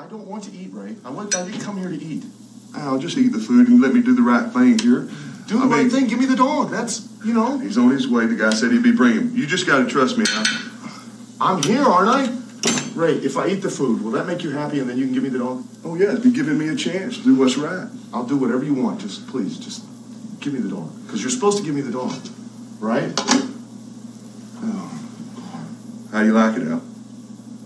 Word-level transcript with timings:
I 0.00 0.06
don't 0.06 0.26
want 0.26 0.44
to 0.44 0.50
eat, 0.52 0.70
Ray. 0.72 0.96
I, 1.04 1.10
want, 1.10 1.34
I 1.36 1.44
didn't 1.44 1.60
come 1.60 1.76
here 1.76 1.90
to 1.90 2.02
eat. 2.02 2.24
I'll 2.74 2.98
just 2.98 3.18
eat 3.18 3.32
the 3.32 3.38
food 3.38 3.68
and 3.68 3.82
let 3.82 3.92
me 3.92 4.00
do 4.00 4.14
the 4.14 4.22
right 4.22 4.50
thing 4.50 4.78
here. 4.78 5.00
Do 5.46 5.58
the 5.58 5.64
I 5.64 5.66
right 5.66 5.78
mean- 5.82 5.90
thing. 5.90 6.06
Give 6.06 6.18
me 6.18 6.24
the 6.24 6.36
dog. 6.36 6.70
That's, 6.70 7.06
you 7.22 7.34
know, 7.34 7.58
He's 7.58 7.76
on 7.76 7.90
his 7.90 8.08
way. 8.08 8.24
The 8.24 8.34
guy 8.34 8.48
said 8.50 8.72
he'd 8.72 8.82
be 8.82 8.92
bringing 8.92 9.18
him. 9.28 9.36
You 9.36 9.46
just 9.46 9.66
got 9.66 9.78
to 9.80 9.86
trust 9.86 10.16
me. 10.16 10.24
I'm 11.38 11.62
here, 11.62 11.82
aren't 11.82 12.08
I? 12.08 12.34
Ray, 12.94 13.12
if 13.16 13.36
I 13.36 13.48
eat 13.48 13.60
the 13.60 13.68
food, 13.70 14.02
will 14.02 14.12
that 14.12 14.26
make 14.26 14.42
you 14.42 14.50
happy 14.52 14.78
and 14.80 14.88
then 14.88 14.96
you 14.96 15.04
can 15.04 15.12
give 15.12 15.22
me 15.22 15.28
the 15.28 15.38
dog? 15.38 15.64
Oh, 15.84 15.94
yeah, 15.96 16.14
be 16.14 16.32
giving 16.32 16.56
me 16.56 16.68
a 16.68 16.76
chance 16.76 17.18
to 17.18 17.24
do 17.24 17.34
what's 17.34 17.58
right. 17.58 17.86
I'll 18.14 18.26
do 18.26 18.38
whatever 18.38 18.64
you 18.64 18.72
want. 18.74 19.02
Just 19.02 19.28
please, 19.28 19.58
just 19.58 19.84
give 20.40 20.54
me 20.54 20.60
the 20.60 20.70
dog. 20.70 20.90
Because 21.04 21.20
you're 21.20 21.30
supposed 21.30 21.58
to 21.58 21.64
give 21.64 21.74
me 21.74 21.82
the 21.82 21.92
dog, 21.92 22.14
right? 22.80 23.12
Oh, 24.62 26.08
How 26.10 26.20
do 26.20 26.26
you 26.26 26.32
like 26.32 26.56
it, 26.56 26.68
Al? 26.68 26.82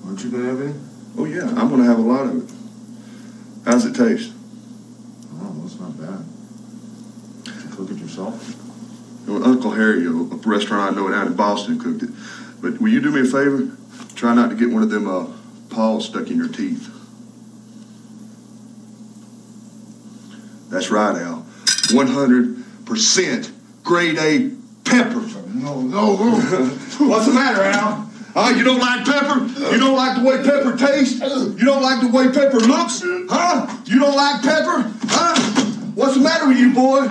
Aren't 0.04 0.22
you 0.24 0.30
gonna 0.32 0.46
have 0.46 0.60
any? 0.60 0.74
Oh, 1.16 1.24
yeah, 1.24 1.42
I'm 1.42 1.68
going 1.68 1.80
to 1.80 1.86
have 1.86 1.98
a 1.98 2.02
lot 2.02 2.26
of 2.26 2.42
it. 2.42 2.54
How's 3.64 3.86
it 3.86 3.94
taste? 3.94 4.32
Oh, 5.32 5.50
well, 5.50 5.66
it's 5.66 5.78
not 5.78 5.98
bad. 5.98 6.24
You 7.62 7.70
cook 7.70 7.90
it 7.90 7.98
yourself? 7.98 8.60
Well, 9.26 9.44
Uncle 9.44 9.70
Harry, 9.70 10.04
a 10.04 10.10
a 10.10 10.36
restaurant 10.36 10.92
I 10.92 10.94
know 11.00 11.08
down 11.08 11.28
in 11.28 11.34
Boston, 11.34 11.78
cooked 11.78 12.02
it. 12.02 12.10
But 12.60 12.80
will 12.80 12.90
you 12.90 13.00
do 13.00 13.10
me 13.10 13.20
a 13.20 13.24
favor? 13.24 13.76
Try 14.14 14.34
not 14.34 14.50
to 14.50 14.56
get 14.56 14.70
one 14.70 14.82
of 14.82 14.90
them 14.90 15.08
uh, 15.08 15.26
paws 15.70 16.06
stuck 16.06 16.28
in 16.30 16.36
your 16.36 16.48
teeth. 16.48 16.90
That's 20.68 20.90
right, 20.90 21.16
Al. 21.16 21.46
100% 21.88 23.52
grade 23.84 24.18
A 24.18 24.50
pepper. 24.84 25.20
No, 25.54 25.80
no, 25.80 26.16
no. 26.16 26.36
What's 27.06 27.26
the 27.26 27.32
matter, 27.32 27.62
Al? 27.62 28.10
Huh? 28.34 28.50
You 28.50 28.64
don't 28.64 28.80
like 28.80 29.06
pepper? 29.06 29.46
You 29.46 29.78
don't 29.78 29.94
like 29.94 30.18
the 30.18 30.26
way 30.26 30.42
pepper 30.42 30.76
tastes? 30.76 31.22
You 31.22 31.64
don't 31.64 31.82
like 31.82 32.02
the 32.02 32.10
way 32.10 32.26
pepper 32.34 32.58
looks? 32.58 33.00
Huh? 33.30 33.70
You 33.86 34.00
don't 34.00 34.16
like 34.16 34.42
pepper? 34.42 34.90
Huh? 35.06 35.38
What's 35.94 36.14
the 36.18 36.20
matter 36.20 36.48
with 36.48 36.58
you, 36.58 36.74
boy? 36.74 37.06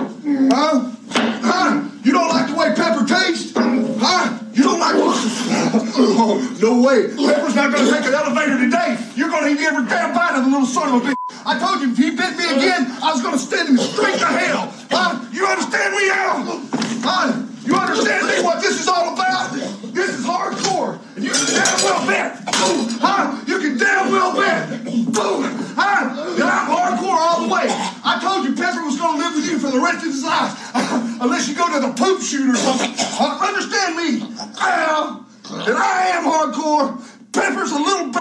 Huh? 0.52 0.92
Huh? 1.16 1.89
You 2.03 2.11
don't 2.11 2.28
like 2.28 2.52
the 2.52 2.56
way 2.59 2.75
pepper 2.75 3.08
tastes? 3.08 3.53
Huh? 3.56 4.38
You 4.52 4.64
don't 4.64 4.80
like 4.83 4.95
oh, 5.00 6.44
no 6.59 6.83
way. 6.83 7.08
Pepper's 7.08 7.55
not 7.55 7.72
gonna 7.72 7.89
take 7.89 8.03
an 8.03 8.14
elevator 8.14 8.59
today. 8.59 9.00
You're 9.16 9.30
gonna 9.31 9.48
eat 9.48 9.64
every 9.64 9.88
damn 9.88 10.14
bite 10.14 10.36
of 10.36 10.44
the 10.44 10.52
little 10.52 10.67
son 10.67 10.92
of 10.92 11.05
a 11.05 11.08
bitch. 11.08 11.16
I 11.45 11.58
told 11.58 11.80
you 11.80 11.92
if 11.92 11.98
he 11.98 12.11
bit 12.11 12.36
me 12.36 12.52
again, 12.52 12.92
I 13.02 13.16
was 13.16 13.23
gonna 13.23 13.39
send 13.39 13.70
him 13.70 13.78
straight 13.78 14.20
to 14.20 14.28
hell. 14.28 14.67
Huh? 14.92 15.23
You 15.31 15.48
understand 15.48 15.95
me, 15.95 16.03
Al? 16.11 16.59
Huh? 17.00 17.44
You 17.64 17.76
understand 17.76 18.28
me 18.28 18.44
what 18.44 18.61
this 18.61 18.81
is 18.81 18.89
all 18.89 19.14
about? 19.14 19.53
This 19.53 20.20
is 20.20 20.26
hardcore. 20.26 21.00
You 21.17 21.31
can 21.31 21.45
damn 21.53 21.83
well 21.83 22.08
bet. 22.08 22.45
boom, 22.45 22.88
Huh? 23.00 23.44
You 23.47 23.59
can 23.59 23.78
damn 23.78 24.11
well 24.11 24.36
bet. 24.36 24.83
Boom. 24.83 25.44
Huh? 25.75 26.36
That 26.36 26.47
I'm 26.50 26.67
hardcore 26.70 27.17
all 27.17 27.47
the 27.47 27.53
way. 27.53 27.66
I 27.70 28.20
told 28.22 28.45
you 28.45 28.55
Pepper 28.55 28.83
was 28.83 28.97
gonna 29.00 29.17
live 29.17 29.36
with 29.36 29.45
you 29.45 29.59
for 29.59 29.72
the 29.72 29.80
rest 29.80 29.97
of 29.97 30.11
his 30.11 30.23
life. 30.23 30.72
Unless 31.22 31.47
you 31.50 31.55
go 31.55 31.72
to 31.72 31.80
the 31.80 31.94
poop 31.94 32.22
shoot 32.22 32.50
or 32.50 32.55
something. 32.58 32.94
Uh, 32.97 33.39
understand 33.47 33.95
me? 33.97 34.36
Al, 34.59 35.25
and 35.52 35.78
I 35.78 36.09
am 36.17 36.23
hardcore. 36.25 36.97
Pepper's 37.31 37.72
a 37.72 37.80
little 37.80 38.11
b- 38.11 38.20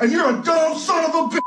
and 0.00 0.10
you're 0.12 0.28
a 0.40 0.42
dumb 0.42 0.76
son 0.78 1.04
of 1.04 1.14
a 1.14 1.28
bitch. 1.36 1.42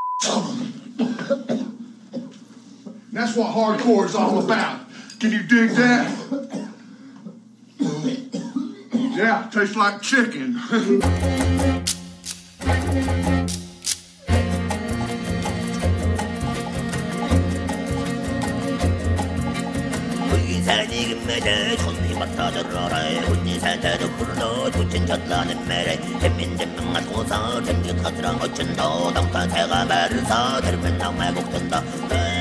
That's 3.12 3.36
what 3.36 3.54
hardcore 3.54 4.06
is 4.06 4.16
all 4.16 4.40
about. 4.44 4.82
Can 5.20 5.32
you 5.32 5.44
dig 5.44 5.72
that? 5.72 6.10
Yeah, 8.92 9.50
tastes 9.52 9.76
like 9.76 10.02
chicken. 10.02 10.60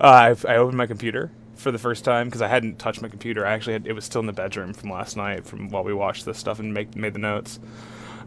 I, 0.00 0.34
I 0.48 0.56
opened 0.56 0.78
my 0.78 0.86
computer 0.86 1.30
for 1.54 1.70
the 1.70 1.78
first 1.78 2.04
time 2.04 2.28
because 2.28 2.42
I 2.42 2.48
hadn't 2.48 2.78
touched 2.78 3.02
my 3.02 3.08
computer. 3.08 3.46
I 3.46 3.52
actually 3.52 3.74
had, 3.74 3.86
it 3.86 3.92
was 3.92 4.04
still 4.04 4.20
in 4.20 4.26
the 4.26 4.32
bedroom 4.32 4.72
from 4.72 4.90
last 4.90 5.16
night 5.16 5.44
from 5.44 5.68
while 5.68 5.84
we 5.84 5.92
watched 5.92 6.24
this 6.24 6.38
stuff 6.38 6.58
and 6.58 6.72
make, 6.72 6.96
made 6.96 7.12
the 7.14 7.18
notes. 7.18 7.60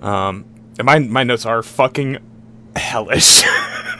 Um, 0.02 0.46
and 0.78 0.86
my 0.86 1.00
my 1.00 1.24
notes 1.24 1.46
are 1.46 1.62
fucking 1.64 2.18
hellish. 2.76 3.44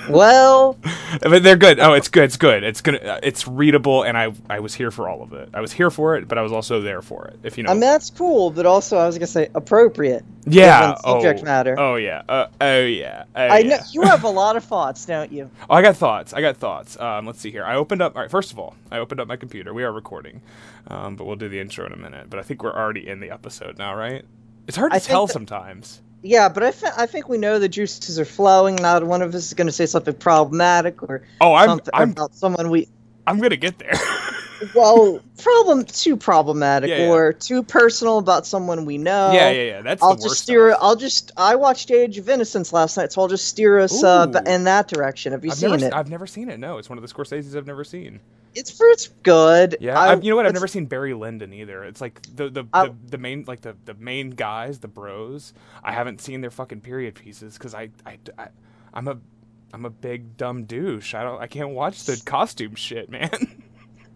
Well, 0.10 0.78
but 1.22 1.44
they're 1.44 1.56
good. 1.56 1.80
Oh, 1.80 1.94
it's 1.94 2.10
good. 2.10 2.26
It's 2.26 2.36
good. 2.36 2.62
It's 2.66 2.82
gonna. 2.82 2.98
uh, 2.98 3.20
It's 3.24 3.48
readable, 3.48 4.04
and 4.04 4.18
I 4.18 4.34
I 4.50 4.60
was 4.60 4.74
here 4.74 4.92
for 4.92 5.08
all 5.08 5.24
of 5.24 5.32
it. 5.32 5.48
I 5.54 5.62
was 5.62 5.72
here 5.72 5.90
for 5.90 6.18
it, 6.18 6.28
but 6.28 6.38
I 6.38 6.42
was 6.42 6.52
also 6.52 6.82
there 6.82 7.02
for 7.02 7.26
it. 7.28 7.40
If 7.44 7.58
you 7.58 7.64
know. 7.64 7.70
I 7.70 7.74
mean 7.74 7.80
that's 7.80 8.10
cool, 8.10 8.52
but 8.52 8.66
also 8.66 8.98
I 8.98 9.06
was 9.06 9.18
gonna 9.18 9.28
say 9.28 9.48
appropriate. 9.56 10.26
yeah. 10.46 10.88
given 10.98 11.04
subject 11.04 11.40
oh, 11.40 11.44
matter. 11.46 11.80
Oh 11.80 11.96
yeah. 11.96 12.22
Uh, 12.28 12.48
oh 12.60 12.82
yeah. 12.86 13.24
Oh, 13.34 13.48
I 13.48 13.62
know 13.62 13.78
you 13.92 14.02
have 14.02 14.26
a 14.26 14.30
lot 14.30 14.58
of 14.58 14.66
thoughts, 14.66 15.06
don't 15.06 15.32
you? 15.32 15.50
Oh, 15.70 15.76
I 15.76 15.82
got 15.82 15.96
thoughts. 15.96 16.34
I 16.34 16.42
got 16.42 16.58
thoughts. 16.58 17.00
Um, 17.00 17.26
let's 17.26 17.40
see 17.40 17.52
here. 17.52 17.64
I 17.64 17.76
opened 17.76 18.02
up. 18.02 18.18
All 18.18 18.24
right. 18.24 18.30
First 18.30 18.52
of 18.52 18.60
all, 18.60 18.76
I 18.92 18.98
opened 18.98 19.22
up 19.22 19.30
my 19.30 19.38
computer. 19.38 19.74
We 19.74 19.84
are 19.86 19.92
recording, 19.94 20.42
um, 20.90 21.16
but 21.16 21.24
we'll 21.24 21.38
do 21.38 21.48
the 21.48 21.62
intro 21.62 21.86
in 21.86 21.94
a 21.94 21.98
minute. 21.98 22.30
But 22.30 22.40
I 22.40 22.44
think 22.44 22.62
we're 22.62 22.76
already 22.76 23.08
in 23.08 23.22
the 23.22 23.32
episode 23.32 23.78
now, 23.78 23.96
right? 23.96 24.26
It's 24.68 24.76
hard 24.76 24.92
to 24.92 24.98
I 24.98 25.00
tell 25.00 25.28
that- 25.28 25.34
sometimes. 25.34 26.02
Yeah, 26.24 26.48
but 26.50 26.64
I, 26.64 26.72
thi- 26.72 26.96
I 26.98 27.06
think 27.06 27.28
we 27.28 27.38
know 27.38 27.60
the 27.60 27.68
juices 27.70 28.18
are 28.18 28.26
flowing. 28.26 28.78
Not 28.78 29.04
one 29.06 29.22
of 29.22 29.36
us 29.36 29.46
is 29.48 29.54
going 29.54 29.68
to 29.68 29.74
say 29.74 29.86
something 29.86 30.14
problematic 30.14 31.04
or 31.04 31.24
Oh, 31.42 31.54
I'm 31.54 31.68
something 31.70 31.92
I'm 31.94 32.12
about 32.12 32.34
someone 32.34 32.70
we. 32.70 32.88
I'm 33.28 33.40
gonna 33.40 33.58
get 33.58 33.78
there. 33.78 33.94
Well, 34.76 35.20
problem 35.42 35.86
too 35.86 36.18
problematic 36.18 36.90
Yeah, 36.90 36.98
yeah. 37.06 37.10
or 37.12 37.34
too 37.34 37.64
personal 37.64 38.18
about 38.18 38.46
someone 38.46 38.86
we 38.86 38.98
know. 38.98 39.32
yeah, 39.34 39.50
yeah, 39.52 39.64
yeah. 39.64 39.82
That's 39.82 40.02
I'll 40.04 40.16
just 40.16 40.42
steer. 40.44 40.70
stuff. 40.72 40.80
I'll 40.84 40.96
just. 40.96 41.32
I 41.38 41.56
watched 41.56 41.92
Age 41.92 42.18
of 42.18 42.30
Innocence 42.30 42.72
last 42.74 42.98
night, 42.98 43.12
so 43.12 43.22
I'll 43.22 43.28
just 43.28 43.48
steer 43.48 43.80
us 43.80 44.04
uh, 44.04 44.28
in 44.46 44.64
that 44.66 44.88
direction. 44.88 45.32
Have 45.34 45.44
you 45.44 45.52
I've 45.52 45.58
seen 45.58 45.72
never, 45.72 45.86
it? 45.86 45.94
I've 45.94 46.10
never 46.10 46.28
seen 46.28 46.50
it. 46.50 46.60
No, 46.60 46.78
it's 46.78 46.90
one 46.90 46.98
of 46.98 47.08
the 47.08 47.14
Scorsese's 47.14 47.56
I've 47.56 47.68
never 47.68 47.84
seen. 47.84 48.20
It's 48.56 48.70
for 48.70 48.86
it's 48.88 49.08
good. 49.24 49.78
Yeah, 49.80 50.00
I- 50.00 50.14
I, 50.14 50.16
you 50.16 50.30
know 50.30 50.36
what? 50.36 50.46
I've 50.46 50.54
never 50.54 50.68
seen 50.68 50.86
Barry 50.86 51.16
Lyndon 51.16 51.54
either. 51.54 51.84
It's 51.86 52.02
like 52.02 52.22
the 52.36 52.50
the, 52.50 52.66
I- 52.72 52.86
the, 52.88 52.96
the 53.10 53.18
main 53.18 53.46
like 53.48 53.62
the, 53.62 53.76
the 53.86 53.96
main 53.96 54.30
guys, 54.30 54.80
the 54.80 54.88
bros. 54.88 55.54
I 55.84 55.92
haven't 55.92 56.22
seen 56.22 56.42
their 56.42 56.52
fucking 56.52 56.82
period 56.82 57.16
pieces 57.16 57.58
because 57.58 57.74
I, 57.74 57.90
I 58.06 58.20
I 58.38 58.48
I'm 58.94 59.08
a 59.08 59.18
I'm 59.74 59.86
a 59.86 59.90
big 59.90 60.38
dumb 60.38 60.66
douche. 60.66 61.16
I 61.16 61.24
don't 61.24 61.42
I 61.42 61.48
can't 61.48 61.72
watch 61.72 62.04
the 62.04 62.22
costume 62.26 62.76
shit, 62.76 63.10
man. 63.10 63.32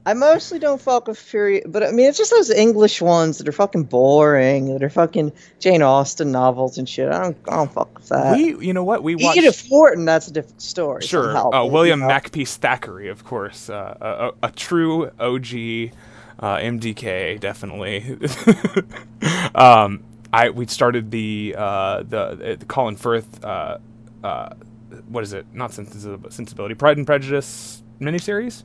I 0.08 0.14
mostly 0.14 0.58
don't 0.58 0.80
fuck 0.80 1.10
with 1.10 1.20
Fury, 1.20 1.62
but 1.66 1.84
I 1.84 1.92
mean, 1.92 2.06
it's 2.06 2.18
just 2.18 2.32
those 2.32 2.50
English 2.50 3.02
ones 3.02 3.40
that 3.40 3.48
are 3.50 3.52
fucking 3.52 3.84
boring, 3.84 4.72
that 4.72 4.82
are 4.82 4.90
fucking 4.90 5.34
Jane 5.60 5.82
Austen 5.82 6.32
novels 6.32 6.78
and 6.78 6.88
shit. 6.88 7.12
I 7.12 7.24
don't, 7.24 7.38
I 7.50 7.56
don't 7.58 7.74
fuck 7.74 7.94
with 7.94 8.08
that. 8.08 8.38
we 8.38 8.56
you 8.66 8.72
know 8.72 8.86
what 8.86 9.04
we 9.04 9.16
watched. 9.16 9.38
Edith 9.38 9.68
Wharton, 9.70 10.06
that's 10.06 10.30
a 10.30 10.32
different 10.32 10.62
story. 10.62 11.02
Sure. 11.02 11.34
somehow, 11.34 11.52
Uh, 11.52 11.66
William 11.66 12.00
you 12.00 12.08
know. 12.08 12.14
Makepeace 12.14 12.56
Thackeray, 12.56 13.10
of 13.10 13.26
course, 13.26 13.70
uh, 13.70 14.32
a, 14.42 14.48
a, 14.48 14.52
true 14.52 15.08
OG 15.20 15.92
uh, 16.40 16.56
MDK, 16.56 17.38
definitely. 17.42 18.18
um, 19.56 20.06
I 20.32 20.52
we 20.52 20.68
started 20.68 21.12
the 21.12 21.54
uh, 21.58 22.04
the, 22.04 22.56
the 22.58 22.66
Colin 22.66 22.96
Firth. 22.96 23.44
Uh, 23.44 23.80
uh, 24.24 24.54
what 25.10 25.26
is 25.26 25.34
it? 25.34 25.48
Not 25.54 25.74
sensibility, 25.74 26.76
Pride 26.76 26.96
and 26.96 27.06
Prejudice 27.06 27.84
miniseries. 28.00 28.64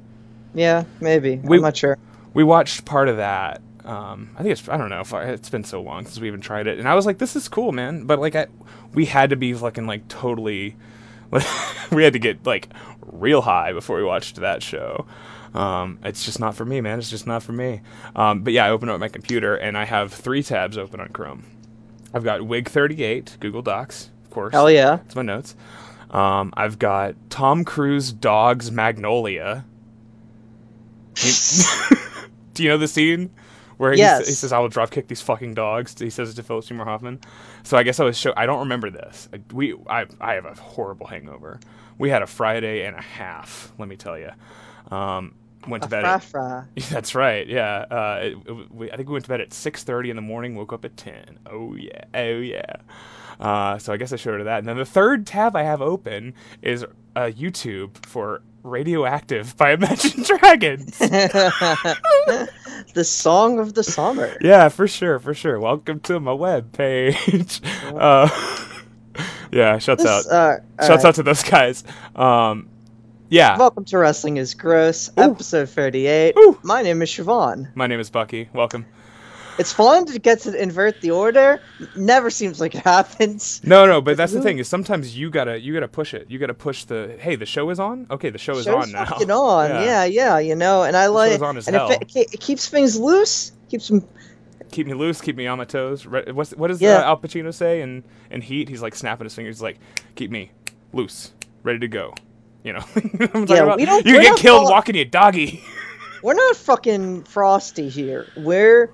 Yeah, 0.55 0.85
maybe. 1.01 1.37
We- 1.37 1.57
I'm 1.59 1.63
not 1.63 1.77
sure. 1.77 1.99
We 2.35 2.45
watched 2.45 2.85
part 2.85 3.09
of 3.09 3.19
that. 3.19 3.61
Um, 3.85 4.31
I 4.37 4.43
think 4.43 4.53
it's 4.53 4.69
I 4.69 4.77
don't 4.77 4.91
know 4.91 5.01
if 5.01 5.13
I, 5.13 5.25
it's 5.25 5.51
been 5.51 5.65
so 5.65 5.83
long 5.83 6.05
since 6.05 6.19
we 6.21 6.29
even 6.29 6.41
tried 6.41 6.67
it, 6.67 6.79
and 6.79 6.89
I 6.89 6.95
was 6.95 7.05
like, 7.05 7.19
"This 7.19 7.35
is 7.35 7.49
cool, 7.49 7.73
man." 7.73 8.05
But 8.05 8.21
like, 8.21 8.37
I, 8.37 8.47
we 8.95 9.07
had 9.07 9.31
to 9.31 9.37
be 9.37 9.53
fucking 9.53 9.87
like 9.87 10.07
totally, 10.09 10.77
we 11.93 12.05
had 12.05 12.13
to 12.13 12.19
get 12.21 12.47
like 12.47 12.69
real 13.05 13.43
high 13.43 13.73
before 13.73 13.97
we 13.97 14.05
watched 14.05 14.37
that 14.37 14.63
show. 14.63 15.05
Um, 15.53 15.99
it's 16.05 16.25
just 16.25 16.39
not 16.41 16.55
for 16.55 16.65
me, 16.65 16.81
man. 16.81 16.99
It's 16.99 17.11
just 17.11 17.27
not 17.27 17.43
for 17.43 17.53
me. 17.53 17.81
Um, 18.17 18.43
but 18.43 18.53
yeah, 18.53 18.65
I 18.67 18.71
opened 18.71 18.91
up 18.93 19.01
my 19.01 19.09
computer 19.09 19.55
and 19.57 19.77
I 19.77 19.85
have 19.85 20.13
three 20.13 20.43
tabs 20.43 20.79
open 20.79 21.01
on 21.01 21.09
Chrome. 21.09 21.45
I've 22.15 22.25
got 22.25 22.43
Wig 22.47 22.69
thirty 22.69 23.03
eight, 23.03 23.37
Google 23.41 23.63
Docs, 23.63 24.11
of 24.25 24.31
course. 24.31 24.53
Hell 24.53 24.71
yeah. 24.71 24.97
That's 24.97 25.17
my 25.17 25.23
notes. 25.23 25.57
Um, 26.11 26.53
I've 26.57 26.79
got 26.79 27.17
Tom 27.31 27.65
Cruise 27.65 28.13
Dogs 28.13 28.71
Magnolia. 28.71 29.65
Do 32.55 32.63
you, 32.63 32.69
know 32.69 32.79
the 32.79 32.89
scene 32.89 33.31
where 33.77 33.93
he, 33.93 33.99
Yes. 33.99 34.27
he 34.29 34.35
says, 34.35 34.53
"I 34.53 34.59
will 34.59 34.69
drop 34.69 34.91
kick 34.91 35.09
these 35.09 35.21
fucking 35.23 35.55
dogs"? 35.55 35.95
He 35.99 36.11
says 36.11 36.31
it 36.31 36.35
to 36.35 36.43
Philip 36.43 36.65
Seymour 36.65 36.85
Hoffman. 36.87 37.21
So 37.63 37.77
I 37.77 37.83
guess 37.83 38.01
I 38.01 38.05
was 38.05 38.17
show. 38.19 38.33
I 38.37 38.47
don't 38.47 38.61
remember 38.61 38.91
this. 38.91 39.29
We 39.53 39.75
I 39.89 40.07
I 40.21 40.35
have 40.35 40.45
a 40.45 40.55
horrible 40.55 41.07
hangover. 41.07 41.61
We 41.99 42.11
had 42.11 42.23
a 42.23 42.27
Friday 42.27 42.85
and 42.85 42.97
a 42.97 43.03
half. 43.03 43.73
Let 43.79 43.89
me 43.89 43.97
tell 43.97 44.19
you. 44.19 44.31
Um, 44.91 45.35
went 45.69 45.83
to 45.85 45.89
bed. 45.89 46.05
At, 46.05 46.25
that's 46.91 47.15
right. 47.15 47.47
Yeah. 47.47 47.85
Uh, 47.91 48.19
it, 48.23 48.37
it- 48.47 48.73
we, 48.73 48.91
I 48.91 48.97
think 48.97 49.09
we 49.09 49.13
went 49.15 49.25
to 49.25 49.29
bed 49.31 49.41
at 49.41 49.51
6:30 49.51 50.11
in 50.11 50.17
the 50.17 50.23
morning. 50.23 50.55
Woke 50.57 50.73
up 50.73 50.85
at 50.85 50.97
10. 50.97 51.39
Oh 51.51 51.75
yeah. 51.75 52.05
Oh 52.15 52.39
yeah. 52.39 52.77
Uh, 53.41 53.79
so 53.79 53.93
I 53.93 53.97
guess 53.97 54.13
I 54.13 54.17
showed 54.17 54.39
her 54.39 54.45
that. 54.45 54.59
And 54.59 54.69
then 54.69 54.77
the 54.77 54.85
third 54.85 55.27
tab 55.27 55.57
I 55.57 55.63
have 55.65 55.83
open 55.83 56.35
is 56.63 56.85
uh, 57.17 57.31
YouTube 57.37 58.05
for 58.07 58.43
Radioactive 58.63 59.57
by 59.57 59.73
Imagine 59.75 60.23
Dragons. 60.23 60.97
the 60.99 62.49
song 63.05 63.59
of 63.59 63.75
the 63.75 63.83
summer. 63.83 64.37
Yeah, 64.41 64.69
for 64.69 64.87
sure, 64.87 65.19
for 65.19 65.35
sure. 65.35 65.59
Welcome 65.59 65.99
to 66.01 66.21
my 66.21 66.33
web 66.33 66.73
page. 66.73 67.61
Uh, 67.85 68.29
yeah, 69.51 69.79
shouts 69.79 70.05
out. 70.05 70.19
This, 70.25 70.33
uh, 70.33 70.57
shouts 70.81 70.91
alright. 70.91 71.05
out 71.05 71.15
to 71.17 71.23
those 71.25 71.43
guys. 71.43 71.83
Um, 72.15 72.69
yeah, 73.33 73.57
Welcome 73.57 73.87
to 73.87 73.97
Wrestling 73.97 74.37
is 74.37 74.53
Gross, 74.53 75.09
Ooh. 75.19 75.23
episode 75.23 75.71
38. 75.71 76.35
Ooh. 76.37 76.59
My 76.63 76.83
name 76.83 77.01
is 77.01 77.09
Siobhan. 77.09 77.75
my 77.75 77.87
name 77.87 77.99
is 77.99 78.11
Bucky. 78.11 78.51
Welcome. 78.53 78.85
It's 79.59 79.73
fun 79.73 80.05
to 80.07 80.19
get 80.19 80.41
to 80.41 80.55
invert 80.63 81.01
the 81.01 81.13
order. 81.13 81.61
Never 81.97 82.29
seems 82.29 82.61
like 82.61 82.75
it 82.75 82.83
happens. 82.85 83.63
No, 83.65 83.87
no, 83.87 84.03
but 84.03 84.19
that's 84.19 84.33
the 84.35 84.43
thing 84.43 84.59
is 84.59 84.69
sometimes 84.69 85.17
you 85.17 85.31
gotta 85.31 85.59
you 85.59 85.73
gotta 85.73 85.89
push 85.89 86.13
it. 86.13 86.31
You 86.31 86.39
gotta 86.39 86.53
push 86.55 86.85
the 86.85 87.17
hey, 87.19 87.37
the 87.37 87.47
show 87.47 87.71
is 87.71 87.81
on. 87.81 88.07
Okay, 88.11 88.29
the 88.29 88.39
show 88.39 88.53
is 88.57 88.65
Show's 88.65 88.85
on 88.87 88.93
now. 88.93 89.07
fucking 89.07 89.31
on. 89.31 89.71
Yeah. 89.71 90.05
yeah, 90.05 90.39
you 90.39 90.55
know, 90.55 90.83
and 90.83 90.95
I 90.95 91.07
like, 91.07 91.41
and. 91.41 91.77
If 91.77 92.17
it, 92.17 92.35
it 92.35 92.41
keeps 92.41 92.69
things 92.69 92.99
loose, 92.99 93.53
keeps 93.71 93.89
them. 93.89 94.07
Keep 94.73 94.87
me 94.89 94.95
loose, 94.95 95.21
keep 95.23 95.37
me 95.37 95.47
on 95.47 95.57
my 95.59 95.65
toes. 95.67 96.07
What's, 96.07 96.53
what 96.53 96.69
does 96.69 96.81
Yeah. 96.81 96.99
uh, 97.01 97.05
Al 97.05 97.17
Pacino 97.19 97.53
say 97.53 97.81
in 97.83 98.05
in 98.31 98.43
Heat? 98.43 98.69
He's 98.69 98.81
like 98.83 98.95
snapping 98.95 99.25
his 99.25 99.35
fingers, 99.35 99.61
like 99.63 99.79
keep 100.17 100.31
me 100.31 100.51
loose, 100.93 101.33
ready 101.63 101.79
to 101.79 101.89
go. 101.89 102.15
You 102.65 102.75
know, 102.75 102.85
Yeah, 103.49 103.75
we 103.75 103.85
don't- 103.85 104.07
You 104.07 104.21
get 104.21 104.37
killed 104.39 104.71
walking 104.71 104.95
your 104.95 105.05
doggy. 105.05 105.63
We're 106.23 106.35
not 106.35 106.55
fucking 106.57 107.25
frosty 107.25 107.89
here. 107.89 108.27
We're 108.37 108.91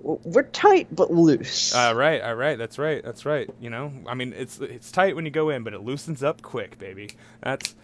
we're 0.00 0.42
tight 0.44 0.88
but 0.94 1.10
loose. 1.12 1.74
All 1.74 1.94
right, 1.94 2.20
all 2.22 2.34
right, 2.34 2.56
that's 2.58 2.78
right, 2.78 3.02
that's 3.04 3.24
right. 3.26 3.48
You 3.60 3.68
know, 3.70 3.92
I 4.06 4.14
mean, 4.14 4.32
it's 4.34 4.58
it's 4.60 4.90
tight 4.90 5.14
when 5.16 5.24
you 5.26 5.30
go 5.30 5.50
in, 5.50 5.62
but 5.64 5.74
it 5.74 5.80
loosens 5.82 6.22
up 6.22 6.40
quick, 6.42 6.78
baby. 6.78 7.10
That's. 7.42 7.74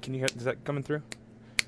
Can 0.00 0.14
you? 0.14 0.20
hear- 0.20 0.28
Is 0.36 0.44
that 0.44 0.64
coming 0.64 0.82
through? 0.82 1.02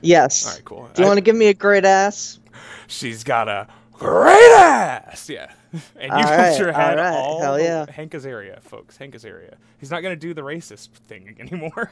yes. 0.01 0.47
All 0.47 0.53
right, 0.55 0.65
cool. 0.65 0.89
Do 0.95 1.03
you 1.03 1.07
want 1.09 1.19
to 1.19 1.23
give 1.23 1.37
me 1.37 1.49
a 1.49 1.55
great 1.55 1.85
ass? 1.85 2.39
She's 2.87 3.23
got 3.25 3.49
a 3.49 3.67
great 3.93 4.53
ass. 4.57 5.29
Yeah, 5.29 5.53
and 5.73 5.83
you 6.05 6.09
right, 6.09 6.59
your 6.59 6.73
head 6.73 6.99
all 6.99 7.05
right, 7.05 7.15
all 7.15 7.41
hell 7.43 7.61
yeah. 7.61 7.91
Hank 7.91 8.13
Azaria, 8.13 8.63
folks. 8.63 8.97
Hank 8.97 9.15
Azaria. 9.15 9.55
He's 9.79 9.91
not 9.91 10.01
gonna 10.03 10.17
do 10.17 10.33
the 10.33 10.43
racist 10.43 10.89
thing 11.09 11.37
anymore. 11.39 11.91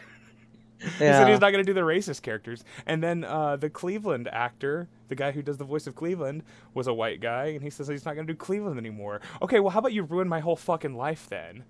he 0.83 0.89
said 0.99 1.29
he's 1.29 1.41
not 1.41 1.51
gonna 1.51 1.65
do 1.65 1.75
the 1.75 1.81
racist 1.81 2.23
characters. 2.23 2.65
And 2.87 3.03
then 3.03 3.25
uh, 3.25 3.57
the 3.57 3.71
Cleveland 3.71 4.29
actor, 4.33 4.89
the 5.09 5.15
guy 5.15 5.33
who 5.33 5.43
does 5.43 5.57
the 5.57 5.65
voice 5.65 5.87
of 5.87 5.95
Cleveland, 5.95 6.43
was 6.75 6.87
a 6.87 6.95
white 6.95 7.21
guy, 7.21 7.47
and 7.47 7.63
he 7.63 7.71
says 7.71 7.89
he's 7.89 8.05
not 8.05 8.15
gonna 8.15 8.27
do 8.27 8.35
Cleveland 8.35 8.79
anymore. 8.79 9.21
Okay, 9.43 9.61
well, 9.61 9.71
how 9.71 9.81
about 9.81 9.93
you 9.93 10.03
ruin 10.03 10.29
my 10.29 10.41
whole 10.41 10.57
fucking 10.57 10.95
life 10.97 11.27
then? 11.29 11.65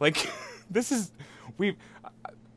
Like, 0.00 0.30
this 0.70 0.90
is 0.90 1.12
we. 1.58 1.76
Uh, 2.04 2.08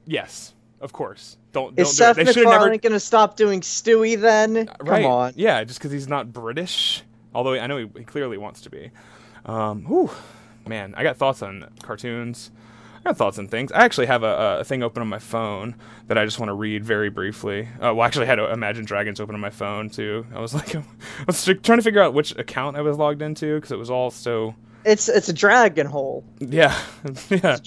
yes, 0.06 0.54
of 0.81 0.94
course. 0.94 1.38
Don't 1.51 1.75
don't 1.75 1.86
Is 1.86 1.92
do 1.92 1.96
Seth 1.96 2.18
it. 2.18 2.25
MacFarlane 2.25 2.50
never 2.50 2.78
gonna 2.78 3.00
stop 3.00 3.38
doing 3.38 3.62
Stewie 3.62 4.19
then? 4.19 4.68
Come 4.68 4.88
right. 4.88 5.06
on. 5.06 5.34
Yeah, 5.36 5.63
just 5.63 5.80
because 5.80 5.92
he's 5.92 6.07
not 6.07 6.34
British. 6.34 7.04
Although 7.36 7.54
I 7.54 7.68
know 7.68 7.78
he, 7.78 7.89
he 7.98 8.04
clearly 8.04 8.38
wants 8.38 8.62
to 8.62 8.69
be. 8.69 8.92
Um, 9.46 9.84
whew, 9.84 10.10
man, 10.68 10.94
I 10.96 11.04
got 11.04 11.18
thoughts 11.18 11.42
on 11.42 11.69
cartoons. 11.81 12.51
I 13.03 13.09
got 13.09 13.17
thoughts 13.17 13.38
on 13.38 13.50
things. 13.50 13.71
I 13.73 13.83
actually 13.83 14.05
have 14.05 14.23
a, 14.23 14.59
a 14.59 14.63
thing 14.63 14.81
open 14.81 15.01
on 15.01 15.09
my 15.09 15.19
phone 15.19 15.75
that 16.07 16.17
I 16.17 16.23
just 16.23 16.39
want 16.39 16.50
to 16.50 16.53
read 16.53 16.85
very 16.85 17.09
briefly. 17.09 17.67
Uh, 17.75 17.94
well, 17.94 18.03
actually, 18.03 18.25
I 18.25 18.29
had 18.29 18.35
to 18.35 18.50
Imagine 18.50 18.85
Dragons 18.85 19.19
open 19.19 19.35
on 19.35 19.41
my 19.41 19.50
phone 19.50 19.89
too. 19.89 20.25
I 20.33 20.39
was 20.39 20.53
like, 20.53 20.73
I 20.73 20.83
was 21.27 21.44
trying 21.44 21.79
to 21.79 21.81
figure 21.81 22.01
out 22.01 22.13
which 22.13 22.33
account 22.38 22.77
I 22.77 22.81
was 22.81 22.97
logged 22.97 23.21
into 23.21 23.55
because 23.55 23.71
it 23.71 23.77
was 23.77 23.89
all 23.89 24.09
so. 24.09 24.55
It's 24.85 25.09
it's 25.09 25.27
a 25.27 25.33
dragon 25.33 25.85
hole. 25.88 26.23
Yeah, 26.39 26.77
yeah. 27.29 27.57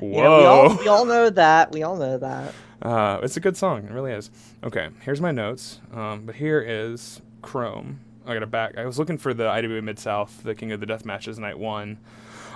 Whoa. 0.00 0.10
Yeah, 0.10 0.38
we 0.38 0.44
all 0.44 0.76
we 0.76 0.88
all 0.88 1.04
know 1.06 1.30
that. 1.30 1.72
We 1.72 1.82
all 1.82 1.96
know 1.96 2.18
that. 2.18 2.54
Uh, 2.82 3.20
it's 3.22 3.36
a 3.38 3.40
good 3.40 3.56
song. 3.56 3.84
It 3.84 3.90
really 3.92 4.12
is. 4.12 4.30
Okay, 4.62 4.90
here's 5.00 5.20
my 5.20 5.30
notes. 5.30 5.80
Um, 5.94 6.26
but 6.26 6.34
here 6.34 6.60
is 6.60 7.22
Chrome. 7.40 8.00
I 8.26 8.34
got 8.34 8.42
a 8.42 8.46
back. 8.46 8.76
I 8.76 8.84
was 8.84 8.98
looking 8.98 9.18
for 9.18 9.32
the 9.32 9.48
IWA 9.48 9.82
Mid 9.82 9.98
South, 9.98 10.42
the 10.42 10.54
King 10.54 10.72
of 10.72 10.80
the 10.80 10.86
Death 10.86 11.04
Matches 11.04 11.38
Night 11.38 11.58
One, 11.58 11.98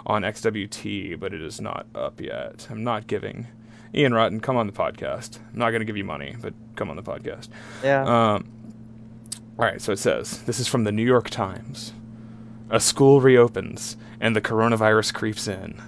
on 0.07 0.23
XWT, 0.23 1.19
but 1.21 1.33
it 1.35 1.41
is 1.43 1.61
not 1.61 1.87
up 1.95 2.21
yet. 2.21 2.67
I'm 2.71 2.85
not 2.85 3.07
giving. 3.07 3.47
Ian 3.95 4.13
Rotten, 4.15 4.41
come 4.41 4.57
on 4.57 4.67
the 4.67 4.73
podcast. 4.73 5.39
I'm 5.53 5.59
not 5.59 5.71
going 5.71 5.81
to 5.81 5.87
give 5.87 5.97
you 5.97 6.05
money, 6.05 6.37
but 6.41 6.53
come 6.77 6.91
on 6.91 6.97
the 6.97 7.03
podcast. 7.03 7.49
Yeah. 7.83 8.03
Um, 8.03 8.49
all 9.59 9.65
right, 9.65 9.81
so 9.81 9.93
it 9.93 9.99
says 9.99 10.43
this 10.45 10.61
is 10.61 10.69
from 10.69 10.85
the 10.85 10.93
New 10.93 11.05
York 11.05 11.31
Times. 11.31 11.93
A 12.71 12.79
school 12.81 13.21
reopens, 13.21 13.97
and 14.21 14.37
the 14.37 14.41
coronavirus 14.43 15.15
creeps 15.15 15.49
in. 15.49 15.81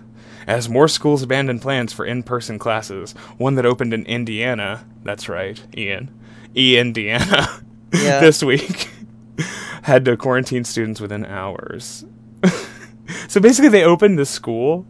As 0.46 0.68
more 0.68 0.88
schools 0.88 1.22
abandon 1.22 1.60
plans 1.60 1.92
for 1.92 2.04
in 2.06 2.22
person 2.22 2.58
classes, 2.58 3.12
one 3.36 3.54
that 3.56 3.66
opened 3.66 3.92
in 3.92 4.04
Indiana, 4.06 4.86
that's 5.04 5.28
right, 5.28 5.62
Ian, 5.76 6.10
E 6.56 6.78
Indiana, 6.78 7.48
Yeah. 7.92 8.20
this 8.20 8.42
week, 8.42 8.88
had 9.82 10.04
to 10.06 10.16
quarantine 10.16 10.64
students 10.64 11.00
within 11.00 11.26
hours. 11.26 12.04
so 13.28 13.40
basically, 13.40 13.68
they 13.68 13.84
opened 13.84 14.18
the 14.18 14.26
school, 14.26 14.86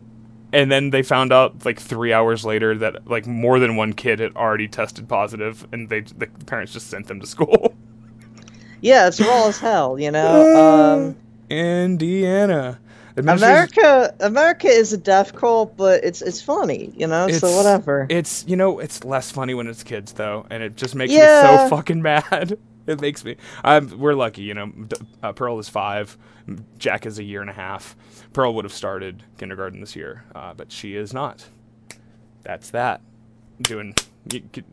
and 0.52 0.70
then 0.70 0.90
they 0.90 1.02
found 1.02 1.32
out 1.32 1.64
like 1.64 1.80
three 1.80 2.12
hours 2.12 2.44
later 2.44 2.76
that 2.78 3.08
like 3.08 3.26
more 3.26 3.58
than 3.58 3.76
one 3.76 3.92
kid 3.92 4.18
had 4.20 4.34
already 4.36 4.68
tested 4.68 5.08
positive, 5.08 5.66
and 5.72 5.88
they 5.88 6.00
the 6.00 6.26
parents 6.46 6.72
just 6.72 6.88
sent 6.88 7.06
them 7.06 7.20
to 7.20 7.26
school. 7.26 7.74
yeah, 8.80 9.06
it's 9.08 9.20
raw 9.20 9.48
as 9.48 9.58
hell. 9.58 9.98
You 9.98 10.10
know. 10.10 10.96
Um, 11.10 11.16
Indiana. 11.50 12.78
America, 13.16 14.14
America 14.20 14.68
is 14.68 14.92
a 14.92 14.98
death 14.98 15.34
cult, 15.34 15.76
but 15.76 16.04
it's 16.04 16.22
it's 16.22 16.40
funny, 16.40 16.92
you 16.96 17.06
know. 17.06 17.28
so 17.28 17.54
whatever. 17.56 18.06
It's 18.08 18.44
you 18.46 18.56
know 18.56 18.78
it's 18.78 19.04
less 19.04 19.30
funny 19.30 19.54
when 19.54 19.66
it's 19.66 19.82
kids 19.82 20.12
though, 20.12 20.46
and 20.50 20.62
it 20.62 20.76
just 20.76 20.94
makes 20.94 21.12
me 21.12 21.18
so 21.18 21.66
fucking 21.68 22.02
mad. 22.02 22.58
It 22.86 23.00
makes 23.00 23.24
me. 23.24 23.36
I'm, 23.62 23.98
we're 23.98 24.14
lucky, 24.14 24.42
you 24.42 24.54
know. 24.54 24.72
Uh, 25.22 25.32
Pearl 25.32 25.58
is 25.58 25.68
five, 25.68 26.16
Jack 26.78 27.06
is 27.06 27.18
a 27.18 27.22
year 27.24 27.40
and 27.40 27.50
a 27.50 27.54
half. 27.54 27.96
Pearl 28.32 28.54
would 28.54 28.64
have 28.64 28.72
started 28.72 29.22
kindergarten 29.38 29.80
this 29.80 29.94
year, 29.96 30.24
uh, 30.34 30.54
but 30.54 30.70
she 30.72 30.94
is 30.96 31.12
not. 31.12 31.46
That's 32.42 32.70
that. 32.70 33.00
Doing 33.62 33.94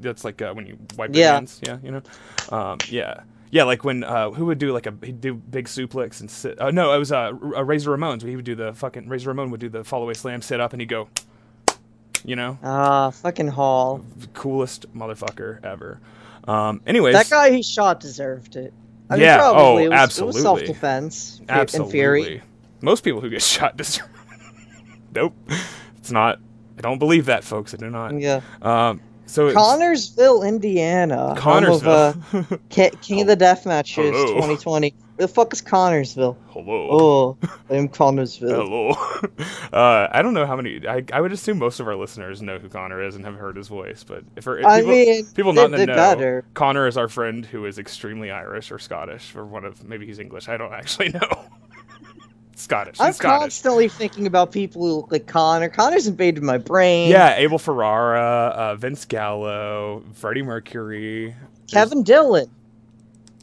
that's 0.02 0.24
like 0.26 0.42
uh, 0.42 0.54
when 0.54 0.66
you 0.68 0.78
wipe 0.98 1.16
your 1.16 1.24
Yeah. 1.26 1.34
hands. 1.34 1.60
Yeah, 1.66 1.78
you 1.84 1.92
know. 1.92 2.02
Um, 2.50 2.78
yeah. 2.90 3.22
Yeah, 3.50 3.64
like 3.64 3.84
when 3.86 4.04
uh, 4.04 4.32
who 4.32 4.46
would 4.48 4.60
do 4.60 4.74
like 4.74 4.88
a 4.88 4.94
he'd 5.04 5.22
do 5.22 5.34
big 5.34 5.66
suplex 5.68 6.20
and 6.20 6.30
sit. 6.30 6.60
Uh, 6.60 6.70
no, 6.72 6.94
it 6.94 6.98
was 6.98 7.12
uh, 7.14 7.32
uh, 7.32 7.64
Razor 7.64 7.92
Ramones. 7.98 8.22
He 8.22 8.36
would 8.36 8.44
do 8.46 8.56
the 8.56 8.74
fucking 8.74 9.08
Razor 9.08 9.30
Ramon 9.30 9.52
would 9.52 9.60
do 9.62 9.70
the 9.70 9.84
fall 9.86 10.04
away 10.04 10.14
slam, 10.14 10.42
sit 10.42 10.60
up, 10.60 10.74
and 10.74 10.82
he'd 10.82 10.90
go. 10.90 11.08
You 12.26 12.36
know, 12.36 12.58
Ah, 12.62 13.10
fucking 13.12 13.48
Hall. 13.48 14.04
coolest 14.34 14.94
motherfucker 14.94 15.64
ever. 15.64 16.02
Um, 16.46 16.82
anyways, 16.86 17.14
That 17.14 17.30
guy 17.30 17.52
he 17.52 17.62
shot 17.64 18.00
deserved 18.02 18.56
it. 18.58 18.74
I 19.10 19.14
mean, 19.16 19.24
Yeah, 19.24 19.38
probably. 19.38 19.62
oh, 19.62 19.78
it 19.78 19.90
was, 19.90 19.98
absolutely. 19.98 20.30
It 20.30 20.34
was 20.34 20.44
self-defense. 20.44 21.40
in 21.42 21.50
absolutely. 21.50 21.92
theory. 21.92 22.42
Most 22.82 23.04
people 23.04 23.22
who 23.22 23.30
get 23.30 23.42
shot 23.56 23.78
deserve. 23.78 24.08
nope, 25.16 25.34
it's 25.98 26.12
not. 26.12 26.40
I 26.78 26.82
don't 26.82 27.00
believe 27.00 27.26
that, 27.26 27.44
folks. 27.44 27.74
I 27.74 27.78
do 27.78 27.90
not. 27.90 28.20
Yeah. 28.20 28.42
Um, 28.62 29.02
so 29.26 29.48
it's 29.48 29.58
Connersville, 29.58 30.48
Indiana. 30.48 31.40
home 31.40 31.64
of, 31.66 31.88
uh, 31.88 32.14
Connorsville. 32.32 32.60
Ki- 32.70 32.92
King 33.02 33.22
of 33.22 33.28
the 33.28 33.36
Death 33.48 33.66
Matches 33.66 34.12
2020. 34.14 34.94
The 35.18 35.28
fuck 35.28 35.52
is 35.52 35.62
Connorsville? 35.64 36.38
Hello. 36.50 36.88
Oh, 36.92 37.38
I'm 37.70 37.90
Connorsville. 37.90 38.50
Hello. 38.50 38.94
Uh, 39.74 40.08
I 40.12 40.22
don't 40.22 40.34
know 40.34 40.46
how 40.46 40.56
many. 40.56 40.88
I, 40.88 41.04
I 41.12 41.20
would 41.20 41.34
assume 41.34 41.60
most 41.60 41.80
of 41.80 41.88
our 41.88 41.96
listeners 41.96 42.42
know 42.42 42.58
who 42.58 42.70
Connor 42.70 43.02
is 43.04 43.16
and 43.16 43.26
have 43.26 43.36
heard 43.36 43.58
his 43.58 43.68
voice. 43.68 44.04
But 44.04 44.24
if, 44.36 44.48
if 44.48 44.66
I 44.66 44.80
people, 44.80 44.92
mean, 44.92 45.26
people 45.36 45.54
not 45.54 45.66
in 45.66 45.72
the 45.72 45.86
know, 45.88 45.94
better. 45.96 46.46
Connor 46.54 46.88
is 46.88 46.98
our 46.98 47.10
friend 47.10 47.46
who 47.46 47.66
is 47.66 47.78
extremely 47.78 48.32
Irish 48.32 48.72
or 48.72 48.80
Scottish 48.80 49.36
or 49.36 49.46
one 49.46 49.66
of 49.66 49.84
maybe 49.84 50.06
he's 50.06 50.20
English. 50.20 50.48
I 50.48 50.56
don't 50.58 50.74
actually 50.74 51.10
know. 51.14 51.46
Scottish. 52.56 53.00
I'm 53.00 53.14
Scottish. 53.14 53.40
constantly 53.42 53.90
thinking 53.90 54.26
about 54.26 54.52
people 54.52 54.82
who 54.82 54.94
look 54.96 55.12
like 55.12 55.28
Connor. 55.28 55.70
Connor's 55.70 56.08
invaded 56.08 56.42
my 56.42 56.58
brain. 56.58 57.10
Yeah, 57.10 57.36
Abel 57.36 57.60
Ferrara, 57.60 58.22
uh, 58.22 58.76
Vince 58.76 59.06
Gallo, 59.06 60.04
Freddie 60.14 60.44
Mercury. 60.44 61.36
Kevin 61.68 62.04
Dillon. 62.04 62.50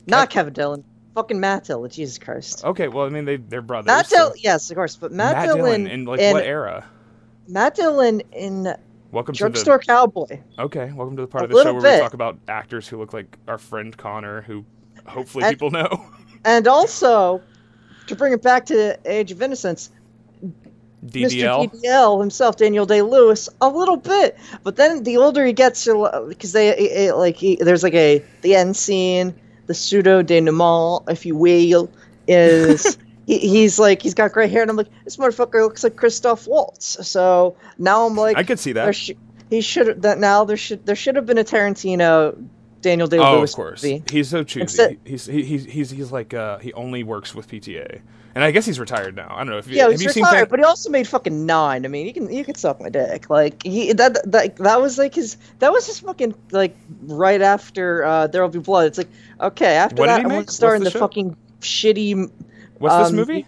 Not 0.06 0.30
Kevin 0.30 0.52
Dillon. 0.54 0.84
Fucking 1.14 1.38
Matt 1.38 1.64
Dillon. 1.64 1.90
Jesus 1.90 2.18
Christ. 2.18 2.64
Okay, 2.64 2.88
well, 2.88 3.06
I 3.06 3.08
mean, 3.08 3.24
they 3.24 3.36
they're 3.36 3.62
brothers. 3.62 3.86
Matt 3.86 4.06
so- 4.08 4.32
Yes, 4.36 4.70
of 4.70 4.76
course. 4.76 4.96
But 4.96 5.12
Matt, 5.12 5.36
Matt 5.36 5.46
Dillon, 5.46 5.84
Dillon 5.84 5.86
in 5.86 6.04
like 6.06 6.20
in 6.20 6.32
what 6.34 6.44
era? 6.44 6.84
Matt 7.46 7.74
Dillon 7.76 8.20
in 8.32 8.74
Welcome 9.12 9.34
to 9.34 9.38
Drugstore 9.38 9.78
Cowboy. 9.78 10.40
okay. 10.58 10.90
Welcome 10.92 11.16
to 11.16 11.22
the 11.22 11.28
part 11.28 11.42
A 11.42 11.44
of 11.44 11.50
the 11.50 11.62
show 11.62 11.72
where 11.74 11.94
we 11.94 12.00
talk 12.00 12.14
about 12.14 12.38
actors 12.48 12.88
who 12.88 12.98
look 12.98 13.12
like 13.12 13.38
our 13.46 13.58
friend 13.58 13.96
Connor, 13.96 14.42
who 14.42 14.64
hopefully 15.06 15.44
And- 15.44 15.52
people 15.52 15.70
know. 15.70 16.04
And 16.46 16.68
also, 16.68 17.40
to 18.06 18.14
bring 18.16 18.34
it 18.34 18.42
back 18.42 18.66
to 18.66 18.74
the 18.74 18.98
Age 19.06 19.32
of 19.32 19.40
Innocence, 19.40 19.90
DDL. 21.06 21.70
Mr. 21.70 21.82
DDL 21.82 22.20
himself, 22.20 22.56
Daniel 22.56 22.84
Day 22.84 23.00
Lewis, 23.00 23.48
a 23.62 23.68
little 23.68 23.96
bit. 23.96 24.36
But 24.62 24.76
then 24.76 25.04
the 25.04 25.16
older 25.16 25.46
he 25.46 25.54
gets, 25.54 25.86
because 25.86 26.52
they 26.52 26.68
it, 26.76 27.16
like 27.16 27.36
he, 27.36 27.56
there's 27.56 27.82
like 27.82 27.94
a 27.94 28.22
the 28.42 28.54
end 28.56 28.76
scene, 28.76 29.34
the 29.66 29.74
pseudo 29.74 30.22
denouement, 30.22 31.04
if 31.10 31.24
you 31.26 31.36
will, 31.36 31.90
is 32.28 32.98
he, 33.26 33.38
he's 33.38 33.78
like 33.78 34.02
he's 34.02 34.14
got 34.14 34.32
gray 34.32 34.48
hair, 34.48 34.62
and 34.62 34.70
I'm 34.70 34.76
like 34.76 34.88
this 35.04 35.16
motherfucker 35.16 35.62
looks 35.62 35.82
like 35.84 35.96
Christoph 35.96 36.46
Waltz. 36.46 37.06
So 37.06 37.56
now 37.78 38.06
I'm 38.06 38.16
like 38.16 38.36
I 38.36 38.42
could 38.42 38.58
see 38.58 38.72
that. 38.72 38.94
sh- 38.94 39.12
he 39.50 39.60
should 39.60 40.02
that 40.02 40.18
now 40.18 40.44
there 40.44 40.56
should 40.56 40.84
there 40.86 40.96
should 40.96 41.16
have 41.16 41.26
been 41.26 41.38
a 41.38 41.44
Tarantino 41.44 42.42
Daniel 42.80 43.06
Day 43.08 43.18
Lewis. 43.18 43.28
Oh, 43.30 43.42
of 43.42 43.52
course. 43.52 43.82
movie. 43.82 44.02
He's 44.10 44.28
so 44.28 44.42
choosy. 44.42 44.62
Instead- 44.62 44.98
he's 45.04 45.26
he, 45.26 45.42
he's 45.42 45.64
he's 45.64 45.90
he's 45.90 46.12
like 46.12 46.34
uh, 46.34 46.58
he 46.58 46.72
only 46.74 47.02
works 47.02 47.34
with 47.34 47.48
PTA, 47.48 48.00
and 48.34 48.42
I 48.42 48.50
guess 48.50 48.66
he's 48.66 48.80
retired 48.80 49.14
now. 49.14 49.28
I 49.30 49.38
don't 49.38 49.50
know 49.50 49.58
if 49.58 49.68
you, 49.68 49.76
Yeah, 49.76 49.90
he's 49.90 50.04
retired, 50.04 50.32
Fan- 50.32 50.46
but 50.50 50.58
he 50.58 50.64
also 50.64 50.90
made 50.90 51.06
fucking 51.06 51.46
nine. 51.46 51.84
I 51.84 51.88
mean, 51.88 52.06
you 52.06 52.12
can 52.12 52.32
you 52.32 52.44
can 52.44 52.54
suck 52.56 52.80
my 52.80 52.88
dick. 52.88 53.30
Like 53.30 53.62
he 53.62 53.92
that 53.92 54.30
that 54.30 54.56
that 54.56 54.80
was 54.80 54.98
like 54.98 55.14
his 55.14 55.36
that 55.60 55.72
was 55.72 55.86
his 55.86 56.00
fucking 56.00 56.34
like 56.50 56.76
right 57.02 57.40
after 57.40 58.04
uh, 58.04 58.26
There'll 58.26 58.48
Be 58.48 58.58
Blood. 58.58 58.86
It's 58.86 58.98
like 58.98 59.10
okay, 59.40 59.76
after 59.76 60.00
What 60.00 60.06
that 60.06 60.24
I 60.24 60.26
want 60.26 60.48
to 60.48 60.52
star 60.52 60.70
What's 60.70 60.78
in 60.78 60.84
the 60.84 60.90
the, 60.90 60.98
fucking 60.98 61.36
shitty. 61.60 62.30
What's 62.78 62.96
this 62.96 63.10
um, 63.10 63.16
movie? 63.16 63.46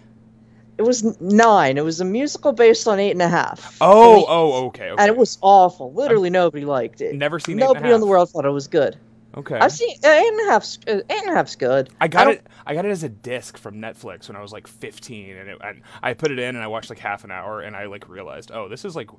It 0.77 0.83
was 0.83 1.19
nine. 1.19 1.77
It 1.77 1.83
was 1.83 1.99
a 1.99 2.05
musical 2.05 2.53
based 2.53 2.87
on 2.87 2.99
eight 2.99 3.11
and 3.11 3.21
a 3.21 3.27
half. 3.27 3.77
Oh, 3.81 4.25
oh, 4.27 4.65
okay, 4.67 4.91
okay. 4.91 5.01
And 5.03 5.09
it 5.09 5.17
was 5.17 5.39
awful. 5.41 5.91
Literally 5.93 6.29
nobody 6.29 6.65
liked 6.65 7.01
it. 7.01 7.15
Never 7.15 7.39
seen 7.39 7.57
Nobody 7.57 7.91
in 7.91 7.99
the 7.99 8.05
world 8.05 8.29
thought 8.29 8.45
it 8.45 8.51
was 8.51 8.67
good. 8.67 8.95
Okay. 9.37 9.57
I've 9.59 9.71
seen 9.71 9.95
uh, 10.03 10.07
eight 10.09 10.27
and 10.27 10.47
a 10.47 10.51
half's 10.51 10.79
uh, 10.87 11.01
eight 11.09 11.21
and 11.21 11.29
a 11.29 11.33
half's 11.33 11.55
good. 11.55 11.89
I 12.01 12.07
got 12.07 12.23
don't- 12.25 12.33
it. 12.33 12.47
I 12.65 12.73
got 12.73 12.85
it 12.85 12.89
as 12.91 13.03
a 13.03 13.09
disc 13.09 13.57
from 13.57 13.75
Netflix 13.75 14.27
when 14.27 14.35
I 14.35 14.41
was 14.41 14.51
like 14.51 14.67
15, 14.67 15.37
and, 15.37 15.49
it, 15.49 15.57
and 15.63 15.81
I 16.01 16.13
put 16.15 16.31
it 16.31 16.39
in 16.39 16.55
and 16.55 16.63
I 16.63 16.67
watched 16.67 16.89
like 16.89 16.99
half 16.99 17.23
an 17.23 17.31
hour, 17.31 17.61
and 17.61 17.75
I 17.75 17.85
like 17.85 18.09
realized, 18.09 18.51
oh, 18.53 18.67
this 18.67 18.83
is 18.83 18.95
like 18.95 19.09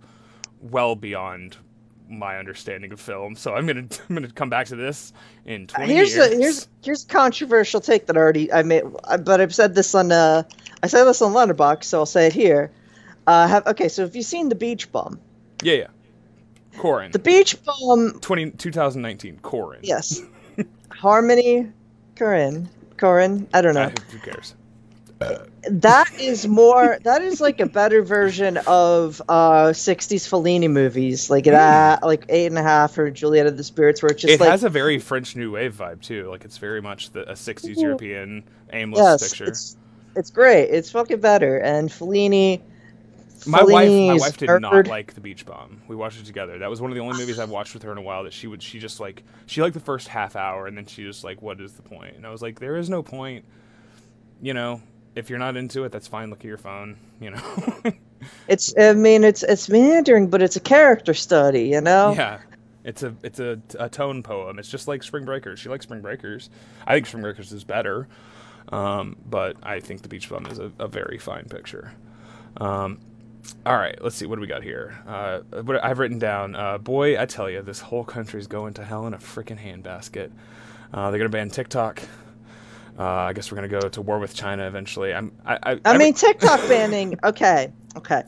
well 0.60 0.94
beyond 0.96 1.56
my 2.10 2.38
understanding 2.38 2.90
of 2.92 3.00
film. 3.00 3.37
So 3.37 3.54
I'm 3.54 3.66
gonna 3.66 3.87
I'm 4.08 4.14
gonna 4.14 4.30
come 4.30 4.50
back 4.50 4.66
to 4.68 4.76
this 4.76 5.12
in 5.44 5.66
20 5.66 5.92
here's 5.94 6.14
years. 6.16 6.32
a 6.32 6.37
here's 6.37 6.68
here's 6.82 7.04
a 7.04 7.08
controversial 7.08 7.80
take 7.80 8.06
that 8.06 8.16
I 8.16 8.20
already 8.20 8.52
I 8.52 8.62
made, 8.64 8.82
but 9.25 9.40
I've 9.40 9.54
said 9.54 9.75
this 9.75 9.94
on 9.94 10.10
uh 10.10 10.42
I 10.82 10.87
said 10.88 11.04
this 11.04 11.22
on 11.22 11.32
Letterboxd, 11.32 11.84
so 11.84 11.98
I'll 12.00 12.06
say 12.06 12.26
it 12.26 12.32
here. 12.32 12.72
Uh, 13.26 13.46
have 13.46 13.66
okay, 13.66 13.88
so 13.88 14.04
if 14.04 14.16
you've 14.16 14.25
seen 14.25 14.48
the 14.48 14.54
Beach 14.54 14.90
Bum, 14.90 15.20
yeah, 15.62 15.75
yeah. 15.75 15.87
Korine. 16.78 17.12
the 17.12 17.18
Beach 17.18 17.56
Bum, 17.64 18.18
20, 18.20 18.52
2019. 18.52 19.38
Korine. 19.42 19.80
yes, 19.82 20.20
Harmony, 20.90 21.70
Korine. 22.16 22.68
Korine. 22.97 23.47
I 23.54 23.61
don't 23.61 23.75
know. 23.75 23.82
Uh, 23.82 23.90
who 24.11 24.18
cares? 24.18 24.54
that 25.68 26.08
is 26.20 26.47
more 26.47 26.97
that 27.04 27.23
is 27.23 27.40
like 27.40 27.58
a 27.58 27.66
better 27.66 28.02
version 28.02 28.56
of 28.68 29.20
uh 29.28 29.66
60s 29.70 30.28
Fellini 30.28 30.70
movies 30.70 31.28
like 31.28 31.44
that 31.44 32.04
like 32.04 32.25
eight 32.28 32.47
and 32.47 32.56
a 32.56 32.62
half 32.62 32.97
or 32.99 33.11
Juliet 33.11 33.47
of 33.47 33.56
the 33.56 33.64
Spirits 33.64 34.00
where 34.00 34.12
it's 34.12 34.23
just 34.23 34.35
It 34.35 34.38
like 34.40 34.50
has 34.50 34.62
a 34.62 34.68
very 34.68 35.00
French 35.00 35.35
New 35.35 35.50
Wave 35.52 35.75
vibe 35.76 36.02
too. 36.02 36.30
Like 36.30 36.44
it's 36.44 36.58
very 36.58 36.80
much 36.80 37.11
the, 37.11 37.28
a 37.28 37.32
60s 37.35 37.80
European 37.80 38.44
aimless 38.73 39.00
yes 39.00 39.28
picture. 39.30 39.44
it's 39.47 39.76
it's 40.14 40.30
great 40.30 40.66
it's 40.70 40.90
fucking 40.92 41.20
better 41.20 41.58
and 41.58 41.88
Fellini 41.88 42.61
My 43.49 43.62
wife, 43.62 43.90
my 43.90 44.14
wife 44.14 44.37
did 44.37 44.61
not 44.61 44.87
like 44.87 45.14
The 45.14 45.21
Beach 45.21 45.47
Bum. 45.47 45.83
We 45.88 45.97
watched 45.97 46.21
it 46.21 46.26
together. 46.26 46.59
That 46.59 46.71
was 46.71 46.81
one 46.81 46.90
of 46.90 46.95
the 46.95 47.00
only 47.02 47.19
movies 47.19 47.38
I've 47.38 47.50
watched 47.50 47.75
with 47.75 47.83
her 47.85 47.93
in 47.93 47.99
a 47.99 48.02
while 48.02 48.25
that 48.25 48.33
she 48.33 48.47
would. 48.47 48.62
She 48.62 48.78
just 48.78 49.00
like 49.00 49.25
she 49.47 49.62
liked 49.62 49.75
the 49.75 49.81
first 49.81 50.09
half 50.09 50.37
hour, 50.37 50.67
and 50.67 50.76
then 50.76 50.87
she 50.87 51.05
just 51.05 51.25
like, 51.25 51.40
"What 51.40 51.61
is 51.61 51.73
the 51.73 51.83
point?" 51.83 52.17
And 52.17 52.26
I 52.26 52.31
was 52.31 52.43
like, 52.43 52.61
"There 52.61 52.76
is 52.76 52.90
no 52.90 53.02
point. 53.02 53.45
You 54.40 54.55
know, 54.55 54.83
if 55.14 55.31
you're 55.31 55.38
not 55.38 55.57
into 55.57 55.85
it, 55.85 55.93
that's 55.93 56.07
fine. 56.07 56.31
Look 56.31 56.40
at 56.40 56.45
your 56.45 56.59
phone. 56.59 56.97
You 57.21 57.31
know." 57.31 57.93
It's 58.49 58.75
I 58.78 58.93
mean 58.95 59.25
it's 59.25 59.43
it's 59.43 59.69
meandering, 59.69 60.28
but 60.28 60.43
it's 60.43 60.57
a 60.57 60.61
character 60.61 61.14
study, 61.14 61.69
you 61.69 61.81
know. 61.81 62.12
yeah, 62.17 62.40
it's 62.85 63.02
a 63.02 63.14
it's 63.23 63.40
a, 63.40 63.61
a 63.78 63.88
tone 63.88 64.23
poem. 64.23 64.59
It's 64.59 64.69
just 64.69 64.88
like 64.88 65.02
Spring 65.02 65.25
Breakers. 65.25 65.61
She 65.61 65.69
likes 65.69 65.85
Spring 65.85 66.00
Breakers. 66.00 66.50
I 66.87 66.95
think 66.95 67.07
Spring 67.07 67.23
Breakers 67.23 67.52
is 67.52 67.64
better, 67.64 68.09
um, 68.71 69.17
but 69.28 69.57
I 69.62 69.81
think 69.81 70.02
The 70.02 70.09
Beach 70.09 70.28
Bum 70.28 70.47
is 70.47 70.59
a, 70.59 70.73
a 70.78 70.88
very 70.88 71.19
fine 71.19 71.45
picture. 71.45 71.93
Um, 72.57 73.00
all 73.64 73.76
right, 73.76 73.97
let's 74.02 74.16
see 74.16 74.26
what 74.26 74.37
do 74.37 74.40
we 74.40 74.47
got 74.47 74.62
here. 74.62 74.97
Uh, 75.07 75.40
what 75.62 75.83
I've 75.85 75.99
written 75.99 76.18
down. 76.18 76.54
Uh, 76.54 76.78
boy, 76.78 77.21
I 77.21 77.26
tell 77.26 77.49
you, 77.50 77.62
this 77.62 77.80
whole 77.80 78.04
country's 78.04 78.47
going 78.47 78.75
to 78.75 78.85
hell 78.85 79.07
in 79.07 79.14
a 79.14 79.18
freaking 79.18 79.59
handbasket. 79.59 80.30
Uh, 80.92 81.11
they're 81.11 81.18
gonna 81.18 81.28
ban 81.28 81.50
TikTok. 81.50 82.02
Uh, 82.99 83.04
I 83.04 83.33
guess 83.33 83.50
we're 83.50 83.57
gonna 83.57 83.68
go 83.68 83.88
to 83.88 84.02
war 84.02 84.18
with 84.18 84.35
China 84.35 84.66
eventually. 84.66 85.14
I'm. 85.14 85.33
I. 85.45 85.59
I, 85.62 85.80
I 85.85 85.99
mean 85.99 86.14
TikTok 86.14 86.61
banning. 86.68 87.18
Okay, 87.23 87.73
okay. 87.97 88.23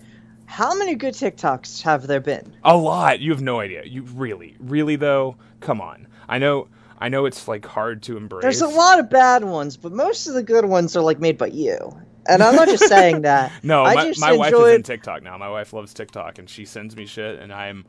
How 0.46 0.74
many 0.74 0.96
good 0.96 1.14
TikToks 1.14 1.82
have 1.82 2.06
there 2.06 2.20
been? 2.20 2.52
A 2.64 2.76
lot. 2.76 3.20
You 3.20 3.30
have 3.30 3.40
no 3.40 3.60
idea. 3.60 3.84
You 3.84 4.02
really, 4.02 4.56
really 4.58 4.96
though. 4.96 5.36
Come 5.60 5.80
on. 5.80 6.06
I 6.28 6.38
know. 6.38 6.68
I 6.98 7.08
know 7.08 7.24
it's 7.24 7.48
like 7.48 7.64
hard 7.64 8.02
to 8.02 8.16
embrace. 8.16 8.42
There's 8.42 8.60
a 8.60 8.68
lot 8.68 8.98
of 8.98 9.08
bad 9.08 9.42
ones, 9.42 9.76
but 9.78 9.92
most 9.92 10.26
of 10.26 10.34
the 10.34 10.42
good 10.42 10.66
ones 10.66 10.96
are 10.96 11.00
like 11.00 11.18
made 11.18 11.38
by 11.38 11.46
you. 11.46 11.96
And 12.28 12.42
I'm 12.42 12.54
not 12.54 12.68
just 12.68 12.88
saying 12.88 13.22
that. 13.22 13.52
No, 13.62 13.84
I 13.84 13.94
my, 13.94 14.12
my 14.18 14.32
wife 14.32 14.54
is 14.54 14.74
in 14.76 14.82
TikTok 14.82 15.22
now. 15.22 15.36
My 15.38 15.50
wife 15.50 15.72
loves 15.72 15.94
TikTok, 15.94 16.38
and 16.38 16.48
she 16.48 16.64
sends 16.64 16.96
me 16.96 17.06
shit, 17.06 17.40
and 17.40 17.52
I'm. 17.52 17.84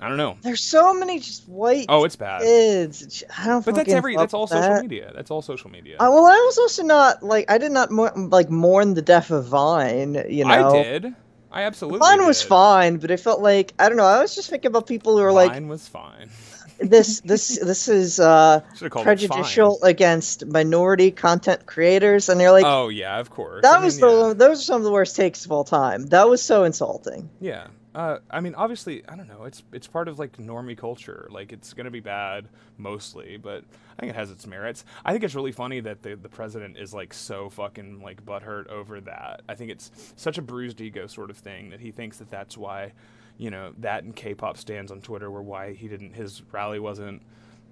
I 0.00 0.08
don't 0.08 0.16
know. 0.16 0.36
There's 0.42 0.60
so 0.60 0.92
many 0.92 1.20
just 1.20 1.48
white 1.48 1.86
Oh, 1.88 2.04
it's 2.04 2.16
bad. 2.16 2.42
kids. 2.42 3.22
I 3.38 3.46
don't. 3.46 3.64
But 3.64 3.76
that's 3.76 3.92
every. 3.92 4.16
That's 4.16 4.34
all 4.34 4.46
social 4.48 4.62
that. 4.74 4.82
media. 4.82 5.12
That's 5.14 5.30
all 5.30 5.40
social 5.40 5.70
media. 5.70 5.96
Uh, 5.96 6.10
well, 6.10 6.26
I 6.26 6.34
was 6.36 6.58
also 6.58 6.82
not 6.82 7.22
like 7.22 7.50
I 7.50 7.58
did 7.58 7.70
not 7.72 7.90
mo- 7.90 8.12
like 8.14 8.50
mourn 8.50 8.94
the 8.94 9.02
death 9.02 9.30
of 9.30 9.46
Vine. 9.46 10.14
You 10.28 10.44
know, 10.44 10.70
I 10.70 10.82
did. 10.82 11.14
I 11.52 11.62
absolutely. 11.62 12.00
Vine 12.00 12.26
was 12.26 12.42
fine, 12.42 12.96
but 12.96 13.12
it 13.12 13.20
felt 13.20 13.40
like 13.40 13.72
I 13.78 13.88
don't 13.88 13.96
know. 13.96 14.04
I 14.04 14.20
was 14.20 14.34
just 14.34 14.50
thinking 14.50 14.68
about 14.68 14.88
people 14.88 15.16
who 15.16 15.22
are 15.22 15.32
like 15.32 15.52
Vine 15.52 15.68
was 15.68 15.86
fine. 15.86 16.28
this. 16.78 17.20
This 17.20 17.58
this 17.58 17.88
is 17.88 18.20
uh, 18.20 18.60
Should've 18.76 18.92
called 18.92 19.02
it 19.02 19.06
prejudicial 19.06 19.82
against 19.82 20.46
minority 20.46 21.10
content 21.10 21.66
creators, 21.66 22.28
and 22.28 22.40
you're 22.40 22.52
like, 22.52 22.64
Oh 22.66 22.88
yeah, 22.88 23.18
of 23.18 23.30
course. 23.30 23.62
that 23.62 23.72
I 23.72 23.76
mean, 23.76 23.84
was 23.84 23.98
yeah. 23.98 24.06
the 24.06 24.34
those 24.34 24.60
are 24.60 24.64
some 24.64 24.76
of 24.76 24.84
the 24.84 24.92
worst 24.92 25.16
takes 25.16 25.44
of 25.44 25.52
all 25.52 25.64
time. 25.64 26.06
That 26.06 26.28
was 26.28 26.42
so 26.42 26.64
insulting. 26.64 27.28
Yeah. 27.40 27.68
Uh, 27.94 28.18
I 28.28 28.40
mean, 28.40 28.56
obviously, 28.56 29.04
I 29.08 29.14
don't 29.14 29.28
know. 29.28 29.44
It's 29.44 29.62
it's 29.72 29.86
part 29.86 30.08
of 30.08 30.18
like 30.18 30.36
normie 30.36 30.76
culture. 30.76 31.28
Like, 31.30 31.52
it's 31.52 31.72
gonna 31.74 31.92
be 31.92 32.00
bad 32.00 32.48
mostly, 32.76 33.36
but 33.36 33.62
I 33.96 34.00
think 34.00 34.10
it 34.10 34.16
has 34.16 34.32
its 34.32 34.48
merits. 34.48 34.84
I 35.04 35.12
think 35.12 35.22
it's 35.22 35.36
really 35.36 35.52
funny 35.52 35.78
that 35.80 36.02
the 36.02 36.16
the 36.16 36.28
president 36.28 36.76
is 36.76 36.92
like 36.92 37.14
so 37.14 37.50
fucking 37.50 38.02
like 38.02 38.24
butthurt 38.24 38.66
over 38.66 39.00
that. 39.02 39.42
I 39.48 39.54
think 39.54 39.70
it's 39.70 39.92
such 40.16 40.38
a 40.38 40.42
bruised 40.42 40.80
ego 40.80 41.06
sort 41.06 41.30
of 41.30 41.36
thing 41.36 41.70
that 41.70 41.78
he 41.78 41.92
thinks 41.92 42.18
that 42.18 42.30
that's 42.30 42.58
why, 42.58 42.92
you 43.38 43.50
know, 43.50 43.72
that 43.78 44.04
and 44.04 44.14
K-pop 44.14 44.56
stands 44.56 44.90
on 44.92 45.00
Twitter 45.00 45.30
were 45.30 45.42
why 45.42 45.72
he 45.72 45.88
didn't 45.88 46.14
his 46.14 46.42
rally 46.52 46.78
wasn't 46.78 47.22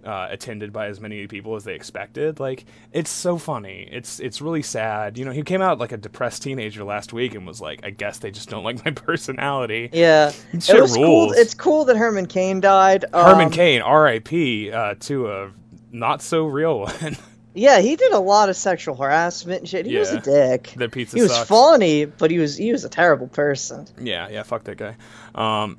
uh, 0.04 0.26
attended 0.30 0.72
by 0.72 0.86
as 0.86 1.00
many 1.00 1.26
people 1.26 1.54
as 1.54 1.64
they 1.64 1.74
expected. 1.74 2.40
Like 2.40 2.64
it's 2.92 3.10
so 3.10 3.38
funny. 3.38 3.88
It's 3.90 4.18
it's 4.20 4.40
really 4.40 4.62
sad. 4.62 5.16
You 5.16 5.24
know, 5.24 5.30
he 5.30 5.42
came 5.42 5.62
out 5.62 5.78
like 5.78 5.92
a 5.92 5.96
depressed 5.96 6.42
teenager 6.42 6.84
last 6.84 7.12
week 7.12 7.34
and 7.34 7.46
was 7.46 7.60
like, 7.60 7.80
"I 7.84 7.90
guess 7.90 8.18
they 8.18 8.30
just 8.30 8.48
don't 8.48 8.64
like 8.64 8.84
my 8.84 8.90
personality." 8.94 9.90
Yeah, 9.92 10.32
it 10.52 10.80
was 10.80 10.96
cool. 10.96 11.32
It's 11.32 11.54
cool 11.54 11.84
that 11.84 11.96
Herman 11.96 12.26
Cain 12.26 12.60
died. 12.60 13.04
Herman 13.12 13.46
Um, 13.46 13.50
Cain, 13.52 13.82
R.I.P. 13.82 14.72
Uh, 14.72 14.94
to 15.00 15.30
a 15.30 15.52
not 15.92 16.22
so 16.22 16.46
real 16.46 16.80
one. 17.00 17.16
Yeah, 17.54 17.80
he 17.80 17.96
did 17.96 18.12
a 18.12 18.18
lot 18.18 18.48
of 18.48 18.56
sexual 18.56 18.94
harassment 18.94 19.60
and 19.60 19.68
shit. 19.68 19.84
He 19.86 19.96
was 19.98 20.10
a 20.10 20.20
dick. 20.20 20.72
the 20.76 20.88
pizza 20.88 21.16
He 21.16 21.22
was 21.22 21.32
sucks. 21.34 21.48
funny, 21.48 22.06
but 22.06 22.30
he 22.30 22.38
was 22.38 22.56
he 22.56 22.72
was 22.72 22.84
a 22.84 22.88
terrible 22.88 23.28
person. 23.28 23.86
Yeah, 24.00 24.28
yeah, 24.30 24.42
fuck 24.42 24.64
that 24.64 24.78
guy. 24.78 24.96
Um, 25.34 25.78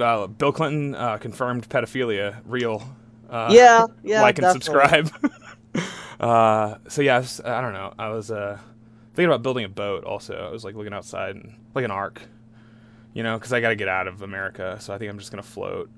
uh, 0.00 0.26
Bill 0.26 0.52
Clinton 0.52 0.94
uh, 0.94 1.18
confirmed 1.18 1.68
pedophilia, 1.68 2.40
real. 2.46 2.82
Uh, 3.28 3.48
Yeah, 3.52 3.86
yeah, 4.02 4.22
like 4.22 4.38
and 4.38 4.44
definitely. 4.60 5.10
subscribe. 5.10 5.32
uh, 6.20 6.76
so 6.88 7.02
yeah, 7.02 7.16
I, 7.16 7.18
was- 7.18 7.40
I 7.44 7.60
don't 7.60 7.72
know. 7.74 7.92
I 7.98 8.08
was 8.08 8.30
uh, 8.30 8.58
thinking 9.14 9.26
about 9.30 9.42
building 9.42 9.64
a 9.64 9.68
boat. 9.68 10.04
Also, 10.04 10.34
I 10.34 10.50
was 10.50 10.64
like 10.64 10.74
looking 10.74 10.94
outside 10.94 11.34
and 11.36 11.54
like 11.74 11.84
an 11.84 11.90
ark, 11.90 12.22
you 13.12 13.22
know, 13.22 13.36
because 13.38 13.52
I 13.52 13.60
got 13.60 13.70
to 13.70 13.76
get 13.76 13.88
out 13.88 14.06
of 14.08 14.22
America. 14.22 14.78
So 14.80 14.94
I 14.94 14.98
think 14.98 15.10
I'm 15.10 15.18
just 15.18 15.30
gonna 15.30 15.42
float. 15.42 15.90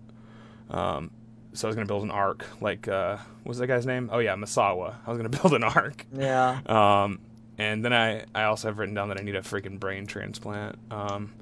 Um, 0.70 1.10
so 1.54 1.66
I 1.66 1.68
was 1.68 1.76
gonna 1.76 1.86
build 1.86 2.02
an 2.02 2.10
ark, 2.10 2.44
like 2.60 2.86
uh, 2.88 3.16
what 3.16 3.48
was 3.48 3.58
that 3.58 3.66
guy's 3.66 3.86
name? 3.86 4.10
Oh 4.12 4.18
yeah, 4.18 4.34
Masawa. 4.34 4.96
I 5.06 5.10
was 5.10 5.16
gonna 5.16 5.28
build 5.40 5.54
an 5.54 5.64
ark. 5.64 6.04
Yeah. 6.12 6.60
Um, 6.66 7.20
and 7.56 7.84
then 7.84 7.92
I, 7.92 8.24
I 8.34 8.44
also 8.44 8.68
have 8.68 8.78
written 8.78 8.94
down 8.94 9.08
that 9.08 9.20
I 9.20 9.22
need 9.22 9.36
a 9.36 9.40
freaking 9.40 9.78
brain 9.78 10.06
transplant. 10.06 10.76
Um, 10.90 11.32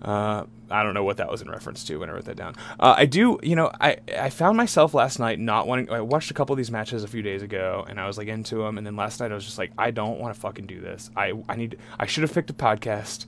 uh, 0.00 0.44
I 0.70 0.82
don't 0.82 0.94
know 0.94 1.04
what 1.04 1.18
that 1.18 1.30
was 1.30 1.42
in 1.42 1.50
reference 1.50 1.84
to 1.84 1.96
when 1.98 2.08
I 2.10 2.12
wrote 2.14 2.24
that 2.24 2.36
down. 2.36 2.56
Uh, 2.80 2.94
I 2.96 3.06
do, 3.06 3.38
you 3.42 3.54
know, 3.54 3.70
I, 3.80 3.98
I 4.18 4.30
found 4.30 4.56
myself 4.56 4.94
last 4.94 5.18
night 5.18 5.38
not 5.38 5.68
wanting. 5.68 5.90
I 5.90 6.00
watched 6.00 6.30
a 6.30 6.34
couple 6.34 6.54
of 6.54 6.56
these 6.56 6.70
matches 6.70 7.04
a 7.04 7.08
few 7.08 7.22
days 7.22 7.42
ago, 7.42 7.84
and 7.88 8.00
I 8.00 8.06
was 8.06 8.18
like 8.18 8.28
into 8.28 8.56
them. 8.56 8.78
And 8.78 8.86
then 8.86 8.96
last 8.96 9.20
night 9.20 9.30
I 9.30 9.34
was 9.34 9.44
just 9.44 9.58
like, 9.58 9.70
I 9.78 9.90
don't 9.90 10.18
want 10.18 10.34
to 10.34 10.40
fucking 10.40 10.66
do 10.66 10.80
this. 10.80 11.10
I 11.16 11.34
I 11.48 11.56
need. 11.56 11.78
I 12.00 12.06
should 12.06 12.22
have 12.22 12.32
picked 12.32 12.50
a 12.50 12.54
podcast 12.54 13.26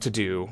to 0.00 0.10
do. 0.10 0.50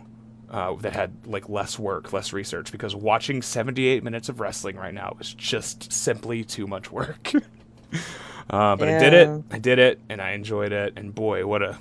Uh, 0.50 0.75
that 0.80 0.92
had 0.92 1.12
like 1.26 1.49
less 1.49 1.78
work, 1.78 2.12
less 2.12 2.33
research, 2.33 2.73
because 2.73 2.92
watching 2.92 3.40
78 3.40 4.02
minutes 4.02 4.28
of 4.28 4.40
wrestling 4.40 4.75
right 4.75 4.92
now 4.92 5.16
is 5.21 5.33
just 5.33 5.92
simply 5.92 6.42
too 6.42 6.66
much 6.66 6.90
work. 6.90 7.33
uh, 8.50 8.75
but 8.75 8.88
I 8.88 8.99
did 8.99 9.14
it. 9.14 9.45
I 9.52 9.59
did 9.61 9.78
it, 9.78 10.00
and 10.09 10.21
I 10.21 10.33
enjoyed 10.33 10.73
it. 10.73 10.95
And 10.97 11.14
boy, 11.14 11.47
what 11.47 11.62
a 11.62 11.78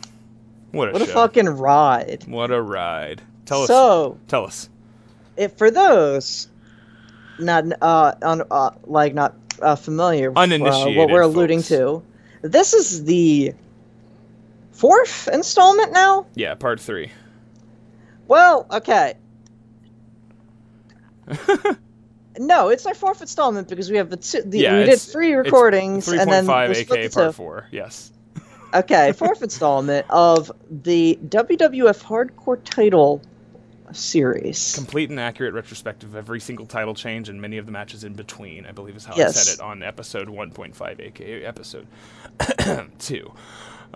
What 0.71 0.89
a 0.89 0.91
What 0.91 1.01
a 1.01 1.07
fucking 1.07 1.49
ride. 1.49 2.25
What 2.27 2.51
a 2.51 2.61
ride. 2.61 3.23
Tell 3.45 3.63
us. 3.63 3.67
So, 3.69 4.19
Tell 4.27 4.45
us. 4.45 4.69
if 5.35 5.57
for 5.57 5.71
those 5.71 6.47
not 7.39 7.65
uh, 7.81 8.13
un, 8.21 8.43
uh 8.51 8.71
like 8.85 9.13
not 9.15 9.33
uh, 9.61 9.75
familiar 9.75 10.29
with 10.29 10.51
uh, 10.61 10.89
what 10.91 11.09
we're 11.09 11.21
alluding 11.21 11.59
folks. 11.59 11.69
to, 11.69 12.03
this 12.41 12.73
is 12.73 13.05
the 13.05 13.53
fourth 14.71 15.27
installment 15.27 15.91
now. 15.91 16.27
Yeah, 16.35 16.53
part 16.55 16.79
three. 16.79 17.11
Well, 18.29 18.67
okay. 18.71 19.15
no, 22.37 22.69
it's 22.69 22.85
our 22.85 22.93
fourth 22.93 23.21
installment 23.21 23.67
because 23.67 23.89
we 23.89 23.97
have 23.97 24.11
the 24.11 24.17
two. 24.17 24.43
The, 24.43 24.59
yeah, 24.59 24.73
we 24.73 24.79
did 24.81 24.89
it's- 24.89 25.11
three 25.11 25.33
it's 25.33 25.45
recordings 25.45 26.07
and 26.07 26.31
then 26.31 26.45
3.5 26.45 26.69
we 26.69 26.75
split 26.75 26.99
aka 26.99 27.07
the 27.07 27.13
part 27.15 27.35
four. 27.35 27.67
Yes. 27.71 28.11
Okay, 28.71 29.11
fourth 29.17 29.41
installment 29.41 30.05
of 30.11 30.51
the 30.69 31.17
WWF 31.27 32.03
Hardcore 32.03 32.63
Title 32.63 33.19
series. 33.93 34.75
Complete 34.75 35.09
and 35.09 35.19
accurate 35.19 35.55
retrospective 35.55 36.09
of 36.09 36.15
every 36.15 36.39
single 36.39 36.67
title 36.67 36.93
change 36.93 37.29
and 37.29 37.41
many 37.41 37.57
of 37.57 37.65
the 37.65 37.71
matches 37.71 38.03
in 38.03 38.13
between. 38.13 38.67
I 38.67 38.71
believe 38.73 38.95
is 38.95 39.05
how 39.05 39.15
I 39.15 39.31
said 39.31 39.55
it 39.55 39.59
on 39.59 39.81
episode 39.81 40.27
1.5, 40.27 40.99
aka 40.99 41.43
episode 41.43 41.87
two. 42.99 43.33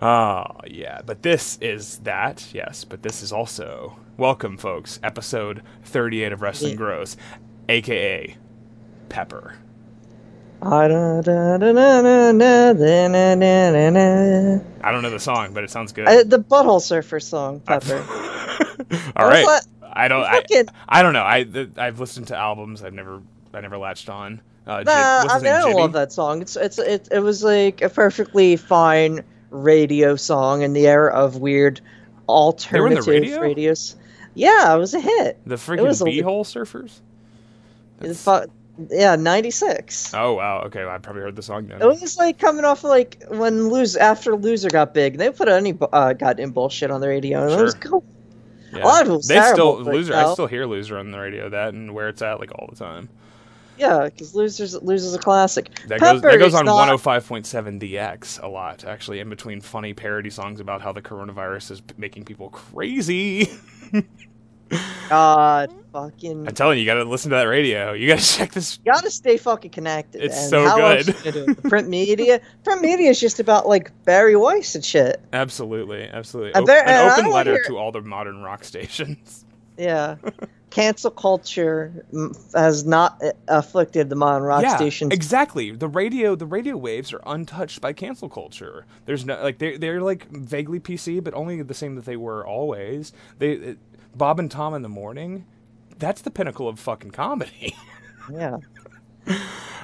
Ah, 0.00 0.56
yeah. 0.66 1.02
But 1.06 1.22
this 1.22 1.56
is 1.60 1.98
that. 1.98 2.44
Yes, 2.52 2.82
but 2.82 3.04
this 3.04 3.22
is 3.22 3.32
also 3.32 3.96
Welcome, 4.16 4.58
folks. 4.58 5.00
Episode 5.02 5.60
38 5.82 6.32
of 6.32 6.40
Wrestling 6.40 6.70
yeah. 6.70 6.76
Grows, 6.76 7.16
aka 7.68 8.36
Pepper. 9.08 9.56
I 10.62 10.86
don't 14.92 15.02
know 15.02 15.10
the 15.10 15.18
song, 15.18 15.52
but 15.52 15.64
it 15.64 15.70
sounds 15.70 15.92
good. 15.92 16.06
I, 16.06 16.22
the 16.22 16.38
Butthole 16.38 16.80
Surfer 16.80 17.18
song, 17.18 17.58
Pepper. 17.58 17.96
All 19.16 19.26
right. 19.26 19.44
I 19.82 20.06
don't. 20.06 20.22
I, 20.22 20.44
I, 20.88 21.02
don't 21.02 21.12
know. 21.12 21.24
I 21.24 21.42
the, 21.42 21.68
I've 21.76 21.98
listened 21.98 22.28
to 22.28 22.36
albums. 22.36 22.84
I've 22.84 22.94
never 22.94 23.20
I 23.52 23.62
never 23.62 23.78
latched 23.78 24.08
on. 24.08 24.40
Uh, 24.64 24.84
I, 24.86 25.40
mean, 25.40 25.52
I 25.52 25.60
don't 25.60 25.74
love 25.74 25.94
that 25.94 26.12
song. 26.12 26.40
It's 26.40 26.54
it's 26.54 26.78
it, 26.78 27.08
it 27.10 27.18
was 27.18 27.42
like 27.42 27.82
a 27.82 27.88
perfectly 27.88 28.54
fine 28.54 29.24
radio 29.50 30.14
song 30.14 30.62
in 30.62 30.72
the 30.72 30.86
era 30.86 31.12
of 31.12 31.38
weird 31.38 31.80
alternative 32.28 33.08
radio? 33.08 33.40
radios. 33.40 33.96
Yeah, 34.34 34.74
it 34.74 34.78
was 34.78 34.94
a 34.94 35.00
hit. 35.00 35.38
The 35.46 35.56
freaking 35.56 35.88
a- 36.00 36.04
beehole 36.04 36.44
surfers. 36.44 37.00
It 38.00 38.14
fu- 38.14 38.50
yeah, 38.90 39.14
ninety 39.16 39.50
six. 39.50 40.12
Oh 40.14 40.34
wow. 40.34 40.62
Okay, 40.66 40.84
well, 40.84 40.94
I 40.94 40.98
probably 40.98 41.22
heard 41.22 41.36
the 41.36 41.42
song 41.42 41.68
then. 41.68 41.80
It 41.80 41.86
was 41.86 42.18
like 42.18 42.38
coming 42.38 42.64
off 42.64 42.78
of 42.84 42.90
like 42.90 43.22
when 43.28 43.68
lose 43.68 43.96
after 43.96 44.34
Loser 44.36 44.68
got 44.68 44.94
big. 44.94 45.18
They 45.18 45.30
put 45.30 45.48
any 45.48 45.78
uh, 45.92 46.12
goddamn 46.14 46.50
bullshit 46.50 46.90
on 46.90 47.00
the 47.00 47.08
radio, 47.08 47.42
and 47.44 47.52
it 47.52 47.62
was 47.62 47.74
cool. 47.74 48.04
Yeah. 48.72 48.82
a 48.82 48.86
lot 48.86 49.02
of 49.02 49.08
was 49.08 49.28
they 49.28 49.36
terrible, 49.36 49.82
still 49.82 49.92
loser. 49.92 50.14
I 50.14 50.32
still 50.32 50.48
hear 50.48 50.66
loser 50.66 50.98
on 50.98 51.12
the 51.12 51.18
radio. 51.18 51.48
That 51.48 51.74
and 51.74 51.94
where 51.94 52.08
it's 52.08 52.22
at 52.22 52.40
like 52.40 52.50
all 52.52 52.66
the 52.68 52.76
time. 52.76 53.08
Yeah, 53.76 54.04
because 54.04 54.34
Loser's 54.34 54.74
Loser's 54.80 55.14
a 55.14 55.18
classic. 55.18 55.68
That 55.88 56.00
goes 56.00 56.22
that 56.22 56.38
goes 56.38 56.54
on 56.54 56.64
not- 56.66 56.88
105.7 56.88 57.80
DX 57.80 58.42
a 58.42 58.46
lot 58.48 58.84
actually. 58.84 59.20
In 59.20 59.28
between 59.28 59.60
funny 59.60 59.94
parody 59.94 60.30
songs 60.30 60.60
about 60.60 60.80
how 60.80 60.92
the 60.92 61.02
coronavirus 61.02 61.70
is 61.72 61.82
making 61.96 62.24
people 62.24 62.50
crazy. 62.50 63.48
God, 65.08 65.72
fucking. 65.92 66.48
I'm 66.48 66.54
telling 66.54 66.78
you, 66.78 66.84
you 66.84 66.86
got 66.90 66.94
to 66.94 67.04
listen 67.04 67.30
to 67.30 67.36
that 67.36 67.42
radio. 67.44 67.92
You 67.92 68.08
got 68.08 68.18
to 68.18 68.24
check 68.24 68.52
this. 68.52 68.78
You 68.84 68.92
gotta 68.92 69.10
stay 69.10 69.36
fucking 69.36 69.70
connected. 69.70 70.22
It's 70.22 70.36
and 70.38 70.50
so 70.50 70.76
good. 70.76 71.06
you 71.08 71.12
gonna 71.12 71.32
do 71.32 71.50
it? 71.52 71.62
The 71.62 71.68
print 71.68 71.88
media. 71.88 72.40
Print 72.64 72.80
media 72.80 73.10
is 73.10 73.20
just 73.20 73.40
about 73.40 73.68
like 73.68 73.90
Bari 74.04 74.36
Weiss 74.36 74.74
and 74.74 74.84
shit. 74.84 75.20
Absolutely, 75.32 76.04
absolutely. 76.04 76.54
I 76.54 76.60
Op- 76.60 76.66
bet- 76.66 76.86
and 76.88 76.96
an 77.12 77.18
open 77.18 77.30
letter 77.32 77.52
hear- 77.52 77.64
to 77.64 77.76
all 77.78 77.92
the 77.92 78.00
modern 78.00 78.42
rock 78.42 78.64
stations. 78.64 79.44
Yeah. 79.76 80.16
Cancel 80.74 81.12
culture 81.12 82.04
has 82.52 82.84
not 82.84 83.22
uh, 83.22 83.30
afflicted 83.46 84.10
the 84.10 84.16
modern 84.16 84.42
rock 84.42 84.64
yeah, 84.64 84.74
stations. 84.74 85.12
exactly. 85.14 85.70
The 85.70 85.86
radio, 85.86 86.34
the 86.34 86.46
radio 86.46 86.76
waves 86.76 87.12
are 87.12 87.20
untouched 87.26 87.80
by 87.80 87.92
cancel 87.92 88.28
culture. 88.28 88.84
There's 89.06 89.24
no 89.24 89.40
like 89.40 89.58
they're 89.58 89.78
they're 89.78 90.00
like 90.00 90.28
vaguely 90.30 90.80
PC, 90.80 91.22
but 91.22 91.32
only 91.34 91.62
the 91.62 91.74
same 91.74 91.94
that 91.94 92.06
they 92.06 92.16
were 92.16 92.44
always. 92.44 93.12
They 93.38 93.52
it, 93.52 93.78
Bob 94.16 94.40
and 94.40 94.50
Tom 94.50 94.74
in 94.74 94.82
the 94.82 94.88
morning. 94.88 95.46
That's 96.00 96.22
the 96.22 96.32
pinnacle 96.32 96.66
of 96.66 96.80
fucking 96.80 97.12
comedy. 97.12 97.76
yeah. 98.32 98.56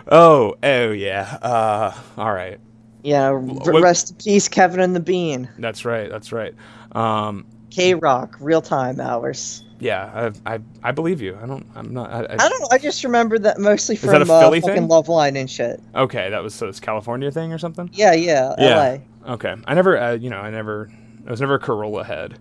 oh, 0.09 0.57
oh 0.61 0.91
yeah. 0.91 1.39
Uh, 1.41 1.95
all 2.17 2.33
right. 2.33 2.59
Yeah. 3.05 3.31
rest 3.33 4.11
in 4.11 4.17
peace, 4.17 4.49
Kevin 4.49 4.81
and 4.81 4.97
the 4.97 5.01
Bean. 5.01 5.49
That's 5.57 5.85
right. 5.85 6.11
That's 6.11 6.33
right. 6.33 6.53
Um, 6.91 7.47
K 7.71 7.95
Rock, 7.95 8.37
real 8.41 8.61
time 8.61 9.01
hours. 9.01 9.63
Yeah, 9.81 10.31
I, 10.45 10.55
I 10.55 10.61
I 10.83 10.93
believe 10.93 11.21
you. 11.21 11.39
I 11.43 11.47
don't. 11.47 11.67
I'm 11.75 11.93
not. 11.93 12.11
I, 12.11 12.19
I, 12.21 12.35
I 12.35 12.49
don't 12.49 12.61
know. 12.61 12.69
I 12.71 12.79
just 12.79 13.03
remember 13.03 13.39
that 13.41 13.59
mostly 13.59 13.97
from 13.97 14.11
that 14.11 14.23
a 14.23 14.33
uh, 14.33 14.51
fucking 14.51 14.63
thing? 14.63 14.89
Love 14.89 15.09
Line 15.09 15.37
and 15.37 15.51
shit. 15.51 15.81
okay, 15.95 16.31
that 16.31 16.43
was 16.43 16.55
so 16.55 16.67
this 16.67 16.81
California 16.81 17.31
thing 17.31 17.53
or 17.53 17.59
something. 17.59 17.91
Yeah, 17.93 18.13
yeah, 18.13 18.55
Yeah. 18.59 18.99
LA. 19.25 19.33
Okay. 19.35 19.55
I 19.67 19.75
never. 19.75 19.99
Uh, 19.99 20.13
you 20.13 20.31
know, 20.31 20.39
I 20.39 20.51
never. 20.51 20.91
I 21.27 21.31
was 21.31 21.41
never 21.41 21.55
a 21.55 21.61
Carolla 21.61 22.05
head. 22.05 22.39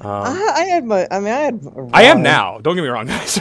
Um, 0.00 0.10
I, 0.10 0.52
I 0.56 0.64
had 0.64 0.84
my. 0.84 1.06
I 1.10 1.18
mean, 1.20 1.32
I 1.32 1.40
had. 1.40 1.66
I 1.92 2.02
am 2.04 2.22
now. 2.22 2.58
Don't 2.58 2.74
get 2.74 2.82
me 2.82 2.88
wrong, 2.88 3.06
guys. 3.06 3.40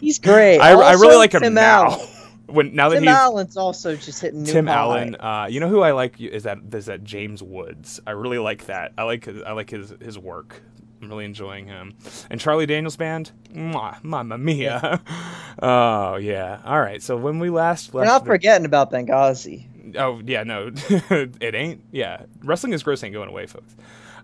He's 0.00 0.18
great. 0.18 0.58
I, 0.58 0.72
I 0.72 0.92
really 0.92 1.16
like 1.16 1.32
him 1.32 1.42
Tim 1.42 1.54
now. 1.54 1.90
Allen. 1.90 2.08
when 2.46 2.74
now 2.74 2.88
that 2.88 2.96
Tim 2.96 3.04
he's 3.04 3.12
Allen's 3.12 3.56
also 3.56 3.96
just 3.96 4.20
hitting 4.20 4.42
new 4.42 4.52
Tim. 4.52 4.68
Allen, 4.68 5.16
uh, 5.16 5.46
you 5.50 5.60
know 5.60 5.68
who 5.68 5.80
I 5.80 5.92
like 5.92 6.20
is 6.20 6.44
that 6.44 6.58
is 6.72 6.86
that 6.86 7.04
James 7.04 7.42
Woods. 7.42 8.00
I 8.06 8.12
really 8.12 8.38
like 8.38 8.66
that. 8.66 8.92
I 8.98 9.02
like 9.04 9.24
his, 9.24 9.42
I 9.42 9.52
like 9.52 9.70
his 9.70 9.94
his 10.00 10.18
work. 10.18 10.62
I'm 11.02 11.08
really 11.10 11.24
enjoying 11.26 11.66
him. 11.66 11.94
And 12.30 12.40
Charlie 12.40 12.66
Daniels 12.66 12.96
band, 12.96 13.32
mwah, 13.52 14.02
mamma 14.02 14.38
mia. 14.38 15.00
oh 15.62 16.16
yeah. 16.16 16.60
All 16.64 16.80
right. 16.80 17.02
So 17.02 17.16
when 17.16 17.38
we 17.38 17.50
last 17.50 17.94
left, 17.94 18.06
We're 18.06 18.12
not 18.12 18.24
the- 18.24 18.30
forgetting 18.30 18.64
about 18.66 18.90
Benghazi. 18.90 19.66
Oh 19.96 20.20
yeah, 20.24 20.42
no, 20.42 20.72
it 21.10 21.54
ain't. 21.54 21.82
Yeah, 21.92 22.22
wrestling 22.42 22.72
is 22.72 22.82
gross 22.82 23.04
ain't 23.04 23.12
going 23.14 23.28
away, 23.28 23.46
folks. 23.46 23.76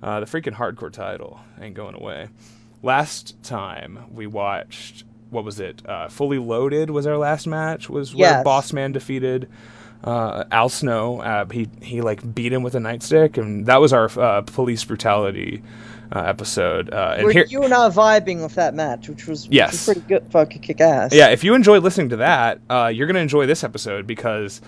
Uh, 0.03 0.19
the 0.21 0.27
freaking 0.27 0.55
hardcore 0.55 0.93
title 0.93 1.39
ain't 1.61 1.75
going 1.75 1.95
away. 1.95 2.29
Last 2.83 3.41
time 3.45 4.07
we 4.11 4.27
watched, 4.27 5.05
what 5.31 5.45
was 5.45 5.61
it? 5.61 5.81
Uh, 5.89 6.09
Fully 6.09 6.39
Loaded 6.39 6.91
was 6.91 7.07
our 7.07 7.17
last 7.17 7.47
match. 7.47 7.89
Was 7.89 8.13
where 8.15 8.31
Yes. 8.31 8.45
Boss 8.45 8.73
Man 8.73 8.91
defeated 8.91 9.49
uh, 10.03 10.43
Al 10.51 10.69
Snow. 10.69 11.21
Uh, 11.21 11.47
he 11.53 11.69
he 11.81 12.01
like 12.01 12.35
beat 12.35 12.53
him 12.53 12.65
with 12.65 12.75
a 12.75 12.79
nightstick, 12.81 13.37
and 13.39 13.67
that 13.67 13.81
was 13.81 13.93
our 13.93 14.11
uh, 14.19 14.41
police 14.43 14.83
brutality 14.85 15.63
uh, 16.14 16.20
episode. 16.20 16.92
Uh, 16.92 17.14
and 17.16 17.25
Were 17.25 17.33
here, 17.33 17.46
you 17.48 17.62
and 17.62 17.72
I 17.72 17.88
vibing 17.88 18.42
with 18.42 18.55
that 18.57 18.75
match, 18.75 19.09
which 19.09 19.27
was, 19.27 19.48
which 19.48 19.55
Yes. 19.57 19.72
was 19.72 19.85
pretty 19.85 20.01
good, 20.09 20.31
fucking 20.31 20.61
kick 20.62 20.81
ass. 20.81 21.12
Yeah, 21.14 21.29
if 21.29 21.42
you 21.42 21.55
enjoy 21.55 21.79
listening 21.81 22.11
to 22.11 22.16
that, 22.16 22.61
uh, 22.68 22.90
you're 22.94 23.07
going 23.07 23.14
to 23.14 23.20
enjoy 23.20 23.46
this 23.46 23.64
episode 23.64 24.07
because 24.07 24.61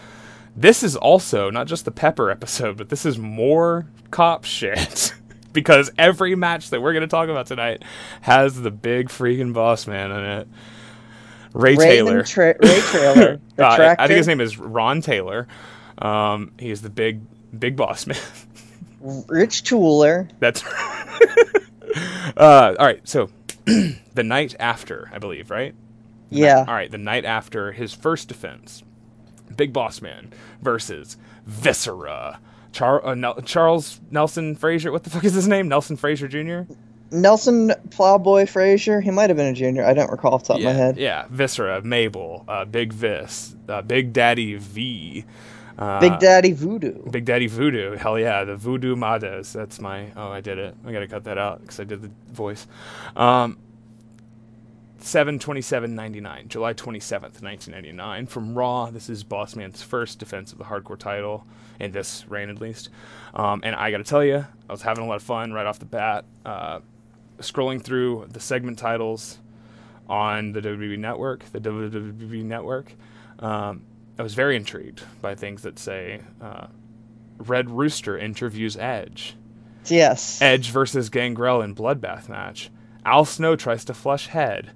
this 0.56 0.82
is 0.82 0.96
also 0.96 1.50
not 1.50 1.66
just 1.66 1.84
the 1.84 1.90
Pepper 1.90 2.30
episode, 2.30 2.76
but 2.76 2.88
this 2.88 3.04
is 3.04 3.18
more 3.18 3.86
cop 4.10 4.44
shit. 4.44 5.14
because 5.52 5.90
every 5.98 6.34
match 6.34 6.70
that 6.70 6.80
we're 6.82 6.92
going 6.92 7.02
to 7.02 7.06
talk 7.08 7.28
about 7.28 7.46
tonight 7.46 7.82
has 8.22 8.60
the 8.60 8.70
big 8.72 9.08
freaking 9.08 9.52
boss 9.52 9.86
man 9.86 10.10
in 10.10 10.24
it. 10.24 10.48
Ray 11.52 11.76
Taylor. 11.76 12.24
Tra- 12.24 12.56
Ray 12.60 12.80
the 12.80 13.40
Uh, 13.58 13.94
I- 13.98 14.06
think 14.08 14.16
his 14.16 14.26
name 14.26 14.40
is 14.40 14.58
Ron 14.58 15.00
Taylor. 15.00 15.46
Um, 15.98 16.50
is 16.58 16.82
the 16.82 16.90
big, 16.90 17.20
big 17.56 17.76
boss 17.76 18.06
man. 18.08 18.18
Rich 19.28 19.64
Tooler. 19.64 20.30
That's 20.40 20.64
uh, 22.36 22.74
all 22.78 22.86
right. 22.86 23.06
So 23.06 23.30
the 23.66 24.22
night 24.24 24.54
after, 24.58 25.10
I 25.12 25.18
believe, 25.18 25.50
right? 25.50 25.74
Yeah. 26.30 26.64
All 26.66 26.74
right, 26.74 26.90
the 26.90 26.98
night 26.98 27.24
after 27.24 27.72
his 27.72 27.92
first 27.92 28.28
defense, 28.28 28.82
Big 29.54 29.72
Boss 29.72 30.00
Man 30.00 30.32
versus 30.62 31.16
Viscera. 31.46 32.40
Char- 32.72 33.06
uh, 33.06 33.14
Nel- 33.14 33.40
Charles 33.42 34.00
Nelson 34.10 34.56
Frazier. 34.56 34.90
What 34.90 35.04
the 35.04 35.10
fuck 35.10 35.24
is 35.24 35.34
his 35.34 35.46
name? 35.46 35.68
Nelson 35.68 35.96
Frazier 35.96 36.26
Jr. 36.26 36.72
Nelson 37.12 37.72
Plowboy 37.90 38.46
Frazier. 38.46 39.00
He 39.00 39.12
might 39.12 39.30
have 39.30 39.36
been 39.36 39.46
a 39.46 39.52
junior. 39.52 39.84
I 39.84 39.94
don't 39.94 40.10
recall 40.10 40.34
off 40.34 40.42
the 40.44 40.54
top 40.54 40.60
yeah, 40.60 40.70
of 40.70 40.74
my 40.74 40.80
head. 40.80 40.96
yeah. 40.96 41.26
Viscera, 41.30 41.82
Mabel, 41.82 42.44
uh, 42.48 42.64
Big 42.64 42.92
Vis, 42.92 43.54
uh, 43.68 43.82
Big 43.82 44.12
Daddy 44.12 44.56
V. 44.56 45.24
Uh, 45.78 46.00
Big 46.00 46.18
Daddy 46.18 46.52
Voodoo. 46.52 47.10
Big 47.10 47.24
Daddy 47.24 47.46
Voodoo. 47.46 47.96
Hell 47.96 48.18
yeah, 48.18 48.44
the 48.44 48.56
Voodoo 48.56 48.94
Murders. 48.94 49.52
That's 49.52 49.80
my. 49.80 50.12
Oh, 50.16 50.28
I 50.28 50.40
did 50.40 50.58
it. 50.58 50.76
I 50.86 50.92
gotta 50.92 51.08
cut 51.08 51.24
that 51.24 51.38
out 51.38 51.60
because 51.62 51.80
I 51.80 51.84
did 51.84 52.02
the 52.02 52.10
voice. 52.32 52.66
Um, 53.16 53.58
7 55.04 55.38
27 55.38 55.94
99, 55.94 56.48
July 56.48 56.72
27th, 56.72 57.42
1999. 57.42 58.26
From 58.26 58.54
Raw, 58.54 58.90
this 58.90 59.10
is 59.10 59.22
Bossman's 59.22 59.82
first 59.82 60.18
defense 60.18 60.52
of 60.52 60.58
the 60.58 60.64
hardcore 60.64 60.98
title, 60.98 61.44
in 61.78 61.92
this 61.92 62.24
reign 62.28 62.48
at 62.48 62.60
least. 62.60 62.88
Um, 63.34 63.60
and 63.64 63.74
I 63.74 63.90
gotta 63.90 64.04
tell 64.04 64.24
you, 64.24 64.46
I 64.68 64.72
was 64.72 64.82
having 64.82 65.04
a 65.04 65.06
lot 65.06 65.16
of 65.16 65.22
fun 65.22 65.52
right 65.52 65.66
off 65.66 65.78
the 65.78 65.84
bat. 65.84 66.24
Uh, 66.46 66.80
scrolling 67.38 67.82
through 67.82 68.28
the 68.30 68.40
segment 68.40 68.78
titles 68.78 69.38
on 70.08 70.52
the 70.52 70.60
WWE 70.60 70.98
Network, 70.98 71.44
the 71.52 71.60
WWE 71.60 72.44
Network, 72.44 72.94
um, 73.40 73.82
I 74.18 74.22
was 74.22 74.34
very 74.34 74.56
intrigued 74.56 75.02
by 75.20 75.34
things 75.34 75.62
that 75.62 75.78
say 75.78 76.20
uh, 76.40 76.66
Red 77.38 77.70
Rooster 77.70 78.16
interviews 78.16 78.76
Edge. 78.76 79.34
Yes. 79.86 80.40
Edge 80.40 80.70
versus 80.70 81.08
Gangrel 81.10 81.60
in 81.60 81.74
bloodbath 81.74 82.28
match. 82.28 82.70
Al 83.04 83.24
Snow 83.24 83.54
tries 83.56 83.84
to 83.86 83.94
flush 83.94 84.28
head. 84.28 84.70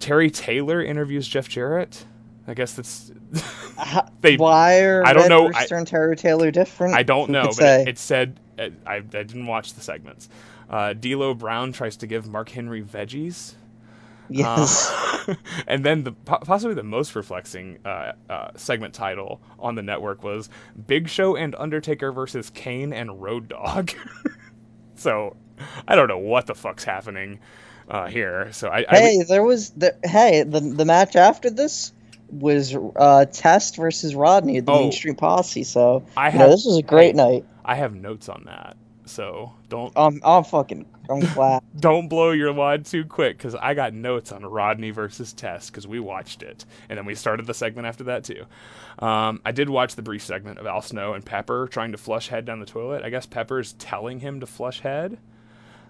Terry 0.00 0.30
Taylor 0.30 0.82
interviews 0.82 1.28
Jeff 1.28 1.48
Jarrett. 1.48 2.04
I 2.46 2.54
guess 2.54 2.74
that's. 2.74 3.12
They- 4.20 4.36
Why 4.36 4.80
are 4.80 5.06
I 5.06 5.12
don't 5.12 5.22
Red 5.24 5.28
know, 5.28 5.46
Rooster 5.48 5.74
I- 5.74 5.78
and 5.78 5.86
Terry 5.86 6.16
Taylor 6.16 6.50
different? 6.50 6.94
I 6.94 7.02
don't 7.02 7.30
know, 7.30 7.50
but 7.58 7.80
it, 7.80 7.88
it 7.88 7.98
said 7.98 8.40
uh, 8.58 8.68
I, 8.86 8.96
I 8.96 9.00
didn't 9.00 9.46
watch 9.46 9.74
the 9.74 9.80
segments. 9.80 10.28
Uh, 10.70 10.94
D'Lo 10.94 11.34
Brown 11.34 11.72
tries 11.72 11.96
to 11.98 12.06
give 12.06 12.26
Mark 12.26 12.48
Henry 12.48 12.82
veggies. 12.82 13.54
Yes. 14.28 14.90
Uh, 14.90 15.34
and 15.66 15.84
then 15.84 16.04
the 16.04 16.12
possibly 16.12 16.74
the 16.74 16.82
most 16.82 17.12
perplexing 17.12 17.78
uh, 17.84 18.12
uh, 18.28 18.48
segment 18.56 18.94
title 18.94 19.40
on 19.58 19.74
the 19.74 19.82
network 19.82 20.22
was 20.22 20.48
Big 20.86 21.08
Show 21.08 21.36
and 21.36 21.54
Undertaker 21.56 22.12
versus 22.12 22.50
Kane 22.50 22.92
and 22.92 23.20
Road 23.22 23.48
Dog. 23.48 23.92
so 24.94 25.36
I 25.86 25.94
don't 25.96 26.08
know 26.08 26.18
what 26.18 26.46
the 26.46 26.54
fuck's 26.54 26.84
happening 26.84 27.40
uh, 27.88 28.06
here. 28.06 28.52
So 28.52 28.68
I, 28.68 28.84
I 28.88 28.98
hey, 28.98 29.22
there 29.28 29.42
was 29.44 29.70
the 29.70 29.96
hey 30.04 30.42
the 30.42 30.60
the 30.60 30.84
match 30.84 31.16
after 31.16 31.50
this 31.50 31.92
was 32.30 32.74
uh 32.96 33.26
Test 33.26 33.76
versus 33.76 34.14
Rodney 34.14 34.58
at 34.58 34.66
the 34.66 34.72
Oh. 34.72 34.80
Mean 34.80 34.92
Street 34.92 35.18
Posse. 35.18 35.64
So 35.64 36.04
I 36.16 36.30
you 36.30 36.38
know, 36.38 36.48
this 36.50 36.64
was 36.64 36.78
a 36.78 36.82
great 36.82 37.14
hey. 37.14 37.22
night. 37.22 37.44
I 37.64 37.76
have 37.76 37.94
notes 37.94 38.28
on 38.28 38.44
that. 38.46 38.76
So 39.06 39.52
don't 39.68 39.96
Um, 39.96 40.20
I'm 40.24 40.44
fucking 40.44 40.86
I'm 41.10 41.20
glad. 41.20 41.62
don't 41.78 42.08
blow 42.08 42.30
your 42.30 42.52
wad 42.52 42.86
too 42.86 43.04
quick 43.04 43.36
because 43.36 43.54
I 43.54 43.74
got 43.74 43.92
notes 43.92 44.32
on 44.32 44.44
Rodney 44.44 44.90
versus 44.90 45.32
Test 45.32 45.70
because 45.70 45.86
we 45.86 46.00
watched 46.00 46.42
it 46.42 46.64
and 46.88 46.96
then 46.98 47.04
we 47.04 47.14
started 47.14 47.46
the 47.46 47.54
segment 47.54 47.86
after 47.86 48.04
that 48.04 48.24
too. 48.24 48.44
Um, 48.98 49.40
I 49.44 49.52
did 49.52 49.68
watch 49.68 49.94
the 49.96 50.02
brief 50.02 50.22
segment 50.22 50.58
of 50.58 50.66
Al 50.66 50.80
Snow 50.80 51.12
and 51.14 51.24
Pepper 51.24 51.68
trying 51.68 51.92
to 51.92 51.98
flush 51.98 52.28
head 52.28 52.44
down 52.46 52.60
the 52.60 52.66
toilet. 52.66 53.02
I 53.04 53.10
guess 53.10 53.26
Pepper's 53.26 53.74
telling 53.74 54.20
him 54.20 54.40
to 54.40 54.46
flush 54.46 54.80
head. 54.80 55.18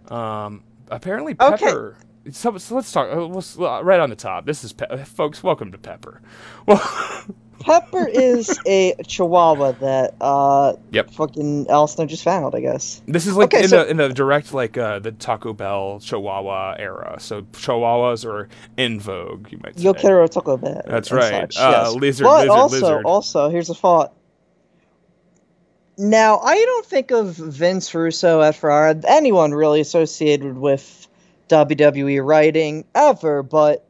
Um, 0.08 0.62
apparently 0.90 1.36
Okay. 1.40 1.64
Pepper. 1.64 1.96
So, 2.30 2.56
so 2.58 2.74
let's 2.74 2.90
talk. 2.90 3.12
uh, 3.14 3.26
let's- 3.26 3.58
uh, 3.58 3.84
right 3.84 4.00
on 4.00 4.08
the 4.10 4.16
top. 4.16 4.46
This 4.46 4.64
is 4.64 4.72
Pe- 4.72 5.04
folks. 5.04 5.42
Welcome 5.42 5.70
to 5.72 5.78
Pepper. 5.78 6.22
Well, 6.66 6.80
Pepper 7.64 8.06
is 8.06 8.58
a 8.66 8.94
Chihuahua 9.06 9.72
that 9.72 10.14
uh 10.20 10.74
Yep. 10.92 11.10
fucking 11.12 11.66
Al 11.70 11.86
Snow 11.86 12.04
just 12.06 12.22
found, 12.22 12.54
I 12.54 12.60
guess. 12.60 13.00
This 13.08 13.26
is 13.26 13.36
like 13.36 13.54
Okay, 13.54 13.64
in 13.64 13.68
so- 13.68 13.84
the 13.84 13.90
in 13.90 13.96
the 13.96 14.08
direct 14.10 14.52
like 14.52 14.76
uh, 14.76 14.98
the 14.98 15.12
Taco 15.12 15.52
Bell 15.54 15.98
Chihuahua 16.00 16.76
era. 16.78 17.16
So 17.18 17.42
Chihuahuas 17.52 18.24
are 18.26 18.48
in 18.76 19.00
vogue. 19.00 19.50
You 19.50 19.58
might 19.64 19.76
say. 19.78 19.84
Yo 19.84 19.94
quiero 19.94 20.26
Taco 20.26 20.56
Bell. 20.58 20.82
That's 20.86 21.10
right. 21.10 21.52
such, 21.52 21.56
Uh, 21.58 21.84
yes. 21.86 21.94
lizard, 21.94 22.24
But 22.24 22.38
lizard, 22.40 22.50
also, 22.50 22.74
lizard. 22.76 23.04
also, 23.06 23.48
here's 23.48 23.70
a 23.70 23.74
thought. 23.74 24.12
Now, 25.96 26.38
I 26.38 26.56
don't 26.56 26.84
think 26.86 27.12
of 27.12 27.28
Vince 27.36 27.94
Russo 27.94 28.42
at 28.42 28.56
Ferrara, 28.56 29.00
anyone 29.06 29.52
really 29.54 29.80
associated 29.80 30.58
with 30.58 31.06
WWE 31.48 32.20
writing 32.26 32.84
ever, 32.96 33.44
but 33.44 33.86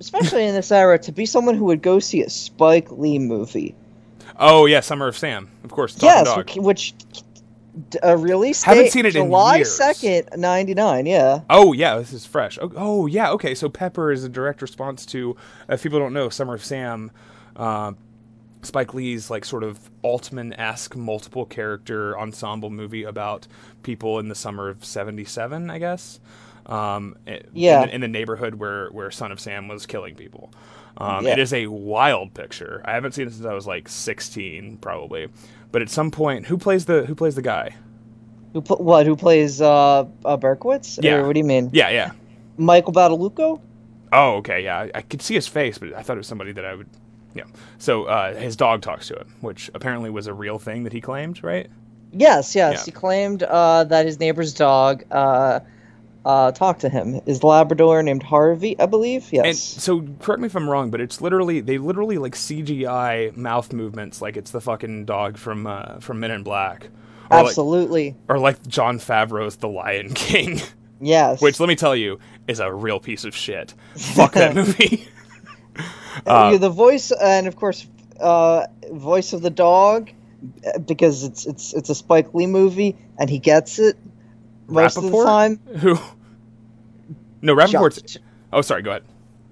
especially 0.00 0.44
in 0.44 0.54
this 0.54 0.70
era, 0.72 0.98
to 0.98 1.12
be 1.12 1.26
someone 1.26 1.54
who 1.54 1.64
would 1.66 1.82
go 1.82 1.98
see 1.98 2.22
a 2.22 2.30
Spike 2.30 2.90
Lee 2.90 3.18
movie. 3.18 3.74
Oh 4.38 4.66
yeah, 4.66 4.80
Summer 4.80 5.08
of 5.08 5.16
Sam, 5.16 5.50
of 5.64 5.70
course. 5.70 5.96
Yes, 6.00 6.36
which, 6.36 6.56
which 6.56 6.94
uh, 8.04 8.16
release 8.16 8.62
Haven't 8.62 8.84
date 8.84 8.92
seen 8.92 9.06
it 9.06 9.16
in 9.16 9.26
July 9.26 9.62
second, 9.62 10.28
ninety 10.36 10.74
nine. 10.74 11.06
Yeah. 11.06 11.40
Oh 11.50 11.72
yeah, 11.72 11.98
this 11.98 12.12
is 12.12 12.26
fresh. 12.26 12.58
Oh, 12.60 12.72
oh 12.76 13.06
yeah, 13.06 13.30
okay. 13.32 13.54
So 13.54 13.68
Pepper 13.68 14.12
is 14.12 14.24
a 14.24 14.28
direct 14.28 14.62
response 14.62 15.04
to, 15.06 15.36
if 15.68 15.82
people 15.82 15.98
don't 15.98 16.12
know, 16.12 16.28
Summer 16.28 16.54
of 16.54 16.64
Sam, 16.64 17.10
uh, 17.56 17.92
Spike 18.62 18.94
Lee's 18.94 19.30
like 19.30 19.44
sort 19.44 19.62
of 19.64 19.90
Altman 20.02 20.52
esque 20.54 20.96
multiple 20.96 21.44
character 21.44 22.18
ensemble 22.18 22.70
movie 22.70 23.04
about 23.04 23.46
people 23.82 24.18
in 24.18 24.28
the 24.28 24.34
summer 24.34 24.68
of 24.68 24.84
'77, 24.84 25.70
I 25.70 25.78
guess. 25.78 26.20
Um, 26.68 27.16
Yeah. 27.52 27.82
In 27.82 27.88
the, 27.88 27.94
in 27.96 28.00
the 28.02 28.08
neighborhood 28.08 28.54
where 28.56 28.88
where 28.88 29.10
Son 29.10 29.32
of 29.32 29.40
Sam 29.40 29.68
was 29.68 29.86
killing 29.86 30.14
people. 30.14 30.52
Um, 30.96 31.24
Yeah. 31.24 31.32
It 31.32 31.38
is 31.38 31.52
a 31.52 31.66
wild 31.66 32.34
picture. 32.34 32.82
I 32.84 32.92
haven't 32.92 33.12
seen 33.12 33.26
it 33.26 33.32
since 33.32 33.46
I 33.46 33.54
was 33.54 33.66
like 33.66 33.88
16, 33.88 34.78
probably. 34.78 35.28
But 35.72 35.82
at 35.82 35.90
some 35.90 36.10
point, 36.10 36.46
who 36.46 36.58
plays 36.58 36.86
the 36.86 37.04
who 37.04 37.14
plays 37.14 37.34
the 37.34 37.42
guy? 37.42 37.74
Who 38.52 38.62
pl- 38.62 38.78
what? 38.78 39.06
Who 39.06 39.16
plays 39.16 39.60
uh, 39.60 40.00
uh 40.24 40.36
Berkowitz? 40.36 40.98
Yeah. 41.02 41.16
Or 41.16 41.26
what 41.26 41.34
do 41.34 41.40
you 41.40 41.44
mean? 41.44 41.70
Yeah, 41.72 41.90
yeah. 41.90 42.12
Michael 42.56 42.92
Badalucco? 42.92 43.60
Oh, 44.12 44.36
okay, 44.36 44.64
yeah. 44.64 44.78
I, 44.78 44.90
I 44.94 45.02
could 45.02 45.22
see 45.22 45.34
his 45.34 45.46
face, 45.46 45.78
but 45.78 45.92
I 45.92 46.02
thought 46.02 46.14
it 46.14 46.20
was 46.20 46.26
somebody 46.26 46.52
that 46.52 46.64
I 46.64 46.74
would. 46.74 46.88
Yeah. 47.34 47.44
So 47.76 48.04
uh, 48.04 48.34
his 48.34 48.56
dog 48.56 48.80
talks 48.80 49.08
to 49.08 49.16
him, 49.16 49.34
which 49.42 49.70
apparently 49.74 50.10
was 50.10 50.26
a 50.26 50.34
real 50.34 50.58
thing 50.58 50.84
that 50.84 50.92
he 50.92 51.00
claimed, 51.00 51.44
right? 51.44 51.68
Yes, 52.12 52.54
yes. 52.56 52.78
Yeah. 52.78 52.84
He 52.86 52.90
claimed 52.90 53.42
uh, 53.42 53.84
that 53.84 54.06
his 54.06 54.18
neighbor's 54.18 54.54
dog 54.54 55.04
uh, 55.10 55.60
uh, 56.28 56.52
talked 56.52 56.82
to 56.82 56.90
him. 56.90 57.22
His 57.24 57.42
Labrador 57.42 58.02
named 58.02 58.22
Harvey, 58.22 58.78
I 58.78 58.84
believe. 58.84 59.32
Yes. 59.32 59.44
And 59.46 59.56
so, 59.56 60.06
correct 60.20 60.42
me 60.42 60.46
if 60.46 60.54
I'm 60.54 60.68
wrong, 60.68 60.90
but 60.90 61.00
it's 61.00 61.22
literally 61.22 61.60
they 61.60 61.78
literally 61.78 62.18
like 62.18 62.34
CGI 62.34 63.34
mouth 63.34 63.72
movements, 63.72 64.20
like 64.20 64.36
it's 64.36 64.50
the 64.50 64.60
fucking 64.60 65.06
dog 65.06 65.38
from 65.38 65.66
uh, 65.66 66.00
from 66.00 66.20
Men 66.20 66.30
in 66.30 66.42
Black, 66.42 66.90
or 67.30 67.38
like, 67.38 67.46
Absolutely. 67.46 68.14
or 68.28 68.38
like 68.38 68.64
Jon 68.66 68.98
Favreau's 68.98 69.56
The 69.56 69.68
Lion 69.68 70.12
King, 70.12 70.60
yes. 71.00 71.40
which 71.40 71.60
let 71.60 71.68
me 71.70 71.76
tell 71.76 71.96
you 71.96 72.18
is 72.46 72.60
a 72.60 72.70
real 72.70 73.00
piece 73.00 73.24
of 73.24 73.34
shit. 73.34 73.74
Fuck 73.96 74.34
that 74.34 74.54
movie. 74.54 75.08
Uh, 76.26 76.58
the 76.58 76.68
voice, 76.68 77.12
and 77.12 77.46
of 77.46 77.54
course, 77.54 77.86
uh, 78.18 78.66
voice 78.90 79.32
of 79.32 79.40
the 79.40 79.50
dog, 79.50 80.10
because 80.84 81.22
it's 81.22 81.46
it's 81.46 81.72
it's 81.72 81.90
a 81.90 81.94
Spike 81.94 82.34
Lee 82.34 82.48
movie, 82.48 82.96
and 83.16 83.30
he 83.30 83.38
gets 83.38 83.78
it 83.78 83.96
most 84.66 84.96
of 84.96 85.04
the 85.04 85.24
time. 85.24 85.60
Who? 85.76 85.96
No, 87.42 87.54
John, 87.66 87.90
Oh, 88.52 88.60
sorry. 88.62 88.82
Go 88.82 88.90
ahead. 88.90 89.04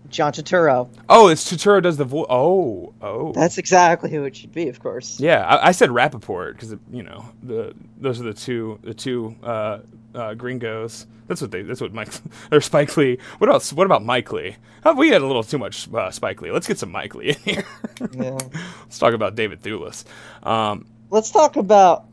John 0.09 0.33
Turturro. 0.33 0.89
Oh, 1.09 1.29
it's 1.29 1.51
Turturro 1.51 1.83
does 1.83 1.97
the 1.97 2.05
voice. 2.05 2.27
Oh, 2.31 2.95
oh. 3.03 3.33
That's 3.33 3.59
exactly 3.59 4.11
who 4.11 4.25
it 4.25 4.37
should 4.37 4.53
be, 4.53 4.69
of 4.69 4.81
course. 4.81 5.19
Yeah, 5.19 5.45
I, 5.45 5.69
I 5.69 5.73
said 5.73 5.91
Rappaport 5.91 6.53
because 6.53 6.75
you 6.93 7.03
know 7.03 7.25
the 7.43 7.75
those 7.99 8.21
are 8.21 8.25
the 8.25 8.35
two 8.35 8.79
the 8.83 8.95
two 8.95 9.35
uh, 9.43 9.81
uh, 10.15 10.35
gringos. 10.35 11.07
That's 11.27 11.41
what 11.41 11.51
they. 11.51 11.63
That's 11.63 11.81
what 11.81 11.93
Mike 11.93 12.09
or 12.53 12.61
Spike 12.61 12.97
Lee. 12.97 13.19
What 13.39 13.51
else? 13.51 13.73
What 13.73 13.85
about 13.85 14.05
Mike 14.05 14.33
Leigh? 14.33 14.57
Oh, 14.85 14.95
we 14.95 15.09
had 15.09 15.23
a 15.23 15.27
little 15.27 15.43
too 15.43 15.59
much 15.59 15.93
uh, 15.93 16.11
Spike 16.11 16.41
Lee. 16.41 16.53
Let's 16.53 16.69
get 16.69 16.79
some 16.79 16.93
Mike 16.93 17.15
Leigh 17.15 17.31
in 17.31 17.37
here. 17.45 17.65
Yeah. 18.13 18.39
Let's 18.83 18.99
talk 18.99 19.15
about 19.15 19.35
David 19.37 19.63
Thewlis. 19.63 20.05
Um, 20.43 20.87
Let's 21.09 21.31
talk 21.31 21.57
about 21.57 22.05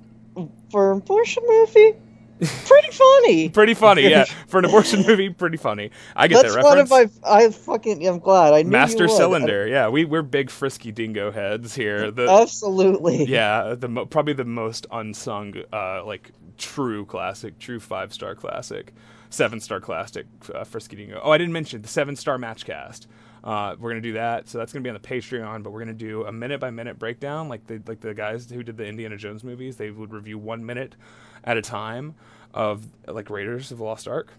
for 0.72 0.94
an 0.94 1.00
abortion 1.00 1.44
movie. 1.46 1.94
Pretty 2.40 2.92
funny. 2.92 3.50
pretty 3.54 3.74
funny, 3.74 4.10
yeah. 4.10 4.26
For 4.48 4.60
an 4.60 4.66
abortion 4.66 5.04
movie, 5.08 5.30
pretty 5.30 5.58
funny. 5.58 5.92
I 6.16 6.28
get 6.28 6.42
That's 6.42 6.56
that 6.56 6.64
one 6.64 6.80
of 6.80 6.90
my. 6.90 7.08
I 7.24 7.50
fucking. 7.50 8.06
I'm 8.08 8.20
glad. 8.20 8.54
I 8.54 8.64
knew 8.64 8.70
Master. 8.70 9.08
Cylinder. 9.08 9.68
Yeah, 9.68 9.90
we 9.90 10.06
we're 10.06 10.22
big 10.24 10.50
frisky 10.50 10.92
dingo 10.92 11.32
heads 11.32 11.76
here. 11.76 12.12
The, 12.14 12.30
Absolutely. 12.30 13.26
yeah, 13.26 13.76
the 13.78 13.88
mo- 13.88 14.06
probably 14.06 14.34
the 14.34 14.46
most 14.46 14.86
unsung, 14.92 15.56
uh, 15.72 16.06
like 16.06 16.32
true 16.58 17.06
classic, 17.06 17.58
true 17.58 17.80
five 17.80 18.14
star 18.14 18.36
classic, 18.36 18.94
seven 19.30 19.60
star 19.60 19.80
classic, 19.80 20.28
uh, 20.54 20.64
Frisky 20.64 20.96
Dingo. 20.96 21.20
Oh, 21.24 21.32
I 21.32 21.38
didn't 21.38 21.54
mention 21.54 21.82
the 21.82 21.88
seven 21.88 22.16
star 22.16 22.38
match 22.38 22.66
cast. 22.66 23.08
Uh, 23.44 23.76
we're 23.78 23.90
gonna 23.90 24.02
do 24.02 24.14
that, 24.14 24.48
so 24.48 24.58
that's 24.58 24.72
gonna 24.72 24.84
be 24.84 24.90
on 24.90 24.94
the 24.94 25.00
Patreon. 25.08 25.64
But 25.64 25.72
we're 25.72 25.80
gonna 25.80 25.94
do 25.94 26.24
a 26.26 26.32
minute 26.32 26.60
by 26.60 26.72
minute 26.72 26.98
breakdown, 26.98 27.50
like 27.50 27.68
the 27.68 27.82
like 27.88 28.00
the 28.00 28.14
guys 28.14 28.50
who 28.50 28.64
did 28.64 28.78
the 28.78 28.86
Indiana 28.86 29.18
Jones 29.18 29.44
movies. 29.44 29.76
They 29.76 29.92
would 29.92 30.14
review 30.14 30.38
one 30.38 30.66
minute 30.66 30.96
at 31.44 31.58
a 31.58 31.62
time 31.62 32.16
of 32.54 32.88
like 33.08 33.30
Raiders 33.30 33.72
of 33.72 33.80
the 33.80 33.84
Lost 33.84 34.08
Ark. 34.08 34.32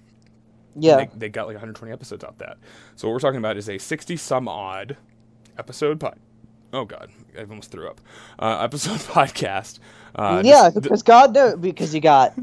Yeah. 0.77 0.97
They, 0.97 1.11
they 1.17 1.29
got 1.29 1.43
like 1.47 1.55
120 1.55 1.93
episodes 1.93 2.25
out 2.25 2.39
that. 2.39 2.57
So 2.97 3.07
what 3.07 3.13
we're 3.13 3.21
talking 3.21 3.39
about 3.39 3.57
is 3.57 3.69
a 3.69 3.79
60 3.79 4.17
some 4.17 4.49
odd 4.49 4.97
episode 5.59 6.01
pod. 6.01 6.19
Oh 6.73 6.85
god, 6.85 7.11
I 7.39 7.43
almost 7.43 7.71
threw 7.71 7.87
up. 7.89 8.01
Uh, 8.39 8.59
episode 8.63 8.99
podcast. 9.01 9.79
Uh, 10.17 10.43
yeah, 10.45 10.71
just- 10.71 10.83
because 10.83 11.03
God 11.03 11.35
knows, 11.35 11.57
because 11.57 11.95
you 11.95 12.01
got 12.01 12.35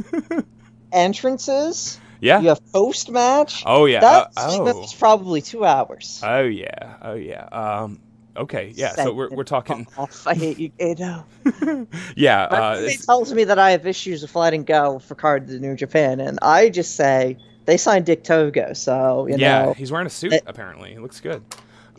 entrances, 0.93 1.99
yeah. 2.21 2.39
you 2.39 2.47
have 2.49 2.71
post 2.71 3.09
match. 3.09 3.63
Oh 3.65 3.85
yeah. 3.85 3.99
That 3.99 4.31
uh, 4.37 4.57
oh. 4.59 4.85
probably 4.97 5.41
two 5.41 5.65
hours. 5.65 6.21
Oh 6.23 6.43
yeah. 6.43 6.95
Oh 7.01 7.15
yeah. 7.15 7.43
Um. 7.51 7.99
Okay. 8.37 8.71
Yeah. 8.75 8.93
So 8.93 9.13
we're 9.13 9.29
we're 9.29 9.43
talking. 9.43 9.87
Off. 9.97 10.25
I 10.27 10.35
hate 10.35 10.57
you, 10.59 10.69
Kato. 10.69 11.25
Yeah. 12.15 12.43
Uh, 12.43 12.77
it's- 12.79 13.05
tells 13.05 13.33
me 13.33 13.43
that 13.45 13.59
I 13.59 13.71
have 13.71 13.85
issues 13.85 14.21
with 14.21 14.35
letting 14.35 14.63
go 14.63 14.99
for 14.99 15.15
card 15.15 15.47
to 15.47 15.59
New 15.59 15.75
Japan, 15.75 16.19
and 16.19 16.39
I 16.41 16.69
just 16.69 16.95
say 16.95 17.37
they 17.65 17.77
signed 17.77 18.05
Dick 18.05 18.23
Togo, 18.23 18.73
so 18.73 19.27
you 19.27 19.37
yeah. 19.37 19.65
know. 19.65 19.73
He's 19.73 19.91
wearing 19.91 20.07
a 20.07 20.11
suit. 20.11 20.33
it- 20.33 20.43
apparently, 20.45 20.93
it 20.93 21.01
looks 21.01 21.19
good. 21.19 21.43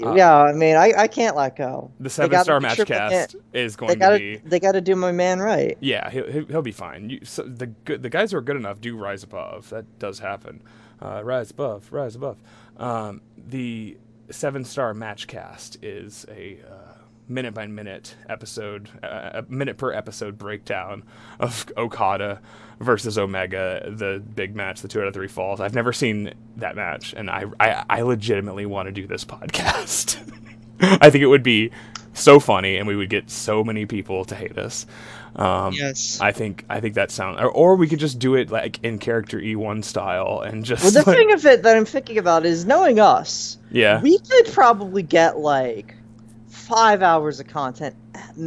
Uh, 0.02 0.14
yeah, 0.14 0.34
I 0.34 0.52
mean, 0.52 0.76
I, 0.76 0.92
I 0.96 1.06
can't 1.08 1.36
let 1.36 1.56
go. 1.56 1.90
The 2.00 2.10
seven 2.10 2.30
gotta 2.30 2.44
star 2.44 2.60
match 2.60 2.76
sure 2.76 2.86
cast 2.86 3.36
is 3.52 3.76
going 3.76 3.98
gotta 3.98 4.18
to 4.18 4.20
be. 4.20 4.36
they 4.48 4.60
gotta 4.60 4.80
do 4.80 4.96
my 4.96 5.12
man 5.12 5.40
right. 5.40 5.76
Yeah, 5.80 6.08
he'll, 6.10 6.46
he'll, 6.46 6.62
be 6.62 6.72
fine. 6.72 7.10
You, 7.10 7.20
so 7.24 7.42
the 7.42 7.66
good, 7.66 8.02
the 8.02 8.10
guys 8.10 8.32
who 8.32 8.38
are 8.38 8.42
good 8.42 8.56
enough 8.56 8.80
do 8.80 8.96
rise 8.96 9.22
above. 9.22 9.68
That 9.70 9.98
does 9.98 10.18
happen. 10.18 10.62
Uh, 11.00 11.22
rise 11.24 11.50
above, 11.50 11.92
rise 11.92 12.14
above. 12.14 12.38
Um, 12.76 13.22
the 13.36 13.98
seven 14.30 14.64
star 14.64 14.94
match 14.94 15.26
cast 15.26 15.82
is 15.82 16.24
a 16.30 16.58
uh, 16.68 16.91
minute 17.32 17.54
by 17.54 17.66
minute 17.66 18.14
episode, 18.28 18.88
uh, 19.02 19.42
minute 19.48 19.76
per 19.78 19.92
episode 19.92 20.38
breakdown 20.38 21.02
of 21.40 21.66
Okada 21.76 22.40
versus 22.80 23.18
Omega, 23.18 23.88
the 23.90 24.22
big 24.34 24.54
match, 24.54 24.82
the 24.82 24.88
two 24.88 25.00
out 25.00 25.06
of 25.06 25.14
three 25.14 25.28
falls. 25.28 25.60
I've 25.60 25.74
never 25.74 25.92
seen 25.92 26.32
that 26.56 26.76
match, 26.76 27.14
and 27.16 27.30
I 27.30 27.44
I, 27.60 27.84
I 27.88 28.02
legitimately 28.02 28.66
want 28.66 28.86
to 28.86 28.92
do 28.92 29.06
this 29.06 29.24
podcast. 29.32 30.18
I 30.80 31.10
think 31.10 31.22
it 31.22 31.28
would 31.28 31.42
be 31.44 31.70
so 32.14 32.40
funny, 32.40 32.76
and 32.76 32.86
we 32.86 32.96
would 32.96 33.08
get 33.08 33.30
so 33.30 33.62
many 33.64 33.86
people 33.86 34.24
to 34.26 34.34
hate 34.34 34.58
us. 34.58 34.84
Um, 35.34 35.72
Yes. 35.72 36.18
I 36.20 36.32
think 36.32 36.64
I 36.68 36.80
think 36.80 36.96
that 36.96 37.10
sounds, 37.10 37.40
or, 37.40 37.48
or 37.50 37.76
we 37.76 37.88
could 37.88 38.00
just 38.00 38.18
do 38.18 38.34
it 38.34 38.50
like 38.50 38.80
in 38.82 38.98
character 38.98 39.38
E1 39.38 39.82
style 39.84 40.40
and 40.44 40.62
just 40.62 40.82
Well, 40.82 40.92
the 40.92 41.02
like- 41.10 41.16
thing 41.16 41.32
of 41.32 41.46
it 41.46 41.62
that 41.62 41.74
I'm 41.76 41.86
thinking 41.86 42.18
about 42.18 42.44
is 42.44 42.66
knowing 42.66 43.00
us. 43.00 43.56
yeah, 43.70 44.02
We 44.02 44.18
could 44.18 44.46
probably 44.52 45.02
get 45.02 45.38
like 45.38 45.94
five 46.52 47.02
hours 47.02 47.40
of 47.40 47.48
content 47.48 47.96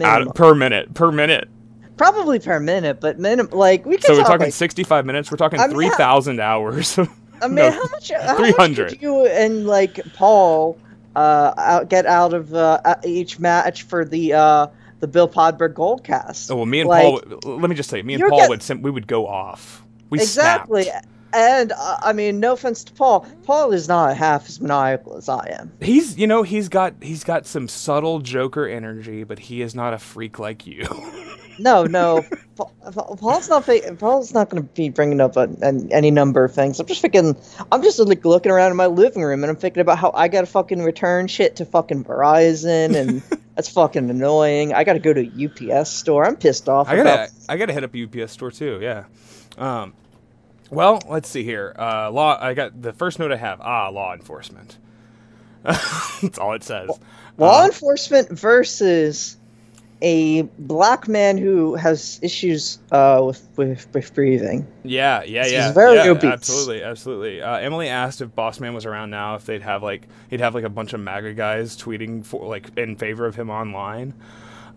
out 0.04 0.36
per 0.36 0.54
minute 0.54 0.94
per 0.94 1.12
minute. 1.12 1.50
probably 1.98 2.39
per 2.39 2.60
minute, 2.60 3.00
but 3.02 3.20
minimum 3.20 3.52
like 3.52 3.86
we 3.86 3.96
could 3.96 4.06
So 4.06 4.13
we're 4.13 4.24
talking 4.24 4.48
like, 4.48 4.54
65 4.54 5.06
minutes. 5.06 5.32
We're 5.32 5.38
talking 5.38 5.60
I 5.60 5.68
mean, 5.68 5.76
3,000 5.76 6.39
hours. 6.39 6.98
I 7.41 7.48
mean, 7.48 7.56
no, 7.56 7.72
how 7.72 7.84
much? 7.91 8.12
How 8.12 8.38
much 8.38 8.54
300. 8.56 8.89
could 8.89 9.02
you 9.02 9.26
and 9.26 9.65
like 9.68 10.00
Paul 10.13 10.78
uh, 11.15 11.54
out, 11.58 11.89
get 11.89 12.06
out 12.06 12.34
of 12.34 12.54
uh, 12.54 12.80
uh, 12.86 12.96
each 13.04 13.39
match 13.39 13.84
for 13.84 14.06
the 14.06 14.34
uh, 14.34 14.68
the 15.00 15.08
Bill 15.08 15.28
Podberg 15.28 15.74
Goldcast? 15.74 16.50
Oh, 16.52 16.58
well, 16.58 16.65
me 16.65 16.82
and 16.82 16.89
Like, 16.89 17.04
Paul. 17.04 17.58
Let 17.58 17.70
me 17.70 17.76
just 17.76 17.89
say, 17.89 18.02
me 18.04 18.13
and 18.13 18.24
Paul 18.30 18.39
get- 18.39 18.50
would 18.50 18.62
sim- 18.63 18.82
we 18.82 18.91
would 18.91 19.08
go 19.08 19.28
off. 19.28 19.84
We 20.10 20.20
exactly. 20.20 20.84
snapped. 20.84 21.08
And 21.36 21.74
uh, 21.74 21.98
I 22.02 22.13
mean, 22.13 22.39
no 22.39 22.54
offense 22.54 22.84
to 22.86 22.93
Paul, 22.93 23.28
Paul 23.43 23.74
is 23.74 23.88
not 23.88 24.15
half 24.15 24.48
as 24.48 24.62
maniacal 24.62 25.17
as 25.17 25.28
I 25.28 25.50
am. 25.60 25.71
He's, 25.82 26.17
you 26.17 26.28
know, 26.28 26.43
he's 26.43 26.69
got 26.69 26.93
he's 27.02 27.24
got 27.24 27.45
some 27.45 27.67
subtle 27.67 28.19
Joker 28.19 28.65
energy, 28.65 29.24
but 29.26 29.39
he 29.39 29.62
is 29.62 29.76
not 29.76 29.93
a 29.93 30.00
freak 30.00 30.39
like 30.39 30.65
you. 30.65 30.88
No, 31.58 31.86
no, 31.86 32.21
Pa- 32.58 32.65
Pa- 32.91 33.15
Paul's 33.15 33.50
not. 33.50 33.69
Paul's 33.98 34.34
not 34.34 34.50
going 34.50 34.63
to 34.63 34.69
be 34.74 34.89
bringing 34.89 35.21
up 35.21 35.38
a, 35.38 35.48
an, 35.62 35.91
any 35.91 36.12
number 36.12 36.43
of 36.43 36.54
things. 36.54 36.80
I'm 36.80 36.86
just 36.86 37.02
thinking. 37.02 37.38
I'm 37.71 37.82
just 37.82 38.00
like 38.00 38.26
looking 38.26 38.52
around 38.52 38.71
in 38.71 38.78
my 38.78 38.88
living 38.88 39.24
room, 39.24 39.43
and 39.43 39.50
I'm 39.50 39.56
thinking 39.56 39.82
about 39.82 39.98
how 39.98 40.12
I 40.13 40.28
got 40.28 40.41
to 40.41 40.48
fucking 40.48 40.84
return 40.84 41.28
shit 41.28 41.56
to 41.58 41.65
fucking 41.65 42.04
Verizon, 42.04 42.95
and 42.95 43.24
that's 43.56 43.69
fucking 43.69 44.10
annoying. 44.10 44.74
I 44.74 44.84
got 44.84 44.93
to 44.93 45.00
go 45.00 45.13
to 45.13 45.21
a 45.21 45.80
UPS 45.80 45.91
store. 45.91 46.26
I'm 46.26 46.36
pissed 46.36 46.67
off. 46.67 46.89
I 46.89 46.98
gotta 46.98 47.32
I 47.48 47.58
gotta 47.58 47.74
hit 47.74 47.84
up 47.84 47.95
a 47.95 48.24
UPS 48.24 48.34
store 48.34 48.52
too. 48.52 48.80
Yeah. 48.82 49.06
Um, 49.58 49.93
well, 50.69 51.01
let's 51.08 51.30
see 51.30 51.43
here. 51.43 51.75
Uh, 51.78 52.12
law. 52.12 52.38
I 52.39 52.54
got 52.54 52.82
the 52.82 52.93
first 52.93 53.19
note 53.19 53.32
I 53.32 53.38
have. 53.38 53.62
Ah, 53.62 53.89
law 53.89 54.13
enforcement. 54.13 54.78
That's 55.63 56.38
all 56.38 56.54
it 56.54 56.63
says. 56.63 56.89
law 57.38 57.63
Uh, 57.63 57.65
enforcement 57.65 58.30
versus 58.30 59.38
a 60.01 60.43
black 60.60 61.08
man 61.08 61.38
who 61.38 61.75
has 61.75 62.19
issues 62.21 62.80
uh, 62.91 63.23
with, 63.25 63.47
with 63.56 63.88
with 63.93 64.13
breathing. 64.13 64.67
Yeah, 64.84 65.23
yeah, 65.23 65.47
yeah. 65.47 65.69
is 65.69 65.73
very 65.73 65.95
yeah, 65.95 66.10
obese. 66.10 66.25
Absolutely, 66.25 66.84
absolutely. 66.84 67.41
Uh, 67.41 67.58
Emily 67.58 67.88
asked 67.88 68.21
if 68.21 68.30
Bossman 68.30 68.73
was 68.73 68.86
around 68.86 69.10
now, 69.10 69.36
if 69.36 69.45
they'd 69.45 69.62
have 69.62 69.82
like 69.82 70.08
he'd 70.30 70.41
have 70.41 70.54
like 70.54 70.63
a 70.65 70.69
bunch 70.69 70.93
of 70.93 70.99
MAGA 70.99 71.34
guys 71.34 71.78
tweeting 71.78 72.25
for 72.25 72.45
like 72.45 72.78
in 72.78 72.95
favor 72.95 73.25
of 73.25 73.36
him 73.36 73.49
online. 73.49 74.13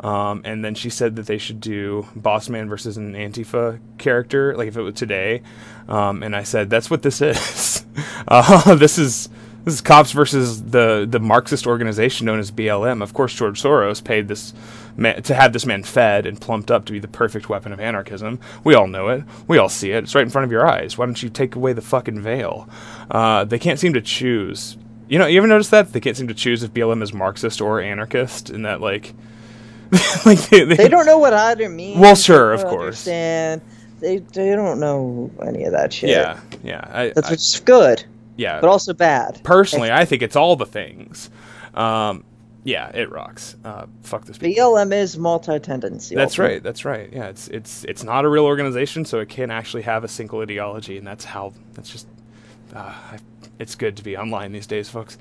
Um, 0.01 0.43
and 0.45 0.65
then 0.65 0.75
she 0.75 0.91
said 0.91 1.17
that 1.17 1.27
they 1.27 1.39
should 1.39 1.61
do 1.61 2.07
Bossman 2.17 2.69
versus 2.69 2.97
an 2.97 3.15
Antifa 3.15 3.81
character, 3.99 4.57
like 4.57 4.69
if 4.69 4.77
it 4.77 4.83
was 4.83 4.95
today. 4.95 5.43
Um, 5.89 6.23
and 6.23 6.37
I 6.37 6.45
said 6.45 6.71
that's 6.71 6.91
what 6.91 7.03
this 7.03 7.21
is. 7.21 7.85
uh, 8.29 8.75
this 8.77 8.99
is 8.99 9.29
this 9.65 9.75
is 9.75 9.81
cops 9.81 10.13
versus 10.13 10.63
the 10.63 11.07
the 11.09 11.19
Marxist 11.21 11.67
organization 11.67 12.27
known 12.27 12.39
as 12.39 12.51
BLM. 12.51 13.03
Of 13.03 13.13
course, 13.13 13.35
George 13.35 13.61
Soros 13.61 14.03
paid 14.03 14.29
this 14.29 14.55
man 14.97 15.23
to 15.23 15.35
have 15.35 15.53
this 15.53 15.67
man 15.67 15.83
fed 15.83 16.27
and 16.27 16.41
plumped 16.41 16.71
up 16.71 16.85
to 16.87 16.93
be 16.93 16.99
the 16.99 17.09
perfect 17.09 17.49
weapon 17.49 17.73
of 17.73 17.81
anarchism. 17.81 18.39
We 18.65 18.75
all 18.75 18.87
know 18.87 19.09
it. 19.09 19.25
We 19.47 19.59
all 19.59 19.69
see 19.69 19.91
it. 19.91 20.05
It's 20.05 20.15
right 20.15 20.25
in 20.25 20.31
front 20.31 20.45
of 20.45 20.53
your 20.53 20.67
eyes. 20.67 20.97
Why 20.97 21.07
don't 21.07 21.23
you 21.23 21.29
take 21.29 21.55
away 21.57 21.73
the 21.73 21.83
fucking 21.83 22.21
veil? 22.21 22.69
Uh, 23.11 23.45
they 23.45 23.59
can't 23.59 23.79
seem 23.79 23.95
to 23.95 24.01
choose. 24.01 24.77
You 25.09 25.19
know, 25.19 25.27
you 25.27 25.39
ever 25.39 25.47
notice 25.47 25.71
that 25.71 25.93
they 25.93 26.01
can't 26.01 26.17
seem 26.17 26.29
to 26.29 26.35
choose 26.35 26.63
if 26.63 26.73
BLM 26.73 27.03
is 27.03 27.13
Marxist 27.13 27.61
or 27.61 27.81
anarchist, 27.81 28.51
and 28.51 28.65
that 28.65 28.81
like, 28.81 29.15
like 30.27 30.39
they, 30.49 30.65
they, 30.65 30.77
They 30.77 30.89
don't 30.89 31.07
know 31.07 31.19
what 31.19 31.33
either 31.33 31.69
means. 31.69 31.99
Well, 31.99 32.15
sure, 32.15 32.53
of 32.53 32.63
course. 32.65 33.07
Understand? 33.07 33.63
They 34.01 34.19
they 34.19 34.51
don't 34.51 34.79
know 34.79 35.31
any 35.45 35.65
of 35.65 35.73
that 35.73 35.93
shit. 35.93 36.11
Yeah, 36.11 36.39
yeah, 36.63 36.89
I, 36.93 37.09
that's 37.11 37.29
I- 37.29 37.31
what's 37.31 37.61
good, 37.61 38.05
yeah. 38.37 38.61
but 38.61 38.69
also 38.69 38.93
bad. 38.93 39.41
Personally, 39.43 39.91
I 39.93 40.05
think 40.05 40.23
it's 40.23 40.37
all 40.37 40.57
the 40.57 40.67
things. 40.67 41.31
Um, 41.75 42.25
yeah, 42.65 42.91
it 42.91 43.11
rocks. 43.11 43.57
Uh, 43.65 43.87
fuck 44.03 44.25
this. 44.27 44.39
BLM 44.39 44.93
is 44.93 45.17
multi-tendency. 45.17 46.15
That's 46.15 46.39
right. 46.39 46.63
That's 46.63 46.85
right. 46.85 47.11
Yeah, 47.13 47.29
it's 47.29 47.49
it's 47.49 47.85
it's 47.85 48.05
not 48.05 48.25
a 48.25 48.29
real 48.29 48.45
organization, 48.45 49.05
so 49.05 49.21
it 49.21 49.29
can't 49.29 49.51
actually 49.51 49.83
have 49.83 50.05
a 50.05 50.09
single 50.09 50.41
ideology, 50.41 50.99
and 50.99 51.07
that's 51.07 51.25
how. 51.25 51.53
That's 51.75 51.91
just. 51.91 52.07
Uh, 52.75 52.95
it's 53.59 53.75
good 53.75 53.97
to 53.97 54.05
be 54.05 54.17
online 54.17 54.53
these 54.53 54.67
days, 54.67 54.89
folks. 54.89 55.19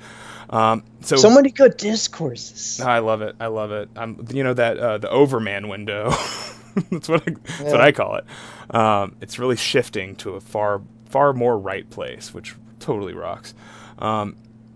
Um, 0.49 0.83
so, 1.01 1.15
So 1.17 1.29
many 1.29 1.51
good 1.51 1.77
discourses. 1.77 2.79
I 2.79 2.99
love 2.99 3.21
it. 3.21 3.35
I 3.39 3.47
love 3.47 3.71
it. 3.71 3.89
I'm, 3.95 4.25
you 4.31 4.43
know 4.43 4.53
that 4.53 4.77
uh, 4.77 4.97
the 4.97 5.09
Overman 5.09 5.67
window. 5.67 6.09
that's 6.91 7.09
what 7.09 7.27
I, 7.27 7.31
that's 7.31 7.71
what 7.71 7.81
I 7.81 7.91
call 7.91 8.15
it. 8.15 8.25
Um, 8.73 9.15
it's 9.21 9.39
really 9.39 9.57
shifting 9.57 10.15
to 10.17 10.31
a 10.31 10.41
far 10.41 10.81
far 11.09 11.33
more 11.33 11.57
right 11.57 11.89
place, 11.89 12.33
which 12.33 12.55
totally 12.79 13.13
rocks. 13.13 13.53
Um, 13.99 14.35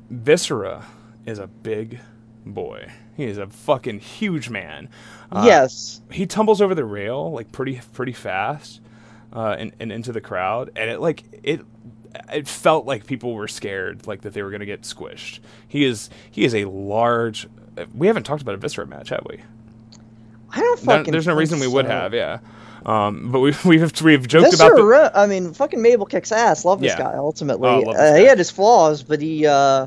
Viscera 0.09 0.85
is 1.25 1.39
a 1.39 1.47
big 1.47 1.99
boy. 2.45 2.91
He 3.15 3.25
is 3.25 3.37
a 3.37 3.47
fucking 3.47 3.99
huge 3.99 4.49
man. 4.49 4.89
Uh, 5.31 5.43
yes. 5.45 6.01
he 6.11 6.25
tumbles 6.25 6.61
over 6.61 6.75
the 6.75 6.83
rail 6.83 7.31
like 7.31 7.51
pretty 7.53 7.79
pretty 7.93 8.11
fast 8.11 8.81
uh, 9.31 9.55
and, 9.57 9.71
and 9.79 9.89
into 9.91 10.11
the 10.11 10.19
crowd 10.19 10.69
and 10.75 10.89
it 10.89 10.99
like 10.99 11.23
it 11.43 11.61
it 12.33 12.47
felt 12.47 12.85
like 12.85 13.05
people 13.05 13.33
were 13.33 13.47
scared 13.47 14.05
like 14.07 14.21
that 14.21 14.33
they 14.33 14.41
were 14.43 14.51
gonna 14.51 14.65
get 14.65 14.81
squished 14.81 15.39
he 15.67 15.83
is 15.85 16.09
he 16.29 16.43
is 16.43 16.53
a 16.55 16.65
large 16.65 17.47
we 17.95 18.07
haven't 18.07 18.23
talked 18.23 18.41
about 18.41 18.53
a 18.55 18.57
viscera 18.57 18.85
match 18.85 19.09
have 19.09 19.25
we 19.29 19.39
I 20.53 20.59
don't 20.59 20.83
No- 20.83 20.97
fucking. 20.97 21.11
there's 21.11 21.27
no 21.27 21.35
reason 21.35 21.59
we 21.59 21.67
would 21.67 21.85
have 21.85 22.13
yeah 22.13 22.39
um, 22.83 23.31
but 23.31 23.39
we, 23.41 23.53
we've 23.65 24.01
we've 24.01 24.27
joked 24.27 24.55
about 24.55 24.75
the, 24.75 25.11
I 25.13 25.27
mean, 25.27 25.53
fucking 25.53 25.79
Mabel 25.79 26.07
kicks 26.07 26.31
ass. 26.31 26.65
Love 26.65 26.79
this 26.81 26.93
Yeah. 26.93 26.97
guy. 26.97 27.13
Ultimately, 27.15 27.69
Oh, 27.69 27.91
this 27.93 27.95
uh, 27.95 28.15
he 28.15 28.23
had 28.25 28.39
his 28.39 28.49
flaws, 28.49 29.03
but 29.03 29.21
he 29.21 29.45
uh, 29.45 29.85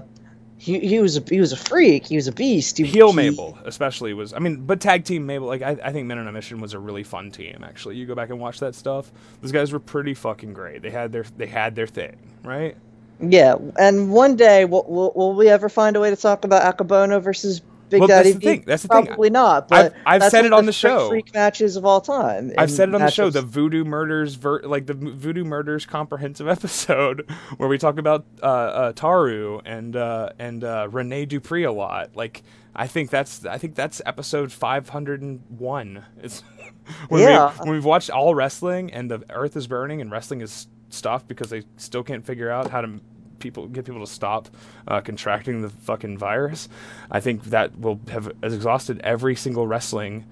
he 0.64 0.81
he 0.81 1.00
was 1.00 1.18
a 1.18 1.24
he 1.29 1.40
was 1.40 1.53
a 1.53 1.59
freak. 1.59 2.07
He 2.07 2.16
was 2.16 2.29
a 2.29 2.33
beast. 2.33 2.79
He, 2.79 2.85
heel 2.85 3.12
he- 3.14 3.14
Mabel 3.14 3.59
especially 3.64 4.14
was 4.14 4.33
I 4.35 4.40
mean 4.40 4.66
but 4.66 4.81
tag 4.81 5.05
team 5.05 5.27
Mabel 5.27 5.46
like 5.48 5.62
I, 5.62 5.79
I 5.85 5.92
think 5.92 6.07
Men 6.09 6.18
on 6.18 6.29
a 6.29 6.33
Mission 6.33 6.61
was 6.61 6.74
a 6.74 6.79
really 6.79 7.05
fun 7.05 7.31
team 7.31 7.64
actually 7.64 7.96
you 7.96 8.07
go 8.07 8.14
back 8.14 8.31
and 8.31 8.40
watch 8.40 8.61
that 8.61 8.74
stuff 8.74 9.12
those 9.42 9.53
guys 9.53 9.72
were 9.72 9.81
pretty 9.81 10.14
fucking 10.14 10.55
great 10.55 10.83
they 10.83 10.90
had 10.90 11.12
their 11.12 11.24
they 11.37 11.46
had 11.46 11.74
their 11.77 11.88
thing 11.88 12.16
right 12.44 12.77
Yeah, 13.20 13.57
and 13.79 14.12
one 14.12 14.37
day, 14.37 14.64
will, 14.66 14.85
will, 14.88 15.12
will 15.14 15.35
we 15.35 15.48
ever 15.48 15.68
find 15.68 15.96
a 15.96 16.00
way 16.00 16.11
to 16.11 16.16
talk 16.16 16.44
about 16.44 16.79
Akebono 16.79 17.22
versus 17.22 17.62
Big 17.90 18.01
Well, 18.01 18.09
that's 18.09 18.20
Daddy 18.29 18.33
the 18.33 18.38
V? 18.38 18.44
thing, 18.47 18.64
that's 18.66 18.83
the 18.83 18.88
thing. 18.88 19.07
Probably 19.07 19.31
not. 19.31 19.68
But 19.68 19.94
I've- 20.07 20.25
I've 20.25 20.31
said 20.31 20.44
it 20.44 20.53
on 20.53 20.66
the 20.66 20.73
show. 20.73 21.09
Freak 21.09 21.33
matches 21.35 21.77
of 21.77 21.85
all 21.85 22.01
time. 22.01 22.53
I've 22.59 22.70
said 22.70 22.88
it 22.88 22.94
on 22.94 23.01
the 23.03 23.11
show, 23.11 23.31
the 23.31 23.42
Voodoo 23.42 23.85
Murders, 23.85 24.35
ver- 24.37 24.62
like 24.62 24.87
the 24.87 24.94
Voodoo 24.94 25.44
Murders 25.44 25.87
comprehensive 25.87 26.49
episode, 26.57 27.29
where 27.59 27.68
we 27.68 27.79
talk 27.79 27.99
about 27.99 28.25
uh, 28.42 28.47
uh, 28.47 28.92
Taru 28.94 29.61
and 29.64 29.94
uh, 29.97 30.31
and 30.38 30.64
uh, 30.64 30.88
Rene 30.90 31.27
Dupree 31.27 31.64
a 31.64 31.73
lot. 31.73 32.16
Like, 32.16 32.42
I 32.75 32.87
think 32.87 33.11
that's 33.11 33.44
I 33.44 33.59
think 33.59 33.75
that's 33.75 34.01
episode 34.07 34.51
five 34.51 34.88
hundred 34.88 35.23
and 35.23 35.40
one. 35.49 36.05
It's 36.23 36.42
when 37.09 37.23
Yeah. 37.23 37.53
we 37.53 37.59
when 37.66 37.70
we've 37.70 37.85
watched 37.85 38.11
all 38.11 38.35
wrestling 38.35 38.92
and 38.92 39.11
the 39.11 39.23
Earth 39.31 39.57
is 39.57 39.66
burning 39.66 40.01
and 40.01 40.11
wrestling 40.11 40.40
is 40.40 40.66
stuffed 40.88 41.29
because 41.29 41.51
they 41.51 41.62
still 41.77 42.03
can't 42.03 42.25
figure 42.25 42.51
out 42.51 42.70
how 42.70 42.81
to 42.81 43.01
people 43.44 43.68
get 43.68 43.85
people 43.85 44.04
to 44.04 44.11
stop 44.11 44.48
uh, 44.88 45.00
contracting 45.00 45.62
the 45.62 45.68
fucking 45.68 46.18
virus. 46.18 46.68
I 47.11 47.20
think 47.20 47.44
that 47.44 47.78
will 47.78 48.00
have 48.11 48.33
exhausted 48.42 49.00
every 49.04 49.37
single 49.37 49.68
wrestling 49.68 50.24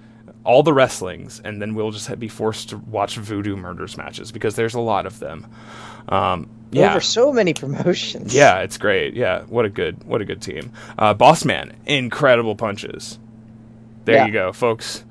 all 0.44 0.62
the 0.64 0.72
wrestlings, 0.72 1.40
and 1.44 1.62
then 1.62 1.74
we'll 1.74 1.92
just 1.92 2.18
be 2.18 2.26
forced 2.28 2.70
to 2.70 2.78
watch 2.78 3.16
voodoo 3.16 3.56
murders 3.56 3.96
matches 3.96 4.32
because 4.32 4.56
there's 4.56 4.74
a 4.74 4.80
lot 4.80 5.06
of 5.06 5.20
them. 5.20 5.46
Um, 6.08 6.48
yeah, 6.72 6.90
over 6.90 7.00
so 7.00 7.32
many 7.32 7.54
promotions. 7.54 8.34
yeah, 8.42 8.60
it's 8.60 8.76
great. 8.76 9.14
Yeah, 9.14 9.42
what 9.42 9.64
a 9.64 9.68
good, 9.68 10.02
what 10.04 10.20
a 10.20 10.24
good 10.24 10.42
team. 10.42 10.72
Uh, 10.98 11.14
Boss 11.14 11.44
Man, 11.44 11.76
incredible 11.86 12.56
punches. 12.56 13.18
There 14.04 14.16
Yeah. 14.16 14.26
you 14.26 14.32
go, 14.32 14.52
folks. 14.52 15.04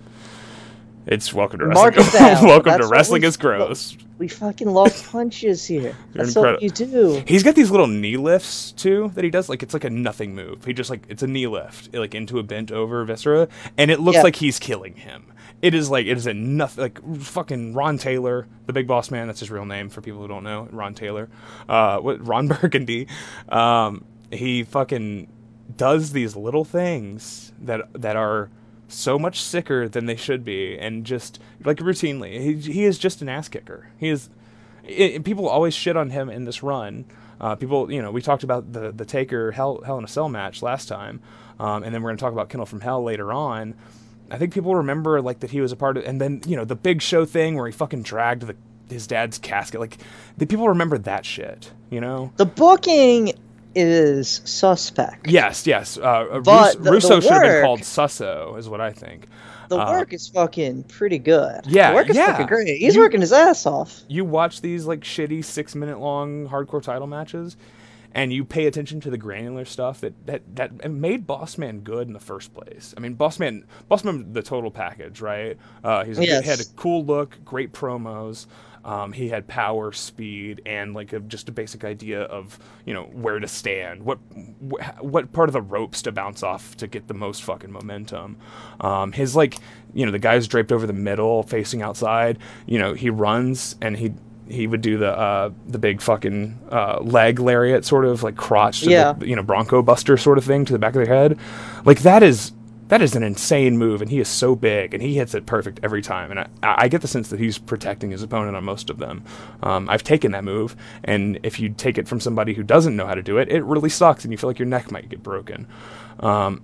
It's 1.06 1.34
welcome 1.34 1.60
to 1.60 1.68
wrestling. 1.68 1.94
welcome 2.48 2.72
That's 2.74 2.88
to 2.88 2.92
wrestling 2.92 3.24
is 3.24 3.38
gross. 3.38 3.98
We 4.22 4.28
fucking 4.28 4.70
love 4.70 4.94
punches 5.12 5.66
here. 5.66 5.96
That's 6.14 6.36
what 6.36 6.62
you 6.62 6.70
do. 6.70 7.24
He's 7.26 7.42
got 7.42 7.56
these 7.56 7.72
little 7.72 7.88
knee 7.88 8.18
lifts 8.18 8.72
too 8.72 9.12
that 9.16 9.24
he 9.24 9.32
does. 9.32 9.50
Like 9.50 9.64
it's 9.64 9.74
like 9.74 9.84
a 9.84 9.90
nothing 9.90 10.36
move. 10.36 10.64
He 10.64 10.74
just 10.74 10.92
like 10.92 11.04
it's 11.10 11.24
a 11.24 11.28
knee 11.28 11.48
lift, 11.48 11.92
like 11.96 12.14
into 12.14 12.38
a 12.38 12.44
bent 12.44 12.72
over 12.72 13.04
viscera, 13.04 13.48
and 13.80 13.90
it 13.90 14.00
looks 14.00 14.18
Yeah. 14.18 14.22
like 14.22 14.36
he's 14.36 14.60
killing 14.60 14.94
him. 14.96 15.26
It 15.64 15.74
is 15.74 15.90
like 15.90 16.06
it 16.06 16.18
is 16.18 16.28
a 16.28 16.36
nothing 16.36 16.84
like 16.84 17.18
fucking 17.20 17.74
Ron 17.74 17.98
Taylor, 17.98 18.48
the 18.68 18.74
big 18.74 18.86
boss 18.86 19.10
man. 19.10 19.26
That's 19.26 19.40
his 19.40 19.50
real 19.50 19.66
name 19.66 19.90
for 19.90 20.02
people 20.02 20.22
who 20.22 20.28
don't 20.28 20.44
know. 20.44 20.68
Ron 20.72 20.94
Taylor, 20.94 21.28
uh, 21.68 21.98
what 21.98 22.24
Ron 22.26 22.48
Burgundy. 22.48 23.08
Um, 23.50 24.06
he 24.32 24.64
fucking 24.64 25.30
does 25.76 26.12
these 26.12 26.36
little 26.36 26.64
things 26.64 27.54
that 27.62 27.82
that 28.00 28.16
are 28.16 28.52
so 28.92 29.18
much 29.18 29.42
sicker 29.42 29.88
than 29.88 30.06
they 30.06 30.16
should 30.16 30.44
be, 30.44 30.78
and 30.78 31.06
just 31.06 31.40
like 31.64 31.78
routinely, 31.78 32.40
he, 32.40 32.56
he 32.72 32.86
is 32.86 32.98
just 32.98 33.22
an 33.22 33.30
ass 33.30 33.48
kicker. 33.48 33.90
He 33.98 34.10
is. 34.10 34.30
It, 34.84 35.24
people 35.24 35.48
always 35.48 35.74
shit 35.74 35.96
on 35.96 36.10
him 36.10 36.30
in 36.30 36.46
this 36.46 36.64
run. 36.64 37.06
Uh, 37.40 37.56
people, 37.56 37.92
you 37.92 38.02
know, 38.02 38.12
we 38.12 38.22
talked 38.22 38.44
about 38.44 38.74
the 38.74 38.92
the 38.92 39.06
Taker 39.06 39.52
Hell 39.52 39.82
Hell 39.86 39.98
in 39.98 40.04
a 40.04 40.08
Cell 40.08 40.30
match 40.30 40.62
last 40.62 40.88
time, 40.88 41.22
um, 41.60 41.84
and 41.84 41.94
then 41.94 42.02
we're 42.02 42.12
to 42.12 42.18
talk 42.18 42.34
about 42.34 42.50
Kennel 42.50 42.66
from 42.66 42.82
Hell 42.82 43.04
later 43.04 43.32
on. 43.32 43.76
I 44.30 44.38
think 44.38 44.54
people 44.54 44.76
remember 44.76 45.22
like 45.22 45.40
that 45.42 45.52
he 45.52 45.62
was 45.62 45.72
a 45.72 45.76
part 45.76 45.98
of, 45.98 46.06
and 46.06 46.20
then 46.20 46.42
you 46.46 46.56
know 46.56 46.66
the 46.66 46.76
Big 46.76 47.02
Show 47.02 47.26
thing 47.26 47.56
where 47.56 47.68
he 47.68 47.72
fucking 47.72 48.04
dragged 48.04 48.44
the 48.44 48.56
his 48.90 49.08
dad's 49.08 49.38
casket. 49.38 49.80
Like 49.80 49.98
the 50.38 50.46
people 50.46 50.70
remember 50.70 50.98
that 51.00 51.26
shit. 51.26 51.72
You 51.90 52.02
know. 52.02 52.32
The 52.38 52.46
booking 52.46 53.34
is 53.76 54.42
suspect. 54.46 55.28
Yes, 55.30 55.66
yes. 55.68 55.98
Uh, 55.98 56.40
But 56.44 56.48
Rus- 56.48 56.76
the- 56.76 56.82
the 56.84 56.92
Russo 56.92 57.20
should 57.20 57.32
have 57.32 57.42
been 57.44 57.64
called 57.64 57.84
Susso, 57.84 58.56
is 58.58 58.68
what 58.70 58.82
I 58.82 58.92
think. 58.92 59.28
The 59.70 59.80
Uh, 59.80 59.92
work 59.92 60.12
is 60.14 60.28
fucking 60.28 60.84
pretty 60.84 61.18
good. 61.20 61.62
Yeah, 61.66 61.92
the 61.92 61.96
work 61.96 62.10
is 62.10 62.16
yeah. 62.18 62.32
fucking 62.34 62.48
great. 62.48 62.78
He's 62.78 62.96
You- 62.96 63.02
working 63.02 63.22
his 63.22 63.32
ass 63.32 63.66
off. 63.66 64.02
You 64.10 64.26
watch 64.26 64.60
these 64.62 64.86
like 64.86 65.00
shitty 65.02 65.46
six 65.46 65.76
minute 65.76 66.00
long 66.00 66.48
hardcore 66.50 66.82
title 66.84 67.08
matches, 67.08 67.56
and 68.14 68.34
you 68.34 68.44
pay 68.44 68.66
attention 68.66 69.00
to 69.00 69.10
the 69.10 69.18
granular 69.18 69.64
stuff 69.64 70.02
that 70.02 70.14
that 70.26 70.42
that 70.58 70.92
made 70.92 71.26
Bossman 71.26 71.86
good 71.86 72.08
in 72.08 72.14
the 72.14 72.20
first 72.20 72.54
place. 72.54 72.94
I 72.98 73.00
mean, 73.00 73.16
Bossman, 73.16 73.64
Bossman, 73.90 74.34
the 74.34 74.42
total 74.42 74.72
package, 74.72 75.22
right? 75.22 75.58
Uh, 75.82 76.04
he's 76.04 76.20
Yes. 76.20 76.44
he 76.44 76.50
had 76.50 76.60
a 76.60 76.66
cool 76.76 77.06
look, 77.06 77.38
great 77.46 77.72
promos. 77.72 78.48
Um, 78.84 79.14
he 79.14 79.30
had 79.30 79.48
power, 79.48 79.92
speed, 79.92 80.62
and 80.66 80.94
like 80.94 81.14
a, 81.14 81.20
just 81.20 81.50
a 81.50 81.52
basic 81.52 81.84
idea 81.84 82.22
of 82.24 82.58
you 82.86 82.94
know 82.94 83.04
where 83.04 83.40
to 83.40 83.48
stand, 83.48 84.04
what 84.04 84.18
wh- 84.60 85.04
what 85.04 85.32
part 85.32 85.50
of 85.50 85.54
the 85.54 85.62
ropes 85.62 86.02
to 86.04 86.12
bounce 86.12 86.42
off 86.44 86.76
to 86.78 86.88
get 86.88 87.08
the 87.08 87.14
most 87.14 87.44
fucking 87.44 87.72
momentum. 87.72 88.38
Um, 88.80 89.12
his 89.12 89.36
like 89.36 89.58
you 89.94 90.06
know 90.06 90.12
the 90.12 90.20
guy's 90.20 90.48
draped 90.48 90.72
over 90.72 90.88
the 90.88 90.94
middle, 90.94 91.44
facing 91.44 91.82
outside. 91.82 92.40
You 92.66 92.80
know 92.80 92.94
he 92.94 93.10
runs 93.10 93.76
and 93.82 93.96
he 93.98 94.14
he 94.50 94.68
would 94.68 94.82
do 94.82 94.98
the 94.98 95.18
uh, 95.18 95.52
the 95.68 95.78
big 95.80 96.02
fucking 96.02 96.60
uh, 96.72 97.00
leg 97.02 97.40
lariat, 97.40 97.86
sort 97.86 98.04
of 98.06 98.24
like 98.24 98.36
crotch, 98.36 98.82
to 98.82 98.90
Yeah. 98.90 99.14
the, 99.14 99.28
you 99.28 99.36
know 99.36 99.44
Bronco 99.44 99.82
Buster 99.82 100.18
sort 100.18 100.38
of 100.38 100.44
thing 100.44 100.66
to 100.66 100.74
the 100.74 100.80
back 100.80 100.96
of 100.96 101.06
their 101.06 101.16
head. 101.16 101.38
Like 101.86 102.00
that 102.00 102.24
is 102.24 102.52
that 102.92 103.02
is 103.02 103.16
an 103.16 103.24
insane 103.24 103.78
move, 103.78 104.02
and 104.02 104.12
he 104.12 104.20
is 104.20 104.28
so 104.28 104.54
big, 104.54 104.94
and 104.94 105.02
he 105.02 105.16
hits 105.16 105.34
it 105.34 105.46
perfect 105.46 105.80
every 105.82 106.02
time. 106.02 106.30
And 106.30 106.42
I, 106.42 106.48
I 106.62 106.88
get 106.90 107.00
the 107.00 107.08
sense 107.08 107.30
that 107.30 107.40
he's 107.40 107.58
protecting 107.58 108.12
his 108.12 108.22
opponent 108.22 108.58
on 108.58 108.66
most 108.66 108.90
of 108.90 108.98
them. 108.98 109.24
Um, 109.64 109.90
I've 109.90 110.04
taken 110.04 110.34
that 110.34 110.44
move, 110.44 110.76
and 111.06 111.40
if 111.42 111.58
you 111.58 111.70
take 111.70 111.98
it 111.98 112.06
from 112.06 112.20
somebody 112.20 112.54
who 112.54 112.64
doesn't 112.64 112.98
know 112.98 113.08
how 113.08 113.16
to 113.16 113.22
do 113.24 113.38
it, 113.38 113.50
it 113.50 113.64
really 113.64 113.88
sucks, 113.88 114.26
and 114.26 114.34
you 114.34 114.38
feel 114.38 114.50
like 114.50 114.60
your 114.60 114.66
neck 114.66 114.92
might 114.92 115.08
get 115.08 115.24
broken, 115.24 115.68
um, 116.20 116.62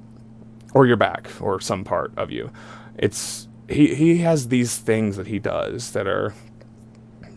or 0.74 0.86
your 0.86 0.98
back, 0.98 1.30
or 1.40 1.62
some 1.62 1.86
part 1.86 2.12
of 2.18 2.30
you. 2.30 2.52
It's 2.98 3.48
he 3.70 3.96
he 3.96 4.18
has 4.18 4.50
these 4.50 4.76
things 4.78 5.16
that 5.16 5.28
he 5.28 5.40
does 5.40 5.92
that 5.92 6.08
are 6.08 6.34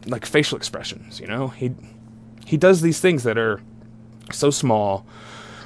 like 0.06 0.26
facial 0.26 0.56
expressions. 0.56 1.20
You 1.20 1.28
know, 1.28 1.46
he 1.46 1.70
he 2.44 2.56
does 2.56 2.80
these 2.80 2.98
things 2.98 3.22
that 3.22 3.38
are 3.38 3.60
so 4.32 4.50
small 4.50 5.06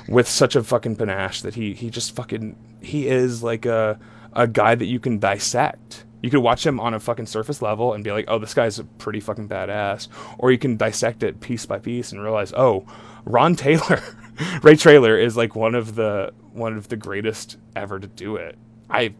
with 0.08 0.28
such 0.28 0.54
a 0.54 0.62
fucking 0.62 0.96
panache 0.96 1.40
that 1.40 1.54
he 1.54 1.72
he 1.72 1.88
just 1.88 2.14
fucking 2.14 2.54
he 2.84 3.08
is 3.08 3.42
like 3.42 3.66
a 3.66 3.98
a 4.32 4.46
guy 4.46 4.74
that 4.74 4.86
you 4.86 4.98
can 4.98 5.18
dissect. 5.18 6.04
You 6.22 6.30
could 6.30 6.40
watch 6.40 6.66
him 6.66 6.80
on 6.80 6.94
a 6.94 7.00
fucking 7.00 7.26
surface 7.26 7.60
level 7.60 7.92
and 7.92 8.02
be 8.02 8.12
like, 8.12 8.24
"Oh, 8.28 8.38
this 8.38 8.54
guy's 8.54 8.78
a 8.78 8.84
pretty 8.84 9.20
fucking 9.20 9.48
badass," 9.48 10.08
or 10.38 10.50
you 10.50 10.58
can 10.58 10.76
dissect 10.76 11.22
it 11.22 11.40
piece 11.40 11.66
by 11.66 11.78
piece 11.78 12.12
and 12.12 12.22
realize, 12.22 12.52
"Oh, 12.54 12.86
Ron 13.24 13.56
Taylor, 13.56 14.02
Ray 14.62 14.76
Traylor 14.76 15.18
is 15.18 15.36
like 15.36 15.54
one 15.54 15.74
of 15.74 15.94
the 15.94 16.32
one 16.52 16.76
of 16.76 16.88
the 16.88 16.96
greatest 16.96 17.58
ever 17.76 17.98
to 17.98 18.06
do 18.06 18.36
it." 18.36 18.58
I 18.90 19.14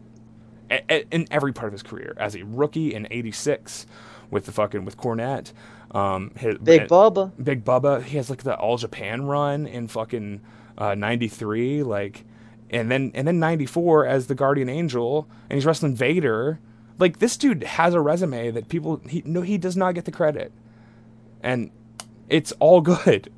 in 0.89 1.27
every 1.29 1.53
part 1.53 1.67
of 1.67 1.73
his 1.73 1.83
career 1.83 2.15
as 2.17 2.35
a 2.35 2.43
rookie 2.43 2.93
in 2.93 3.07
'86 3.11 3.85
with 4.31 4.45
the 4.45 4.51
fucking 4.51 4.83
with 4.83 4.97
Cornette, 4.97 5.51
um, 5.91 6.31
his, 6.37 6.57
Big 6.57 6.81
uh, 6.81 6.87
Bubba. 6.87 7.31
Big 7.41 7.63
Bubba. 7.63 8.03
He 8.03 8.17
has 8.17 8.29
like 8.29 8.43
the 8.43 8.55
All 8.55 8.77
Japan 8.77 9.25
run 9.25 9.65
in 9.65 9.87
fucking 9.87 10.41
uh, 10.77 10.95
'93, 10.95 11.83
like, 11.83 12.25
and 12.69 12.89
then 12.91 13.11
and 13.13 13.27
then 13.27 13.39
'94 13.39 14.05
as 14.05 14.27
the 14.27 14.35
Guardian 14.35 14.69
Angel, 14.69 15.27
and 15.49 15.57
he's 15.57 15.65
wrestling 15.65 15.95
Vader. 15.95 16.59
Like 16.97 17.19
this 17.19 17.35
dude 17.37 17.63
has 17.63 17.93
a 17.93 18.01
resume 18.01 18.51
that 18.51 18.69
people 18.69 19.01
he 19.09 19.21
no 19.25 19.41
he 19.41 19.57
does 19.57 19.75
not 19.75 19.95
get 19.95 20.05
the 20.05 20.11
credit, 20.11 20.51
and 21.43 21.71
it's 22.29 22.51
all 22.59 22.81
good. 22.95 23.31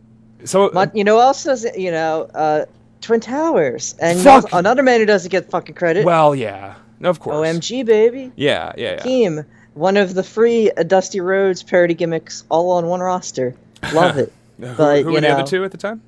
So 0.45 0.69
But 0.71 0.95
you 0.95 1.03
know 1.03 1.15
who 1.15 1.21
else 1.21 1.43
does? 1.43 1.65
You 1.75 1.91
know, 1.91 2.29
uh, 2.33 2.65
Twin 3.01 3.19
Towers, 3.19 3.95
and 3.99 4.23
know, 4.23 4.41
Fuck. 4.41 4.53
another 4.53 4.83
man 4.83 4.99
who 4.99 5.05
doesn't 5.05 5.29
get 5.31 5.49
fucking 5.49 5.75
credit. 5.75 6.05
well, 6.05 6.35
yeah, 6.35 6.75
of 7.01 7.19
course. 7.19 7.35
OMG 7.35 7.85
baby, 7.85 8.31
Yeah, 8.35 8.73
yeah, 8.77 9.01
yeah. 9.05 9.41
One 9.73 9.97
of 9.97 10.15
the 10.15 10.23
free 10.23 10.71
uh, 10.71 10.83
Dusty 10.83 11.21
Rhodes 11.21 11.61
parody 11.61 11.93
gimmicks, 11.93 12.43
all 12.49 12.71
on 12.71 12.87
one 12.87 12.99
roster. 12.99 13.55
Love 13.93 14.17
it. 14.19 14.33
Who, 14.59 14.73
but 14.75 15.03
who 15.03 15.09
you 15.09 15.13
were 15.15 15.21
the 15.21 15.29
other 15.29 15.43
two 15.43 15.63
at 15.63 15.71
the 15.71 15.77
time? 15.77 16.01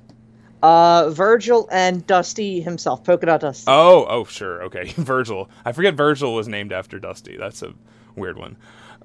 Uh, 0.62 1.10
Virgil 1.10 1.68
and 1.70 2.06
Dusty 2.06 2.60
himself, 2.60 3.04
Polka 3.04 3.26
Dot 3.26 3.40
Dusty. 3.40 3.64
Oh, 3.68 4.06
oh, 4.08 4.24
sure, 4.24 4.62
okay. 4.64 4.84
Virgil. 4.96 5.50
I 5.64 5.72
forget 5.72 5.94
Virgil 5.94 6.34
was 6.34 6.48
named 6.48 6.72
after 6.72 6.98
Dusty. 6.98 7.36
That's 7.36 7.62
a 7.62 7.72
weird 8.16 8.38
one. 8.38 8.56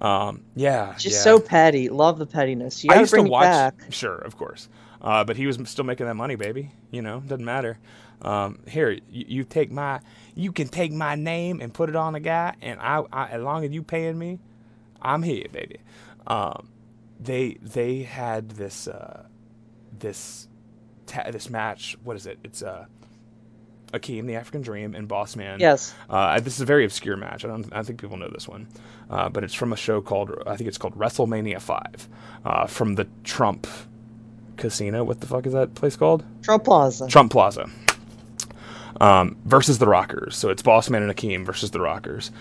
Um, 0.01 0.43
yeah, 0.55 0.93
Just 0.97 1.17
yeah. 1.17 1.21
so 1.21 1.39
petty. 1.39 1.89
Love 1.89 2.19
the 2.19 2.25
pettiness. 2.25 2.83
You 2.83 2.91
I 2.93 2.99
used 2.99 3.13
to 3.13 3.23
watch. 3.23 3.43
back. 3.43 3.75
Sure, 3.89 4.17
of 4.17 4.35
course. 4.37 4.67
Uh, 5.01 5.23
but 5.23 5.37
he 5.37 5.47
was 5.47 5.57
still 5.65 5.85
making 5.85 6.05
that 6.07 6.15
money, 6.15 6.35
baby. 6.35 6.71
You 6.91 7.01
know, 7.01 7.21
doesn't 7.21 7.45
matter. 7.45 7.77
Um, 8.21 8.59
here, 8.67 8.91
you, 8.91 9.25
you 9.27 9.43
take 9.43 9.71
my, 9.71 9.99
you 10.33 10.51
can 10.51 10.67
take 10.67 10.91
my 10.91 11.15
name 11.15 11.61
and 11.61 11.73
put 11.73 11.89
it 11.89 11.95
on 11.95 12.15
a 12.15 12.19
guy, 12.19 12.55
and 12.61 12.79
I, 12.79 13.03
I 13.11 13.27
as 13.29 13.41
long 13.41 13.63
as 13.63 13.71
you 13.71 13.83
paying 13.83 14.17
me, 14.17 14.39
I'm 15.01 15.21
here, 15.21 15.45
baby. 15.51 15.77
Um, 16.27 16.69
they 17.19 17.57
they 17.61 18.03
had 18.03 18.51
this 18.51 18.87
uh, 18.87 19.25
this 19.97 20.47
ta- 21.05 21.29
this 21.31 21.49
match. 21.49 21.97
What 22.03 22.15
is 22.15 22.25
it? 22.25 22.39
It's 22.43 22.61
uh, 22.61 22.85
Akeem, 23.93 24.27
the 24.27 24.35
African 24.35 24.61
Dream, 24.61 24.95
and 24.95 25.07
Boss 25.07 25.35
Man. 25.35 25.59
Yes. 25.59 25.93
Uh, 26.09 26.39
this 26.39 26.55
is 26.55 26.61
a 26.61 26.65
very 26.65 26.85
obscure 26.85 27.17
match. 27.17 27.45
I 27.45 27.47
don't, 27.47 27.65
I 27.71 27.77
don't 27.77 27.85
think 27.85 28.01
people 28.01 28.17
know 28.17 28.29
this 28.29 28.47
one, 28.47 28.67
uh, 29.09 29.29
but 29.29 29.43
it's 29.43 29.53
from 29.53 29.73
a 29.73 29.77
show 29.77 30.01
called 30.01 30.31
I 30.45 30.55
think 30.55 30.67
it's 30.67 30.77
called 30.77 30.97
WrestleMania 30.97 31.61
Five, 31.61 32.07
uh, 32.43 32.67
from 32.67 32.95
the 32.95 33.07
Trump 33.23 33.67
Casino. 34.57 35.03
What 35.03 35.21
the 35.21 35.27
fuck 35.27 35.45
is 35.45 35.53
that 35.53 35.75
place 35.75 35.95
called? 35.95 36.23
Trump 36.41 36.63
Plaza. 36.63 37.07
Trump 37.07 37.31
Plaza. 37.31 37.69
Um, 39.01 39.35
versus 39.43 39.77
the 39.77 39.87
Rockers. 39.87 40.37
So 40.37 40.49
it's 40.49 40.61
Boss 40.61 40.89
Man 40.89 41.03
and 41.03 41.11
Akeem 41.13 41.45
versus 41.45 41.71
the 41.71 41.81
Rockers. 41.81 42.31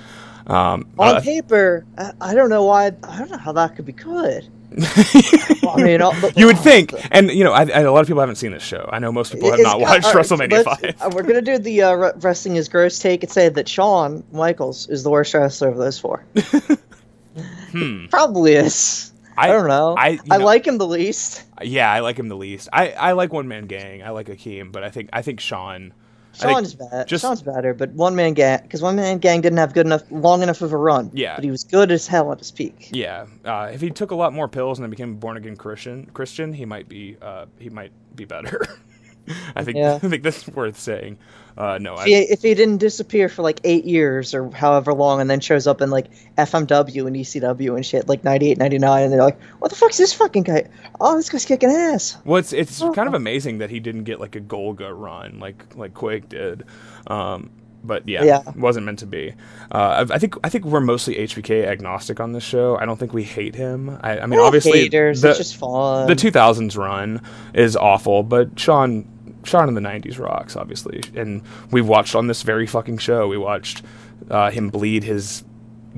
Um, 0.46 0.86
On 0.98 1.20
paper, 1.22 1.84
I, 1.98 2.12
I 2.20 2.34
don't 2.34 2.50
know 2.50 2.64
why. 2.64 2.86
I 3.02 3.18
don't 3.18 3.30
know 3.30 3.38
how 3.38 3.52
that 3.52 3.74
could 3.76 3.86
be 3.86 3.92
good. 3.92 4.46
Well, 4.76 5.78
I 5.78 5.82
mean, 5.82 6.02
all, 6.02 6.14
you 6.36 6.46
would 6.46 6.58
think, 6.70 6.92
and 7.10 7.30
you 7.30 7.44
know, 7.44 7.52
I, 7.52 7.62
I, 7.62 7.80
a 7.80 7.92
lot 7.92 8.00
of 8.00 8.06
people 8.06 8.20
haven't 8.20 8.36
seen 8.36 8.52
this 8.52 8.62
show. 8.62 8.88
I 8.92 8.98
know 8.98 9.12
most 9.12 9.32
people 9.32 9.50
have 9.50 9.60
not 9.60 9.80
watched 9.80 10.04
right, 10.06 10.16
WrestleMania 10.16 10.64
Five. 10.64 10.96
uh, 11.00 11.10
we're 11.14 11.22
gonna 11.22 11.42
do 11.42 11.58
the 11.58 11.82
uh, 11.82 12.12
wrestling 12.16 12.56
is 12.56 12.68
gross 12.68 12.98
take 12.98 13.22
and 13.22 13.30
say 13.32 13.48
that 13.48 13.68
Shawn 13.68 14.24
Michaels 14.32 14.88
is 14.88 15.02
the 15.02 15.10
worst 15.10 15.32
wrestler 15.34 15.68
of 15.68 15.76
those 15.76 15.98
four. 15.98 16.24
Probably 18.10 18.54
is. 18.54 19.12
I, 19.36 19.48
don't 19.48 19.66
know. 19.66 19.92
Hmm. 19.94 19.98
I- 19.98 20.18
I 20.30 20.36
know- 20.38 20.44
like 20.44 20.66
him 20.66 20.78
the 20.78 20.86
least. 20.86 21.42
Yeah, 21.62 21.90
I 21.90 22.00
like 22.00 22.18
him 22.18 22.28
the 22.28 22.36
least. 22.36 22.68
I, 22.72 22.90
I 22.90 23.12
like 23.12 23.32
One 23.32 23.48
Man 23.48 23.66
Gang. 23.66 24.02
I 24.02 24.10
like 24.10 24.26
Akeem, 24.28 24.70
but 24.72 24.84
I 24.84 24.90
think 24.90 25.08
I 25.12 25.22
think 25.22 25.40
Shawn. 25.40 25.92
Shawn's 26.34 26.74
bad. 26.74 27.06
just- 27.08 27.22
Shawn's 27.22 27.42
better, 27.42 27.74
but 27.74 27.90
one 27.92 28.14
man 28.14 28.34
gang 28.34 28.60
because 28.62 28.82
one 28.82 28.96
man 28.96 29.18
gang 29.18 29.40
didn't 29.40 29.58
have 29.58 29.72
good 29.74 29.86
enough, 29.86 30.02
long 30.10 30.42
enough 30.42 30.60
of 30.62 30.72
a 30.72 30.76
run. 30.76 31.10
Yeah. 31.14 31.34
but 31.36 31.44
he 31.44 31.50
was 31.50 31.64
good 31.64 31.90
as 31.92 32.06
hell 32.06 32.32
at 32.32 32.38
his 32.38 32.50
peak. 32.50 32.90
Yeah, 32.92 33.26
uh, 33.44 33.70
if 33.72 33.80
he 33.80 33.90
took 33.90 34.10
a 34.10 34.14
lot 34.14 34.32
more 34.32 34.48
pills 34.48 34.78
and 34.78 34.84
then 34.84 34.90
became 34.90 35.10
a 35.12 35.14
born 35.14 35.36
again 35.36 35.56
Christian, 35.56 36.06
Christian, 36.14 36.52
he 36.52 36.64
might 36.64 36.88
be 36.88 37.16
uh, 37.22 37.46
he 37.58 37.70
might 37.70 37.92
be 38.16 38.24
better. 38.24 38.66
I 39.56 39.64
think 39.64 39.76
Yeah. 39.76 39.94
I 39.94 39.98
think 39.98 40.22
that's 40.22 40.46
worth 40.48 40.78
saying. 40.78 41.18
Uh, 41.56 41.78
no, 41.80 41.94
If 41.94 42.04
he, 42.06 42.16
I, 42.16 42.18
if 42.30 42.42
he 42.42 42.52
didn't 42.54 42.78
disappear 42.78 43.28
for 43.28 43.42
like 43.42 43.60
eight 43.62 43.84
years 43.84 44.34
or 44.34 44.50
however 44.50 44.92
long 44.92 45.20
and 45.20 45.30
then 45.30 45.38
shows 45.38 45.68
up 45.68 45.80
in 45.80 45.88
like 45.88 46.06
FMW 46.36 47.06
and 47.06 47.14
ECW 47.14 47.76
and 47.76 47.86
shit 47.86 48.08
like 48.08 48.24
98, 48.24 48.58
99 48.58 49.02
and 49.04 49.12
they're 49.12 49.22
like, 49.22 49.40
what 49.60 49.70
the 49.70 49.76
fuck's 49.76 49.96
this 49.96 50.12
fucking 50.12 50.42
guy? 50.42 50.68
Oh, 51.00 51.16
this 51.16 51.28
guy's 51.30 51.44
kicking 51.44 51.70
ass. 51.70 52.16
well, 52.24 52.38
it's 52.38 52.52
it's 52.52 52.80
kind 52.80 53.06
of 53.06 53.14
amazing 53.14 53.58
that 53.58 53.70
he 53.70 53.78
didn't 53.78 54.02
get 54.02 54.18
like 54.18 54.34
a 54.34 54.40
Golga 54.40 54.90
run 54.98 55.38
like 55.38 55.76
like 55.76 55.94
Quake 55.94 56.28
did. 56.28 56.64
Um, 57.06 57.50
but 57.84 58.08
yeah, 58.08 58.24
Yeah. 58.24 58.42
wasn't 58.56 58.86
meant 58.86 58.98
to 59.00 59.06
be. 59.06 59.34
Uh, 59.70 60.04
I, 60.10 60.14
I 60.14 60.18
think 60.18 60.34
I 60.42 60.48
think 60.48 60.64
we're 60.64 60.80
mostly 60.80 61.14
HBK 61.16 61.66
agnostic 61.66 62.18
on 62.18 62.32
this 62.32 62.42
show. 62.42 62.76
I 62.78 62.84
don't 62.84 62.98
think 62.98 63.12
we 63.12 63.22
hate 63.22 63.54
him. 63.54 63.96
I, 64.02 64.18
I 64.20 64.26
mean, 64.26 64.40
obviously, 64.40 64.80
haters, 64.80 65.20
the, 65.20 65.28
it's 65.28 65.38
just 65.38 65.56
fun. 65.56 66.08
the 66.08 66.14
2000s 66.16 66.76
run 66.76 67.20
is 67.52 67.76
awful, 67.76 68.22
but 68.24 68.58
Shawn 68.58 69.06
Shawn 69.44 69.68
in 69.68 69.74
the 69.74 69.80
90s 69.80 70.18
rocks 70.18 70.56
obviously. 70.56 71.02
And 71.14 71.42
we 71.70 71.80
watched 71.80 72.14
on 72.14 72.26
this 72.26 72.42
very 72.42 72.66
fucking 72.66 72.98
show, 72.98 73.28
we 73.28 73.38
watched 73.38 73.82
uh, 74.30 74.50
him 74.50 74.70
bleed 74.70 75.04
his 75.04 75.44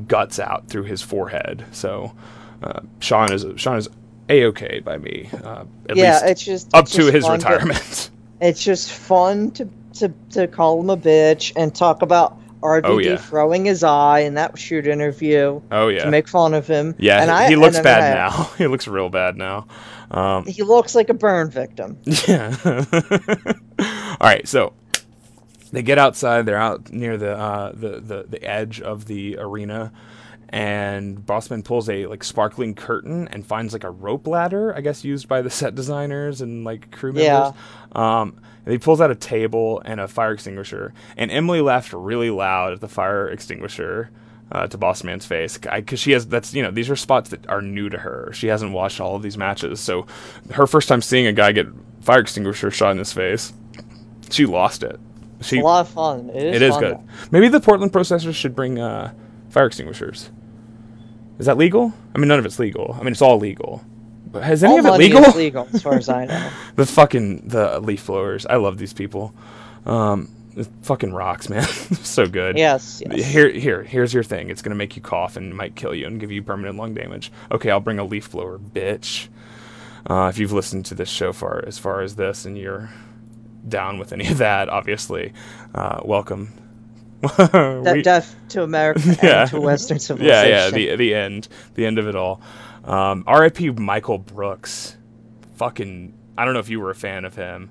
guts 0.07 0.39
out 0.39 0.69
through 0.69 0.85
his 0.85 1.03
forehead. 1.03 1.65
So 1.73 2.13
uh, 2.63 2.81
Shawn 3.01 3.33
is 3.33 3.45
Shawn 3.57 3.79
is 3.79 3.89
a 4.29 4.45
okay 4.47 4.81
by 4.81 4.99
me. 4.99 5.29
Uh, 5.45 5.65
at 5.89 5.97
yeah, 5.97 6.13
least 6.15 6.25
it's 6.25 6.45
just 6.45 6.75
up 6.75 6.85
it's 6.85 6.93
to 6.93 6.99
just 7.03 7.13
his 7.13 7.25
fun 7.27 7.39
to- 7.41 7.49
retirement. 7.49 8.11
it's 8.41 8.63
just 8.65 8.91
fun 8.93 9.51
to, 9.53 9.69
to 9.95 10.13
to 10.31 10.47
call 10.49 10.81
him 10.81 10.91
a 10.91 10.97
bitch 10.97 11.53
and 11.57 11.75
talk 11.75 12.03
about 12.03 12.37
RVD 12.63 12.83
Oh, 12.85 12.99
yeah. 12.99 13.17
throwing 13.17 13.65
his 13.67 13.85
eye 13.85 14.21
in 14.21 14.35
that 14.35 14.59
shoot 14.59 14.87
interview 14.87 15.61
Oh 15.71 15.89
yeah. 15.89 16.05
to 16.05 16.11
make 16.11 16.27
fun 16.27 16.55
of 16.55 16.67
him. 16.67 16.95
yeah, 16.99 17.21
and 17.23 17.31
he, 17.31 17.37
I, 17.37 17.49
he 17.51 17.57
looks 17.57 17.79
bad 17.79 18.03
I- 18.03 18.15
now. 18.15 18.45
he 18.59 18.67
looks 18.67 18.89
real 18.89 19.09
bad 19.11 19.37
now. 19.37 19.67
Um, 20.11 20.45
He 20.47 20.63
looks 20.63 20.95
like 20.95 21.09
a 21.09 21.15
burn 21.15 21.51
victim. 21.51 21.99
Yeah. 22.29 22.57
All 23.79 24.29
right, 24.31 24.47
so 24.49 24.73
they 25.73 25.83
get 25.83 25.99
outside. 25.99 26.47
They're 26.47 26.57
out 26.57 26.91
near 26.93 27.17
the 27.17 27.37
uh, 27.37 27.73
the, 27.73 28.01
the 28.01 28.27
the 28.29 28.43
edge 28.43 28.81
of 28.81 29.07
the 29.07 29.37
arena, 29.39 29.93
and 30.49 31.19
Bossman 31.19 31.65
pulls 31.65 31.89
a 31.91 32.07
like 32.07 32.25
sparkling 32.25 32.75
curtain 32.75 33.29
and 33.29 33.45
finds 33.47 33.73
like 33.73 33.85
a 33.85 33.91
rope 33.91 34.27
ladder, 34.27 34.75
I 34.75 34.81
guess 34.81 35.05
used 35.05 35.29
by 35.29 35.43
the 35.43 35.51
set 35.51 35.75
designers 35.75 36.41
and 36.41 36.65
like 36.65 36.91
crew 36.93 37.13
members. 37.13 37.25
Yeah. 37.27 37.53
Um, 37.93 38.41
and 38.65 38.73
he 38.73 38.79
pulls 38.79 39.01
out 39.01 39.11
a 39.11 39.15
table 39.15 39.83
and 39.85 40.01
a 40.01 40.09
fire 40.09 40.33
extinguisher, 40.33 40.93
and 41.17 41.31
Emily 41.31 41.61
laughed 41.61 41.93
really 41.93 42.31
loud 42.31 42.73
at 42.73 42.81
the 42.81 42.89
fire 42.89 43.29
extinguisher. 43.29 44.11
Uh, 44.53 44.65
to 44.69 44.79
Boss 44.79 45.03
Man's 45.03 45.27
face, 45.27 45.59
because 45.59 45.99
she 45.99 46.13
has 46.13 46.29
that's 46.29 46.55
you 46.55 46.63
know 46.63 46.71
these 46.71 46.89
are 46.89 46.95
spots 46.95 47.31
that 47.31 47.49
are 47.49 47.61
new 47.61 47.89
to 47.89 47.99
her. 47.99 48.31
She 48.33 48.47
hasn't 48.47 48.71
watched 48.71 49.01
all 49.01 49.17
of 49.17 49.23
these 49.23 49.37
matches, 49.37 49.81
so 49.81 50.07
her 50.53 50.69
first 50.69 50.87
time 50.89 51.03
seeing 51.03 51.27
a 51.27 51.33
guy 51.33 51.51
get 51.51 51.67
fire 52.01 52.21
extinguisher 52.21 52.71
shot 52.71 52.93
in 52.93 52.99
his 52.99 53.13
face, 53.13 53.53
she 54.31 54.47
lost 54.47 54.85
it. 54.85 55.01
She 55.41 55.59
a 55.59 55.65
lot 55.65 55.81
of 55.81 55.89
fun. 55.89 56.31
It 56.31 56.45
is, 56.45 56.57
it 56.57 56.63
is 56.63 56.75
fun, 56.75 56.81
good. 56.81 56.99
Maybe 57.33 57.49
the 57.49 57.59
Portland 57.59 57.93
processors 57.93 58.35
should 58.35 58.55
bring 58.55 58.79
uh, 58.79 59.13
fire 59.51 59.67
extinguishers. 59.67 60.31
Is 61.41 61.47
that 61.47 61.59
legal? 61.59 61.93
I 62.15 62.19
mean, 62.19 62.29
none 62.29 62.39
of 62.39 62.47
it's 62.47 62.61
legal. 62.61 62.95
I 62.99 63.03
mean, 63.03 63.13
it's 63.13 63.23
all 63.23 63.39
legal. 63.39 63.85
But 64.29 64.45
has 64.45 64.63
any 64.63 64.75
All 64.75 64.79
of 64.79 64.87
it 64.87 64.99
legal? 64.99 65.25
is 65.25 65.35
legal, 65.35 65.69
as 65.73 65.83
far 65.83 65.95
as 65.95 66.09
I 66.09 66.25
know. 66.27 66.51
the 66.77 66.87
fucking 66.87 67.49
the 67.49 67.81
leaf 67.81 68.07
blowers. 68.07 68.47
I 68.47 68.57
love 68.57 68.79
these 68.79 68.93
people. 68.93 69.35
Um, 69.85 70.31
it 70.57 70.69
fucking 70.83 71.13
rocks, 71.13 71.49
man. 71.49 71.63
so 72.03 72.27
good. 72.27 72.57
Yes, 72.59 73.03
yes. 73.09 73.25
Here, 73.27 73.51
here, 73.51 73.83
here's 73.83 74.13
your 74.15 74.23
thing. 74.23 74.51
It's 74.51 74.63
gonna 74.63 74.75
make 74.77 74.97
you 74.97 75.03
cough 75.03 75.37
and 75.37 75.55
might 75.55 75.75
kill 75.77 75.95
you 75.95 76.07
and 76.07 76.19
give 76.19 76.31
you 76.33 76.43
permanent 76.43 76.77
lung 76.77 76.95
damage. 76.95 77.31
Okay, 77.53 77.71
I'll 77.71 77.81
bring 77.81 77.99
a 77.99 78.05
leaf 78.05 78.31
blower, 78.31 78.59
bitch. 78.59 79.29
Uh, 80.09 80.29
if 80.29 80.39
you've 80.39 80.53
listened 80.53 80.87
to 80.87 80.95
this 80.95 81.09
show 81.09 81.33
far 81.33 81.65
as 81.67 81.79
far 81.79 82.01
as 82.01 82.17
this 82.17 82.45
and 82.45 82.57
you're 82.57 82.91
down 83.69 83.99
with 83.99 84.13
any 84.13 84.29
of 84.29 84.39
that, 84.39 84.69
obviously, 84.69 85.33
uh, 85.75 86.01
welcome. 86.05 86.53
We- 87.39 88.03
death 88.03 88.35
to 88.51 88.63
America 88.63 89.01
Yeah. 89.23 89.43
and 89.43 89.51
to 89.51 89.61
Western 89.61 89.97
yeah, 89.97 90.01
civilization. 90.01 90.49
yeah, 90.49 90.71
the 90.71 90.97
the 90.97 91.15
end, 91.15 91.49
the 91.75 91.87
end 91.87 91.99
of 91.99 92.07
it 92.07 92.15
all. 92.15 92.41
Um, 92.85 93.25
R.I.P. 93.27 93.71
Michael 93.71 94.19
Brooks. 94.19 94.97
Fucking, 95.57 96.13
I 96.39 96.45
don't 96.45 96.55
know 96.55 96.61
if 96.61 96.69
you 96.69 96.79
were 96.79 96.91
a 96.91 96.95
fan 96.95 97.25
of 97.25 97.35
him. 97.35 97.71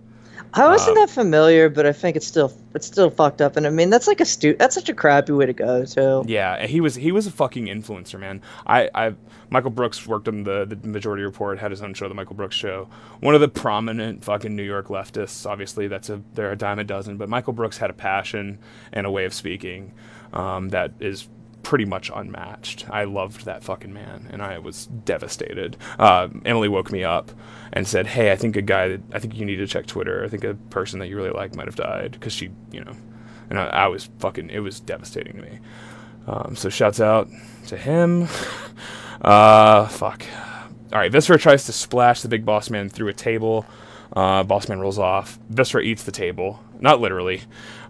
I 0.56 0.68
wasn't 0.68 0.98
Um, 0.98 1.04
that 1.04 1.10
familiar, 1.10 1.70
but 1.70 1.86
I 1.86 1.92
think 1.92 2.16
it's 2.16 2.26
still 2.26 2.52
it's 2.74 2.88
still 2.88 3.10
fucked 3.10 3.42
up. 3.42 3.58
And 3.58 3.68
I 3.68 3.70
mean, 3.70 3.90
that's 3.90 4.08
like 4.08 4.22
a 4.22 4.26
stu- 4.26 4.56
That's 4.58 4.76
such 4.76 4.90
a 4.90 4.94
crappy 4.94 5.34
way 5.34 5.46
to 5.46 5.54
go, 5.54 5.86
too. 5.86 6.24
Yeah, 6.28 6.66
he 6.66 6.80
was 6.82 6.96
he 6.96 7.12
was 7.12 7.28
a 7.28 7.32
fucking 7.32 7.66
influencer, 7.66 8.20
man. 8.20 8.42
I, 8.66 8.90
I 8.96 9.16
Michael 9.50 9.70
Brooks 9.72 10.06
worked 10.08 10.28
on 10.28 10.44
the 10.44 10.66
the 10.66 10.88
Majority 10.88 11.24
Report, 11.24 11.60
had 11.60 11.72
his 11.72 11.82
own 11.82 11.94
show, 11.94 12.08
the 12.08 12.16
Michael 12.16 12.36
Brooks 12.36 12.56
Show. 12.56 12.88
One 13.20 13.36
of 13.36 13.42
the 13.42 13.48
prominent 13.50 14.24
fucking 14.24 14.56
New 14.56 14.64
York 14.64 14.88
leftists. 14.88 15.46
Obviously, 15.46 15.88
that's 15.88 16.10
a 16.10 16.22
they're 16.34 16.52
a 16.52 16.58
dime 16.58 16.80
a 16.80 16.84
dozen. 16.84 17.18
But 17.18 17.28
Michael 17.30 17.54
Brooks 17.54 17.78
had 17.78 17.90
a 17.90 17.94
passion 17.94 18.60
and 18.94 19.06
a 19.06 19.12
way 19.12 19.26
of 19.26 19.34
speaking 19.34 19.94
um, 20.34 20.70
that 20.70 20.94
is 21.00 21.28
pretty 21.66 21.84
much 21.84 22.12
unmatched. 22.14 22.86
I 22.92 23.06
loved 23.06 23.46
that 23.46 23.64
fucking 23.64 23.92
man, 23.92 24.28
and 24.32 24.42
I 24.42 24.60
was 24.60 24.86
devastated. 24.86 25.76
Uh, 25.98 26.30
Emily 26.46 26.70
woke 26.70 26.92
me 26.92 27.04
up 27.04 27.32
and 27.74 27.88
said, 27.88 28.06
"Hey, 28.06 28.32
I 28.32 28.36
think 28.36 28.56
a 28.56 28.62
guy 28.62 28.90
that 28.90 29.02
I 29.12 29.20
think 29.20 29.36
you 29.36 29.46
need 29.46 29.56
to 29.58 29.68
check 29.68 29.88
Twitter. 29.88 30.24
I 30.24 30.30
think 30.30 30.44
a 30.44 30.54
person 30.54 31.00
that 31.00 31.08
you 31.08 31.18
really 31.18 31.32
like 31.32 31.56
might 31.56 31.66
have 31.66 31.76
died 31.76 32.12
because 32.14 32.32
she, 32.32 32.52
you 32.72 32.84
know." 32.84 32.94
And 33.50 33.60
I, 33.60 33.66
I 33.66 33.88
was 33.88 34.10
fucking. 34.20 34.52
It 34.52 34.60
was 34.60 34.80
devastating 34.80 35.38
to 35.38 35.42
me. 35.42 35.60
Um, 36.28 36.56
so 36.56 36.70
shouts 36.70 37.02
out 37.02 37.28
to 37.68 37.76
him. 37.76 38.30
Uh, 39.22 39.88
fuck. 39.88 40.24
All 40.94 41.00
right, 41.00 41.12
Viscera 41.12 41.40
tries 41.40 41.66
to 41.66 41.72
splash 41.72 42.22
the 42.22 42.28
big 42.28 42.46
boss 42.46 42.70
man 42.70 42.90
through 42.90 43.08
a 43.08 43.14
table. 43.14 43.66
Uh, 44.14 44.44
boss 44.44 44.70
man 44.70 44.80
rolls 44.80 45.00
off. 45.00 45.40
Viscera 45.50 45.82
eats 45.82 46.04
the 46.04 46.12
table, 46.12 46.60
not 46.80 47.02
literally. 47.02 47.42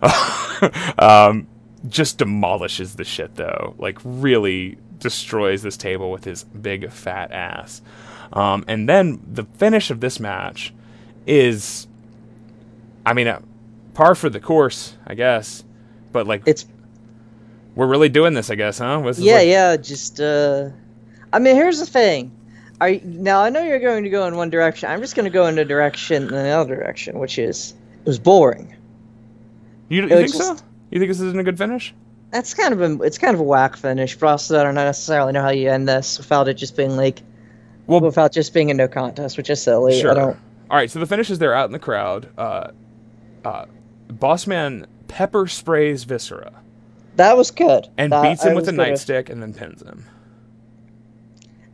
um, 1.00 1.48
just 1.88 2.18
demolishes 2.18 2.96
the 2.96 3.04
shit 3.04 3.36
though. 3.36 3.76
Like 3.78 4.00
really 4.04 4.78
destroys 5.00 5.62
this 5.62 5.78
table 5.78 6.12
with 6.12 6.24
his 6.24 6.44
big 6.44 6.92
fat 6.92 7.32
ass. 7.32 7.82
Um, 8.34 8.66
and 8.68 8.90
then 8.90 9.22
the 9.32 9.44
finish 9.44 9.92
of 9.92 10.00
this 10.00 10.20
match 10.20 10.74
is, 11.28 11.88
I 13.06 13.14
mean, 13.14 13.28
uh, 13.28 13.42
par 13.94 14.16
for 14.16 14.30
the 14.30 14.40
course, 14.40 14.96
I 15.06 15.16
guess. 15.16 15.64
But 16.12 16.28
like, 16.28 16.44
It's 16.46 16.66
we're 17.76 17.88
really 17.88 18.10
doing 18.10 18.34
this, 18.34 18.50
I 18.50 18.56
guess, 18.56 18.80
huh? 18.80 19.02
This 19.02 19.20
yeah, 19.20 19.36
like- 19.36 19.48
yeah. 19.48 19.78
Just 19.78 20.20
uh, 20.20 20.70
I 21.34 21.40
mean, 21.40 21.56
here's 21.56 21.80
the 21.80 21.86
thing. 21.86 22.32
Are 22.82 22.90
you, 22.90 23.02
now 23.04 23.42
I 23.42 23.50
know 23.50 23.64
you're 23.64 23.80
going 23.80 24.04
to 24.04 24.10
go 24.10 24.28
in 24.28 24.36
one 24.36 24.50
direction. 24.50 24.90
I'm 24.90 25.00
just 25.02 25.16
going 25.16 25.26
to 25.26 25.30
go 25.30 25.48
in 25.48 25.58
a 25.58 25.66
direction 25.66 26.24
in 26.24 26.34
another 26.34 26.76
direction, 26.76 27.20
which 27.20 27.38
is 27.38 27.74
it 28.00 28.08
was 28.08 28.20
boring. 28.20 28.76
You, 29.90 30.04
you 30.04 30.10
think 30.10 30.34
was 30.34 30.38
so? 30.38 30.58
You 30.92 31.00
think 31.00 31.10
this 31.10 31.20
isn't 31.22 31.40
a 31.40 31.44
good 31.44 31.58
finish? 31.58 31.94
That's 32.32 32.54
kind 32.54 32.74
of 32.74 32.82
a 32.82 33.04
it's 33.04 33.18
kind 33.18 33.34
of 33.34 33.40
a 33.40 33.44
whack 33.44 33.76
finish, 33.78 34.16
but 34.18 34.28
also 34.28 34.60
I 34.60 34.64
don't 34.64 34.76
necessarily 34.76 35.32
know 35.34 35.42
how 35.42 35.50
you 35.52 35.70
end 35.70 35.88
this 35.88 36.18
without 36.18 36.48
it 36.48 36.56
just 36.56 36.76
being 36.76 36.96
like 36.98 37.22
Well, 37.88 38.02
without 38.02 38.32
just 38.32 38.54
being 38.54 38.72
a 38.72 38.74
no 38.74 38.88
contest, 38.88 39.38
which 39.38 39.50
is 39.50 39.62
silly. 39.62 40.00
sure. 40.00 40.12
I 40.12 40.14
don't. 40.14 40.38
All 40.70 40.78
right, 40.78 40.90
so 40.90 41.00
the 41.00 41.06
finish 41.06 41.30
is 41.30 41.40
they're 41.40 41.54
out 41.54 41.66
in 41.68 41.72
the 41.72 41.80
crowd. 41.80 42.28
Uh, 42.38 42.72
uh, 43.46 43.66
Bossman 44.10 44.86
pepper 45.08 45.46
sprays 45.48 46.04
Viscera 46.04 46.52
That 47.16 47.38
was 47.38 47.52
good. 47.52 47.88
and 47.98 48.12
That- 48.12 48.24
beats 48.24 48.44
him 48.44 48.54
I 48.54 48.56
with 48.56 48.68
a 48.68 48.72
nightstick 48.72 49.30
and 49.30 49.42
then 49.42 49.54
pins 49.54 49.82
him. 49.84 50.06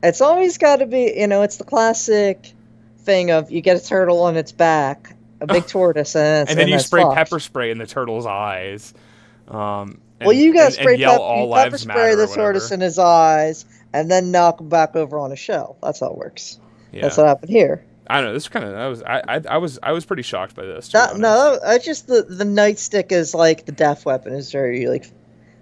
It's 0.03 0.19
always 0.21 0.57
got 0.57 0.77
to 0.77 0.85
be, 0.85 1.13
you 1.15 1.27
know, 1.27 1.41
it's 1.43 1.57
the 1.57 1.63
classic 1.63 2.53
thing 2.99 3.31
of 3.31 3.51
you 3.51 3.61
get 3.61 3.77
a 3.77 3.85
turtle 3.85 4.21
on 4.23 4.35
its 4.35 4.51
back, 4.51 5.15
a 5.41 5.47
big 5.47 5.67
tortoise, 5.67 6.15
and, 6.15 6.49
and 6.49 6.57
then 6.57 6.67
you 6.67 6.79
spray 6.79 7.01
fucked. 7.03 7.15
pepper 7.15 7.39
spray 7.39 7.71
in 7.71 7.77
the 7.77 7.87
turtle's 7.87 8.25
eyes. 8.25 8.93
Um, 9.47 9.99
and, 10.19 10.27
Well, 10.27 10.33
you 10.33 10.53
gotta 10.53 10.71
spray 10.71 10.97
pep- 10.97 11.19
pepper 11.19 11.77
spray 11.77 12.15
the 12.15 12.27
tortoise 12.27 12.71
in 12.71 12.79
his 12.79 12.97
eyes, 12.99 13.65
and 13.93 14.09
then 14.09 14.31
knock 14.31 14.61
him 14.61 14.69
back 14.69 14.95
over 14.95 15.19
on 15.19 15.31
a 15.31 15.35
shell. 15.35 15.77
That's 15.83 15.99
how 15.99 16.07
it 16.07 16.17
works. 16.17 16.59
Yeah. 16.91 17.01
That's 17.03 17.17
what 17.17 17.27
happened 17.27 17.49
here. 17.49 17.83
I 18.07 18.15
don't 18.15 18.25
know. 18.25 18.33
This 18.33 18.49
kind 18.49 18.65
of 18.65 18.75
I 18.75 18.87
was 18.87 19.03
I, 19.03 19.21
I 19.27 19.41
I 19.51 19.57
was 19.57 19.79
I 19.81 19.91
was 19.93 20.05
pretty 20.05 20.23
shocked 20.23 20.55
by 20.55 20.65
this. 20.65 20.93
no, 20.93 21.59
I 21.65 21.77
just 21.77 22.07
the 22.07 22.23
the 22.23 22.43
nightstick 22.43 23.11
is 23.11 23.33
like 23.33 23.65
the 23.65 23.71
death 23.71 24.05
weapon 24.05 24.33
is 24.33 24.51
very 24.51 24.87
like, 24.87 25.09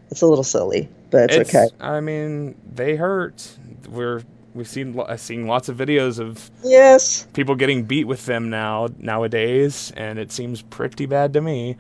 it's 0.10 0.22
a 0.22 0.28
little 0.28 0.44
silly, 0.44 0.90
but 1.12 1.32
it's, 1.32 1.50
okay. 1.50 1.68
I 1.80 2.00
mean, 2.00 2.56
they 2.74 2.96
hurt. 2.96 3.48
We're 3.88 4.24
we've 4.60 4.70
seen 4.70 5.00
I've 5.10 5.22
seen 5.22 5.48
lots 5.48 5.70
of 5.70 5.78
videos 5.78 6.20
of 6.20 6.52
Yes, 6.64 7.28
people 7.34 7.56
getting 7.56 7.86
beat 7.86 8.06
with 8.06 8.28
them 8.28 8.52
now 8.52 8.90
nowadays, 9.00 9.94
and 9.98 10.20
it 10.20 10.32
seems 10.34 10.62
pretty 10.64 11.08
bad 11.08 11.34
to 11.34 11.42
me. 11.42 11.78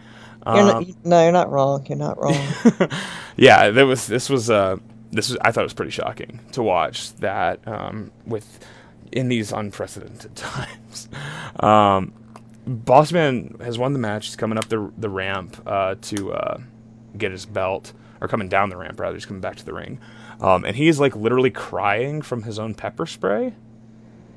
you're 0.51 0.63
Um, 0.63 0.65
not, 0.65 1.05
no, 1.05 1.23
you're 1.23 1.31
not 1.33 1.51
wrong. 1.51 1.85
You're 1.87 1.97
not 1.99 2.17
wrong. 2.19 2.55
yeah, 3.37 3.69
there 3.71 3.85
was 3.87 4.07
this 4.07 4.29
was 4.29 4.49
uh 4.49 4.77
this 5.11 5.29
was 5.29 5.37
I 5.41 5.51
thought 5.51 5.61
it 5.61 5.65
was 5.65 5.73
pretty 5.73 5.91
shocking 5.91 6.41
to 6.53 6.63
watch 6.63 7.13
that 7.17 7.67
um, 7.67 8.11
with 8.25 8.59
in 9.11 9.29
these 9.29 9.51
unprecedented 9.51 10.35
times. 10.37 11.09
Um, 11.59 12.13
Bossman 12.67 13.61
has 13.61 13.77
won 13.79 13.93
the 13.93 13.99
match. 13.99 14.27
He's 14.27 14.37
coming 14.37 14.57
up 14.57 14.69
the 14.69 14.91
the 14.97 15.09
ramp 15.09 15.61
uh, 15.67 15.95
to 16.03 16.33
uh, 16.33 16.59
get 17.17 17.31
his 17.31 17.45
belt, 17.45 17.93
or 18.21 18.27
coming 18.27 18.49
down 18.49 18.69
the 18.69 18.77
ramp 18.77 18.99
rather. 18.99 19.15
He's 19.15 19.25
coming 19.25 19.41
back 19.41 19.57
to 19.57 19.65
the 19.65 19.73
ring, 19.73 19.99
um, 20.41 20.65
and 20.65 20.75
he's 20.75 20.99
like 20.99 21.15
literally 21.15 21.51
crying 21.51 22.21
from 22.21 22.43
his 22.43 22.59
own 22.59 22.73
pepper 22.75 23.05
spray. 23.05 23.53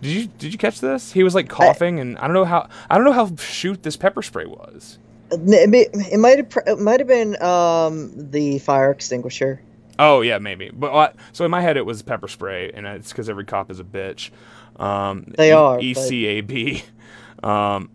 Did 0.00 0.10
you 0.10 0.26
did 0.38 0.52
you 0.52 0.58
catch 0.58 0.80
this? 0.80 1.12
He 1.12 1.22
was 1.22 1.34
like 1.34 1.48
coughing, 1.48 2.00
and 2.00 2.18
I 2.18 2.22
don't 2.26 2.34
know 2.34 2.44
how 2.44 2.68
I 2.90 2.96
don't 2.96 3.04
know 3.04 3.12
how 3.12 3.34
shoot 3.36 3.82
this 3.82 3.96
pepper 3.96 4.22
spray 4.22 4.46
was. 4.46 4.98
it, 5.30 6.18
might 6.20 6.38
have 6.38 6.52
it 6.66 6.78
might 6.80 7.00
have 7.00 7.08
been 7.08 7.40
um 7.42 8.12
the 8.16 8.58
fire 8.58 8.90
extinguisher. 8.90 9.60
Oh 9.98 10.20
yeah, 10.22 10.38
maybe. 10.38 10.70
But 10.72 10.92
uh, 10.92 11.12
so 11.32 11.44
in 11.44 11.50
my 11.50 11.60
head 11.60 11.76
it 11.76 11.86
was 11.86 12.02
pepper 12.02 12.26
spray, 12.28 12.72
and 12.72 12.86
it's 12.86 13.12
because 13.12 13.28
every 13.28 13.44
cop 13.44 13.70
is 13.70 13.78
a 13.78 13.84
bitch. 13.84 14.30
Um, 14.76 15.32
They 15.36 15.52
are, 15.52 15.78
ACAB. 15.78 16.82
Um, 17.42 17.90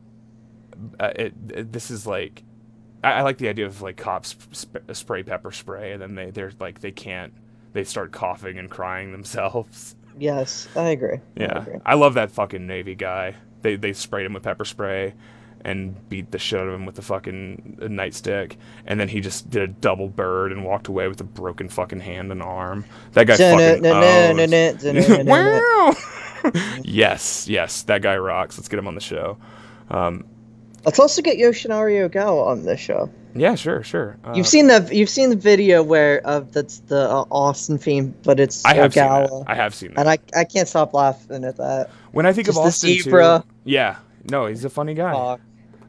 uh, 0.99 1.11
it, 1.15 1.33
it- 1.53 1.71
this 1.71 1.89
is 1.89 2.05
like, 2.05 2.43
I, 3.01 3.13
I 3.13 3.21
like 3.21 3.37
the 3.37 3.47
idea 3.47 3.65
of 3.65 3.81
like 3.81 3.95
cops 3.95 4.35
sp- 4.51 4.83
spray 4.93 5.23
pepper 5.23 5.51
spray, 5.53 5.93
and 5.93 6.01
then 6.01 6.15
they 6.15 6.31
they're 6.31 6.51
like 6.59 6.81
they 6.81 6.91
can't. 6.91 7.33
They 7.77 7.83
start 7.83 8.11
coughing 8.11 8.57
and 8.57 8.71
crying 8.71 9.11
themselves. 9.13 9.95
Yes, 10.17 10.67
I 10.75 10.89
agree. 10.89 11.17
I 11.17 11.21
Yeah, 11.35 11.61
agree. 11.61 11.79
I 11.85 11.93
love 11.93 12.15
that 12.15 12.31
fucking 12.31 12.65
Navy 12.65 12.95
guy. 12.95 13.35
They 13.61 13.75
they 13.75 13.93
sprayed 13.93 14.25
him 14.25 14.33
with 14.33 14.41
pepper 14.41 14.65
spray 14.65 15.13
and 15.63 16.09
beat 16.09 16.31
the 16.31 16.39
shit 16.39 16.59
out 16.59 16.67
of 16.67 16.73
him 16.73 16.87
with 16.87 16.95
the 16.95 17.03
fucking 17.03 17.77
nightstick, 17.81 18.55
and 18.87 18.99
then 18.99 19.09
he 19.09 19.21
just 19.21 19.51
did 19.51 19.61
a 19.61 19.67
double 19.67 20.09
bird 20.09 20.51
and 20.51 20.65
walked 20.65 20.87
away 20.87 21.07
with 21.07 21.21
a 21.21 21.23
broken 21.23 21.69
fucking 21.69 21.99
hand 21.99 22.31
and 22.31 22.41
arm. 22.41 22.83
That 23.13 23.27
guy 23.27 23.37
fucking 23.37 23.85
owns. 23.85 24.55
wow. 25.23 25.93
yes, 26.83 27.47
yes, 27.47 27.83
that 27.83 28.01
guy 28.01 28.17
rocks. 28.17 28.57
Let's 28.57 28.69
get 28.69 28.79
him 28.79 28.87
on 28.87 28.95
the 28.95 29.01
show. 29.01 29.37
Um, 29.91 30.25
Let's 30.83 30.99
also 30.99 31.21
get 31.21 31.37
Yoshinari 31.37 32.09
Ogawa 32.09 32.47
on 32.47 32.63
this 32.63 32.79
show. 32.79 33.11
Yeah, 33.39 33.55
sure, 33.55 33.83
sure. 33.83 34.17
Uh, 34.23 34.33
You've 34.35 34.47
seen 34.47 34.67
the 34.67 34.89
you've 34.91 35.09
seen 35.09 35.29
the 35.29 35.35
video 35.35 35.83
where 35.83 36.19
of 36.25 36.51
that's 36.53 36.79
the 36.79 37.09
uh, 37.09 37.25
Austin 37.31 37.77
theme, 37.77 38.13
but 38.23 38.39
it's 38.39 38.63
I 38.65 38.73
have 38.75 38.93
seen 38.93 39.03
that. 39.03 39.43
I 39.47 39.55
have 39.55 39.73
seen 39.75 39.93
that. 39.93 39.99
and 40.01 40.09
I 40.09 40.17
I 40.35 40.43
can't 40.43 40.67
stop 40.67 40.93
laughing 40.93 41.43
at 41.43 41.57
that. 41.57 41.89
when 42.11 42.25
I 42.25 42.33
think 42.33 42.47
just 42.47 42.57
of 42.57 42.63
the 42.63 42.67
Austin 42.67 42.89
zebra. 42.99 43.43
too, 43.45 43.49
yeah, 43.63 43.97
no, 44.29 44.45
he's 44.47 44.65
a 44.65 44.69
funny 44.69 44.93
guy. 44.93 45.13
Fuck. 45.13 45.41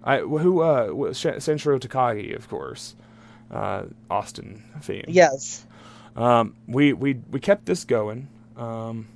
I 0.04 0.18
who 0.20 0.60
uh 0.62 0.88
Sanshiro 0.88 1.78
Takagi, 1.80 2.34
of 2.36 2.48
course, 2.48 2.94
uh, 3.50 3.84
Austin 4.10 4.64
theme. 4.80 5.04
Yes. 5.08 5.66
Um, 6.16 6.54
we 6.66 6.92
we 6.92 7.20
we 7.30 7.40
kept 7.40 7.66
this 7.66 7.84
going. 7.84 8.28
Um, 8.56 9.06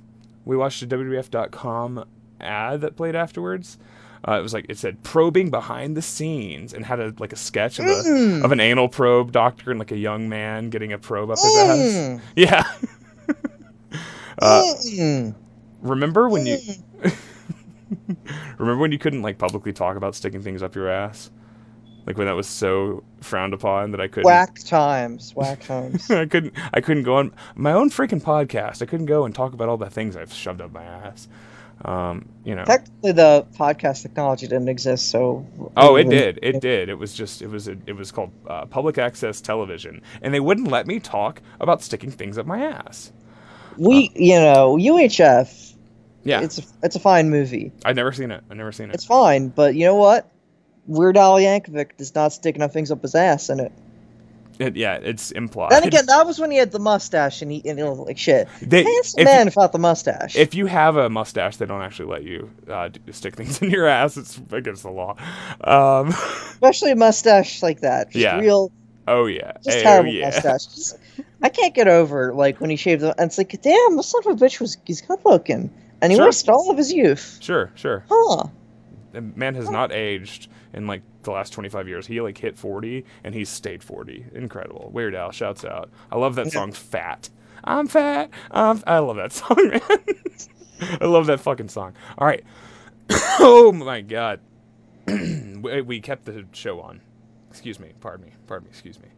we 0.45 0.55
watched 0.57 0.81
a 0.83 0.87
WWF.com 0.87 2.05
ad 2.39 2.81
that 2.81 2.95
played 2.95 3.15
afterwards. 3.15 3.77
Uh, 4.25 4.39
it 4.39 4.41
was 4.41 4.53
like 4.53 4.65
it 4.69 4.77
said 4.77 5.03
probing 5.03 5.49
behind 5.51 5.97
the 5.97 6.01
scenes 6.01 6.73
and 6.73 6.85
had 6.85 6.99
a 6.99 7.13
like 7.19 7.33
a 7.33 7.35
sketch 7.37 7.77
of 7.79 7.85
a 7.85 7.89
Mm. 7.89 8.43
of 8.45 8.51
an 8.53 8.59
anal 8.61 8.87
probe 8.87 9.31
doctor 9.33 9.69
and 9.71 9.79
like 9.79 9.91
a 9.91 9.97
young 9.97 10.29
man 10.29 10.69
getting 10.69 10.93
a 10.93 10.97
probe 10.97 11.29
up 11.29 11.37
his 11.39 11.53
Mm. 11.53 12.15
ass. 12.15 12.21
Yeah. 12.35 12.63
uh, 14.39 14.63
Mm. 14.85 15.35
remember 15.81 16.29
when 16.29 16.45
you 16.45 16.57
remember 18.57 18.77
when 18.81 18.91
you 18.91 18.97
couldn't 18.99 19.21
like 19.21 19.37
publicly 19.37 19.73
talk 19.73 19.97
about 19.97 20.15
sticking 20.15 20.41
things 20.41 20.63
up 20.63 20.75
your 20.75 20.89
ass? 20.89 21.29
Like 22.05 22.17
when 22.17 22.27
that 22.27 22.35
was 22.35 22.47
so 22.47 23.03
frowned 23.21 23.53
upon 23.53 23.91
that 23.91 24.01
I 24.01 24.07
couldn't 24.07 24.25
Whack 24.25 24.59
times. 24.59 25.33
Whack 25.35 25.61
times. 25.65 26.09
I 26.11 26.25
couldn't 26.25 26.53
I 26.73 26.81
couldn't 26.81 27.03
go 27.03 27.15
on 27.15 27.33
my 27.55 27.71
own 27.73 27.89
freaking 27.89 28.21
podcast. 28.21 28.81
I 28.81 28.85
couldn't 28.85 29.05
go 29.05 29.25
and 29.25 29.33
talk 29.33 29.53
about 29.53 29.69
all 29.69 29.77
the 29.77 29.89
things 29.89 30.15
I've 30.15 30.33
shoved 30.33 30.61
up 30.61 30.71
my 30.73 30.83
ass. 30.83 31.27
Um, 31.85 32.29
you 32.45 32.55
know. 32.55 32.63
Technically, 32.63 33.11
the 33.11 33.45
podcast 33.57 34.03
technology 34.03 34.47
didn't 34.47 34.69
exist, 34.69 35.09
so. 35.09 35.45
Oh, 35.75 35.95
it 35.95 36.09
did. 36.09 36.39
It 36.41 36.61
did. 36.61 36.89
It 36.89 36.95
was 36.95 37.13
just 37.13 37.41
it 37.41 37.47
was 37.47 37.67
a, 37.67 37.77
it 37.85 37.93
was 37.93 38.11
called 38.11 38.31
uh, 38.47 38.65
public 38.65 38.97
access 38.97 39.41
television, 39.41 40.01
and 40.21 40.33
they 40.33 40.39
wouldn't 40.39 40.69
let 40.69 40.87
me 40.87 40.99
talk 40.99 41.41
about 41.59 41.81
sticking 41.81 42.11
things 42.11 42.37
up 42.37 42.45
my 42.45 42.63
ass. 42.63 43.11
We, 43.77 44.11
you 44.15 44.35
know, 44.35 44.77
UHF. 44.77 45.73
Yeah, 46.25 46.41
It's 46.41 46.57
a, 46.57 46.63
it's 46.83 46.95
a 46.95 47.01
fine 47.01 47.29
movie. 47.29 47.73
I've 47.83 47.97
never 47.97 48.13
seen 48.13 48.31
it. 48.31 48.41
I've 48.49 48.55
never 48.55 48.71
seen 48.71 48.89
it. 48.89 48.95
It's 48.95 49.03
fine, 49.03 49.49
but 49.49 49.75
you 49.75 49.85
know 49.85 49.95
what? 49.95 50.31
Weird 50.87 51.17
Al 51.17 51.35
Yankovic 51.35 51.91
is 51.97 52.15
not 52.15 52.31
sticking 52.31 52.61
up 52.61 52.71
things 52.71 52.91
up 52.91 53.01
his 53.01 53.13
ass 53.13 53.49
in 53.49 53.59
it. 53.59 53.73
It- 54.67 54.75
yeah, 54.75 54.95
it's 54.95 55.31
implied. 55.31 55.71
Then 55.71 55.83
again, 55.83 56.05
that 56.07 56.25
was 56.25 56.39
when 56.39 56.51
he 56.51 56.57
had 56.57 56.71
the 56.71 56.79
mustache 56.79 57.41
and 57.41 57.51
he, 57.51 57.61
and 57.69 57.77
he 57.77 57.83
looked 57.83 58.07
like 58.07 58.17
shit. 58.17 58.47
They- 58.61 58.83
Handsome 58.83 59.19
if- 59.21 59.25
man 59.25 59.45
without 59.45 59.71
the 59.71 59.79
mustache. 59.79 60.35
if 60.35 60.53
you 60.55 60.65
have 60.65 60.97
a 60.97 61.09
mustache, 61.09 61.57
they 61.57 61.65
don't 61.65 61.81
actually 61.81 62.09
let 62.09 62.23
you 62.23 62.49
uh, 62.69 62.89
stick 63.11 63.35
things 63.35 63.61
in 63.61 63.69
your 63.69 63.87
ass. 63.87 64.17
It's 64.17 64.39
against 64.51 64.83
the 64.83 64.91
law. 64.91 65.15
Um, 65.61 66.07
Especially 66.51 66.91
a 66.91 66.95
mustache 66.95 67.61
like 67.63 67.81
that. 67.81 68.11
Just 68.11 68.23
Yeah. 68.23 68.39
real, 68.39 68.71
oh 69.07 69.25
yeah, 69.25 69.53
just 69.63 69.77
oh, 69.79 69.81
terrible 69.81 70.11
yeah. 70.13 70.25
mustache. 70.25 70.65
Just, 70.75 70.97
I 71.41 71.49
can't 71.49 71.75
get 71.75 71.89
over 71.89 72.33
like 72.33 72.61
when 72.61 72.69
he 72.69 72.77
shaved 72.77 73.01
the. 73.01 73.09
And 73.19 73.27
it's 73.27 73.37
like, 73.37 73.61
damn, 73.61 73.97
this 73.97 74.07
son 74.07 74.21
of 74.25 74.41
a 74.41 74.45
bitch 74.45 74.61
was 74.61 74.77
he's 74.85 75.01
good 75.01 75.19
looking, 75.25 75.69
and 76.01 76.11
he 76.11 76.15
Sure. 76.17 76.25
wasted 76.27 76.49
all 76.49 76.71
of 76.71 76.77
his 76.77 76.93
youth. 76.93 77.37
Sure, 77.41 77.69
sure. 77.75 78.05
Huh? 78.09 78.45
The 79.11 79.21
man 79.21 79.55
has 79.55 79.69
not 79.69 79.91
aged 79.91 80.47
in 80.73 80.87
like 80.87 81.01
the 81.23 81.31
last 81.31 81.51
25 81.53 81.87
years. 81.87 82.07
He 82.07 82.21
like 82.21 82.37
hit 82.37 82.57
40 82.57 83.05
and 83.23 83.35
he's 83.35 83.49
stayed 83.49 83.83
40. 83.83 84.27
Incredible. 84.33 84.89
Weird 84.93 85.15
Al 85.15 85.31
shouts 85.31 85.65
out. 85.65 85.89
I 86.11 86.17
love 86.17 86.35
that 86.35 86.51
song 86.51 86.71
Fat. 86.73 87.29
I'm 87.63 87.87
fat. 87.87 88.29
I'm 88.51 88.77
f- 88.77 88.83
I 88.87 88.99
love 88.99 89.17
that 89.17 89.31
song, 89.33 89.57
man. 89.69 89.81
I 91.01 91.05
love 91.05 91.27
that 91.27 91.39
fucking 91.41 91.69
song. 91.69 91.93
All 92.17 92.27
right. 92.27 92.43
oh 93.39 93.71
my 93.73 94.01
god. 94.01 94.41
we, 95.07 95.81
we 95.81 96.01
kept 96.01 96.25
the 96.25 96.45
show 96.53 96.81
on. 96.81 97.01
Excuse 97.49 97.79
me. 97.79 97.93
Pardon 98.01 98.27
me. 98.27 98.33
Pardon 98.47 98.65
me. 98.67 98.71
Excuse 98.71 98.99
me. 99.01 99.09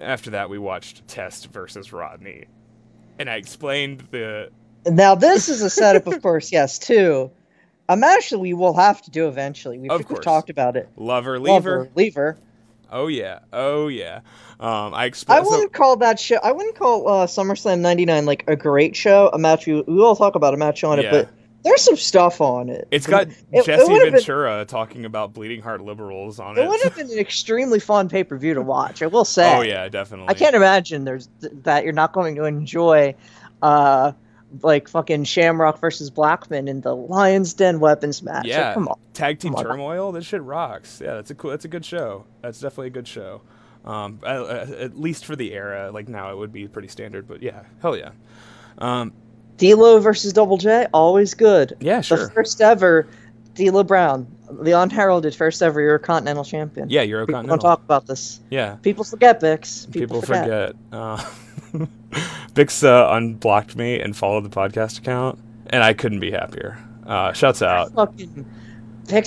After 0.00 0.30
that, 0.30 0.50
we 0.50 0.58
watched 0.58 1.06
Test 1.08 1.48
versus 1.48 1.92
Rodney. 1.92 2.46
And 3.18 3.30
I 3.30 3.36
explained 3.36 4.08
the 4.10 4.50
Now 4.86 5.14
this 5.14 5.48
is 5.48 5.62
a 5.62 5.70
setup, 5.70 6.06
of 6.06 6.22
course. 6.22 6.52
Yes, 6.52 6.78
too. 6.78 7.32
Um, 7.90 8.04
actually, 8.04 8.40
we 8.40 8.54
will 8.54 8.74
have 8.74 9.02
to 9.02 9.10
do 9.10 9.26
eventually. 9.28 9.78
We've, 9.78 9.90
talked 10.22 10.48
about 10.50 10.76
it. 10.76 10.88
lover 10.96 11.38
Lover, 11.38 11.70
lever. 11.78 11.90
lever. 11.94 12.38
Oh 12.92 13.06
yeah. 13.06 13.40
Oh 13.52 13.88
yeah. 13.88 14.20
Um, 14.58 14.94
I 14.94 15.10
I 15.28 15.40
wouldn't 15.40 15.72
call 15.72 15.96
that 15.96 16.18
show. 16.20 16.38
I 16.42 16.52
wouldn't 16.52 16.76
call 16.76 17.08
uh, 17.08 17.26
SummerSlam 17.26 17.80
'99 17.80 18.26
like 18.26 18.44
a 18.48 18.56
great 18.56 18.94
show. 18.96 19.30
A 19.32 19.38
match 19.38 19.66
we 19.66 19.74
we 19.82 19.94
will 19.94 20.16
talk 20.16 20.34
about 20.34 20.54
a 20.54 20.56
match 20.56 20.84
on 20.84 20.98
it, 20.98 21.10
but 21.10 21.30
there's 21.62 21.82
some 21.82 21.96
stuff 21.96 22.40
on 22.40 22.68
it. 22.68 22.88
It's 22.90 23.06
got 23.06 23.28
It- 23.28 23.34
it 23.52 23.64
Jesse 23.66 23.86
been- 23.86 24.12
Ventura 24.12 24.64
talking 24.66 25.04
about 25.04 25.32
bleeding 25.32 25.60
heart 25.62 25.82
liberals 25.82 26.40
on 26.40 26.56
it. 26.58 26.62
It 26.62 26.68
would 26.68 26.80
have 26.82 26.96
been 26.96 27.10
an 27.10 27.18
extremely 27.18 27.78
fun 27.80 28.08
pay 28.08 28.24
per 28.24 28.36
view 28.36 28.54
to 28.54 28.62
watch. 28.62 29.02
I 29.02 29.06
will 29.06 29.24
say. 29.36 29.56
oh 29.56 29.62
yeah, 29.62 29.88
definitely. 29.88 30.28
I 30.28 30.34
can't 30.34 30.54
imagine 30.56 31.04
there's 31.04 31.28
th- 31.40 31.52
that 31.64 31.84
you're 31.84 31.92
not 31.92 32.12
going 32.12 32.34
to 32.36 32.44
enjoy, 32.44 33.14
uh, 33.62 34.12
like 34.62 34.88
fucking 34.88 35.24
Shamrock 35.24 35.80
versus 35.80 36.10
Blackman 36.10 36.68
in 36.68 36.80
the 36.80 36.94
Lions 36.94 37.54
Den 37.54 37.80
weapons 37.80 38.22
match. 38.22 38.44
Like, 38.44 38.46
Yeah, 38.52 38.74
come 38.74 38.88
on. 38.88 38.98
tag 39.14 39.38
team 39.38 39.54
on. 39.54 39.64
turmoil. 39.64 40.12
This 40.12 40.24
shit 40.26 40.42
rocks. 40.42 41.00
Yeah, 41.02 41.14
that's 41.14 41.30
a 41.30 41.34
cool. 41.34 41.50
That's 41.50 41.64
a 41.64 41.68
good 41.68 41.84
show. 41.84 42.24
That's 42.42 42.60
definitely 42.60 42.88
a 42.88 42.90
good 42.90 43.08
show. 43.08 43.42
Um, 43.84 44.20
I- 44.24 44.34
I- 44.36 44.58
at 44.80 44.98
least 45.00 45.24
for 45.24 45.36
the 45.36 45.52
era. 45.52 45.90
Like 45.92 46.08
now, 46.08 46.30
it 46.32 46.36
would 46.36 46.52
be 46.52 46.68
pretty 46.68 46.88
standard. 46.88 47.26
But 47.28 47.42
yeah, 47.42 47.62
hell 47.80 47.96
yeah. 47.96 48.10
Um, 48.78 49.12
D'Lo 49.56 49.98
versus 50.00 50.32
Double 50.32 50.56
J, 50.56 50.86
always 50.92 51.34
good. 51.34 51.76
Yeah, 51.80 52.00
sure. 52.00 52.18
The 52.18 52.30
first 52.30 52.60
ever 52.60 53.06
D'Lo 53.54 53.82
Brown, 53.84 54.26
the 54.50 54.72
unheralded 54.72 55.34
first 55.34 55.62
ever 55.62 55.80
Eurocontinental 55.80 56.46
champion. 56.46 56.88
yeah, 56.88 57.02
People 57.04 57.26
don't 57.26 57.46
Euroconntinental. 57.46 57.60
talk 57.60 57.80
about 57.84 58.06
this. 58.06 58.40
Yeah, 58.50 58.76
People 58.82 59.04
forget, 59.04 59.40
Bix. 59.40 59.90
people, 59.92 60.22
forget. 60.22 60.74
Uh, 60.90 61.22
Bix 62.60 62.84
uh, 62.84 63.08
unblocked 63.14 63.74
me 63.74 64.00
and 64.00 64.14
followed 64.14 64.44
the 64.44 64.50
podcast 64.50 64.98
account, 64.98 65.38
and 65.68 65.82
I 65.82 65.94
couldn't 65.94 66.20
be 66.20 66.30
happier. 66.30 66.78
Uh, 67.06 67.32
shouts 67.32 67.62
out. 67.62 67.92
Fucking 67.94 68.44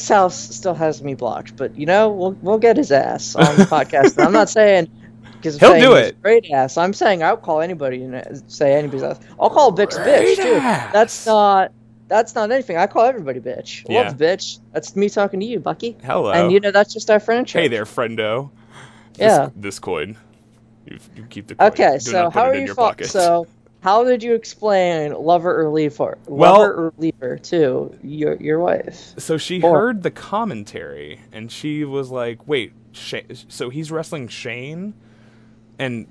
House 0.07 0.35
still 0.55 0.75
has 0.75 1.03
me 1.03 1.15
blocked, 1.15 1.57
but 1.57 1.75
you 1.75 1.85
know 1.85 2.09
we'll 2.09 2.37
we'll 2.41 2.59
get 2.59 2.77
his 2.77 2.91
ass 2.91 3.35
on 3.35 3.55
the 3.57 3.63
podcast. 3.63 4.23
I'm 4.23 4.31
not 4.31 4.49
saying 4.59 4.89
because 5.33 5.59
He'll 5.59 5.79
do 5.79 5.93
it. 5.95 6.21
Great 6.21 6.49
ass. 6.51 6.77
I'm 6.77 6.93
saying 6.93 7.23
I'll 7.23 7.35
call 7.35 7.59
anybody 7.59 8.03
and 8.03 8.43
say 8.51 8.75
anybody's 8.75 9.03
ass. 9.03 9.19
I'll 9.39 9.49
call 9.49 9.73
Bix 9.75 10.01
Great 10.01 10.37
bitch 10.37 10.43
too. 10.43 10.53
ass. 10.53 10.93
That's 10.93 11.25
not 11.25 11.71
that's 12.07 12.35
not 12.35 12.51
anything. 12.51 12.77
I 12.77 12.85
call 12.87 13.05
everybody 13.05 13.39
bitch. 13.39 13.83
Yeah. 13.89 14.03
Love 14.03 14.17
bitch. 14.17 14.59
That's 14.71 14.95
me 14.95 15.09
talking 15.09 15.39
to 15.39 15.45
you, 15.45 15.59
Bucky. 15.59 15.97
Hello. 16.03 16.31
And 16.31 16.51
you 16.51 16.59
know 16.59 16.71
that's 16.71 16.93
just 16.93 17.09
our 17.09 17.19
friendship. 17.19 17.61
Hey 17.61 17.67
there, 17.67 17.85
friendo. 17.85 18.51
This, 19.15 19.19
Yeah. 19.19 19.49
This 19.55 19.79
coin. 19.79 20.17
You, 20.85 20.97
you 21.15 21.23
keep 21.29 21.47
the 21.47 21.55
coin. 21.55 21.67
Okay, 21.69 21.93
Do 21.93 21.99
so 21.99 22.29
how 22.29 22.43
are 22.45 22.55
you? 22.55 22.73
pocket. 22.75 23.07
so 23.07 23.47
how 23.81 24.03
did 24.03 24.23
you 24.23 24.33
explain 24.33 25.13
lover 25.13 25.61
or 25.61 25.69
leaver? 25.69 26.17
Well- 26.27 26.59
lover 26.59 26.73
or 26.87 26.93
leaver 26.97 27.37
to 27.37 27.97
your 28.03 28.35
your 28.35 28.59
wife? 28.59 29.13
So 29.17 29.37
she 29.37 29.61
Or- 29.61 29.77
heard 29.77 30.03
the 30.03 30.11
commentary 30.11 31.19
and 31.31 31.51
she 31.51 31.83
was 31.85 32.09
like, 32.11 32.47
"Wait, 32.47 32.73
Sha 32.91 33.19
so 33.47 33.69
he's 33.69 33.91
wrestling 33.91 34.27
Shane?" 34.27 34.93
And 35.79 36.07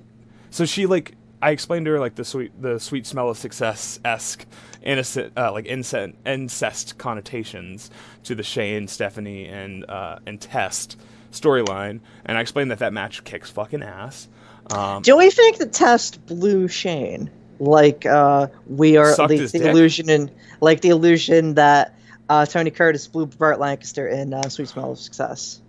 so 0.50 0.64
she 0.64 0.86
like 0.86 1.14
I 1.40 1.50
explained 1.50 1.86
to 1.86 1.92
her 1.92 2.00
like 2.00 2.14
the 2.14 2.24
sweet 2.24 2.52
the 2.60 2.78
sweet 2.78 3.06
smell 3.06 3.28
of 3.28 3.36
success 3.38 3.98
esque 4.04 4.46
innocent 4.82 5.32
uh, 5.36 5.50
like 5.52 5.66
incest 5.66 6.14
incest 6.26 6.98
connotations 6.98 7.90
to 8.24 8.34
the 8.34 8.42
Shane, 8.42 8.86
Stephanie, 8.88 9.46
and 9.46 9.84
uh, 9.88 10.18
and 10.26 10.40
Test 10.40 10.96
storyline, 11.32 12.00
and 12.26 12.36
I 12.36 12.42
explained 12.42 12.70
that 12.70 12.78
that 12.80 12.92
match 12.92 13.24
kicks 13.24 13.48
fucking 13.50 13.82
ass. 13.82 14.28
Um, 14.72 15.02
Do 15.02 15.16
we 15.16 15.30
think 15.30 15.58
the 15.58 15.66
test 15.66 16.24
blew 16.26 16.68
Shane? 16.68 17.30
Like 17.58 18.06
uh, 18.06 18.48
we 18.66 18.96
are 18.96 19.14
the, 19.14 19.48
the 19.52 19.70
illusion 19.70 20.10
and 20.10 20.30
like 20.60 20.80
the 20.80 20.88
illusion 20.88 21.54
that 21.54 21.94
uh, 22.28 22.46
Tony 22.46 22.70
Curtis 22.70 23.06
blew 23.06 23.26
Burt 23.26 23.60
Lancaster 23.60 24.08
in 24.08 24.34
uh, 24.34 24.48
Sweet 24.48 24.68
Smell 24.68 24.92
of 24.92 24.98
Success. 24.98 25.60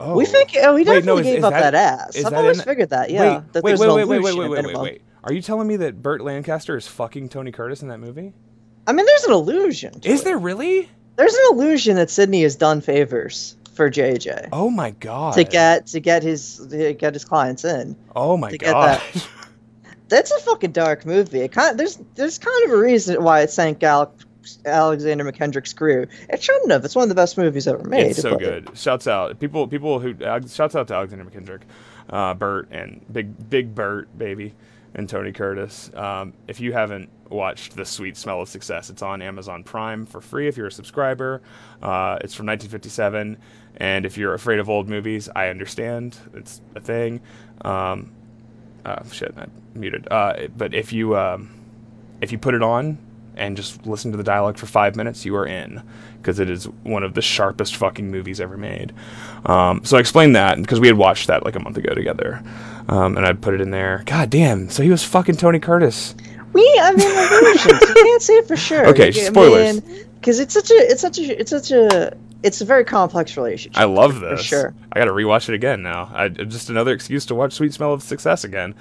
oh. 0.00 0.16
We 0.16 0.24
think 0.24 0.50
oh 0.56 0.74
he 0.76 0.84
Wait, 0.84 1.00
definitely 1.00 1.04
no, 1.06 1.16
is- 1.18 1.24
gave 1.26 1.38
is 1.38 1.44
up 1.44 1.52
that- 1.52 1.72
that, 1.72 1.74
ass. 1.74 2.16
I've 2.16 2.30
that 2.30 2.34
always 2.34 2.62
figured 2.62 2.90
that. 2.90 3.10
Yeah, 3.10 3.38
wait, 3.40 3.52
that 3.52 3.64
wait, 3.64 3.78
wait, 3.78 3.88
wait, 3.88 4.04
wait, 4.08 4.22
wait, 4.22 4.34
wait, 4.36 4.48
wait, 4.48 4.64
wait, 4.66 4.76
wait. 4.78 5.02
Are 5.24 5.32
you 5.32 5.42
telling 5.42 5.68
me 5.68 5.76
that 5.76 6.02
Burt 6.02 6.22
Lancaster 6.22 6.76
is 6.76 6.88
fucking 6.88 7.28
Tony 7.28 7.52
Curtis 7.52 7.82
in 7.82 7.88
that 7.88 7.98
movie? 7.98 8.32
I 8.86 8.92
mean, 8.92 9.06
there's 9.06 9.24
an 9.24 9.32
illusion. 9.32 10.00
Is 10.02 10.22
it. 10.22 10.24
there 10.24 10.38
really? 10.38 10.88
There's 11.16 11.34
an 11.34 11.44
illusion 11.52 11.96
that 11.96 12.10
Sidney 12.10 12.42
has 12.42 12.56
done 12.56 12.80
favors 12.80 13.54
for 13.74 13.90
JJ 13.90 14.48
Oh 14.52 14.70
my 14.70 14.90
god. 14.90 15.34
to 15.34 15.44
get 15.44 15.86
to 15.88 16.00
get 16.00 16.22
his 16.22 16.66
to 16.70 16.92
get 16.94 17.14
his 17.14 17.24
clients 17.24 17.64
in. 17.64 17.96
Oh 18.14 18.36
my 18.36 18.56
god. 18.56 19.00
that. 19.14 19.28
That's 20.08 20.30
a 20.30 20.38
fucking 20.40 20.72
dark 20.72 21.06
movie. 21.06 21.40
It 21.40 21.52
kind 21.52 21.78
there's 21.78 21.98
there's 22.16 22.38
kind 22.38 22.64
of 22.66 22.72
a 22.72 22.76
reason 22.76 23.22
why 23.24 23.40
it 23.40 23.50
sank 23.50 23.82
Al- 23.82 24.14
Alexander 24.66 25.24
Mackendrick's 25.24 25.72
career. 25.72 26.08
It 26.28 26.42
shouldn't 26.42 26.70
have. 26.70 26.84
It's 26.84 26.94
one 26.94 27.04
of 27.04 27.08
the 27.08 27.14
best 27.14 27.38
movies 27.38 27.66
ever 27.66 27.82
made. 27.84 28.08
it's 28.08 28.20
so 28.20 28.36
good. 28.36 28.70
Shouts 28.74 29.06
out 29.06 29.38
people 29.40 29.66
people 29.68 30.00
who 30.00 30.14
uh, 30.22 30.40
shouts 30.46 30.74
out 30.74 30.88
to 30.88 30.94
Alexander 30.94 31.24
Mackendrick, 31.24 31.62
uh, 32.10 32.34
Burt 32.34 32.68
and 32.70 33.04
big 33.10 33.48
big 33.48 33.74
Burt 33.74 34.16
baby. 34.18 34.54
and 34.94 35.08
Tony 35.08 35.32
Curtis. 35.32 35.90
Um, 35.94 36.34
if 36.46 36.60
you 36.60 36.72
haven't 36.74 37.08
watched 37.32 37.76
The 37.76 37.84
Sweet 37.84 38.16
Smell 38.16 38.40
of 38.42 38.48
Success, 38.48 38.90
it's 38.90 39.02
on 39.02 39.22
Amazon 39.22 39.64
Prime 39.64 40.06
for 40.06 40.20
free 40.20 40.48
if 40.48 40.56
you're 40.56 40.68
a 40.68 40.72
subscriber. 40.72 41.42
Uh, 41.82 42.18
it's 42.20 42.34
from 42.34 42.46
1957, 42.46 43.36
and 43.76 44.06
if 44.06 44.16
you're 44.16 44.34
afraid 44.34 44.58
of 44.58 44.68
old 44.68 44.88
movies, 44.88 45.28
I 45.34 45.48
understand. 45.48 46.16
It's 46.34 46.60
a 46.74 46.80
thing. 46.80 47.20
Um, 47.62 48.12
uh, 48.84 49.04
shit, 49.10 49.34
I 49.36 49.46
muted. 49.74 50.08
Uh, 50.10 50.48
but 50.56 50.74
if 50.74 50.92
you 50.92 51.16
um, 51.16 51.50
if 52.20 52.32
you 52.32 52.38
put 52.38 52.54
it 52.54 52.62
on 52.62 52.98
and 53.36 53.56
just 53.56 53.86
listen 53.86 54.10
to 54.10 54.16
the 54.16 54.24
dialogue 54.24 54.58
for 54.58 54.66
five 54.66 54.96
minutes, 54.96 55.24
you 55.24 55.34
are 55.36 55.46
in 55.46 55.82
because 56.18 56.38
it 56.38 56.48
is 56.48 56.64
one 56.84 57.02
of 57.02 57.14
the 57.14 57.22
sharpest 57.22 57.76
fucking 57.76 58.10
movies 58.10 58.40
ever 58.40 58.56
made. 58.56 58.92
Um, 59.46 59.84
so 59.84 59.96
I 59.96 60.00
explained 60.00 60.36
that 60.36 60.56
because 60.58 60.80
we 60.80 60.86
had 60.86 60.96
watched 60.96 61.26
that 61.26 61.44
like 61.44 61.56
a 61.56 61.60
month 61.60 61.76
ago 61.76 61.94
together, 61.94 62.42
um, 62.88 63.16
and 63.16 63.26
I 63.26 63.32
put 63.32 63.54
it 63.54 63.60
in 63.60 63.70
there. 63.70 64.02
God 64.06 64.30
damn! 64.30 64.68
So 64.68 64.82
he 64.82 64.90
was 64.90 65.04
fucking 65.04 65.36
Tony 65.36 65.58
Curtis. 65.58 66.14
We, 66.52 66.62
I 66.82 66.92
mean, 66.92 67.10
illusions. 67.10 67.80
you 67.88 67.94
can't 67.94 68.22
say 68.22 68.34
it 68.34 68.48
for 68.48 68.56
sure. 68.56 68.86
Okay, 68.88 69.10
You- 69.10 69.22
I 69.22 69.24
spoilers. 69.26 69.80
Because 69.80 70.38
it's 70.38 70.54
such 70.54 70.70
a, 70.70 70.74
it's 70.74 71.00
such 71.00 71.18
a, 71.18 71.40
it's 71.40 71.50
such 71.50 71.70
a, 71.72 72.16
it's 72.42 72.60
a 72.60 72.64
very 72.64 72.84
complex 72.84 73.36
relationship. 73.36 73.80
I 73.80 73.84
love 73.84 74.20
this. 74.20 74.40
for 74.40 74.44
sure. 74.46 74.74
I 74.92 74.98
got 74.98 75.06
to 75.06 75.12
rewatch 75.12 75.48
it 75.48 75.54
again 75.54 75.82
now. 75.82 76.10
I, 76.14 76.28
just 76.28 76.70
another 76.70 76.92
excuse 76.92 77.26
to 77.26 77.34
watch 77.34 77.52
Sweet 77.54 77.72
Smell 77.74 77.92
of 77.92 78.02
Success 78.02 78.44
again. 78.44 78.74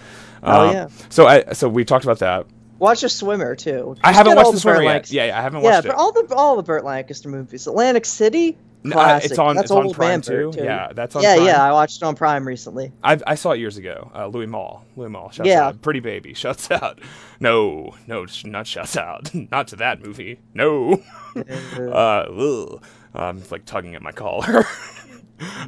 Oh, 0.44 0.68
Um, 0.70 0.74
yeah. 0.74 0.88
So 1.10 1.26
I 1.28 1.54
so 1.54 1.68
we 1.70 1.84
talked 1.86 2.04
about 2.06 2.20
that. 2.20 2.46
Watch 2.80 3.04
a 3.04 3.10
swimmer 3.10 3.56
too. 3.56 3.96
I 4.04 4.10
Just 4.10 4.18
haven't 4.18 4.36
watched 4.36 4.48
the 4.48 4.52
Burt 4.54 4.62
swimmer 4.62 4.82
yet. 4.84 4.88
Lancaster- 4.90 5.16
Yeah, 5.16 5.26
yeah, 5.26 5.40
I 5.40 5.42
haven't 5.42 5.64
Yeah, 5.64 5.70
watched 5.72 5.88
but 5.88 5.94
it. 5.94 5.98
all 6.00 6.12
the 6.12 6.34
all 6.36 6.56
the 6.58 6.64
Burt 6.64 6.84
Lancaster 6.84 7.30
movies. 7.30 7.68
Atlantic 7.68 8.06
City. 8.06 8.58
No, 8.84 8.98
uh, 8.98 9.20
it's 9.24 9.38
on- 9.38 9.56
That's 9.56 9.66
it's 9.66 9.72
on 9.72 9.92
Prime, 9.92 10.22
too. 10.22 10.52
Burt, 10.52 10.64
Yeah, 10.64 10.92
that's 10.94 11.16
on 11.16 11.22
yeah, 11.22 11.36
Prime. 11.36 11.46
yeah. 11.46 11.52
Yeah, 11.58 11.64
I 11.64 11.72
watched 11.72 11.98
it 11.98 12.04
on 12.06 12.16
Prime 12.16 12.48
recently. 12.48 12.92
I, 13.04 13.20
I 13.28 13.36
saw 13.36 13.52
it 13.52 13.60
years 13.60 13.78
ago. 13.78 14.10
Uh, 14.16 14.28
Louis 14.28 14.48
Malle. 14.48 14.84
Louis 14.96 15.10
Malle. 15.10 15.30
Shouts 15.32 15.48
Yeah. 15.48 15.68
out. 15.68 15.82
Pretty 15.82 16.00
Baby. 16.00 16.34
Shouts 16.36 16.72
out. 16.72 17.00
No, 17.40 17.96
no, 18.08 18.26
not 18.46 18.66
shouts 18.68 18.98
out. 18.98 19.30
not 19.52 19.68
to 19.70 19.76
that 19.78 20.04
movie. 20.04 20.40
No. 20.54 21.02
uh. 21.36 22.78
Um, 23.14 23.38
it's 23.40 23.52
like 23.52 23.66
tugging 23.66 23.94
at 23.96 24.02
my 24.02 24.12
collar. 24.12 24.66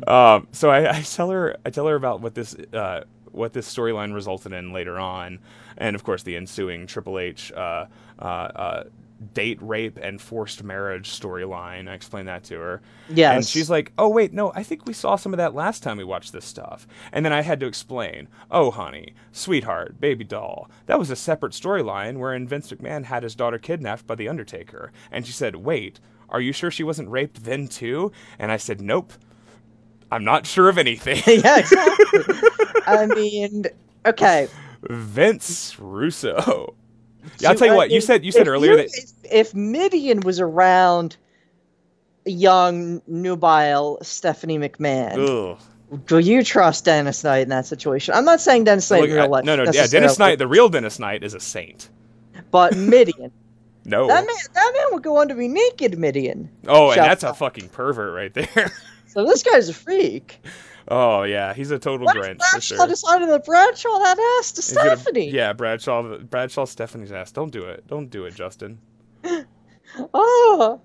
um, 0.08 0.48
so 0.52 0.70
I, 0.70 0.98
I 0.98 1.02
tell 1.02 1.30
her, 1.30 1.58
I 1.66 1.70
tell 1.70 1.88
her 1.88 1.96
about 1.96 2.22
what 2.22 2.36
this, 2.36 2.56
uh, 2.74 3.02
what 3.32 3.54
this 3.54 3.72
storyline 3.74 4.14
resulted 4.14 4.54
in 4.54 4.72
later 4.74 4.98
on, 5.00 5.40
and 5.78 5.96
of 5.96 6.04
course 6.04 6.24
the 6.24 6.36
ensuing 6.38 6.88
Triple 6.88 7.20
H 7.20 7.52
uh, 7.52 7.86
uh, 8.20 8.24
uh, 8.24 8.84
date 9.34 9.60
rape 9.62 9.98
and 10.02 10.22
forced 10.22 10.64
marriage 10.64 11.10
storyline. 11.10 11.90
I 11.90 11.94
explained 11.94 12.28
that 12.28 12.44
to 12.46 12.60
her. 12.60 12.82
Yes. 13.10 13.36
And 13.36 13.46
she's 13.46 13.70
like, 13.70 13.92
"Oh 13.98 14.10
wait, 14.10 14.34
no, 14.34 14.52
I 14.54 14.64
think 14.64 14.86
we 14.86 14.94
saw 14.94 15.16
some 15.16 15.34
of 15.34 15.38
that 15.38 15.56
last 15.56 15.84
time 15.84 15.98
we 15.98 16.04
watched 16.04 16.34
this 16.34 16.46
stuff." 16.46 16.88
And 17.12 17.26
then 17.26 17.34
I 17.34 17.42
had 17.42 17.60
to 17.62 17.66
explain, 17.66 18.28
"Oh 18.52 18.72
honey, 18.72 19.14
sweetheart, 19.32 20.00
baby 20.00 20.24
doll, 20.24 20.70
that 20.86 21.00
was 21.00 21.10
a 21.10 21.16
separate 21.16 21.54
storyline 21.54 22.18
wherein 22.18 22.48
Vince 22.48 22.72
McMahon 22.72 23.06
had 23.06 23.24
his 23.24 23.36
daughter 23.36 23.58
kidnapped 23.58 24.08
by 24.08 24.16
the 24.16 24.28
Undertaker." 24.30 24.92
And 25.12 25.26
she 25.26 25.32
said, 25.34 25.56
"Wait, 25.58 26.00
are 26.30 26.42
you 26.42 26.54
sure 26.54 26.72
she 26.72 26.84
wasn't 26.84 27.10
raped 27.10 27.44
then 27.44 27.68
too?" 27.68 28.12
And 28.40 28.52
I 28.52 28.58
said, 28.58 28.82
"Nope. 28.82 29.14
I'm 30.12 30.24
not 30.24 30.46
sure 30.46 30.70
of 30.70 30.78
anything." 30.78 31.22
yeah, 31.42 31.60
exactly. 31.60 32.20
I 32.86 33.08
mean, 33.08 33.66
okay. 34.06 34.48
Vince 34.90 35.80
Russo. 35.80 36.76
Yeah, 37.40 37.50
I'll 37.50 37.56
tell 37.56 37.68
you 37.68 37.76
what. 37.76 37.90
You 37.92 37.98
if- 37.98 38.04
said 38.04 38.24
you 38.26 38.32
said 38.32 38.48
earlier 38.48 38.72
you- 38.72 38.78
that 38.78 38.86
if, 38.94 39.12
if 39.32 39.54
Mideon 39.54 40.22
was 40.22 40.40
around 40.40 41.18
young, 42.26 43.02
nubile 43.08 43.98
Stephanie 44.02 44.58
McMahon, 44.60 45.54
Ugh. 45.54 45.60
do 46.06 46.20
you 46.20 46.44
trust 46.44 46.86
Dennis 46.86 47.24
Knight 47.24 47.40
in 47.44 47.50
that 47.50 47.66
situation? 47.66 48.14
I'm 48.14 48.26
not 48.26 48.40
saying 48.42 48.64
Dennis 48.66 48.90
Knight 48.90 49.02
Look, 49.02 49.10
in 49.10 49.16
real 49.16 49.36
I- 49.36 49.42
no, 49.42 49.56
no, 49.56 49.66
yeah, 49.72 49.88
Dennis 49.88 50.18
Knight, 50.20 50.38
the 50.40 50.48
real 50.48 50.70
Dennis 50.70 51.00
Knight, 51.00 51.24
is 51.24 51.34
a 51.34 51.40
saint. 51.40 51.90
but 52.52 52.76
Mideon. 52.76 53.32
No. 53.86 54.08
That 54.08 54.26
man, 54.26 54.36
that 54.54 54.74
man 54.78 54.86
would 54.94 55.04
go 55.04 55.18
on 55.18 55.28
to 55.28 55.36
be 55.36 55.50
naked 55.50 55.98
Mideon. 56.00 56.48
oh, 56.70 56.92
and 56.92 57.02
that's 57.02 57.24
a 57.24 57.34
fucking 57.34 57.68
pervert 57.68 58.14
right 58.14 58.34
there. 58.34 58.72
So 59.08 59.26
this 59.26 59.44
guy's 59.44 59.68
a 59.70 59.74
freak. 59.74 60.40
Oh 60.88 61.24
yeah, 61.24 61.54
he's 61.54 61.72
a 61.72 61.80
total 61.80 62.06
What 62.06 62.16
Grinch 62.18 62.34
for 62.34 62.52
Bradshaw 62.52 62.76
sure. 62.76 62.88
decided 62.88 63.28
to 63.28 63.40
Bradshaw 63.40 63.98
that 64.00 64.38
ass 64.40 64.52
to 64.54 64.62
He's 64.62 64.74
gonna- 64.74 64.98
Stephanie? 64.98 65.30
yeah, 65.30 65.54
Bradshaw, 65.54 66.18
Bradshaw, 66.20 66.66
Stephanie's 66.66 67.12
ass. 67.12 67.32
Don't 67.32 67.52
do 67.52 67.64
it. 67.64 67.88
Don't 67.88 68.10
do 68.10 68.26
it, 68.26 68.36
Justin. 68.36 68.80
Oh. 70.14 70.82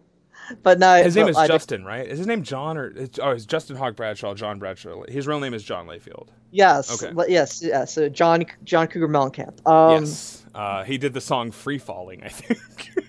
But 0.62 0.78
no, 0.78 1.03
His 1.03 1.14
name 1.16 1.28
is 1.28 1.36
I- 1.36 1.46
Justin, 1.46 1.84
right? 1.84 2.07
Is 2.07 2.18
his 2.18 2.26
name 2.26 2.42
John 2.42 2.78
or? 2.78 2.92
Oh, 3.20 3.30
it's 3.30 3.44
Justin 3.44 3.76
Hawk 3.76 3.96
Bradshaw, 3.96 4.34
John 4.34 4.59
Bradshaw. 4.59 5.03
His 5.09 5.26
real 5.26 5.40
name 5.40 5.53
is 5.55 5.62
John 5.62 5.86
Layfield. 5.86 6.28
Yes. 6.51 7.03
Okay. 7.03 7.12
Yes. 7.28 7.62
Yes. 7.62 7.92
So 7.92 8.09
John 8.09 8.44
John 8.64 8.86
Cougar 8.86 9.09
Mellencamp. 9.09 9.66
Um, 9.66 10.01
yes, 10.05 10.44
uh, 10.55 10.84
he 10.84 10.96
did 10.96 11.12
the 11.12 11.20
song 11.20 11.51
"Free 11.51 11.76
Falling," 11.78 12.22
I 12.24 12.28
think. 12.28 12.61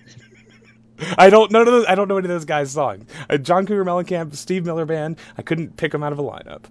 I 1.18 1.30
don't 1.30 1.50
know. 1.50 1.64
Those, 1.64 1.86
I 1.86 1.94
don't 1.94 2.08
know 2.08 2.16
any 2.18 2.26
of 2.26 2.30
those 2.30 2.44
guys' 2.44 2.72
songs. 2.72 3.04
Uh, 3.28 3.36
John 3.36 3.66
Cougar 3.66 3.84
Mellencamp, 3.84 4.34
Steve 4.34 4.64
Miller 4.64 4.86
Band. 4.86 5.18
I 5.38 5.42
couldn't 5.42 5.76
pick 5.76 5.92
them 5.92 6.02
out 6.02 6.12
of 6.12 6.18
a 6.18 6.22
lineup. 6.22 6.64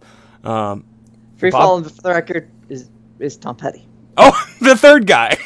Um, 0.48 0.86
Free 1.38 1.52
Bob- 1.52 1.86
for 1.86 2.02
the 2.02 2.10
record 2.10 2.50
is 2.70 2.90
is 3.20 3.38
Tom 3.38 3.56
Petty. 3.56 3.88
oh, 4.18 4.48
the 4.62 4.76
third 4.76 5.08
guy. 5.08 5.38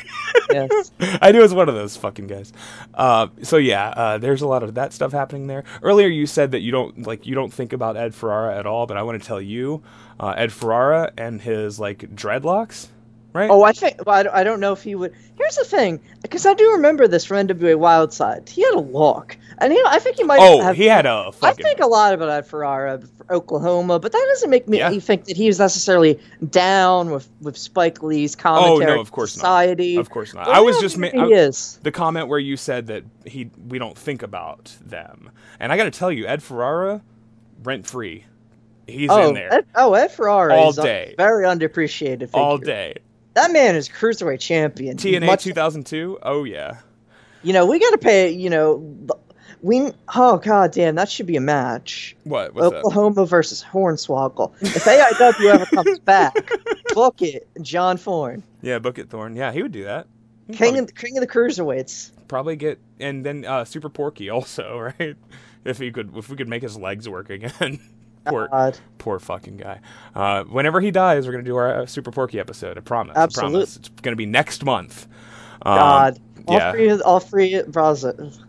Yes. 0.52 0.92
I 1.00 1.32
knew 1.32 1.40
it 1.40 1.44
was 1.44 1.54
one 1.54 1.70
of 1.70 1.76
those 1.76 1.96
fucking 1.98 2.28
guys. 2.28 2.54
Uh, 2.94 3.28
so 3.42 3.58
yeah, 3.58 3.90
uh, 3.90 4.18
there's 4.18 4.42
a 4.42 4.48
lot 4.48 4.64
of 4.64 4.74
that 4.76 4.94
stuff 4.94 5.12
happening 5.12 5.48
there. 5.48 5.64
Earlier, 5.82 6.08
you 6.08 6.26
said 6.26 6.52
that 6.52 6.62
you 6.62 6.72
don't 6.72 7.06
like 7.06 7.26
you 7.26 7.36
don't 7.36 7.54
think 7.54 7.74
about 7.74 7.98
Ed 7.98 8.16
Ferrara 8.16 8.58
at 8.58 8.66
all, 8.66 8.86
but 8.88 8.98
I 8.98 9.04
want 9.04 9.22
to 9.22 9.28
tell 9.28 9.42
you, 9.42 9.84
uh, 10.20 10.34
Ed 10.36 10.52
Ferrara 10.52 11.12
and 11.18 11.42
his 11.42 11.80
like 11.80 12.00
dreadlocks, 12.16 12.88
right? 13.34 13.50
Oh, 13.50 13.64
I 13.64 13.72
think 13.74 14.06
well, 14.06 14.28
I 14.32 14.44
don't- 14.44 14.60
know 14.60 14.72
if 14.74 14.84
he 14.84 14.96
would. 14.96 15.14
Here's 15.38 15.56
the 15.56 15.66
thing, 15.66 16.00
because 16.22 16.46
I 16.46 16.54
do 16.54 16.72
remember 16.74 17.08
this 17.08 17.26
from 17.26 17.38
NWA 17.48 17.76
Wildside. 17.76 18.48
He 18.48 18.62
had 18.62 18.76
a 18.76 18.80
look, 18.80 19.36
and 19.58 19.74
you 19.74 19.84
know, 19.84 19.90
I 19.90 20.00
think 20.00 20.18
he 20.18 20.24
might. 20.24 20.40
Oh, 20.40 20.62
have, 20.62 20.76
he 20.76 20.86
had 20.86 21.06
a 21.06 21.26
I 21.28 21.32
fucking. 21.32 21.64
think 21.64 21.80
a 21.80 21.88
lot 21.88 22.14
about 22.14 22.30
Ed 22.30 22.46
Ferrara 22.46 23.02
for 23.18 23.34
Oklahoma, 23.34 24.00
but 24.00 24.12
that 24.12 24.26
doesn't 24.34 24.50
make 24.50 24.68
me 24.68 24.78
Yeah. 24.78 24.92
think 25.00 25.26
that 25.26 25.36
he 25.36 25.48
was 25.48 25.58
necessarily 25.60 26.20
down 26.52 27.10
with, 27.10 27.28
with 27.42 27.58
Spike 27.58 28.04
Lee's 28.04 28.36
commentary. 28.36 28.92
Oh, 28.92 28.96
no, 28.96 29.02
of 29.02 29.12
course 29.12 29.42
not. 29.42 29.68
Of 29.80 30.10
course 30.10 30.34
not. 30.34 30.46
Well, 30.48 30.56
I 30.56 30.60
was 30.60 30.80
just 30.80 30.98
ma- 30.98 31.08
I- 31.08 31.28
is. 31.28 31.80
the 31.84 31.92
comment 31.92 32.28
where 32.28 32.40
you 32.40 32.56
said 32.58 32.88
that 32.88 33.04
he 33.26 33.50
we 33.68 33.80
don't 33.80 33.98
think 33.98 34.22
about 34.24 34.76
them, 34.86 35.32
and 35.60 35.72
I 35.72 35.78
got 35.78 35.86
to 35.86 35.92
tell 35.92 36.12
you, 36.12 36.28
Ed 36.28 36.44
Ferrara, 36.44 37.02
rent 37.64 37.88
free, 37.88 38.26
he's 38.88 39.10
oh, 39.10 39.30
in 39.30 39.34
there 39.34 39.52
Ed, 39.54 39.66
oh, 39.76 39.94
Ed 39.94 40.10
Ferrara 40.12 40.54
All 40.56 40.70
is 40.70 40.78
a 40.78 40.84
day. 40.84 41.16
very 41.18 41.46
underappreciated. 41.46 42.20
Figure. 42.20 42.40
all 42.40 42.58
day. 42.58 42.96
That 43.34 43.52
man 43.52 43.76
is 43.76 43.90
cruiserweight 43.90 44.40
champion. 44.40 44.98
TNA 44.98 45.26
Much- 45.26 45.44
2002. 45.44 46.20
Oh 46.24 46.44
yeah. 46.44 46.78
You 47.42 47.52
know, 47.54 47.66
we 47.66 47.80
got 47.80 47.92
to 47.92 47.98
pay. 47.98 48.30
You 48.30 48.50
know, 48.50 49.08
we. 49.62 49.92
Oh 50.16 50.38
god 50.38 50.72
damn, 50.72 50.96
that 50.96 51.10
should 51.10 51.26
be 51.26 51.36
a 51.36 51.42
match. 51.42 52.16
What? 52.24 52.54
What's 52.54 52.70
that? 52.72 52.78
Oklahoma 52.80 53.26
versus 53.26 53.64
Hornswoggle. 53.70 54.54
If 54.62 54.84
AIW 54.86 55.54
ever 55.54 55.66
comes 55.66 56.00
back, 56.06 56.36
book 56.94 57.22
it, 57.22 57.48
John 57.62 57.98
Thorne, 57.98 58.44
Yeah, 58.62 58.80
Book 58.80 58.98
It 59.00 59.10
Thorne. 59.10 59.36
Yeah, 59.36 59.52
he 59.52 59.62
would 59.62 59.72
do 59.72 59.84
that. 59.86 60.08
He'd 60.48 60.58
king 60.58 60.74
probably, 60.74 60.80
of, 60.80 60.96
king 60.96 61.18
of 61.18 61.22
the 61.22 61.28
cruiserweights. 61.28 62.12
probably 62.28 62.56
get 62.56 62.80
and 63.00 63.26
then 63.26 63.46
uh, 63.46 63.66
Super 63.66 63.90
Porky 63.90 64.30
also, 64.30 64.78
right? 65.00 65.16
If 65.66 65.80
he 65.80 65.92
could, 65.92 66.16
if 66.16 66.30
we 66.30 66.36
could 66.36 66.50
make 66.50 66.62
his 66.62 66.78
legs 66.78 67.08
work 67.10 67.30
again. 67.30 67.80
Poor, 68.26 68.48
God. 68.48 68.78
poor 68.98 69.20
fucking 69.20 69.58
guy. 69.58 69.80
Uh, 70.16 70.44
whenever 70.44 70.82
he 70.82 70.92
dies, 70.92 71.26
we're 71.26 71.34
gonna 71.34 71.44
do 71.44 71.56
our 71.56 71.82
uh, 71.82 71.86
Super 71.86 72.12
Porky 72.12 72.40
episode. 72.40 72.78
I 72.78 72.82
promise. 72.82 73.18
I 73.18 73.28
promise. 73.28 73.78
It's 73.78 73.90
gonna 74.02 74.16
be 74.16 74.26
next 74.26 74.64
month. 74.64 75.08
Um, 75.62 75.78
God. 75.78 76.20
All 76.46 76.58
yeah. 76.58 76.72
three, 76.74 76.92
all 76.92 77.20
three, 77.22 77.62
bros. 77.64 78.06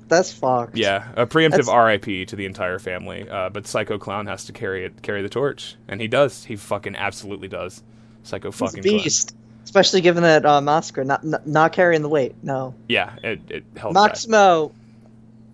That's 0.08 0.32
fucked. 0.32 0.76
Yeah, 0.76 1.12
a 1.16 1.26
preemptive 1.26 1.66
That's- 1.66 2.04
RIP 2.04 2.26
to 2.28 2.36
the 2.36 2.44
entire 2.46 2.78
family. 2.80 3.28
Uh, 3.28 3.50
but 3.50 3.66
Psycho 3.68 3.98
Clown 3.98 4.26
has 4.26 4.46
to 4.46 4.52
carry 4.52 4.84
it, 4.84 5.00
carry 5.02 5.22
the 5.22 5.28
torch, 5.28 5.76
and 5.86 6.00
he 6.00 6.08
does. 6.08 6.44
He 6.44 6.56
fucking 6.56 6.96
absolutely 6.96 7.46
does. 7.48 7.82
Psycho 8.24 8.50
fucking 8.50 8.82
Clown. 8.82 8.96
beast. 8.98 9.36
Especially 9.62 10.00
given 10.00 10.24
that 10.24 10.44
uh, 10.44 10.60
Oscar 10.66 11.04
not, 11.04 11.24
not 11.24 11.46
not 11.46 11.72
carrying 11.72 12.02
the 12.02 12.08
weight. 12.08 12.34
No, 12.42 12.74
Yeah, 12.88 13.14
it, 13.22 13.40
it 13.48 13.74
back. 13.74 13.92
Maximo. 13.92 14.72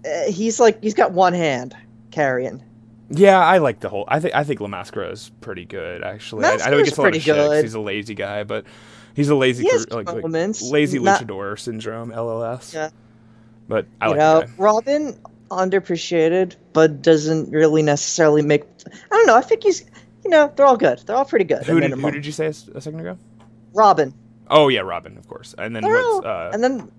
Uh, 0.04 0.30
he's 0.30 0.58
like 0.58 0.82
he's 0.82 0.94
got 0.94 1.12
one 1.12 1.34
hand 1.34 1.76
carrying. 2.10 2.62
Yeah, 3.10 3.38
I 3.38 3.58
like 3.58 3.80
the 3.80 3.88
whole. 3.88 4.04
I 4.06 4.20
think 4.20 4.34
I 4.34 4.44
think 4.44 4.60
La 4.60 4.68
Mascara 4.68 5.10
is 5.10 5.30
pretty 5.40 5.64
good 5.64 6.04
actually. 6.04 6.44
I, 6.44 6.54
I 6.54 6.70
know 6.70 6.78
he 6.78 6.84
gets 6.84 6.96
a 6.96 7.02
lot 7.02 7.16
of 7.16 7.24
good. 7.24 7.64
He's 7.64 7.74
a 7.74 7.80
lazy 7.80 8.14
guy, 8.14 8.44
but 8.44 8.64
he's 9.14 9.28
a 9.28 9.34
lazy, 9.34 9.64
He 9.64 9.76
like, 9.90 10.10
like, 10.10 10.24
lazy 10.24 11.00
Not- 11.00 11.20
luchador 11.20 11.58
syndrome 11.58 12.12
(LLS). 12.12 12.72
Yeah. 12.72 12.90
but 13.66 13.86
I 14.00 14.06
you 14.06 14.10
like 14.12 14.18
know. 14.18 14.44
Robin 14.58 15.20
underappreciated, 15.50 16.54
but 16.72 17.02
doesn't 17.02 17.50
really 17.50 17.82
necessarily 17.82 18.42
make. 18.42 18.62
I 18.86 19.16
don't 19.16 19.26
know. 19.26 19.36
I 19.36 19.42
think 19.42 19.64
he's. 19.64 19.84
You 20.22 20.30
know, 20.30 20.52
they're 20.54 20.66
all 20.66 20.76
good. 20.76 20.98
They're 21.06 21.16
all 21.16 21.24
pretty 21.24 21.46
good. 21.46 21.64
Who 21.64 21.80
did, 21.80 21.92
who 21.92 22.10
did 22.10 22.26
you 22.26 22.32
say 22.32 22.46
a, 22.46 22.52
second 22.52 23.00
ago? 23.00 23.16
Robin. 23.72 24.12
Oh 24.48 24.68
yeah, 24.68 24.80
Robin, 24.80 25.16
of 25.16 25.26
course. 25.26 25.54
And 25.56 25.74
then 25.74 25.82
all, 25.84 26.26
uh, 26.26 26.50
and 26.52 26.62
then 26.62 26.92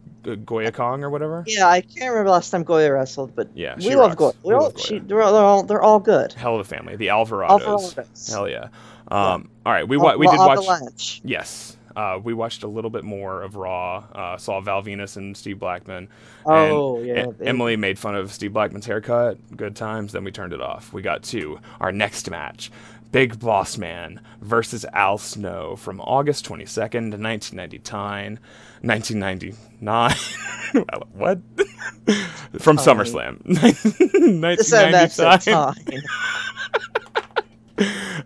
Goya 0.45 0.71
Kong 0.71 1.03
or 1.03 1.09
whatever? 1.09 1.43
yeah, 1.47 1.67
I 1.67 1.81
can't 1.81 2.09
remember 2.11 2.29
last 2.31 2.49
time 2.51 2.63
Goya 2.63 2.91
wrestled, 2.91 3.35
but 3.35 3.49
Yeah, 3.55 3.75
we 3.77 3.95
love. 3.95 4.15
Goya. 4.15 4.33
We 4.43 4.53
love 4.53 4.73
Goya. 4.75 4.83
she, 4.85 4.99
they're, 4.99 5.21
all, 5.21 5.63
they're 5.63 5.81
all 5.81 5.99
good. 5.99 6.33
Hell 6.33 6.55
of 6.55 6.61
a 6.61 6.63
family, 6.63 6.95
the 6.95 7.07
Alvarados. 7.07 7.59
Alvarados. 7.61 8.31
Hell 8.31 8.47
yeah. 8.49 8.67
Um, 9.07 9.49
all 9.65 9.73
right, 9.73 9.87
we 9.87 9.97
wa- 9.97 10.15
we 10.15 10.27
Al- 10.27 10.55
did 10.55 10.65
watch. 10.65 11.21
Yes, 11.25 11.75
Uh, 11.95 12.17
we 12.23 12.33
watched 12.33 12.63
a 12.63 12.67
little 12.67 12.89
bit 12.89 13.03
more 13.03 13.41
of 13.41 13.57
Raw. 13.57 14.05
Uh, 14.15 14.37
saw 14.37 14.61
Val 14.61 14.81
Venis 14.81 15.17
and 15.17 15.35
Steve 15.35 15.59
Blackman. 15.59 16.07
Oh, 16.45 16.97
and, 16.97 17.05
yeah, 17.07 17.13
and 17.23 17.35
Emily 17.41 17.75
made 17.75 17.99
fun 17.99 18.15
of 18.15 18.31
Steve 18.31 18.53
Blackman's 18.53 18.85
haircut. 18.85 19.37
Good 19.57 19.75
times. 19.75 20.13
Then 20.13 20.23
we 20.23 20.31
turned 20.31 20.53
it 20.53 20.61
off. 20.61 20.93
We 20.93 21.01
got 21.01 21.23
to 21.23 21.59
our 21.81 21.91
next 21.91 22.29
match. 22.29 22.71
Big 23.11 23.37
Boss 23.41 23.77
Man 23.77 24.21
versus 24.39 24.85
Al 24.93 25.17
Snow 25.17 25.75
from 25.75 25.99
August 25.99 26.45
22nd, 26.47 27.11
1999. 27.19 28.39
1999. 28.81 30.15
what? 31.13 31.39
from 32.61 32.77
SummerSlam. 32.77 33.41
This 34.41 34.73
and 34.73 34.93
that's 34.93 35.17
the 35.17 35.25
1999. 35.25 36.03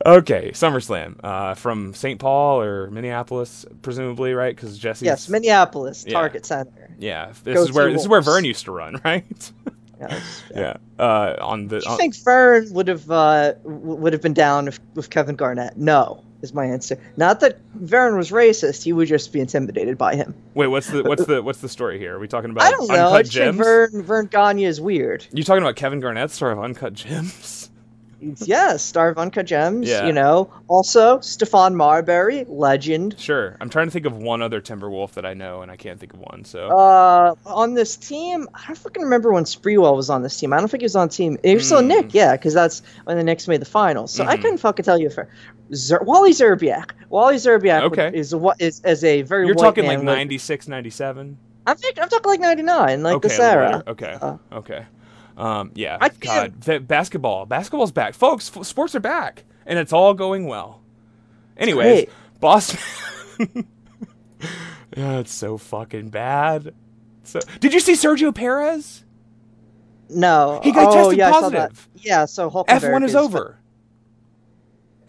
Okay, 0.05 0.51
SummerSlam 0.51 1.19
uh, 1.23 1.53
from 1.53 1.93
St. 1.93 2.19
Paul 2.19 2.61
or 2.61 2.91
Minneapolis, 2.91 3.65
presumably, 3.81 4.33
right? 4.33 4.53
Because 4.55 4.77
Jesse. 4.77 5.05
Yes, 5.05 5.29
Minneapolis 5.29 6.03
Yeah. 6.05 6.13
Target 6.13 6.45
Center. 6.45 6.93
Yeah, 6.99 7.31
this 7.43 7.55
Go 7.55 7.63
is 7.63 7.71
where 7.71 7.87
Two 7.87 7.93
this 7.93 8.01
is 8.03 8.07
where 8.07 8.21
Verne 8.21 8.43
used 8.45 8.65
to 8.65 8.71
run, 8.71 8.99
right? 9.05 9.51
Yes. 9.99 10.43
yeah. 10.53 10.77
Uh, 10.99 11.35
on 11.39 11.67
the. 11.69 11.79
Do 11.79 11.85
you 11.85 11.91
on- 11.91 11.97
think 11.97 12.15
Verne 12.23 12.73
would 12.73 12.87
have 12.87 13.09
uh, 13.09 13.53
would 13.63 14.11
have 14.13 14.21
been 14.21 14.33
down 14.33 14.67
if, 14.67 14.79
with 14.93 15.09
Kevin 15.09 15.35
Garnett? 15.35 15.77
No, 15.77 16.23
is 16.45 16.53
my 16.53 16.65
answer. 16.65 16.97
Not 17.17 17.41
that 17.41 17.59
Verne 17.73 18.15
was 18.17 18.31
racist; 18.31 18.83
he 18.83 18.93
would 18.93 19.07
just 19.09 19.33
be 19.33 19.41
intimidated 19.41 19.97
by 19.97 20.15
him. 20.15 20.33
wait, 20.53 20.67
what's 20.67 20.87
the 20.89 21.03
what's 21.03 21.23
uh, 21.23 21.25
the 21.25 21.43
what's 21.43 21.59
the 21.59 21.69
story 21.69 21.99
here? 21.99 22.15
Are 22.15 22.19
we 22.19 22.27
talking 22.27 22.51
about 22.51 22.63
I 22.63 22.71
don't 22.71 22.87
know. 22.87 23.07
Uncut 23.07 23.23
think 23.23 23.33
gems? 23.33 23.57
Verne 23.57 24.03
Vern 24.03 24.27
Gagne 24.27 24.63
is 24.63 24.79
weird. 24.79 25.27
You 25.33 25.43
talking 25.43 25.63
about 25.63 25.75
Kevin 25.75 25.99
Garnett's 25.99 26.35
story 26.35 26.53
of 26.53 26.59
uncut 26.59 26.93
gems? 26.93 27.64
yes, 28.45 28.83
star 28.83 29.13
Gems. 29.13 29.87
Yeah. 29.87 30.05
You 30.07 30.13
know. 30.13 30.51
Also, 30.67 31.19
Stephon 31.19 31.73
Marbury, 31.75 32.45
legend. 32.47 33.15
Sure. 33.19 33.55
I'm 33.61 33.69
trying 33.69 33.87
to 33.87 33.91
think 33.91 34.05
of 34.05 34.17
one 34.17 34.41
other 34.41 34.61
Timberwolf 34.61 35.11
that 35.13 35.25
I 35.25 35.33
know, 35.33 35.61
and 35.61 35.71
I 35.71 35.75
can't 35.75 35.99
think 35.99 36.13
of 36.13 36.19
one. 36.19 36.43
So. 36.45 36.67
Uh, 36.77 37.35
on 37.45 37.73
this 37.73 37.95
team, 37.95 38.47
I 38.53 38.65
don't 38.67 38.77
fucking 38.77 39.03
remember 39.03 39.31
when 39.31 39.43
Sprewell 39.43 39.95
was 39.95 40.09
on 40.09 40.23
this 40.23 40.39
team. 40.39 40.53
I 40.53 40.57
don't 40.59 40.69
think 40.69 40.81
he 40.81 40.85
was 40.85 40.95
on 40.95 41.09
team. 41.09 41.37
He 41.43 41.53
was 41.55 41.65
still 41.65 41.81
Mm. 41.81 41.87
Nick, 41.87 42.13
yeah, 42.13 42.33
because 42.33 42.53
that's 42.53 42.81
when 43.05 43.17
the 43.17 43.23
Knicks 43.23 43.47
made 43.47 43.61
the 43.61 43.65
finals. 43.65 44.11
So 44.11 44.23
I 44.25 44.35
Mhm. 44.37 44.41
couldn't 44.41 44.57
fucking 44.57 44.85
tell 44.85 44.97
you 44.99 45.09
for 45.09 45.27
Zer- 45.73 46.01
Wally 46.03 46.31
Szczerbiak. 46.31 46.91
Wally 47.09 47.35
Szczerbiak 47.35 47.81
Okay. 47.83 48.11
is 48.13 48.33
what 48.35 48.59
is 48.61 48.81
as 48.83 49.03
a 49.03 49.21
very 49.23 49.45
You're 49.45 49.55
talking 49.55 49.85
like 49.85 50.01
96, 50.01 50.67
97? 50.67 51.37
I'm 51.67 51.77
think, 51.77 51.99
I'm 51.99 52.09
talking 52.09 52.29
like 52.29 52.39
'99, 52.39 53.01
like 53.01 53.15
okay, 53.15 53.27
this 53.27 53.39
era. 53.39 53.65
later. 53.77 53.83
Okay. 53.87 54.17
Uh, 54.21 54.37
okay. 54.53 54.85
Um, 55.37 55.71
yeah. 55.75 55.97
I 55.99 56.09
God, 56.09 56.87
basketball. 56.87 57.45
Basketball's 57.45 57.91
back, 57.91 58.13
folks. 58.13 58.51
F- 58.55 58.65
sports 58.65 58.95
are 58.95 58.99
back, 58.99 59.43
and 59.65 59.77
it's 59.77 59.93
all 59.93 60.13
going 60.13 60.47
well. 60.47 60.81
Anyways, 61.57 62.05
great. 62.05 62.09
Boston. 62.39 62.79
yeah, 64.95 65.19
it's 65.19 65.33
so 65.33 65.57
fucking 65.57 66.09
bad. 66.09 66.73
So, 67.23 67.39
did 67.59 67.73
you 67.73 67.79
see 67.79 67.93
Sergio 67.93 68.33
Perez? 68.33 69.03
No, 70.09 70.61
He 70.63 70.71
got 70.71 70.89
oh, 70.89 70.95
tested 70.95 71.17
yeah, 71.17 71.27
I 71.29 71.31
saw 71.31 71.49
that. 71.49 71.69
positive. 71.71 71.89
Yeah, 71.95 72.25
so 72.25 72.49
Hulkenberg 72.49 72.83
F 72.83 72.91
one 72.91 73.03
is 73.03 73.15
over. 73.15 73.57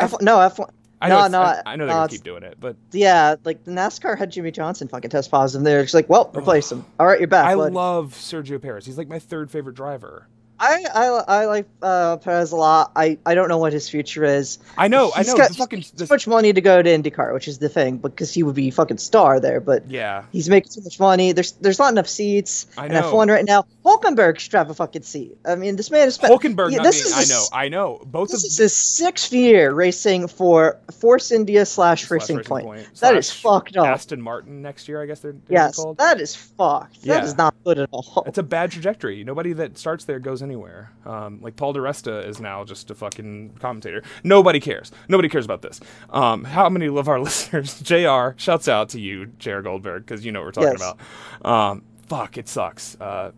F- 0.00 0.20
no, 0.20 0.36
F1. 0.38 0.70
I 1.00 1.08
know. 1.08 1.22
no, 1.22 1.28
no, 1.28 1.40
I, 1.40 1.62
I 1.66 1.76
know 1.76 1.86
they're 1.86 1.94
uh, 1.94 1.98
gonna 2.00 2.08
keep 2.08 2.22
doing 2.22 2.42
it, 2.42 2.56
but 2.58 2.76
Yeah, 2.92 3.36
like 3.44 3.64
the 3.64 3.70
NASCAR 3.70 4.18
had 4.18 4.30
Jimmie 4.30 4.50
Johnson 4.50 4.88
fucking 4.88 5.10
test 5.10 5.30
positive. 5.30 5.64
They're 5.64 5.82
just 5.82 5.94
like, 5.94 6.08
well, 6.08 6.30
replace 6.34 6.72
him. 6.72 6.84
All 6.98 7.06
right, 7.06 7.18
you're 7.18 7.28
back. 7.28 7.46
I 7.46 7.54
bud. 7.54 7.72
love 7.72 8.14
Sergio 8.14 8.60
Perez. 8.60 8.86
He's 8.86 8.96
like 8.98 9.08
my 9.08 9.18
third 9.18 9.50
favorite 9.50 9.76
driver. 9.76 10.26
I, 10.58 10.84
I, 10.94 11.06
I 11.40 11.44
like 11.46 11.66
uh, 11.82 12.16
Perez 12.18 12.52
a 12.52 12.56
lot. 12.56 12.92
I, 12.96 13.18
I 13.26 13.34
don't 13.34 13.48
know 13.48 13.58
what 13.58 13.72
his 13.72 13.88
future 13.88 14.24
is. 14.24 14.58
I 14.78 14.88
know. 14.88 15.12
I 15.14 15.18
He's 15.18 15.28
know. 15.28 15.36
got 15.36 15.54
fucking. 15.54 15.82
too 15.82 16.06
much 16.08 16.26
money 16.26 16.52
to 16.52 16.60
go 16.60 16.82
to 16.82 16.90
IndyCar, 16.90 17.32
which 17.34 17.48
is 17.48 17.58
the 17.58 17.68
thing, 17.68 17.98
because 17.98 18.32
he 18.32 18.42
would 18.42 18.54
be 18.54 18.70
fucking 18.70 18.98
star 18.98 19.40
there. 19.40 19.60
But 19.60 19.90
yeah. 19.90 20.24
he's 20.32 20.48
making 20.48 20.72
too 20.72 20.82
much 20.82 20.98
money. 20.98 21.32
There's 21.32 21.52
there's 21.52 21.78
not 21.78 21.92
enough 21.92 22.08
seats. 22.08 22.66
I 22.76 22.88
know. 22.88 22.96
And 22.96 23.06
know. 23.06 23.12
F1 23.12 23.30
right 23.30 23.44
now, 23.44 23.64
Hulkenberg 23.84 24.38
should 24.38 24.54
have 24.54 24.70
a 24.70 24.74
fucking 24.74 25.02
seat. 25.02 25.36
I 25.44 25.54
mean, 25.56 25.76
this 25.76 25.90
man 25.90 26.08
is 26.08 26.14
spent. 26.14 26.32
Hulkenberg. 26.32 26.72
Yeah, 26.72 26.82
this 26.82 27.02
being, 27.02 27.06
is 27.06 27.12
I 27.12 27.20
his- 27.20 27.30
know. 27.30 27.44
I 27.52 27.68
know. 27.68 28.02
Both 28.04 28.30
This 28.30 28.44
of 28.44 28.48
is 28.48 28.58
his 28.58 28.74
sixth 28.74 29.32
year 29.32 29.72
racing 29.72 30.28
for 30.28 30.78
Force 31.00 31.30
India 31.32 31.66
slash 31.66 32.10
Racing 32.10 32.42
Point. 32.44 32.66
Point, 32.66 32.88
That 33.00 33.16
is 33.16 33.26
slash 33.28 33.42
fucked 33.42 33.76
up. 33.76 33.86
Aston 33.86 34.20
Martin 34.22 34.62
next 34.62 34.88
year, 34.88 35.02
I 35.02 35.06
guess 35.06 35.20
they're, 35.20 35.32
they're 35.32 35.58
yes, 35.58 35.76
called. 35.76 35.98
that 35.98 36.20
is 36.20 36.34
fucked. 36.34 36.98
Yeah. 37.02 37.14
That 37.14 37.24
is 37.24 37.36
not 37.36 37.54
good 37.64 37.78
at 37.78 37.88
all. 37.92 38.24
It's 38.26 38.38
a 38.38 38.42
bad 38.42 38.70
trajectory. 38.70 39.22
Nobody 39.24 39.52
that 39.54 39.78
starts 39.78 40.04
there 40.04 40.18
goes 40.18 40.42
anywhere. 40.46 40.92
Um, 41.04 41.40
like 41.42 41.56
Paul 41.56 41.72
di 41.74 41.80
Resta 41.80 42.26
is 42.26 42.40
now 42.40 42.64
just 42.64 42.90
a 42.90 42.94
fucking 42.94 43.58
commentator. 43.60 44.02
Nobody 44.24 44.60
cares. 44.60 44.90
Nobody 45.08 45.28
cares 45.28 45.44
about 45.44 45.62
this. 45.62 45.80
Um, 46.10 46.44
how 46.44 46.68
many 46.68 46.86
of 46.86 47.08
our 47.08 47.20
listeners? 47.28 47.80
Jr. 47.80 48.30
Shouts 48.36 48.68
out 48.68 48.88
to 48.90 49.00
you, 49.00 49.26
Jr. 49.38 49.60
Goldberg, 49.60 50.06
because 50.06 50.24
you 50.24 50.32
know 50.32 50.40
what 50.40 50.46
we're 50.56 50.62
talking 50.62 50.78
Yes. 50.78 50.94
about. 51.42 51.50
Um, 51.70 51.82
fuck, 52.08 52.38
it 52.38 52.48
sucks. 52.48 52.96
Uh, 53.00 53.32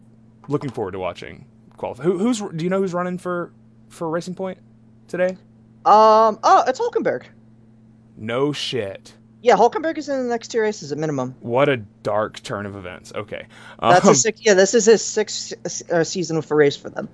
looking 0.49 0.71
forward 0.71 0.93
to 0.93 0.99
watching 0.99 1.47
qualify. 1.77 2.03
Who, 2.05 2.19
who's? 2.19 2.39
Do 2.41 2.63
you 2.65 2.71
know 2.71 2.81
who's 2.81 2.95
running 2.95 3.19
for 3.19 3.53
for 3.89 4.09
Racing 4.09 4.35
Point 4.35 4.59
today? 5.09 5.37
Um. 5.85 6.39
Oh, 6.43 6.65
it's 6.67 6.79
Hulkenberg. 6.81 7.25
No 8.17 8.53
shit. 8.53 9.15
Yeah, 9.41 9.55
Hulkenberg 9.57 9.99
is 9.99 10.09
in 10.09 10.19
the 10.25 10.29
next 10.29 10.49
two 10.49 10.61
races 10.61 10.91
at 10.91 10.99
minimum. 10.99 11.35
What 11.41 11.69
a 11.69 11.77
dark 12.03 12.43
turn 12.43 12.67
of 12.67 12.75
events. 12.77 13.13
Okay. 13.15 13.47
That's 13.81 14.05
Um, 14.05 14.09
his 14.11 14.23
six. 14.23 14.41
Yeah, 14.45 14.55
this 14.55 14.75
is 14.75 14.85
his 14.87 15.05
sixth 15.05 15.53
uh, 15.93 16.03
season 16.05 16.37
with 16.37 16.51
a 16.51 16.55
race 16.57 16.77
for 16.77 16.91
them. 16.91 17.09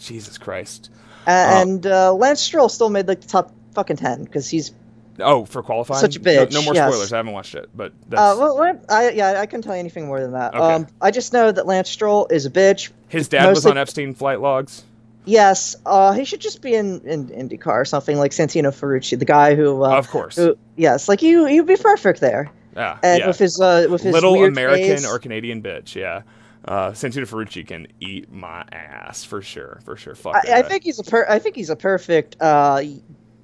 Jesus 0.00 0.36
Christ. 0.38 0.90
A- 1.26 1.30
And 1.30 1.86
uh, 1.86 2.12
Lance 2.14 2.40
Stroll 2.40 2.68
still 2.68 2.90
made 2.90 3.06
like 3.06 3.20
the 3.20 3.28
top 3.28 3.52
fucking 3.74 3.96
ten 3.98 4.24
because 4.24 4.48
he's. 4.50 4.72
Oh, 5.20 5.44
for 5.44 5.62
qualifying? 5.62 6.00
Such 6.00 6.16
a 6.16 6.18
No- 6.18 6.24
bitch, 6.46 6.52
No, 6.52 6.62
more 6.62 6.74
yes. 6.74 6.90
spoilers. 6.92 7.12
I 7.12 7.18
haven't 7.18 7.32
watched 7.34 7.54
it, 7.54 7.68
but 7.76 7.92
that's, 8.08 8.20
Uh, 8.20 8.36
well, 8.38 8.80
I 8.88 9.10
yeah, 9.10 9.40
I 9.40 9.46
couldn't 9.46 9.62
tell 9.62 9.74
you 9.74 9.80
anything 9.80 10.06
more 10.06 10.18
than 10.20 10.32
that. 10.32 10.54
Okay. 10.54 10.62
Um, 10.74 10.86
I 11.00 11.10
just 11.10 11.32
know 11.32 11.52
that 11.52 11.66
Lance 11.66 11.90
Stroll 11.90 12.26
is 12.30 12.46
a 12.46 12.50
bitch. 12.50 12.90
his 13.08 13.28
dad 13.28 13.48
was 13.50 13.64
on 13.66 13.76
Epstein 13.78 14.14
flight 14.14 14.40
logs. 14.40 14.82
Yes, 15.26 15.76
uh, 15.86 16.12
he 16.12 16.24
should 16.24 16.40
just 16.40 16.62
be 16.62 16.74
in, 16.74 17.00
in 17.02 17.28
IndyCar 17.28 17.66
or 17.66 17.84
something 17.84 18.16
like 18.16 18.32
Santino 18.32 18.68
Ferrucci, 18.68 19.18
the 19.18 19.24
guy 19.24 19.54
who. 19.54 19.84
Uh, 19.84 19.96
of 19.96 20.08
course. 20.08 20.36
who, 20.36 20.56
yes, 20.76 21.08
like 21.08 21.22
you, 21.22 21.46
you'd 21.46 21.66
be 21.66 21.76
perfect 21.76 22.20
there. 22.20 22.50
yeah. 22.74 22.98
And 23.02 23.20
yeah. 23.20 23.26
with 23.26 23.38
his 23.38 23.60
uh, 23.60 23.86
with 23.90 24.02
his 24.02 24.12
Little 24.12 24.42
American 24.44 24.96
face- 24.96 25.06
or 25.06 25.18
Canadian 25.18 25.62
bitch. 25.62 25.94
Yeah. 25.94 26.22
Uh, 26.64 26.90
Santino 26.90 27.26
Ferrucci 27.26 27.66
can 27.66 27.86
eat 28.00 28.30
my 28.30 28.64
ass 28.70 29.24
for 29.24 29.40
sure. 29.40 29.80
For 29.84 29.96
sure. 29.96 30.14
Fuck 30.14 30.36
I, 30.46 30.58
I 30.58 30.62
think 30.62 30.84
he's 30.84 30.98
a 30.98 31.04
per- 31.04 31.26
I 31.28 31.38
think 31.38 31.56
he's 31.56 31.70
a 31.70 31.76
perfect 31.76 32.36
uh, 32.40 32.82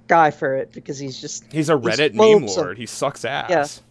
guy 0.06 0.30
for 0.30 0.54
it 0.54 0.72
because 0.72 0.98
he's 0.98 1.20
just 1.20 1.50
he's 1.50 1.70
a 1.70 1.78
he's 1.78 1.86
Reddit 1.86 2.14
meme 2.14 2.42
loathsome. 2.42 2.62
lord. 2.64 2.78
He 2.78 2.86
sucks 2.86 3.24
ass. 3.24 3.82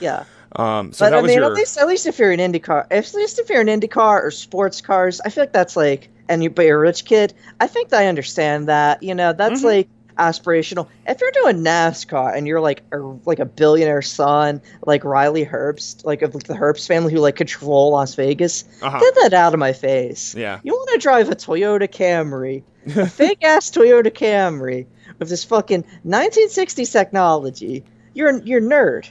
Yeah. 0.00 0.24
yeah. 0.24 0.24
Um, 0.54 0.92
so 0.92 1.06
but 1.06 1.10
that 1.10 1.18
I 1.18 1.22
was 1.22 1.28
mean, 1.30 1.38
your. 1.38 1.46
at 1.46 1.54
least 1.54 1.78
at 1.78 1.86
least 1.86 2.06
if 2.06 2.18
you're 2.18 2.32
an 2.32 2.40
IndyCar, 2.40 2.86
at 2.90 3.14
least 3.14 3.38
if 3.38 3.48
you're 3.48 3.60
an 3.60 3.68
IndyCar 3.68 4.24
or 4.24 4.30
sports 4.30 4.80
cars, 4.80 5.20
I 5.24 5.30
feel 5.30 5.44
like 5.44 5.52
that's 5.52 5.76
like, 5.76 6.08
and 6.28 6.42
you 6.42 6.50
but 6.50 6.64
you're 6.66 6.78
a 6.78 6.80
rich 6.80 7.04
kid. 7.04 7.34
I 7.60 7.66
think 7.66 7.92
I 7.92 8.06
understand 8.06 8.68
that. 8.68 9.02
You 9.02 9.14
know, 9.14 9.32
that's 9.32 9.62
Mhm. 9.62 9.64
like 9.64 9.88
aspirational. 10.18 10.88
If 11.06 11.20
you're 11.20 11.30
doing 11.30 11.64
NASCAR 11.64 12.36
and 12.36 12.46
you're 12.46 12.60
like 12.60 12.82
a, 12.92 12.98
like 12.98 13.38
a 13.38 13.44
billionaire 13.46 14.02
son, 14.02 14.60
like 14.84 15.04
Riley 15.04 15.44
Herbst, 15.44 16.04
like 16.04 16.22
of 16.22 16.32
the 16.32 16.38
Herbst 16.54 16.86
family 16.86 17.12
who 17.12 17.18
like 17.20 17.36
control 17.36 17.92
Las 17.92 18.14
Vegas, 18.14 18.64
uh-huh. 18.82 18.98
get 19.00 19.14
that 19.22 19.32
out 19.34 19.54
of 19.54 19.60
my 19.60 19.72
face. 19.72 20.34
Yeah. 20.34 20.60
You 20.62 20.72
want 20.74 20.90
to 20.92 20.98
drive 20.98 21.30
a 21.30 21.34
Toyota 21.34 21.88
Camry, 21.88 22.62
a 22.96 23.06
fake 23.08 23.42
ass 23.42 23.70
Toyota 23.70 24.10
Camry 24.10 24.86
with 25.18 25.28
this 25.30 25.44
fucking 25.44 25.84
1960s 26.06 26.92
technology. 26.92 27.84
You're 28.14 28.42
you're 28.42 28.60
nerd. 28.60 29.08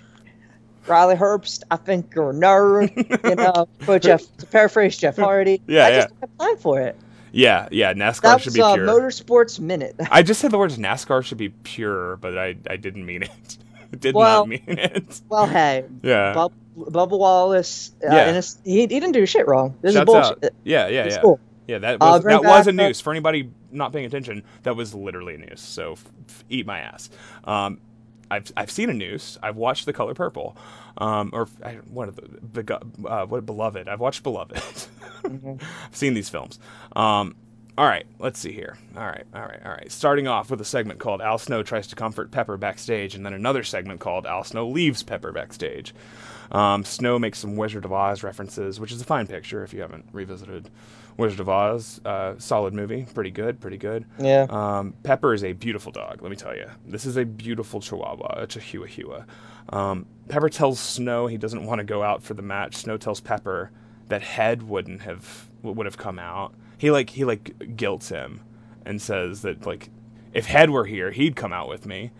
Riley 0.87 1.15
Herbst, 1.15 1.63
I 1.71 1.75
think 1.77 2.13
you're 2.15 2.31
a 2.31 2.33
nerd. 2.33 2.95
You 3.29 3.35
know, 3.35 3.67
but 3.85 4.01
Jeff 4.01 4.21
to 4.37 4.45
paraphrase 4.45 4.97
Jeff 4.97 5.17
Hardy. 5.17 5.61
Yeah, 5.67 5.85
I 5.85 5.89
yeah. 5.89 5.95
just 6.01 6.09
don't 6.09 6.19
have 6.21 6.37
time 6.37 6.57
for 6.57 6.81
it. 6.81 6.95
Yeah. 7.31 7.67
Yeah. 7.71 7.93
NASCAR 7.93 8.21
That 8.21 8.41
should 8.41 8.53
be 8.53 8.61
uh, 8.61 8.73
pure. 8.75 8.87
Motorsports 8.87 9.59
Minute. 9.59 9.95
I 10.11 10.21
just 10.23 10.41
said 10.41 10.51
the 10.51 10.57
words 10.57 10.77
NASCAR 10.77 11.23
should 11.23 11.37
be 11.37 11.49
pure, 11.49 12.17
but 12.17 12.37
I, 12.37 12.55
I 12.69 12.75
didn't 12.77 13.05
mean 13.05 13.23
it. 13.23 13.57
Did 13.99 14.15
Well- 14.15 14.41
not 14.41 14.49
mean 14.49 14.63
it. 14.67 15.21
well, 15.29 15.47
hey, 15.47 15.85
Yeah. 16.01 16.33
Bub, 16.33 16.51
Bubba 16.77 17.17
Wallace, 17.19 17.91
uh, 18.03 18.07
Yeah. 18.13 18.29
and 18.35 18.55
he, 18.63 18.79
he 18.81 18.87
didn't 18.87 19.11
do 19.11 19.25
shit 19.25 19.47
wrong. 19.47 19.75
This 19.81 19.93
Shouts 19.93 20.09
is 20.09 20.13
bullshit. 20.13 20.43
out. 20.45 20.51
Yeah, 20.63 20.87
yeah, 20.87 21.03
It's 21.03 21.15
yeah. 21.15 21.21
cool. 21.21 21.39
Yeah, 21.67 21.77
that 21.77 21.95
Uh, 21.95 22.05
was 22.15 22.21
bring 22.23 22.41
that 22.41 22.49
was 22.49 22.67
a 22.67 22.71
uh, 22.71 22.73
news 22.73 22.99
for 22.99 23.11
anybody 23.11 23.49
not 23.71 23.93
paying 23.93 24.05
attention. 24.05 24.43
That 24.63 24.75
was 24.75 24.93
literally 24.93 25.35
a 25.35 25.37
news. 25.37 25.61
So 25.61 25.93
f- 25.93 26.05
f- 26.27 26.43
eat 26.49 26.65
my 26.65 26.79
ass. 26.79 27.09
Um, 27.45 27.79
I've 28.31 28.51
I've 28.57 28.71
seen 28.71 28.89
a 28.89 28.93
noose. 28.93 29.37
I've 29.43 29.55
watched 29.57 29.85
The 29.85 29.93
Color 29.93 30.13
Purple, 30.15 30.57
um, 30.97 31.29
or 31.33 31.47
I, 31.63 31.73
what 31.89 32.09
are 32.09 32.11
the 32.11 32.81
uh, 33.07 33.25
what 33.25 33.45
Beloved. 33.45 33.87
I've 33.87 33.99
watched 33.99 34.23
Beloved. 34.23 34.57
Mm-hmm. 35.21 35.63
I've 35.85 35.95
seen 35.95 36.15
these 36.15 36.29
films. 36.29 36.57
Um, 36.95 37.35
All 37.77 37.85
right, 37.85 38.07
let's 38.17 38.39
see 38.39 38.51
here. 38.51 38.77
All 38.97 39.05
right, 39.05 39.23
all 39.35 39.41
right, 39.43 39.59
all 39.63 39.71
right. 39.71 39.91
Starting 39.91 40.27
off 40.27 40.49
with 40.49 40.59
a 40.61 40.65
segment 40.65 40.99
called 40.99 41.21
Al 41.21 41.37
Snow 41.37 41.61
tries 41.61 41.85
to 41.87 41.95
comfort 41.95 42.31
Pepper 42.31 42.57
backstage, 42.57 43.13
and 43.13 43.23
then 43.23 43.33
another 43.33 43.61
segment 43.63 43.99
called 43.99 44.25
Al 44.25 44.43
Snow 44.43 44.67
leaves 44.67 45.03
Pepper 45.03 45.31
backstage. 45.31 45.93
Um, 46.51 46.83
Snow 46.83 47.19
makes 47.19 47.37
some 47.37 47.55
Wizard 47.55 47.85
of 47.85 47.93
Oz 47.93 48.23
references, 48.23 48.79
which 48.79 48.91
is 48.91 48.99
a 48.99 49.05
fine 49.05 49.27
picture 49.27 49.63
if 49.63 49.73
you 49.75 49.81
haven't 49.81 50.05
revisited 50.11 50.69
Wizard 51.21 51.39
of 51.39 51.47
Oz. 51.49 52.01
Uh, 52.03 52.33
solid 52.37 52.73
movie, 52.73 53.05
pretty 53.13 53.31
good, 53.31 53.59
pretty 53.61 53.77
good. 53.77 54.05
Yeah. 54.19 54.47
Um, 54.49 54.93
Pepper 55.03 55.33
is 55.33 55.43
a 55.43 55.53
beautiful 55.53 55.91
dog, 55.91 56.21
let 56.21 56.29
me 56.29 56.35
tell 56.35 56.55
you. 56.55 56.69
This 56.85 57.05
is 57.05 57.15
a 57.17 57.23
beautiful 57.23 57.79
Chihuahua, 57.79 58.41
a 58.41 58.47
Chihuahua. 58.47 59.23
Um, 59.69 60.05
Pepper 60.27 60.49
tells 60.49 60.79
Snow 60.79 61.27
he 61.27 61.37
doesn't 61.37 61.65
want 61.65 61.79
to 61.79 61.83
go 61.85 62.03
out 62.03 62.23
for 62.23 62.33
the 62.33 62.41
match. 62.41 62.75
Snow 62.75 62.97
tells 62.97 63.21
Pepper 63.21 63.71
that 64.09 64.21
Head 64.21 64.63
wouldn't 64.63 65.01
have 65.03 65.47
would 65.63 65.85
have 65.85 65.97
come 65.97 66.19
out. 66.19 66.53
He 66.77 66.91
like 66.91 67.11
he 67.11 67.23
like 67.23 67.75
guilts 67.77 68.09
him 68.09 68.41
and 68.85 69.01
says 69.01 69.43
that 69.43 69.65
like 69.65 69.89
if 70.33 70.47
Head 70.47 70.69
were 70.69 70.85
here, 70.85 71.11
he'd 71.11 71.35
come 71.35 71.53
out 71.53 71.69
with 71.69 71.85
me, 71.85 72.11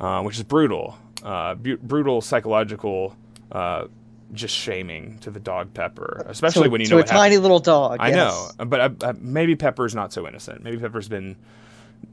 uh, 0.00 0.22
which 0.22 0.36
is 0.36 0.42
brutal, 0.44 0.98
uh, 1.22 1.54
bu- 1.54 1.76
brutal 1.78 2.20
psychological, 2.20 3.16
uh, 3.52 3.86
just 4.32 4.54
shaming 4.54 5.18
to 5.20 5.30
the 5.30 5.40
dog 5.40 5.74
Pepper, 5.74 6.24
especially 6.26 6.64
to, 6.64 6.70
when 6.70 6.80
you 6.80 6.86
to 6.86 6.90
know 6.92 6.96
a 6.96 7.00
what 7.00 7.08
happened. 7.08 7.22
tiny 7.22 7.38
little 7.38 7.60
dog. 7.60 7.98
I 8.00 8.08
yes. 8.08 8.54
know, 8.58 8.64
but 8.64 8.80
uh, 8.80 8.90
uh, 9.08 9.14
maybe 9.18 9.56
Pepper's 9.56 9.94
not 9.94 10.12
so 10.12 10.26
innocent. 10.26 10.62
Maybe 10.62 10.78
Pepper's 10.78 11.08
been 11.08 11.36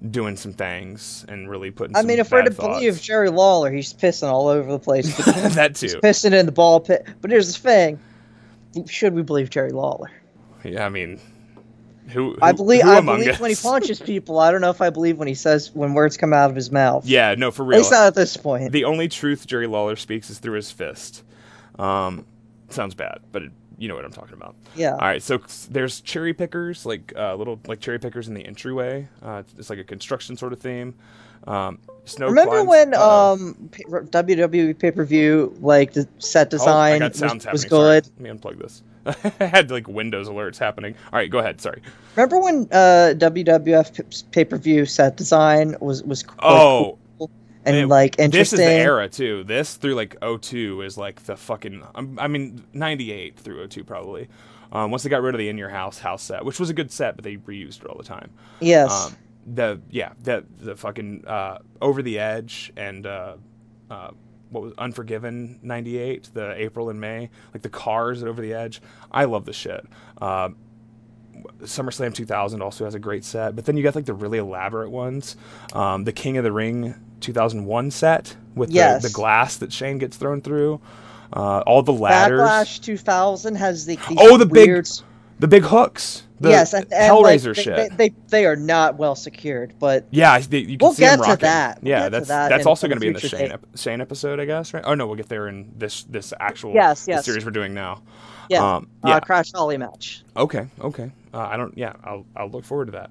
doing 0.10 0.38
some 0.38 0.54
things 0.54 1.26
and 1.28 1.50
really 1.50 1.72
putting. 1.72 1.96
I 1.96 2.04
mean, 2.04 2.20
if 2.20 2.32
we're 2.32 2.44
to 2.44 2.52
thoughts. 2.52 2.80
believe 2.80 3.02
Jerry 3.02 3.30
Lawler, 3.30 3.72
he's 3.72 3.94
pissing 3.94 4.28
all 4.28 4.48
over 4.48 4.72
the 4.72 4.80
place. 4.80 5.16
that 5.56 5.76
too, 5.76 5.88
he's 5.88 5.96
pissing 5.96 6.34
in 6.34 6.46
the 6.46 6.52
ball 6.52 6.80
pit. 6.80 7.06
But 7.22 7.32
here's 7.32 7.54
the 7.54 7.60
thing: 7.60 8.00
should 8.88 9.14
we 9.14 9.22
believe 9.22 9.50
Jerry 9.50 9.72
Lawler? 9.72 10.12
Yeah, 10.64 10.86
I 10.86 10.90
mean, 10.90 11.20
who? 12.08 12.32
who 12.32 12.38
I 12.42 12.52
believe. 12.52 12.84
I 12.86 13.02
believe 13.02 13.28
us? 13.28 13.40
when 13.40 13.50
he 13.50 13.56
punches 13.56 14.00
people. 14.00 14.40
I 14.40 14.52
don't 14.52 14.62
know 14.62 14.70
if 14.70 14.82
I 14.82 14.90
believe 14.90 15.18
when 15.18 15.28
he 15.28 15.36
says 15.36 15.72
when 15.74 15.94
words 15.94 16.18
come 16.18 16.34
out 16.34 16.50
of 16.50 16.56
his 16.56 16.72
mouth. 16.72 17.06
Yeah, 17.06 17.36
no, 17.38 17.52
for 17.52 17.64
At 17.64 17.68
real. 17.68 17.78
least 17.80 17.92
not 17.92 18.08
at 18.08 18.16
this 18.16 18.38
point. 18.38 18.72
the 18.72 18.86
only 18.86 19.08
truth 19.08 19.48
Jerry 19.48 19.68
Lawler 19.68 19.96
speaks 19.96 20.30
is 20.30 20.40
through 20.40 20.56
his 20.56 20.72
fist. 20.72 21.24
Um, 21.80 22.26
sounds 22.70 22.96
bad, 22.96 23.20
but 23.32 23.44
it, 23.44 23.52
you 23.78 23.88
know 23.88 23.96
what 23.96 24.06
I'm 24.06 24.12
talking 24.12 24.34
about. 24.34 24.56
Yeah. 24.76 24.92
All 24.94 25.00
right, 25.00 25.22
so 25.22 25.40
there's 25.70 26.02
cherry 26.02 26.34
pickers, 26.34 26.86
like 26.86 27.14
uh, 27.16 27.36
little 27.36 27.60
like 27.68 27.80
cherry 27.80 28.00
pickers 28.00 28.28
in 28.28 28.34
the 28.34 28.46
entryway. 28.46 29.08
Uh, 29.22 29.44
it's, 29.58 29.70
like 29.70 29.80
a 29.80 29.84
construction 29.84 30.38
sort 30.38 30.54
of 30.54 30.60
theme. 30.60 30.96
Um, 31.48 31.80
snow 32.06 32.28
Remember 32.28 32.64
climbs- 32.64 32.70
when 32.70 32.94
um 32.96 33.70
WWE 34.12 34.80
pay 34.80 34.92
per 34.92 35.04
view 35.04 35.56
like 35.60 35.94
the 35.94 36.08
set 36.18 36.48
Oh, 36.48 36.50
design 36.52 37.00
got 37.00 37.20
was, 37.20 37.46
was 37.46 37.66
good? 37.66 38.06
Sorry. 38.06 38.16
Let 38.20 38.20
me 38.20 38.30
unplug 38.30 38.60
this. 38.60 38.82
I 39.40 39.46
had 39.46 39.70
like 39.70 39.88
Windows 39.88 40.28
alerts 40.28 40.58
happening. 40.58 40.96
All 41.14 41.20
right, 41.20 41.30
go 41.30 41.38
ahead. 41.38 41.62
Sorry. 41.62 41.82
Remember 42.16 42.40
when 42.40 42.64
uh 42.72 43.14
WWF 43.18 44.32
pay 44.32 44.46
per 44.46 44.58
view 44.58 44.86
set 44.86 45.18
design 45.18 45.76
was 45.80 46.02
was 46.04 46.24
Oh, 46.40 46.98
cool 46.98 47.00
and 47.66 47.76
Man, 47.76 47.90
like 47.90 48.16
This 48.18 48.54
is 48.54 48.60
the 48.60 48.66
era 48.66 49.10
too. 49.10 49.44
This 49.44 49.76
through 49.76 49.96
like 49.96 50.16
02 50.22 50.82
is 50.82 50.98
like 50.98 51.24
the 51.24 51.36
fucking. 51.36 51.84
um, 51.96 52.18
I 52.20 52.28
mean, 52.28 52.64
98 52.74 53.38
through 53.38 53.68
02 53.68 53.84
probably. 53.84 54.28
Um, 54.72 54.92
once 54.92 55.04
they 55.04 55.10
got 55.10 55.22
rid 55.22 55.36
of 55.36 55.40
the 55.40 55.50
in 55.50 55.58
your 55.58 55.70
house 55.70 56.00
house 56.00 56.24
set, 56.24 56.44
which 56.44 56.60
was 56.60 56.70
a 56.70 56.74
good 56.74 56.92
set, 56.92 57.16
but 57.16 57.24
they 57.24 57.38
reused 57.38 57.82
it 57.82 57.88
all 57.88 57.98
the 57.98 58.04
time. 58.04 58.32
Yes. 58.60 59.08
Um, 59.08 59.16
the 59.46 59.80
yeah, 59.90 60.14
the 60.22 60.44
the 60.60 60.76
fucking 60.76 61.26
uh, 61.28 61.60
over 61.82 62.02
the 62.02 62.20
edge 62.20 62.74
and 62.76 63.06
uh, 63.06 63.36
uh, 63.90 64.12
what 64.50 64.64
was 64.64 64.74
Unforgiven 64.78 65.60
'98, 65.62 66.30
the 66.34 66.54
April 66.56 66.90
and 66.90 67.00
May, 67.00 67.30
like 67.54 67.62
the 67.62 67.70
cars 67.70 68.24
at 68.24 68.28
over 68.28 68.42
the 68.42 68.54
edge. 68.54 68.82
I 69.12 69.26
love 69.26 69.46
the 69.46 69.54
shit. 69.54 69.86
Uh, 70.20 70.50
SummerSlam 71.62 72.14
2000 72.14 72.62
also 72.62 72.86
has 72.86 72.96
a 72.96 73.00
great 73.00 73.24
set, 73.24 73.56
but 73.56 73.66
then 73.66 73.78
you 73.78 73.84
got 73.84 73.96
like 73.96 74.06
the 74.06 74.14
really 74.14 74.40
elaborate 74.40 74.90
ones. 74.90 75.36
Um, 75.74 76.04
the 76.04 76.12
King 76.12 76.38
of 76.38 76.44
the 76.44 76.52
Ring 76.52 76.96
2001 77.22 77.92
set 77.92 78.36
with 78.56 78.72
Yes. 78.72 79.02
the, 79.02 79.10
the 79.10 79.14
glass 79.14 79.58
that 79.58 79.72
Shane 79.74 79.98
gets 79.98 80.18
thrown 80.18 80.42
through. 80.42 80.80
Uh, 81.34 81.60
all 81.66 81.82
the 81.82 81.92
ladders, 81.94 82.40
Backlash 82.42 82.82
2000 82.82 83.56
has 83.56 83.86
the 83.86 83.98
Oh, 84.18 84.38
the 84.38 84.46
big 84.46 84.86
the 85.38 85.48
big 85.50 85.64
hooks, 85.64 86.24
the 86.40 86.50
yes, 86.50 86.74
and, 86.74 86.86
and, 86.94 87.14
like, 87.18 87.40
Hellraiser 87.42 87.56
they, 87.56 87.62
shit. 87.62 87.98
They, 87.98 88.10
they 88.10 88.16
they 88.30 88.46
are 88.46 88.56
not 88.56 88.96
well 88.98 89.16
secured, 89.16 89.74
but 89.80 90.06
Yeah, 90.12 90.40
they, 90.40 90.60
you 90.60 90.78
can 90.78 90.86
We'll 90.86 90.94
see 90.94 91.04
them 91.04 91.20
get 91.20 91.32
to 91.32 91.38
that. 91.42 91.82
We'll 91.82 91.90
Yeah, 91.90 92.00
get 92.04 92.12
that's 92.14 92.28
that 92.30 92.50
that's 92.50 92.66
also 92.66 92.88
going 92.88 92.98
to 92.98 93.02
be 93.02 93.08
in 93.08 93.14
the 93.14 93.20
Shane 93.20 93.52
ep- 93.52 93.66
Shane 93.76 94.00
episode, 94.00 94.40
I 94.40 94.46
guess, 94.46 94.74
right? 94.74 94.84
Oh 94.86 94.94
no, 94.94 95.08
we'll 95.08 95.18
get 95.18 95.28
there 95.28 95.48
in 95.50 95.74
this 95.78 96.04
this 96.04 96.32
actual 96.40 96.74
Yes, 96.74 97.06
yes. 97.08 97.26
series 97.26 97.44
we're 97.44 97.52
doing 97.52 97.74
now. 97.74 98.02
yeah, 98.50 98.76
Um, 98.76 98.88
yeah. 99.04 99.16
Uh, 99.16 99.20
Crash 99.20 99.52
Holly 99.54 99.78
match. 99.78 100.24
Okay, 100.38 100.68
okay. 100.80 101.12
Uh, 101.34 101.40
I 101.40 101.58
don't. 101.58 101.78
Yeah, 101.78 101.94
I'll 102.06 102.26
I'll 102.38 102.50
look 102.50 102.64
forward 102.64 102.86
to 102.86 102.92
that. 102.94 103.10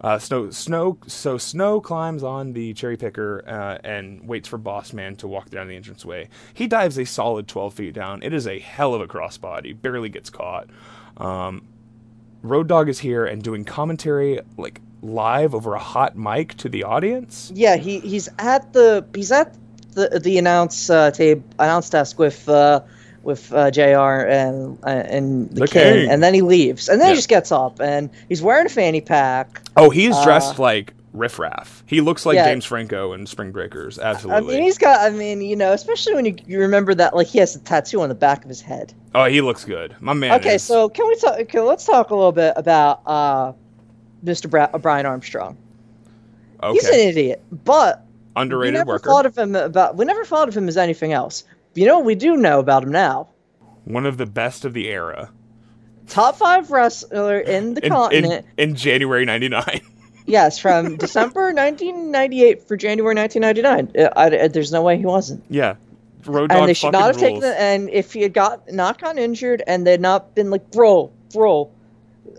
Uh, 0.00 0.18
snow, 0.18 0.50
snow. 0.50 0.98
So 1.06 1.38
snow 1.38 1.80
climbs 1.80 2.22
on 2.22 2.52
the 2.52 2.74
cherry 2.74 2.96
picker 2.96 3.42
uh, 3.46 3.78
and 3.82 4.26
waits 4.28 4.48
for 4.48 4.58
Boss 4.58 4.92
Man 4.92 5.16
to 5.16 5.26
walk 5.26 5.50
down 5.50 5.68
the 5.68 5.76
entranceway. 5.76 6.28
He 6.54 6.66
dives 6.66 6.98
a 6.98 7.06
solid 7.06 7.48
twelve 7.48 7.74
feet 7.74 7.94
down. 7.94 8.22
It 8.22 8.32
is 8.32 8.46
a 8.46 8.58
hell 8.58 8.94
of 8.94 9.00
a 9.00 9.06
crossbody. 9.06 9.80
Barely 9.80 10.08
gets 10.08 10.30
caught. 10.30 10.68
Um, 11.16 11.66
Road 12.42 12.68
Dog 12.68 12.88
is 12.88 12.98
here 12.98 13.24
and 13.24 13.42
doing 13.42 13.64
commentary 13.64 14.40
like 14.56 14.80
live 15.02 15.54
over 15.54 15.74
a 15.74 15.78
hot 15.78 16.16
mic 16.16 16.54
to 16.58 16.68
the 16.68 16.84
audience. 16.84 17.50
Yeah, 17.54 17.76
he 17.76 18.00
he's 18.00 18.28
at 18.38 18.72
the 18.72 19.06
he's 19.14 19.32
at 19.32 19.56
the 19.92 20.20
the 20.22 20.38
announce 20.38 20.90
uh, 20.90 21.10
tape 21.10 21.42
announce 21.58 21.90
desk 21.90 22.18
with 22.18 22.48
uh, 22.48 22.80
with 23.26 23.52
uh, 23.52 23.70
Jr. 23.70 23.80
and 24.28 24.78
uh, 24.84 24.88
and 24.88 25.50
the, 25.50 25.60
The 25.60 25.66
king, 25.68 25.92
king. 25.94 26.10
and 26.10 26.22
then 26.22 26.32
he 26.32 26.42
leaves, 26.42 26.88
and 26.88 27.00
then 27.00 27.08
Yeah. 27.08 27.12
he 27.14 27.16
just 27.18 27.28
gets 27.28 27.52
up 27.52 27.80
and 27.80 28.08
he's 28.28 28.40
wearing 28.40 28.66
a 28.66 28.70
fanny 28.70 29.00
pack. 29.00 29.60
Oh, 29.76 29.90
he's 29.90 30.14
Uh, 30.16 30.24
dressed 30.24 30.58
like 30.58 30.94
Riff 31.12 31.38
Raff. 31.38 31.82
He 31.86 32.00
looks 32.00 32.24
like 32.24 32.36
Yeah. 32.36 32.46
James 32.46 32.64
Franco 32.64 33.12
in 33.12 33.26
Spring 33.26 33.50
Breakers. 33.50 33.98
Absolutely. 33.98 34.54
I 34.54 34.56
mean, 34.56 34.62
he's 34.62 34.78
got. 34.78 35.00
I 35.00 35.10
mean, 35.10 35.40
you 35.42 35.56
know, 35.56 35.72
especially 35.72 36.14
when 36.14 36.24
you, 36.24 36.36
you 36.46 36.60
remember 36.60 36.94
that, 36.94 37.16
like 37.16 37.26
he 37.26 37.38
has 37.38 37.56
a 37.56 37.58
tattoo 37.58 38.00
on 38.00 38.08
the 38.08 38.14
back 38.14 38.44
of 38.44 38.48
his 38.48 38.60
head. 38.60 38.94
oh, 39.14 39.24
he 39.24 39.40
looks 39.40 39.64
good. 39.64 39.94
My 40.00 40.12
man. 40.12 40.32
okay, 40.40 40.54
is- 40.54 40.62
so 40.62 40.88
can 40.88 41.06
we 41.08 41.16
talk? 41.16 41.38
Okay, 41.40 41.60
let's 41.60 41.84
talk 41.84 42.10
a 42.10 42.14
little 42.14 42.32
bit 42.32 42.52
about 42.56 43.00
uh, 43.06 43.52
Mr. 44.24 44.48
Bra- 44.48 44.68
Brian 44.78 45.04
Armstrong. 45.06 45.56
Okay. 46.62 46.72
He's 46.74 46.88
an 46.88 47.00
idiot, 47.00 47.42
but 47.64 48.04
we 48.36 48.42
underrated 48.42 48.74
never 48.74 48.92
worker. 48.92 49.08
thought 49.10 49.26
of 49.26 49.36
him 49.36 49.56
about. 49.56 49.96
We 49.96 50.04
never 50.04 50.24
thought 50.24 50.48
of 50.48 50.56
him 50.56 50.68
as 50.68 50.76
anything 50.76 51.12
else. 51.12 51.44
You 51.76 51.86
know 51.86 51.96
what 51.98 52.06
we 52.06 52.14
do 52.14 52.36
know 52.36 52.58
about 52.58 52.82
him 52.82 52.90
now? 52.90 53.28
One 53.84 54.06
of 54.06 54.16
the 54.16 54.26
best 54.26 54.64
of 54.64 54.72
the 54.72 54.88
era. 54.88 55.30
Top 56.08 56.36
five 56.36 56.70
wrestler 56.70 57.38
in 57.38 57.74
the 57.74 57.84
in, 57.84 57.92
continent. 57.92 58.46
in, 58.56 58.70
in 58.70 58.76
January 58.76 59.24
'99. 59.24 59.80
yes, 60.26 60.58
from 60.58 60.96
December 60.96 61.52
1998 61.52 62.66
for 62.66 62.76
January 62.76 63.14
1999. 63.14 64.06
Uh, 64.06 64.10
I, 64.16 64.44
I- 64.44 64.48
there's 64.48 64.72
no 64.72 64.82
way 64.82 64.96
he 64.98 65.04
wasn't. 65.06 65.44
yeah, 65.50 65.74
Road 66.24 66.50
Dog 66.50 66.60
and 66.60 66.68
they 66.68 66.74
should 66.74 66.92
not 66.92 67.06
have 67.08 67.16
taken 67.18 67.40
rules. 67.40 67.44
it. 67.44 67.56
And 67.58 67.90
if 67.90 68.12
he 68.12 68.22
had 68.22 68.32
got 68.32 68.72
not 68.72 69.00
gotten 69.00 69.18
injured, 69.18 69.62
and 69.66 69.86
they'd 69.86 70.00
not 70.00 70.34
been 70.34 70.50
like, 70.50 70.70
bro, 70.70 71.10
bro, 71.32 71.70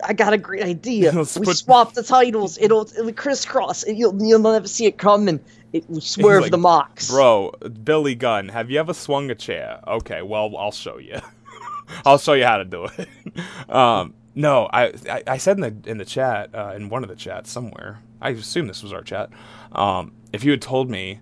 I 0.04 0.14
got 0.14 0.34
a 0.34 0.38
great 0.38 0.64
idea. 0.64 1.12
Let's 1.16 1.38
we 1.38 1.46
put- 1.46 1.58
swap 1.58 1.94
the 1.94 2.04
titles. 2.04 2.58
It'll, 2.60 2.90
it'll 2.98 3.12
crisscross. 3.14 3.84
And 3.84 3.98
you'll 3.98 4.18
you'll 4.26 4.40
never 4.40 4.68
see 4.68 4.86
it 4.86 4.98
coming. 4.98 5.40
It 5.74 5.86
swerve 6.02 6.44
like, 6.44 6.52
the 6.52 6.58
mocks. 6.58 7.10
Bro, 7.10 7.54
Billy 7.84 8.16
Gunn, 8.16 8.50
have 8.50 8.72
you 8.72 8.80
ever 8.80 8.94
swung 8.94 9.30
a 9.30 9.36
chair? 9.36 9.80
Okay, 9.88 10.22
well, 10.22 10.56
I'll 10.58 10.72
show 10.72 10.98
you. 10.98 11.20
I'll 12.06 12.18
show 12.18 12.34
you 12.34 12.46
how 12.46 12.58
to 12.58 12.66
do 12.66 12.86
it. 12.86 13.08
um, 13.70 14.14
no, 14.36 14.70
I, 14.72 14.94
I 15.10 15.24
I 15.28 15.38
said 15.38 15.58
in 15.58 15.62
the 15.62 15.90
in 15.90 15.98
the 15.98 16.06
chat 16.06 16.54
uh, 16.54 16.74
in 16.76 16.90
one 16.90 17.04
of 17.04 17.10
the 17.10 17.16
chats 17.16 17.52
somewhere. 17.52 18.02
I 18.22 18.30
assume 18.30 18.68
this 18.68 18.84
was 18.84 18.94
our 18.94 19.02
chat. 19.02 19.30
Um, 19.72 20.14
if 20.32 20.44
you 20.44 20.52
had 20.52 20.62
told 20.62 20.90
me 20.90 21.20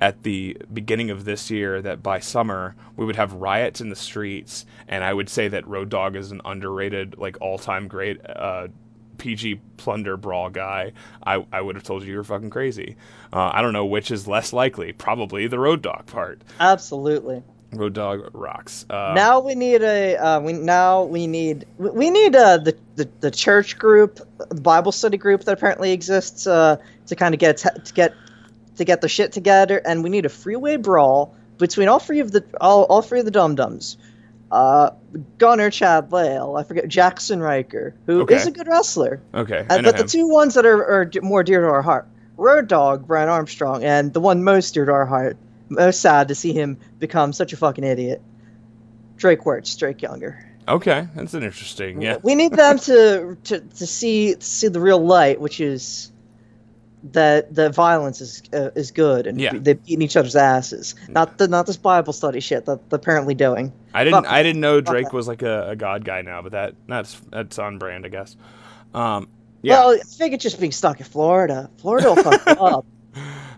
at 0.00 0.22
the 0.22 0.56
beginning 0.72 1.10
of 1.10 1.24
this 1.24 1.50
year 1.50 1.82
that 1.82 2.02
by 2.02 2.20
summer 2.20 2.76
we 2.96 3.04
would 3.04 3.16
have 3.16 3.32
riots 3.34 3.80
in 3.80 3.90
the 3.90 3.96
streets, 3.96 4.64
and 4.86 5.02
I 5.02 5.12
would 5.12 5.28
say 5.28 5.48
that 5.48 5.66
Road 5.66 5.88
Dog 5.88 6.14
is 6.14 6.30
an 6.30 6.40
underrated, 6.44 7.18
like 7.18 7.36
all 7.40 7.58
time 7.58 7.88
great 7.88 8.18
uh, 8.24 8.68
PG 9.18 9.60
plunder 9.76 10.16
brawl 10.16 10.50
guy, 10.50 10.92
I, 11.26 11.44
I 11.52 11.60
would 11.60 11.74
have 11.74 11.84
told 11.84 12.02
you 12.02 12.12
you 12.12 12.16
were 12.18 12.24
fucking 12.24 12.50
crazy. 12.50 12.96
Uh, 13.32 13.50
I 13.52 13.60
don't 13.62 13.72
know 13.72 13.86
which 13.86 14.10
is 14.10 14.26
less 14.26 14.52
likely. 14.52 14.92
Probably 14.92 15.46
the 15.46 15.58
Road 15.58 15.82
Dog 15.82 16.06
part. 16.06 16.40
Absolutely. 16.58 17.42
Road 17.72 17.92
Dog 17.92 18.30
rocks. 18.32 18.86
Uh, 18.88 19.12
now 19.14 19.40
we 19.40 19.54
need 19.54 19.82
a 19.82 20.16
uh, 20.16 20.40
we 20.40 20.54
now 20.54 21.02
we 21.04 21.26
need 21.26 21.66
we- 21.76 22.08
need 22.08 22.34
uh, 22.34 22.56
the, 22.56 22.74
the 22.96 23.08
the 23.20 23.30
church 23.30 23.78
group, 23.78 24.20
the 24.48 24.60
Bible 24.60 24.90
study 24.92 25.18
group 25.18 25.44
that 25.44 25.52
apparently 25.52 25.92
exists 25.92 26.46
uh, 26.46 26.76
to 27.08 27.14
kind 27.16 27.34
of 27.34 27.40
get 27.40 27.58
to 27.58 27.92
get 27.94 28.14
to 28.76 28.84
get 28.84 29.02
the 29.02 29.08
shit 29.08 29.32
together, 29.32 29.82
and 29.84 30.02
we 30.02 30.08
need 30.08 30.24
a 30.24 30.30
freeway 30.30 30.76
brawl 30.76 31.34
between 31.58 31.88
all 31.88 31.98
three 31.98 32.20
of 32.20 32.32
the 32.32 32.42
all, 32.60 32.84
all 32.84 33.02
three 33.02 33.18
of 33.18 33.26
the 33.26 33.30
dum 33.30 33.54
dums. 33.54 33.98
Uh, 34.50 34.90
Gunner 35.38 35.70
Chad 35.70 36.10
Lail, 36.10 36.56
I 36.56 36.62
forget 36.64 36.88
Jackson 36.88 37.40
Ryker, 37.40 37.94
who 38.06 38.26
is 38.28 38.42
Okay. 38.42 38.48
a 38.48 38.50
good 38.50 38.66
wrestler, 38.68 39.20
okay, 39.34 39.66
and, 39.68 39.82
know 39.82 39.92
but 39.92 39.98
the 39.98 40.04
two 40.04 40.26
ones 40.28 40.54
that 40.54 40.64
are, 40.64 40.82
are 40.82 41.10
more 41.22 41.42
dear 41.42 41.60
to 41.62 41.66
our 41.68 41.82
heart, 41.82 42.06
Road 42.38 42.66
Dog, 42.68 43.06
Brian 43.06 43.28
Armstrong, 43.28 43.84
and 43.84 44.12
the 44.12 44.20
one 44.20 44.42
most 44.42 44.72
dear 44.72 44.86
to 44.86 44.92
our 44.92 45.04
heart, 45.06 45.36
most 45.68 46.00
sad 46.00 46.28
to 46.28 46.34
see 46.34 46.52
him 46.54 46.78
become 46.98 47.32
such 47.34 47.52
a 47.52 47.56
fucking 47.58 47.84
idiot. 47.84 48.22
Drake 49.16 49.40
Wuertz, 49.40 49.76
Drake 49.78 50.00
Younger. 50.00 50.44
Okay, 50.66 51.08
that's 51.14 51.34
an 51.34 51.42
interesting. 51.42 52.00
Yeah. 52.00 52.18
We 52.22 52.34
need 52.34 52.52
them 52.52 52.78
to 52.78 53.36
to, 53.44 53.60
to 53.60 53.86
see 53.86 54.34
to 54.34 54.40
see 54.44 54.68
the 54.68 54.80
real 54.80 55.04
light, 55.04 55.40
which 55.40 55.60
is 55.60 56.12
that 57.12 57.54
the 57.54 57.70
violence 57.70 58.20
is 58.20 58.42
uh, 58.52 58.70
is 58.74 58.90
good 58.90 59.26
and 59.26 59.40
Yeah. 59.40 59.52
they're 59.54 59.74
beating 59.76 60.02
each 60.02 60.16
other's 60.16 60.36
asses. 60.36 60.94
Not 61.08 61.38
the 61.38 61.46
not 61.48 61.66
this 61.66 61.76
Bible 61.76 62.12
study 62.12 62.40
shit 62.40 62.66
that 62.66 62.90
they're 62.90 62.96
apparently 62.98 63.34
doing. 63.34 63.72
I 63.94 64.04
didn't. 64.04 64.24
Fuck- 64.24 64.32
I 64.32 64.42
didn't 64.42 64.60
know 64.60 64.80
Drake 64.80 65.12
was 65.12 65.28
like 65.28 65.42
a, 65.42 65.70
a 65.70 65.76
god 65.76 66.04
guy 66.04 66.22
now, 66.22 66.42
but 66.42 66.52
that 66.52 66.74
that's 66.86 67.20
that's 67.30 67.58
on 67.58 67.78
brand, 67.78 68.04
I 68.04 68.08
guess. 68.08 68.36
Um, 68.94 69.28
yeah. 69.62 69.74
Well, 69.80 69.90
I 69.94 69.98
think 69.98 70.34
it's 70.34 70.42
just 70.42 70.58
being 70.60 70.72
stuck 70.72 70.98
in 71.00 71.06
Florida. 71.06 71.70
Florida 71.78 72.08
will 72.14 72.22
fuck 72.22 72.46
up. 72.46 72.86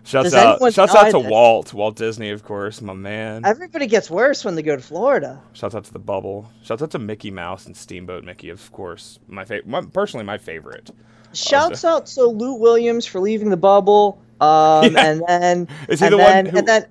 shouts 0.03 0.29
does 0.31 0.33
out. 0.33 0.73
Shouts 0.73 0.95
out 0.95 1.11
to 1.11 1.19
that- 1.21 1.29
Walt. 1.31 1.73
Walt 1.73 1.95
Disney, 1.95 2.29
of 2.31 2.43
course, 2.43 2.81
my 2.81 2.93
man. 2.93 3.45
Everybody 3.45 3.87
gets 3.87 4.09
worse 4.09 4.43
when 4.45 4.55
they 4.55 4.61
go 4.63 4.75
to 4.75 4.81
Florida. 4.81 5.41
Shouts 5.53 5.75
out 5.75 5.83
to 5.85 5.93
the 5.93 5.99
Bubble. 5.99 6.49
Shouts 6.63 6.81
out 6.81 6.91
to 6.91 6.99
Mickey 6.99 7.31
Mouse 7.31 7.65
and 7.65 7.75
Steamboat 7.77 8.23
Mickey, 8.23 8.49
of 8.49 8.71
course. 8.71 9.19
My 9.27 9.45
favorite. 9.45 9.93
Personally, 9.93 10.25
my 10.25 10.37
favorite. 10.37 10.89
Shouts 11.33 11.85
out 11.85 12.05
to 12.07 12.25
Lou 12.25 12.53
Williams 12.55 13.05
for 13.05 13.19
leaving 13.19 13.49
the 13.49 13.57
bubble. 13.57 14.21
Um, 14.39 14.47
Yeah. 14.93 15.05
and 15.05 15.23
then 15.27 15.67
Is 15.87 15.99
he 15.99 16.05
and 16.07 16.13
the 16.13 16.17
one 16.17 16.45
who- 16.47 16.57
and 16.57 16.67
then 16.67 16.85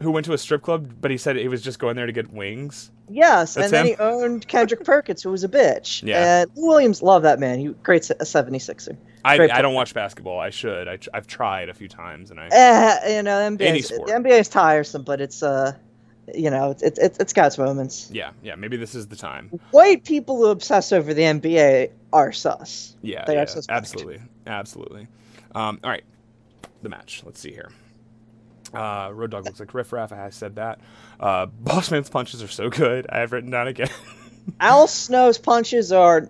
Who 0.00 0.10
went 0.10 0.26
to 0.26 0.32
a 0.32 0.38
strip 0.38 0.62
club, 0.62 0.90
but 1.00 1.10
he 1.10 1.16
said 1.16 1.36
he 1.36 1.48
was 1.48 1.62
just 1.62 1.78
going 1.78 1.94
there 1.96 2.06
to 2.06 2.12
get 2.12 2.32
wings. 2.32 2.90
yes, 3.08 3.54
That's 3.54 3.66
and 3.66 3.72
then 3.72 3.86
him? 3.86 3.94
he 3.94 3.96
owned 4.02 4.48
Kendrick 4.48 4.82
Perkins, 4.84 5.22
who 5.22 5.30
was 5.30 5.44
a 5.44 5.48
bitch. 5.48 6.02
Yeah. 6.06 6.42
And 6.42 6.50
Lou 6.56 6.66
Williams 6.68 7.02
loved 7.02 7.24
that 7.24 7.38
man. 7.38 7.58
He 7.60 7.68
great 7.84 8.08
a 8.10 8.14
76er. 8.16 8.96
I, 9.24 9.36
Great 9.36 9.52
I 9.52 9.62
don't 9.62 9.74
watch 9.74 9.94
basketball. 9.94 10.40
I 10.40 10.50
should. 10.50 10.88
I, 10.88 10.98
have 11.14 11.28
tried 11.28 11.68
a 11.68 11.74
few 11.74 11.86
times, 11.86 12.32
and 12.32 12.40
I. 12.40 12.48
Eh, 12.50 13.16
you 13.16 13.22
know, 13.22 13.38
NBA, 13.38 13.60
Any 13.66 13.80
sport. 13.82 14.08
the 14.08 14.14
NBA 14.14 14.40
is 14.40 14.48
tiresome, 14.48 15.02
but 15.04 15.20
it's 15.20 15.44
uh, 15.44 15.74
you 16.34 16.50
know, 16.50 16.70
it's 16.70 16.98
it's 16.98 17.18
it's 17.18 17.32
got 17.32 17.48
its 17.48 17.58
moments. 17.58 18.08
Yeah, 18.12 18.30
yeah. 18.42 18.54
Maybe 18.54 18.76
this 18.76 18.94
is 18.94 19.08
the 19.08 19.16
time. 19.16 19.48
White 19.70 20.04
people 20.04 20.36
who 20.36 20.46
obsess 20.46 20.92
over 20.92 21.12
the 21.14 21.22
NBA 21.22 21.90
are 22.12 22.32
sus. 22.32 22.94
Yeah, 23.02 23.24
They 23.26 23.36
are 23.38 23.46
sus. 23.46 23.66
absolutely, 23.68 24.20
absolutely. 24.46 25.08
Um, 25.54 25.80
all 25.82 25.90
right, 25.90 26.04
the 26.82 26.88
match. 26.88 27.22
Let's 27.24 27.40
see 27.40 27.50
here. 27.52 27.70
Uh, 28.72 29.10
Road 29.12 29.30
Dog 29.32 29.44
looks 29.44 29.60
like 29.60 29.74
Riff 29.74 29.92
Raff. 29.92 30.12
I 30.12 30.30
said 30.30 30.56
that. 30.56 30.80
Uh, 31.20 31.46
Bossman's 31.46 32.08
punches 32.08 32.42
are 32.42 32.48
so 32.48 32.70
good. 32.70 33.06
I 33.10 33.18
have 33.20 33.32
written 33.32 33.50
down 33.50 33.68
again. 33.68 33.90
Al 34.60 34.86
Snow's 34.88 35.38
punches 35.38 35.92
are 35.92 36.28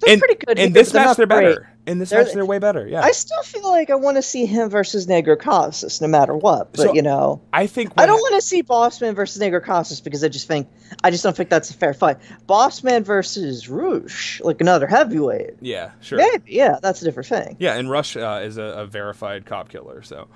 they're 0.00 0.14
in, 0.14 0.18
pretty 0.20 0.36
good. 0.36 0.58
In 0.58 0.72
this 0.72 0.92
match, 0.94 1.16
they're 1.16 1.26
great. 1.26 1.40
better. 1.56 1.70
In 1.86 1.98
this 1.98 2.10
They're- 2.10 2.24
match, 2.24 2.32
they're 2.32 2.44
way 2.44 2.58
better. 2.58 2.84
Yeah, 2.86 3.00
I 3.02 3.12
still 3.12 3.42
feel 3.44 3.70
like 3.70 3.90
I 3.90 3.94
want 3.94 4.16
to 4.16 4.22
see 4.22 4.44
him 4.44 4.68
versus 4.68 5.06
Negro 5.06 5.38
Casas, 5.38 6.00
no 6.00 6.08
matter 6.08 6.34
what. 6.34 6.72
But 6.72 6.80
So, 6.80 6.92
you 6.94 7.00
know, 7.02 7.40
I 7.52 7.68
think. 7.68 7.92
I 7.96 8.06
don't 8.06 8.16
ha- 8.18 8.22
want 8.22 8.34
to 8.34 8.40
see 8.40 8.64
Bossman 8.64 9.14
versus 9.14 9.40
Negro 9.40 9.62
Casas 9.62 10.00
because 10.00 10.24
I 10.24 10.28
just 10.28 10.48
think 10.48 10.66
I 11.04 11.10
just 11.12 11.22
don't 11.22 11.36
think 11.36 11.48
that's 11.48 11.70
a 11.70 11.74
fair 11.74 11.94
fight. 11.94 12.16
Bossman 12.48 13.04
versus 13.04 13.68
Rush, 13.68 14.40
like 14.42 14.60
another 14.60 14.88
heavyweight. 14.88 15.58
Yeah, 15.60 15.92
sure. 16.00 16.18
Maybe, 16.18 16.54
yeah, 16.54 16.78
that's 16.82 17.02
a 17.02 17.04
different 17.04 17.28
thing. 17.28 17.56
Yeah, 17.60 17.74
and 17.76 17.88
Rush 17.88 18.16
uh, 18.16 18.40
is 18.42 18.58
a, 18.58 18.62
a 18.62 18.86
verified 18.86 19.46
cop 19.46 19.68
killer. 19.68 20.02
So, 20.02 20.26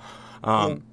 um, 0.45 0.85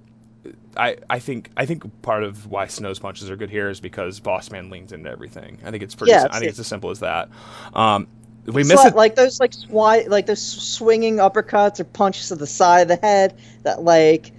I 0.76 0.98
I 1.10 1.20
think 1.20 1.52
I 1.56 1.66
think 1.68 2.02
part 2.02 2.24
of 2.24 2.48
why 2.48 2.68
Snow's 2.68 3.00
punches 3.00 3.30
are 3.30 3.36
good 3.36 3.50
here 3.50 3.70
is 3.70 3.80
because 3.80 4.20
Bossman 4.20 4.72
leans 4.72 4.92
into 4.92 5.10
everything. 5.10 5.60
I 5.66 5.72
think 5.72 5.84
it's 5.84 5.94
pretty. 5.94 6.12
Yeah, 6.14 6.28
I 6.32 6.40
think 6.40 6.50
it's 6.50 6.60
as 6.60 6.68
simple 6.68 6.90
as 6.90 7.00
that. 7.02 7.30
Um, 7.74 8.08
we 8.48 8.64
miss 8.64 8.76
like, 8.78 8.94
it. 8.94 8.96
like 8.96 9.16
those 9.16 9.40
like 9.40 9.52
swi- 9.52 10.08
like 10.10 10.26
those 10.26 10.42
swinging 10.42 11.18
uppercuts 11.18 11.80
or 11.80 11.84
punches 11.84 12.30
to 12.30 12.36
the 12.36 12.48
side 12.48 12.82
of 12.82 12.88
the 12.88 12.96
head 13.06 13.38
that 13.64 13.84
like 13.84 14.32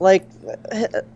like 0.00 0.26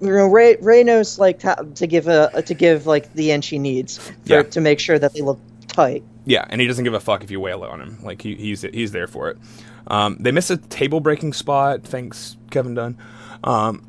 you 0.00 0.10
know 0.10 0.26
Ray 0.26 0.56
Ray 0.60 0.82
knows 0.82 1.18
like 1.18 1.40
to, 1.40 1.66
to 1.74 1.86
give 1.86 2.08
a 2.08 2.42
to 2.42 2.54
give 2.54 2.86
like 2.86 3.12
the 3.14 3.30
inch 3.32 3.48
he 3.48 3.58
needs 3.58 3.98
for, 3.98 4.14
Yeah. 4.24 4.42
to 4.44 4.60
make 4.60 4.80
sure 4.80 4.98
that 4.98 5.12
they 5.14 5.20
look 5.20 5.38
tight. 5.68 6.02
Yeah, 6.24 6.44
and 6.48 6.60
he 6.60 6.66
doesn't 6.66 6.84
give 6.84 6.94
a 6.94 7.00
fuck 7.00 7.24
if 7.24 7.30
you 7.30 7.40
wail 7.40 7.64
on 7.64 7.80
him. 7.80 7.98
Like 8.02 8.22
he, 8.22 8.34
he's 8.34 8.62
he's 8.62 8.92
there 8.92 9.06
for 9.06 9.30
it. 9.30 9.38
Um, 9.86 10.16
they 10.20 10.32
miss 10.32 10.50
a 10.50 10.56
table 10.58 11.00
breaking 11.00 11.32
spot. 11.32 11.82
Thanks, 11.82 12.36
Kevin 12.50 12.74
Dunn. 12.74 12.98
Um, 13.44 13.86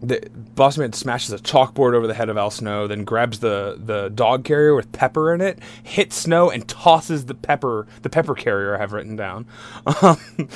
the 0.00 0.20
Bossman 0.54 0.94
smashes 0.94 1.32
a 1.32 1.38
chalkboard 1.38 1.94
over 1.94 2.06
the 2.06 2.14
head 2.14 2.28
of 2.28 2.36
Al 2.36 2.50
Snow, 2.50 2.86
then 2.86 3.04
grabs 3.04 3.40
the, 3.40 3.76
the 3.78 4.08
dog 4.10 4.44
carrier 4.44 4.74
with 4.74 4.90
pepper 4.92 5.34
in 5.34 5.40
it, 5.40 5.58
hits 5.82 6.16
Snow, 6.16 6.50
and 6.50 6.66
tosses 6.68 7.26
the 7.26 7.34
pepper 7.34 7.86
the 8.02 8.10
pepper 8.10 8.34
carrier 8.34 8.76
I 8.76 8.78
have 8.78 8.92
written 8.92 9.16
down, 9.16 9.46
um, 10.02 10.18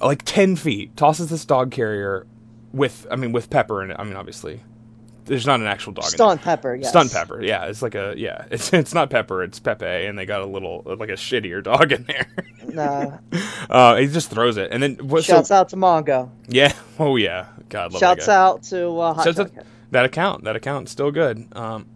like 0.00 0.22
ten 0.24 0.56
feet. 0.56 0.96
Tosses 0.96 1.30
this 1.30 1.44
dog 1.44 1.70
carrier 1.70 2.26
with 2.72 3.06
I 3.10 3.16
mean 3.16 3.32
with 3.32 3.48
pepper 3.50 3.82
in 3.82 3.90
it. 3.90 3.96
I 3.98 4.04
mean 4.04 4.16
obviously, 4.16 4.60
there's 5.24 5.46
not 5.46 5.60
an 5.60 5.66
actual 5.66 5.92
dog. 5.92 6.04
in 6.12 6.38
pepper, 6.38 6.74
yes. 6.74 6.90
Stunt 6.90 7.12
pepper, 7.12 7.42
yeah. 7.42 7.66
It's 7.66 7.82
like 7.82 7.94
a 7.94 8.14
yeah. 8.16 8.44
It's 8.50 8.72
it's 8.72 8.94
not 8.94 9.10
pepper. 9.10 9.42
It's 9.42 9.58
Pepe, 9.58 9.86
and 9.86 10.18
they 10.18 10.26
got 10.26 10.42
a 10.42 10.46
little 10.46 10.82
like 10.84 11.08
a 11.08 11.14
shittier 11.14 11.62
dog 11.62 11.92
in 11.92 12.04
there. 12.04 12.26
no. 12.68 13.18
uh, 13.70 13.96
he 13.96 14.06
just 14.06 14.30
throws 14.30 14.56
it, 14.56 14.70
and 14.72 14.82
then 14.82 14.96
what? 14.96 15.24
So, 15.24 15.34
Shouts 15.34 15.50
out 15.50 15.70
to 15.70 15.76
Mongo. 15.76 16.30
yeah. 16.48 16.72
Oh 16.98 17.16
yeah. 17.16 17.46
God 17.68 17.92
love 17.92 18.00
Shouts 18.00 18.28
out 18.28 18.62
to 18.64 18.98
uh, 18.98 19.14
Hot 19.14 19.24
Shouts 19.24 19.36
Dog 19.36 19.46
out- 19.48 19.54
Head. 19.54 19.66
that 19.90 20.04
account. 20.04 20.44
That 20.44 20.56
account 20.56 20.88
still 20.88 21.10
good. 21.10 21.46
Um, 21.52 21.86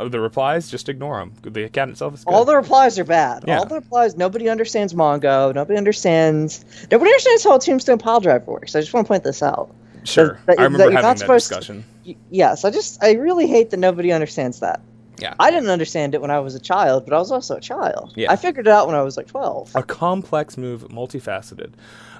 oh, 0.00 0.08
the 0.08 0.20
replies 0.20 0.70
just 0.70 0.88
ignore 0.88 1.18
them. 1.18 1.32
The 1.42 1.64
account 1.64 1.90
itself 1.92 2.14
is 2.14 2.24
good. 2.24 2.32
All 2.32 2.44
the 2.44 2.56
replies 2.56 2.98
are 2.98 3.04
bad. 3.04 3.44
Yeah. 3.46 3.58
All 3.58 3.66
the 3.66 3.76
replies. 3.76 4.16
Nobody 4.16 4.48
understands 4.48 4.94
Mongo. 4.94 5.54
Nobody 5.54 5.76
understands. 5.78 6.64
Nobody 6.90 7.10
understands 7.10 7.44
how 7.44 7.56
a 7.56 7.60
Tombstone 7.60 7.98
pile 7.98 8.20
driver 8.20 8.50
works. 8.52 8.74
I 8.74 8.80
just 8.80 8.92
want 8.92 9.06
to 9.06 9.08
point 9.08 9.24
this 9.24 9.42
out. 9.42 9.70
sure. 10.04 10.38
that- 10.46 10.58
I 10.58 10.64
remember 10.64 10.78
that 10.78 10.92
having 10.92 11.02
that 11.02 11.18
supposed 11.18 11.48
to- 11.48 11.54
discussion. 11.56 11.84
Yes, 12.30 12.64
I 12.64 12.70
just 12.70 13.02
I 13.04 13.12
really 13.12 13.46
hate 13.46 13.68
that 13.70 13.76
nobody 13.76 14.12
understands 14.12 14.60
that. 14.60 14.80
Yeah. 15.18 15.34
I 15.40 15.50
didn't 15.50 15.68
understand 15.68 16.14
it 16.14 16.22
when 16.22 16.30
I 16.30 16.38
was 16.38 16.54
a 16.54 16.60
child, 16.60 17.04
but 17.04 17.12
I 17.12 17.18
was 17.18 17.30
also 17.32 17.56
a 17.56 17.60
child. 17.60 18.12
Yeah. 18.16 18.32
I 18.32 18.36
figured 18.36 18.66
it 18.66 18.70
out 18.70 18.86
when 18.86 18.96
I 18.96 19.02
was 19.02 19.16
like 19.18 19.26
twelve. 19.26 19.70
a 19.74 19.82
complex 19.82 20.56
move, 20.56 20.84
multifaceted. 20.88 21.72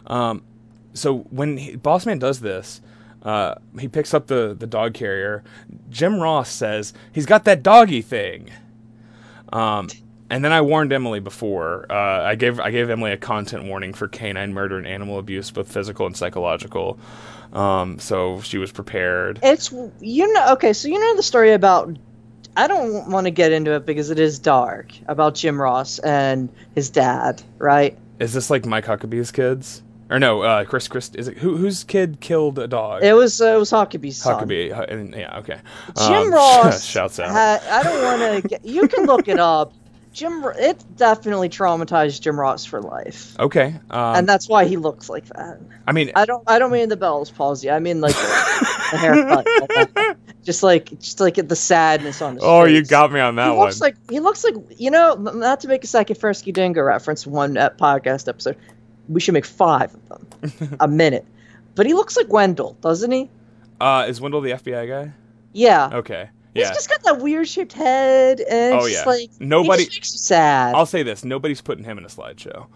Um, 0.07 0.43
so 0.95 1.19
when 1.31 1.57
he, 1.57 1.77
Bossman 1.77 2.19
does 2.19 2.41
this, 2.41 2.81
uh, 3.23 3.57
he 3.79 3.89
picks 3.89 4.14
up 4.14 4.27
the 4.27 4.55
the 4.59 4.66
dog 4.66 4.95
carrier. 4.95 5.43
Jim 5.91 6.21
Ross 6.21 6.51
says 6.51 6.95
he's 7.12 7.27
got 7.27 7.45
that 7.45 7.62
doggy 7.62 8.03
thing. 8.03 8.51
Um, 9.53 9.89
and 10.31 10.45
then 10.45 10.53
I 10.53 10.61
warned 10.61 10.93
Emily 10.93 11.21
before. 11.21 11.87
Uh, 11.91 12.23
I 12.23 12.35
gave 12.35 12.61
I 12.61 12.71
gave 12.71 12.91
Emily 12.91 13.12
a 13.12 13.16
content 13.16 13.64
warning 13.64 13.95
for 13.95 14.09
canine 14.09 14.53
murder 14.53 14.77
and 14.77 14.87
animal 14.87 15.19
abuse, 15.19 15.51
both 15.51 15.73
physical 15.73 16.07
and 16.07 16.16
psychological. 16.16 16.99
Um, 17.53 17.99
so 17.99 18.41
she 18.43 18.59
was 18.59 18.71
prepared. 18.71 19.41
It's 19.43 19.73
you 20.01 20.33
know 20.33 20.53
okay, 20.53 20.73
so 20.73 20.89
you 20.89 20.99
know 20.99 21.16
the 21.16 21.23
story 21.23 21.53
about. 21.53 21.97
I 22.57 22.66
don't 22.66 23.11
want 23.11 23.27
to 23.27 23.31
get 23.31 23.53
into 23.53 23.75
it 23.75 23.87
because 23.87 24.11
it 24.11 24.19
is 24.19 24.41
dark 24.41 24.91
about 25.07 25.37
Jim 25.37 25.61
Ross 25.61 26.01
and 26.01 26.49
his 26.75 26.91
dad, 26.91 27.41
right? 27.57 27.97
Is 28.19 28.33
this 28.33 28.51
like 28.51 28.66
Mike 28.66 28.85
Huckabee's 28.85 29.31
kids? 29.31 29.81
Or 30.11 30.19
no, 30.19 30.43
uh, 30.43 30.65
Chris 30.65 30.89
Chris 30.89 31.11
is 31.15 31.29
it 31.29 31.37
who 31.37 31.57
whose 31.57 31.85
kid 31.85 32.19
killed 32.21 32.59
a 32.59 32.67
dog? 32.67 33.03
It 33.03 33.13
was 33.13 33.41
uh, 33.43 33.55
it 33.55 33.59
was 33.59 33.71
Huckabee's 33.71 34.17
son. 34.17 34.43
Huckabee. 34.43 35.17
Yeah, 35.17 35.39
okay. 35.39 35.61
Jim 35.97 36.29
Um, 36.29 36.33
Ross 36.33 36.85
shouts 36.85 37.21
out. 37.21 37.31
I 37.35 37.83
don't 37.83 38.03
want 38.03 38.43
to. 38.43 38.49
get 38.49 38.65
You 38.65 38.89
can 38.89 39.05
look 39.05 39.29
it 39.29 39.39
up. 39.39 39.75
Jim, 40.19 40.43
it 40.59 40.83
definitely 40.97 41.49
traumatized 41.49 42.23
Jim 42.23 42.41
Ross 42.41 42.65
for 42.65 42.81
life, 42.81 43.39
okay. 43.39 43.75
Um, 43.91 44.17
and 44.17 44.29
that's 44.29 44.49
why 44.49 44.65
he 44.65 44.77
looks 44.77 45.09
like 45.09 45.27
that. 45.27 45.61
I 45.87 45.93
mean, 45.93 46.11
I 46.17 46.25
don't. 46.25 46.43
I 46.47 46.59
don't 46.59 46.73
mean 46.73 46.89
the 46.89 46.97
Bell's 46.97 47.31
palsy. 47.31 47.71
I 47.71 47.79
mean 47.79 48.01
like 48.01 48.15
the, 48.15 48.89
the 48.93 48.97
haircut. 48.97 50.17
just 50.43 50.63
like, 50.63 50.99
just 50.99 51.21
like 51.21 51.35
the 51.35 51.55
sadness 51.55 52.23
on 52.23 52.35
his 52.35 52.43
oh, 52.43 52.65
face. 52.65 52.75
you 52.75 52.85
got 52.85 53.13
me 53.13 53.21
on 53.21 53.37
that 53.37 53.51
he 53.51 53.57
one. 53.57 53.67
looks 53.67 53.81
like 53.81 53.97
he 54.11 54.19
looks 54.19 54.43
like 54.43 54.55
you 54.77 54.91
know. 54.91 55.15
Not 55.15 55.61
to 55.61 55.69
make 55.69 55.85
a 55.85 55.87
second 55.87 56.17
Frisky 56.17 56.53
Dingo 56.53 56.83
reference, 56.83 57.27
one 57.27 57.57
uh, 57.57 57.71
podcast 57.71 58.29
episode. 58.29 58.57
We 59.09 59.21
should 59.21 59.35
make 59.35 59.45
five 59.47 59.95
of 59.95 60.09
them, 60.09 60.77
a 60.81 60.89
minute. 60.89 61.25
But 61.75 61.87
he 61.87 61.95
looks 61.95 62.17
like 62.17 62.29
Wendell, 62.29 62.77
doesn't 62.81 63.11
he? 63.11 63.31
uh, 63.81 64.07
is 64.09 64.21
Wendell 64.21 64.41
the 64.41 64.51
FBI 64.53 64.89
guy? 64.89 65.13
Yeah. 65.53 65.91
Okay. 65.93 66.29
Yeah. 66.55 66.67
He's 66.69 66.77
just 66.77 66.89
got 66.91 67.03
that 67.05 67.21
weird 67.21 67.47
shaped 67.49 67.73
head, 67.73 68.41
and 68.41 68.75
Oh, 68.81 68.87
yeah. 68.87 69.05
like 69.05 69.31
Nobody- 69.39 69.85
makes 69.85 69.97
you 70.13 70.19
sad. 70.19 70.75
I'll 70.75 70.87
say 70.87 71.03
this: 71.03 71.25
nobody's 71.25 71.61
putting 71.61 71.85
him 71.85 71.99
in 71.99 72.05
a 72.05 72.09
slideshow. 72.09 72.67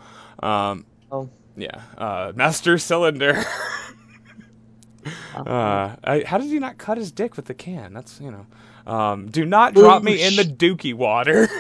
Um, 0.43 0.87
Oh. 1.11 1.29
yeah. 1.57 1.81
Uh, 1.99 2.33
Master 2.37 2.79
Cylinder. 2.79 3.45
uh, 5.37 5.97
I, 6.05 6.23
how 6.27 6.39
did 6.39 6.47
he 6.49 6.59
not 6.59 6.79
cut 6.79 6.97
his 6.99 7.11
dick 7.11 7.37
with 7.37 7.47
the 7.47 7.55
can? 7.55 7.93
That's 7.93 8.21
you 8.21 8.31
know. 8.31 8.47
Um, 8.87 9.29
do 9.31 9.45
not 9.45 9.75
drop 9.75 10.03
me 10.03 10.23
in 10.23 10.37
the 10.37 10.43
dookie 10.45 10.95
water. 10.95 11.49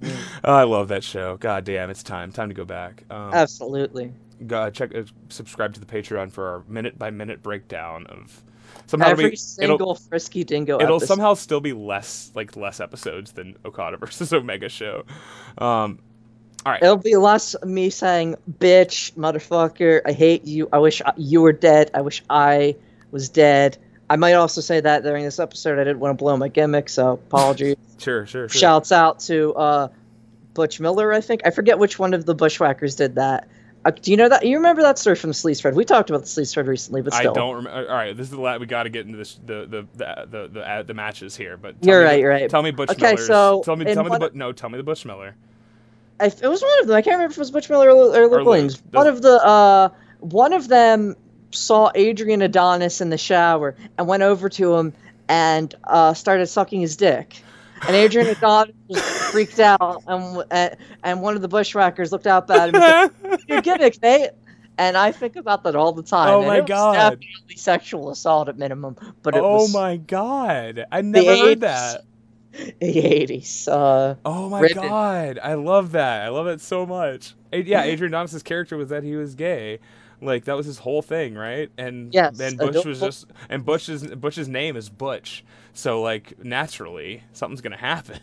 Oh, 0.44 0.54
I 0.54 0.62
love 0.64 0.88
that 0.88 1.02
show. 1.04 1.36
God 1.36 1.64
damn, 1.64 1.90
it's 1.90 2.02
time. 2.02 2.30
Time 2.32 2.48
to 2.48 2.54
go 2.54 2.64
back. 2.64 3.04
Um, 3.10 3.34
Absolutely. 3.34 4.12
go, 4.46 4.70
check, 4.70 4.94
uh, 4.94 5.02
subscribe 5.28 5.74
to 5.74 5.80
the 5.80 5.86
Patreon 5.86 6.30
for 6.30 6.48
our 6.48 6.62
minute 6.68 6.96
by 6.98 7.10
minute 7.10 7.42
breakdown 7.42 8.06
of 8.06 8.42
somehow 8.86 9.08
Every 9.08 9.30
be- 9.30 9.36
single 9.36 9.94
Frisky 9.96 10.44
Dingo. 10.44 10.80
it'll 10.80 10.96
episode. 10.96 11.06
somehow 11.08 11.34
still 11.34 11.60
be 11.60 11.72
less 11.72 12.30
like 12.34 12.56
less 12.56 12.78
episodes 12.80 13.32
than 13.32 13.56
Okada 13.64 13.96
versus 14.00 14.32
Omega 14.32 14.68
show. 14.68 15.04
Um, 15.58 15.98
all 16.64 16.72
right, 16.72 16.82
It'll 16.82 16.96
be 16.96 17.16
less 17.16 17.54
me 17.64 17.90
saying, 17.90 18.36
"Bitch, 18.50 19.12
motherfucker, 19.14 20.00
I 20.06 20.12
hate 20.12 20.44
you. 20.46 20.68
I 20.72 20.78
wish 20.78 21.02
I- 21.02 21.12
you 21.16 21.40
were 21.42 21.52
dead. 21.52 21.90
I 21.94 22.00
wish 22.02 22.22
I 22.30 22.76
was 23.10 23.28
dead." 23.28 23.76
I 24.10 24.16
might 24.16 24.34
also 24.34 24.60
say 24.60 24.80
that 24.80 25.02
during 25.02 25.24
this 25.24 25.38
episode, 25.38 25.78
I 25.78 25.84
didn't 25.84 26.00
want 26.00 26.18
to 26.18 26.22
blow 26.22 26.36
my 26.36 26.48
gimmick, 26.48 26.88
so 26.88 27.12
apologies. 27.12 27.76
Sure, 27.98 28.24
sure, 28.26 28.48
sure. 28.48 28.60
Shouts 28.60 28.92
out 28.92 29.18
to 29.22 29.52
uh, 29.54 29.88
Butch 30.54 30.78
Miller, 30.78 31.12
I 31.12 31.20
think. 31.20 31.40
I 31.44 31.50
forget 31.50 31.80
which 31.80 31.98
one 31.98 32.14
of 32.14 32.26
the 32.26 32.34
Bushwhackers 32.34 32.94
did 32.94 33.16
that. 33.16 33.48
Uh, 33.84 33.90
do 33.90 34.12
you 34.12 34.16
know 34.16 34.28
that? 34.28 34.46
You 34.46 34.56
remember 34.56 34.82
that 34.82 35.00
story 35.00 35.16
from 35.16 35.30
the 35.30 35.34
Sleaze 35.34 35.60
Thread? 35.60 35.74
We 35.74 35.84
talked 35.84 36.08
about 36.08 36.20
the 36.20 36.28
Sleaze 36.28 36.52
Thread 36.52 36.68
recently, 36.68 37.02
but 37.02 37.12
I 37.12 37.24
don't 37.24 37.56
remember. 37.56 37.90
All 37.90 37.96
right, 37.96 38.16
this 38.16 38.26
is 38.26 38.30
the 38.30 38.40
la- 38.40 38.56
we 38.56 38.66
got 38.66 38.84
to 38.84 38.88
get 38.88 39.04
into 39.06 39.18
this 39.18 39.40
the 39.44 39.66
the 39.66 39.86
the 39.96 40.26
the 40.30 40.48
the, 40.48 40.60
uh, 40.60 40.82
the 40.84 40.94
matches 40.94 41.36
here. 41.36 41.56
But 41.56 41.82
tell 41.82 41.92
You're 41.92 42.02
me 42.02 42.06
right, 42.06 42.12
the- 42.12 42.20
you're 42.20 42.30
right. 42.30 42.48
Tell 42.48 42.62
me 42.62 42.70
Butch 42.70 42.88
Miller. 42.88 42.98
Okay, 42.98 43.14
Miller's. 43.14 43.26
so 43.26 43.62
tell 43.64 43.74
me 43.74 43.84
tell 43.92 44.04
me 44.04 44.10
the 44.10 44.30
Bu- 44.30 44.38
no 44.38 44.52
tell 44.52 44.68
me 44.70 44.76
the 44.76 44.84
Butch 44.84 45.04
Miller. 45.04 45.34
I, 46.20 46.26
it 46.26 46.42
was 46.42 46.62
one 46.62 46.80
of 46.82 46.86
them. 46.86 46.94
I 46.96 47.02
can't 47.02 47.14
remember 47.14 47.32
if 47.32 47.36
it 47.36 47.40
was 47.40 47.50
Butch 47.50 47.68
Miller 47.68 47.90
or, 47.90 48.16
or 48.16 48.28
Luke. 48.28 48.46
Williams. 48.46 48.80
One 48.92 49.08
of 49.08 49.22
the 49.22 49.44
uh, 49.44 49.88
one 50.20 50.52
of 50.52 50.68
them 50.68 51.16
saw 51.50 51.90
Adrian 51.94 52.42
Adonis 52.42 53.00
in 53.00 53.10
the 53.10 53.18
shower 53.18 53.74
and 53.96 54.06
went 54.06 54.22
over 54.22 54.48
to 54.50 54.74
him 54.76 54.92
and 55.28 55.74
uh, 55.84 56.14
started 56.14 56.46
sucking 56.46 56.80
his 56.80 56.96
dick. 56.96 57.40
And 57.86 57.94
Adrian 57.94 58.28
Adonis 58.28 58.74
was 58.88 59.00
freaked 59.30 59.60
out, 59.60 60.02
and 60.06 60.42
and- 60.50 60.76
and 61.04 61.22
one 61.22 61.36
of 61.36 61.42
the 61.42 61.48
bushwhackers 61.48 62.10
looked 62.10 62.26
up 62.26 62.50
at 62.50 62.70
him. 62.70 62.74
and 62.74 63.12
said, 63.22 63.40
Your 63.48 63.60
gimmick, 63.62 64.02
mate. 64.02 64.30
And 64.76 64.96
I 64.96 65.10
think 65.12 65.36
about 65.36 65.62
that 65.64 65.74
all 65.76 65.92
the 65.92 66.02
time. 66.02 66.28
Oh 66.30 66.38
and 66.38 66.46
my 66.48 66.60
God. 66.60 66.92
definitely 66.94 67.56
sexual 67.56 68.10
assault 68.10 68.48
at 68.48 68.58
minimum, 68.58 68.96
but 69.22 69.34
it 69.36 69.42
oh 69.44 69.66
my 69.68 69.96
god! 69.96 70.86
I 70.92 71.02
never 71.02 71.36
heard 71.36 71.60
that. 71.60 72.04
the 72.52 72.98
eighties. 72.98 73.66
Uh, 73.68 74.14
Oh 74.24 74.48
my 74.48 74.68
god! 74.68 75.38
I 75.42 75.54
love 75.54 75.92
that. 75.92 76.22
I 76.22 76.28
love 76.28 76.46
it 76.46 76.60
so 76.60 76.86
much. 76.86 77.34
Yeah, 77.52 77.82
Adrian 77.82 78.12
Adonis's 78.14 78.42
character 78.42 78.76
was 78.76 78.88
that 78.90 79.02
he 79.04 79.16
was 79.16 79.34
gay. 79.34 79.78
Like 80.20 80.44
that 80.46 80.56
was 80.56 80.66
his 80.66 80.78
whole 80.78 81.02
thing, 81.02 81.34
right? 81.34 81.70
And 81.78 82.12
Yes, 82.12 82.36
then 82.36 82.56
Bush 82.56 82.84
was 82.84 83.00
just 83.00 83.26
and 83.48 83.64
Bush's 83.64 84.02
Bush's 84.14 84.48
name 84.48 84.76
is 84.76 84.88
Butch, 84.88 85.44
so 85.74 86.02
like 86.02 86.42
naturally 86.44 87.22
something's 87.32 87.60
gonna 87.60 87.76
happen. 87.76 88.20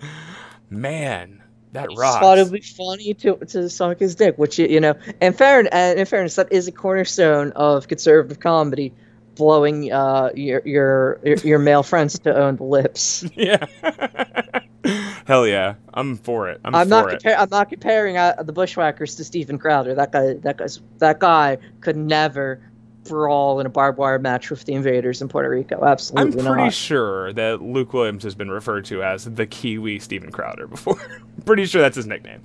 Man, 0.70 1.42
that 1.72 1.88
rocks. 1.96 2.20
thought 2.20 2.38
it'd 2.38 2.52
be 2.52 2.60
funny 2.60 3.14
to 3.14 3.36
to 3.36 3.68
suck 3.68 3.98
his 3.98 4.14
dick, 4.14 4.38
which 4.38 4.58
you 4.58 4.66
you 4.66 4.80
know, 4.80 4.94
and 5.20 5.36
fair 5.36 5.60
and 5.70 5.98
in 5.98 6.06
fairness, 6.06 6.36
that 6.36 6.52
is 6.52 6.68
a 6.68 6.72
cornerstone 6.72 7.52
of 7.52 7.88
conservative 7.88 8.40
comedy, 8.40 8.92
blowing 9.40 9.90
uh 9.90 10.30
your 10.34 10.60
your 10.66 11.18
your, 11.24 11.36
your 11.38 11.58
male 11.58 11.82
friends 11.82 12.18
to 12.18 12.36
own 12.36 12.56
the 12.56 12.64
lips. 12.64 13.24
yeah. 13.34 13.64
Hell 15.26 15.46
yeah, 15.46 15.74
I'm 15.94 16.16
for 16.16 16.48
it. 16.50 16.60
I'm, 16.64 16.74
I'm 16.74 16.86
for 16.86 16.90
not 16.90 17.12
it. 17.12 17.22
compar- 17.22 17.36
I'm 17.38 17.48
not 17.48 17.68
comparing 17.70 18.16
uh, 18.16 18.42
the 18.42 18.52
Bushwhackers 18.52 19.16
to 19.16 19.24
Steven 19.24 19.58
Crowder. 19.58 19.94
That 19.94 20.12
guy 20.12 20.34
that 20.34 20.58
guy's 20.58 20.80
that 20.98 21.20
guy 21.20 21.56
could 21.80 21.96
never 21.96 22.60
brawl 23.04 23.60
in 23.60 23.66
a 23.66 23.70
barbed 23.70 23.98
wire 23.98 24.18
match 24.18 24.50
with 24.50 24.64
the 24.64 24.74
invaders 24.74 25.22
in 25.22 25.28
Puerto 25.28 25.48
Rico. 25.48 25.82
Absolutely. 25.82 26.40
I'm 26.40 26.46
pretty 26.46 26.64
not. 26.64 26.74
sure 26.74 27.32
that 27.32 27.62
Luke 27.62 27.94
Williams 27.94 28.24
has 28.24 28.34
been 28.34 28.50
referred 28.50 28.84
to 28.86 29.02
as 29.02 29.24
the 29.24 29.46
Kiwi 29.46 29.98
Steven 30.00 30.30
Crowder 30.30 30.66
before. 30.66 31.00
pretty 31.46 31.64
sure 31.64 31.80
that's 31.80 31.96
his 31.96 32.06
nickname. 32.06 32.42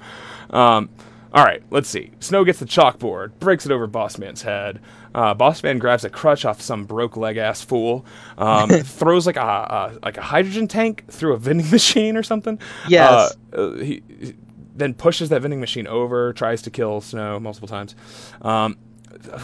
Um, 0.51 0.89
all 1.35 1.43
right, 1.43 1.61
let's 1.69 1.89
see. 1.89 2.11
Snow 2.21 2.45
gets 2.45 2.59
the 2.59 2.65
chalkboard, 2.65 3.37
breaks 3.39 3.65
it 3.65 3.71
over 3.73 3.89
Bossman's 3.89 4.41
head. 4.41 4.79
Uh, 5.13 5.35
Bossman 5.35 5.79
grabs 5.79 6.05
a 6.05 6.09
crutch 6.09 6.45
off 6.45 6.61
some 6.61 6.85
broke 6.85 7.17
leg 7.17 7.35
ass 7.35 7.61
fool, 7.61 8.05
um, 8.37 8.69
throws 8.83 9.27
like 9.27 9.35
a, 9.35 9.41
a 9.41 9.99
like 10.01 10.15
a 10.15 10.21
hydrogen 10.21 10.69
tank 10.69 11.03
through 11.09 11.33
a 11.33 11.37
vending 11.37 11.69
machine 11.71 12.15
or 12.15 12.23
something. 12.23 12.57
Yes. 12.87 13.35
Uh, 13.51 13.57
uh, 13.57 13.75
he, 13.75 14.01
he 14.07 14.35
then 14.77 14.93
pushes 14.93 15.27
that 15.27 15.41
vending 15.41 15.59
machine 15.59 15.87
over, 15.87 16.31
tries 16.31 16.61
to 16.61 16.71
kill 16.71 17.01
Snow 17.01 17.37
multiple 17.41 17.67
times. 17.67 17.95
Um, 18.41 18.77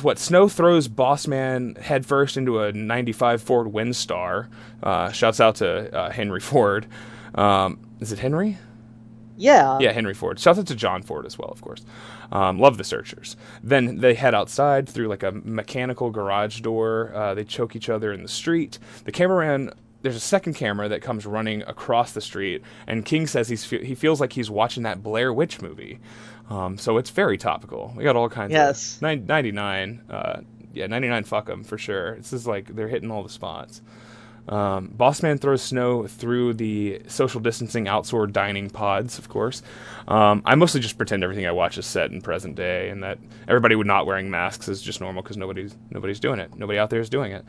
what 0.01 0.17
Snow 0.17 0.47
throws 0.47 0.87
Bossman 0.87 1.77
headfirst 1.77 2.37
into 2.37 2.61
a 2.61 2.71
95 2.71 3.41
Ford 3.41 3.67
Windstar. 3.67 4.47
Uh, 4.81 5.11
shouts 5.11 5.41
out 5.41 5.55
to 5.55 5.93
uh, 5.93 6.09
Henry 6.09 6.39
Ford. 6.39 6.87
Um, 7.35 7.79
is 7.99 8.13
it 8.13 8.19
Henry? 8.19 8.57
Yeah. 9.41 9.79
Yeah, 9.79 9.91
Henry 9.91 10.13
Ford. 10.13 10.39
Shouts 10.39 10.59
out 10.59 10.67
to 10.67 10.75
John 10.75 11.01
Ford 11.01 11.25
as 11.25 11.37
well, 11.37 11.49
of 11.49 11.61
course. 11.61 11.83
Um, 12.31 12.59
love 12.59 12.77
the 12.77 12.83
Searchers. 12.83 13.35
Then 13.63 13.97
they 13.97 14.13
head 14.13 14.35
outside 14.35 14.87
through 14.87 15.07
like 15.07 15.23
a 15.23 15.31
mechanical 15.31 16.11
garage 16.11 16.61
door. 16.61 17.11
Uh, 17.13 17.33
they 17.33 17.43
choke 17.43 17.75
each 17.75 17.89
other 17.89 18.13
in 18.13 18.21
the 18.23 18.29
street. 18.29 18.77
The 19.05 19.11
cameraman. 19.11 19.71
There's 20.03 20.15
a 20.15 20.19
second 20.19 20.55
camera 20.55 20.89
that 20.89 21.03
comes 21.03 21.27
running 21.27 21.61
across 21.67 22.13
the 22.13 22.21
street, 22.21 22.63
and 22.87 23.05
King 23.05 23.27
says 23.27 23.47
he's 23.49 23.63
fe- 23.65 23.85
he 23.85 23.93
feels 23.93 24.19
like 24.19 24.33
he's 24.33 24.49
watching 24.49 24.81
that 24.83 25.03
Blair 25.03 25.31
Witch 25.31 25.61
movie. 25.61 25.99
Um, 26.49 26.79
so 26.79 26.97
it's 26.97 27.11
very 27.11 27.37
topical. 27.37 27.93
We 27.95 28.03
got 28.03 28.15
all 28.15 28.27
kinds 28.27 28.51
Yes. 28.51 28.95
of 28.95 29.03
nine, 29.03 29.25
99. 29.27 30.01
Uh, 30.09 30.41
yeah, 30.73 30.87
99. 30.87 31.23
Fuck 31.23 31.45
them 31.45 31.63
for 31.63 31.77
sure. 31.77 32.15
This 32.15 32.33
is 32.33 32.47
like 32.47 32.75
they're 32.75 32.87
hitting 32.87 33.11
all 33.11 33.21
the 33.21 33.29
spots. 33.29 33.83
Um, 34.47 34.89
Bossman 34.97 35.39
throws 35.39 35.61
Snow 35.61 36.07
through 36.07 36.55
the 36.55 37.01
social 37.07 37.39
distancing 37.39 37.87
outdoor 37.87 38.27
dining 38.27 38.69
pods, 38.69 39.17
of 39.17 39.29
course. 39.29 39.61
Um, 40.07 40.41
I 40.45 40.55
mostly 40.55 40.81
just 40.81 40.97
pretend 40.97 41.23
everything 41.23 41.45
I 41.45 41.51
watch 41.51 41.77
is 41.77 41.85
set 41.85 42.11
in 42.11 42.21
present 42.21 42.55
day, 42.55 42.89
and 42.89 43.03
that 43.03 43.19
everybody 43.47 43.75
would 43.75 43.87
not 43.87 44.05
wearing 44.05 44.29
masks 44.29 44.67
is 44.67 44.81
just 44.81 44.99
normal 44.99 45.21
because 45.21 45.37
nobody's 45.37 45.75
nobody's 45.89 46.19
doing 46.19 46.39
it. 46.39 46.55
Nobody 46.55 46.79
out 46.79 46.89
there 46.89 46.99
is 46.99 47.09
doing 47.09 47.31
it. 47.31 47.45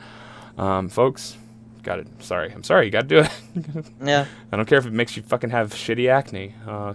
Um, 0.57 0.87
folks, 0.87 1.35
got 1.81 1.99
it. 1.99 2.07
Sorry, 2.23 2.51
I'm 2.51 2.63
sorry. 2.63 2.85
You 2.85 2.91
got 2.91 3.07
to 3.07 3.07
do 3.07 3.17
it. 3.19 3.85
Yeah. 4.03 4.25
I 4.51 4.55
don't 4.55 4.65
care 4.67 4.77
if 4.77 4.85
it 4.85 4.93
makes 4.93 5.15
you 5.17 5.23
fucking 5.23 5.49
have 5.49 5.71
shitty 5.73 6.09
acne. 6.09 6.53
Uh, 6.67 6.93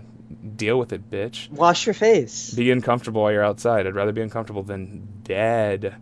deal 0.56 0.78
with 0.78 0.92
it, 0.92 1.10
bitch. 1.10 1.50
Wash 1.50 1.86
your 1.86 1.94
face. 1.94 2.52
Be 2.54 2.70
uncomfortable 2.70 3.22
while 3.22 3.32
you're 3.32 3.44
outside. 3.44 3.86
I'd 3.86 3.94
rather 3.94 4.12
be 4.12 4.22
uncomfortable 4.22 4.62
than 4.62 5.08
dead. 5.24 5.96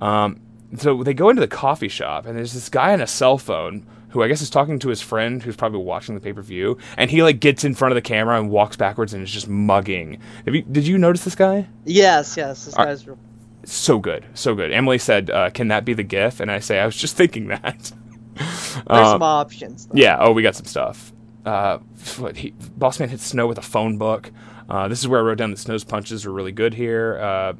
Um, 0.00 0.40
so 0.76 1.02
they 1.02 1.14
go 1.14 1.28
into 1.30 1.40
the 1.40 1.48
coffee 1.48 1.88
shop, 1.88 2.26
and 2.26 2.36
there's 2.36 2.52
this 2.52 2.68
guy 2.68 2.92
on 2.92 3.00
a 3.00 3.06
cell 3.06 3.38
phone 3.38 3.86
who 4.10 4.22
I 4.22 4.28
guess 4.28 4.42
is 4.42 4.50
talking 4.50 4.78
to 4.80 4.88
his 4.88 5.00
friend 5.00 5.42
who's 5.42 5.54
probably 5.56 5.78
watching 5.80 6.14
the 6.14 6.20
pay 6.20 6.32
per 6.32 6.42
view, 6.42 6.78
and 6.96 7.10
he 7.10 7.22
like 7.22 7.40
gets 7.40 7.64
in 7.64 7.74
front 7.74 7.92
of 7.92 7.96
the 7.96 8.02
camera 8.02 8.38
and 8.38 8.50
walks 8.50 8.76
backwards 8.76 9.12
and 9.14 9.22
is 9.22 9.30
just 9.30 9.48
mugging. 9.48 10.18
Have 10.46 10.54
you, 10.54 10.62
did 10.62 10.86
you 10.86 10.98
notice 10.98 11.24
this 11.24 11.34
guy? 11.36 11.68
Yes, 11.84 12.36
yes. 12.36 12.64
This 12.64 12.74
Are- 12.74 12.86
guy's 12.86 13.06
real. 13.06 13.18
So 13.64 13.98
good, 13.98 14.24
so 14.34 14.54
good. 14.54 14.72
Emily 14.72 14.98
said, 14.98 15.28
uh, 15.30 15.50
"Can 15.50 15.68
that 15.68 15.84
be 15.84 15.92
the 15.92 16.02
GIF?" 16.02 16.40
And 16.40 16.50
I 16.50 16.60
say, 16.60 16.78
"I 16.80 16.86
was 16.86 16.96
just 16.96 17.14
thinking 17.16 17.48
that." 17.48 17.92
There's 18.34 18.82
Um, 18.86 19.04
some 19.06 19.22
options. 19.22 19.86
though. 19.86 19.92
yeah. 19.96 20.16
Oh, 20.18 20.32
we 20.32 20.42
got 20.42 20.56
some 20.56 20.64
stuff. 20.64 21.12
Uh, 21.44 21.78
what 22.18 22.36
he, 22.38 22.52
Bossman 22.78 23.08
hits 23.10 23.26
Snow 23.26 23.46
with 23.46 23.58
a 23.58 23.62
phone 23.62 23.98
book. 23.98 24.30
Uh, 24.68 24.88
this 24.88 24.98
is 25.00 25.08
where 25.08 25.20
I 25.20 25.22
wrote 25.22 25.38
down 25.38 25.50
that 25.50 25.58
Snow's 25.58 25.84
punches 25.84 26.24
are 26.24 26.32
really 26.32 26.52
good 26.52 26.72
here. 26.74 27.18
Uh, 27.20 27.52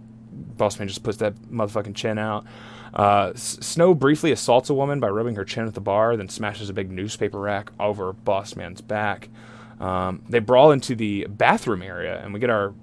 Bossman 0.57 0.87
just 0.87 1.03
puts 1.03 1.19
that 1.19 1.35
motherfucking 1.51 1.95
chin 1.95 2.19
out. 2.19 2.47
Uh, 2.93 3.33
Snow 3.35 3.95
briefly 3.95 4.33
assaults 4.33 4.71
a 4.71 4.75
woman 4.75 5.01
by 5.01 5.09
rubbing 5.09 5.37
her 5.37 5.45
chin 5.45 5.67
at 5.67 5.75
the 5.75 5.81
bar, 5.81 6.17
then 6.17 6.29
smashes 6.29 6.69
a 6.69 6.73
big 6.73 6.91
newspaper 6.91 7.39
rack 7.39 7.71
over 7.79 8.13
Bossman's 8.13 8.81
back. 8.81 9.29
Um, 9.79 10.23
they 10.29 10.41
brawl 10.41 10.73
into 10.73 10.95
the 10.95 11.27
bathroom 11.29 11.83
area, 11.83 12.21
and 12.23 12.35
we 12.35 12.41
get 12.41 12.51
our 12.51 12.75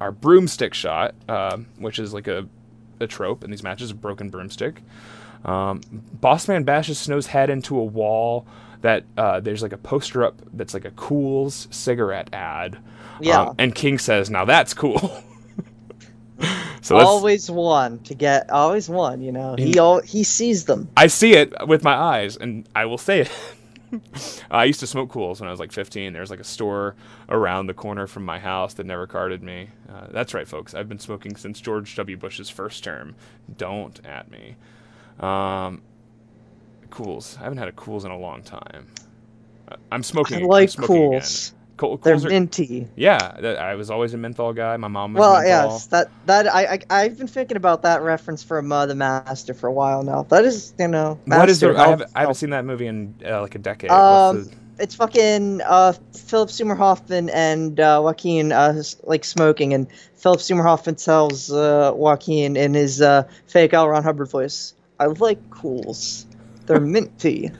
our 0.00 0.12
broomstick 0.12 0.74
shot, 0.74 1.14
uh, 1.28 1.56
which 1.78 2.00
is 2.00 2.12
like 2.12 2.26
a, 2.26 2.46
a 2.98 3.06
trope 3.06 3.44
in 3.44 3.50
these 3.50 3.62
matches, 3.62 3.92
a 3.92 3.94
broken 3.94 4.30
broomstick. 4.30 4.82
Um, 5.44 5.80
Bossman 6.20 6.64
bashes 6.64 6.98
Snow's 6.98 7.26
head 7.26 7.50
into 7.50 7.78
a 7.78 7.84
wall 7.84 8.46
that 8.80 9.04
uh, 9.16 9.40
there's 9.40 9.62
like 9.62 9.72
a 9.72 9.78
poster 9.78 10.24
up 10.24 10.40
that's 10.52 10.74
like 10.74 10.84
a 10.84 10.90
Kool's 10.92 11.68
cigarette 11.70 12.28
ad. 12.32 12.78
Yeah. 13.20 13.42
Um, 13.42 13.54
and 13.58 13.74
King 13.74 13.98
says, 13.98 14.28
"Now 14.30 14.44
that's 14.44 14.74
cool." 14.74 15.22
so 16.80 16.96
always 16.96 17.50
one 17.50 17.98
to 18.00 18.14
get 18.14 18.50
always 18.50 18.88
one 18.88 19.20
you 19.22 19.32
know 19.32 19.54
he 19.56 19.78
all 19.78 20.00
he 20.00 20.24
sees 20.24 20.64
them 20.64 20.88
I 20.96 21.06
see 21.08 21.34
it 21.34 21.52
with 21.66 21.82
my 21.82 21.94
eyes, 21.94 22.36
and 22.36 22.68
I 22.74 22.84
will 22.84 22.98
say 22.98 23.20
it. 23.22 23.30
I 24.50 24.64
used 24.64 24.80
to 24.80 24.86
smoke 24.86 25.12
Kools 25.12 25.40
when 25.40 25.48
I 25.48 25.50
was 25.50 25.60
like 25.60 25.72
15. 25.72 26.12
There's 26.12 26.30
like 26.30 26.40
a 26.40 26.44
store 26.44 26.94
around 27.28 27.66
the 27.66 27.74
corner 27.74 28.06
from 28.06 28.24
my 28.24 28.38
house 28.38 28.74
that 28.74 28.86
never 28.86 29.06
carded 29.06 29.42
me. 29.42 29.68
Uh, 29.88 30.06
that's 30.10 30.32
right, 30.32 30.48
folks. 30.48 30.74
I've 30.74 30.88
been 30.88 30.98
smoking 30.98 31.36
since 31.36 31.60
George 31.60 31.94
W. 31.96 32.16
Bush's 32.16 32.48
first 32.48 32.84
term. 32.84 33.14
Don't 33.58 34.00
at 34.06 34.30
me. 34.30 34.56
Um, 35.20 35.82
Kools. 36.90 37.38
I 37.38 37.44
haven't 37.44 37.58
had 37.58 37.68
a 37.68 37.72
Kools 37.72 38.04
in 38.04 38.10
a 38.10 38.18
long 38.18 38.42
time. 38.42 38.86
I'm 39.90 40.02
smoking. 40.02 40.38
i 40.38 40.40
I'm 40.40 40.46
like 40.46 40.68
smoking 40.70 41.14
again. 41.14 41.22
Cools 41.82 42.02
they're 42.02 42.16
are, 42.26 42.28
minty 42.28 42.88
yeah, 42.96 43.56
I 43.60 43.74
was 43.74 43.90
always 43.90 44.14
a 44.14 44.18
menthol 44.18 44.52
guy. 44.52 44.76
My 44.76 44.88
mom 44.88 45.14
was 45.14 45.20
well 45.20 45.32
menthol. 45.38 45.44
yes 45.44 45.86
that 45.86 46.10
that 46.26 46.46
I, 46.52 46.74
I 46.90 47.04
i've 47.04 47.18
been 47.18 47.26
thinking 47.28 47.56
about 47.56 47.82
that 47.82 48.02
reference 48.02 48.42
from 48.42 48.72
uh, 48.72 48.86
the 48.86 48.94
master 48.94 49.54
for 49.54 49.66
a 49.66 49.72
while 49.72 50.02
now 50.02 50.22
that 50.24 50.44
is 50.44 50.72
you 50.78 50.88
know 50.88 51.18
What 51.24 51.48
is 51.48 51.60
the? 51.60 51.76
I, 51.76 51.88
haven't, 51.88 52.10
I 52.14 52.20
haven't 52.20 52.34
seen 52.36 52.50
that 52.50 52.64
movie 52.64 52.86
in 52.86 53.14
uh, 53.24 53.40
like 53.42 53.54
a 53.54 53.58
decade. 53.58 53.90
um 53.90 54.44
the, 54.44 54.52
it's 54.78 54.94
fucking 54.94 55.60
uh 55.62 55.92
philip 56.12 56.50
seymour 56.50 56.76
hoffman 56.76 57.28
and 57.30 57.78
uh 57.78 58.00
joaquin 58.02 58.52
uh 58.52 58.82
like 59.04 59.24
smoking 59.24 59.74
and 59.74 59.86
philip 60.14 60.40
seymour 60.40 60.64
hoffman 60.64 60.96
tells 60.96 61.52
uh 61.52 61.92
joaquin 61.94 62.56
in 62.56 62.74
his 62.74 63.00
uh 63.02 63.22
fake 63.46 63.74
L. 63.74 63.88
ron 63.88 64.02
hubbard 64.02 64.30
voice 64.30 64.74
i 64.98 65.06
like 65.06 65.50
Kools 65.50 66.26
they're 66.66 66.80
minty 66.96 67.50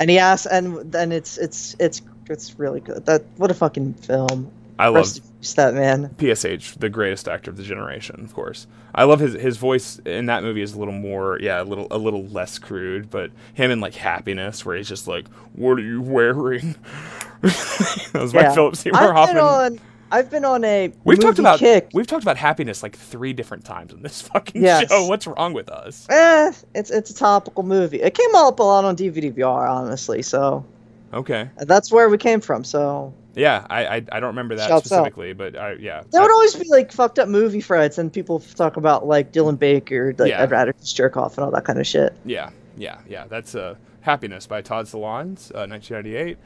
and 0.00 0.10
he 0.10 0.18
asks 0.18 0.46
and 0.46 0.92
then 0.92 1.12
it's 1.12 1.38
it's 1.38 1.74
it's 1.80 2.02
it's 2.32 2.58
really 2.58 2.80
good 2.80 3.06
that 3.06 3.24
what 3.36 3.50
a 3.50 3.54
fucking 3.54 3.94
film 3.94 4.50
I 4.78 4.86
love 4.88 4.94
Rest 5.06 5.18
in 5.18 5.56
that 5.56 5.74
man. 5.74 6.08
PSH, 6.18 6.78
the 6.78 6.88
greatest 6.88 7.28
actor 7.28 7.50
of 7.50 7.56
the 7.56 7.62
generation, 7.62 8.24
of 8.24 8.34
course. 8.34 8.66
I 8.94 9.04
love 9.04 9.20
his 9.20 9.34
his 9.34 9.56
voice 9.58 10.00
in 10.06 10.26
that 10.26 10.42
movie 10.42 10.62
is 10.62 10.72
a 10.74 10.78
little 10.78 10.94
more, 10.94 11.38
yeah, 11.40 11.62
a 11.62 11.64
little 11.64 11.86
a 11.90 11.98
little 11.98 12.24
less 12.26 12.58
crude, 12.58 13.10
but 13.10 13.30
him 13.54 13.70
in 13.70 13.80
like 13.80 13.94
Happiness, 13.94 14.64
where 14.66 14.76
he's 14.76 14.88
just 14.88 15.06
like, 15.06 15.28
"What 15.52 15.78
are 15.78 15.82
you 15.82 16.00
wearing?" 16.02 16.74
that 17.42 18.10
was 18.14 18.34
my 18.34 18.42
Yeah. 18.42 18.54
Philip 18.54 18.76
Seymour 18.76 19.00
I've 19.00 19.12
Hoffman. 19.14 19.36
been 19.36 19.44
on. 19.44 19.80
I've 20.10 20.30
been 20.30 20.44
on 20.44 20.62
a 20.64 20.92
we've 21.04 21.18
talked 21.20 21.38
about 21.38 21.58
kick. 21.58 21.90
we've 21.94 22.06
talked 22.06 22.22
about 22.22 22.36
happiness 22.36 22.82
like 22.82 22.96
three 22.96 23.32
different 23.32 23.64
times 23.64 23.92
in 23.92 24.02
this 24.02 24.20
fucking 24.32 24.62
Yes. 24.62 24.90
show. 24.90 25.06
What's 25.06 25.26
wrong 25.26 25.52
with 25.54 25.68
us? 25.70 26.06
Eh, 26.10 26.52
it's 26.74 26.90
it's 26.90 27.10
a 27.10 27.14
topical 27.14 27.62
movie. 27.62 28.00
It 28.02 28.14
came 28.14 28.34
up 28.34 28.58
a 28.58 28.62
lot 28.62 28.84
on 28.84 28.96
DVD 28.96 29.32
VR, 29.32 29.70
honestly. 29.70 30.22
So 30.22 30.64
Okay, 31.12 31.50
that's 31.58 31.92
where 31.92 32.08
we 32.08 32.16
came 32.18 32.40
from. 32.40 32.64
So 32.64 33.12
yeah, 33.34 33.66
I 33.68 33.86
I, 33.86 33.94
I 33.96 34.20
don't 34.20 34.28
remember 34.28 34.54
that 34.56 34.68
Shouts 34.68 34.90
out. 34.92 34.96
specifically, 35.04 35.32
but 35.34 35.56
I, 35.56 35.72
yeah, 35.74 36.02
there 36.10 36.20
I- 36.20 36.24
would 36.24 36.32
always 36.32 36.54
be 36.54 36.68
like 36.68 36.90
fucked 36.92 37.18
up 37.18 37.28
movie 37.28 37.60
threads, 37.60 37.98
and 37.98 38.12
people 38.12 38.40
talk 38.40 38.76
about 38.76 39.06
like 39.06 39.32
Dylan 39.32 39.58
Baker, 39.58 40.14
like 40.18 40.30
Yeah. 40.30 40.42
I'd 40.42 40.50
rather 40.50 40.72
just 40.72 40.96
jerk 40.96 41.16
off 41.16 41.36
and 41.36 41.44
all 41.44 41.50
that 41.50 41.64
kind 41.64 41.78
of 41.78 41.86
shit. 41.86 42.14
Yeah, 42.24 42.50
yeah, 42.76 43.00
yeah. 43.08 43.26
That's 43.28 43.54
uh, 43.54 43.74
Happiness 44.00 44.46
by 44.46 44.62
Todd 44.62 44.86
Solondz, 44.86 45.50
uh, 45.54 45.66
1998. 45.68 46.38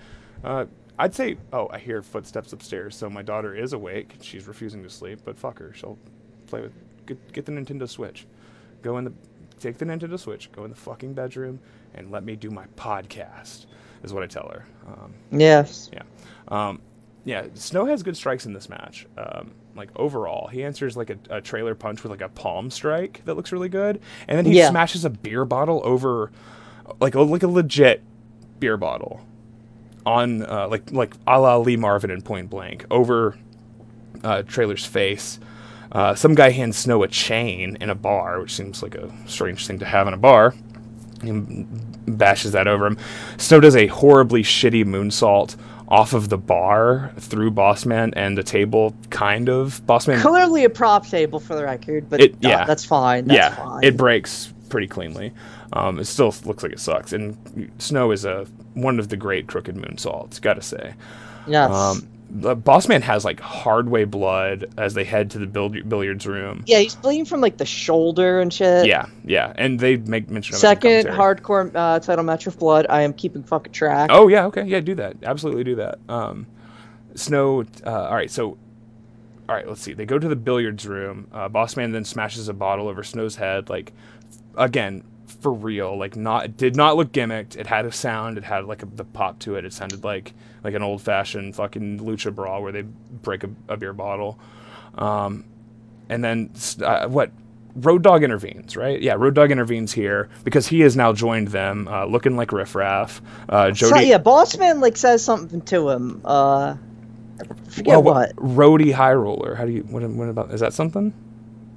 Uh, 0.44 0.64
I'd 0.98 1.14
say, 1.14 1.36
oh, 1.52 1.68
I 1.70 1.78
hear 1.78 2.02
footsteps 2.02 2.52
upstairs, 2.52 2.96
so 2.96 3.08
my 3.10 3.22
daughter 3.22 3.54
is 3.54 3.72
awake. 3.74 4.16
She's 4.22 4.46
refusing 4.48 4.82
to 4.82 4.90
sleep, 4.90 5.20
but 5.24 5.36
fuck 5.38 5.58
her. 5.58 5.72
She'll 5.74 5.98
play 6.46 6.62
with. 6.62 6.72
Get, 7.06 7.32
get 7.32 7.46
the 7.46 7.52
Nintendo 7.52 7.88
Switch. 7.88 8.26
Go 8.82 8.98
in 8.98 9.04
the. 9.04 9.12
Take 9.60 9.78
the 9.78 9.84
Nintendo 9.84 10.18
Switch. 10.18 10.50
Go 10.52 10.64
in 10.64 10.70
the 10.70 10.76
fucking 10.76 11.14
bedroom 11.14 11.60
and 11.94 12.10
let 12.10 12.24
me 12.24 12.34
do 12.36 12.50
my 12.50 12.66
podcast. 12.76 13.66
Is 14.06 14.14
what 14.14 14.22
I 14.22 14.26
tell 14.28 14.48
her. 14.48 14.64
Um, 14.86 15.12
Yes. 15.32 15.90
yeah. 15.92 16.02
Um, 16.48 16.80
yeah, 17.24 17.46
Snow 17.54 17.84
has 17.86 18.04
good 18.04 18.16
strikes 18.16 18.46
in 18.46 18.52
this 18.52 18.68
match. 18.68 19.04
Um, 19.18 19.50
like 19.74 19.90
overall, 19.96 20.46
he 20.46 20.62
answers 20.62 20.96
like 20.96 21.10
a, 21.10 21.18
a 21.28 21.40
Traylor 21.40 21.74
punch 21.74 22.02
with 22.04 22.10
like 22.12 22.20
a 22.22 22.28
palm 22.28 22.70
strike 22.70 23.20
that 23.24 23.34
looks 23.34 23.50
really 23.52 23.68
good, 23.68 24.00
and 24.28 24.38
then 24.38 24.46
he 24.46 24.56
Yeah. 24.56 24.70
smashes 24.70 25.04
a 25.04 25.10
beer 25.10 25.44
bottle 25.44 25.82
over, 25.84 26.30
like 27.00 27.16
a 27.16 27.20
like 27.20 27.42
a 27.42 27.48
legit 27.48 28.00
beer 28.60 28.76
bottle, 28.76 29.20
on 30.06 30.46
uh, 30.46 30.68
like 30.68 30.92
like 30.92 31.14
a 31.26 31.38
la 31.40 31.56
Lee 31.56 31.76
Marvin 31.76 32.12
in 32.12 32.22
Point 32.22 32.48
Blank 32.48 32.86
over 32.92 33.36
uh, 34.22 34.42
Traylor's 34.42 34.86
face. 34.86 35.40
Uh, 35.90 36.14
some 36.14 36.34
guy 36.36 36.50
hands 36.50 36.76
Snow 36.76 37.02
a 37.02 37.08
chain 37.08 37.76
in 37.80 37.90
a 37.90 37.94
bar, 37.96 38.40
which 38.40 38.54
seems 38.54 38.82
like 38.84 38.94
a 38.94 39.12
strange 39.26 39.66
thing 39.66 39.80
to 39.80 39.84
have 39.84 40.06
in 40.06 40.14
a 40.14 40.18
bar. 40.18 40.54
He 41.22 41.32
bashes 42.06 42.52
that 42.52 42.66
over 42.68 42.86
him. 42.86 42.98
Snow 43.38 43.60
does 43.60 43.76
a 43.76 43.86
horribly 43.88 44.42
shitty 44.42 44.84
moonsault 44.84 45.56
off 45.88 46.12
of 46.14 46.28
the 46.28 46.38
bar 46.38 47.12
through 47.18 47.50
Bossman 47.52 48.12
and 48.16 48.36
the 48.36 48.42
table, 48.42 48.94
kind 49.10 49.48
of. 49.48 49.80
Bossman, 49.86 50.20
Clearly 50.20 50.64
a 50.64 50.70
prop 50.70 51.06
table 51.06 51.38
for 51.38 51.54
the 51.54 51.62
record, 51.62 52.10
but 52.10 52.20
It- 52.20 52.32
uh, 52.34 52.36
yeah. 52.48 52.64
that's 52.64 52.84
fine. 52.84 53.26
That's 53.26 53.38
yeah, 53.38 53.54
fine. 53.64 53.84
it 53.84 53.96
breaks 53.96 54.52
pretty 54.68 54.88
cleanly. 54.88 55.32
Um, 55.72 55.98
it 55.98 56.06
still 56.06 56.34
looks 56.44 56.62
like 56.62 56.72
it 56.72 56.80
sucks. 56.80 57.12
And 57.12 57.70
Snow 57.78 58.10
is 58.10 58.24
a 58.24 58.46
one 58.74 58.98
of 58.98 59.08
the 59.08 59.16
great 59.16 59.46
crooked 59.46 59.74
moonsaults, 59.76 60.40
gotta 60.40 60.62
say. 60.62 60.94
yes. 61.46 61.70
Um, 61.70 62.06
the 62.40 62.54
boss 62.54 62.88
man 62.88 63.02
has 63.02 63.24
like 63.24 63.40
hardway 63.40 64.04
blood 64.04 64.66
as 64.76 64.94
they 64.94 65.04
head 65.04 65.30
to 65.30 65.38
the 65.38 65.46
billi- 65.46 65.82
billiards 65.82 66.26
room. 66.26 66.62
yeah, 66.66 66.78
he's 66.78 66.94
bleeding 66.94 67.24
from 67.24 67.40
like 67.40 67.56
the 67.56 67.66
shoulder 67.66 68.40
and 68.40 68.52
shit. 68.52 68.86
Yeah, 68.86 69.06
yeah, 69.24 69.52
and 69.56 69.80
they 69.80 69.96
make 69.96 70.30
mention 70.30 70.54
of 70.54 70.60
Second 70.60 71.06
hardcore 71.06 71.70
uh, 71.74 71.98
title 72.00 72.24
match 72.24 72.46
with 72.46 72.58
blood. 72.58 72.86
I 72.90 73.02
am 73.02 73.12
keeping 73.12 73.42
fucking 73.42 73.72
track. 73.72 74.10
Oh 74.12 74.28
yeah, 74.28 74.46
okay, 74.46 74.64
yeah, 74.64 74.80
do 74.80 74.94
that. 74.96 75.16
Absolutely 75.22 75.64
do 75.64 75.76
that. 75.76 75.98
Um, 76.08 76.46
Snow. 77.14 77.64
Uh, 77.84 77.90
all 77.90 78.14
right, 78.14 78.30
so. 78.30 78.58
All 79.48 79.54
right, 79.54 79.68
let's 79.68 79.80
see. 79.80 79.92
They 79.92 80.06
go 80.06 80.18
to 80.18 80.26
the 80.26 80.34
billiards 80.34 80.86
room. 80.88 81.28
Uh, 81.32 81.48
Bossman 81.48 81.92
then 81.92 82.04
smashes 82.04 82.48
a 82.48 82.52
bottle 82.52 82.88
over 82.88 83.04
Snow's 83.04 83.36
head. 83.36 83.70
Like, 83.70 83.92
again, 84.56 85.04
for 85.26 85.52
real. 85.52 85.96
Like, 85.98 86.16
not 86.16 86.44
it 86.44 86.56
did 86.56 86.76
not 86.76 86.96
look 86.96 87.12
gimmicked. 87.12 87.56
It 87.56 87.66
had 87.66 87.86
a 87.86 87.92
sound. 87.92 88.38
It 88.38 88.44
had 88.44 88.64
like 88.66 88.82
a, 88.82 88.86
the 88.86 89.04
pop 89.04 89.38
to 89.40 89.56
it. 89.56 89.64
It 89.64 89.72
sounded 89.72 90.04
like 90.04 90.34
like 90.64 90.74
an 90.74 90.82
old 90.82 91.02
fashioned 91.02 91.56
fucking 91.56 92.00
lucha 92.00 92.34
brawl 92.34 92.62
where 92.62 92.72
they 92.72 92.82
break 92.82 93.44
a, 93.44 93.50
a 93.68 93.76
beer 93.76 93.92
bottle. 93.92 94.38
Um, 94.96 95.44
and 96.08 96.24
then 96.24 96.50
uh, 96.82 97.08
what? 97.08 97.30
Road 97.76 98.02
Dog 98.02 98.24
intervenes, 98.24 98.74
right? 98.76 99.00
Yeah, 99.02 99.14
Road 99.14 99.34
Dog 99.34 99.50
intervenes 99.50 99.92
here 99.92 100.30
because 100.44 100.66
he 100.66 100.80
has 100.80 100.96
now 100.96 101.12
joined 101.12 101.48
them, 101.48 101.86
uh, 101.88 102.06
looking 102.06 102.36
like 102.36 102.50
riffraff. 102.52 103.20
Uh, 103.50 103.72
So, 103.74 103.90
Jody, 103.90 104.06
yeah, 104.06 104.18
Bossman 104.18 104.80
like 104.80 104.96
says 104.96 105.22
something 105.22 105.60
to 105.62 105.90
him. 105.90 106.22
Uh, 106.24 106.76
forget 107.68 108.02
Well, 108.02 108.02
what. 108.02 108.36
Roadie 108.36 108.92
High 108.92 109.12
Roller. 109.14 109.54
How 109.54 109.66
do 109.66 109.72
you? 109.72 109.82
What, 109.82 110.02
what 110.04 110.28
about? 110.28 110.52
Is 110.52 110.60
that 110.60 110.72
something? 110.72 111.12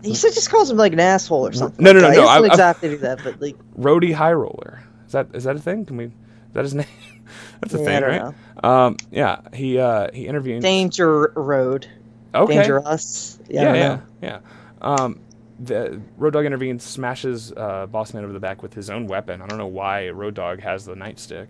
He 0.03 0.15
said 0.15 0.34
just 0.34 0.49
calls 0.49 0.69
him 0.71 0.77
like 0.77 0.93
an 0.93 0.99
asshole 0.99 1.47
or 1.47 1.51
something. 1.53 1.84
No, 1.84 1.91
no, 1.91 1.99
no, 2.01 2.09
no, 2.09 2.15
doesn't 2.15 2.45
I- 2.45 2.47
I- 2.47 2.47
exactly 2.47 2.89
do 2.89 2.97
that, 2.99 3.23
but 3.23 3.41
like, 3.41 3.57
Roadie 3.77 4.13
High 4.13 4.34
Roller. 4.34 4.84
Is 5.05 5.11
that 5.13 5.27
is 5.34 5.43
that 5.45 5.55
a 5.55 5.59
thing? 5.59 5.85
Can 5.85 5.97
we? 5.97 6.05
Is 6.05 6.11
that 6.53 6.63
his 6.63 6.76
name? 6.76 6.85
That's 7.61 7.73
a 7.73 7.80
Yeah, 7.80 7.85
thing, 7.85 8.03
right? 8.03 8.34
Um, 8.63 8.97
yeah. 9.11 9.41
He 9.53 9.77
uh 9.77 10.09
he 10.13 10.27
intervened. 10.27 10.61
Danger 10.63 11.31
Road, 11.35 11.88
okay. 12.34 12.55
Dangerous. 12.55 13.39
Yeah, 13.49 13.73
Yeah, 13.73 13.76
yeah, 13.76 13.99
yeah. 14.21 14.39
Um, 14.81 15.19
the 15.59 16.01
Road 16.17 16.34
Dog 16.34 16.45
intervenes, 16.45 16.84
smashes 16.84 17.51
uh, 17.51 17.85
Bossman 17.88 18.23
over 18.23 18.31
the 18.31 18.39
back 18.39 18.63
with 18.63 18.73
his 18.73 18.89
own 18.89 19.07
weapon. 19.07 19.41
I 19.41 19.47
don't 19.47 19.57
know 19.57 19.67
why 19.67 20.09
Road 20.09 20.34
Dog 20.35 20.61
has 20.61 20.85
the 20.85 20.95
nightstick. 20.95 21.49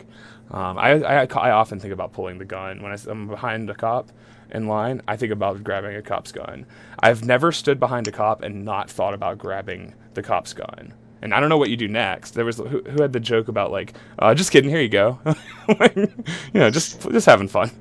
Um, 0.52 0.80
I, 0.80 0.94
I 0.94 1.26
I 1.26 1.52
often 1.52 1.80
think 1.80 1.94
about 1.94 2.12
pulling 2.12 2.40
the 2.40 2.46
gun 2.46 2.82
when 2.82 2.92
I, 2.92 2.98
am 3.12 3.28
behind 3.28 3.70
a 3.70 3.76
cop 3.76 4.10
in 4.52 4.68
line. 4.68 5.02
I 5.08 5.16
think 5.18 5.32
about 5.32 5.64
grabbing 5.64 5.96
a 5.96 6.02
cop's 6.02 6.32
gun. 6.32 6.66
I've 7.00 7.26
never 7.26 7.52
stood 7.52 7.80
behind 7.80 8.08
a 8.08 8.12
cop 8.12 8.42
and 8.42 8.66
not 8.66 8.90
thought 8.90 9.14
about 9.14 9.38
grabbing 9.38 9.94
the 10.14 10.24
cop's 10.24 10.54
gun. 10.54 10.94
And 11.22 11.34
I 11.34 11.40
don't 11.40 11.50
know 11.50 11.58
what 11.58 11.70
you 11.70 11.78
do 11.78 11.88
next. 11.88 12.32
There 12.32 12.46
was 12.46 12.58
who, 12.58 12.82
who 12.82 13.02
had 13.02 13.12
the 13.12 13.20
joke 13.20 13.48
about 13.50 13.72
like, 13.72 13.94
uh, 14.18 14.34
just 14.34 14.52
kidding, 14.52 14.70
here 14.70 14.82
you 14.82 14.90
go, 14.90 15.20
like, 15.80 15.96
you 15.96 16.10
know, 16.54 16.70
just 16.70 17.10
just 17.12 17.26
having 17.26 17.48
fun. 17.48 17.72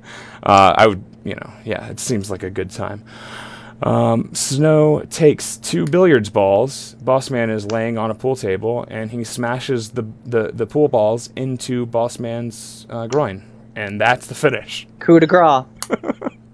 Uh, 0.43 0.73
I 0.75 0.87
would, 0.87 1.03
you 1.23 1.35
know, 1.35 1.53
yeah, 1.63 1.87
it 1.87 1.99
seems 1.99 2.29
like 2.29 2.43
a 2.43 2.49
good 2.49 2.69
time. 2.69 3.03
Um, 3.81 4.33
Snow 4.33 5.03
takes 5.09 5.55
two 5.55 5.85
billiards 5.85 6.29
balls. 6.29 6.95
Bossman 7.01 7.49
is 7.49 7.65
laying 7.71 7.97
on 7.97 8.11
a 8.11 8.15
pool 8.15 8.35
table, 8.35 8.85
and 8.89 9.09
he 9.09 9.23
smashes 9.23 9.91
the 9.91 10.05
the, 10.25 10.51
the 10.53 10.65
pool 10.65 10.89
balls 10.89 11.29
into 11.35 11.85
Bossman's 11.87 12.85
uh, 12.89 13.07
groin, 13.07 13.45
and 13.75 14.01
that's 14.01 14.27
the 14.27 14.35
finish. 14.35 14.85
Coup 14.99 15.19
de 15.19 15.27
grace. 15.27 15.65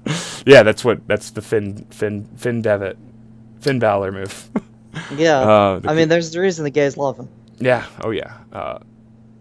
Yeah, 0.46 0.64
that's 0.64 0.86
what 0.86 1.08
that's 1.08 1.32
the 1.32 1.42
Finn 1.42 1.86
Finn 1.90 2.26
Finn 2.38 2.62
Devitt, 2.62 2.98
Finn 3.62 3.80
Balor 3.80 4.12
move. 4.12 4.50
Yeah. 5.18 5.40
Uh, 5.40 5.82
I 5.86 5.94
mean, 5.94 6.08
there's 6.08 6.32
the 6.32 6.40
reason 6.40 6.64
the 6.64 6.70
gays 6.70 6.96
love 6.96 7.18
him. 7.20 7.28
yeah. 7.60 7.84
Oh 8.02 8.12
yeah. 8.12 8.38
Uh, 8.54 8.80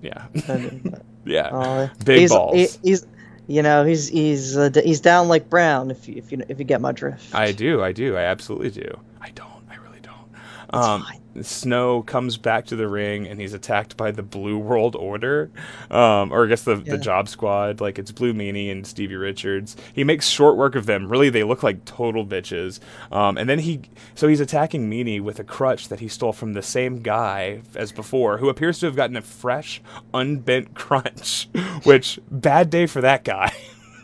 yeah. 0.02 0.26
Yeah. 1.24 1.46
uh, 1.46 1.88
Big 2.04 2.18
he's, 2.20 2.30
balls. 2.30 2.54
he- 2.82 2.88
he's, 2.90 3.06
you 3.46 3.62
know, 3.62 3.84
he's 3.84 4.08
he's 4.08 4.56
uh, 4.58 4.70
he's 4.84 5.00
down 5.00 5.28
like 5.28 5.48
Brown. 5.48 5.90
If 5.92 6.08
you 6.08 6.16
if 6.16 6.32
you 6.32 6.42
if 6.48 6.58
you 6.58 6.64
get 6.64 6.80
my 6.80 6.90
drift. 6.92 7.32
I 7.34 7.52
do. 7.52 7.82
I 7.82 7.92
do. 7.92 8.16
I 8.16 8.22
absolutely 8.22 8.70
do. 8.70 8.98
I 9.20 9.30
don't. 9.30 9.48
I 9.70 9.76
really 9.76 10.00
don't. 10.02 10.32
That's 10.72 10.86
Um, 10.86 11.02
fine. 11.02 11.20
Snow 11.42 12.02
comes 12.02 12.36
back 12.36 12.66
to 12.66 12.76
the 12.76 12.88
ring 12.88 13.26
and 13.26 13.40
he's 13.40 13.54
attacked 13.54 13.96
by 13.96 14.10
the 14.10 14.22
Blue 14.22 14.58
World 14.58 14.94
Order, 14.96 15.50
um, 15.90 16.32
or 16.32 16.44
I 16.44 16.48
guess 16.48 16.62
the, 16.62 16.76
Yeah. 16.76 16.92
the 16.92 16.98
Job 16.98 17.28
Squad. 17.28 17.80
Like 17.80 17.98
it's 17.98 18.12
Blue 18.12 18.32
Meanie 18.32 18.70
and 18.70 18.86
Stevie 18.86 19.16
Richards. 19.16 19.76
He 19.92 20.04
makes 20.04 20.26
short 20.28 20.56
work 20.56 20.74
of 20.74 20.86
them. 20.86 21.08
Really, 21.08 21.30
they 21.30 21.44
look 21.44 21.62
like 21.62 21.84
total 21.84 22.24
bitches. 22.24 22.80
Um, 23.10 23.36
and 23.36 23.48
then 23.48 23.58
he, 23.58 23.82
so 24.14 24.28
he's 24.28 24.40
attacking 24.40 24.88
Meanie 24.90 25.20
with 25.20 25.38
a 25.40 25.44
crutch 25.44 25.88
that 25.88 26.00
he 26.00 26.08
stole 26.08 26.32
from 26.32 26.52
the 26.52 26.62
same 26.62 27.00
guy 27.02 27.62
as 27.74 27.92
before, 27.92 28.38
who 28.38 28.48
appears 28.48 28.78
to 28.80 28.86
have 28.86 28.96
gotten 28.96 29.16
a 29.16 29.22
fresh, 29.22 29.82
unbent 30.12 30.74
crunch. 30.74 31.48
Which 31.84 32.18
bad 32.30 32.70
day 32.70 32.86
for 32.86 33.00
that 33.00 33.24
guy. 33.24 33.52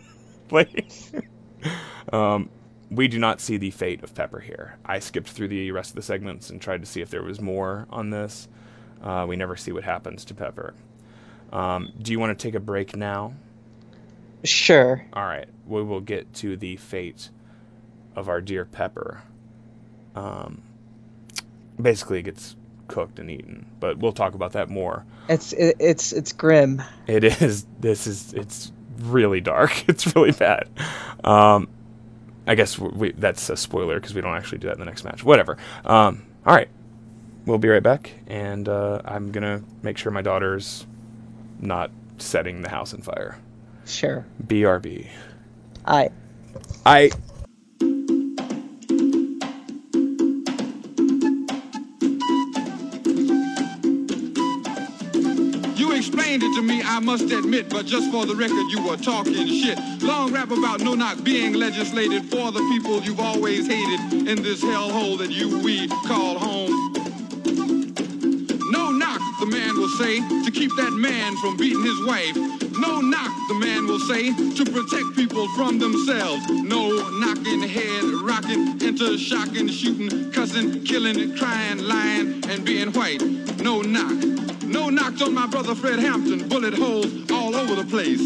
like. 0.51 0.91
Um, 2.13 2.49
we 2.91 3.09
do 3.09 3.19
not 3.19 3.41
see 3.41 3.57
the 3.57 3.71
fate 3.71 4.03
of 4.03 4.15
Pepper 4.15 4.41
here. 4.41 4.77
I 4.85 4.99
skipped 4.99 5.29
through 5.29 5.49
the 5.49 5.71
rest 5.71 5.91
of 5.91 5.97
the 5.97 6.03
segments 6.03 6.51
and 6.51 6.61
tried 6.61 6.81
to 6.83 6.87
see 6.87 7.01
if 7.01 7.11
there 7.11 7.23
was 7.23 7.41
more 7.41 7.87
on 7.91 8.11
this. 8.11 8.49
Uh, 9.03 9.25
we 9.29 9.37
never 9.37 9.57
see 9.57 9.73
what 9.73 9.85
happens 9.85 10.25
to 10.27 10.35
Pepper. 10.35 10.75
Um, 11.53 11.93
do 12.01 12.13
you 12.13 12.19
want 12.19 12.37
to 12.37 12.43
take 12.43 12.55
a 12.55 12.61
break 12.61 12.97
now? 12.97 13.35
Sure. 14.45 15.05
All 15.13 15.25
right, 15.25 15.49
we 15.67 15.83
will 15.83 16.01
get 16.01 16.33
to 16.35 16.57
the 16.57 16.77
fate 16.77 17.31
of 18.17 18.29
our 18.29 18.41
dear 18.41 18.65
Pepper. 18.65 19.23
Um, 20.15 20.63
basically, 21.81 22.19
it 22.19 22.23
gets 22.23 22.57
cooked 22.89 23.19
and 23.19 23.31
eaten, 23.31 23.67
but 23.79 23.99
we'll 23.99 24.13
talk 24.13 24.35
about 24.35 24.53
that 24.53 24.69
more. 24.69 25.05
It's 25.29 25.53
it, 25.53 25.77
it's 25.79 26.13
it's 26.13 26.33
grim. 26.33 26.83
It 27.07 27.25
is. 27.25 27.67
This 27.79 28.07
is. 28.07 28.33
It's 28.35 28.73
really 28.99 29.41
dark. 29.41 29.85
It's 29.89 30.15
really 30.15 30.33
bad. 30.33 30.69
Um, 31.25 31.69
I 32.47 32.55
guess 32.55 32.79
we, 32.79 33.13
that's 33.13 33.49
a 33.51 33.57
spoiler 33.57 33.97
because 33.97 34.15
we 34.15 34.21
don't 34.21 34.35
actually 34.35 34.59
do 34.59 34.69
that 34.69 34.75
in 34.75 34.81
the 34.81 34.87
next 34.87 35.05
match. 35.05 35.23
Whatever. 35.23 35.59
Um, 35.85 36.25
all 36.47 36.55
right, 36.55 36.69
we'll 37.47 37.59
be 37.59 37.69
right 37.69 37.83
back, 37.83 38.13
and 38.27 38.69
uh, 38.69 39.03
I'm 39.05 39.31
gonna 39.31 39.63
make 39.83 39.99
sure 39.99 40.11
my 40.11 40.23
daughter's 40.23 40.87
not 41.61 41.91
setting 42.19 42.63
the 42.63 42.69
house 42.69 42.95
on 42.95 43.03
fire. 43.03 43.39
Sure. 43.85 44.25
BRB. 44.47 45.09
I 45.85 46.11
I 46.87 47.11
explained 56.11 56.43
it 56.43 56.53
to 56.57 56.63
me, 56.63 56.83
I 56.83 56.99
must 56.99 57.31
admit, 57.31 57.69
but 57.69 57.87
just 57.87 58.11
for 58.11 58.27
the 58.27 58.35
record, 58.35 58.67
you 58.71 58.85
were 58.85 58.97
talking 58.97 59.47
shit. 59.47 59.79
Long 60.03 60.33
rap 60.33 60.51
about 60.51 60.81
no 60.81 60.95
knock 60.95 61.23
being 61.23 61.53
legislated 61.55 62.25
for 62.25 62.51
the 62.51 62.59
people 62.73 63.01
you've 63.03 63.21
always 63.21 63.69
hated 63.69 64.29
in 64.29 64.43
this 64.43 64.61
hellhole 64.61 65.19
that 65.19 65.31
you 65.31 65.61
we 65.61 65.87
call 66.09 66.37
home. 66.37 66.93
No 68.73 68.91
knock, 68.91 69.21
the 69.39 69.47
man 69.47 69.77
will 69.77 69.89
say, 69.99 70.19
to 70.45 70.51
keep 70.51 70.75
that 70.77 70.93
man 70.93 71.37
from 71.37 71.57
beating 71.57 71.85
his 71.85 72.05
wife. 72.05 72.35
No 72.79 73.01
knock, 73.01 73.31
the 73.47 73.55
man 73.55 73.87
will 73.87 74.01
say, 74.01 74.33
to 74.33 74.65
protect 74.65 75.15
people 75.15 75.47
from 75.55 75.79
themselves. 75.79 76.45
No 76.51 76.91
knocking, 77.21 77.63
head 77.63 78.03
rocking, 78.25 78.81
into 78.83 79.17
shocking, 79.17 79.69
shooting, 79.69 80.33
cussing, 80.33 80.83
killing, 80.83 81.37
crying, 81.37 81.79
lying, 81.79 82.43
and 82.49 82.65
being 82.65 82.91
white. 82.95 83.23
No 83.59 83.83
knock. 83.83 84.50
No 84.71 84.89
knocked 84.89 85.21
on 85.21 85.35
my 85.35 85.49
brother 85.49 85.75
Fred 85.75 85.99
Hampton, 85.99 86.49
bullet 86.49 86.75
holes 86.75 87.29
all 87.33 87.57
over 87.57 87.75
the 87.75 87.85
place. 87.85 88.21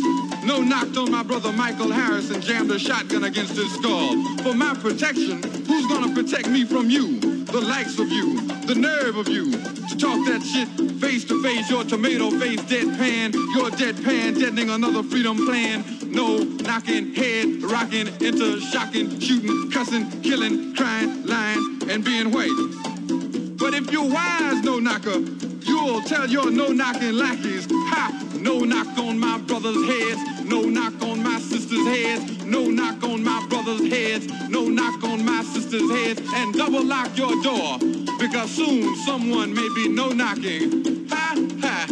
No 0.44 0.60
knocked 0.60 0.94
on 0.98 1.10
my 1.10 1.22
brother 1.22 1.50
Michael 1.50 1.90
Harrison, 1.90 2.42
jammed 2.42 2.70
a 2.70 2.78
shotgun 2.78 3.24
against 3.24 3.56
his 3.56 3.72
skull. 3.72 4.22
For 4.42 4.52
my 4.52 4.74
protection, 4.74 5.42
who's 5.42 5.86
gonna 5.86 6.14
protect 6.14 6.50
me 6.50 6.66
from 6.66 6.90
you? 6.90 7.18
The 7.18 7.62
likes 7.62 7.98
of 7.98 8.12
you, 8.12 8.42
the 8.66 8.74
nerve 8.74 9.16
of 9.16 9.26
you, 9.26 9.52
to 9.52 9.96
talk 9.96 10.26
that 10.26 10.42
shit 10.42 10.68
face 11.00 11.24
to 11.26 11.42
face, 11.42 11.70
your 11.70 11.82
tomato 11.82 12.30
face 12.32 12.60
deadpan, 12.60 13.32
your 13.54 13.70
deadpan 13.70 14.38
deadening 14.38 14.68
another 14.68 15.02
freedom 15.02 15.46
plan. 15.46 15.82
No 16.12 16.38
knocking, 16.38 17.14
head 17.14 17.62
rocking, 17.62 18.08
into 18.20 18.60
shocking, 18.60 19.18
shooting, 19.18 19.70
cussing, 19.70 20.10
killing, 20.20 20.74
crying, 20.76 21.24
lying, 21.24 21.80
and 21.88 22.04
being 22.04 22.30
white. 22.30 23.23
But 23.58 23.72
if 23.74 23.90
you're 23.92 24.10
wise, 24.10 24.62
no 24.64 24.78
knocker, 24.80 25.20
you'll 25.60 26.02
tell 26.02 26.28
your 26.28 26.50
no 26.50 26.68
knocking 26.68 27.12
lackeys, 27.12 27.66
ha, 27.70 28.10
no 28.40 28.60
knock 28.60 28.98
on 28.98 29.18
my 29.18 29.38
brother's 29.38 29.86
heads, 29.86 30.44
no 30.44 30.62
knock 30.62 31.00
on 31.02 31.22
my 31.22 31.38
sister's 31.38 31.86
heads, 31.86 32.44
no 32.44 32.64
knock 32.64 33.02
on 33.04 33.22
my 33.22 33.46
brother's 33.48 33.88
heads, 33.88 34.26
no 34.50 34.64
knock 34.64 35.02
on 35.04 35.24
my 35.24 35.42
sister's 35.44 35.88
heads, 35.90 36.20
and 36.34 36.54
double 36.54 36.84
lock 36.84 37.16
your 37.16 37.40
door, 37.42 37.78
because 38.18 38.50
soon 38.50 38.96
someone 38.96 39.54
may 39.54 39.68
be 39.74 39.88
no 39.88 40.08
knocking, 40.10 41.08
ha, 41.08 41.36
ha, 41.60 41.86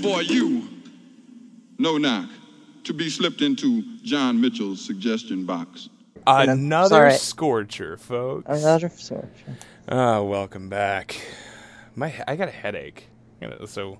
for 0.00 0.22
you. 0.22 0.68
No 1.78 1.98
knock, 1.98 2.28
to 2.84 2.92
be 2.94 3.10
slipped 3.10 3.42
into 3.42 3.82
John 4.04 4.40
Mitchell's 4.40 4.84
suggestion 4.84 5.44
box. 5.44 5.88
another 6.26 6.88
Sorry. 6.88 7.12
scorcher, 7.14 7.96
folks. 7.96 8.46
Another 8.48 8.88
sword. 8.88 9.28
Ah, 9.90 10.20
welcome 10.22 10.68
back. 10.68 11.20
My 11.96 12.12
I 12.26 12.36
got 12.36 12.48
a 12.48 12.52
headache, 12.52 13.08
you 13.40 13.48
know, 13.48 13.64
so 13.66 13.98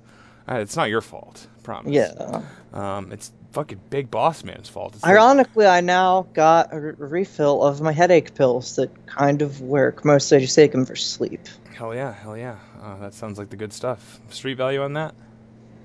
uh, 0.49 0.57
it's 0.57 0.77
not 0.77 0.91
your 0.91 1.01
fault. 1.01 1.47
Promise. 1.63 1.93
Yeah. 1.95 2.43
Um, 2.73 3.13
it's 3.13 3.33
fucking 3.53 3.81
Big 3.91 4.11
Boss 4.11 4.45
Man's 4.45 4.69
fault. 4.69 4.95
It's 4.95 5.03
like- 5.03 5.13
Ironically, 5.13 5.67
I 5.67 5.81
now 5.81 6.27
got 6.35 6.73
a 6.73 6.81
re- 6.81 6.95
refill 6.99 7.63
of 7.63 7.81
my 7.81 7.93
headache 7.93 8.35
pills 8.35 8.77
that 8.77 8.91
kind 9.07 9.43
of 9.43 9.61
work. 9.61 10.05
Mostly 10.05 10.39
I 10.39 10.41
just 10.41 10.55
take 10.55 10.73
them 10.73 10.85
for 10.85 10.97
sleep. 10.97 11.41
hell 11.75 11.95
yeah, 11.95 12.13
hell 12.13 12.37
yeah. 12.37 12.57
Uh, 12.83 12.97
that 12.99 13.15
sounds 13.15 13.39
like 13.39 13.51
the 13.51 13.57
good 13.57 13.73
stuff. 13.73 14.21
Street 14.31 14.57
value 14.57 14.83
on 14.83 14.93
that? 14.95 15.15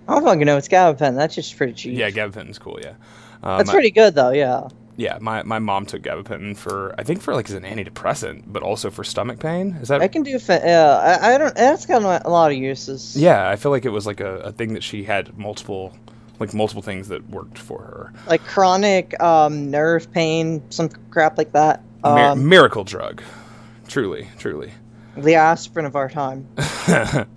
I 0.08 0.16
don't 0.16 0.24
fucking 0.24 0.46
know. 0.46 0.58
It's 0.58 0.68
gabapentin. 0.68 1.16
That's 1.16 1.36
just 1.36 1.56
pretty 1.56 1.74
cheap. 1.74 1.98
Yeah, 1.98 2.10
gabapentin's 2.12 2.60
cool. 2.60 2.80
Yeah. 2.82 2.94
Uh, 3.42 3.58
That's 3.58 3.72
pretty 3.72 3.92
good 3.92 4.16
though. 4.16 4.32
Yeah. 4.32 4.68
Yeah, 4.95 5.18
my, 5.20 5.41
my 5.44 5.60
mom 5.60 5.86
took 5.86 6.03
gabapentin 6.03 6.56
for 6.56 6.94
I 6.98 7.03
think 7.03 7.22
for 7.22 7.34
like 7.34 7.49
as 7.49 7.56
an 7.56 7.64
antidepressant, 7.64 8.44
but 8.48 8.61
also 8.64 8.91
for 8.91 9.03
stomach 9.03 9.40
pain. 9.40 9.78
Is 9.82 9.88
that? 9.88 10.02
I 10.02 10.07
can 10.07 10.22
do. 10.24 10.38
Fa- 10.40 10.61
yeah. 10.64 11.18
I, 11.22 11.34
I 11.34 11.38
don't. 11.38 11.56
That's 11.56 11.86
got 11.86 12.02
a 12.26 12.30
lot 12.30 12.52
of 12.52 12.57
uses. 12.57 13.15
yeah, 13.18 13.49
I 13.49 13.56
feel 13.56 13.72
like 13.72 13.86
it 13.86 13.90
was 13.90 14.06
like 14.06 14.20
a, 14.20 14.36
a 14.38 14.52
thing 14.52 14.74
that 14.76 14.84
she 14.84 15.03
had 15.03 15.38
multiple, 15.38 15.98
like 16.40 16.53
multiple 16.53 16.84
things 16.84 17.07
that 17.07 17.28
worked 17.30 17.57
for 17.57 17.80
her. 17.80 18.14
Like 18.28 18.44
chronic 18.45 19.20
um, 19.22 19.72
nerve 19.72 20.11
pain, 20.11 20.61
some 20.70 20.90
crap 21.10 21.38
like 21.40 21.53
that. 21.53 21.82
Mir- 22.03 22.30
Um, 22.32 22.48
miracle 22.48 22.84
drug, 22.84 23.24
truly, 23.88 24.28
truly. 24.38 24.72
the 25.18 25.36
aspirin 25.36 25.86
of 25.88 25.95
our 25.95 26.10
time. 26.10 26.48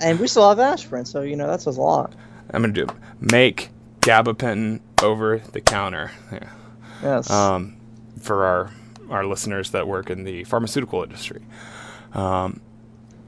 and 0.00 0.18
we 0.20 0.26
still 0.28 0.48
have 0.48 0.58
aspirin, 0.60 1.04
so 1.06 1.22
you 1.22 1.36
know 1.36 1.46
that 1.46 1.62
says 1.62 1.76
a 1.78 1.80
lot. 1.82 2.14
I'm 2.52 2.60
gonna 2.62 2.72
do 2.74 2.86
make 3.20 3.70
gabapentin 4.00 4.80
over 5.02 5.38
the 5.38 5.60
counter. 5.62 6.10
Yeah. 6.30 6.48
Yes. 7.02 7.30
um, 7.30 7.76
for 8.20 8.44
our 8.44 8.70
our 9.10 9.24
listeners 9.24 9.70
that 9.70 9.86
work 9.86 10.10
in 10.10 10.24
the 10.24 10.42
pharmaceutical 10.44 11.02
industry. 11.02 11.42
Um, 12.12 12.60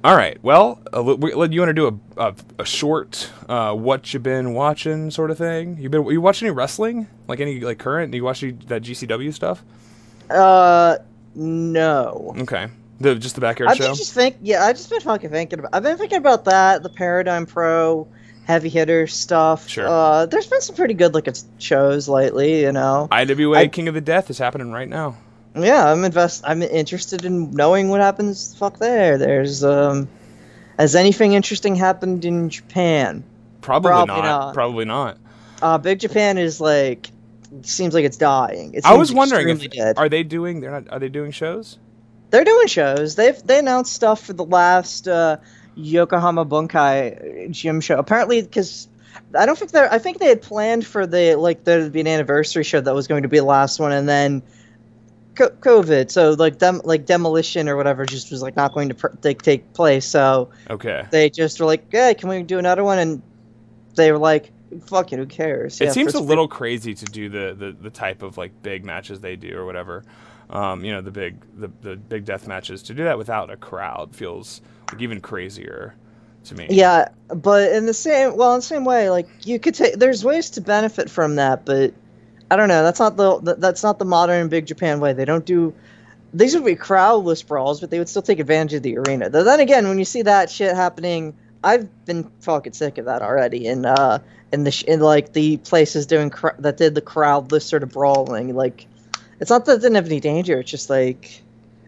all 0.05 0.17
right. 0.17 0.39
Well, 0.43 0.81
uh, 0.97 1.03
we- 1.03 1.15
we- 1.15 1.49
you 1.51 1.61
want 1.61 1.69
to 1.71 1.73
do 1.73 2.01
a, 2.17 2.29
a, 2.29 2.35
a 2.61 2.65
short 2.65 3.31
uh, 3.49 3.75
what 3.75 4.13
you 4.15 4.21
been 4.21 4.55
watching 4.55 5.11
sort 5.11 5.31
of 5.31 5.39
thing? 5.39 5.77
You 5.79 5.89
been 5.89 6.05
you 6.07 6.21
watch 6.21 6.43
any 6.43 6.51
wrestling? 6.51 7.07
Like 7.29 7.41
any 7.41 7.61
like 7.61 7.79
current? 7.79 8.11
Do 8.13 8.17
you 8.17 8.25
watch 8.25 8.43
any, 8.43 8.53
that 8.67 8.83
GCW 8.83 9.33
stuff? 9.35 9.63
uh, 10.31 10.97
no. 11.35 12.35
Okay. 12.39 12.69
The 13.01 13.15
just 13.15 13.35
the 13.37 13.41
backyard 13.41 13.71
I've 13.71 13.77
show. 13.77 13.87
been 13.87 13.95
just 13.95 14.13
think. 14.13 14.37
Yeah, 14.43 14.65
I've 14.65 14.77
just 14.77 14.91
been 14.91 15.01
fucking 15.01 15.31
thinking 15.31 15.61
about. 15.61 15.71
I've 15.75 15.83
been 15.85 15.97
thinking 15.99 16.19
about 16.19 16.45
that. 16.47 16.83
The 16.83 16.89
Paradigm 16.89 17.47
Pro, 17.47 18.09
heavy 18.49 18.71
hitter 18.71 19.07
stuff. 19.07 19.69
Sure. 19.69 19.87
Uh, 19.87 20.27
there's 20.27 20.47
been 20.47 20.63
some 20.63 20.75
pretty 20.75 20.95
good 20.95 21.15
looking 21.15 21.35
shows 21.59 22.09
lately. 22.09 22.63
You 22.63 22.73
know. 22.73 23.07
IWA 23.13 23.59
I- 23.59 23.69
King 23.69 23.87
of 23.87 23.95
the 23.95 24.01
Death 24.01 24.31
is 24.31 24.39
happening 24.39 24.73
right 24.73 24.89
now. 24.89 25.17
Yeah, 25.55 25.91
I'm 25.93 26.05
invest. 26.05 26.43
I'm 26.47 26.63
interested 26.63 27.25
in 27.25 27.51
knowing 27.53 27.89
what 27.89 28.01
happens. 28.01 28.55
Fuck 28.57 28.79
there. 28.79 29.19
There's 29.19 29.63
um. 29.63 30.09
Has 30.79 30.95
anything 30.95 31.33
interesting 31.33 31.75
happened 31.75 32.25
in 32.25 32.51
Japan? 32.51 33.25
Probably, 33.61 33.89
Probably 33.91 34.15
not. 34.15 34.23
not. 34.23 34.55
Probably 34.55 34.85
not. 34.85 35.19
Uh, 35.61 35.77
Big 35.79 35.99
Japan 35.99 36.39
is 36.39 36.61
like 36.61 37.11
seems 37.63 37.95
like 37.95 38.05
it's 38.05 38.17
dying. 38.17 38.75
It 38.75 38.85
I 38.87 38.95
was 38.95 39.13
wondering 39.13 39.49
if 39.49 39.69
dead. 39.71 39.99
are 39.99 40.09
they 40.09 40.23
doing 40.23 40.61
they're 40.61 40.71
not 40.71 40.89
are 40.91 40.99
they 41.01 41.09
doing 41.09 41.33
shows? 41.33 41.79
They're 42.31 42.45
doing 42.45 42.69
shows. 42.69 43.17
They've 43.17 43.43
they 43.45 43.59
announced 43.59 43.93
stuff 43.93 44.25
for 44.25 44.35
the 44.35 44.45
last 44.45 45.09
uh, 45.09 45.39
Yokohama 45.79 46.45
Bunka 46.45 47.51
gym 47.51 47.81
show. 47.81 47.99
Apparently, 47.99 48.43
because 48.43 48.89
I 49.37 49.47
don't 49.47 49.59
think 49.59 49.71
they're. 49.71 49.93
I 49.93 49.99
think 49.99 50.19
they 50.19 50.29
had 50.29 50.43
planned 50.43 50.87
for 50.87 51.07
the 51.07 51.37
like 51.37 51.65
there 51.65 51.83
to 51.85 51.91
be 51.91 52.01
an 52.01 52.07
anniversary 52.07 52.65
show 52.65 52.81
that 52.81 52.95
was 52.95 53.07
going 53.07 53.23
to 53.23 53.29
be 53.29 53.39
the 53.39 53.45
last 53.45 53.79
one, 53.81 53.93
and 53.93 54.09
then 54.09 54.43
co- 55.35 55.51
COVID. 55.51 56.11
So 56.11 56.33
like 56.33 56.59
dem 56.59 56.81
like 56.85 57.07
demolition 57.07 57.69
or 57.69 57.77
whatever 57.77 58.05
just 58.07 58.31
was 58.31 58.43
like 58.43 58.57
not 58.57 58.73
going 58.73 58.89
to 58.89 58.95
pr- 58.95 59.17
take 59.21 59.43
take 59.43 59.73
place. 59.73 60.05
So 60.07 60.51
Okay. 60.69 61.07
they 61.11 61.31
just 61.31 61.61
were 61.61 61.67
like, 61.67 61.91
"Hey, 61.91 62.15
can 62.15 62.29
we 62.29 62.43
do 62.43 62.59
another 62.59 62.85
one?" 62.85 62.99
And 62.99 63.23
they 63.95 64.13
were 64.13 64.19
like, 64.19 64.51
"Fuck 64.87 65.13
it, 65.13 65.19
who 65.19 65.27
cares?" 65.27 65.81
it 65.81 65.85
Yeah, 65.87 65.93
seems 65.93 66.15
a 66.15 66.21
little 66.21 66.49
crazy 66.49 66.95
to 66.95 67.05
do 67.05 67.29
the, 67.29 67.55
the, 67.59 67.73
the 67.73 67.91
type 67.91 68.23
of 68.23 68.37
like 68.37 68.63
big 68.63 68.85
matches 68.85 69.21
they 69.21 69.37
do 69.37 69.57
or 69.57 69.65
whatever. 69.65 70.05
Um, 70.51 70.85
you 70.85 70.93
know, 70.93 71.03
the 71.03 71.11
big 71.11 71.37
the, 71.59 71.71
the 71.83 71.97
big 71.97 72.25
death 72.25 72.47
matches. 72.49 72.83
To 72.85 72.95
do 72.95 73.05
that 73.05 73.19
without 73.19 73.51
a 73.51 73.57
crowd 73.57 74.15
feels 74.17 74.61
like 74.93 75.03
even 75.03 75.21
crazier 75.21 75.95
to 76.45 76.55
me. 76.55 76.67
Yeah, 76.71 77.09
but 77.29 77.73
in 77.73 77.87
the 77.87 77.95
same 77.95 78.37
well, 78.37 78.55
in 78.55 78.59
the 78.59 78.63
same 78.63 78.85
way, 78.85 79.11
like 79.11 79.29
you 79.47 79.59
could 79.59 79.75
take. 79.75 79.95
There's 79.95 80.25
ways 80.25 80.51
to 80.51 80.61
benefit 80.61 81.11
from 81.11 81.37
that, 81.37 81.65
but 81.65 81.95
I 82.51 82.57
don't 82.57 82.69
know. 82.69 82.83
That's 82.83 83.01
not 83.01 83.17
the 83.17 83.57
that's 83.59 83.83
not 83.83 83.99
the 83.99 84.05
modern 84.05 84.49
Big 84.49 84.67
Japan 84.67 85.01
way. 85.01 85.13
They 85.13 85.25
don't 85.25 85.45
do. 85.45 85.75
These 86.35 86.55
would 86.55 86.65
be 86.65 86.77
crowdless 86.77 87.43
brawls, 87.43 87.81
but 87.81 87.91
they 87.91 87.99
would 87.99 88.09
still 88.09 88.23
take 88.23 88.39
advantage 88.39 88.75
of 88.75 88.83
the 88.83 88.99
arena. 88.99 89.31
Though 89.31 89.45
then 89.45 89.61
again, 89.61 89.89
when 89.89 89.99
you 89.99 90.05
see 90.05 90.23
that 90.23 90.51
shit 90.51 90.75
happening, 90.75 91.35
I've 91.65 92.05
been 92.05 92.31
fucking 92.41 92.75
sick 92.75 92.99
of 92.99 93.07
that 93.07 93.23
already. 93.23 93.67
And 93.67 93.87
uh, 93.87 94.19
in 94.53 94.65
the 94.65 94.71
sh- 94.71 94.85
in 94.85 95.01
like 95.01 95.33
the 95.33 95.57
places 95.59 96.07
doing 96.07 96.31
cr- 96.31 96.59
that 96.59 96.77
did 96.77 96.95
the 96.95 97.01
crowdless 97.01 97.67
sort 97.67 97.83
of 97.83 97.91
brawling, 97.91 98.55
like 98.55 98.87
it's 99.41 99.51
not 99.51 99.65
that 99.67 99.77
it 99.77 99.81
didn't 99.81 99.97
have 99.97 100.07
any 100.07 100.21
danger. 100.21 100.61
It's 100.61 100.71
just 100.71 100.91
like 100.91 101.43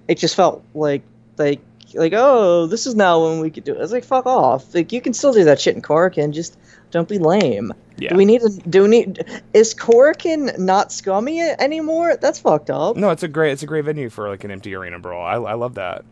it 0.09 0.19
just 0.19 0.37
felt 0.37 0.65
like 0.75 1.03
like 1.39 1.61
like 1.95 2.13
oh 2.15 2.67
this 2.67 2.87
is 2.87 2.95
now 2.95 3.25
when 3.25 3.41
we 3.41 3.51
could 3.51 3.65
do 3.65 3.75
it. 3.75 3.81
It's 3.81 3.93
like 3.93 4.05
fuck 4.05 4.27
off. 4.27 4.75
Like 4.75 4.93
you 4.93 5.01
can 5.01 5.13
still 5.13 5.33
do 5.33 5.45
that 5.45 5.61
shit 5.61 5.75
in 5.77 5.83
Korakuen, 5.83 6.33
just 6.33 6.59
don't 6.91 7.09
be 7.09 7.19
lame. 7.19 7.73
Yeah. 7.97 8.11
Do 8.11 8.17
we 8.17 8.25
need 8.25 8.41
to 8.41 8.49
do 8.69 8.83
we 8.83 8.89
need 8.89 9.43
is 9.53 9.75
Korakuen 9.75 10.59
not 10.59 10.93
scummy 10.93 11.41
anymore? 11.41 12.17
That's 12.17 12.41
fucked 12.41 12.71
up. 12.71 12.97
No, 12.97 13.11
it's 13.11 13.23
a 13.23 13.29
great 13.29 13.53
it's 13.53 13.63
a 13.63 13.67
great 13.67 13.85
venue 13.85 14.09
for 14.09 14.29
like 14.29 14.45
an 14.45 14.51
empty 14.51 14.75
arena 14.75 14.99
brawl. 14.99 15.25
I, 15.25 15.35
I 15.35 15.55
love 15.55 15.75
that. 15.75 16.05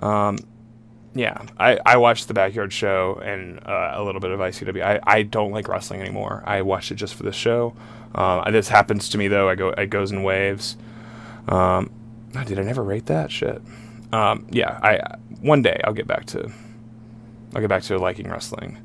Um, 0.00 0.38
yeah, 1.14 1.42
I, 1.58 1.78
I 1.84 1.96
watched 1.96 2.28
the 2.28 2.34
backyard 2.34 2.72
show 2.72 3.20
and 3.24 3.58
uh, 3.66 3.92
a 3.94 4.04
little 4.04 4.20
bit 4.20 4.30
of 4.30 4.38
ICW. 4.38 4.82
I, 4.82 5.00
I 5.02 5.22
don't 5.22 5.50
like 5.50 5.66
wrestling 5.66 6.00
anymore. 6.00 6.44
I 6.46 6.62
watched 6.62 6.92
it 6.92 6.94
just 6.94 7.14
for 7.14 7.24
the 7.24 7.32
show. 7.32 7.74
Um, 8.14 8.44
this 8.52 8.68
happens 8.68 9.08
to 9.10 9.18
me 9.18 9.28
though. 9.28 9.48
I 9.48 9.54
go 9.54 9.68
it 9.70 9.90
goes 9.90 10.12
in 10.12 10.22
waves. 10.22 10.76
Um, 11.48 11.90
oh, 12.36 12.44
did 12.44 12.58
I 12.58 12.62
never 12.62 12.82
rate 12.82 13.06
that 13.06 13.30
shit? 13.30 13.60
Um, 14.12 14.46
yeah, 14.50 14.78
I 14.82 15.16
one 15.40 15.62
day 15.62 15.80
I'll 15.84 15.92
get 15.92 16.06
back 16.06 16.24
to 16.26 16.50
I'll 17.54 17.60
get 17.60 17.68
back 17.68 17.82
to 17.84 17.98
liking 17.98 18.28
wrestling. 18.30 18.78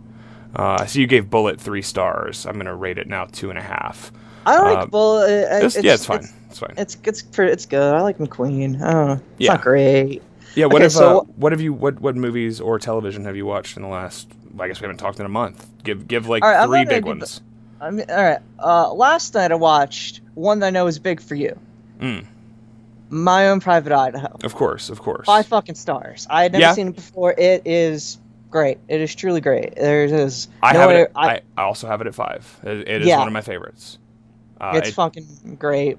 Uh, 0.56 0.78
I 0.82 0.86
see 0.86 1.02
you 1.02 1.08
gave 1.08 1.30
Bullitt 1.30 1.60
three 1.60 1.82
stars. 1.82 2.46
I'm 2.46 2.58
gonna 2.58 2.76
rate 2.76 2.98
it 2.98 3.08
now 3.08 3.26
two 3.26 3.50
and 3.50 3.58
a 3.58 3.62
half. 3.62 4.12
I 4.46 4.58
like 4.60 4.90
uh, 4.94 5.26
It's, 5.64 5.76
it's, 5.78 5.86
yeah, 5.86 5.94
it's 5.94 6.06
fine. 6.06 6.20
It's, 6.20 6.34
It's, 6.50 6.60
fine. 6.60 6.74
it's 6.78 6.98
it's 7.04 7.24
it's 7.40 7.66
good. 7.66 7.94
I 7.96 8.02
like 8.02 8.18
McQueen. 8.18 8.80
Oh, 8.82 9.14
it's 9.14 9.22
Yeah. 9.38 9.54
not 9.54 9.62
great. 9.62 10.22
yeah. 10.56 10.66
What 10.66 10.76
okay, 10.76 10.84
have 10.84 10.92
so- 10.92 11.20
uh, 11.20 11.24
what 11.38 11.52
have 11.54 11.62
you 11.62 11.74
what 11.74 12.00
what 12.02 12.16
movies 12.16 12.60
or 12.60 12.78
television 12.80 13.24
have 13.26 13.36
you 13.38 13.46
watched 13.46 13.78
in 13.78 13.84
the 13.84 13.90
last? 13.90 14.30
I 14.60 14.68
guess 14.68 14.80
we 14.82 14.86
haven't 14.86 14.98
talked 14.98 15.20
in 15.20 15.26
a 15.26 15.30
month. 15.30 15.66
Give 15.84 16.08
give 16.08 16.28
like 16.28 16.44
right, 16.44 16.62
I'm 16.62 16.70
three 16.70 16.86
big 16.86 17.04
do 17.06 17.12
the- 17.14 17.18
ones. 17.20 17.42
I 17.82 17.90
mean, 17.90 18.06
all 18.10 18.16
right. 18.24 18.40
Uh, 18.60 18.94
last 18.94 19.34
night 19.34 19.52
I 19.52 19.56
watched 19.56 20.22
one 20.36 20.60
that 20.60 20.68
I 20.68 20.70
know 20.70 20.88
is 20.88 21.00
big 21.00 21.20
for 21.20 21.36
you. 21.36 21.58
Mm. 22.00 22.26
My 23.14 23.50
own 23.50 23.60
private 23.60 23.92
Idaho. 23.94 24.38
Of 24.44 24.56
course, 24.56 24.90
of 24.90 25.00
course. 25.02 25.26
Five 25.26 25.46
fucking 25.46 25.76
stars. 25.76 26.26
I 26.30 26.44
had 26.44 26.52
never 26.54 26.62
Yeah. 26.62 26.74
seen 26.74 26.88
it 26.90 26.96
before. 26.96 27.34
It 27.38 27.62
is 27.66 28.18
great. 28.50 28.80
It 28.88 29.02
is 29.02 29.14
truly 29.14 29.40
great. 29.42 29.76
There 29.76 30.06
is. 30.06 30.48
I 30.62 30.74
no 30.74 30.80
have 30.80 30.92
it. 30.92 31.12
I, 31.16 31.42
I 31.58 31.64
also 31.64 31.88
have 31.88 32.02
it 32.02 32.08
at 32.08 32.16
five. 32.16 32.60
It, 32.64 32.88
it 32.90 33.02
is 33.04 33.08
Yeah. 33.08 33.20
one 33.20 33.28
of 33.28 33.34
my 33.34 33.42
favorites. 33.42 33.98
Uh, 34.60 34.74
it's 34.76 34.90
it- 34.90 34.94
fucking 34.96 35.58
great. 35.60 35.98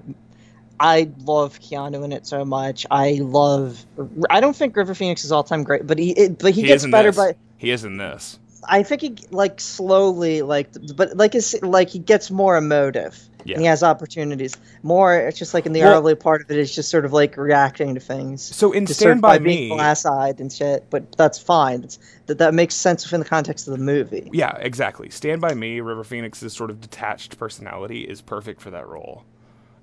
I 0.77 1.09
love 1.23 1.59
Keanu 1.61 2.03
in 2.03 2.11
it 2.11 2.27
so 2.27 2.43
much. 2.43 2.85
I 2.91 3.19
love. 3.21 3.85
I 4.29 4.41
don't 4.41 4.55
think 4.55 4.75
River 4.75 4.93
Phoenix 4.93 5.23
is 5.23 5.31
all 5.31 5.43
time 5.45 5.63
great, 5.63 5.87
but 5.87 5.97
he 5.97 6.11
it, 6.11 6.37
but 6.37 6.53
he, 6.53 6.61
he 6.61 6.67
gets 6.67 6.85
better. 6.85 7.11
this. 7.11 7.15
But 7.15 7.37
he 7.57 7.71
is 7.71 7.85
in 7.85 7.95
this. 7.95 8.39
I 8.67 8.83
think 8.83 9.01
he 9.01 9.15
like 9.31 9.59
slowly 9.59 10.41
like, 10.41 10.69
but 10.95 11.15
like 11.17 11.35
it's 11.35 11.53
like 11.61 11.89
he 11.89 11.99
gets 11.99 12.29
more 12.31 12.57
emotive. 12.57 13.21
Yeah. 13.47 13.53
And 13.53 13.61
he 13.61 13.67
has 13.67 13.83
opportunities. 13.83 14.57
More, 14.81 15.15
it's 15.15 15.37
just 15.37 15.53
like 15.53 15.67
in 15.67 15.73
the 15.73 15.81
Well- 15.81 15.99
early 15.99 16.15
part 16.15 16.41
of 16.41 16.49
it, 16.49 16.57
it's 16.57 16.73
just 16.73 16.89
sort 16.89 17.05
of 17.05 17.13
like 17.13 17.37
reacting 17.37 17.93
to 17.93 17.99
things. 17.99 18.41
So 18.41 18.71
in 18.71 18.87
Just 18.87 18.99
Stand 18.99 19.07
sort 19.09 19.17
of 19.17 19.21
by 19.21 19.37
being 19.37 19.69
Me, 19.69 19.75
glass-eyed 19.75 20.39
and 20.39 20.51
shit. 20.51 20.89
But 20.89 21.11
that's 21.15 21.37
fine. 21.37 21.83
It's, 21.83 21.99
that 22.25 22.39
that 22.39 22.55
makes 22.55 22.73
sense 22.73 23.05
within 23.05 23.19
the 23.19 23.25
context 23.29 23.67
of 23.67 23.73
the 23.77 23.83
movie. 23.83 24.31
yeah, 24.33 24.57
exactly. 24.57 25.11
Stand 25.11 25.41
by 25.41 25.53
Me, 25.53 25.79
River 25.79 26.03
Phoenix's 26.03 26.53
sort 26.53 26.71
of 26.71 26.81
detached 26.81 27.37
personality 27.37 28.01
is 28.01 28.19
perfect 28.19 28.61
for 28.61 28.71
that 28.71 28.87
role. 28.87 29.23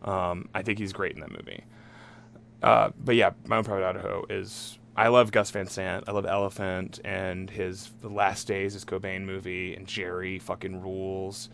Um, 0.03 0.49
I 0.53 0.63
think 0.63 0.81
he's 0.81 0.93
great 0.93 1.13
in 1.15 1.21
that 1.21 1.31
movie. 1.31 1.63
Uh, 2.65 2.91
but 3.05 3.15
yeah, 3.15 3.31
My 3.47 3.59
Own 3.59 3.65
Private 3.65 3.87
Idaho 3.91 4.25
is. 4.29 4.77
I 4.97 5.09
love 5.09 5.33
Gus 5.33 5.51
Van 5.51 5.67
Sant. 5.67 6.05
I 6.07 6.13
love 6.13 6.27
Elephant 6.27 7.01
and 7.05 7.49
his 7.49 7.91
The 8.03 8.09
Last 8.09 8.47
Days, 8.47 8.75
his 8.75 8.85
Cobain 8.85 9.23
movie, 9.23 9.75
and 9.75 9.87
Gerry 9.87 10.39
fucking 10.39 10.83
rules. 10.83 11.49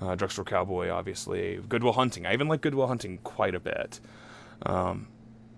Uh, 0.00 0.14
Drugstore 0.14 0.44
Cowboy, 0.44 0.88
obviously. 0.90 1.60
Good 1.68 1.82
Will 1.82 1.92
Hunting. 1.92 2.24
I 2.24 2.32
even 2.32 2.48
like 2.48 2.60
Good 2.60 2.74
Will 2.74 2.86
Hunting 2.86 3.18
quite 3.24 3.54
a 3.54 3.60
bit. 3.60 4.00
Um, 4.64 5.08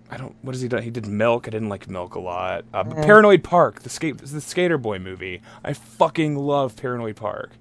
I 0.09 0.17
don't. 0.17 0.35
What 0.41 0.55
has 0.55 0.61
he 0.61 0.67
done? 0.67 0.83
He 0.83 0.89
did 0.89 1.07
Milk. 1.07 1.47
I 1.47 1.51
didn't 1.51 1.69
like 1.69 1.87
Milk 1.89 2.15
a 2.15 2.19
lot. 2.19 2.65
Uh, 2.73 2.83
but 2.83 2.97
Paranoid 2.97 3.43
Park, 3.43 3.83
the 3.83 3.89
skate, 3.89 4.17
the 4.17 4.41
Skater 4.41 4.77
Boy 4.77 4.99
movie. 4.99 5.41
I 5.63 5.73
fucking 5.73 6.35
love 6.35 6.75
Paranoid 6.75 7.15
Park. 7.15 7.51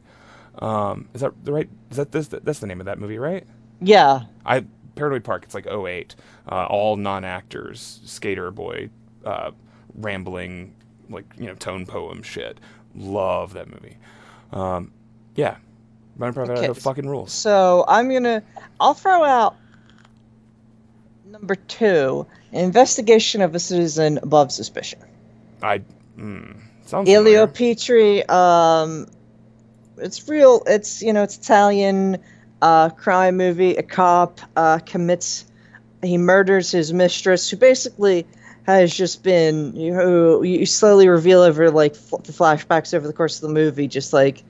Um, 0.58 1.08
is 1.14 1.20
that 1.20 1.32
the 1.44 1.52
right? 1.52 1.68
Is 1.90 1.96
that 1.96 2.10
this? 2.10 2.26
That's 2.28 2.58
the 2.58 2.66
name 2.66 2.80
of 2.80 2.86
that 2.86 2.98
movie, 2.98 3.18
right? 3.18 3.46
Yeah. 3.80 4.22
I 4.44 4.64
Paranoid 4.96 5.22
Park. 5.22 5.44
It's 5.44 5.54
like 5.54 5.66
08. 5.66 6.16
Uh, 6.50 6.66
all 6.68 6.96
non-actors, 6.96 8.00
Skater 8.04 8.50
Boy, 8.50 8.90
uh, 9.24 9.50
rambling 9.94 10.74
like 11.08 11.24
you 11.38 11.46
know 11.46 11.54
tone 11.54 11.86
poem 11.86 12.22
shit. 12.22 12.58
Love 12.94 13.52
that 13.54 13.68
movie. 13.68 13.96
Um, 14.52 14.92
yeah, 15.34 15.56
Modern 16.16 16.34
Private 16.34 16.52
Okay, 16.52 16.60
Idaho 16.64 16.74
fucking 16.74 17.08
rules. 17.08 17.32
So 17.32 17.84
I'm 17.86 18.12
gonna. 18.12 18.42
I'll 18.78 18.94
throw 18.94 19.24
out 19.24 19.56
number 21.26 21.54
two: 21.54 22.26
investigation 22.52 23.42
of 23.42 23.54
a 23.54 23.58
citizen 23.58 24.18
above 24.18 24.52
suspicion. 24.52 25.00
I 25.62 25.82
mm, 26.18 26.60
sounds 26.86 27.08
Elio 27.08 27.46
familiar. 27.46 27.46
Petri. 27.46 28.28
Um, 28.28 29.06
it's 29.98 30.28
real. 30.28 30.62
It's 30.66 31.02
you 31.02 31.12
know 31.12 31.22
it's 31.22 31.36
Italian 31.36 32.18
uh, 32.60 32.90
crime 32.90 33.36
movie. 33.36 33.76
A 33.76 33.82
cop 33.82 34.40
uh, 34.56 34.78
commits. 34.78 35.46
He 36.02 36.16
murders 36.16 36.70
his 36.70 36.92
mistress, 36.92 37.50
who 37.50 37.58
basically 37.58 38.26
has 38.66 38.94
just 38.94 39.22
been 39.22 39.74
you 39.74 39.94
who 39.94 40.42
you 40.42 40.66
slowly 40.66 41.08
reveal 41.08 41.40
over 41.40 41.70
like 41.70 41.94
fl- 41.96 42.16
the 42.18 42.32
flashbacks 42.32 42.94
over 42.94 43.06
the 43.06 43.12
course 43.12 43.42
of 43.42 43.48
the 43.48 43.54
movie, 43.54 43.88
just 43.88 44.12
like 44.12 44.42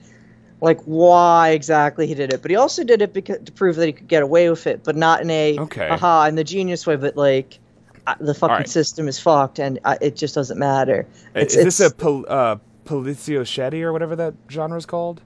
like 0.61 0.81
why 0.83 1.51
exactly 1.51 2.07
he 2.07 2.15
did 2.15 2.33
it. 2.33 2.43
But 2.43 2.51
he 2.51 2.57
also 2.57 2.85
did 2.85 3.01
it 3.03 3.13
because 3.15 3.39
to 3.45 3.53
prove 3.53 3.77
that 3.77 3.87
he 3.87 3.93
could 3.93 4.09
get 4.09 4.23
away 4.23 4.51
with 4.51 4.67
it, 4.67 4.85
but 4.85 4.95
not 4.97 5.23
in 5.23 5.31
a 5.31 5.59
Okay. 5.61 5.89
aha 5.89 6.27
in 6.27 6.35
the 6.35 6.45
genius 6.45 6.87
way, 6.87 6.97
but 6.97 7.17
like. 7.17 7.59
uh, 8.07 8.15
The 8.21 8.35
fucking 8.35 8.55
right. 8.57 8.69
system 8.69 9.09
is 9.09 9.19
fucked, 9.19 9.59
and 9.59 9.79
uh, 9.85 9.97
it 10.01 10.17
just 10.17 10.35
doesn't 10.35 10.59
matter. 10.59 11.07
Is 11.35 11.55
this 11.55 11.81
a 11.81 11.91
pol- 11.91 12.25
uh, 12.29 12.57
poliziotteschi 12.85 13.83
or 13.83 13.93
whatever 13.93 14.17
that 14.17 14.35
genre 14.51 14.77
is 14.79 14.87
called? 14.87 15.21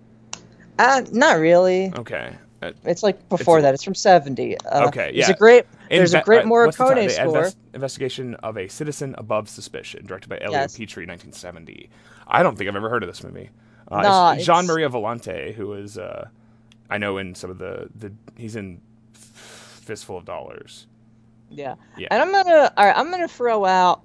Uh, 0.78 1.02
not 1.12 1.38
really. 1.38 1.92
Okay. 1.96 2.34
Uh, 2.62 2.72
It's 2.84 3.02
like 3.02 3.28
before 3.28 3.58
a- 3.58 3.62
that. 3.62 3.74
It's 3.74 3.84
from 3.84 3.94
seventy. 3.94 4.56
Uh, 4.58 4.88
Okay, 4.88 5.10
yeah. 5.14 5.30
a 5.30 5.34
great. 5.34 5.64
There's 5.98 6.14
a 6.14 6.20
Inve- 6.20 6.24
great 6.24 6.42
uh, 6.44 6.48
Morricone? 6.48 7.04
The 7.04 7.10
score. 7.10 7.26
Invest- 7.38 7.56
investigation 7.74 8.34
of 8.36 8.56
a 8.56 8.68
citizen 8.68 9.14
above 9.18 9.48
suspicion, 9.48 10.04
directed 10.06 10.28
by 10.28 10.38
Elio 10.40 10.52
Yes. 10.52 10.76
Petri, 10.76 11.02
1970. 11.06 11.88
I 12.26 12.42
don't 12.42 12.56
think 12.56 12.68
I've 12.68 12.76
ever 12.76 12.88
heard 12.90 13.02
of 13.02 13.08
this 13.08 13.22
movie. 13.22 13.50
Uh, 13.90 14.02
Nah, 14.02 14.32
it's 14.32 14.44
Gian 14.46 14.66
Maria 14.66 14.88
Volonté, 14.88 15.54
who 15.54 15.74
is, 15.74 15.98
uh, 15.98 16.28
I 16.90 16.98
know 16.98 17.18
in 17.18 17.34
some 17.34 17.50
of 17.50 17.58
the, 17.58 17.88
the 17.98 18.12
he's 18.36 18.56
in 18.56 18.80
Fistful 19.14 20.16
of 20.18 20.24
Dollars. 20.24 20.86
Yeah. 21.50 21.74
Yeah. 21.98 22.08
And 22.10 22.22
I'm 22.22 22.32
gonna. 22.32 22.72
All 22.76 22.86
right. 22.86 22.96
I'm 22.96 23.10
gonna 23.10 23.28
throw 23.28 23.64
out. 23.66 24.00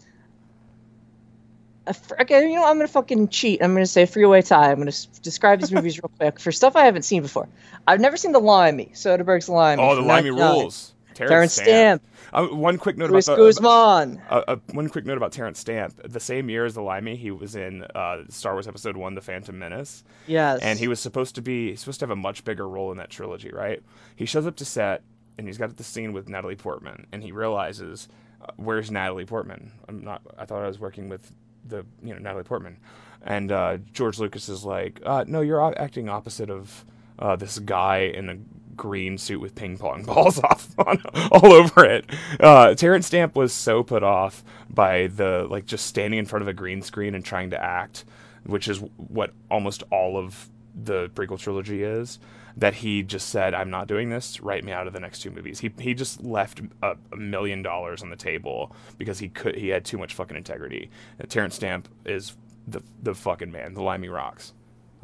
A 0.00 1.62
fr- 1.62 1.71
okay, 2.20 2.48
you 2.48 2.54
know, 2.56 2.64
I'm 2.66 2.76
gonna 2.76 2.88
fucking 2.88 3.28
cheat. 3.28 3.62
I'm 3.62 3.72
gonna 3.74 3.86
say 3.86 4.06
Freeway 4.06 4.42
Tie. 4.42 4.70
I'm 4.70 4.78
gonna 4.78 4.88
s- 4.88 5.06
describe 5.22 5.60
these 5.60 5.72
movies 5.72 5.98
real 5.98 6.10
quick 6.18 6.38
for 6.40 6.52
stuff 6.52 6.76
I 6.76 6.84
haven't 6.84 7.02
seen 7.02 7.22
before. 7.22 7.48
I've 7.86 8.00
never 8.00 8.16
seen 8.16 8.32
The 8.32 8.38
Limey, 8.40 8.90
Soderbergh's 8.94 9.48
Limey. 9.48 9.82
Oh, 9.82 9.94
the 9.96 10.02
Limey 10.02 10.30
rules. 10.30 10.94
Terence 11.14 11.52
Stamp, 11.52 12.02
Uh, 12.32 12.46
one 12.46 12.78
quick 12.78 12.96
note 12.96 13.10
Luis 13.10 13.28
about 13.28 13.36
the, 13.36 13.42
Guzman. 13.44 14.22
Uh, 14.30 14.42
uh, 14.48 14.56
one 14.72 14.88
quick 14.88 15.04
note 15.04 15.18
about 15.18 15.30
Terence 15.32 15.58
Stamp. 15.58 15.94
The 16.10 16.20
same 16.20 16.48
year 16.48 16.64
as 16.64 16.72
the 16.72 16.80
Limey, 16.80 17.16
he 17.16 17.30
was 17.30 17.54
in 17.54 17.84
uh, 17.94 18.22
Star 18.30 18.54
Wars 18.54 18.66
Episode 18.66 18.96
One: 18.96 19.14
The 19.14 19.20
Phantom 19.20 19.58
Menace. 19.58 20.04
Yes. 20.26 20.60
and 20.62 20.78
he 20.78 20.88
was 20.88 21.00
supposed 21.00 21.34
to 21.34 21.42
be 21.42 21.76
supposed 21.76 22.00
to 22.00 22.04
have 22.04 22.10
a 22.10 22.16
much 22.16 22.44
bigger 22.44 22.66
role 22.66 22.90
in 22.92 22.96
that 22.98 23.10
trilogy, 23.10 23.50
right? 23.50 23.82
He 24.16 24.24
shows 24.24 24.46
up 24.46 24.56
to 24.56 24.64
set 24.64 25.02
and 25.36 25.46
he's 25.46 25.58
got 25.58 25.76
the 25.76 25.84
scene 25.84 26.12
with 26.14 26.28
Natalie 26.30 26.56
Portman, 26.56 27.06
and 27.12 27.22
he 27.22 27.32
realizes, 27.32 28.08
uh, 28.40 28.46
"Where's 28.56 28.90
Natalie 28.90 29.26
Portman? 29.26 29.70
I'm 29.88 30.02
not. 30.02 30.22
I 30.38 30.46
thought 30.46 30.62
I 30.62 30.66
was 30.66 30.78
working 30.78 31.10
with 31.10 31.30
the 31.66 31.84
you 32.02 32.12
know 32.14 32.18
Natalie 32.18 32.44
Portman." 32.44 32.78
And 33.24 33.52
uh, 33.52 33.78
George 33.92 34.18
Lucas 34.18 34.48
is 34.48 34.64
like, 34.64 35.00
uh, 35.04 35.24
"No, 35.26 35.40
you're 35.40 35.78
acting 35.80 36.08
opposite 36.08 36.50
of 36.50 36.84
uh, 37.18 37.36
this 37.36 37.58
guy 37.58 37.98
in 37.98 38.28
a 38.28 38.36
green 38.74 39.18
suit 39.18 39.40
with 39.40 39.54
ping 39.54 39.76
pong 39.76 40.02
balls 40.06 40.38
off 40.40 40.68
on, 40.78 41.02
all 41.30 41.52
over 41.52 41.84
it." 41.84 42.04
Uh, 42.40 42.74
Terence 42.74 43.06
Stamp 43.06 43.36
was 43.36 43.52
so 43.52 43.82
put 43.82 44.02
off 44.02 44.42
by 44.68 45.06
the 45.06 45.46
like 45.48 45.66
just 45.66 45.86
standing 45.86 46.18
in 46.18 46.26
front 46.26 46.42
of 46.42 46.48
a 46.48 46.52
green 46.52 46.82
screen 46.82 47.14
and 47.14 47.24
trying 47.24 47.50
to 47.50 47.62
act 47.62 48.04
which 48.44 48.68
is 48.68 48.78
what 48.96 49.32
almost 49.50 49.82
all 49.90 50.16
of 50.16 50.48
the 50.74 51.08
prequel 51.10 51.38
trilogy 51.38 51.82
is, 51.82 52.18
that 52.56 52.74
he 52.74 53.02
just 53.02 53.28
said, 53.28 53.54
"I'm 53.54 53.70
not 53.70 53.86
doing 53.88 54.10
this. 54.10 54.40
Write 54.40 54.64
me 54.64 54.72
out 54.72 54.86
of 54.86 54.92
the 54.92 55.00
next 55.00 55.20
two 55.20 55.30
movies." 55.30 55.60
He 55.60 55.70
he 55.78 55.94
just 55.94 56.22
left 56.22 56.60
a, 56.82 56.96
a 57.12 57.16
million 57.16 57.62
dollars 57.62 58.02
on 58.02 58.10
the 58.10 58.16
table 58.16 58.74
because 58.98 59.18
he 59.18 59.28
could 59.28 59.54
he 59.56 59.68
had 59.68 59.84
too 59.84 59.98
much 59.98 60.14
fucking 60.14 60.36
integrity. 60.36 60.90
And 61.18 61.28
Terence 61.30 61.54
Stamp 61.54 61.88
is 62.04 62.36
the 62.68 62.82
the 63.02 63.14
fucking 63.14 63.50
man. 63.52 63.74
The 63.74 63.82
Limey 63.82 64.08
rocks. 64.08 64.52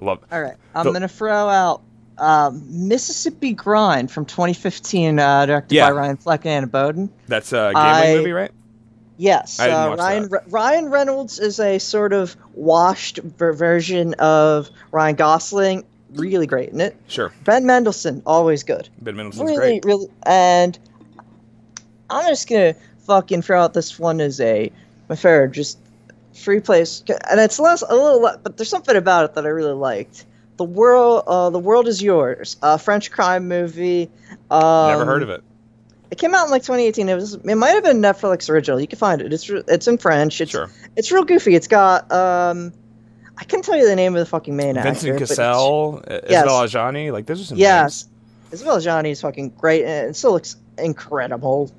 I 0.00 0.04
love. 0.04 0.20
All 0.30 0.40
right. 0.42 0.56
I'm 0.74 0.84
The- 0.84 0.92
gonna 0.92 1.08
throw 1.08 1.48
out 1.48 1.82
um, 2.18 2.64
Mississippi 2.88 3.52
Grind 3.52 4.10
from 4.10 4.24
2015, 4.24 5.18
uh, 5.20 5.46
directed 5.46 5.74
Yeah. 5.76 5.86
by 5.88 5.92
Ryan 5.96 6.16
Fleck 6.16 6.44
and 6.44 6.52
Anna 6.52 6.66
Boden. 6.66 7.10
That's 7.28 7.52
a 7.52 7.70
gambling 7.74 8.12
I- 8.12 8.14
movie, 8.16 8.32
right? 8.32 8.50
Yes, 9.20 9.58
uh, 9.58 9.96
Ryan. 9.98 10.28
Re- 10.28 10.38
Ryan 10.48 10.90
Reynolds 10.90 11.40
is 11.40 11.58
a 11.58 11.78
sort 11.80 12.12
of 12.12 12.36
washed 12.54 13.18
ver- 13.18 13.52
version 13.52 14.14
of 14.14 14.70
Ryan 14.92 15.16
Gosling. 15.16 15.84
Really 16.14 16.46
great 16.46 16.70
in 16.70 16.80
it. 16.80 16.96
Sure. 17.06 17.32
Ben 17.44 17.66
Mendelsohn, 17.66 18.22
always 18.24 18.62
good. 18.62 18.88
Ben 19.02 19.14
Mendelsohn's 19.16 19.50
Really, 19.50 19.56
great. 19.80 19.84
really, 19.84 20.08
and 20.24 20.78
I'm 22.10 22.26
just 22.28 22.48
gonna 22.48 22.74
fucking 23.06 23.42
throw 23.42 23.62
out 23.62 23.74
this 23.74 23.98
one 23.98 24.20
as 24.20 24.40
a 24.40 24.72
my 25.08 25.16
favorite, 25.16 25.52
just 25.52 25.78
free 26.34 26.60
place, 26.60 27.02
and 27.30 27.40
it's 27.40 27.58
less 27.58 27.82
a 27.82 27.94
little, 27.94 28.20
le- 28.20 28.38
but 28.42 28.56
there's 28.56 28.68
something 28.68 28.96
about 28.96 29.24
it 29.24 29.34
that 29.34 29.44
I 29.44 29.48
really 29.48 29.72
liked. 29.72 30.24
The 30.56 30.64
world, 30.64 31.24
uh, 31.26 31.50
the 31.50 31.58
world 31.58 31.86
is 31.88 32.02
yours. 32.02 32.56
A 32.62 32.78
French 32.78 33.10
crime 33.10 33.46
movie. 33.48 34.10
Um, 34.50 34.88
Never 34.90 35.04
heard 35.04 35.22
of 35.22 35.30
it. 35.30 35.42
It 36.10 36.18
came 36.18 36.34
out 36.34 36.46
in 36.46 36.50
like 36.50 36.62
2018. 36.62 37.08
It 37.08 37.14
was. 37.14 37.34
It 37.34 37.54
might 37.54 37.70
have 37.70 37.84
been 37.84 37.98
Netflix 38.00 38.48
original. 38.48 38.80
You 38.80 38.86
can 38.88 38.98
find 38.98 39.20
it. 39.20 39.32
It's 39.32 39.48
it's 39.50 39.86
in 39.86 39.98
French. 39.98 40.40
It's 40.40 40.50
Sure. 40.50 40.70
it's 40.96 41.12
real 41.12 41.24
goofy. 41.24 41.54
It's 41.54 41.68
got 41.68 42.10
um, 42.10 42.72
I 43.40 43.44
can't 43.44 43.64
tell 43.64 43.76
you 43.76 43.86
the 43.88 43.94
name 43.96 44.14
of 44.14 44.18
the 44.18 44.26
fucking 44.26 44.56
main 44.56 44.76
actor. 44.76 44.90
Vincent 44.90 45.18
Cassel, 45.20 46.02
Yes. 46.08 46.22
Isabelle 46.24 46.60
Adjani, 46.66 47.12
like 47.12 47.26
those 47.26 47.40
are 47.40 47.44
some 47.44 47.56
Yes, 47.58 48.04
names. 48.04 48.52
Isabelle 48.52 48.78
Adjani 48.78 49.10
is 49.12 49.20
fucking 49.20 49.50
great, 49.50 49.84
and 49.84 50.10
it 50.10 50.16
still 50.16 50.32
looks 50.32 50.56
incredible. 50.76 51.70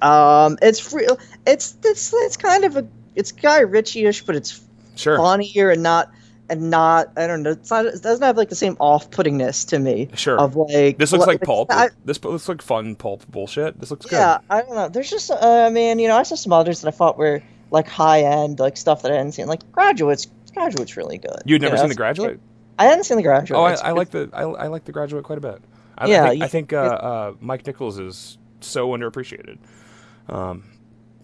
Um, 0.00 0.58
it's 0.62 0.92
real. 0.92 1.18
It's 1.46 1.76
it's 1.84 2.12
it's 2.14 2.36
kind 2.36 2.64
of 2.64 2.76
a 2.76 2.86
it's 3.16 3.32
Guy 3.32 3.60
Ritchie-ish, 3.60 4.22
but 4.24 4.36
it's 4.36 4.60
Sure. 4.94 5.16
funnier 5.16 5.70
and 5.70 5.82
not 5.82 6.10
and 6.48 6.70
not 6.70 7.08
I 7.16 7.26
don't 7.26 7.42
know. 7.42 7.50
It's 7.50 7.70
not. 7.70 7.86
It 7.86 8.02
doesn't 8.02 8.22
have 8.24 8.36
like 8.36 8.48
the 8.48 8.54
same 8.54 8.76
off-puttingness 8.78 9.68
to 9.70 9.78
me. 9.78 10.08
Sure. 10.14 10.38
Of 10.38 10.54
like 10.56 10.98
This 10.98 11.10
looks 11.12 11.26
like 11.26 11.40
pulp. 11.42 11.72
I- 11.72 11.90
this 12.04 12.22
looks 12.22 12.48
like 12.48 12.62
fun 12.62 12.94
pulp 12.94 13.26
bullshit. 13.28 13.80
This 13.80 13.90
looks 13.90 14.06
good. 14.06 14.16
yeah, 14.16 14.38
I 14.48 14.62
don't 14.62 14.74
know. 14.74 14.88
There's 14.88 15.10
just, 15.10 15.30
uh, 15.30 15.36
I 15.66 15.70
mean, 15.70 15.98
you 15.98 16.06
know, 16.08 16.16
I 16.16 16.22
saw 16.22 16.36
some 16.36 16.52
others 16.52 16.80
that 16.82 16.88
I 16.88 16.90
thought 16.92 17.18
were 17.18 17.42
like 17.70 17.88
high 17.88 18.22
end, 18.22 18.60
like 18.60 18.76
stuff 18.76 19.02
that 19.02 19.12
I 19.12 19.16
hadn't 19.16 19.32
seen. 19.32 19.46
Like 19.46 19.70
Graduates, 19.72 20.26
Graduate's 20.58 20.96
really 20.96 21.18
good. 21.18 21.42
You'd 21.44 21.62
never 21.62 21.74
You 21.74 21.76
know, 21.76 21.82
seen 21.84 21.88
The 21.90 21.94
Graduate? 21.94 22.40
I 22.78 22.84
hadn't 22.84 23.04
seen 23.04 23.16
The 23.16 23.22
Graduate. 23.22 23.58
Oh, 23.58 23.64
I, 23.64 23.72
I 23.88 23.92
like 23.92 24.10
the 24.10 24.28
I, 24.32 24.42
I 24.42 24.66
like 24.68 24.84
the 24.84 24.92
Graduate 24.92 25.24
quite 25.24 25.38
a 25.38 25.40
bit. 25.40 25.60
I, 25.96 26.06
Yeah, 26.06 26.24
I 26.24 26.28
think, 26.28 26.38
you- 26.38 26.44
I 26.44 26.48
think 26.48 26.72
uh, 26.72 26.76
uh, 26.76 27.32
Mike 27.40 27.66
Nichols 27.66 27.98
is 27.98 28.38
so 28.60 28.88
underappreciated. 28.90 29.58
Um, 30.28 30.64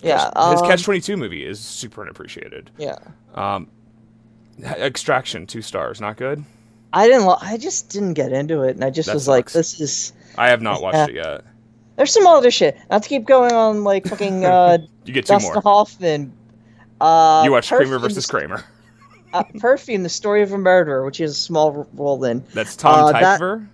Yeah, 0.03 0.25
his 0.51 0.61
um, 0.63 0.67
Catch 0.69 0.83
Twenty 0.85 1.01
Two 1.01 1.17
movie 1.17 1.45
is 1.45 1.61
super 1.61 2.05
underappreciated. 2.05 2.69
Yeah, 2.79 2.97
Um, 3.35 3.69
Extraction 4.63 5.47
two 5.47 5.63
stars, 5.63 6.01
not 6.01 6.17
good. 6.17 6.45
I 6.93 7.09
didn't. 7.09 7.27
Lo- 7.27 7.39
I 7.41 7.57
just 7.57 7.89
didn't 7.91 8.15
get 8.15 8.33
into 8.33 8.63
it, 8.63 8.77
and 8.77 8.85
I 8.85 8.91
just 8.91 9.07
That 9.09 9.15
was 9.15 9.27
like, 9.27 9.51
this 9.51 9.81
is. 9.81 10.13
I 10.39 10.49
have 10.49 10.63
not 10.63 10.81
watched 10.81 10.97
Yeah. 10.97 11.07
it 11.07 11.15
yet. 11.15 11.45
There's 11.97 12.13
some 12.13 12.27
other 12.27 12.51
shit. 12.53 12.77
Not 12.91 13.03
to 13.03 13.09
keep 13.09 13.25
going 13.25 13.53
on 13.53 13.83
like 13.85 14.07
fucking 14.07 14.45
uh, 14.45 14.79
You 15.05 15.13
get 15.13 15.27
two 15.27 15.33
Dustin 15.35 15.55
more. 15.55 15.63
Hoffman. 15.63 16.33
Uh, 17.01 17.43
you 17.45 17.51
watch 17.53 17.69
Kramer 17.69 17.99
versus 17.99 18.27
Kramer. 18.27 18.63
Uh, 19.35 19.43
Perfume: 19.59 20.03
The 20.03 20.09
Story 20.09 20.43
of 20.43 20.53
a 20.53 20.59
Murderer, 20.59 21.05
which 21.05 21.17
he 21.19 21.25
has 21.25 21.33
a 21.33 21.35
small 21.35 21.87
role 21.95 22.25
in. 22.25 22.43
That's 22.55 22.77
Tom 22.77 23.07
Uh, 23.07 23.13
that- 23.13 23.41
Tykwer. 23.41 23.69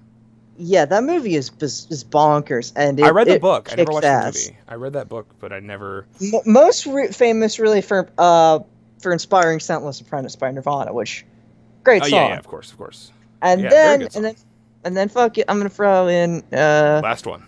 Yeah, 0.62 0.84
that 0.84 1.04
movie 1.04 1.36
is 1.36 1.50
is, 1.60 2.04
bonkers, 2.04 2.72
and 2.76 3.00
it, 3.00 3.04
I 3.06 3.10
read 3.10 3.28
the 3.28 3.38
book. 3.38 3.70
I 3.72 3.76
never 3.76 3.92
watched 3.92 4.04
ass. 4.06 4.44
the 4.44 4.50
movie. 4.50 4.58
I 4.68 4.74
read 4.74 4.92
that 4.92 5.08
book, 5.08 5.26
but 5.38 5.52
I 5.54 5.60
never. 5.60 6.06
M- 6.20 6.32
most 6.44 6.84
re- 6.86 7.08
famous, 7.08 7.58
really 7.58 7.80
for 7.80 8.10
uh 8.18 8.58
for 9.00 9.10
inspiring 9.12 9.58
"Scentless 9.60 10.02
Apprentice" 10.02 10.36
by 10.36 10.50
Nirvana, 10.50 10.92
which 10.92 11.24
great 11.82 12.02
Oh 12.02 12.08
song. 12.08 12.18
yeah, 12.18 12.28
yeah, 12.28 12.38
of 12.38 12.46
course, 12.46 12.72
of 12.72 12.76
course. 12.76 13.10
and 13.40 13.62
Yeah, 13.62 13.70
then 13.70 14.02
and 14.14 14.24
then 14.24 14.34
and 14.84 14.94
then 14.96 15.08
fuck 15.08 15.38
it, 15.38 15.46
I'm 15.48 15.56
gonna 15.56 15.70
throw 15.70 16.08
in 16.08 16.42
uh 16.52 17.00
Last 17.02 17.26
one. 17.26 17.44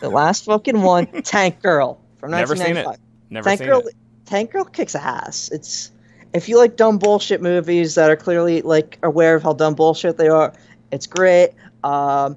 the 0.00 0.08
last 0.08 0.44
fucking 0.46 0.82
one, 0.82 1.06
Tank 1.22 1.62
Girl 1.62 2.00
from 2.18 2.32
Never 2.32 2.56
seen 2.56 2.74
1995. 2.74 2.94
it. 2.94 3.00
Never 3.32 3.48
Tank 3.48 3.58
seen 3.58 3.68
Girl, 3.68 3.80
it. 3.86 3.94
Tank 4.24 4.50
Girl 4.50 4.64
kicks 4.64 4.96
ass. 4.96 5.50
It's 5.52 5.92
if 6.32 6.48
you 6.48 6.58
like 6.58 6.76
dumb 6.76 6.98
bullshit 6.98 7.40
movies 7.42 7.94
that 7.94 8.10
are 8.10 8.16
clearly 8.16 8.62
like 8.62 8.98
aware 9.02 9.34
of 9.36 9.42
how 9.42 9.52
dumb 9.52 9.74
bullshit 9.74 10.16
they 10.18 10.28
are, 10.28 10.52
it's 10.92 11.06
great. 11.06 11.50
Um, 11.84 12.36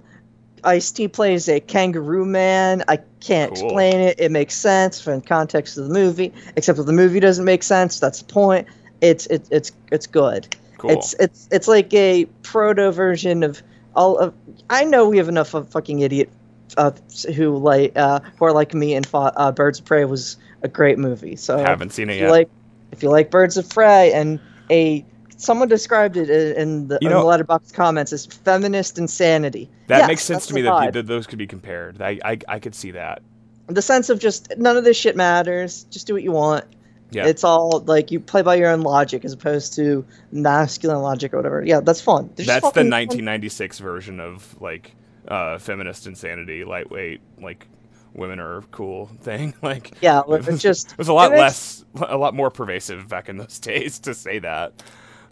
Ice 0.63 0.91
T 0.91 1.07
plays 1.07 1.47
a 1.47 1.59
kangaroo 1.59 2.25
man. 2.25 2.83
I 2.87 2.99
can't 3.21 3.53
Cool. 3.55 3.65
explain 3.65 3.99
it. 4.01 4.19
It 4.19 4.31
makes 4.31 4.55
sense 4.55 4.99
from 4.99 5.21
the 5.21 5.25
context 5.25 5.77
of 5.77 5.87
the 5.87 5.93
movie, 5.93 6.33
except 6.55 6.77
if 6.79 6.85
the 6.85 6.93
movie 6.93 7.19
doesn't 7.19 7.45
make 7.45 7.63
sense. 7.63 7.99
That's 7.99 8.21
the 8.21 8.33
point. 8.33 8.67
It's 9.01 9.25
it, 9.27 9.47
it's 9.51 9.71
it's 9.91 10.07
good. 10.07 10.53
Cool. 10.77 10.91
It's 10.91 11.13
it's 11.19 11.47
it's 11.51 11.67
like 11.67 11.93
a 11.93 12.25
proto 12.43 12.91
version 12.91 13.43
of 13.43 13.61
all 13.95 14.17
of. 14.17 14.33
I 14.69 14.83
know 14.83 15.07
we 15.07 15.17
have 15.17 15.29
enough 15.29 15.53
of 15.53 15.69
fucking 15.69 15.99
idiot 16.01 16.29
uh, 16.77 16.91
who 17.35 17.57
like 17.57 17.93
uh, 17.97 18.19
who 18.37 18.45
are 18.45 18.51
like 18.51 18.73
me 18.73 18.93
and 18.95 19.05
fought, 19.05 19.33
uh, 19.37 19.51
Birds 19.53 19.79
of 19.79 19.85
Prey 19.85 20.03
was 20.05 20.35
a 20.61 20.67
great 20.67 20.99
movie. 20.99 21.37
So 21.37 21.57
Haven't 21.57 21.93
seen 21.93 22.09
it 22.09 22.19
yet. 22.19 22.29
like 22.31 22.49
if 22.91 23.03
you 23.03 23.09
like 23.09 23.31
Birds 23.31 23.57
of 23.57 23.69
Prey 23.69 24.11
and 24.13 24.39
a 24.69 25.05
someone 25.37 25.67
described 25.69 26.17
it 26.17 26.29
in 26.29 26.87
the, 26.89 26.97
You 27.01 27.07
in 27.09 27.13
the 27.13 27.19
Letterboxd 27.21 27.73
comments 27.73 28.11
as 28.11 28.25
feminist 28.25 28.97
insanity. 28.97 29.69
that 29.87 29.99
Yes, 29.99 30.07
makes 30.07 30.23
sense 30.23 30.47
to 30.47 30.53
me 30.53 30.61
that, 30.63 30.71
vibe. 30.71 30.93
that 30.93 31.07
those 31.07 31.25
could 31.27 31.37
be 31.39 31.47
compared. 31.47 32.01
I, 32.01 32.19
I 32.25 32.37
I 32.47 32.59
could 32.59 32.75
see 32.75 32.91
that. 32.91 33.21
the 33.67 33.81
sense 33.81 34.09
of 34.09 34.19
just 34.19 34.51
none 34.57 34.75
of 34.77 34.83
this 34.83 34.97
shit 34.97 35.15
matters. 35.15 35.83
Just 35.85 36.07
do 36.07 36.13
what 36.13 36.23
you 36.23 36.31
want. 36.31 36.65
Yeah. 37.11 37.25
It's 37.25 37.43
all 37.43 37.79
like 37.87 38.11
you 38.11 38.19
play 38.19 38.43
by 38.43 38.53
your 38.55 38.69
own 38.69 38.81
logic 38.81 39.25
as 39.25 39.33
opposed 39.33 39.73
to 39.77 40.05
masculine 40.31 41.01
logic 41.01 41.33
or 41.33 41.37
whatever. 41.37 41.63
Yeah, 41.65 41.79
that's 41.79 42.01
fun. 42.01 42.29
There's 42.35 42.45
That's 42.45 42.61
the 42.61 42.67
fucking- 42.71 42.89
1996 42.91 43.79
version 43.79 44.19
of 44.19 44.55
like 44.61 44.93
uh, 45.27 45.57
feminist 45.57 46.05
insanity, 46.05 46.63
lightweight, 46.65 47.21
like 47.41 47.67
women 48.13 48.39
are 48.39 48.61
cool 48.71 49.07
thing. 49.21 49.53
Like 49.61 49.91
Yeah, 50.01 50.21
it 50.27 50.33
it's 50.35 50.47
was, 50.47 50.61
just 50.61 50.91
it 50.93 50.97
was 50.97 51.07
a 51.09 51.13
lot 51.13 51.31
less, 51.31 51.83
a 51.95 52.17
lot 52.17 52.33
more 52.33 52.49
pervasive 52.49 53.07
back 53.07 53.29
in 53.29 53.37
those 53.37 53.59
days 53.59 53.99
to 53.99 54.13
say 54.13 54.39
that. 54.39 54.81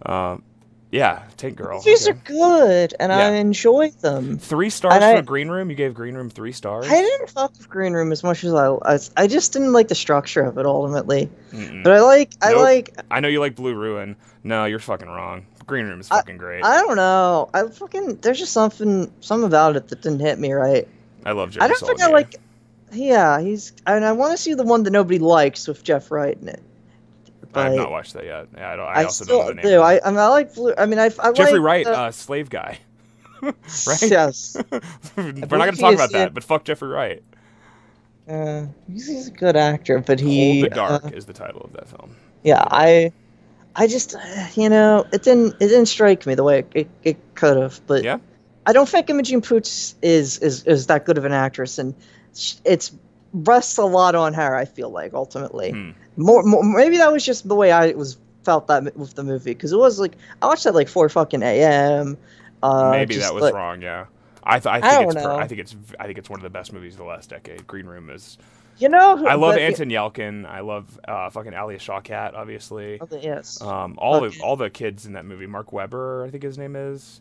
Um, 0.05 0.43
yeah, 0.89 1.23
Tank 1.35 1.57
Girl. 1.57 1.79
Movies 1.79 2.07
okay. 2.07 2.17
are 2.17 2.21
good, 2.23 2.93
and 2.97 3.11
I 3.11 3.31
enjoy 3.35 3.89
them. 3.89 4.37
Three 4.37 4.69
stars 4.69 4.95
and 4.95 5.03
I- 5.03 5.17
for 5.17 5.21
Green 5.21 5.49
Room. 5.49 5.69
You 5.69 5.75
gave 5.75 5.93
Green 5.93 6.15
Room 6.15 6.29
three 6.29 6.53
stars. 6.53 6.85
I 6.87 6.91
didn't 7.01 7.29
fuck 7.29 7.51
with 7.57 7.67
Green 7.67 7.91
Room 7.91 8.13
as 8.13 8.23
much 8.23 8.45
as 8.45 8.53
I, 8.53 8.67
I, 8.85 8.97
I 9.17 9.27
just 9.27 9.51
didn't 9.51 9.73
like 9.73 9.89
the 9.89 9.95
structure 9.95 10.43
of 10.43 10.57
it 10.57 10.65
ultimately. 10.65 11.29
Mm-mm. 11.51 11.83
But 11.83 11.91
I 11.91 12.01
like, 12.01 12.31
I 12.41 12.51
Nope. 12.51 12.61
like, 12.61 12.97
I 13.11 13.19
know 13.19 13.27
you 13.27 13.41
like 13.41 13.55
Blue 13.55 13.75
Ruin. 13.75 14.15
No, 14.45 14.63
you're 14.63 14.79
fucking 14.79 15.09
wrong. 15.09 15.45
Green 15.65 15.87
Room 15.87 15.99
is 15.99 16.09
I- 16.09 16.17
fucking 16.19 16.37
great. 16.37 16.63
I 16.63 16.79
don't 16.79 16.95
know. 16.95 17.49
I 17.53 17.67
fucking, 17.67 18.17
there's 18.21 18.39
just 18.39 18.53
something, 18.53 19.11
something 19.19 19.45
about 19.45 19.75
it 19.75 19.89
that 19.89 20.01
didn't 20.01 20.21
hit 20.21 20.39
me 20.39 20.53
right. 20.53 20.87
I 21.25 21.33
love 21.33 21.51
Jerry 21.51 21.65
I 21.65 21.67
don't 21.67 21.79
think 21.81 22.01
I 22.01 22.07
like. 22.07 22.37
Yeah, 22.91 23.41
he's, 23.41 23.73
and 23.85 24.05
I 24.05 24.13
want 24.13 24.31
to 24.31 24.37
see 24.37 24.53
the 24.53 24.63
one 24.63 24.83
that 24.83 24.91
nobody 24.91 25.19
likes 25.19 25.67
with 25.67 25.83
Jeff 25.83 26.09
Wright 26.11 26.37
in 26.41 26.47
it. 26.47 26.61
I 27.53 27.63
have 27.65 27.75
not 27.75 27.91
watched 27.91 28.13
that 28.13 28.25
yet. 28.25 28.47
Yeah, 28.55 28.71
I, 28.71 28.75
don't, 28.75 28.85
I, 28.85 28.91
I, 28.91 29.03
also 29.05 29.23
still 29.23 29.39
don't 29.39 29.55
know 29.55 29.61
the 29.61 29.69
name. 29.69 29.77
do. 29.77 29.81
I. 29.81 29.99
I 30.05 30.11
mean, 30.11 30.19
I 30.19 30.27
like 30.27 30.53
Blue. 30.53 30.73
I 30.77 30.85
mean, 30.85 30.99
I, 30.99 31.05
I 31.19 31.31
Jeffrey 31.31 31.59
like, 31.59 31.61
Wright, 31.61 31.87
uh, 31.87 31.91
uh, 31.91 32.11
slave 32.11 32.49
guy. 32.49 32.77
right? 33.41 34.01
Yes. 34.01 34.57
We're 35.15 35.31
not 35.31 35.49
going 35.49 35.73
to 35.73 35.79
talk 35.79 35.95
about 35.95 36.11
that, 36.11 36.33
but 36.33 36.43
fuck 36.43 36.65
Jeffrey 36.65 36.89
Wright. 36.89 37.23
Uh, 38.27 38.65
he's, 38.91 39.27
a 39.27 39.31
good 39.31 39.55
actor, 39.55 39.99
but 39.99 40.19
he. 40.19 40.59
Hold 40.59 40.71
the 40.71 40.75
Dark 40.75 41.05
uh, 41.05 41.09
is 41.09 41.25
the 41.25 41.33
title 41.33 41.61
of 41.61 41.73
that 41.73 41.87
film. 41.87 42.15
yeah, 42.43 42.61
I, 42.61 43.13
I 43.75 43.87
just, 43.87 44.15
uh, 44.15 44.47
you 44.55 44.69
know, 44.69 45.05
it 45.13 45.23
didn't, 45.23 45.55
it 45.55 45.67
didn't 45.67 45.85
strike 45.85 46.25
me 46.25 46.35
the 46.35 46.43
way 46.43 46.59
it, 46.59 46.71
it, 46.75 46.89
it 47.03 47.35
could 47.35 47.57
have. 47.57 47.79
But 47.87 48.03
Yeah? 48.03 48.19
I 48.67 48.73
don't 48.73 48.89
think 48.89 49.09
Imogen 49.09 49.41
Poots 49.41 49.95
is 50.01 50.39
is 50.39 50.63
is 50.65 50.87
that 50.87 51.05
good 51.05 51.17
of 51.17 51.23
an 51.23 51.31
actress, 51.31 51.79
and 51.79 51.95
it's 52.65 52.93
rests 53.33 53.77
a 53.77 53.83
lot 53.85 54.15
on 54.15 54.33
her. 54.33 54.55
I 54.55 54.65
feel 54.65 54.89
like 54.89 55.13
ultimately, 55.13 55.71
Hmm. 55.71 55.91
more, 56.15 56.43
more 56.43 56.63
maybe 56.63 56.97
that 56.97 57.11
was 57.11 57.25
just 57.25 57.47
the 57.47 57.55
way 57.55 57.71
I 57.71 57.91
was 57.91 58.17
felt 58.43 58.67
that 58.67 58.95
with 58.97 59.13
the 59.15 59.23
movie 59.23 59.51
because 59.51 59.71
it 59.73 59.77
was 59.77 59.99
like 59.99 60.13
I 60.41 60.47
watched 60.47 60.63
that 60.63 60.73
like 60.75 60.87
four 60.87 61.09
fucking 61.09 61.43
a.m. 61.43 62.17
Uh, 62.63 62.89
Maybe 62.91 63.17
that 63.17 63.33
was 63.33 63.43
like- 63.43 63.53
wrong. 63.53 63.81
Yeah, 63.81 64.05
I, 64.43 64.59
th- 64.59 64.67
I 64.67 64.81
think 64.81 64.93
I 64.93 65.03
it's 65.03 65.13
per-. 65.23 65.31
I 65.33 65.47
think 65.47 65.61
it's 65.61 65.75
I 65.99 66.05
think 66.05 66.17
it's 66.17 66.29
one 66.29 66.39
of 66.39 66.43
the 66.43 66.49
best 66.49 66.73
movies 66.73 66.93
of 66.93 66.99
the 66.99 67.03
last 67.05 67.29
decade. 67.29 67.67
Green 67.67 67.85
Room 67.85 68.09
is. 68.09 68.37
You 68.79 68.89
know, 68.89 69.25
I 69.27 69.33
love 69.33 69.55
but- 69.55 69.61
Anton 69.61 69.89
Yelchin. 69.89 70.45
I 70.47 70.59
love 70.59 70.99
uh, 71.07 71.31
fucking 71.31 71.53
Alia 71.53 71.79
Shawkat, 71.79 72.35
obviously. 72.35 73.01
Okay, 73.01 73.21
Yes. 73.23 73.59
Um, 73.59 73.95
all 73.97 74.23
Okay. 74.23 74.37
the 74.37 74.43
all 74.43 74.55
the 74.55 74.69
kids 74.69 75.05
in 75.07 75.13
that 75.13 75.25
movie. 75.25 75.47
Mark 75.47 75.73
Webber, 75.73 76.23
I 76.25 76.29
think 76.29 76.43
his 76.43 76.57
name 76.59 76.75
is. 76.75 77.19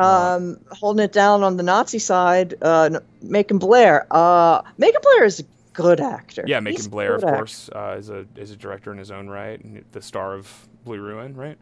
Um, 0.00 0.58
holding 0.70 1.04
it 1.04 1.12
down 1.12 1.42
on 1.42 1.56
the 1.56 1.62
Nazi 1.62 1.98
side, 1.98 2.54
uh, 2.62 3.00
Macon 3.22 3.58
Blair. 3.58 4.06
Uh, 4.10 4.62
Macon 4.78 5.00
Blair 5.02 5.24
is 5.24 5.40
a 5.40 5.44
good 5.72 6.00
actor. 6.00 6.44
Yeah, 6.46 6.60
He's 6.60 6.64
Macon 6.64 6.86
a 6.86 6.88
Blair, 6.88 7.14
of 7.16 7.22
course, 7.22 7.70
uh, 7.74 7.96
is 7.98 8.10
a 8.10 8.26
is 8.36 8.50
a 8.50 8.56
director 8.56 8.92
in 8.92 8.98
his 8.98 9.10
own 9.10 9.28
right, 9.28 9.62
and 9.62 9.84
the 9.92 10.02
star 10.02 10.34
of 10.34 10.68
Blue 10.84 11.00
Ruin, 11.00 11.34
right? 11.34 11.58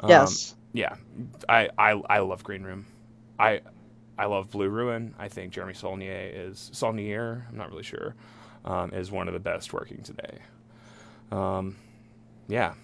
Um, 0.00 0.10
Yes. 0.10 0.54
Yeah, 0.72 0.96
I, 1.48 1.70
I 1.78 1.92
I 1.92 2.18
love 2.18 2.44
Green 2.44 2.62
Room. 2.62 2.86
I 3.38 3.62
I 4.18 4.26
love 4.26 4.50
Blue 4.50 4.68
Ruin. 4.68 5.14
I 5.18 5.28
think 5.28 5.52
Jeremy 5.52 5.74
Saulnier 5.74 6.30
is 6.32 6.70
Saulnier. 6.72 7.46
I'm 7.48 7.56
not 7.56 7.70
really 7.70 7.82
sure. 7.82 8.14
Um, 8.64 8.92
is 8.92 9.10
one 9.10 9.28
of 9.28 9.34
the 9.34 9.40
best 9.40 9.72
working 9.72 10.02
today. 10.02 10.38
Um, 11.32 11.76
yeah, 12.48 12.74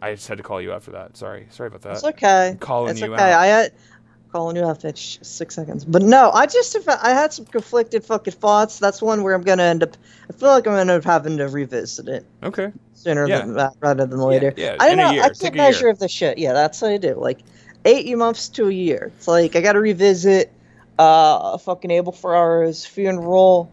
I 0.00 0.14
just 0.14 0.28
had 0.28 0.38
to 0.38 0.44
call 0.44 0.60
you 0.60 0.72
out 0.72 0.82
for 0.82 0.92
that. 0.92 1.16
Sorry, 1.16 1.46
sorry 1.50 1.68
about 1.68 1.82
that. 1.82 1.92
It's 1.94 2.04
okay. 2.04 2.56
calling 2.60 2.92
it's 2.92 3.00
you 3.00 3.12
okay. 3.14 3.32
out. 3.32 3.40
I 3.40 3.70
calling 4.32 4.56
you 4.56 4.64
out 4.64 4.80
for 4.82 4.92
six 4.94 5.54
seconds, 5.54 5.84
but 5.84 6.02
no, 6.02 6.30
I 6.32 6.46
just 6.46 6.72
have, 6.74 6.88
I 6.88 7.10
had 7.10 7.32
some 7.32 7.44
conflicted 7.46 8.04
fucking 8.04 8.34
thoughts. 8.34 8.78
That's 8.78 9.00
one 9.00 9.22
where 9.22 9.34
I'm 9.34 9.42
gonna 9.42 9.62
end 9.62 9.82
up. 9.82 9.96
I 10.28 10.32
feel 10.32 10.48
like 10.50 10.66
I'm 10.66 10.72
gonna 10.72 10.80
end 10.80 10.90
up 10.90 11.04
having 11.04 11.36
to 11.38 11.48
revisit 11.48 12.08
it 12.08 12.26
Okay. 12.42 12.72
sooner 12.94 13.26
Yeah. 13.26 13.38
than 13.38 13.54
that, 13.54 13.72
rather 13.80 14.06
than 14.06 14.18
later. 14.20 14.52
yeah, 14.56 14.76
I 14.80 14.88
don't 14.88 14.96
know. 14.98 15.10
year. 15.12 15.22
I 15.24 15.28
Take 15.28 15.40
can't 15.40 15.54
measure 15.56 15.88
of 15.88 15.98
the 15.98 16.08
shit. 16.08 16.38
Yeah, 16.38 16.52
that's 16.52 16.82
what 16.82 16.90
I 16.92 16.96
do. 16.98 17.14
Like 17.14 17.40
eight 17.84 18.14
months 18.16 18.48
to 18.50 18.68
a 18.68 18.72
year. 18.72 19.12
It's 19.16 19.28
like 19.28 19.56
I 19.56 19.60
got 19.60 19.72
to 19.74 19.80
revisit 19.80 20.52
uh 20.98 21.58
fucking 21.58 21.90
Abel 21.90 22.12
Ferrara's 22.12 22.84
funeral. 22.84 23.70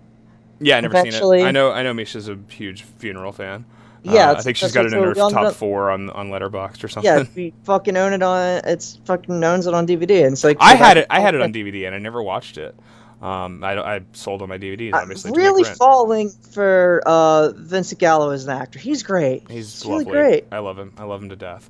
Yeah, 0.60 0.78
I 0.78 0.82
never 0.82 0.98
Eventually- 0.98 1.40
seen 1.40 1.46
it. 1.46 1.50
I 1.50 1.52
know. 1.52 1.72
I 1.72 1.84
know. 1.84 1.94
Misha's 1.94 2.30
a 2.30 2.38
huge 2.50 2.84
funeral 2.84 3.32
fan. 3.32 3.66
Yeah, 4.04 4.32
Uh, 4.32 4.36
I 4.36 4.42
think 4.42 4.58
she's 4.58 4.72
got 4.74 4.86
it 4.86 4.94
in 4.94 5.02
her 5.02 5.14
top 5.14 5.34
up- 5.34 5.56
four 5.56 5.90
on 5.92 6.10
on 6.10 6.30
Letterboxd 6.30 6.84
or 6.84 6.88
something. 6.90 7.12
Yeah, 7.12 7.24
we 7.36 7.54
fucking 7.64 7.96
own 7.96 8.14
it 8.14 8.22
on. 8.22 8.62
It's 8.66 9.00
fucking 9.06 9.42
owns 9.44 9.66
it 9.66 9.74
on 9.74 9.88
DVD, 9.88 10.24
and 10.26 10.34
it's 10.34 10.44
like 10.44 10.58
I 10.60 10.76
had 10.76 10.98
it. 10.98 11.08
I 11.10 11.20
had 11.20 11.36
it 11.36 11.42
on 11.42 11.54
DVD, 11.54 11.86
and 11.86 11.96
I 11.96 12.00
never 12.00 12.22
watched 12.22 12.58
it. 12.58 12.76
Um, 13.22 13.64
I, 13.64 13.78
I 13.80 14.02
sold 14.12 14.42
all 14.42 14.48
my 14.48 14.58
DVDs, 14.58 14.90
I'm 14.94 15.04
obviously. 15.04 15.32
make 15.32 15.38
really 15.38 15.64
falling 15.64 16.30
for 16.52 17.02
uh, 17.06 17.54
Vincent 17.56 17.98
Gallo 17.98 18.32
as 18.32 18.44
an 18.46 18.52
actor. 18.52 18.80
He's 18.80 19.02
great. 19.02 19.50
He's 19.50 19.86
really 19.86 20.00
lovely. 20.04 20.12
great. 20.12 20.46
I 20.52 20.60
love 20.60 20.78
him. 20.78 20.92
I 20.98 21.06
love 21.06 21.24
him 21.24 21.30
to 21.30 21.38
death. 21.38 21.70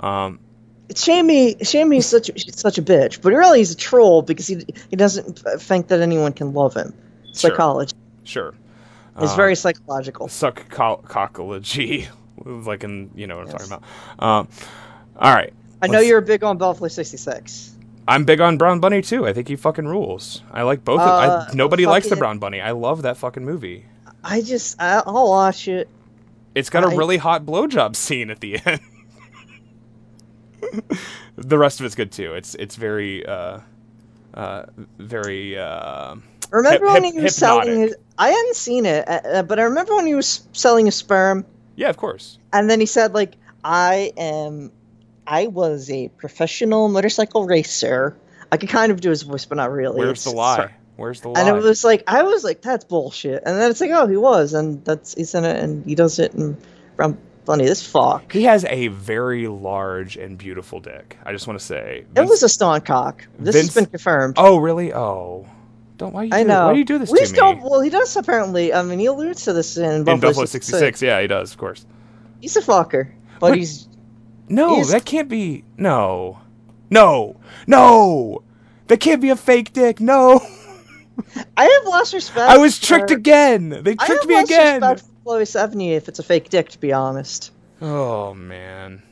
Um, 0.00 0.40
It's 0.88 1.04
shame 1.04 1.28
he, 1.28 1.56
shame 1.62 1.90
he's 1.90 2.06
such 2.06 2.30
a, 2.30 2.52
such 2.52 2.78
a 2.78 2.82
bitch, 2.82 3.20
but 3.20 3.34
really 3.34 3.58
he's 3.58 3.72
a 3.72 3.76
troll 3.76 4.22
because 4.22 4.46
he 4.46 4.64
he 4.88 4.96
doesn't 4.96 5.40
think 5.60 5.88
that 5.88 6.00
anyone 6.00 6.32
can 6.32 6.54
love 6.54 6.72
him. 6.74 6.94
Sure. 7.24 7.50
Psychology. 7.50 7.94
sure. 8.24 8.54
It's 9.18 9.30
Um, 9.32 9.36
very 9.36 9.54
psychological. 9.54 10.28
suck 10.28 10.68
cockology, 10.70 12.08
like 12.44 12.82
in 12.84 13.10
you 13.14 13.26
know 13.26 13.36
what 13.36 13.46
I'm 13.46 13.52
Yes. 13.52 13.68
talking 13.68 13.84
about. 14.18 14.24
Um, 14.28 14.48
all 15.18 15.34
right. 15.34 15.52
I 15.82 15.86
know 15.86 16.00
you're 16.00 16.20
big 16.20 16.42
on 16.42 16.56
Buffalo 16.58 16.88
66. 16.88 17.72
I'm 18.08 18.24
big 18.24 18.40
on 18.40 18.58
Brown 18.58 18.80
Bunny 18.80 19.02
too. 19.02 19.26
I 19.26 19.32
think 19.32 19.48
he 19.48 19.56
fucking 19.56 19.86
rules. 19.86 20.42
I 20.52 20.62
like 20.62 20.84
both. 20.84 21.00
of 21.00 21.08
Uh, 21.08 21.46
I, 21.48 21.54
nobody 21.54 21.86
likes 21.86 22.08
the 22.08 22.16
Brown 22.16 22.38
Bunny. 22.38 22.60
I 22.60 22.72
love 22.72 23.02
that 23.02 23.16
fucking 23.16 23.44
movie. 23.44 23.86
I 24.22 24.40
just, 24.40 24.80
I, 24.80 25.02
I'll 25.06 25.28
watch 25.28 25.68
it. 25.68 25.88
It's 26.54 26.70
got 26.70 26.84
a 26.84 26.88
I- 26.88 26.94
really 26.94 27.16
hot 27.18 27.44
blowjob 27.44 27.96
scene 27.96 28.30
at 28.30 28.40
the 28.40 28.60
end. 28.64 28.80
the 31.36 31.58
rest 31.58 31.80
of 31.80 31.86
it's 31.86 31.94
good 31.94 32.10
too. 32.12 32.34
It's 32.34 32.54
it's 32.56 32.76
very 32.76 33.24
uh, 33.26 33.60
uh, 34.34 34.64
very. 34.98 35.58
Uh, 35.58 36.16
Remember 36.50 36.86
Hip- 36.86 37.02
when 37.02 37.04
he 37.12 37.20
was 37.20 37.34
selling 37.34 37.80
his? 37.80 37.96
I 38.18 38.28
hadn't 38.28 38.54
seen 38.56 38.86
it, 38.86 39.08
uh, 39.08 39.20
uh, 39.24 39.42
but 39.42 39.58
I 39.58 39.62
remember 39.62 39.96
when 39.96 40.06
he 40.06 40.14
was 40.14 40.46
selling 40.52 40.86
his 40.86 40.94
sperm, 40.94 41.44
yeah, 41.76 41.88
of 41.90 41.96
course. 41.96 42.38
and 42.52 42.70
then 42.70 42.78
he 42.78 42.86
said 42.86 43.12
like, 43.14 43.32
"I 43.64 44.12
am, 44.16 44.70
I 45.26 45.48
was 45.48 45.90
a 45.90 46.08
professional 46.08 46.88
motorcycle 46.88 47.44
racer." 47.46 48.16
I 48.52 48.56
could 48.56 48.68
kind 48.68 48.92
of 48.92 49.00
do 49.00 49.10
his 49.10 49.22
voice, 49.22 49.46
but 49.46 49.56
not 49.56 49.72
really. 49.72 49.98
Where's 49.98 50.20
It's- 50.20 50.24
the 50.24 50.30
lie? 50.30 50.56
hard. 50.56 50.70
Where's 50.96 51.20
the 51.22 51.30
lie? 51.30 51.40
And 51.40 51.48
it 51.48 51.60
was 51.60 51.82
like 51.82 52.04
I 52.06 52.22
was 52.22 52.44
like, 52.44 52.62
"That's 52.62 52.84
bullshit," 52.84 53.42
and 53.44 53.58
then 53.58 53.68
it's 53.70 53.80
like, 53.80 53.90
"Oh, 53.90 54.06
he 54.06 54.16
was," 54.16 54.54
and 54.54 54.84
that's 54.84 55.14
he's 55.14 55.34
in 55.34 55.44
it, 55.44 55.58
and 55.60 55.84
he 55.84 55.96
does 55.96 56.20
it, 56.20 56.34
and 56.34 56.56
Brown 56.94 57.18
Bunny, 57.44 57.66
this 57.66 57.86
fuck. 57.86 58.32
he 58.32 58.44
has 58.44 58.64
a 58.64 58.88
very 58.88 59.46
large 59.48 60.16
and 60.16 60.38
beautiful 60.38 60.80
dick. 60.80 61.18
I 61.24 61.32
just 61.32 61.46
want 61.46 61.58
to 61.58 61.64
say. 61.64 62.06
It 62.16 62.20
was 62.22 62.42
a 62.42 62.48
stone 62.48 62.80
cock. 62.80 63.26
This 63.38 63.54
Vince- 63.54 63.66
has 63.66 63.74
been 63.74 63.86
confirmed. 63.90 64.34
Oh 64.38 64.56
really? 64.56 64.92
Oh, 64.94 65.46
don't 65.98 66.14
why 66.14 66.24
you 66.24 66.30
do, 66.30 66.36
I 66.36 66.42
know. 66.42 66.66
Why 66.68 66.72
do 66.72 66.78
you 66.78 66.84
do 66.84 66.98
this 66.98 67.10
we 67.10 67.18
to 67.24 67.32
don't. 67.32 67.62
Well, 67.62 67.80
he 67.82 67.90
does 67.90 68.16
apparently. 68.16 68.72
I 68.72 68.82
mean, 68.82 68.98
he 68.98 69.06
alludes 69.06 69.44
to 69.44 69.52
this 69.52 69.76
in 69.76 69.84
In 69.84 70.04
Buffalo, 70.04 70.30
Buffalo 70.30 70.46
66, 70.46 71.02
yeah, 71.02 71.20
he 71.20 71.26
does, 71.26 71.52
of 71.52 71.58
course. 71.58 71.84
He's 72.40 72.56
a 72.56 72.62
fucker, 72.62 73.12
but 73.40 73.56
he's 73.56 73.88
No, 74.48 74.76
He's- 74.76 74.90
that 74.92 75.04
can't 75.04 75.28
be. 75.28 75.64
No, 75.76 76.38
no, 76.90 77.36
no. 77.66 78.42
That 78.88 79.00
can't 79.00 79.20
be 79.22 79.30
a 79.30 79.36
fake 79.36 79.72
dick. 79.72 80.00
No, 80.00 80.40
I 81.56 81.64
have 81.64 81.86
lost 81.86 82.12
respect. 82.12 82.50
I 82.50 82.58
was 82.58 82.78
tricked 82.78 83.10
for- 83.10 83.16
again. 83.16 83.68
They 83.82 83.94
tricked 83.96 84.26
me 84.26 84.38
again. 84.40 84.82
Chloe 85.24 85.42
Sevigny 85.44 85.92
if 85.96 86.08
it's 86.08 86.18
a 86.18 86.22
fake 86.22 86.50
dick, 86.50 86.68
to 86.70 86.78
be 86.78 86.92
honest. 86.92 87.50
Oh 87.80 88.34
man, 88.34 89.02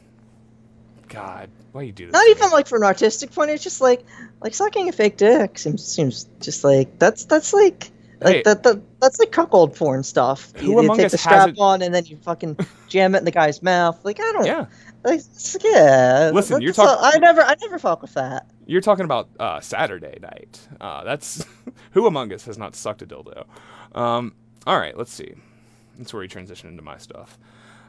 God, 1.09 1.51
why 1.73 1.83
you 1.83 1.93
do 1.93 2.07
this? 2.07 2.13
Not 2.13 2.27
even 2.29 2.51
like 2.51 2.67
from 2.69 2.83
an 2.83 2.87
artistic 2.87 3.33
point. 3.33 3.51
It's 3.51 3.63
just 3.65 3.81
like 3.81 4.05
like 4.41 4.55
sucking 4.55 4.89
a 4.89 4.93
fake 4.93 5.17
dick 5.17 5.59
seems 5.59 5.85
seems 5.85 6.25
just 6.41 6.65
like 6.65 6.99
that's 6.99 7.25
that's 7.25 7.53
like 7.53 7.91
like 8.21 8.37
Hey. 8.37 8.43
that, 8.45 8.63
that 8.63 8.81
that's 9.01 9.19
like 9.19 9.33
cuckold 9.33 9.75
porn 9.75 10.03
stuff. 10.05 10.53
Who 10.57 10.67
you, 10.67 10.73
you 10.75 10.79
among 10.79 10.97
take 10.99 11.07
us 11.07 11.13
the 11.13 11.19
strap 11.19 11.35
hasn't- 11.35 11.59
on 11.59 11.83
and 11.83 11.95
then 11.95 12.07
you 12.07 12.17
fucking 12.19 12.57
jam 12.89 13.15
it 13.15 13.19
in 13.19 13.25
the 13.25 13.31
guy's 13.31 13.63
mouth. 13.63 14.03
Like 14.05 14.21
I 14.21 14.33
don't. 14.33 14.47
Yeah, 14.47 14.67
Like, 15.05 15.21
yeah. 15.65 16.31
Listen, 16.33 16.55
that's- 16.55 16.61
you're 16.63 16.73
talking. 16.73 16.99
I 17.05 17.19
never 17.19 17.43
I 17.43 17.57
never 17.61 17.79
fuck 17.79 18.01
with 18.03 18.15
that. 18.15 18.47
you're 18.67 18.81
talking 18.81 19.05
about 19.05 19.29
uh, 19.41 19.61
Saturday 19.61 20.19
night. 20.23 20.61
Uh, 20.81 21.03
that's 21.05 21.45
who 21.91 22.07
among 22.07 22.33
us 22.33 22.45
has 22.47 22.57
not 22.57 22.75
sucked 22.77 23.03
a 23.03 23.07
dildo. 23.07 23.45
Um, 23.95 24.35
all 24.67 24.79
right, 24.79 24.97
let's 24.97 25.13
see. 25.13 25.35
That's 25.99 26.13
where 26.13 26.21
we 26.21 26.29
transition 26.29 26.69
into 26.69 26.83
my 26.83 26.99
stuff. 26.99 27.39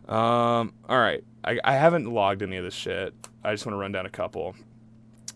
Um, 0.07 0.73
all 0.89 0.99
right, 0.99 1.23
I, 1.43 1.59
I 1.63 1.73
haven't 1.73 2.11
logged 2.11 2.41
any 2.41 2.57
of 2.57 2.63
this 2.63 2.73
shit. 2.73 3.13
I 3.43 3.53
just 3.53 3.65
want 3.65 3.73
to 3.73 3.80
run 3.80 3.91
down 3.91 4.05
a 4.05 4.09
couple. 4.09 4.55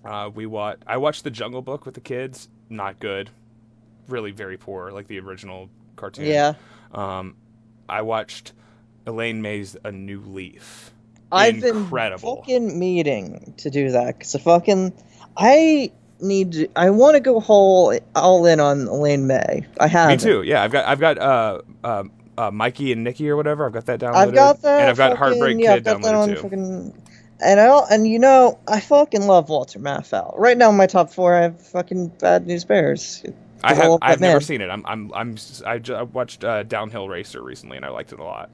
Uh, 0.03 0.30
we 0.34 0.45
watch. 0.45 0.80
I 0.85 0.98
watched 0.98 1.23
The 1.23 1.31
Jungle 1.31 1.61
Book 1.61 1.85
with 1.85 1.95
the 1.95 2.02
kids. 2.02 2.49
Not 2.69 2.99
good. 2.99 3.30
Really 4.07 4.31
very 4.31 4.57
poor, 4.57 4.91
like 4.91 5.07
the 5.07 5.19
original 5.19 5.69
cartoon. 5.95 6.26
Yeah. 6.26 6.53
Um, 6.94 7.35
I 7.89 8.02
watched 8.02 8.53
Elaine 9.06 9.41
May's 9.41 9.76
A 9.84 9.91
New 9.91 10.22
Leaf. 10.22 10.91
I've 11.31 11.64
Incredible. 11.64 12.35
been 12.35 12.44
fucking 12.44 12.80
meeting 12.80 13.53
to 13.57 13.69
do 13.69 13.91
that 13.91 14.18
because 14.18 14.35
I 14.35 14.39
fucking 14.39 14.94
I 15.35 15.91
need 16.22 16.52
to, 16.53 16.69
I 16.76 16.89
want 16.89 17.15
to 17.15 17.19
go 17.19 17.39
whole 17.39 17.98
all 18.15 18.45
in 18.45 18.60
on 18.60 18.88
Elaine 18.88 19.27
May. 19.27 19.65
I 19.80 19.88
have 19.88 20.10
Me 20.10 20.18
too. 20.18 20.41
Yeah, 20.44 20.64
I've 20.64 20.72
got 20.72 20.85
I've 20.85 20.99
got 20.99 21.18
uh, 21.18 21.61
uh, 21.84 22.03
uh, 22.38 22.51
Mikey 22.51 22.91
and 22.91 23.03
Nicky 23.03 23.30
or 23.30 23.35
whatever. 23.35 23.65
I've 23.65 23.73
got 23.73 23.85
that 23.88 23.99
downloaded. 23.99 24.15
I've 24.15 24.34
got 24.34 24.61
that. 24.61 24.81
and 24.81 24.89
I've 24.89 24.97
got 24.97 25.18
fucking- 25.18 25.39
Heartbreak 25.39 25.57
yeah, 25.59 25.76
Kid 25.76 25.85
downloaded 25.85 26.41
too. 26.41 26.93
And 27.39 27.59
I 27.59 27.80
and 27.91 28.07
you 28.07 28.18
know 28.18 28.57
I 28.68 28.80
fucking 28.80 29.27
love 29.27 29.49
Walter 29.49 29.80
Matthau. 29.80 30.34
Right 30.38 30.57
now 30.57 30.69
in 30.69 30.77
my 30.77 30.88
top 30.88 31.11
four, 31.11 31.35
I 31.35 31.41
have 31.43 31.59
fucking 31.68 32.07
Bad 32.19 32.47
News 32.47 32.65
Bears. 32.65 33.23
I 33.64 33.73
have 33.76 33.99
I've 34.01 34.19
never 34.19 34.41
seen 34.41 34.61
it. 34.61 34.69
I'm 34.69 34.84
I'm 34.88 35.14
I'm 35.14 35.35
I, 35.65 35.77
ju- 35.77 35.93
I 35.95 36.01
watched 36.03 36.43
uh, 36.43 36.64
Downhill 36.64 37.07
Racer 37.07 37.43
recently 37.43 37.77
and 37.77 37.85
I 37.85 37.89
liked 37.89 38.11
it 38.11 38.19
a 38.19 38.23
lot. 38.23 38.49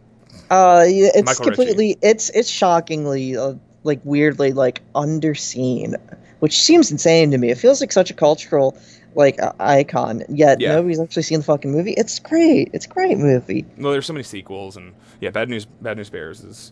Uh, 0.50 0.84
it's 0.86 1.26
Michael 1.26 1.46
Ritchie. 1.46 1.56
completely. 1.56 1.98
It's 2.02 2.30
it's 2.32 2.50
shockingly 2.50 3.38
uh, 3.38 3.54
like 3.84 4.02
weirdly 4.04 4.52
like 4.52 4.82
underseen, 4.94 5.96
which 6.40 6.62
seems 6.62 6.92
insane 6.92 7.32
to 7.32 7.38
me. 7.38 7.52
It 7.52 7.58
feels 7.58 7.80
like 7.82 7.92
such 7.92 8.12
a 8.12 8.14
cultural 8.14 8.78
like 9.16 9.40
icon, 9.60 10.24
yet 10.30 10.60
Yeah. 10.60 10.76
nobody's 10.76 11.00
actually 11.00 11.24
seen 11.24 11.40
the 11.40 11.46
fucking 11.46 11.72
movie. 11.72 11.94
It's 11.94 12.20
great. 12.20 12.70
It's 12.74 12.86
a 12.86 12.90
great 12.90 13.18
movie. 13.18 13.66
Well, 13.78 13.92
there's 13.92 14.06
so 14.06 14.14
many 14.14 14.24
sequels 14.24 14.78
and 14.78 14.94
yeah, 15.20 15.30
Bad 15.30 15.50
News 15.50 15.66
Bad 15.66 15.98
News 15.98 16.10
Bears 16.10 16.42
is 16.42 16.72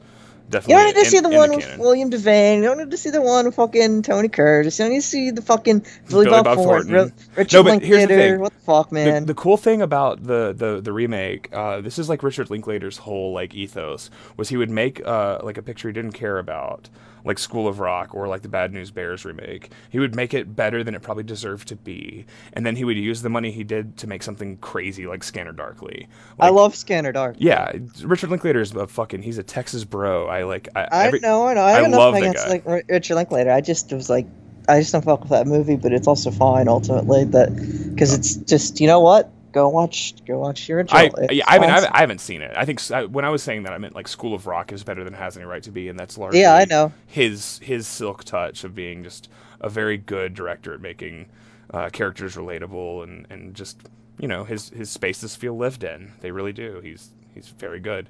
definitely. 0.49 0.73
You 0.73 0.79
don't 0.79 0.87
need 0.87 0.93
to 0.93 0.99
in- 1.05 1.05
see 1.11 1.19
the 1.19 1.29
one 1.29 1.55
with. 1.55 1.77
William 1.77 2.11
Devane. 2.11 2.57
You 2.57 2.63
don't 2.63 2.77
need 2.79 2.91
to 2.91 2.97
see 2.97 3.09
the 3.09 3.21
one 3.21 3.45
with 3.45 3.55
fucking 3.55 4.01
Tony 4.01 4.27
Curtis. 4.29 4.77
You 4.79 4.85
don't 4.85 4.91
need 4.93 5.01
to 5.01 5.07
see 5.07 5.31
the 5.31 5.41
fucking 5.41 5.79
Billy, 6.09 6.25
Billy 6.25 6.29
Bob, 6.29 6.45
Bob 6.45 6.57
Thornton, 6.57 6.93
Thornton. 6.93 7.13
Richard 7.35 7.57
No, 7.57 7.63
but 7.63 7.81
here's 7.83 8.01
the 8.01 8.07
Linklater. 8.07 8.31
thing. 8.33 8.39
What 8.41 8.53
the 8.53 8.59
fuck, 8.59 8.89
the, 8.89 9.23
the 9.25 9.33
cool 9.33 9.57
thing 9.57 9.81
about 9.81 10.23
the, 10.23 10.53
the, 10.55 10.81
the 10.81 10.91
remake, 10.93 11.49
uh, 11.53 11.81
this 11.81 11.97
is 11.97 12.09
like 12.09 12.21
Richard 12.23 12.49
Linklater's 12.49 12.97
whole 12.97 13.31
like 13.33 13.53
ethos 13.55 14.09
was 14.37 14.49
he 14.49 14.57
would 14.57 14.69
make 14.69 15.01
uh, 15.05 15.39
like 15.43 15.57
a 15.57 15.61
picture 15.61 15.87
he 15.87 15.93
didn't 15.93 16.11
care 16.13 16.37
about, 16.37 16.89
like 17.23 17.39
School 17.39 17.67
of 17.67 17.79
Rock 17.79 18.13
or 18.15 18.27
like 18.27 18.41
the 18.41 18.49
Bad 18.49 18.73
News 18.73 18.91
Bears 18.91 19.25
remake. 19.25 19.71
He 19.89 19.99
would 19.99 20.15
make 20.15 20.33
it 20.33 20.55
better 20.55 20.83
than 20.83 20.95
it 20.95 21.01
probably 21.01 21.23
deserved 21.23 21.67
to 21.69 21.75
be, 21.75 22.25
and 22.53 22.65
then 22.65 22.75
he 22.75 22.83
would 22.83 22.97
use 22.97 23.21
the 23.21 23.29
money 23.29 23.51
he 23.51 23.63
did 23.63 23.97
to 23.97 24.07
make 24.07 24.23
something 24.23 24.57
crazy 24.57 25.07
like 25.07 25.23
Scanner 25.23 25.51
Darkly. 25.51 26.07
I 26.39 26.49
love 26.49 26.75
Scanner 26.75 27.11
Dark. 27.11 27.35
Yeah, 27.39 27.71
Richard 28.03 28.29
Linklater's 28.29 28.73
a 28.75 28.87
fucking. 28.87 29.21
He's 29.21 29.37
a 29.37 29.43
Texas 29.43 29.83
bro. 29.83 30.27
I 30.27 30.43
like. 30.43 30.69
I, 30.75 30.87
I 30.91 31.05
every- 31.07 31.19
know, 31.19 31.47
I 31.47 31.53
know. 31.53 31.61
I 31.61 31.81
I 31.81 31.87
love 31.87 32.13
that 32.13 32.19
against 32.23 32.45
guy. 32.45 32.51
like 32.51 32.87
Richard 32.89 33.15
Linklater. 33.15 33.51
I 33.51 33.61
just 33.61 33.91
was 33.93 34.09
like, 34.09 34.27
I 34.67 34.79
just 34.79 34.91
don't 34.91 35.03
fuck 35.03 35.21
with 35.21 35.29
that 35.29 35.47
movie, 35.47 35.75
but 35.75 35.93
it's 35.93 36.07
also 36.07 36.31
fine 36.31 36.67
ultimately 36.67 37.25
that 37.25 37.55
because 37.93 38.13
it's 38.13 38.35
just 38.35 38.79
you 38.79 38.87
know 38.87 38.99
what? 38.99 39.31
Go 39.51 39.69
watch, 39.69 40.13
go 40.25 40.39
watch 40.39 40.69
your. 40.69 40.85
I, 40.91 41.11
yeah, 41.29 41.43
I 41.47 41.59
mean, 41.59 41.69
I 41.69 41.77
awesome. 41.77 41.91
I 41.93 41.99
haven't 42.01 42.21
seen 42.21 42.41
it. 42.41 42.53
I 42.55 42.65
think 42.65 42.89
I 42.91 43.05
when 43.05 43.25
I 43.25 43.29
was 43.29 43.43
saying 43.43 43.63
that, 43.63 43.73
I 43.73 43.77
meant 43.77 43.95
like 43.95 44.07
School 44.07 44.33
of 44.33 44.47
Rock 44.47 44.71
is 44.71 44.83
better 44.83 45.03
than 45.03 45.13
Has 45.13 45.35
Any 45.35 45.45
Right 45.45 45.63
to 45.63 45.71
Be, 45.71 45.89
and 45.89 45.99
that's 45.99 46.17
largely 46.17 46.39
Yeah, 46.41 46.55
I 46.55 46.65
know. 46.65 46.91
his 47.07 47.59
his 47.61 47.87
silk 47.87 48.23
touch 48.23 48.63
of 48.63 48.73
being 48.75 49.03
just 49.03 49.29
a 49.59 49.69
very 49.69 49.97
good 49.97 50.33
director 50.33 50.73
at 50.73 50.81
making 50.81 51.27
uh, 51.73 51.89
characters 51.89 52.35
relatable 52.35 53.03
and, 53.03 53.27
and 53.29 53.53
just 53.55 53.77
you 54.19 54.27
know 54.27 54.43
his 54.43 54.69
his 54.69 54.89
spaces 54.89 55.35
feel 55.35 55.57
lived 55.57 55.83
in. 55.83 56.11
They 56.21 56.31
really 56.31 56.53
do. 56.53 56.79
He's 56.81 57.09
he's 57.33 57.47
very 57.49 57.79
good. 57.79 58.07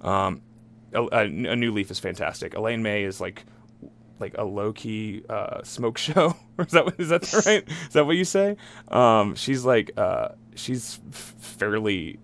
Um, 0.00 0.40
a, 0.94 1.02
a, 1.02 1.20
a 1.24 1.56
New 1.56 1.72
Leaf 1.72 1.90
is 1.90 1.98
fantastic. 1.98 2.54
Elaine 2.54 2.82
May 2.82 3.04
is 3.04 3.20
like 3.20 3.44
like 4.20 4.36
a 4.36 4.42
low 4.44 4.72
key 4.72 5.22
uh, 5.28 5.62
smoke 5.62 5.98
show. 6.06 6.34
Is 6.58 6.72
that 6.72 6.84
what- 6.86 6.98
is 6.98 7.08
that 7.10 7.32
right? 7.46 7.64
Is 7.86 7.92
that 7.92 8.04
what 8.06 8.16
you 8.16 8.24
say? 8.24 8.56
Um, 8.88 9.34
she's 9.36 9.64
like 9.64 9.92
uh, 9.96 10.30
she's 10.58 11.00
f- 11.12 11.34
fairly 11.38 12.18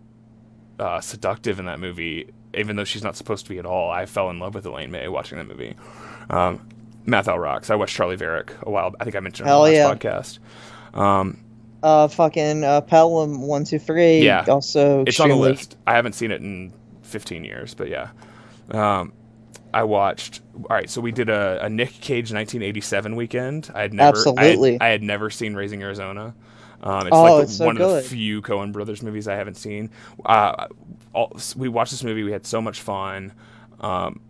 uh, 0.78 1.00
seductive 1.00 1.58
in 1.58 1.66
that 1.66 1.80
movie, 1.80 2.30
even 2.54 2.76
though 2.76 2.84
she's 2.84 3.02
not 3.04 3.16
supposed 3.16 3.44
to 3.46 3.50
be 3.50 3.58
at 3.58 3.66
all. 3.66 3.90
I 3.90 4.06
fell 4.06 4.30
in 4.30 4.38
love 4.38 4.54
with 4.54 4.66
Elaine 4.66 4.90
May 4.90 5.08
watching 5.08 5.38
that 5.38 5.46
movie. 5.46 5.74
Um, 6.30 6.66
Matthau 7.06 7.38
rocks. 7.38 7.70
I 7.70 7.74
watched 7.74 7.94
Charley 7.96 8.16
Varrick 8.16 8.54
a 8.62 8.70
while. 8.70 8.94
I 9.00 9.04
think 9.04 9.16
I 9.16 9.20
mentioned 9.20 9.48
it 9.48 9.52
on 9.52 9.56
Hell 9.56 9.64
the 9.64 9.72
yeah. 9.74 9.94
podcast. 9.94 10.38
Um, 10.98 11.38
uh, 11.82 12.08
fucking 12.08 12.64
uh, 12.64 12.80
Pelham 12.80 13.42
one 13.42 13.64
two 13.64 13.78
three. 13.78 14.20
Yeah. 14.20 14.44
also 14.48 15.04
it's 15.06 15.20
on 15.20 15.28
the 15.28 15.36
list. 15.36 15.76
I 15.86 15.92
haven't 15.94 16.14
seen 16.14 16.30
it 16.30 16.40
in 16.40 16.72
15 17.02 17.44
years, 17.44 17.74
but 17.74 17.88
yeah. 17.88 18.08
Um, 18.70 19.12
I 19.74 19.82
watched. 19.82 20.40
All 20.54 20.76
right, 20.76 20.88
so 20.88 21.00
we 21.00 21.12
did 21.12 21.28
a, 21.28 21.64
a 21.64 21.68
Nick 21.68 21.90
Cage 21.90 22.32
1987 22.32 23.16
weekend. 23.16 23.70
I 23.74 23.82
had 23.82 23.92
never, 23.92 24.16
I 24.16 24.20
had- 24.20 24.38
Absolutely. 24.38 24.80
I 24.80 24.88
had, 24.88 25.02
never 25.02 25.28
seen 25.30 25.54
Raising 25.54 25.82
Arizona. 25.82 26.34
Um, 26.84 27.06
it's 27.08 27.16
Oh, 27.16 27.22
like 27.22 27.42
it's 27.44 27.56
so 27.56 27.66
one 27.66 27.76
of 27.76 27.82
good. 27.82 28.04
the 28.04 28.08
few 28.08 28.42
Coen 28.42 28.70
Brothers 28.72 29.02
movies 29.02 29.26
I 29.26 29.34
haven't 29.36 29.56
seen. 29.56 29.90
Uh, 30.24 30.68
all, 31.14 31.36
we 31.56 31.68
watched 31.68 31.90
this 31.92 32.04
movie. 32.04 32.22
We 32.22 32.32
had 32.32 32.46
so 32.46 32.60
much 32.62 32.80
fun. 32.82 33.32
Um, 33.80 34.20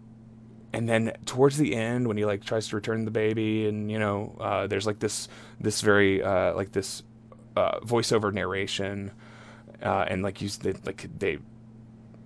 and 0.72 0.88
then 0.88 1.12
towards 1.26 1.58
the 1.58 1.74
end, 1.74 2.08
when 2.08 2.16
he 2.16 2.24
like 2.24 2.44
tries 2.44 2.68
to 2.68 2.76
return 2.76 3.04
the 3.04 3.10
baby, 3.10 3.66
and 3.68 3.90
you 3.90 3.98
know, 3.98 4.36
uh, 4.40 4.66
there's 4.66 4.86
like 4.86 5.00
this 5.00 5.28
this 5.60 5.80
very 5.80 6.22
uh, 6.22 6.54
like 6.54 6.72
this 6.72 7.02
uh, 7.56 7.80
voiceover 7.80 8.32
narration, 8.32 9.10
uh, 9.82 10.04
and 10.08 10.22
like 10.22 10.40
you 10.40 10.48
they, 10.48 10.72
like 10.84 11.08
they 11.18 11.38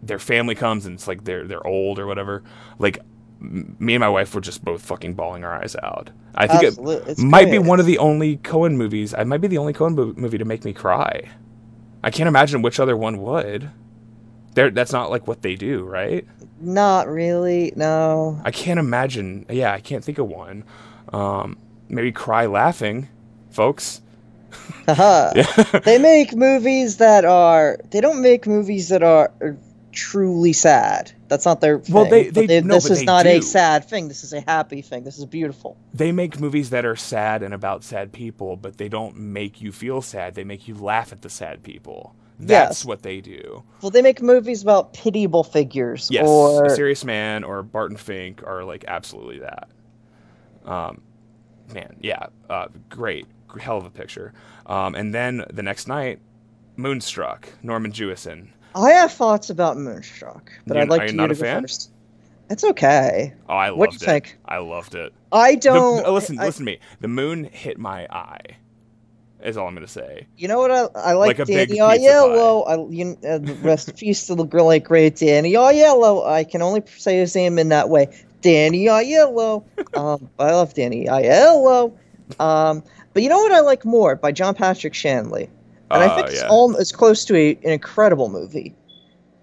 their 0.02 0.18
family 0.18 0.55
comes 0.55 0.86
and 0.86 0.94
it's 0.94 1.09
like 1.09 1.24
they're 1.24 1.44
they're 1.46 1.66
old 1.66 1.98
or 1.98 2.06
whatever. 2.06 2.42
Like 2.78 2.98
me 3.40 3.94
and 3.94 4.01
my 4.01 4.09
wife 4.09 4.35
were 4.35 4.40
just 4.40 4.65
both 4.65 4.82
fucking 4.82 5.15
bawling 5.15 5.44
our 5.44 5.62
eyes 5.62 5.77
out. 5.82 6.10
I 6.35 6.47
think 6.48 6.65
Absolutely. 6.65 6.97
it 6.97 7.05
It's 7.06 7.23
might 7.23 7.51
be 7.51 7.59
one 7.59 7.81
of 7.81 7.86
the 7.86 7.98
only 7.98 8.39
Coen 8.39 8.77
movies. 8.77 9.15
I 9.15 9.24
might 9.24 9.40
be 9.40 9.48
the 9.48 9.59
only 9.59 9.73
Coen 9.73 9.94
mo- 9.97 10.15
movie 10.16 10.39
to 10.39 10.44
make 10.44 10.65
me 10.65 10.73
cry. 10.73 11.28
I 12.02 12.10
can't 12.10 12.28
imagine 12.28 12.62
which 12.62 12.81
other 12.81 12.97
one 12.97 13.23
would. 13.23 13.70
They're, 14.55 14.70
that's 14.70 14.93
not 14.93 15.10
like 15.10 15.27
what 15.27 15.43
they 15.43 15.56
do, 15.56 15.85
right? 15.85 16.27
Not 16.60 17.09
really. 17.09 17.73
No. 17.77 18.40
I 18.44 18.51
can't 18.51 18.81
imagine. 18.81 19.47
Yeah, 19.51 19.73
I 19.73 19.81
can't 19.81 20.05
think 20.05 20.19
of 20.19 20.28
one. 20.28 20.65
Um, 21.12 21.59
maybe 21.89 22.12
cry 22.12 22.47
laughing, 22.47 23.09
folks. 23.51 24.02
They 25.85 25.98
make 25.98 26.35
movies 26.35 26.98
that 26.98 27.24
are. 27.24 27.78
They 27.90 28.01
don't 28.01 28.23
make 28.23 28.47
movies 28.47 28.90
that 28.90 29.02
are 29.02 29.32
truly 29.93 30.52
sad. 30.52 31.12
That's 31.28 31.44
not 31.44 31.60
their. 31.60 31.78
Thing. 31.78 31.94
Well, 31.94 32.05
they- 32.09 32.30
But 32.30 32.46
they- 32.48 32.60
no, 32.62 32.74
this 32.74 32.90
is 32.90 33.00
they 33.00 33.05
not 33.05 33.26
a 33.26 33.40
sad 33.42 33.84
thing. 33.84 34.09
This 34.09 34.24
is 34.24 34.32
a 34.32 34.40
happy 34.40 34.82
thing. 34.82 35.05
This 35.05 35.18
is 35.18 35.26
beautiful. 35.26 35.76
They 35.92 36.10
make 36.12 36.40
movies 36.40 36.70
that 36.70 36.84
are 36.86 36.96
sad 36.96 37.42
and 37.42 37.52
about 37.55 37.84
sad 37.84 38.12
people, 38.12 38.56
but 38.56 38.78
they 38.78 38.88
don't 38.88 39.16
make 39.16 39.60
you 39.60 39.70
feel 39.72 40.00
sad. 40.02 40.34
They 40.34 40.44
make 40.44 40.66
you 40.68 40.74
laugh 40.74 41.12
at 41.12 41.22
the 41.22 41.30
sad 41.30 41.62
people. 41.62 42.14
That's 42.40 42.80
Yes. 42.80 42.84
what 42.84 43.02
they 43.02 43.20
do. 43.20 43.64
Well, 43.82 43.90
they 43.90 44.00
make 44.00 44.22
movies 44.22 44.62
about 44.62 44.92
pitiable 44.92 45.42
figures. 45.44 46.09
Yes, 46.10 46.26
Or 46.26 46.66
A 46.66 46.70
Serious 46.70 47.05
Man 47.05 47.42
or 47.44 47.62
Barton 47.64 47.96
Fink 47.96 48.42
are 48.46 48.62
like 48.64 48.84
absolutely 48.86 49.40
that. 49.40 49.68
Um, 50.64 51.02
man, 51.74 51.96
yeah, 52.00 52.26
uh, 52.48 52.68
great, 52.88 53.26
hell 53.60 53.78
of 53.78 53.84
a 53.86 53.90
picture. 53.90 54.32
Um, 54.66 54.94
and 54.94 55.12
then 55.12 55.44
the 55.52 55.62
next 55.62 55.88
night, 55.88 56.20
Moonstruck, 56.76 57.48
Norman 57.62 57.90
Jewison. 57.92 58.48
I 58.74 58.90
have 58.92 59.12
thoughts 59.12 59.50
about 59.50 59.76
Moonstruck, 59.76 60.50
but 60.66 60.76
You- 60.76 60.82
I'd 60.82 60.88
like 60.88 61.02
are 61.02 61.06
you 61.06 61.12
to 61.12 61.34
go 61.34 61.34
fan? 61.34 61.62
first. 61.62 61.90
It's 62.50 62.64
okay. 62.64 63.34
Oh, 63.48 63.54
I 63.54 63.68
loved 63.68 63.78
What'd 63.78 64.00
you 64.00 64.04
it. 64.04 64.08
think? 64.08 64.38
I 64.46 64.58
loved 64.58 64.94
it. 64.94 65.12
I 65.30 65.54
don't 65.56 66.06
uh, 66.06 66.10
listen, 66.10 66.38
I- 66.38 66.46
listen 66.46 66.64
to 66.64 66.72
me. 66.72 66.78
The 67.00 67.08
moon 67.08 67.44
hit 67.44 67.78
my 67.78 68.06
eye. 68.10 68.40
Is 69.42 69.56
all 69.56 69.68
I'm 69.68 69.74
gonna 69.74 69.86
say. 69.86 70.26
You 70.36 70.48
know 70.48 70.58
what 70.58 70.72
I, 70.72 70.88
I 70.96 71.12
like, 71.12 71.38
Like 71.38 71.46
Danny 71.46 71.78
Aiello. 71.78 72.64
I 72.66 72.92
you, 72.92 73.16
uh, 73.24 73.38
rest 73.62 73.88
in 73.88 73.94
peace 73.94 74.26
to 74.26 74.34
the 74.34 74.42
great 74.44 74.82
great 74.82 75.14
Danny 75.14 75.52
Aiello. 75.52 76.26
I 76.26 76.42
can 76.42 76.60
only 76.60 76.82
say 76.96 77.18
his 77.18 77.36
name 77.36 77.56
in 77.58 77.68
that 77.68 77.88
way. 77.88 78.08
Danny 78.40 78.86
Aiello. 78.86 79.62
um, 79.96 80.28
I 80.40 80.50
love 80.50 80.74
Danny 80.74 81.04
Aiello. 81.06 81.92
Um, 82.40 82.82
but 83.14 83.22
you 83.22 83.28
know 83.28 83.38
what 83.38 83.52
I 83.52 83.60
like 83.60 83.84
more 83.84 84.16
by 84.16 84.32
John 84.32 84.54
Patrick 84.56 84.94
Shanley, 84.94 85.48
and 85.90 86.02
I 86.02 86.06
Uh, 86.06 86.15
think 86.16 86.28
it's 86.28 86.40
yeah. 86.43 86.48
all 86.48 86.74
it's 86.77 86.93
close 86.93 87.24
to 87.27 87.36
a, 87.36 87.51
an 87.65 87.73
incredible 87.73 88.28
movie. 88.28 88.74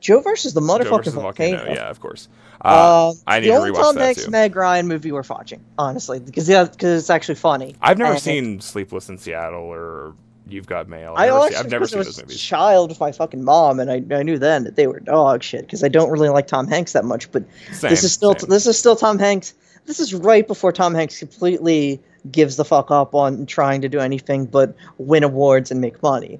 Joe 0.01 0.19
versus 0.21 0.53
the 0.53 0.61
motherfucking 0.61 0.97
versus 0.97 1.13
the 1.15 1.21
volcano. 1.21 1.65
Yeah, 1.73 1.89
of 1.89 1.99
course. 1.99 2.27
Uh, 2.63 3.09
Um, 3.09 3.15
I 3.27 3.39
need 3.39 3.47
to 3.47 3.53
rewatch 3.53 3.75
Tom 3.75 3.95
that 3.95 4.03
Hanks 4.03 4.25
too. 4.25 4.31
Meg 4.31 4.55
Ryan 4.55 4.87
movie 4.87 5.11
worth 5.11 5.29
watching, 5.29 5.63
honestly, 5.77 6.19
because 6.19 6.47
yeah, 6.47 6.63
because 6.65 7.01
it's 7.01 7.09
actually 7.09 7.35
funny. 7.35 7.75
I've 7.81 7.97
never 7.97 8.13
And- 8.13 8.21
seen 8.21 8.61
Sleepless 8.61 9.09
in 9.09 9.17
Seattle 9.17 9.63
or 9.63 10.13
You've 10.47 10.67
Got 10.67 10.87
Mail. 10.87 11.13
I 11.17 11.23
I've 11.23 11.27
never, 11.29 11.39
watched 11.39 11.53
seen, 11.55 11.65
I've 11.65 11.71
never 11.71 11.87
seen 11.87 11.99
I 11.99 12.03
those 12.03 12.21
movies. 12.21 12.39
child 12.39 12.89
with 12.89 12.99
my 12.99 13.11
fucking 13.11 13.43
mom, 13.43 13.79
and 13.79 13.89
I, 13.91 14.15
I 14.15 14.21
knew 14.21 14.37
then 14.37 14.63
that 14.65 14.75
they 14.75 14.85
were 14.85 14.99
dog 14.99 15.41
shit 15.41 15.61
because 15.61 15.83
I 15.83 15.87
don't 15.87 16.11
really 16.11 16.29
like 16.29 16.45
Tom 16.45 16.67
Hanks 16.67 16.93
that 16.93 17.03
much. 17.03 17.31
But 17.31 17.45
Same, 17.71 17.89
this 17.89 18.03
is 18.03 18.13
still 18.13 18.35
same. 18.37 18.49
this 18.51 18.67
is 18.67 18.77
still 18.77 18.95
Tom 18.95 19.17
Hanks. 19.17 19.55
This 19.85 19.99
is 19.99 20.13
right 20.13 20.47
before 20.47 20.71
Tom 20.71 20.93
Hanks 20.93 21.19
completely 21.19 22.01
gives 22.31 22.55
the 22.55 22.65
fuck 22.65 22.89
up 22.89 23.13
on 23.13 23.45
trying 23.45 23.81
to 23.81 23.89
do 23.89 23.99
anything 23.99 24.45
but 24.45 24.75
win 24.97 25.23
awards 25.23 25.71
and 25.71 25.79
make 25.79 26.01
money. 26.01 26.39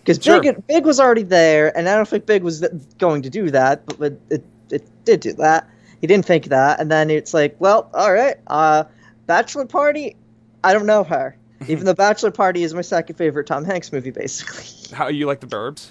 Because 0.00 0.22
Sure. 0.22 0.40
Big 0.40 0.66
Big 0.66 0.86
was 0.86 1.00
already 1.00 1.24
there, 1.24 1.76
and 1.76 1.88
I 1.88 1.96
don't 1.96 2.08
think 2.08 2.26
Big 2.26 2.42
was 2.42 2.64
going 2.98 3.22
to 3.22 3.30
do 3.30 3.50
that, 3.50 3.84
but, 3.98 4.18
it 4.30 4.44
it 4.70 4.88
did 5.04 5.20
do 5.20 5.32
that. 5.34 5.68
He 6.00 6.06
didn't 6.06 6.24
think 6.26 6.46
that, 6.46 6.80
and 6.80 6.90
then 6.90 7.10
it's 7.10 7.34
like, 7.34 7.56
well, 7.58 7.90
all 7.94 8.12
right, 8.12 8.36
uh, 8.46 8.84
Bachelor 9.26 9.66
Party. 9.66 10.16
I 10.62 10.72
don't 10.72 10.86
know 10.86 11.04
her. 11.04 11.36
Even 11.68 11.86
though 11.86 11.94
Bachelor 11.94 12.30
Party 12.30 12.62
is 12.62 12.74
my 12.74 12.82
second 12.82 13.16
favorite 13.16 13.46
Tom 13.46 13.64
Hanks 13.64 13.92
movie, 13.92 14.10
basically. 14.10 14.96
How 14.96 15.08
you 15.08 15.26
like 15.26 15.40
the 15.40 15.46
Burbs? 15.46 15.90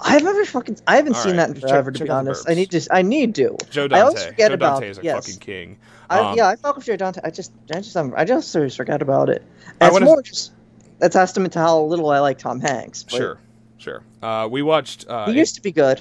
I've 0.00 0.22
never 0.22 0.44
fucking 0.44 0.78
I 0.86 0.96
haven't 0.96 1.14
All 1.16 1.22
seen 1.22 1.36
right, 1.36 1.46
that 1.48 1.54
in 1.56 1.60
check- 1.60 1.70
forever 1.70 1.90
to 1.90 1.98
check 1.98 2.06
be 2.06 2.10
honest. 2.10 2.48
I 2.48 2.54
need 2.54 2.70
to 2.72 2.86
I 2.90 3.02
need 3.02 3.34
to. 3.36 3.56
Joe 3.70 3.88
I 3.90 4.00
always 4.00 4.24
forget 4.24 4.50
Joe 4.50 4.54
about 4.54 4.74
Dante 4.80 4.88
is 4.90 4.98
a 4.98 5.02
yes. 5.02 5.26
fucking 5.26 5.40
king. 5.40 5.78
I, 6.10 6.18
Um, 6.20 6.36
yeah, 6.36 6.48
I 6.48 6.56
fuck 6.56 6.76
with 6.76 6.84
Joe 6.86 6.96
Dante. 6.96 7.20
I 7.24 7.30
just 7.30 7.52
I 7.72 7.76
just 7.80 7.96
um, 7.96 8.12
I 8.16 8.24
just 8.24 8.54
always 8.54 8.76
forget 8.76 9.00
about 9.02 9.28
it. 9.30 9.42
And 9.80 9.94
it's 9.94 10.04
more 10.04 10.22
just 10.22 10.52
a 11.00 11.08
testament 11.08 11.52
to 11.54 11.58
how 11.60 11.80
little 11.82 12.10
I 12.10 12.20
like 12.20 12.38
Tom 12.38 12.60
Hanks. 12.60 13.02
but 13.04 13.12
Sure, 13.16 13.38
sure. 13.78 14.02
Uh, 14.22 14.48
we 14.50 14.62
watched. 14.62 15.06
Uh, 15.08 15.26
He 15.30 15.38
used 15.38 15.54
to 15.56 15.62
be 15.62 15.72
good. 15.72 16.00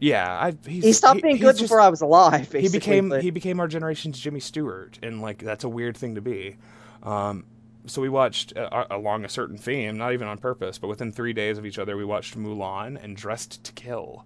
yeah, 0.00 0.30
I, 0.30 0.54
he's, 0.68 0.84
He 0.84 0.92
stopped 0.92 1.16
he- 1.16 1.22
being 1.22 1.36
he's 1.36 1.44
good 1.44 1.56
just- 1.58 1.72
I 1.72 1.88
was 1.88 2.00
alive. 2.02 2.50
Basically, 2.50 2.62
he 2.62 2.68
became 2.68 3.08
but- 3.10 3.22
he 3.22 3.30
became 3.30 3.60
our 3.60 3.68
generation's 3.68 4.18
Jimmy 4.18 4.40
Stewart, 4.40 4.98
and 5.02 5.22
like 5.22 5.38
that's 5.42 5.64
a 5.64 5.68
weird 5.68 5.96
thing 5.96 6.14
to 6.16 6.20
be. 6.20 6.56
Um, 7.02 7.44
so 7.86 8.02
we 8.02 8.08
watched 8.08 8.56
uh, 8.56 8.84
along 8.90 9.24
a 9.24 9.28
certain 9.28 9.56
theme, 9.56 9.96
not 9.96 10.12
even 10.12 10.28
on 10.28 10.38
purpose, 10.38 10.78
but 10.78 10.88
within 10.88 11.12
three 11.12 11.32
days 11.32 11.58
of 11.58 11.66
each 11.66 11.78
other, 11.78 11.96
we 11.96 12.04
watched 12.04 12.36
Mulan 12.36 13.02
and 13.02 13.16
Dressed 13.16 13.62
to 13.64 13.72
Kill, 13.72 14.24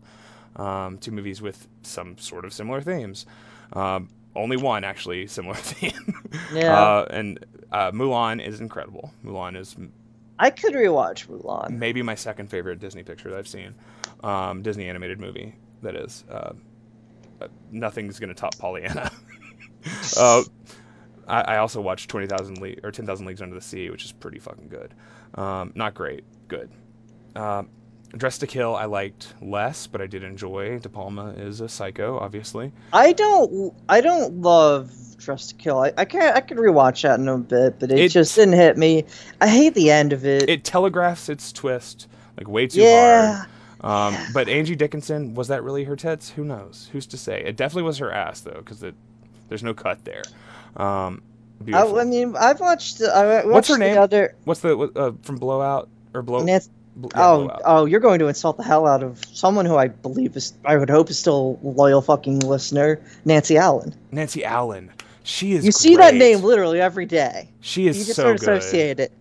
um, 0.57 0.99
two 0.99 1.11
movies 1.11 1.41
with 1.43 1.69
some 1.83 2.19
sort 2.19 2.45
of 2.45 2.53
similar 2.53 2.81
themes. 2.81 3.27
Um, 3.73 4.09
only 4.35 4.57
one 4.57 4.85
actually 4.85 5.27
similar 5.29 5.55
theme. 5.57 6.15
Yeah. 6.53 6.81
Uh, 6.81 7.07
and 7.11 7.45
uh, 7.73 7.91
Mulan 7.93 8.45
is 8.45 8.61
incredible. 8.61 9.13
Mulan 9.25 9.57
is 9.57 9.77
I 10.39 10.51
could 10.51 10.73
rewatch 10.73 11.27
Mulan. 11.27 11.71
maybe 11.71 12.03
my 12.03 12.15
second 12.15 12.49
favorite 12.49 12.81
Disney 12.81 13.03
picture 13.03 13.29
that 13.31 13.39
I've 13.39 13.49
seen. 13.49 13.75
Um, 14.25 14.63
Disney 14.63 14.89
animated 14.89 15.21
movie 15.21 15.55
that 15.83 15.95
is. 15.95 16.25
Uh, 16.31 16.53
uh, 17.41 17.49
nothing's 17.71 18.19
gonna 18.19 18.35
top 18.35 18.57
Pollyanna. 18.59 19.11
uh, 21.31 21.43
I, 21.47 21.55
I 21.55 21.59
also 21.59 21.81
watched 21.81 22.11
Twenty 22.11 22.27
Thousand 22.27 22.61
Le- 22.61 22.75
or 22.83 22.91
Ten 22.91 23.07
Thousand 23.07 23.27
Leagues 23.27 23.43
Under 23.43 23.55
the 23.55 23.61
Sea, 23.61 23.91
which 23.91 24.05
is 24.05 24.13
pretty 24.13 24.39
fucking 24.39 24.69
good. 24.69 24.95
Um, 25.35 25.73
not 25.75 25.95
great, 25.95 26.25
good. 26.49 26.71
Um, 27.37 27.69
Dress 28.17 28.39
to 28.39 28.47
Kill 28.47 28.75
I 28.75 28.87
liked 28.87 29.35
less, 29.41 29.87
but 29.87 30.01
I 30.01 30.07
did 30.07 30.25
enjoy. 30.25 30.79
De 30.81 30.89
Palma 30.89 31.31
is 31.37 31.61
a 31.61 31.69
psycho, 31.69 32.19
obviously. 32.19 32.73
I 32.93 33.13
don't 33.13 33.73
I 33.89 34.01
don't 34.01 34.41
love 34.41 34.91
Dress 35.17 35.47
to 35.49 35.55
Kill. 35.55 35.79
I, 35.79 35.93
I 35.97 36.05
can't 36.05 36.37
I 36.37 36.41
could 36.41 36.57
rewatch 36.57 37.03
that 37.03 37.21
in 37.21 37.29
a 37.29 37.39
bit, 37.39 37.79
but 37.79 37.93
it, 37.93 37.99
It- 37.99 38.09
just 38.09 38.35
didn't 38.35 38.55
hit 38.55 38.77
me. 38.77 39.05
I 39.41 39.49
hate 39.49 39.75
the 39.75 39.91
end 39.91 40.13
of 40.13 40.27
it. 40.27 40.49
It 40.49 40.65
telegraphs 40.65 41.29
its 41.29 41.53
twist 41.53 42.09
like 42.37 42.49
way 42.49 42.67
too 42.67 42.81
yeah. 42.81 43.37
hard. 43.37 43.49
Um, 43.83 44.15
but 44.35 44.49
Angie 44.49 44.77
Dickinson 44.77 45.35
was 45.35 45.49
that 45.49 45.63
really 45.63 45.85
her 45.85 45.97
tits? 45.97 46.31
Who 46.31 46.45
knows? 46.45 46.89
Who's 46.93 47.07
to 47.07 47.17
say? 47.17 47.43
It 47.45 47.57
definitely 47.57 47.85
was 47.85 47.99
her 47.99 48.13
ass 48.13 48.41
though, 48.41 48.59
because 48.65 48.85
there's 49.49 49.63
no 49.63 49.73
cut 49.73 50.05
there. 50.05 50.23
Um, 50.77 51.23
I. 51.73 51.83
I 51.85 52.05
mean, 52.05 52.35
I've 52.37 52.61
watched. 52.61 53.03
I 53.03 53.37
watched 53.37 53.49
What's 53.49 53.69
her 53.69 53.79
name? 53.79 53.99
Other, 53.99 54.35
What's 54.45 54.61
the 54.61 54.77
uh, 54.79 55.13
from 55.23 55.37
Blowout 55.37 55.89
or 56.15 56.23
Blow? 56.23 56.43
Nancy, 56.43 56.71
yeah, 56.97 57.09
oh, 57.15 57.39
Blowout. 57.39 57.63
oh, 57.65 57.85
you're 57.85 58.01
going 58.01 58.19
to 58.21 58.29
insult 58.29 58.57
the 58.57 58.63
hell 58.63 58.87
out 58.87 59.03
of 59.03 59.23
someone 59.33 59.67
who 59.67 59.77
I 59.77 59.89
believe 59.89 60.37
is, 60.37 60.53
I 60.65 60.77
would 60.77 60.89
hope 60.91 61.11
is 61.11 61.19
still 61.19 61.59
a 61.63 61.67
loyal 61.67 62.01
fucking 62.03 62.41
listener, 62.41 63.01
Nancy 63.25 63.57
Allen. 63.57 63.95
Nancy 64.11 64.45
Allen. 64.45 64.91
She 65.23 65.53
is. 65.53 65.65
You 65.67 65.73
see 65.73 65.97
that 65.97 66.15
name 66.15 66.41
literally 66.43 66.81
every 66.81 67.07
day. 67.07 67.49
She 67.61 67.87
is 67.87 67.99
you 67.99 68.05
just 68.05 68.17
so 68.17 68.23
sort 68.23 68.37
of 68.37 68.41
good. 68.41 68.59
associate 68.59 69.01
it. 69.01 69.13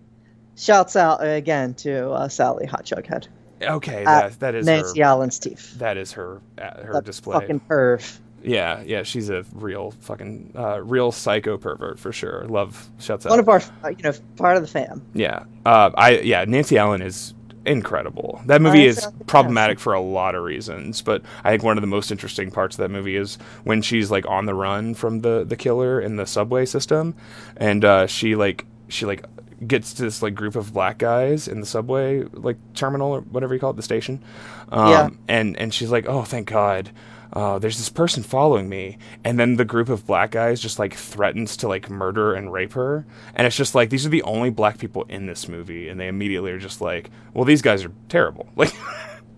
Shouts 0.55 0.95
out 0.95 1.17
again 1.26 1.73
to 1.76 2.09
uh, 2.11 2.27
Sally 2.30 2.65
Hot 2.65 2.85
Jughead. 2.85 3.27
Okay, 3.61 4.05
that, 4.05 4.39
that 4.39 4.55
is 4.55 4.65
Nancy 4.65 5.01
her. 5.01 5.05
Allen's 5.07 5.38
teeth. 5.39 5.77
That 5.80 5.97
is 5.97 6.13
her. 6.13 6.41
Uh, 6.57 6.84
her 6.84 6.93
That 6.93 7.05
display. 7.05 7.39
fucking 7.39 7.59
perv. 7.61 8.17
Yeah, 8.43 8.81
yeah. 8.85 9.03
She's 9.03 9.29
a 9.29 9.43
real 9.53 9.91
fucking 10.01 10.53
uh, 10.55 10.81
real 10.81 11.11
psycho 11.11 11.57
pervert 11.57 11.99
for 11.99 12.11
sure. 12.11 12.45
Love. 12.47 12.89
Shuts 12.99 13.25
up. 13.25 13.31
One 13.31 13.39
of 13.39 13.49
our, 13.49 13.61
uh, 13.83 13.89
you 13.89 14.03
know, 14.03 14.13
part 14.37 14.55
of 14.55 14.61
the 14.61 14.67
fam. 14.67 15.05
Yeah. 15.13 15.43
Uh, 15.65 15.91
I 15.95 16.19
yeah, 16.19 16.45
Nancy 16.45 16.77
Allen 16.77 17.01
is 17.01 17.33
incredible. 17.65 18.41
That 18.45 18.61
movie 18.61 18.85
is 18.85 19.05
problematic 19.27 19.79
for 19.79 19.93
a 19.93 20.01
lot 20.01 20.33
of 20.35 20.43
reasons, 20.43 21.01
but 21.01 21.21
I 21.43 21.51
think 21.51 21.63
one 21.63 21.77
of 21.77 21.81
the 21.81 21.87
most 21.87 22.09
interesting 22.11 22.51
parts 22.51 22.75
of 22.75 22.79
that 22.79 22.89
movie 22.89 23.15
is 23.15 23.37
when 23.63 23.81
she's 23.81 24.09
like 24.09 24.25
on 24.27 24.45
the 24.45 24.53
run 24.53 24.95
from 24.95 25.21
the 25.21 25.43
the 25.43 25.55
killer 25.55 25.99
in 25.99 26.15
the 26.15 26.25
subway 26.25 26.65
system, 26.65 27.15
and 27.57 27.83
uh, 27.85 28.07
she 28.07 28.35
like 28.35 28.65
she 28.87 29.05
like 29.05 29.25
gets 29.67 29.93
to 29.95 30.03
this 30.03 30.21
like 30.23 30.35
group 30.35 30.55
of 30.55 30.73
black 30.73 30.97
guys 30.97 31.47
in 31.49 31.59
the 31.59 31.65
subway 31.65 32.23
like 32.31 32.55
terminal 32.75 33.11
or 33.11 33.21
whatever 33.21 33.53
you 33.53 33.59
call 33.59 33.71
it, 33.71 33.75
the 33.75 33.83
station. 33.83 34.23
Um, 34.71 34.89
Yeah. 34.89 35.09
And 35.27 35.57
and 35.57 35.73
she's 35.73 35.91
like, 35.91 36.07
oh, 36.07 36.23
thank 36.23 36.47
God. 36.49 36.89
Uh, 37.31 37.60
there's 37.60 37.77
this 37.77 37.89
person 37.89 38.23
following 38.23 38.68
me, 38.68 38.97
and 39.23 39.39
then 39.39 39.56
the 39.56 39.65
group 39.65 39.88
of 39.89 40.06
black 40.07 40.31
guys 40.31 40.60
just 40.60 40.80
like 40.80 40.93
threatens 40.95 41.57
to 41.57 41.68
like 41.68 41.89
murder 41.89 42.34
and 42.34 42.51
rape 42.51 42.73
her, 42.73 43.06
and 43.35 43.45
it's 43.45 43.56
just 43.56 43.76
like 43.76 43.89
these 43.91 44.06
are 44.06 44.10
the 44.10 44.23
only 44.23 44.49
black 44.49 44.77
people 44.80 45.06
in 45.10 45.26
this 45.27 45.47
movie, 45.47 45.89
and 45.89 45.99
they 45.99 46.07
immediately 46.07 46.51
are 46.51 46.57
just 46.57 46.81
like, 46.81 47.11
well, 47.34 47.45
these 47.45 47.61
guys 47.61 47.84
are 47.85 47.91
terrible. 48.10 48.47
Like, 48.57 48.73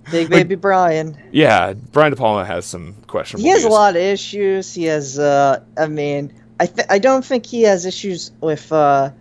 Big 0.09 0.29
baby 0.31 0.55
Brian. 0.55 1.15
yeah, 1.31 1.73
Brian 1.73 2.11
De 2.11 2.15
Palma 2.17 2.43
has 2.43 2.65
some 2.65 2.95
questionable. 3.05 3.43
He 3.43 3.51
has 3.51 3.63
a 3.63 3.69
lot 3.69 3.95
of 3.95 4.01
issues. 4.01 4.73
He 4.73 4.85
has, 4.85 5.19
uh, 5.19 5.63
I 5.77 5.85
mean, 5.87 6.33
I 6.59 6.65
th- 6.65 6.87
I 6.89 6.97
don't 6.97 7.23
think 7.23 7.45
he 7.45 7.61
has 7.63 7.85
issues 7.85 8.31
with. 8.41 8.71
Uh, 8.71 9.11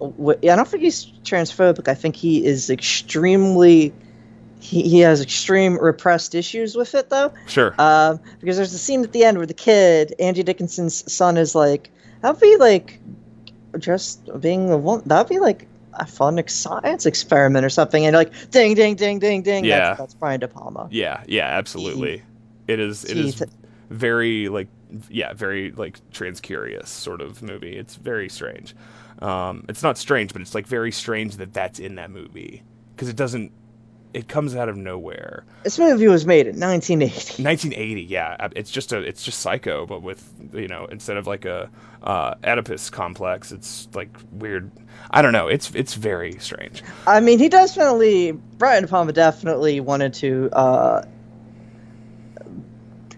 wi- 0.00 0.38
I 0.42 0.56
don't 0.56 0.66
think 0.66 0.82
he's 0.82 1.04
transphobic. 1.24 1.88
I 1.88 1.94
think 1.94 2.16
he 2.16 2.44
is 2.44 2.70
extremely. 2.70 3.92
He, 4.64 4.88
he 4.88 5.00
has 5.00 5.20
extreme 5.20 5.78
repressed 5.78 6.34
issues 6.34 6.74
with 6.74 6.94
it, 6.94 7.10
though. 7.10 7.32
Sure. 7.46 7.74
Um, 7.78 8.18
because 8.40 8.56
there's 8.56 8.72
a 8.72 8.78
scene 8.78 9.04
at 9.04 9.12
the 9.12 9.24
end 9.24 9.36
where 9.36 9.46
the 9.46 9.52
kid, 9.54 10.14
Angie 10.18 10.42
Dickinson's 10.42 11.12
son, 11.12 11.36
is 11.36 11.54
like, 11.54 11.90
"That'd 12.22 12.40
be 12.40 12.56
like 12.56 12.98
just 13.78 14.40
being 14.40 14.70
a 14.70 14.78
woman. 14.78 15.06
That'd 15.06 15.28
be 15.28 15.38
like 15.38 15.66
a 15.92 16.06
fun 16.06 16.38
ex- 16.38 16.54
science 16.54 17.04
experiment 17.04 17.64
or 17.64 17.68
something, 17.68 18.06
and 18.06 18.16
like 18.16 18.32
ding, 18.50 18.74
ding, 18.74 18.96
ding, 18.96 19.18
ding, 19.18 19.42
ding. 19.42 19.64
Yeah. 19.64 19.88
That's, 19.88 19.98
that's 19.98 20.14
Brian 20.14 20.40
De 20.40 20.48
Palma. 20.48 20.88
Yeah, 20.90 21.22
yeah, 21.26 21.46
absolutely. 21.46 22.22
It 22.66 22.80
is. 22.80 23.04
It 23.04 23.18
is 23.18 23.42
very 23.90 24.48
like 24.48 24.68
yeah, 25.10 25.32
very 25.34 25.72
like 25.72 25.98
transcurious 26.12 26.88
sort 26.88 27.20
of 27.20 27.42
movie. 27.42 27.76
It's 27.76 27.96
very 27.96 28.28
strange. 28.28 28.74
Um, 29.20 29.64
it's 29.68 29.82
not 29.82 29.98
strange, 29.98 30.32
but 30.32 30.42
it's 30.42 30.54
like 30.54 30.66
very 30.66 30.90
strange 30.90 31.36
that 31.36 31.52
that's 31.52 31.78
in 31.78 31.96
that 31.96 32.10
movie 32.10 32.62
because 32.94 33.08
it 33.08 33.16
doesn't. 33.16 33.52
It 34.14 34.28
comes 34.28 34.54
out 34.54 34.68
of 34.68 34.76
nowhere. 34.76 35.44
This 35.64 35.78
movie 35.78 36.06
was 36.08 36.24
made 36.24 36.46
in 36.46 36.58
1980. 36.60 37.42
1980, 37.42 38.02
yeah. 38.02 38.48
It's 38.54 38.70
just 38.70 38.92
a. 38.92 38.98
It's 39.00 39.22
just 39.24 39.40
Psycho, 39.40 39.86
but 39.86 40.02
with 40.02 40.22
you 40.54 40.68
know 40.68 40.86
instead 40.86 41.16
of 41.16 41.26
like 41.26 41.44
a 41.44 41.68
uh, 42.02 42.34
Oedipus 42.44 42.90
complex, 42.90 43.50
it's 43.52 43.88
like 43.92 44.16
weird. 44.32 44.70
I 45.10 45.20
don't 45.20 45.32
know. 45.32 45.48
It's 45.48 45.70
it's 45.74 45.94
very 45.94 46.38
strange. 46.38 46.82
I 47.06 47.20
mean, 47.20 47.38
he 47.40 47.48
definitely 47.48 48.32
Brian 48.32 48.84
De 48.84 48.88
Palma 48.88 49.12
definitely 49.12 49.80
wanted 49.80 50.14
to 50.14 50.48
uh, 50.52 51.02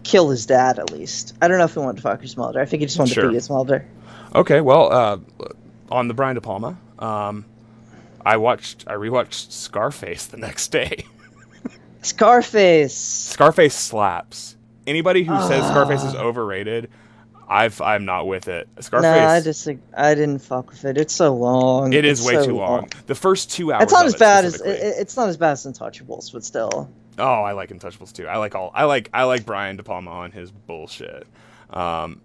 kill 0.02 0.30
his 0.30 0.46
dad 0.46 0.78
at 0.78 0.90
least. 0.92 1.34
I 1.42 1.48
don't 1.48 1.58
know 1.58 1.64
if 1.64 1.74
he 1.74 1.80
wanted 1.80 1.96
to 1.96 2.02
fuck 2.02 2.20
his 2.22 2.36
mother. 2.36 2.60
I 2.60 2.64
think 2.64 2.80
he 2.80 2.86
just 2.86 2.98
wanted 2.98 3.14
Sure. 3.14 3.24
to 3.24 3.28
beat 3.30 3.34
his 3.34 3.50
mother. 3.50 3.86
Okay, 4.34 4.60
well, 4.60 4.92
uh, 4.92 5.18
on 5.90 6.08
the 6.08 6.14
Brian 6.14 6.34
De 6.34 6.40
Palma, 6.40 6.76
um, 6.98 7.44
I 8.26 8.36
watched. 8.38 8.84
I 8.88 8.94
rewatched 8.94 9.52
Scarface 9.52 10.26
the 10.26 10.36
next 10.36 10.68
day. 10.72 11.06
Scarface. 12.02 12.94
Scarface 12.96 13.74
slaps. 13.74 14.56
Anybody 14.86 15.24
who 15.24 15.34
says 15.42 15.64
Scarface 15.66 16.00
Ah. 16.02 16.08
is 16.08 16.14
overrated, 16.14 16.90
I've 17.48 17.80
I'm 17.80 18.04
not 18.04 18.26
with 18.26 18.48
it. 18.48 18.68
Scarface. 18.80 19.06
I 19.10 19.40
just 19.40 19.68
I 19.96 20.14
didn't 20.14 20.40
fuck 20.40 20.70
with 20.70 20.84
it. 20.84 20.98
It's 20.98 21.14
so 21.14 21.34
long. 21.34 21.92
it 21.92 22.04
is 22.04 22.20
It's 22.20 22.28
way 22.28 22.34
so 22.34 22.46
too 22.46 22.56
long. 22.56 22.88
The 23.06 23.14
first 23.14 23.50
two 23.52 23.72
hours. 23.72 23.84
It's 23.84 23.92
not 23.92 24.02
of 24.02 24.06
as 24.08 24.14
it 24.14 24.18
bad 24.18 24.44
as 24.44 24.60
it, 24.60 24.68
it's 25.00 25.16
not 25.16 25.28
as 25.28 25.36
bad 25.36 25.52
as 25.52 25.64
Untouchables, 25.66 26.32
but 26.32 26.44
still. 26.44 26.90
Oh, 27.18 27.24
I 27.42 27.52
like 27.52 27.70
Untouchables 27.70 28.12
too. 28.12 28.26
I 28.28 28.36
like 28.38 28.54
all. 28.54 28.70
I 28.74 28.84
like. 28.84 29.08
I 29.14 29.24
like 29.24 29.46
Brian 29.46 29.76
De 29.76 29.82
Palma 29.82 30.10
on 30.10 30.32
his 30.32 30.50
bullshit. 30.50 31.26
Um, 31.70 32.20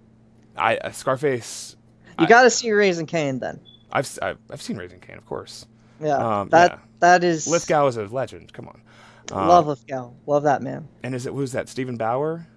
I 0.57 0.78
uh, 0.78 0.91
Scarface. 0.91 1.76
You 2.19 2.28
got 2.28 2.44
to 2.44 2.49
see 2.49 2.72
Raising 2.72 3.06
Cain 3.07 3.40
then. 3.40 3.60
I've 3.91 4.19
I've, 4.22 4.38
I've 4.52 4.61
seen 4.61 4.78
Raising 4.78 4.99
Cain, 4.99 5.18
of 5.18 5.26
course. 5.26 5.65
Yeah, 6.02 6.40
Um, 6.41 6.49
that 6.49 6.72
yeah. 6.72 6.78
that 6.99 7.23
is 7.23 7.48
Lithgow 7.48 7.88
is 7.88 7.98
a 7.98 8.06
legend. 8.06 8.52
Come 8.53 8.68
on. 8.68 8.82
Um, 9.32 9.48
love 9.48 9.68
Lithgow. 9.68 10.11
Love 10.26 10.44
that 10.44 10.61
man. 10.61 10.88
And 11.03 11.15
is 11.15 11.26
it 11.26 11.34
who's 11.34 11.52
that? 11.53 11.69
Steven 11.69 11.95
Bauer. 11.98 12.48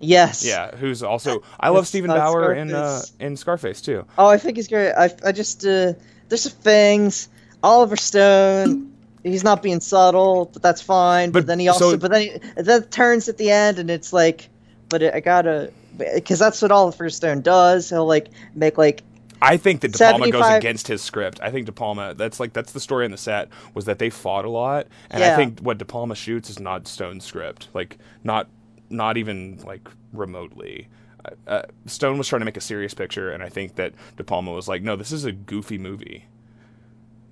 Yes. 0.00 0.44
Yeah, 0.44 0.74
who's 0.76 1.02
also 1.02 1.42
I 1.58 1.68
love 1.70 1.86
Steven 1.86 2.08
that's 2.08 2.20
Bauer 2.20 2.52
in 2.54 2.72
uh, 2.74 2.98
Scarface. 2.98 3.12
in 3.20 3.36
Scarface 3.36 3.80
too. 3.80 4.06
Oh, 4.18 4.26
I 4.26 4.38
think 4.38 4.56
he's 4.56 4.68
great. 4.68 4.92
I, 4.92 5.10
I 5.24 5.32
just 5.32 5.64
uh, 5.64 5.92
there's 6.28 6.42
some 6.42 6.52
things. 6.52 7.28
Oliver 7.62 7.96
Stone. 7.96 8.92
He's 9.22 9.42
not 9.44 9.62
being 9.62 9.80
subtle, 9.80 10.50
but 10.52 10.60
that's 10.60 10.82
fine. 10.82 11.30
But, 11.30 11.40
But- 11.40 11.46
then 11.46 11.58
he 11.58 11.68
also, 11.68 11.92
so- 11.92 11.96
but 11.96 12.10
then 12.10 12.20
he 12.22 12.38
then 12.62 12.82
turns 12.84 13.28
at 13.28 13.38
the 13.38 13.50
end, 13.50 13.78
and 13.78 13.90
it's 13.90 14.12
like, 14.12 14.50
but 14.90 15.00
it, 15.02 15.14
I 15.14 15.20
gotta, 15.20 15.72
because 15.96 16.38
that's 16.38 16.60
what 16.60 16.70
Oliver 16.70 17.08
Stone 17.08 17.40
does. 17.40 17.88
He'll 17.88 18.04
like 18.06 18.28
make 18.54 18.76
like 18.76 19.02
I 19.44 19.56
think 19.56 19.80
that 19.82 19.92
De 19.92 19.98
Palma 19.98 20.30
goes 20.30 20.46
against 20.48 20.88
his 20.88 21.02
script. 21.02 21.38
I 21.42 21.50
think 21.50 21.66
De 21.66 21.72
Palma 21.72 22.14
that's 22.14 22.40
like 22.40 22.52
that's 22.52 22.72
the 22.72 22.80
story 22.80 23.04
on 23.04 23.10
the 23.10 23.16
set 23.16 23.48
was 23.74 23.84
that 23.84 23.98
they 23.98 24.10
fought 24.10 24.44
a 24.44 24.50
lot, 24.50 24.86
and 25.10 25.20
Yeah. 25.20 25.32
I 25.32 25.36
think 25.36 25.60
what 25.60 25.78
De 25.78 25.84
Palma 25.84 26.14
shoots 26.14 26.50
is 26.50 26.58
not 26.58 26.86
Stone's 26.88 27.24
script, 27.24 27.68
like 27.74 27.98
not 28.22 28.48
not 28.90 29.16
even 29.16 29.58
like 29.64 29.88
remotely. 30.12 30.88
Uh, 31.24 31.30
uh, 31.50 31.62
Stone 31.86 32.18
was 32.18 32.28
trying 32.28 32.40
to 32.40 32.44
make 32.46 32.56
a 32.56 32.60
serious 32.60 32.94
picture, 32.94 33.30
and 33.30 33.42
I 33.42 33.48
think 33.48 33.76
that 33.76 33.92
De 34.16 34.24
Palma 34.24 34.52
was 34.52 34.68
like, 34.68 34.82
"No, 34.82 34.94
this 34.96 35.10
is 35.12 35.24
a 35.24 35.32
goofy 35.32 35.78
movie." 35.78 36.26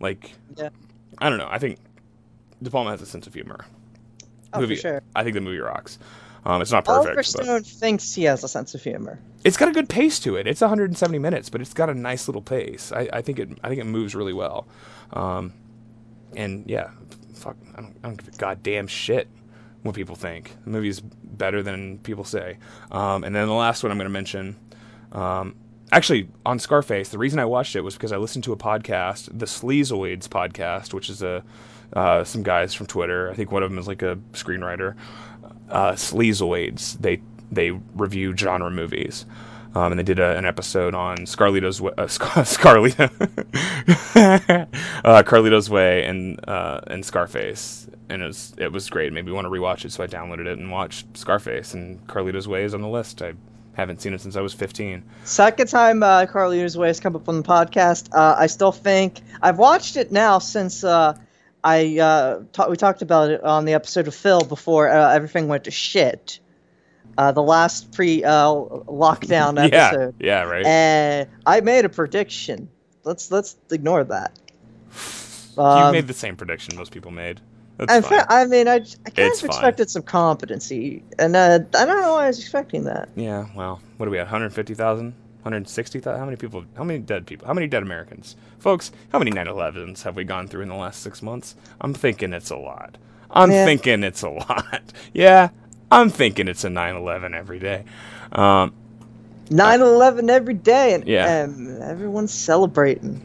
Like, 0.01 0.33
Yeah. 0.57 0.71
I 1.19 1.29
don't 1.29 1.39
know. 1.39 1.49
I 1.51 1.59
think 1.59 1.79
De 2.63 2.71
Palma 2.71 2.91
has 2.91 3.03
a 3.03 3.07
sense 3.07 3.27
of 3.27 3.35
humor. 3.35 3.65
Oh, 4.53 4.57
for 4.57 4.61
movie, 4.63 4.77
sure. 4.77 5.03
I 5.15 5.23
think 5.23 5.35
the 5.35 5.41
movie 5.41 5.59
rocks. 5.59 5.99
Um, 6.45 6.61
it's 6.61 6.73
not 6.73 6.85
perfect. 6.85 7.37
Oliver 7.37 7.61
but- 7.61 7.67
thinks 7.67 8.13
he 8.15 8.25
has 8.25 8.43
a 8.43 8.49
sense 8.49 8.75
of 8.75 8.83
humor. 8.83 9.21
it's 9.45 9.57
got 9.57 9.69
a 9.69 9.73
good 9.73 9.89
pace 9.89 10.19
to 10.21 10.37
it. 10.37 10.47
It's 10.47 10.61
170 10.61 11.19
minutes, 11.19 11.49
but 11.49 11.61
it's 11.61 11.73
got 11.73 11.89
a 11.89 11.95
nice 11.95 12.27
little 12.29 12.43
pace. 12.43 12.91
I, 12.93 13.09
I 13.13 13.23
think 13.23 13.39
it 13.39 13.51
I 13.63 13.69
think 13.69 13.81
it 13.81 13.85
moves 13.87 14.15
really 14.15 14.33
well. 14.33 14.67
Um, 15.13 15.53
and 16.35 16.69
yeah, 16.69 16.91
fuck, 17.35 17.57
I 17.77 17.81
don't, 17.83 17.97
I 18.03 18.09
don't 18.09 18.17
give 18.17 18.35
a 18.35 18.37
goddamn 18.37 18.87
shit 18.87 19.29
what 19.83 19.95
people 19.95 20.17
think. 20.17 20.53
The 20.65 20.71
movie's 20.71 21.01
better 21.01 21.63
than 21.63 21.99
people 21.99 22.25
say. 22.25 22.59
Um, 22.91 23.25
and 23.25 23.35
then 23.35 23.47
the 23.47 23.55
last 23.55 23.83
one 23.83 23.91
I'm 23.93 23.99
going 23.99 24.07
to 24.07 24.11
mention. 24.13 24.57
Um, 25.13 25.57
actually, 25.91 26.29
on 26.47 26.59
Scarface, 26.59 27.09
the 27.11 27.19
reason 27.19 27.39
I 27.39 27.45
watched 27.45 27.77
it 27.77 27.81
was 27.81 27.95
because 27.95 28.13
I 28.13 28.17
listened 28.17 28.45
to 28.45 28.53
a 28.53 28.57
podcast, 28.57 29.27
the 29.37 29.47
Sleazoids 29.47 30.29
podcast, 30.29 30.95
which 30.95 31.11
is 31.11 31.23
a 31.23 31.45
uh, 31.95 32.25
some 32.25 32.43
guys 32.43 32.73
from 32.73 32.87
Twitter. 32.87 33.31
I 33.31 33.35
think 33.35 33.53
one 33.53 33.63
of 33.63 33.71
them 33.71 33.79
is 33.79 33.87
like 33.87 34.03
a 34.03 34.17
screenwriter. 34.33 34.95
Uh, 35.73 35.93
Sleazoids. 35.93 36.99
They 37.01 37.21
they 37.51 37.71
review 37.71 38.37
genre 38.37 38.71
movies. 38.71 39.27
Um, 39.75 39.93
and 39.93 39.99
they 39.99 40.03
did 40.03 40.19
a, 40.19 40.37
an 40.37 40.45
episode 40.45 40.95
on 40.95 41.19
Scarlito's 41.19 41.81
Way, 41.81 41.93
uh, 41.97 42.07
Scar- 42.07 42.45
Scarlito, 42.45 43.11
uh, 45.05 45.23
Carlito's 45.23 45.71
Way, 45.71 46.05
and 46.05 46.39
uh, 46.47 46.81
and 46.89 47.03
Scarface, 47.05 47.89
and 48.11 48.23
it 48.23 48.27
was 48.27 48.53
it 48.59 48.71
was 48.71 48.91
great. 48.91 49.13
Me 49.15 49.23
want 49.23 49.47
to 49.47 49.51
rewatch 49.51 49.87
it, 49.87 49.93
so 49.93 50.05
I 50.05 50.07
downloaded 50.07 50.47
it 50.47 50.59
and 50.59 50.71
watched 50.71 51.17
Scarface. 51.17 51.73
And 51.73 52.07
Carlito's 52.07 52.47
Way 52.47 52.65
is 52.65 52.75
on 52.75 52.83
the 52.83 52.89
list. 52.89 53.23
I 53.23 53.33
haven't 53.73 54.03
seen 54.03 54.13
it 54.13 54.21
since 54.21 54.37
I 54.37 54.43
was 54.43 54.53
15. 54.53 55.03
Second 55.25 55.67
time 55.69 56.03
uh, 56.03 56.27
Carlito's 56.27 56.77
Way 56.77 56.89
has 56.89 57.01
come 57.01 57.17
up 57.17 57.27
on 57.29 57.39
the 57.39 57.43
podcast. 57.43 58.11
Uh, 58.13 58.37
I 58.39 58.49
still 58.49 58.73
think 58.73 59.21
I've 59.41 59.57
watched 59.57 59.97
it 59.97 60.13
now 60.13 60.39
since 60.39 60.85
uh, 60.85 61.17
I 61.65 61.99
uh, 61.99 62.41
ta- 62.53 62.69
we 62.69 62.77
talked 62.77 63.03
about 63.03 63.31
it 63.31 63.43
on 63.45 63.65
the 63.65 63.75
episode 63.75 64.09
of 64.09 64.15
Phil 64.15 64.41
before 64.45 64.89
uh, 64.89 65.13
everything 65.15 65.49
went 65.49 65.65
to 65.65 65.71
shit. 65.71 66.41
Uh, 67.19 67.31
the 67.31 67.43
last 67.43 67.93
pre 67.93 68.25
uh, 68.25 68.47
lockdown 68.47 69.63
episode, 69.73 70.15
yeah, 70.19 70.43
yeah, 70.43 70.43
right. 70.45 70.65
and 70.67 71.29
I 71.45 71.61
made 71.61 71.85
a 71.85 71.89
prediction. 71.89 72.69
Let's 73.05 73.31
let's 73.31 73.57
ignore 73.71 74.05
that. 74.05 74.33
you 75.57 75.63
Um, 75.63 75.93
made 75.93 76.07
the 76.07 76.15
same 76.15 76.37
prediction 76.37 76.75
most 76.77 76.91
people 76.93 77.11
made. 77.11 77.41
That's 77.79 77.93
I, 77.93 78.01
fine. 78.01 78.19
fe- 78.21 78.25
I 78.29 78.45
mean, 78.47 78.69
I, 78.69 78.75
I 78.75 78.77
kind 78.77 78.89
It's 79.17 79.43
of 79.43 79.49
fine. 79.49 79.57
expected 79.57 79.91
some 79.91 80.03
competency, 80.03 81.03
and 81.19 81.35
uh, 81.37 81.59
I 81.75 81.85
don't 81.85 82.01
know 82.01 82.13
why 82.15 82.25
I 82.25 82.27
was 82.29 82.39
expecting 82.39 82.85
that. 82.85 83.09
Yeah, 83.17 83.47
well, 83.55 83.81
what 83.99 84.07
are 84.07 84.11
we 84.11 84.19
at? 84.19 84.25
150,000? 84.27 85.15
160,000? 85.43 86.19
How 86.19 86.25
many 86.25 86.37
people? 86.37 86.65
How 86.77 86.85
many 86.85 86.99
dead 87.01 87.27
people? 87.27 87.47
How 87.47 87.55
many 87.55 87.67
dead 87.67 87.83
Americans? 87.83 88.37
Folks, 88.59 88.93
how 89.11 89.19
many 89.19 89.31
9 89.31 89.47
11s 89.47 90.03
have 90.03 90.17
we 90.17 90.25
gone 90.25 90.47
through 90.49 90.63
in 90.63 90.69
the 90.69 90.75
last 90.75 91.03
six 91.03 91.23
months? 91.23 91.57
I'm 91.81 91.95
thinking 91.95 92.33
it's 92.33 92.51
a 92.51 92.57
lot. 92.57 92.97
I'm 93.31 93.51
Yeah. 93.51 93.65
thinking 93.65 94.05
it's 94.05 94.23
a 94.23 94.29
lot. 94.31 94.93
Yeah, 95.13 95.49
I'm 95.91 96.11
thinking 96.11 96.49
it's 96.49 96.65
a 96.65 96.71
9 96.71 96.97
11 96.97 97.35
every 97.35 97.59
day. 97.59 97.85
Um, 98.33 98.73
9/11 99.51 100.31
every 100.31 100.55
day, 100.55 100.95
and, 100.95 101.07
Yeah. 101.07 101.43
and 101.45 101.83
everyone's 101.83 102.33
celebrating. 102.33 103.21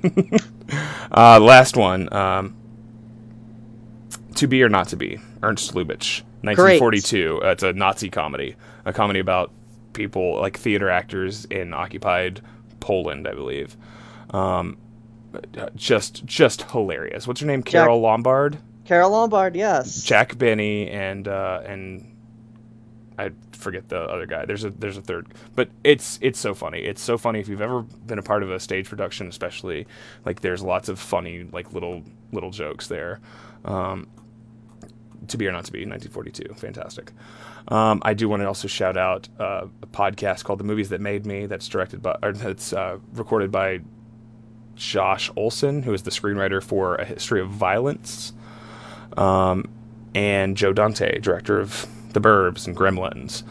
uh, 1.12 1.40
last 1.40 1.78
one. 1.78 2.12
Um, 2.14 2.56
to 4.36 4.48
Be 4.48 4.62
or 4.64 4.70
Not 4.70 4.90
to 4.90 4.98
Be. 4.98 5.20
Ernst 5.42 5.74
Lubitsch. 5.74 6.22
1942. 6.42 7.42
Uh, 7.44 7.48
it's 7.52 7.64
a 7.64 7.74
Nazi 7.74 8.10
comedy. 8.10 8.56
A 8.86 8.94
comedy 8.94 9.20
about 9.20 9.52
people, 9.98 10.40
like 10.40 10.58
theater 10.58 10.90
actors 10.90 11.44
in 11.46 11.74
occupied 11.74 12.42
Poland, 12.80 13.28
I 13.28 13.34
believe. 13.34 13.76
Um, 14.30 14.78
just 15.76 16.26
just 16.26 16.72
hilarious. 16.72 17.28
What's 17.28 17.42
her 17.42 17.48
name? 17.48 17.64
Carole 17.64 18.00
Lombard, 18.00 18.58
Carole 18.86 19.12
Lombard, 19.12 19.56
yes. 19.56 20.04
Jack 20.04 20.38
Benny, 20.38 20.90
and 20.90 21.28
uh, 21.28 21.62
and 21.66 22.16
I 23.18 23.32
forget 23.52 23.90
the 23.90 24.00
other 24.00 24.26
guy. 24.26 24.46
There's 24.46 24.64
a 24.64 24.70
there's 24.70 24.98
a 24.98 25.02
third, 25.02 25.34
but 25.56 25.70
it's 25.84 26.20
it's 26.22 26.40
so 26.40 26.54
funny. 26.54 26.80
It's 26.80 27.02
so 27.02 27.18
funny 27.18 27.40
if 27.40 27.48
you've 27.50 27.62
ever 27.62 27.82
been 27.82 28.20
a 28.20 28.24
part 28.24 28.44
of 28.44 28.52
a 28.52 28.60
stage 28.60 28.88
production, 28.88 29.28
especially 29.28 29.88
like 30.26 30.42
there's 30.42 30.62
lots 30.62 30.88
of 30.88 31.00
funny 31.00 31.44
like 31.52 31.74
little 31.74 32.04
little 32.32 32.52
jokes 32.52 32.88
there. 32.88 33.20
Um, 33.66 34.08
to 35.28 35.38
be 35.38 35.48
or 35.48 35.52
not 35.52 35.66
to 35.66 35.72
be, 35.72 35.80
1942, 35.80 36.54
fantastic. 36.56 37.12
Um, 37.70 38.02
I 38.04 38.14
do 38.14 38.30
want 38.30 38.42
to 38.42 38.48
also 38.48 38.68
shout 38.68 38.98
out 38.98 39.28
uh, 39.40 39.68
a 39.82 39.88
podcast 39.88 40.44
called 40.44 40.60
The 40.60 40.64
Movies 40.64 40.90
That 40.90 41.02
Made 41.02 41.26
Me. 41.26 41.46
That's 41.46 41.68
directed 41.68 42.02
by, 42.02 42.18
or 42.24 42.32
that's 42.32 42.72
uh, 42.74 43.00
recorded 43.14 43.52
by 43.52 43.82
Josh 44.76 45.30
Olson, 45.36 45.84
who 45.84 45.94
is 45.94 46.04
the 46.04 46.12
screenwriter 46.12 46.64
for 46.64 46.96
A 46.96 47.06
History 47.06 47.42
of 47.42 47.50
Violence, 47.50 48.32
um, 49.18 49.66
and 50.16 50.56
Joe 50.56 50.72
Dante, 50.72 51.20
director 51.20 51.60
of 51.60 51.88
The 52.14 52.22
Burbs 52.22 52.68
and 52.68 52.76
Gremlins. 52.76 53.44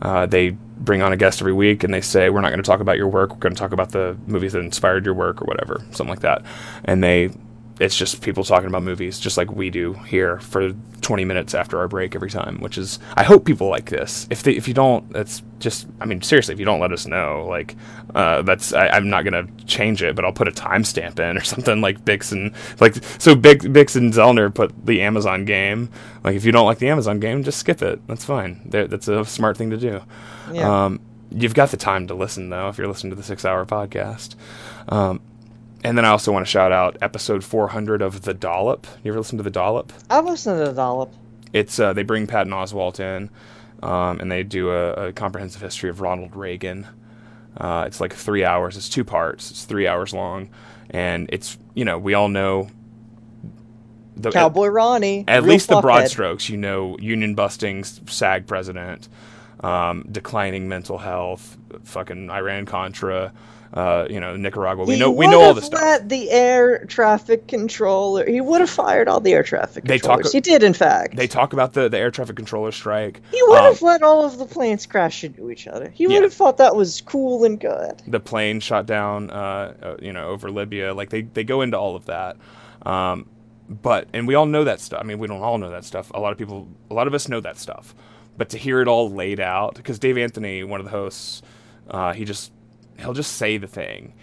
Uh, 0.00 0.26
they 0.26 0.50
bring 0.50 1.02
on 1.02 1.12
a 1.12 1.16
guest 1.16 1.42
every 1.42 1.52
week 1.52 1.82
and 1.82 1.92
they 1.92 2.00
say, 2.00 2.30
We're 2.30 2.40
not 2.40 2.50
going 2.50 2.62
to 2.62 2.66
talk 2.66 2.80
about 2.80 2.96
your 2.96 3.08
work, 3.08 3.32
we're 3.32 3.38
going 3.38 3.54
to 3.54 3.58
talk 3.58 3.72
about 3.72 3.90
the 3.90 4.16
movies 4.26 4.52
that 4.52 4.60
inspired 4.60 5.04
your 5.04 5.14
work 5.14 5.42
or 5.42 5.44
whatever, 5.44 5.80
something 5.90 6.08
like 6.08 6.20
that. 6.20 6.42
And 6.84 7.02
they 7.02 7.30
it's 7.80 7.96
just 7.96 8.22
people 8.22 8.44
talking 8.44 8.68
about 8.68 8.82
movies, 8.82 9.18
just 9.20 9.36
like 9.36 9.50
we 9.52 9.70
do 9.70 9.92
here 9.94 10.40
for 10.40 10.72
20 11.00 11.24
minutes 11.24 11.54
after 11.54 11.78
our 11.78 11.88
break 11.88 12.14
every 12.16 12.30
time. 12.30 12.58
Which 12.60 12.76
is, 12.78 12.98
I 13.14 13.22
hope 13.22 13.44
people 13.44 13.68
like 13.68 13.90
this. 13.90 14.26
If 14.30 14.42
they, 14.42 14.52
if 14.52 14.66
you 14.66 14.74
don't, 14.74 15.08
that's 15.12 15.42
just, 15.60 15.86
I 16.00 16.04
mean, 16.06 16.20
seriously, 16.22 16.54
if 16.54 16.58
you 16.58 16.64
don't 16.66 16.80
let 16.80 16.92
us 16.92 17.06
know, 17.06 17.46
like, 17.48 17.76
uh, 18.14 18.42
that's, 18.42 18.72
I, 18.72 18.88
I'm 18.88 19.08
not 19.10 19.24
gonna 19.24 19.46
change 19.66 20.02
it, 20.02 20.16
but 20.16 20.24
I'll 20.24 20.32
put 20.32 20.48
a 20.48 20.52
timestamp 20.52 21.18
in 21.20 21.36
or 21.36 21.40
something 21.44 21.80
like 21.80 22.04
Bix 22.04 22.32
and 22.32 22.52
like, 22.80 22.94
so 23.18 23.34
Bix, 23.36 23.62
Bix 23.62 23.94
and 23.96 24.12
Zellner 24.12 24.52
put 24.52 24.72
the 24.86 25.02
Amazon 25.02 25.44
game. 25.44 25.88
Like, 26.24 26.34
if 26.36 26.44
you 26.44 26.52
don't 26.52 26.66
like 26.66 26.78
the 26.78 26.88
Amazon 26.88 27.20
game, 27.20 27.44
just 27.44 27.58
skip 27.58 27.80
it. 27.82 28.04
That's 28.08 28.24
fine. 28.24 28.60
That- 28.66 28.90
That's 28.90 29.08
a 29.08 29.24
smart 29.24 29.56
thing 29.56 29.70
to 29.70 29.76
do. 29.76 30.00
Yeah. 30.52 30.84
Um, 30.86 31.00
you've 31.30 31.54
got 31.54 31.70
the 31.70 31.76
time 31.76 32.06
to 32.06 32.14
listen 32.14 32.48
though 32.48 32.70
if 32.70 32.78
you're 32.78 32.88
listening 32.88 33.10
to 33.10 33.16
the 33.16 33.22
six 33.22 33.44
hour 33.44 33.64
podcast. 33.66 34.34
Um, 34.88 35.20
and 35.84 35.96
then 35.96 36.04
I 36.04 36.08
also 36.08 36.32
want 36.32 36.44
to 36.44 36.50
shout 36.50 36.72
out 36.72 36.96
episode 37.00 37.44
400 37.44 38.02
of 38.02 38.22
The 38.22 38.34
Dollop. 38.34 38.86
You 39.02 39.12
ever 39.12 39.18
listen 39.18 39.38
to 39.38 39.44
The 39.44 39.50
Dollop? 39.50 39.92
I've 40.10 40.24
listened 40.24 40.58
to 40.58 40.66
the 40.66 40.72
dollop. 40.72 41.12
It's 41.52 41.78
uh, 41.78 41.92
they 41.92 42.02
bring 42.02 42.26
Patton 42.26 42.52
Oswalt 42.52 43.00
in, 43.00 43.30
um, 43.82 44.20
and 44.20 44.30
they 44.30 44.42
do 44.42 44.70
a, 44.70 45.08
a 45.08 45.12
comprehensive 45.12 45.62
history 45.62 45.88
of 45.90 46.00
Ronald 46.00 46.36
Reagan. 46.36 46.86
Uh, 47.56 47.84
it's 47.86 48.00
like 48.00 48.12
three 48.12 48.44
hours. 48.44 48.76
It's 48.76 48.88
two 48.88 49.04
parts. 49.04 49.50
It's 49.50 49.64
three 49.64 49.86
hours 49.86 50.12
long, 50.12 50.50
and 50.90 51.28
it's 51.32 51.56
you 51.74 51.84
know 51.84 51.98
we 51.98 52.14
all 52.14 52.28
know 52.28 52.68
the 54.16 54.30
Cowboy 54.30 54.68
Ronnie. 54.68 55.24
at 55.26 55.44
least 55.44 55.68
the 55.68 55.80
broad 55.80 56.02
fuckhead. 56.04 56.08
strokes. 56.08 56.48
You 56.48 56.56
know, 56.56 56.96
union 56.98 57.34
busting 57.34 57.84
SAG 57.84 58.46
president, 58.46 59.08
um, 59.60 60.04
declining 60.10 60.68
mental 60.68 60.98
health, 60.98 61.56
fucking 61.84 62.30
Iran 62.30 62.66
Contra, 62.66 63.32
uh, 63.74 64.06
you 64.08 64.18
know 64.18 64.34
Nicaragua. 64.36 64.84
We 64.86 64.94
He 64.94 65.00
know 65.00 65.10
we 65.10 65.26
know 65.26 65.42
all 65.42 65.52
this 65.52 65.66
stuff. 65.66 65.80
Let 65.82 66.08
the 66.08 66.30
air 66.30 66.84
traffic 66.86 67.48
controller. 67.48 68.24
He 68.26 68.40
would 68.40 68.60
have 68.62 68.70
fired 68.70 69.08
all 69.08 69.20
the 69.20 69.32
air 69.34 69.42
traffic 69.42 69.84
They 69.84 69.98
talk- 69.98 70.22
controllers. 70.22 70.32
he 70.32 70.40
did, 70.40 70.62
in 70.62 70.72
fact. 70.72 71.16
They 71.16 71.26
talk 71.26 71.52
about 71.52 71.74
the, 71.74 71.88
the 71.88 71.98
air 71.98 72.10
traffic 72.10 72.36
controller 72.36 72.72
strike. 72.72 73.20
he 73.30 73.42
would 73.42 73.58
Um, 73.58 73.64
have 73.64 73.82
let 73.82 74.02
all 74.02 74.24
of 74.24 74.38
the 74.38 74.46
planes 74.46 74.86
crash 74.86 75.22
into 75.22 75.50
each 75.50 75.66
other. 75.68 75.90
He 75.90 76.04
Yeah. 76.04 76.14
would 76.14 76.22
have 76.22 76.32
thought 76.34 76.56
that 76.58 76.76
was 76.76 77.02
cool 77.02 77.44
and 77.44 77.60
good. 77.60 78.02
the 78.06 78.20
plane 78.20 78.60
shot 78.60 78.86
down, 78.86 79.28
uh, 79.30 79.74
uh, 79.82 79.96
you 80.00 80.12
know, 80.14 80.28
over 80.28 80.50
Libya. 80.50 80.94
Like 80.94 81.10
they, 81.10 81.22
they 81.22 81.44
go 81.44 81.60
into 81.60 81.78
all 81.78 81.94
of 81.94 82.06
that. 82.06 82.36
Um, 82.86 83.26
but 83.68 84.08
and 84.14 84.26
we 84.26 84.34
all 84.34 84.46
know 84.46 84.64
that 84.64 84.80
stuff. 84.80 85.00
I 85.02 85.04
mean, 85.04 85.18
we 85.18 85.26
don't 85.26 85.42
all 85.42 85.58
know 85.58 85.68
that 85.70 85.84
stuff. 85.84 86.10
A 86.14 86.20
lot 86.20 86.32
of 86.32 86.38
people, 86.38 86.68
a 86.90 86.94
lot 86.94 87.06
of 87.06 87.12
us 87.12 87.28
know 87.28 87.40
that 87.40 87.58
stuff. 87.58 87.94
But 88.38 88.50
to 88.50 88.58
hear 88.58 88.80
it 88.80 88.88
all 88.88 89.10
laid 89.10 89.40
out, 89.40 89.74
because 89.74 89.98
Dave 89.98 90.16
Anthony, 90.16 90.64
one 90.64 90.80
of 90.80 90.84
the 90.86 90.92
hosts, 90.92 91.42
uh, 91.90 92.12
he 92.14 92.24
just 92.24 92.52
he'll 92.98 93.12
just 93.12 93.34
say 93.36 93.58
the 93.58 93.66
thing, 93.66 94.14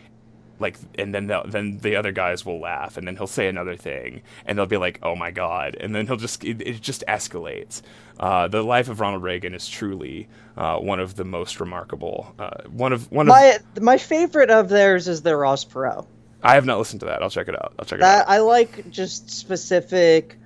like, 0.60 0.78
and 0.98 1.14
then 1.14 1.28
the, 1.28 1.44
then 1.46 1.80
the 1.80 1.98
other 1.98 2.12
guys 2.14 2.46
will 2.46 2.60
laugh, 2.60 2.98
and 2.98 3.06
then 3.06 3.18
he'll 3.18 3.28
say 3.28 3.48
another 3.48 3.76
thing, 3.76 4.22
and 4.46 4.58
they'll 4.58 4.66
be 4.66 4.78
like, 4.78 5.00
"Oh 5.04 5.16
my 5.16 5.32
god!" 5.32 5.76
And 5.80 5.94
then 5.94 6.08
he'll 6.08 6.16
just 6.16 6.44
it, 6.46 6.62
it 6.62 6.82
just 6.82 7.04
escalates. 7.10 7.82
Uh, 8.20 8.48
the 8.48 8.64
life 8.64 8.88
of 8.88 9.02
Ronald 9.02 9.22
Reagan 9.22 9.54
is 9.54 9.68
truly 9.68 10.30
uh, 10.56 10.78
one 10.78 11.02
of 11.02 11.16
the 11.16 11.26
most 11.26 11.60
remarkable. 11.60 12.34
Uh, 12.40 12.64
one 12.70 12.94
of 12.94 13.12
one 13.12 13.28
of 13.28 13.30
My 13.30 13.58
my 13.82 13.98
favorite 13.98 14.50
of 14.50 14.70
theirs 14.70 15.10
is 15.10 15.22
the 15.24 15.36
Ross 15.36 15.66
Perot. 15.66 16.08
I 16.42 16.54
have 16.56 16.66
not 16.66 16.78
listened 16.78 17.02
to 17.02 17.08
that. 17.08 17.22
I'll 17.22 17.30
check 17.30 17.50
it 17.50 17.56
out. 17.56 17.74
I'll 17.78 17.86
check 17.86 18.00
it 18.00 18.04
out. 18.04 18.30
I 18.30 18.38
like 18.38 18.90
just 18.92 19.30
specific, 19.30 20.38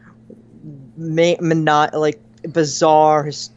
ma- 0.97 1.35
mono- 1.39 1.89
like 1.93 2.19
bizarre, 2.51 3.25
his- 3.25 3.49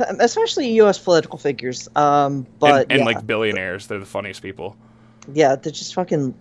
especially 0.00 0.70
U.S. 0.74 0.98
political 0.98 1.38
figures. 1.38 1.88
Um, 1.96 2.46
but 2.58 2.82
and 2.82 2.92
and 2.92 2.98
yeah, 3.00 3.04
like 3.06 3.26
billionaires, 3.26 3.86
they're 3.86 3.98
the 3.98 4.06
funniest 4.06 4.42
people. 4.42 4.76
yeah, 5.32 5.56
they're 5.56 5.72
just 5.72 5.94
fucking 5.94 6.34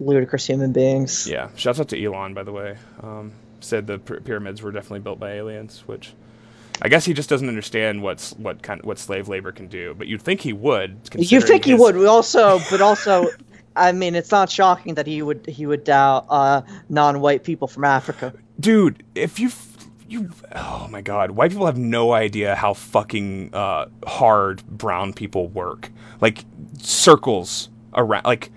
ludicrous 0.00 0.46
human 0.46 0.72
beings. 0.72 1.26
Yeah. 1.26 1.48
Shouts 1.56 1.80
out 1.80 1.88
to 1.88 2.02
Elon, 2.04 2.34
by 2.34 2.42
the 2.42 2.52
way. 2.52 2.76
Um, 3.02 3.32
said 3.60 3.86
the 3.86 3.98
pyramids 3.98 4.62
were 4.62 4.70
definitely 4.70 5.00
built 5.00 5.18
by 5.18 5.32
aliens, 5.32 5.82
which 5.86 6.12
I 6.82 6.88
guess 6.88 7.04
he 7.04 7.14
just 7.14 7.28
doesn't 7.28 7.48
understand 7.48 8.02
what's 8.02 8.32
what 8.34 8.62
kind 8.62 8.82
what 8.82 8.98
slave 8.98 9.28
labor 9.28 9.52
can 9.52 9.66
do. 9.68 9.94
But 9.96 10.06
you'd 10.06 10.22
think 10.22 10.40
he 10.40 10.52
would. 10.52 11.00
You 11.14 11.40
think 11.40 11.64
he 11.64 11.74
would? 11.74 11.96
We 11.96 12.06
also, 12.06 12.60
but 12.70 12.80
also, 12.80 13.28
I 13.76 13.92
mean, 13.92 14.14
it's 14.14 14.30
not 14.30 14.50
shocking 14.50 14.94
that 14.94 15.06
he 15.06 15.22
would 15.22 15.46
he 15.46 15.66
would 15.66 15.84
doubt 15.84 16.26
uh, 16.28 16.62
non-white 16.88 17.44
people 17.44 17.66
from 17.68 17.84
Africa. 17.84 18.32
dude? 18.60 19.02
If 19.14 19.40
you 19.40 19.50
you 20.08 20.30
oh 20.54 20.88
my 20.90 21.00
god, 21.00 21.32
white 21.32 21.50
people 21.50 21.66
have 21.66 21.78
no 21.78 22.12
idea 22.12 22.54
how 22.54 22.74
fucking 22.74 23.54
uh, 23.54 23.86
hard 24.06 24.64
brown 24.66 25.12
people 25.12 25.48
work. 25.48 25.90
Like 26.20 26.44
circles 26.78 27.70
around, 27.94 28.24
like 28.24 28.50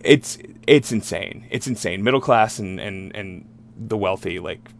it's 0.00 0.38
it's 0.66 0.92
insane. 0.92 1.46
It's 1.50 1.66
insane. 1.66 2.02
Middle 2.02 2.20
class 2.20 2.58
and 2.58 2.80
and 2.80 3.14
and 3.14 3.46
the 3.76 3.96
wealthy, 3.96 4.38
like 4.38 4.70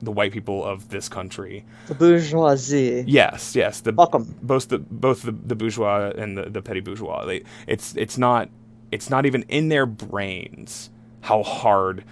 the 0.00 0.10
white 0.10 0.32
people 0.32 0.64
of 0.64 0.88
this 0.88 1.08
country. 1.08 1.64
The 1.86 1.94
bourgeoisie. 1.94 3.04
Yes, 3.06 3.54
yes. 3.54 3.80
The 3.80 3.92
'em. 4.14 4.34
both 4.42 4.68
the 4.68 4.78
both 4.78 5.22
the, 5.22 5.32
the 5.32 5.54
bourgeois 5.54 6.12
and 6.16 6.36
the, 6.36 6.50
the 6.50 6.62
petty 6.62 6.80
bourgeois. 6.80 7.24
They, 7.24 7.44
it's 7.66 7.94
it's 7.96 8.18
not 8.18 8.50
it's 8.90 9.10
not 9.10 9.26
even 9.26 9.44
in 9.44 9.68
their 9.68 9.86
brains 9.86 10.90
how 11.20 11.42
hard. 11.42 12.04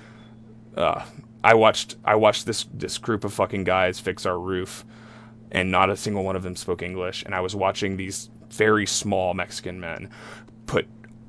Uh, 0.76 1.04
I 1.42 1.54
watched 1.54 1.96
I 2.04 2.14
watched 2.16 2.46
this 2.46 2.66
this 2.72 2.98
group 2.98 3.24
of 3.24 3.32
fucking 3.32 3.64
guys 3.64 4.00
fix 4.00 4.26
our 4.26 4.38
roof, 4.38 4.84
and 5.50 5.70
not 5.70 5.90
a 5.90 5.96
single 5.96 6.24
one 6.24 6.36
of 6.36 6.42
them 6.42 6.56
spoke 6.56 6.82
English. 6.82 7.22
And 7.24 7.34
I 7.34 7.40
was 7.40 7.54
watching 7.56 7.96
these 7.96 8.30
very 8.50 8.86
small 8.86 9.34
Mexican 9.34 9.80
men 9.80 10.10
put 10.66 10.86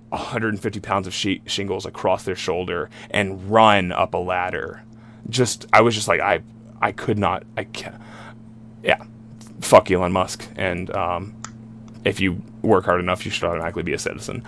150 0.10 0.80
pounds 0.80 1.08
of 1.08 1.14
she- 1.14 1.42
shingles 1.46 1.86
across 1.86 2.24
their 2.24 2.36
shoulder 2.36 2.90
and 3.10 3.50
run 3.50 3.92
up 3.92 4.14
a 4.14 4.18
ladder. 4.18 4.84
Just 5.30 5.68
I 5.72 5.82
was 5.82 5.96
just 5.96 6.08
like 6.08 6.20
I 6.20 6.42
I 6.82 6.92
could 6.92 7.18
not 7.18 7.44
I 7.56 7.64
can't 7.64 7.96
yeah, 8.84 9.04
fuck 9.62 9.90
Elon 9.92 10.12
Musk. 10.12 10.48
And 10.56 10.94
um, 10.96 11.36
if 12.04 12.20
you 12.20 12.42
work 12.62 12.86
hard 12.86 13.00
enough, 13.00 13.26
you 13.26 13.32
should 13.32 13.44
automatically 13.44 13.84
be 13.84 13.94
a 13.94 14.00
citizen. 14.00 14.44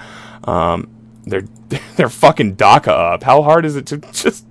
Um, 0.45 0.89
they're 1.25 1.47
they're 1.95 2.09
fucking 2.09 2.55
DACA 2.55 2.87
up. 2.87 3.23
How 3.23 3.41
hard 3.41 3.65
is 3.65 3.75
it 3.75 3.85
to 3.87 3.97
just 4.11 4.45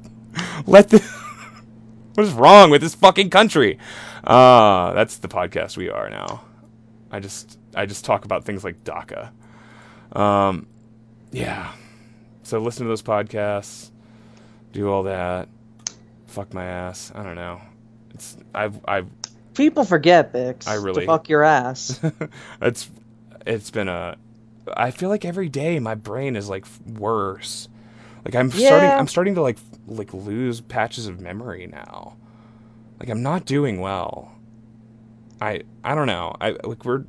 let 0.66 0.88
the 0.88 0.98
what 2.14 2.24
is 2.26 2.32
wrong 2.32 2.70
with 2.70 2.80
this 2.80 2.94
fucking 2.94 3.30
country? 3.30 3.78
Uh, 4.24 4.92
that's 4.92 5.18
the 5.18 5.28
podcast 5.28 5.76
we 5.76 5.90
are 5.90 6.08
now. 6.10 6.44
I 7.10 7.20
just 7.20 7.58
I 7.74 7.86
just 7.86 8.04
talk 8.04 8.24
about 8.24 8.44
things 8.44 8.64
like 8.64 8.84
DACA. 8.84 9.30
Um, 10.16 10.66
yeah. 11.30 11.72
So 12.42 12.58
listen 12.58 12.84
to 12.84 12.88
those 12.88 13.02
podcasts, 13.02 13.90
do 14.72 14.90
all 14.90 15.04
that. 15.04 15.48
Fuck 16.26 16.54
my 16.54 16.64
ass. 16.64 17.12
I 17.14 17.22
don't 17.22 17.36
know. 17.36 17.60
It's 18.14 18.36
I've 18.54 18.78
I've 18.86 19.08
People 19.54 19.84
forget, 19.84 20.32
Bix. 20.32 20.66
I 20.66 20.74
really- 20.74 21.02
to 21.02 21.06
fuck 21.06 21.28
your 21.28 21.42
ass. 21.42 22.00
it's 22.62 22.90
it's 23.46 23.70
been 23.70 23.88
a 23.88 24.16
I 24.74 24.90
feel 24.92 25.08
like 25.08 25.24
every 25.24 25.48
day 25.48 25.78
my 25.78 25.94
brain 25.94 26.36
is 26.36 26.48
like 26.48 26.64
worse. 26.86 27.68
Like 28.24 28.34
I'm 28.34 28.50
starting 28.50 28.90
I'm 28.90 29.08
starting 29.08 29.34
to 29.34 29.42
like 29.42 29.58
like 29.86 30.12
lose 30.14 30.60
patches 30.60 31.06
of 31.06 31.20
memory 31.20 31.66
now. 31.66 32.16
Like 33.00 33.08
I'm 33.08 33.22
not 33.22 33.44
doing 33.44 33.80
well. 33.80 34.32
I 35.40 35.62
I 35.82 35.94
don't 35.94 36.06
know. 36.06 36.34
I 36.40 36.50
like 36.64 36.84
we're 36.84 37.04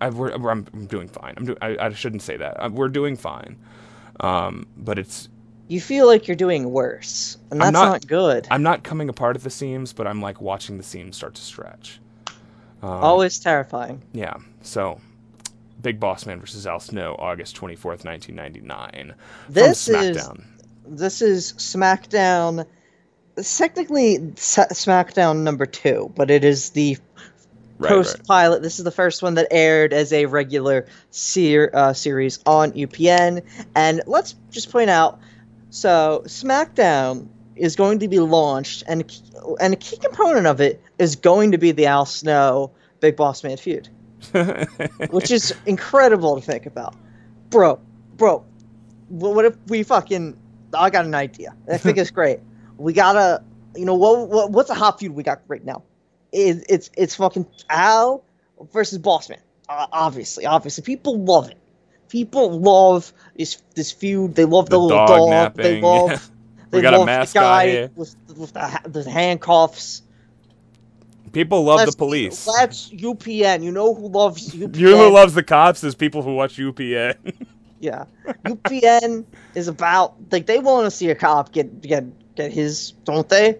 I 0.00 0.10
we're, 0.10 0.30
I'm, 0.30 0.66
I'm 0.72 0.86
doing 0.86 1.08
fine. 1.08 1.34
I'm 1.36 1.44
do, 1.46 1.56
I, 1.62 1.76
I 1.78 1.92
shouldn't 1.92 2.22
say 2.22 2.36
that. 2.36 2.60
I, 2.62 2.68
we're 2.68 2.88
doing 2.88 3.16
fine. 3.16 3.56
Um 4.20 4.66
but 4.76 4.98
it's 4.98 5.28
you 5.68 5.80
feel 5.80 6.06
like 6.06 6.28
you're 6.28 6.36
doing 6.36 6.70
worse, 6.70 7.38
and 7.50 7.58
that's 7.60 7.72
not- 7.72 7.84
not, 7.92 8.06
good. 8.06 8.46
I'm 8.50 8.62
not 8.62 8.82
coming 8.82 9.08
apart 9.08 9.36
at 9.36 9.42
the 9.42 9.48
seams, 9.48 9.94
but 9.94 10.06
I'm 10.06 10.20
like 10.20 10.40
watching 10.40 10.76
the 10.76 10.82
seams 10.82 11.16
start 11.16 11.34
to 11.36 11.42
stretch. 11.42 11.98
Um, 12.82 12.90
Always 12.90 13.38
terrifying. 13.38 14.02
Yeah. 14.12 14.34
So, 14.60 15.00
Big 15.80 15.98
Boss 16.00 16.26
Man 16.26 16.40
versus 16.40 16.66
Al 16.66 16.80
Snow, 16.80 17.14
August 17.18 17.56
24th, 17.56 18.04
1999. 18.04 19.14
from 19.14 19.54
This 19.54 19.88
is 19.88 20.16
SmackDown. 20.18 20.44
This 20.86 21.22
is 21.22 21.52
SmackDown. 21.54 22.66
It's 23.36 23.56
technically 23.56 24.18
SmackDown 24.18 25.42
number 25.42 25.66
two, 25.66 26.12
but 26.16 26.30
it 26.30 26.44
is 26.44 26.70
the 26.70 26.98
Right, 27.78 27.88
post 27.88 28.18
right. 28.18 28.26
pilot. 28.26 28.62
This 28.62 28.78
is 28.78 28.84
the 28.84 28.92
first 28.92 29.22
one 29.22 29.34
that 29.34 29.48
aired 29.50 29.92
as 29.92 30.12
a 30.12 30.26
regular 30.26 30.86
ser- 31.10 31.70
uh, 31.74 31.92
series 31.92 32.38
on 32.46 32.70
UPN. 32.72 33.42
And 33.74 34.02
let's 34.06 34.36
just 34.50 34.70
point 34.70 34.88
out, 34.90 35.18
so 35.70 36.22
SmackDown 36.26 37.26
is 37.56 37.74
going 37.74 37.98
to 38.00 38.08
be 38.08 38.20
launched, 38.20 38.84
and 38.86 39.00
a 39.00 39.04
key- 39.04 39.24
and 39.58 39.72
a 39.72 39.76
key 39.76 39.96
component 39.96 40.46
of 40.46 40.60
it 40.60 40.80
is 40.98 41.16
going 41.16 41.50
to 41.52 41.58
be 41.58 41.72
the 41.72 41.86
Al 41.86 42.06
Snow 42.06 42.70
Big 43.00 43.16
Boss 43.16 43.42
Man 43.42 43.56
feud, 43.56 43.88
which 45.10 45.32
is 45.32 45.52
incredible 45.66 46.36
to 46.36 46.42
think 46.42 46.66
about, 46.66 46.94
bro, 47.50 47.80
bro. 48.16 48.44
What 49.08 49.44
if 49.44 49.56
we 49.66 49.82
fucking? 49.82 50.36
I 50.74 50.90
got 50.90 51.04
an 51.04 51.14
idea. 51.14 51.54
I 51.70 51.76
think 51.78 51.98
it's 52.02 52.10
great. 52.10 52.40
We 52.76 52.92
gotta, 52.92 53.42
you 53.76 53.84
know, 53.84 53.94
what, 53.94 54.28
what 54.28 54.50
what's 54.50 54.70
a 54.70 54.74
hot 54.74 54.98
feud 54.98 55.12
we 55.12 55.22
got 55.22 55.42
right 55.48 55.64
now? 55.64 55.82
It, 56.32 56.64
it's 56.68 56.90
it's 56.96 57.14
fucking 57.16 57.46
Al 57.68 58.24
versus 58.72 58.98
Bossman. 58.98 59.38
Uh, 59.68 59.86
obviously, 59.92 60.46
obviously, 60.46 60.82
people 60.82 61.22
love 61.22 61.50
it. 61.50 61.58
People 62.08 62.58
love 62.60 63.12
this 63.36 63.62
this 63.74 63.92
feud. 63.92 64.34
They 64.34 64.44
love 64.44 64.66
the, 64.66 64.76
The 64.76 64.82
little 64.82 64.98
dog 65.06 65.08
dog. 65.08 65.30
napping, 65.30 65.62
They 65.62 65.80
love 65.80 66.10
yeah. 66.10 66.18
They 66.70 66.80
got 66.82 66.94
a 66.94 66.98
love 66.98 67.06
mask 67.06 67.34
the 67.34 67.40
guy 67.40 67.66
guy 67.66 67.70
here. 67.70 67.90
with, 67.94 68.16
with 68.36 68.52
the, 68.54 68.80
the 69.02 69.10
handcuffs. 69.10 70.02
People 71.32 71.64
love 71.64 71.78
Let's- 71.78 71.92
the 71.94 71.98
police. 71.98 72.44
That's 72.58 72.90
UPN. 72.90 73.62
You 73.62 73.72
know 73.72 73.94
who 73.94 74.08
loves 74.08 74.54
UPN? 74.54 74.76
You 74.76 74.90
know 74.90 75.08
who 75.08 75.14
loves 75.14 75.32
the 75.34 75.42
cops 75.42 75.82
is 75.84 75.94
people 75.94 76.22
who 76.22 76.34
watch 76.34 76.56
UPN. 76.56 77.16
Yeah, 77.82 78.04
UPN 78.44 79.24
is 79.56 79.66
about 79.66 80.14
like 80.30 80.46
they 80.46 80.60
want 80.60 80.86
to 80.86 80.90
see 80.90 81.10
a 81.10 81.16
cop 81.16 81.50
get 81.50 81.80
get 81.80 82.04
get 82.36 82.52
his, 82.52 82.92
don't 83.04 83.28
they? 83.28 83.58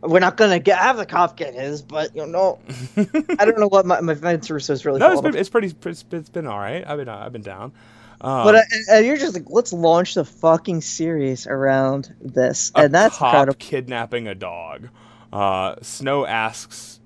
We're 0.00 0.18
not 0.18 0.36
gonna 0.36 0.58
get 0.58 0.78
have 0.78 0.96
the 0.96 1.06
cop 1.06 1.36
get 1.36 1.54
his, 1.54 1.80
but 1.80 2.14
you 2.16 2.26
know, 2.26 2.58
I 3.38 3.44
don't 3.44 3.60
know 3.60 3.68
what 3.68 3.86
my 3.86 4.00
my 4.00 4.14
Vince 4.14 4.50
Russo's 4.50 4.84
really. 4.84 4.98
no, 4.98 5.12
it's 5.12 5.20
been, 5.20 5.36
it's 5.36 5.48
pretty. 5.48 5.72
It's, 5.84 6.04
it's 6.10 6.28
been 6.28 6.48
all 6.48 6.58
right. 6.58 6.84
I've 6.84 6.98
been 6.98 7.08
uh, 7.08 7.22
I've 7.24 7.32
been 7.32 7.42
down. 7.42 7.72
Um, 8.20 8.44
but 8.44 8.64
uh, 8.92 8.98
you're 8.98 9.16
just 9.16 9.34
like, 9.34 9.46
let's 9.48 9.72
launch 9.72 10.14
the 10.14 10.24
fucking 10.24 10.80
series 10.80 11.46
around 11.46 12.12
this, 12.20 12.72
and 12.74 12.92
that's 12.92 13.16
cop 13.16 13.32
incredible. 13.32 13.56
kidnapping 13.60 14.26
a 14.26 14.34
dog. 14.34 14.88
Uh, 15.32 15.76
Snow 15.82 16.26
asks 16.26 16.98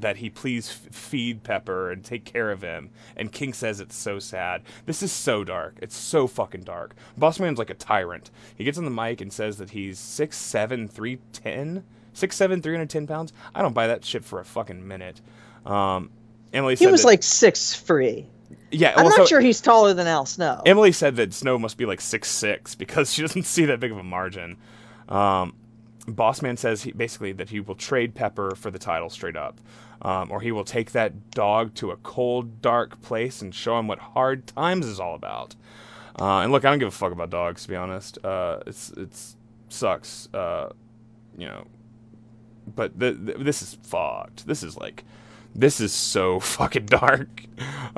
that 0.00 0.16
he 0.18 0.28
please 0.30 0.68
f- 0.70 0.94
feed 0.94 1.42
Pepper 1.44 1.90
and 1.90 2.04
take 2.04 2.24
care 2.24 2.50
of 2.50 2.62
him, 2.62 2.90
and 3.16 3.30
King 3.32 3.52
says 3.52 3.80
it's 3.80 3.96
so 3.96 4.18
sad. 4.18 4.62
This 4.86 5.02
is 5.02 5.12
so 5.12 5.44
dark. 5.44 5.76
It's 5.80 5.96
so 5.96 6.26
fucking 6.26 6.62
dark. 6.64 6.94
Bossman's 7.18 7.58
like 7.58 7.70
a 7.70 7.74
tyrant. 7.74 8.30
He 8.56 8.64
gets 8.64 8.76
on 8.78 8.84
the 8.84 8.90
mic 8.90 9.20
and 9.20 9.32
says 9.32 9.58
that 9.58 9.70
he's 9.70 9.98
six 9.98 10.36
seven 10.36 10.88
three 10.88 11.18
ten. 11.32 11.84
Six 12.12 12.36
seven, 12.36 12.62
three 12.62 12.74
hundred 12.74 12.90
ten 12.90 13.06
pounds. 13.06 13.32
I 13.54 13.62
don't 13.62 13.72
buy 13.74 13.86
that 13.88 14.04
shit 14.04 14.24
for 14.24 14.38
a 14.40 14.44
fucking 14.44 14.86
minute. 14.86 15.20
Um, 15.66 16.10
Emily 16.52 16.76
He 16.76 16.86
was 16.86 17.02
that- 17.02 17.08
like 17.08 17.22
six 17.24 17.74
free. 17.74 18.26
yeah. 18.70 18.94
I'm 18.96 19.04
not 19.06 19.14
so- 19.16 19.26
sure 19.26 19.40
he's 19.40 19.60
taller 19.60 19.94
than 19.94 20.06
Al 20.06 20.24
Snow. 20.26 20.62
Emily 20.64 20.92
said 20.92 21.16
that 21.16 21.32
Snow 21.34 21.58
must 21.58 21.76
be 21.76 21.86
like 21.86 22.00
six 22.00 22.30
six 22.30 22.74
because 22.76 23.12
she 23.12 23.22
doesn't 23.22 23.44
see 23.44 23.64
that 23.64 23.80
big 23.80 23.90
of 23.92 23.98
a 23.98 24.02
margin. 24.04 24.56
Um, 25.08 25.54
Bossman 26.06 26.58
says 26.58 26.82
he, 26.82 26.92
basically 26.92 27.32
that 27.32 27.48
he 27.48 27.60
will 27.60 27.74
trade 27.74 28.14
Pepper 28.14 28.54
for 28.54 28.70
the 28.70 28.78
title 28.78 29.08
straight 29.08 29.36
up, 29.36 29.58
um, 30.02 30.30
or 30.30 30.40
he 30.40 30.52
will 30.52 30.64
take 30.64 30.92
that 30.92 31.30
dog 31.30 31.74
to 31.74 31.90
a 31.90 31.96
cold, 31.98 32.60
dark 32.62 33.00
place 33.02 33.42
and 33.42 33.54
show 33.54 33.78
him 33.78 33.88
what 33.88 33.98
hard 33.98 34.46
times 34.46 34.86
is 34.86 35.00
all 35.00 35.14
about. 35.14 35.54
Uh, 36.20 36.40
and 36.40 36.52
look, 36.52 36.64
I 36.64 36.70
don't 36.70 36.78
give 36.78 36.88
a 36.88 36.92
fuck 36.92 37.12
about 37.12 37.30
dogs 37.30 37.62
to 37.64 37.68
be 37.68 37.76
honest. 37.76 38.24
Uh, 38.24 38.60
it's 38.66 38.90
it's 38.96 39.36
sucks, 39.68 40.28
uh, 40.34 40.70
you 41.36 41.46
know. 41.46 41.64
But 42.74 42.98
th- 42.98 43.16
th- 43.26 43.38
this 43.38 43.62
is 43.62 43.76
fucked. 43.82 44.46
This 44.46 44.62
is 44.62 44.76
like 44.76 45.04
this 45.54 45.80
is 45.80 45.92
so 45.92 46.40
fucking 46.40 46.86
dark. 46.86 47.44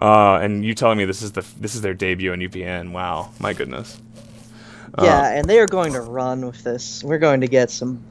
Uh, 0.00 0.38
and 0.42 0.64
you 0.64 0.74
telling 0.74 0.98
me 0.98 1.04
this 1.04 1.22
is 1.22 1.32
the 1.32 1.44
this 1.60 1.74
is 1.74 1.82
their 1.82 1.94
debut 1.94 2.32
on 2.32 2.38
UPN? 2.38 2.92
Wow, 2.92 3.30
my 3.38 3.52
goodness. 3.52 4.00
yeah, 5.00 5.30
and 5.30 5.46
they 5.46 5.58
are 5.60 5.66
going 5.66 5.92
to 5.92 6.00
run 6.00 6.46
with 6.46 6.64
this. 6.64 7.04
We're 7.04 7.18
going 7.18 7.42
to 7.42 7.48
get 7.48 7.70
some. 7.70 8.02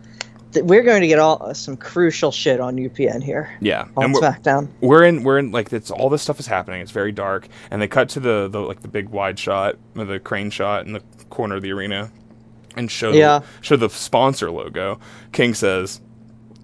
Th- 0.56 0.66
We're 0.66 0.82
going 0.84 1.02
to 1.02 1.08
get 1.08 1.20
all 1.20 1.54
some 1.54 1.78
crucial 1.78 2.32
shit 2.32 2.60
on 2.60 2.76
UPN 2.78 3.22
here 3.24 3.56
Yeah, 3.62 3.88
on 3.96 4.06
and 4.06 4.14
we're, 4.14 4.22
SmackDown. 4.22 4.70
we're 4.82 5.04
in 5.06 5.24
we're 5.24 5.38
in 5.38 5.52
like 5.52 5.72
it's 5.72 5.92
all 5.92 6.10
this 6.10 6.24
stuff 6.24 6.40
is 6.40 6.48
happening. 6.48 6.82
It's 6.82 6.92
very 6.92 7.12
dark, 7.12 7.48
and 7.70 7.80
they 7.82 7.88
cut 7.88 8.10
to 8.10 8.20
the, 8.20 8.48
the 8.52 8.60
like 8.60 8.82
the 8.82 8.88
big 8.88 9.10
wide 9.10 9.38
shot, 9.38 9.76
the 9.94 10.20
crane 10.20 10.50
shot 10.50 10.88
in 10.88 10.94
the 10.94 11.02
corner 11.30 11.56
of 11.56 11.62
the 11.62 11.72
arena, 11.72 12.12
and 12.76 12.90
show 12.90 13.12
Yeah. 13.12 13.40
the, 13.40 13.46
show 13.62 13.76
the 13.76 13.90
sponsor 13.90 14.50
logo. 14.50 15.00
King 15.32 15.54
says, 15.54 16.02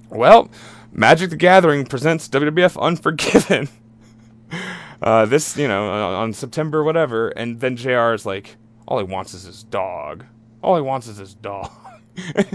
"Well, 0.09 0.49
Magic 0.91 1.29
the 1.29 1.37
Gathering 1.37 1.85
presents 1.85 2.27
WWF 2.29 2.81
Unforgiven." 2.81 3.69
Uh, 5.01 5.25
this, 5.25 5.57
you 5.57 5.67
know, 5.67 5.89
on, 5.89 6.13
on 6.13 6.33
September 6.33 6.83
whatever, 6.83 7.29
and 7.29 7.59
then 7.59 7.75
Jr. 7.75 8.13
is 8.13 8.23
like, 8.23 8.55
all 8.87 8.99
he 8.99 9.03
wants 9.03 9.33
is 9.33 9.45
his 9.45 9.63
dog. 9.63 10.25
All 10.61 10.75
he 10.75 10.81
wants 10.83 11.07
is 11.07 11.17
his 11.17 11.33
dog. 11.33 11.71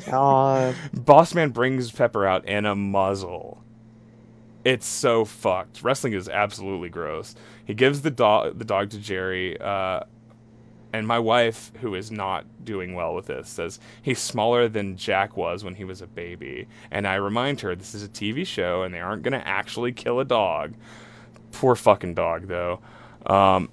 God. 0.06 0.74
Bossman 0.94 1.52
brings 1.52 1.90
Pepper 1.90 2.26
out 2.26 2.44
in 2.46 2.66
a 2.66 2.74
muzzle. 2.74 3.62
It's 4.64 4.86
so 4.86 5.24
fucked. 5.24 5.82
Wrestling 5.82 6.12
is 6.12 6.28
absolutely 6.28 6.88
gross. 6.88 7.34
He 7.64 7.74
gives 7.74 8.02
the 8.02 8.10
dog 8.10 8.58
the 8.58 8.64
dog 8.64 8.90
to 8.90 8.98
Jerry, 8.98 9.60
uh, 9.60 10.00
and 10.92 11.06
my 11.06 11.18
wife, 11.18 11.72
who 11.80 11.94
is 11.94 12.10
not 12.10 12.46
doing 12.64 12.94
well 12.94 13.14
with 13.14 13.26
this, 13.26 13.48
says 13.48 13.78
he's 14.02 14.18
smaller 14.18 14.68
than 14.68 14.96
Jack 14.96 15.36
was 15.36 15.62
when 15.62 15.74
he 15.74 15.84
was 15.84 16.02
a 16.02 16.06
baby. 16.06 16.66
And 16.90 17.06
I 17.06 17.16
remind 17.16 17.60
her 17.60 17.76
this 17.76 17.94
is 17.94 18.02
a 18.02 18.08
TV 18.08 18.46
show, 18.46 18.82
and 18.82 18.94
they 18.94 19.00
aren't 19.00 19.22
going 19.22 19.38
to 19.38 19.46
actually 19.46 19.92
kill 19.92 20.20
a 20.20 20.24
dog. 20.24 20.74
Poor 21.52 21.76
fucking 21.76 22.14
dog, 22.14 22.48
though. 22.48 22.80
Um, 23.26 23.68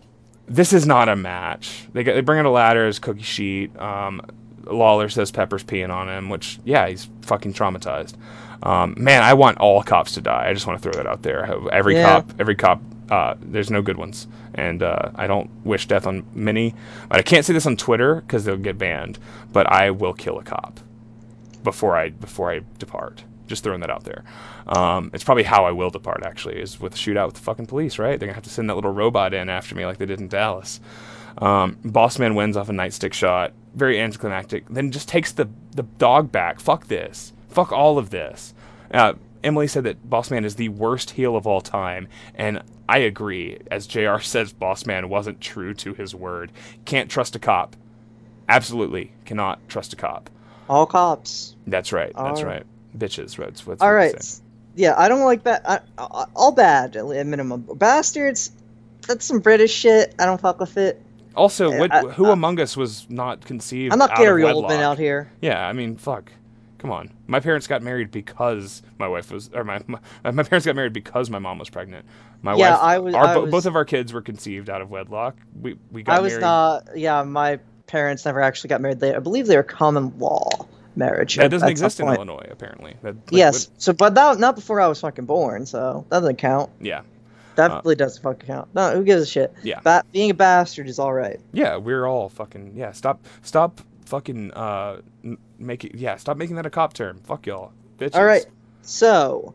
this 0.47 0.73
is 0.73 0.85
not 0.85 1.09
a 1.09 1.15
match. 1.15 1.87
They 1.93 2.03
get, 2.03 2.15
they 2.15 2.21
bring 2.21 2.39
out 2.39 2.45
a 2.45 2.49
ladder 2.49 2.85
as 2.85 2.99
cookie 2.99 3.21
sheet. 3.21 3.75
Um, 3.79 4.21
Lawler 4.65 5.09
says 5.09 5.31
Pepper's 5.31 5.63
peeing 5.63 5.93
on 5.93 6.09
him, 6.09 6.29
which 6.29 6.59
yeah, 6.63 6.87
he's 6.87 7.09
fucking 7.23 7.53
traumatized. 7.53 8.15
Um, 8.63 8.95
man, 8.97 9.23
I 9.23 9.33
want 9.33 9.57
all 9.57 9.83
cops 9.83 10.13
to 10.13 10.21
die. 10.21 10.47
I 10.47 10.53
just 10.53 10.65
want 10.67 10.81
to 10.81 10.83
throw 10.89 11.01
that 11.03 11.09
out 11.09 11.21
there. 11.23 11.45
Every 11.71 11.95
Yeah. 11.95 12.03
cop, 12.21 12.33
every 12.39 12.55
cop. 12.55 12.81
Uh, 13.11 13.35
there's 13.41 13.69
no 13.69 13.81
good 13.81 13.97
ones, 13.97 14.27
and 14.55 14.81
uh, 14.81 15.09
I 15.15 15.27
don't 15.27 15.49
wish 15.65 15.87
death 15.87 16.07
on 16.07 16.25
many. 16.33 16.73
But 17.09 17.19
I 17.19 17.21
can't 17.21 17.45
say 17.45 17.51
this 17.53 17.65
on 17.65 17.75
Twitter 17.75 18.15
because 18.21 18.45
they'll 18.45 18.55
get 18.57 18.77
banned. 18.77 19.19
But 19.51 19.67
I 19.69 19.91
will 19.91 20.13
kill 20.13 20.39
a 20.39 20.43
cop 20.43 20.79
before 21.63 21.97
I 21.97 22.09
before 22.09 22.51
I 22.51 22.61
depart. 22.79 23.23
Just 23.45 23.63
throwing 23.63 23.81
that 23.81 23.89
out 23.89 24.05
there. 24.05 24.23
Um, 24.67 25.11
it's 25.13 25.23
probably 25.25 25.43
how 25.43 25.65
I 25.65 25.71
will 25.71 25.89
depart. 25.89 26.23
Actually, 26.25 26.61
is 26.61 26.79
with 26.79 26.93
a 26.95 26.97
shootout 26.97 27.25
with 27.25 27.35
the 27.35 27.41
fucking 27.41 27.65
police. 27.65 27.99
Right? 27.99 28.17
They're 28.17 28.27
gonna 28.27 28.35
have 28.35 28.43
to 28.45 28.49
send 28.49 28.69
that 28.69 28.75
little 28.75 28.93
robot 28.93 29.33
in 29.33 29.49
after 29.49 29.75
me 29.75 29.85
like 29.85 29.97
they 29.97 30.05
did 30.05 30.21
in 30.21 30.29
Dallas. 30.29 30.79
Um, 31.39 31.75
Bossman 31.83 32.35
wins 32.35 32.55
off 32.55 32.69
a 32.69 32.73
nightstick 32.73 33.11
shot. 33.13 33.51
Very 33.75 33.99
anticlimactic. 33.99 34.67
Then 34.69 34.91
just 34.91 35.07
takes 35.07 35.31
the 35.31 35.49
the 35.75 35.83
dog 35.83 36.31
back. 36.31 36.59
Fuck 36.59 36.87
this. 36.87 37.33
Fuck 37.49 37.71
all 37.71 37.97
of 37.97 38.09
this. 38.09 38.53
Uh, 38.91 39.13
Emily 39.43 39.67
said 39.67 39.83
that 39.83 40.09
Bossman 40.09 40.45
is 40.45 40.55
the 40.55 40.69
worst 40.69 41.11
heel 41.11 41.35
of 41.35 41.45
all 41.45 41.61
time, 41.61 42.07
and 42.35 42.63
I 42.87 42.99
agree. 42.99 43.59
As 43.69 43.87
Jr. 43.87 44.19
says, 44.19 44.53
Bossman 44.53 45.05
wasn't 45.09 45.41
true 45.41 45.73
to 45.75 45.93
his 45.93 46.15
word. 46.15 46.51
Can't 46.85 47.09
trust 47.09 47.35
a 47.35 47.39
cop. 47.39 47.75
Absolutely 48.47 49.11
cannot 49.25 49.67
trust 49.67 49.93
a 49.93 49.95
cop. 49.95 50.29
All 50.69 50.85
cops. 50.85 51.55
That's 51.67 51.91
right. 51.91 52.13
That's 52.15 52.39
All 52.39 52.45
right. 52.45 52.65
Bitches. 52.97 53.37
Right. 53.37 53.47
That's 53.47 53.65
what 53.65 53.81
All 53.81 53.93
we 53.93 54.11
Yeah, 54.75 54.95
I 54.97 55.07
don't 55.07 55.23
like 55.23 55.43
that. 55.43 55.63
I, 55.69 55.79
all 56.35 56.51
bad 56.51 56.95
at 56.95 57.05
minimum. 57.25 57.67
Bastards. 57.75 58.51
That's 59.07 59.25
some 59.25 59.39
British 59.39 59.73
shit. 59.73 60.15
I 60.17 60.25
don't 60.25 60.39
fuck 60.39 60.59
with 60.59 60.77
it. 60.77 61.02
Also, 61.35 61.77
what, 61.77 61.91
I- 61.93 62.01
who 62.01 62.27
I- 62.27 62.33
among 62.33 62.59
us 62.59 62.75
was 62.77 63.07
not 63.09 63.41
conceived? 63.45 63.91
I'm 63.93 63.99
not 63.99 64.15
Gary 64.15 64.43
Oldman 64.43 64.81
out 64.81 64.97
here. 64.97 65.31
Yeah, 65.41 65.65
I 65.65 65.73
mean, 65.73 65.95
fuck. 65.97 66.31
Come 66.79 66.91
on. 66.91 67.09
My 67.27 67.39
parents 67.39 67.65
got 67.65 67.81
married 67.81 68.11
because 68.11 68.81
my 68.99 69.07
wife 69.07 69.31
was, 69.31 69.49
or 69.53 69.63
my 69.63 69.81
my, 69.87 69.99
my 70.31 70.43
parents 70.43 70.65
got 70.65 70.75
married 70.75 70.91
because 70.93 71.29
my 71.29 71.39
mom 71.39 71.57
was 71.57 71.69
pregnant. 71.69 72.05
My 72.41 72.55
Yeah, 72.55 72.71
wife, 72.71 72.79
I 72.81 72.99
was- 72.99 73.15
Our, 73.15 73.25
I 73.25 73.37
was- 73.37 73.51
both 73.51 73.65
of 73.65 73.75
our 73.75 73.85
kids 73.85 74.11
were 74.11 74.21
conceived 74.21 74.69
out 74.69 74.81
of 74.81 74.89
wedlock. 74.91 75.35
We 75.61 75.77
we 75.91 76.03
got 76.03 76.17
I 76.17 76.19
was 76.19 76.33
married. 76.33 76.41
not. 76.41 76.87
Yeah, 76.97 77.23
my 77.23 77.59
parents 77.87 78.25
never 78.25 78.41
actually 78.41 78.67
got 78.69 78.81
married. 78.81 78.99
They, 78.99 79.15
I 79.15 79.19
believe 79.19 79.47
they 79.47 79.55
were 79.55 79.63
common 79.63 80.17
law 80.19 80.49
marriage. 80.95 81.37
that 81.37 81.49
doesn't 81.51 81.69
exist 81.69 81.99
in. 82.01 82.07
Illinois, 82.07 82.47
apparently. 82.51 82.95
That, 83.01 83.15
like, 83.15 83.31
yes. 83.31 83.69
So, 83.77 83.93
but 83.93 84.13
that 84.15 84.37
not 84.39 84.55
before 84.55 84.81
I 84.81 84.87
was 84.87 84.99
fucking 84.99 85.25
born. 85.25 85.65
So 85.65 86.05
that 86.09 86.19
doesn't 86.19 86.35
count. 86.37 86.69
yeah, 86.81 87.01
That 87.55 87.71
Uh, 87.71 87.81
really 87.83 87.95
doesn't 87.95 88.21
fucking 88.21 88.47
count. 88.47 88.69
No, 88.73 88.95
who 88.95 89.03
gives 89.03 89.23
a 89.23 89.25
shit? 89.25 89.53
Yeah. 89.63 89.79
Ba- 89.81 90.03
being 90.11 90.31
a 90.31 90.33
bastard 90.33 90.87
is 90.87 90.99
all 90.99 91.13
right. 91.13 91.39
yeah. 91.51 91.77
We're 91.77 92.07
all 92.07 92.29
fucking 92.29 92.73
yeah. 92.75 92.91
Stop 92.91 93.25
stop 93.41 93.81
fucking 94.05 94.51
uh 94.53 95.01
make 95.59 95.83
it 95.83 95.95
yeah. 95.95 96.15
Stop 96.17 96.37
making 96.37 96.55
that 96.57 96.65
a 96.65 96.69
cop 96.69 96.93
term. 96.93 97.19
Fuck 97.23 97.45
y'all, 97.47 97.71
bitches. 97.97 98.15
All 98.15 98.25
right. 98.25 98.45
So, 98.81 99.53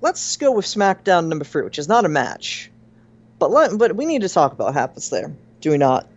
let's 0.00 0.36
go 0.36 0.50
with 0.52 0.64
SmackDown 0.66 1.28
number 1.28 1.44
three, 1.44 1.62
which 1.62 1.78
is 1.78 1.86
not 1.88 2.04
a 2.04 2.08
match, 2.08 2.70
but 3.38 3.50
let, 3.52 3.78
but 3.78 3.94
we 3.94 4.04
need 4.04 4.22
to 4.22 4.28
talk 4.28 4.52
about 4.52 4.64
what 4.66 4.74
happens 4.74 5.10
there. 5.10 5.32
Do 5.60 5.70
we 5.70 5.78
not? 5.78 6.08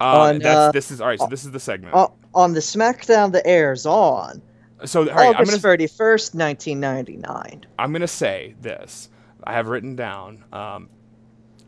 Uh, 0.00 0.20
on, 0.20 0.38
that's 0.40 0.56
uh, 0.56 0.72
this 0.72 0.90
is 0.90 1.00
all 1.00 1.06
right. 1.06 1.18
So 1.20 1.28
this 1.28 1.44
is 1.44 1.52
the 1.52 1.60
segment. 1.60 1.94
Uh, 1.94 2.08
on 2.34 2.52
the 2.52 2.60
SmackDown 2.60 3.32
that 3.32 3.46
airs 3.46 3.86
on 3.86 4.42
so 4.84 5.08
all 5.08 5.14
right, 5.14 5.34
August 5.34 5.60
thirty 5.62 5.86
first, 5.86 6.34
nineteen 6.34 6.80
ninety 6.80 7.16
nine. 7.16 7.64
I'm 7.78 7.92
gonna 7.92 8.06
say 8.06 8.54
this. 8.60 9.08
I 9.46 9.52
have 9.52 9.68
written 9.68 9.96
down 9.96 10.44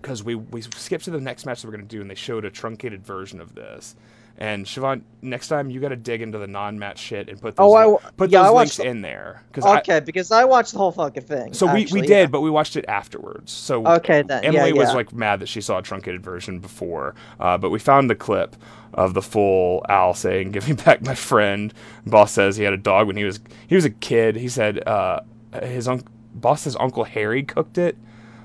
because 0.01 0.23
we 0.23 0.35
we 0.35 0.63
skipped 0.63 1.05
to 1.05 1.11
the 1.11 1.21
next 1.21 1.47
match 1.47 1.63
that 1.63 1.69
we're 1.69 1.77
gonna 1.77 1.85
do, 1.85 2.01
and 2.01 2.11
they 2.11 2.15
showed 2.15 2.45
a 2.45 2.51
truncated 2.51 3.05
version 3.05 3.41
of 3.41 3.55
this. 3.55 3.95
And 4.41 4.65
Siobhan, 4.67 5.03
next 5.21 5.49
time 5.49 5.69
you 5.69 5.81
got 5.81 5.89
to 5.89 5.97
dig 5.97 6.23
into 6.23 6.39
the 6.39 6.47
non-match 6.47 7.01
shit 7.01 7.29
and 7.29 7.41
put 7.41 7.57
those, 7.57 7.75
Oh, 7.75 7.99
I 7.99 8.11
put 8.17 8.31
yeah, 8.31 8.43
those 8.43 8.51
I 8.51 8.55
links 8.55 8.77
the- 8.77 8.85
in 8.87 9.03
there. 9.03 9.43
Because 9.51 9.65
Okay, 9.79 9.99
because 9.99 10.31
I 10.31 10.45
watched 10.45 10.71
the 10.71 10.79
whole 10.79 10.93
fucking 10.93 11.25
thing. 11.25 11.53
so 11.55 11.67
we, 11.75 11.83
actually, 11.83 12.03
we 12.03 12.07
yeah. 12.09 12.19
did, 12.21 12.31
but 12.31 12.41
we 12.43 12.49
watched 12.49 12.77
it 12.77 12.85
afterwards. 12.87 13.51
So 13.51 13.85
Okay, 13.85 14.23
then. 14.23 14.45
Yeah, 14.45 14.51
Emily 14.51 14.75
was 14.75 14.91
yeah. 14.91 14.95
like 14.95 15.13
mad 15.13 15.41
that 15.41 15.49
she 15.49 15.61
saw 15.61 15.79
a 15.79 15.83
truncated 15.83 16.23
version 16.23 16.61
before, 16.61 17.17
uh, 17.41 17.59
but 17.59 17.71
we 17.71 17.81
found 17.81 18.09
the 18.09 18.15
clip 18.15 18.55
of 18.95 19.15
the 19.15 19.23
full 19.23 19.85
Al 19.89 20.15
saying, 20.15 20.53
"Give 20.53 20.69
me 20.69 20.75
back 20.75 21.03
my 21.03 21.17
friend." 21.17 21.75
Boss 22.07 22.31
says 22.31 22.57
he 22.57 22.63
had 22.63 22.73
a 22.73 22.77
dog 22.79 23.09
when 23.09 23.17
he 23.17 23.25
was 23.25 23.41
he 23.67 23.75
was 23.75 23.85
a 23.85 23.91
kid. 23.91 24.37
He 24.37 24.49
said 24.49 24.87
uh, 24.87 25.19
his 25.65 25.89
uncle 25.89 26.07
boss 26.41 26.63
says 26.63 26.77
Uncle 26.79 27.05
Harry 27.05 27.43
cooked 27.43 27.79
it, 27.79 27.97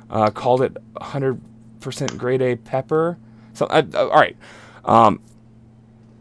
uh, 0.10 0.30
called 0.30 0.62
it 0.62 0.78
100 0.94 1.40
percent 1.80 2.18
grade 2.18 2.42
A 2.42 2.56
pepper. 2.56 3.18
So 3.54 3.66
uh, 3.68 3.84
uh, 3.94 4.08
all 4.10 4.20
right. 4.20 4.38
Um, 4.86 5.20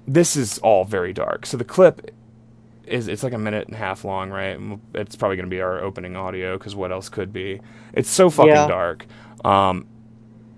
this 0.06 0.36
is 0.36 0.58
all 0.58 0.84
very 0.84 1.12
dark. 1.12 1.46
So 1.46 1.56
the 1.56 1.64
clip 1.64 2.10
is 2.86 3.08
it's 3.08 3.22
like 3.22 3.32
a 3.32 3.38
minute 3.38 3.66
and 3.68 3.74
a 3.74 3.78
half 3.78 4.04
long, 4.04 4.30
right? 4.30 4.58
It's 4.94 5.16
probably 5.16 5.36
going 5.36 5.46
to 5.46 5.50
be 5.50 5.60
our 5.60 5.78
opening 5.80 6.16
audio 6.16 6.58
because 6.58 6.74
what 6.74 6.90
else 6.92 7.08
could 7.08 7.32
be? 7.32 7.60
It's 7.92 8.10
so 8.10 8.28
fucking 8.28 8.50
Yeah. 8.50 8.66
dark. 8.66 9.06
Um, 9.44 9.86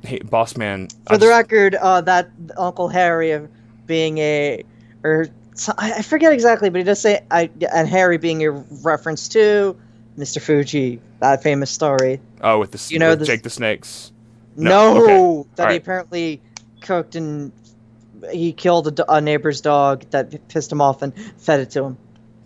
hey, 0.03 0.19
boss 0.19 0.57
man. 0.57 0.89
For 1.07 1.15
I 1.15 1.17
the 1.19 1.27
just- 1.27 1.37
record, 1.39 1.75
uh, 1.77 2.01
that 2.03 2.31
Uncle 2.57 2.89
Harry 2.89 3.33
of 3.33 3.49
being 3.87 4.19
a, 4.19 4.65
or 5.05 5.27
so- 5.55 5.75
I 5.77 6.01
forget 6.03 6.33
exactly, 6.33 6.71
but 6.71 6.79
he 6.79 6.85
does 6.85 7.01
say, 7.01 7.21
I 7.31 7.51
and 7.73 7.87
Harry 7.89 8.17
being 8.19 8.43
a 8.45 8.51
reference 8.83 9.29
to 9.29 9.77
Mr. 10.19 10.41
Fuji, 10.41 11.01
that 11.21 11.43
famous 11.43 11.71
story. 11.71 12.21
oh, 12.41 12.59
with 12.61 12.71
the 12.71 12.87
you 12.93 12.99
know 12.99 13.15
this- 13.15 13.27
Jake 13.29 13.43
the 13.43 13.51
Snakes. 13.51 14.13
No, 14.57 14.95
No, 14.95 15.03
okay. 15.41 15.49
that 15.57 15.65
All 15.67 15.71
he 15.73 15.77
apparently 15.79 16.41
cooked 16.81 17.17
and 17.17 17.51
he 18.31 18.53
killed 18.53 19.01
a, 19.01 19.13
a 19.15 19.21
neighbor's 19.21 19.61
dog 19.61 20.05
that 20.11 20.47
pissed 20.49 20.71
him 20.71 20.81
off 20.81 21.03
and 21.03 21.13
fed 21.39 21.61
it 21.61 21.71
to 21.71 21.83
him. 21.85 21.99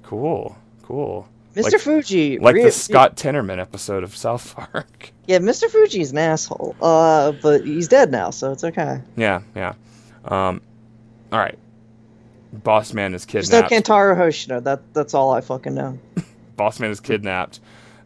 Cool, 0.03 0.57
cool. 0.83 1.29
Mr. 1.55 1.73
Like- 1.73 1.81
Fuji, 1.81 2.39
Like 2.39 2.55
re- 2.55 2.65
the 2.65 2.71
Scott 2.73 3.17
Tenorman 3.17 3.59
episode 3.61 4.05
of 4.05 4.17
South 4.17 4.55
Park. 4.55 5.13
Yeah, 5.27 5.41
Mr. 5.41 5.69
Fuji's 5.69 6.13
an 6.13 6.17
asshole. 6.19 6.75
Uh, 6.81 7.33
but 7.33 7.63
he's 7.67 7.87
dead 7.89 8.11
now, 8.11 8.31
so 8.31 8.51
it's 8.53 8.65
okay. 8.65 9.03
yeah, 9.15 9.43
yeah. 9.55 9.75
Um, 10.25 10.63
all 11.31 11.39
right. 11.39 11.59
Boss 12.51 12.95
man 12.95 13.13
is 13.15 13.27
There's 13.27 13.51
no 13.51 13.61
kidnapped. 13.63 13.87
Kantaro 13.89 14.17
Hoshino. 14.17 14.65
That 14.65 14.81
that's 14.95 15.13
all 15.13 15.31
I 15.35 15.43
fucking 15.43 15.75
know. 15.75 15.99
boss 16.59 16.79
man 16.79 16.91
is 16.91 17.01
kidnapped. 17.01 17.61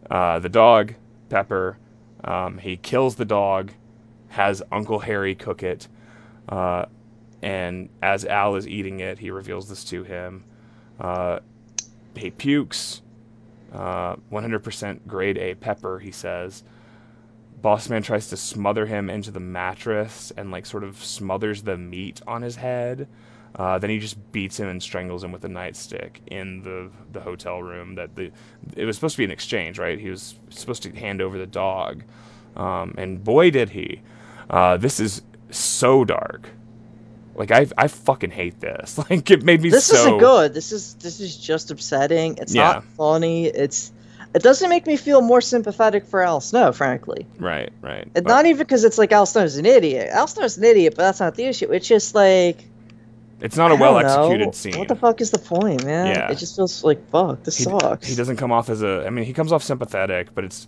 Uh, 0.09 0.39
the 0.39 0.49
dog, 0.49 0.95
Pepper, 1.29 1.79
um, 2.23 2.59
he 2.59 2.77
kills 2.77 3.17
the 3.17 3.25
dog, 3.25 3.73
has 4.29 4.63
Uncle 4.71 5.01
Harry 5.01 5.35
cook 5.35 5.65
it, 5.65 5.89
uh, 6.49 6.85
and 7.43 7.89
as 8.01 8.25
Al 8.25 8.55
is 8.55 8.69
eating 8.69 9.01
it, 9.01 9.19
he 9.19 9.33
reveals 9.33 9.69
this 9.69 9.83
to 9.87 10.05
him. 10.05 10.45
Uh, 11.01 11.41
he 12.15 12.31
pukes. 12.31 13.03
Uh, 13.73 14.17
100% 14.31 15.07
grade 15.07 15.39
A 15.39 15.55
pepper, 15.55 15.99
he 15.99 16.13
says. 16.13 16.63
Boss 17.63 17.89
man 17.89 18.03
tries 18.03 18.29
to 18.29 18.37
smother 18.37 18.87
him 18.87 19.09
into 19.09 19.31
the 19.31 19.41
mattress 19.41 20.31
and 20.37 20.51
like 20.51 20.67
sort 20.67 20.85
of 20.85 21.03
smothers 21.03 21.63
the 21.63 21.79
meat 21.79 22.21
on 22.27 22.43
his 22.43 22.57
head. 22.57 23.09
Uh, 23.55 23.79
then 23.79 23.91
he 23.91 23.99
just 23.99 24.17
beats 24.33 24.59
him 24.59 24.69
and 24.69 24.83
strangles 24.83 25.23
him 25.23 25.31
with 25.33 25.45
a 25.45 25.49
nightstick 25.49 26.17
in 26.27 26.63
the 26.63 26.91
the 27.13 27.21
hotel 27.21 27.63
room. 27.63 27.95
That 27.97 28.15
the 28.17 28.31
it 28.77 28.85
was 28.87 28.97
supposed 28.97 29.15
to 29.17 29.19
be 29.19 29.25
an 29.25 29.31
exchange, 29.31 29.79
right? 29.79 29.99
He 29.99 30.09
was 30.11 30.35
supposed 30.49 30.83
to 30.85 30.91
hand 30.97 31.21
over 31.21 31.37
the 31.39 31.47
dog, 31.47 32.03
um, 32.57 32.95
and 32.97 33.23
boy 33.23 33.51
did 33.51 33.71
he! 33.71 34.01
Uh, 34.49 34.77
this 34.79 34.99
is 35.01 35.23
so 35.51 36.05
dark. 36.05 36.49
Like 37.35 37.51
I 37.51 37.67
I 37.77 37.89
fucking 37.89 38.31
hate 38.31 38.61
this. 38.61 38.99
Like 39.11 39.31
it 39.31 39.43
made 39.43 39.61
me 39.63 39.69
This 39.71 39.87
so 39.87 39.97
isn't 39.97 40.19
good. 40.19 40.55
This 40.55 40.73
is 40.73 40.95
this 40.95 41.21
is 41.21 41.37
just 41.37 41.71
upsetting. 41.71 42.37
It's 42.39 42.55
Yeah. 42.55 42.63
not 42.73 42.85
funny. 42.85 43.47
It's 43.47 43.93
it 44.35 44.43
doesn't 44.43 44.71
make 44.71 44.87
me 44.87 44.97
feel 44.97 45.21
more 45.21 45.43
sympathetic 45.43 46.07
for 46.07 46.23
Al 46.23 46.41
Snow, 46.41 46.73
frankly. 46.73 47.27
right, 47.39 47.71
right. 47.83 48.09
But- 48.15 48.25
not 48.25 48.47
even 48.47 48.57
because 48.59 48.83
it's 48.85 48.97
like 48.97 49.13
Al 49.13 49.27
Snow's 49.27 49.57
an 49.57 49.67
idiot. 49.67 50.09
Al 50.11 50.27
Snow's 50.27 50.57
an 50.57 50.65
idiot, 50.65 50.95
but 50.97 51.03
that's 51.03 51.21
not 51.21 51.35
the 51.35 51.45
issue. 51.45 51.71
It's 51.71 51.87
just 51.87 52.15
like 52.15 52.65
it's 53.43 53.57
not 53.57 53.71
a 53.73 53.77
well 53.77 53.99
executed 53.99 54.55
scene. 54.55 54.79
What 54.79 54.89
the 54.89 54.97
fuck 54.97 55.21
is 55.21 55.31
the 55.31 55.39
point, 55.39 55.85
man? 55.85 56.07
Yeah. 56.07 56.31
It 56.31 56.39
just 56.39 56.57
feels 56.57 56.83
like 56.85 57.09
fuck. 57.11 57.43
This 57.43 57.59
he, 57.59 57.65
sucks. 57.65 58.07
he 58.07 58.15
doesn't 58.15 58.37
come 58.37 58.53
off 58.53 58.69
as 58.71 58.83
a. 58.83 59.05
I 59.07 59.11
mean, 59.11 59.25
he 59.25 59.33
comes 59.33 59.53
off 59.53 59.63
sympathetic, 59.63 60.35
but 60.35 60.45
it's. 60.45 60.67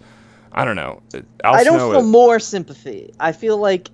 I 0.53 0.65
don't 0.65 0.77
know. 0.77 1.03
Al 1.43 1.55
I 1.55 1.65
don't 1.65 1.79
Snow 1.79 1.91
feel 1.91 2.01
is- 2.01 2.07
more 2.07 2.39
sympathy. 2.39 3.13
I 3.19 3.33
feel 3.33 3.57
like 3.57 3.91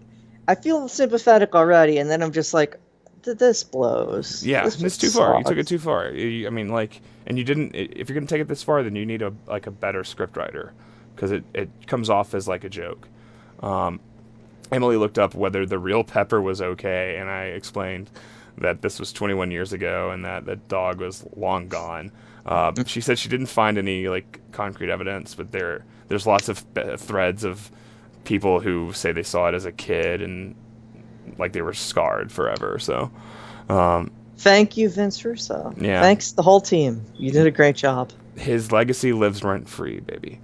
I 0.49 0.55
feel 0.55 0.89
sympathetic 0.89 1.55
already, 1.55 1.99
and 1.99 2.11
then 2.11 2.23
I'm 2.23 2.33
just 2.33 2.53
like, 2.53 2.77
this 3.23 3.63
blows. 3.65 4.45
Yeah, 4.45 4.65
This 4.65 4.83
it's 4.83 4.97
too 4.99 5.11
far. 5.11 5.39
You 5.39 5.45
took 5.45 5.59
it 5.59 5.67
too 5.67 5.79
far. 5.79 6.11
You- 6.11 6.47
I 6.47 6.51
mean, 6.51 6.69
like, 6.69 7.01
and 7.27 7.39
you 7.39 7.45
didn't. 7.45 7.75
If 7.75 8.09
you're 8.09 8.15
gonna 8.15 8.27
take 8.27 8.41
it 8.41 8.49
this 8.49 8.63
far, 8.63 8.83
then 8.83 8.97
you 8.97 9.07
need 9.07 9.23
a 9.23 9.33
like 9.47 9.67
a 9.67 9.71
better 9.71 10.03
scriptwriter, 10.03 10.71
because 11.15 11.31
it 11.33 11.45
it 11.55 11.71
comes 11.87 12.11
off 12.11 12.35
as 12.35 12.47
like 12.49 12.65
a 12.65 12.69
joke. 12.71 13.09
Um, 13.63 14.01
Emily 14.73 14.97
looked 14.97 15.19
up 15.19 15.35
whether 15.35 15.67
the 15.67 15.79
real 15.79 16.05
Pepper 16.05 16.41
was 16.41 16.61
okay, 16.63 17.17
and 17.17 17.29
I 17.29 17.45
explained 17.47 18.11
that 18.61 18.83
this 18.83 18.99
was 18.99 19.13
21 19.13 19.51
years 19.51 19.73
ago 19.73 20.11
and 20.11 20.25
that 20.25 20.45
the 20.45 20.57
dog 20.57 21.01
was 21.01 21.25
long 21.37 21.69
gone. 21.69 22.13
Uh, 22.47 22.73
she 22.87 23.01
said 23.01 23.19
she 23.19 23.29
didn't 23.29 23.47
find 23.47 23.77
any 23.79 24.09
like 24.09 24.41
concrete 24.53 24.91
evidence, 24.91 25.35
but 25.35 25.53
there 25.53 25.85
there's 26.09 26.27
lots 26.27 26.49
of 26.49 26.65
threads 26.99 27.45
of 27.45 27.71
people 28.25 28.61
who 28.61 28.93
say 28.93 29.13
they 29.13 29.23
saw 29.23 29.49
it 29.49 29.55
as 29.55 29.65
a 29.65 29.73
kid 29.73 30.23
and 30.23 30.55
like 31.39 31.53
they 31.53 31.63
were 31.63 31.75
scarred 31.75 32.31
forever. 32.33 32.79
So. 32.79 33.11
Um, 33.69 34.11
Thank 34.39 34.79
you, 34.79 34.89
Vince 34.89 35.23
Russo. 35.23 35.75
Yeah. 35.79 36.01
Thanks 36.01 36.33
the 36.33 36.43
whole 36.43 36.63
team. 36.63 37.05
You 37.17 37.31
did 37.31 37.47
a 37.47 37.51
great 37.51 37.77
job. 37.77 38.11
his 38.37 38.73
legacy 38.73 39.13
lives 39.13 39.45
rent 39.45 39.69
free, 39.69 40.01
baby. 40.01 40.41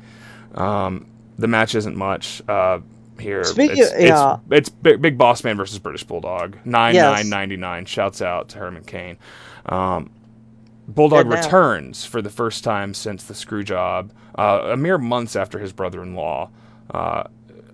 Um, 0.54 1.06
the 1.38 1.48
match 1.48 1.74
isn't 1.74 1.96
much 1.96 2.42
uh, 2.46 2.80
here. 3.20 3.44
Speaking 3.44 3.78
it's, 3.78 3.92
of- 3.92 4.00
yeah. 4.00 4.36
it's, 4.50 4.68
it's 4.68 4.68
big, 4.68 5.00
big 5.02 5.18
Boss 5.18 5.44
Man 5.44 5.56
versus 5.56 5.78
British 5.78 6.04
Bulldog. 6.04 6.58
Nine 6.64 6.94
Yes. 6.94 7.16
nine 7.16 7.28
ninety 7.28 7.56
nine. 7.56 7.84
Shouts 7.84 8.22
out 8.22 8.48
to 8.50 8.58
Herman 8.58 8.84
Cain. 8.84 9.18
Um, 9.66 10.10
Bulldog 10.88 11.26
returns 11.26 12.04
for 12.04 12.22
the 12.22 12.30
first 12.30 12.62
time 12.62 12.94
since 12.94 13.24
the 13.24 13.34
screw 13.34 13.64
job, 13.64 14.12
uh, 14.38 14.68
a 14.70 14.76
mere 14.76 14.98
months 14.98 15.34
after 15.34 15.58
his 15.58 15.72
brother-in-law, 15.72 16.48
uh, 16.92 17.24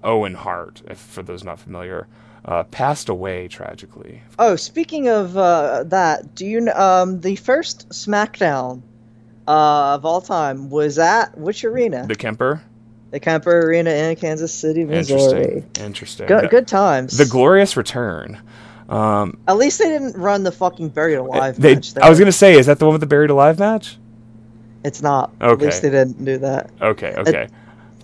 Owen 0.03 0.35
Hart, 0.35 0.81
if, 0.89 0.99
for 0.99 1.23
those 1.23 1.45
not 1.45 1.61
familiar, 1.61 2.07
uh, 2.47 2.63
passed 2.65 3.11
away 3.11 3.49
tragically. 3.49 4.23
Oh, 4.39 4.57
speaking 4.57 5.09
of 5.09 5.37
uh, 5.37 5.85
that, 5.89 6.35
do 6.35 6.47
you 6.47 6.71
um 6.71 7.21
the 7.21 7.37
first 7.37 7.89
SmackDown 7.91 8.81
uh, 9.47 9.95
of 9.95 10.07
all 10.07 10.23
time 10.23 10.71
was 10.71 10.99
at 10.99 11.37
which 11.37 11.65
arena? 11.65 12.07
The 12.09 12.15
Kemper. 12.17 12.63
The 13.13 13.21
Kemper 13.21 13.61
Arena 13.69 13.91
in 13.91 14.17
Kansas 14.17 14.53
City, 14.55 14.85
Missouri. 14.85 15.43
Interesting. 15.43 15.85
Interesting. 15.85 16.27
Good, 16.27 16.51
good 16.51 16.67
times. 16.67 17.17
The 17.19 17.27
glorious 17.27 17.77
return. 17.77 18.41
Um, 18.89 19.39
At 19.47 19.59
least 19.59 19.79
they 19.79 19.89
didn't 19.89 20.17
run 20.17 20.43
the 20.45 20.51
fucking 20.51 20.89
buried 20.89 21.17
alive 21.17 21.61
they, 21.61 21.75
match. 21.75 21.97
I 21.99 22.09
was 22.09 22.19
gonna 22.19 22.33
say, 22.33 22.55
is 22.59 22.67
that 22.67 22.79
the 22.79 22.87
one 22.87 22.95
with 22.95 23.01
the 23.03 23.07
buried 23.07 23.29
alive 23.31 23.59
match? 23.59 23.99
It's 24.83 25.03
not. 25.03 25.31
At 25.41 25.51
Okay. 25.51 25.67
least 25.67 25.83
they 25.83 25.91
didn't 25.91 26.25
do 26.25 26.39
that. 26.39 26.71
Okay, 26.81 27.15
okay. 27.19 27.49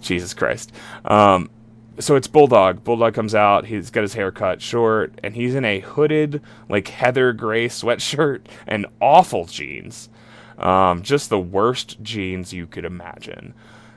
Jesus 0.00 0.34
Christ. 0.34 0.72
Um, 1.06 1.50
so 1.98 2.14
it's 2.14 2.28
Bulldog. 2.28 2.84
Bulldog 2.84 3.14
comes 3.14 3.34
out. 3.34 3.66
He's 3.66 3.90
got 3.90 4.02
his 4.02 4.14
hair 4.14 4.30
cut 4.30 4.62
short, 4.62 5.18
and 5.24 5.34
he's 5.34 5.54
in 5.54 5.64
a 5.64 5.80
hooded, 5.80 6.42
like 6.68 6.88
heather 6.88 7.32
gray 7.32 7.68
sweatshirt 7.68 8.42
and 8.66 8.86
awful 9.00 9.46
jeans. 9.46 10.10
Um, 10.58 11.02
just 11.02 11.30
the 11.30 11.40
worst 11.40 12.02
jeans 12.02 12.52
you 12.52 12.66
could 12.66 12.84
imagine. 12.84 13.54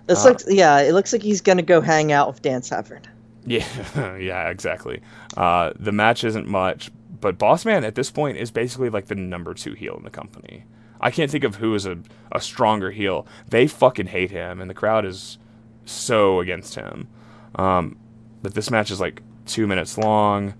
This 0.07 0.25
Uh, 0.25 0.29
looks. 0.29 0.45
Yeah, 0.47 0.79
it 0.81 0.93
looks 0.93 1.13
like 1.13 1.21
he's 1.21 1.41
gonna 1.41 1.61
go 1.61 1.81
hang 1.81 2.11
out 2.11 2.27
with 2.27 2.41
Dan 2.41 2.61
Severn. 2.61 3.01
Yeah, 3.45 3.65
yeah, 4.17 4.49
exactly. 4.49 5.01
Uh, 5.37 5.71
the 5.79 5.91
match 5.91 6.23
isn't 6.23 6.47
much, 6.47 6.91
but 7.19 7.37
Boss 7.37 7.65
Man 7.65 7.83
at 7.83 7.95
this 7.95 8.11
point 8.11 8.37
is 8.37 8.51
basically 8.51 8.89
like 8.89 9.07
the 9.07 9.15
number 9.15 9.53
two 9.53 9.73
heel 9.73 9.95
in 9.97 10.03
the 10.03 10.09
company. 10.09 10.65
I 10.99 11.09
can't 11.09 11.31
think 11.31 11.43
of 11.43 11.55
who 11.55 11.73
is 11.73 11.85
a, 11.87 11.97
a 12.31 12.39
stronger 12.39 12.91
heel. 12.91 13.25
They 13.49 13.65
fucking 13.67 14.07
hate 14.07 14.29
him, 14.31 14.61
and 14.61 14.69
the 14.69 14.75
crowd 14.75 15.05
is 15.05 15.39
so 15.85 16.39
against 16.39 16.75
him. 16.75 17.07
Um, 17.55 17.97
but 18.43 18.53
this 18.53 18.69
match 18.69 18.91
is 18.91 18.99
like 18.99 19.21
two 19.47 19.65
minutes 19.65 19.97
long. 19.97 20.53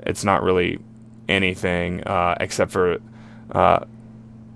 It's 0.00 0.22
not 0.24 0.42
really 0.42 0.78
anything 1.28 2.02
uh, 2.04 2.36
except 2.40 2.70
for 2.70 2.98
uh, 3.52 3.80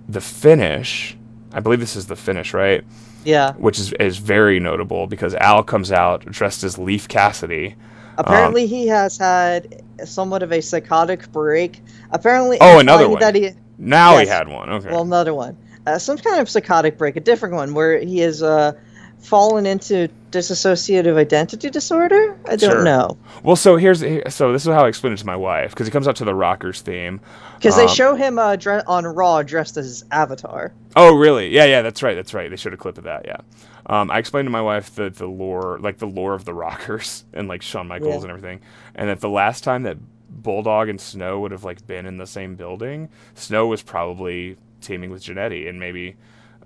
the 0.09 0.21
finish. 0.21 1.17
I 1.53 1.61
believe 1.61 1.81
this 1.81 1.97
is 1.97 2.07
the 2.07 2.17
finish, 2.17 2.53
right? 2.53 2.85
Yeah. 3.25 3.53
Which 3.55 3.79
is, 3.79 3.93
is 3.95 4.19
very 4.19 4.61
notable 4.61 5.07
because 5.07 5.35
Al 5.35 5.63
comes 5.63 5.93
out 5.93 6.25
dressed 6.27 6.65
as 6.65 6.79
Leif 6.79 7.09
Cassidy. 7.09 7.77
Apparently, 8.19 8.65
Um, 8.65 8.69
he 8.69 8.87
has 8.89 9.17
had 9.17 9.83
somewhat 10.05 10.43
of 10.43 10.53
a 10.53 10.61
psychotic 10.61 11.31
break. 11.33 11.83
Apparently, 12.11 12.59
Oh, 12.61 12.79
another 12.79 13.09
one. 13.09 13.21
That 13.21 13.35
he, 13.35 13.51
Now 13.79 14.19
he 14.19 14.27
had 14.27 14.49
one. 14.49 14.71
Okay. 14.71 14.91
well, 14.91 15.03
another 15.03 15.33
one, 15.35 15.57
uh, 15.87 15.99
some 15.99 16.19
kind 16.19 16.41
of 16.41 16.49
psychotic 16.49 16.99
break, 16.99 17.17
a 17.17 17.21
different 17.21 17.55
one 17.55 17.75
where 17.75 17.99
he 17.99 18.21
is 18.21 18.43
uh, 18.43 18.73
fallen 19.21 19.67
into 19.67 20.09
dissociative 20.31 21.17
identity 21.17 21.71
disorder. 21.71 22.37
I 22.49 22.57
don't 22.57 22.71
Sure. 22.71 22.85
know 22.85 23.17
Well, 23.43 23.57
so 23.57 23.77
here's 23.77 24.01
so 24.33 24.53
this 24.53 24.67
is 24.67 24.73
how 24.73 24.85
I 24.85 24.89
explained 24.89 25.15
it 25.15 25.21
to 25.21 25.27
my 25.27 25.37
wife 25.37 25.71
because 25.71 25.87
he 25.87 25.91
comes 25.91 26.09
out 26.09 26.17
to 26.17 26.25
the 26.25 26.35
Rockers 26.35 26.81
theme. 26.81 27.21
because 27.57 27.77
they 27.77 27.83
Um, 27.85 27.89
show 27.89 28.15
him 28.15 28.39
uh, 28.39 28.57
dre- 28.57 28.83
on 28.87 29.05
Raw 29.07 29.43
dressed 29.43 29.77
as 29.77 30.05
Avatar. 30.11 30.73
Oh, 30.97 31.15
really? 31.17 31.49
Yeah, 31.49 31.65
yeah, 31.65 31.83
that's 31.83 32.03
right. 32.03 32.15
That's 32.15 32.33
right. 32.35 32.49
They 32.51 32.57
showed 32.57 32.73
a 32.75 32.77
clip 32.79 32.97
of 32.99 33.05
that. 33.05 33.25
Yeah. 33.27 33.39
Um, 33.87 34.11
I 34.11 34.19
explained 34.19 34.47
to 34.47 34.51
my 34.51 34.63
wife 34.63 34.95
the 34.95 35.11
the 35.11 35.27
lore, 35.27 35.79
like 35.81 35.99
the 35.99 36.07
lore 36.07 36.35
of 36.35 36.45
the 36.45 36.55
Rockers 36.55 37.25
and 37.33 37.49
like 37.49 37.63
Shawn 37.63 37.89
Michaels 37.89 38.15
Yeah. 38.17 38.21
and 38.23 38.31
everything, 38.31 38.61
and 38.95 39.09
that 39.09 39.21
the 39.21 39.29
last 39.29 39.65
time 39.65 39.83
that 39.83 39.99
Bulldog 40.31 40.89
and 40.89 41.01
Snow 41.01 41.41
would 41.41 41.51
have 41.51 41.65
like 41.65 41.87
been 41.87 42.07
in 42.07 42.17
the 42.19 42.27
same 42.27 42.55
building, 42.55 43.09
Snow 43.35 43.67
was 43.67 43.83
probably 43.83 44.57
teaming 44.81 45.11
with 45.11 45.23
Jannetty, 45.25 45.69
and 45.69 45.79
maybe 45.81 46.17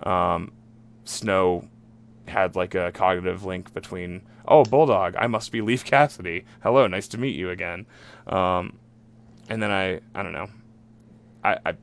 um, 0.03 0.51
Snow 1.03 1.67
had 2.27 2.55
like 2.55 2.75
a 2.75 2.91
cognitive 2.91 3.43
link 3.45 3.73
between 3.73 4.21
oh 4.47 4.63
Bulldog, 4.63 5.15
I 5.17 5.27
must 5.27 5.51
be 5.51 5.61
Leif 5.61 5.83
Cassidy. 5.85 6.45
Hello, 6.63 6.87
nice 6.87 7.07
to 7.09 7.17
meet 7.17 7.35
you 7.35 7.49
again. 7.49 7.85
Um, 8.27 8.77
and 9.49 9.61
then 9.61 9.71
I 9.71 9.99
I 10.13 10.23
don't 10.23 10.33
know. 10.33 10.47
I, 11.43 11.57
I 11.65 11.73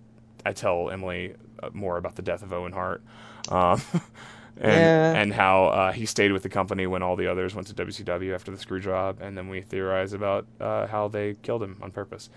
I 0.45 0.53
tell 0.53 0.91
Emily 0.91 1.35
uh, 1.63 1.71
more 1.73 1.97
about 1.97 2.17
the 2.17 2.23
death 2.23 2.43
of 2.43 2.53
Owen 2.53 2.73
Hart. 2.73 3.03
Um, 3.49 3.81
and 4.57 4.73
Yeah. 4.83 5.13
and 5.15 5.33
how 5.33 5.67
uh, 5.67 5.93
he 5.93 6.07
stayed 6.07 6.33
with 6.33 6.43
the 6.43 6.49
company 6.49 6.87
when 6.87 7.03
all 7.03 7.17
the 7.17 7.27
others 7.27 7.55
went 7.55 7.69
to 7.69 7.75
WCW 7.75 8.35
after 8.35 8.51
the 8.51 8.59
screw 8.59 8.81
job, 8.81 9.19
and 9.21 9.37
then 9.37 9.49
we 9.49 9.63
theorize 9.63 10.13
about 10.13 10.47
uh, 10.61 10.87
how 10.87 11.09
they 11.09 11.35
killed 11.43 11.63
him 11.63 11.79
on 11.83 11.91
purpose. 11.91 12.29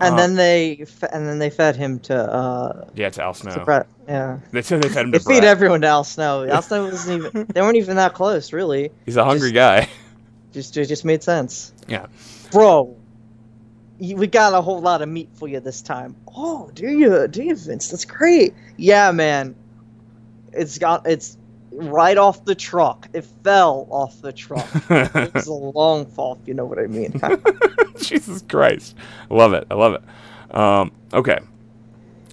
And 0.00 0.14
Uh, 0.14 0.16
then 0.18 0.34
they 0.34 0.84
and 1.12 1.26
then 1.26 1.38
they 1.38 1.50
fed 1.50 1.76
him 1.76 2.00
to 2.00 2.16
uh 2.16 2.84
yeah, 2.94 3.10
to 3.10 3.22
Al 3.22 3.34
Snow. 3.34 3.52
to 3.54 3.64
Bret. 3.64 3.86
Yeah, 4.08 4.38
They 4.50 4.62
said 4.62 4.82
they 4.82 4.88
fed 4.88 5.04
him 5.06 5.10
they 5.12 5.18
to 5.18 5.24
feed 5.24 5.40
Bret. 5.40 5.44
everyone 5.44 5.80
to 5.82 5.86
Al 5.86 6.04
Snow. 6.04 6.44
Al 6.48 6.62
Snow 6.62 6.84
wasn't 6.90 7.26
even. 7.26 7.46
They 7.46 7.60
weren't 7.62 7.76
even 7.76 7.96
that 7.96 8.12
close, 8.14 8.52
really. 8.52 8.90
He's 9.06 9.16
a 9.16 9.24
hungry 9.24 9.50
just- 9.52 9.54
guy. 9.54 9.88
Just 10.52 10.76
it 10.76 10.86
just 10.86 11.04
made 11.04 11.22
sense, 11.24 11.72
Yeah. 11.88 12.06
bro. 12.52 12.96
We 13.98 14.26
got 14.28 14.52
a 14.54 14.60
whole 14.60 14.80
lot 14.80 15.02
of 15.02 15.08
meat 15.08 15.28
for 15.34 15.48
you 15.48 15.58
this 15.60 15.82
time. 15.82 16.14
Oh, 16.36 16.70
do 16.74 16.86
you? 16.88 17.26
Do 17.28 17.42
you, 17.42 17.54
Vince? 17.56 17.88
That's 17.88 18.04
great. 18.04 18.54
Yeah, 18.76 19.10
man. 19.12 19.54
It's 20.52 20.78
got 20.78 21.06
it's 21.08 21.36
right 21.74 22.16
off 22.16 22.44
the 22.44 22.54
truck. 22.54 23.08
It 23.12 23.24
fell 23.42 23.86
off 23.90 24.20
the 24.22 24.32
truck. 24.32 24.66
it 24.90 25.34
was 25.34 25.46
a 25.46 25.52
long 25.52 26.06
fall, 26.06 26.38
if 26.40 26.48
you 26.48 26.54
know 26.54 26.64
what 26.64 26.78
I 26.78 26.86
mean. 26.86 27.20
Jesus 27.98 28.42
Christ, 28.48 28.96
I 29.30 29.34
love 29.34 29.52
it. 29.52 29.66
I 29.70 29.74
love 29.74 29.94
it. 29.94 30.56
Um, 30.56 30.92
okay, 31.12 31.38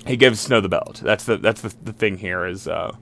he 0.05 0.17
gives 0.17 0.39
Snow 0.39 0.61
the 0.61 0.69
belt. 0.69 1.01
That's 1.03 1.25
the 1.25 1.37
that's 1.37 1.61
the, 1.61 1.73
the 1.83 1.93
thing 1.93 2.17
here 2.17 2.45
is 2.45 2.67
uh, 2.67 2.95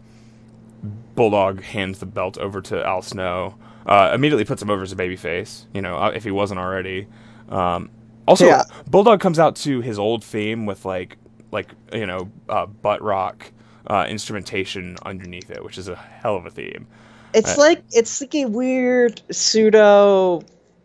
Bulldog 1.15 1.61
hands 1.61 1.99
the 1.99 2.05
belt 2.05 2.37
over 2.37 2.61
to 2.61 2.85
Al 2.85 3.01
Snow. 3.01 3.55
Uh, 3.85 4.11
immediately 4.13 4.45
puts 4.45 4.61
him 4.61 4.69
over 4.69 4.83
as 4.83 4.91
a 4.91 4.95
babyface. 4.95 5.65
You 5.73 5.81
know, 5.81 5.97
uh, 5.97 6.11
if 6.13 6.23
he 6.23 6.31
wasn't 6.31 6.59
already. 6.59 7.07
Um, 7.49 7.89
also, 8.27 8.45
Yeah. 8.45 8.63
Bulldog 8.87 9.19
comes 9.19 9.39
out 9.39 9.55
to 9.57 9.81
his 9.81 9.97
old 9.97 10.23
theme 10.23 10.65
with 10.65 10.85
like 10.85 11.17
like 11.51 11.71
you 11.93 12.05
know 12.05 12.29
uh, 12.47 12.65
butt 12.67 13.01
rock 13.01 13.51
uh, 13.89 14.05
instrumentation 14.07 14.97
underneath 15.05 15.49
it, 15.51 15.63
which 15.63 15.77
is 15.77 15.87
a 15.87 15.95
hell 15.95 16.35
of 16.35 16.45
a 16.45 16.49
theme. 16.51 16.87
It's 17.33 17.57
Uh, 17.57 17.61
like 17.61 17.83
it's 17.91 18.21
like 18.21 18.35
a 18.35 18.45
weird 18.45 19.21
pseudo. 19.31 20.41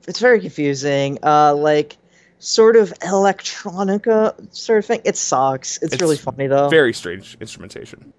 It's 0.07 0.21
very 0.21 0.41
confusing. 0.41 1.19
Uh, 1.23 1.55
like 1.55 1.97
sort 2.39 2.77
of 2.77 2.93
electronica 3.01 4.35
sort 4.55 4.79
of 4.81 4.87
thing. 4.87 5.01
It 5.05 5.17
sucks. 5.17 5.79
It's, 5.83 5.95
It's 5.95 6.03
really 6.03 6.17
funny 6.17 6.47
though. 6.47 6.69
Very 6.69 6.93
strange 6.93 7.37
instrumentation. 7.41 8.13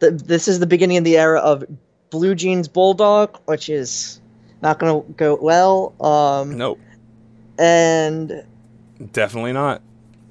the, 0.00 0.10
this 0.10 0.48
is 0.48 0.58
the 0.60 0.66
beginning 0.66 0.98
of 0.98 1.04
the 1.04 1.16
era 1.16 1.40
of 1.40 1.64
Blue 2.10 2.34
Jeans 2.34 2.68
Bulldog, 2.68 3.38
which 3.46 3.68
is 3.68 4.20
not 4.62 4.78
going 4.78 5.02
to 5.02 5.12
go 5.14 5.38
well. 5.40 5.94
Um, 6.00 6.56
Nope. 6.58 6.78
and 7.58 8.44
Definitely 9.12 9.52
not. 9.52 9.82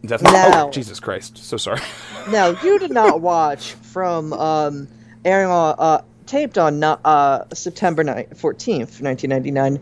Definitely. 0.06 0.40
No. 0.40 0.68
Oh, 0.68 0.72
Jesus 0.72 1.00
Christ. 1.00 1.38
So 1.38 1.58
sorry. 1.58 1.80
no, 2.30 2.58
you 2.64 2.80
did 2.80 2.92
not 2.92 3.22
watch 3.22 3.74
from 3.74 4.34
um, 4.34 4.88
airing 5.24 5.50
on 5.50 5.76
uh, 5.78 6.02
taped 6.26 6.58
on 6.58 6.84
uh, 6.84 7.46
September 7.54 8.04
ni- 8.04 8.12
14th, 8.12 9.02
1999, 9.02 9.80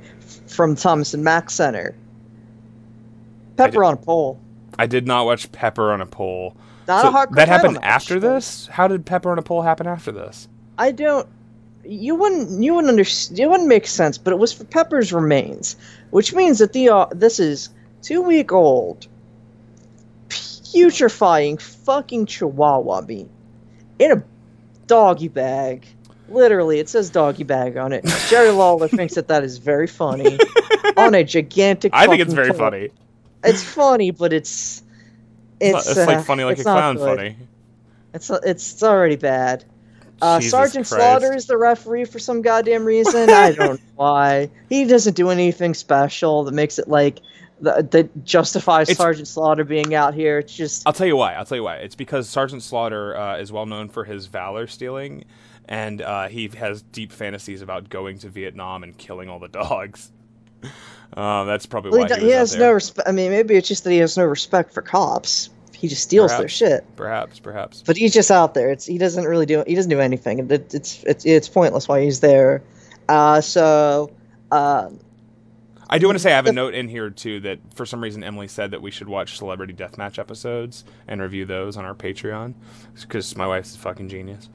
from 0.48 0.76
Thomas 0.76 1.14
and 1.14 1.24
Mack 1.24 1.50
Center. 1.50 1.96
Pepper 3.58 3.84
on 3.84 3.94
a 3.96 3.98
pole. 3.98 4.40
I 4.78 4.88
did 4.88 5.06
not 5.06 5.26
watch 5.26 5.52
Pepper 5.52 5.92
on 5.92 6.02
a 6.02 6.06
Pole. 6.06 6.56
Not 6.88 7.02
So 7.02 7.10
a 7.10 7.12
hardcore 7.12 7.36
that 7.36 7.48
happened 7.48 7.80
after 7.84 8.20
this? 8.20 8.68
How 8.68 8.88
did 8.88 9.06
Pepper 9.06 9.32
on 9.32 9.38
a 9.38 9.42
Pole 9.44 9.62
happen 9.62 9.88
after 9.88 10.12
this? 10.12 10.48
I 10.78 10.92
don't. 10.92 11.28
You 11.84 12.16
wouldn't. 12.16 12.64
You 12.64 12.74
wouldn't 12.76 12.90
understand. 12.90 13.40
It 13.40 13.48
wouldn't 13.50 13.70
make 13.70 13.88
sense. 13.88 14.18
But 14.18 14.34
it 14.34 14.40
was 14.40 14.54
for 14.54 14.64
Pepper's 14.64 15.14
remains, 15.14 15.76
which 16.10 16.34
means 16.34 16.60
that 16.60 16.74
the 16.74 16.90
uh, 16.90 17.06
this 17.12 17.40
is 17.40 17.70
two 18.02 18.22
week 18.22 18.52
old, 18.52 19.08
putrefying 20.72 21.58
fucking 21.58 22.26
Chihuahua 22.26 23.02
meat 23.02 23.30
in 24.00 24.12
a 24.12 24.24
doggy 24.88 25.28
bag. 25.28 25.86
Literally, 26.30 26.80
it 26.80 26.88
says 26.88 27.10
doggy 27.10 27.44
bag 27.44 27.78
on 27.78 27.92
it. 27.92 28.06
Jerry 28.30 28.52
Lawler 28.52 28.88
thinks 28.90 29.16
that 29.16 29.28
that 29.28 29.44
is 29.44 29.58
very 29.58 29.88
funny 29.88 30.38
on 30.96 31.14
a 31.14 31.24
gigantic. 31.24 31.94
I 31.94 32.08
think 32.08 32.22
it's 32.22 32.34
very 32.34 32.50
pole. 32.50 32.58
funny. 32.58 32.90
It's 33.44 33.64
funny, 33.64 34.12
but 34.12 34.32
it's 34.32 34.84
It's, 35.60 35.78
it's, 35.88 35.98
it's 35.98 36.08
like 36.08 36.18
uh, 36.20 36.24
funny 36.24 36.44
like 36.44 36.54
it's 36.54 36.62
a 36.62 36.64
clown 36.64 36.98
funny. 36.98 37.36
It's 38.14 38.30
it's 38.30 38.46
it's 38.46 38.84
already 38.84 39.16
bad. 39.18 39.66
Uh, 40.22 40.40
Sergeant 40.40 40.88
Christ. 40.88 40.90
Slaughter 40.90 41.34
is 41.34 41.48
the 41.48 41.58
referee 41.58 42.06
for 42.06 42.20
some 42.20 42.44
goddamn 42.44 42.86
reason. 42.86 43.30
I 43.30 43.54
don't 43.54 43.80
know 43.80 43.86
why. 43.96 44.52
He 44.70 44.86
doesn't 44.86 45.16
do 45.16 45.30
anything 45.30 45.74
special 45.74 46.44
that 46.44 46.52
makes 46.54 46.78
it 46.78 46.88
like 46.88 47.20
that, 47.62 47.92
that 47.92 48.26
justifies 48.26 48.90
It's- 48.90 48.98
Sergeant 48.98 49.28
Slaughter 49.28 49.64
being 49.64 49.94
out 49.94 50.14
here. 50.14 50.40
It's 50.40 50.56
just 50.56 50.84
I'll 50.86 50.94
tell 50.94 51.08
you 51.08 51.16
why. 51.16 51.34
I'll 51.34 51.46
tell 51.46 51.58
you 51.58 51.64
why. 51.64 51.78
It's 51.78 51.96
because 51.96 52.28
Sergeant 52.30 52.64
Slaughter 52.64 53.16
uh, 53.16 53.38
is 53.38 53.52
well 53.52 53.66
known 53.66 53.90
for 53.90 54.04
his 54.04 54.26
valor 54.26 54.68
stealing, 54.68 55.26
and 55.66 56.02
uh, 56.02 56.28
he 56.28 56.48
has 56.58 56.82
deep 56.82 57.12
fantasies 57.12 57.62
about 57.62 57.90
going 57.90 58.20
to 58.20 58.30
Vietnam 58.30 58.84
and 58.84 58.98
killing 58.98 59.30
all 59.30 59.40
the 59.40 59.48
dogs. 59.48 60.12
Um, 61.14 61.48
that's 61.48 61.66
probably 61.66 61.92
well, 61.92 62.02
why 62.02 62.08
he, 62.08 62.14
he, 62.14 62.20
do- 62.20 62.26
was 62.26 62.32
he 62.32 62.36
out 62.36 62.40
has 62.40 62.56
no 62.58 62.72
respect. 62.72 63.08
I 63.08 63.12
mean, 63.12 63.32
maybe 63.32 63.56
it's 63.56 63.68
just 63.68 63.84
that 63.84 63.92
he 63.92 63.98
has 63.98 64.18
no 64.18 64.26
respect 64.26 64.74
for 64.74 64.82
cops. 64.82 65.50
He 65.74 65.88
just 65.88 66.04
steals 66.04 66.38
their 66.38 66.48
shit. 66.48 66.86
Perhaps, 66.96 67.40
perhaps. 67.40 67.82
But 67.84 67.98
he's 67.98 68.14
just 68.14 68.30
out 68.30 68.54
there. 68.54 68.70
It's 68.70 68.86
he 68.86 69.00
doesn't 69.00 69.26
really 69.26 69.48
do 69.48 69.64
he 69.66 69.74
doesn't 69.74 69.90
do 69.90 70.00
anything. 70.00 70.52
It, 70.52 70.74
it's 70.76 71.04
it's 71.04 71.26
it's 71.26 71.50
pointless 71.50 71.88
why 71.88 72.04
he's 72.04 72.20
there. 72.20 72.62
Uh, 73.10 73.42
so. 73.42 74.12
Uh, 74.52 74.90
I 75.92 75.98
do 75.98 76.08
want 76.08 76.16
to 76.16 76.20
say 76.20 76.32
I 76.32 76.38
have 76.38 76.48
a 76.48 76.54
note 76.54 76.74
in 76.74 76.88
here 76.88 77.10
too 77.10 77.42
that 77.42 77.60
for 77.76 77.86
some 77.86 78.02
reason 78.02 78.24
Emily 78.24 78.48
said 78.48 78.72
that 78.72 78.82
we 78.82 78.92
should 78.92 79.10
watch 79.10 79.38
celebrity 79.38 79.74
deathmatch 79.74 80.18
episodes 80.18 80.86
and 81.08 81.22
review 81.22 81.46
those 81.46 81.76
on 81.76 81.84
our 81.84 81.94
Patreon 81.94 82.54
because 83.00 83.36
my 83.36 83.46
wife's 83.46 83.76
a 83.76 83.80
fucking 83.80 84.08
genius. 84.08 84.50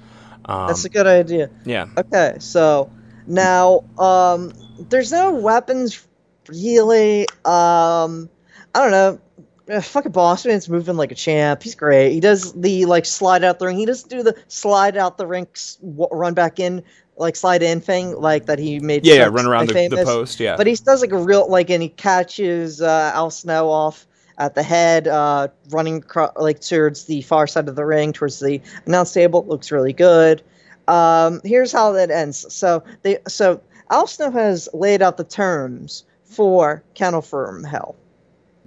Um, 0.47 0.69
that's 0.69 0.85
a 0.85 0.89
good 0.89 1.07
idea. 1.07 1.51
yeah. 1.65 1.87
Okay, 1.99 2.37
so 2.41 2.91
now 3.27 3.85
um 3.99 4.53
there's 4.89 5.13
no 5.13 5.33
weapons 5.33 6.07
really. 6.49 7.23
Um 7.45 8.31
I 8.75 8.81
don't 8.81 8.91
know. 8.91 9.21
Uh, 9.69 9.81
fucking 9.81 10.13
Bossman's 10.13 10.69
moving 10.69 10.97
like 10.97 11.11
a 11.11 11.17
champ. 11.17 11.63
He's 11.63 11.75
great. 11.75 12.13
He 12.13 12.21
does 12.21 12.53
the 12.53 12.87
like 12.87 13.05
slide 13.05 13.43
out 13.43 13.59
the 13.59 13.67
ring. 13.67 13.77
He 13.77 13.85
doesn't 13.85 14.09
do 14.09 14.23
the 14.23 14.37
slide 14.47 14.97
out 14.97 15.19
the 15.19 15.27
ring, 15.27 15.49
run 15.83 16.35
back 16.35 16.61
in, 16.61 16.85
like 17.17 17.37
slide 17.37 17.63
in 17.63 17.81
thing, 17.81 18.15
like 18.17 18.47
that 18.47 18.59
he 18.59 18.81
made. 18.81 19.07
Yeah, 19.07 19.15
yeah, 19.15 19.25
run 19.27 19.47
around 19.47 19.69
the, 19.69 19.89
the 19.89 20.05
post. 20.05 20.41
Yeah. 20.41 20.57
But 20.57 20.67
he 20.67 20.75
does 20.75 21.01
like 21.01 21.13
a 21.13 21.19
real 21.19 21.49
like, 21.49 21.71
and 21.71 21.83
he 21.83 21.89
catches 21.89 22.83
uh, 22.83 23.13
Al 23.15 23.31
Snow 23.31 23.71
off 23.71 24.07
at 24.39 24.55
the 24.55 24.63
head, 24.63 25.09
uh, 25.09 25.49
running 25.71 26.03
cro- 26.03 26.33
like 26.37 26.61
towards 26.61 27.05
the 27.05 27.23
far 27.23 27.47
side 27.47 27.69
of 27.69 27.77
the 27.77 27.85
ring, 27.85 28.13
towards 28.13 28.39
the 28.41 28.61
announce 28.85 29.13
table. 29.13 29.45
Looks 29.47 29.73
really 29.73 29.93
good. 29.93 30.43
Um, 30.89 31.41
here's 31.43 31.73
how 31.73 31.93
that 31.93 32.11
ends. 32.11 32.53
So 32.55 32.85
they, 33.03 33.19
so 33.27 33.61
Al 33.91 34.07
Snow 34.07 34.31
has 34.31 34.69
laid 34.73 35.03
out 35.03 35.17
the 35.17 35.25
terms 35.25 36.05
for 36.25 36.83
Kennel 36.95 37.23
from 37.23 37.65
Hell. 37.65 37.97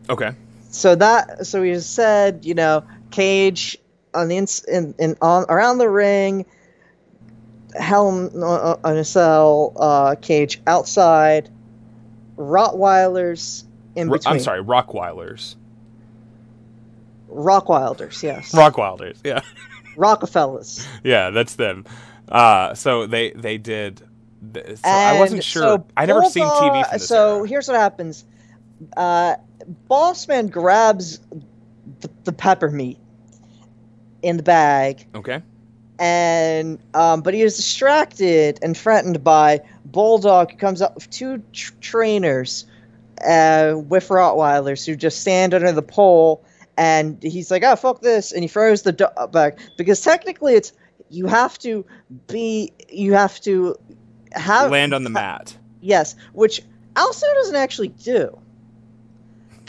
okay. 0.09 0.33
So 0.71 0.93
that, 0.95 1.47
so 1.47 1.63
he 1.63 1.79
said, 1.79 2.45
you 2.45 2.53
know, 2.53 2.83
cage 3.09 3.77
on 4.13 4.27
the 4.27 4.37
ins, 4.37 4.63
in, 4.65 4.93
in 4.99 5.15
on 5.19 5.45
around 5.49 5.79
the 5.79 5.89
ring, 5.89 6.45
Hell 7.75 8.07
on 8.83 8.97
a 8.97 9.03
cell, 9.03 9.73
uh, 9.75 10.15
cage 10.21 10.61
outside, 10.67 11.49
Rottweilers 12.37 13.65
in 13.95 14.09
between. 14.09 14.35
I'm 14.35 14.39
sorry, 14.39 14.63
Rockwilders. 14.63 15.55
Rockwilders, 17.29 18.23
yes. 18.23 18.51
Rockwilders. 18.53 19.17
Yeah. 19.23 19.41
Rockefellers. 19.97 20.87
yeah, 21.03 21.29
that's 21.29 21.55
them. 21.55 21.85
Uh, 22.29 22.73
so 22.73 23.05
they 23.05 23.31
they 23.31 23.57
did. 23.57 24.01
So 24.53 24.75
I 24.85 25.19
wasn't 25.19 25.43
sure. 25.43 25.61
so 25.61 25.85
I 25.97 26.05
never 26.05 26.23
seen 26.23 26.45
TV 26.45 26.83
from 26.83 26.93
this 26.93 27.07
So 27.07 27.39
era. 27.39 27.47
here's 27.47 27.67
what 27.67 27.77
happens. 27.77 28.23
Uh, 28.95 29.35
Bossman 29.89 30.49
grabs 30.49 31.19
the, 31.99 32.09
the 32.23 32.31
pepper 32.31 32.69
meat 32.71 32.97
in 34.21 34.37
the 34.37 34.43
bag, 34.43 35.05
Okay. 35.13 35.41
And 35.99 36.79
um, 36.93 37.21
but 37.21 37.33
he 37.33 37.41
is 37.41 37.57
distracted 37.57 38.59
and 38.61 38.75
threatened 38.75 39.23
by 39.23 39.61
Bulldog, 39.85 40.51
who 40.51 40.57
comes 40.57 40.81
up 40.81 40.95
with 40.95 41.09
two 41.09 41.43
tr- 41.51 41.73
trainers 41.81 42.65
uh, 43.27 43.75
with 43.75 44.07
Rottweilers 44.07 44.85
who 44.85 44.95
just 44.95 45.19
stand 45.19 45.53
under 45.53 45.71
the 45.73 45.81
pole, 45.81 46.43
and 46.77 47.21
he's 47.21 47.51
like, 47.51 47.63
"Oh 47.63 47.75
fuck 47.75 48.01
this!" 48.01 48.31
and 48.31 48.41
he 48.43 48.47
throws 48.47 48.83
the 48.83 48.93
dog 48.93 49.31
back 49.31 49.59
because 49.77 50.01
technically 50.01 50.53
it's 50.53 50.71
you 51.09 51.27
have 51.27 51.59
to 51.59 51.85
be 52.27 52.71
you 52.89 53.13
have 53.13 53.39
to 53.41 53.75
have 54.31 54.71
Land 54.71 54.93
on 54.93 55.03
the 55.03 55.09
mat. 55.09 55.57
Yes, 55.81 56.15
which 56.33 56.61
Also 56.95 57.27
doesn't 57.35 57.55
actually 57.55 57.89
do. 57.89 58.37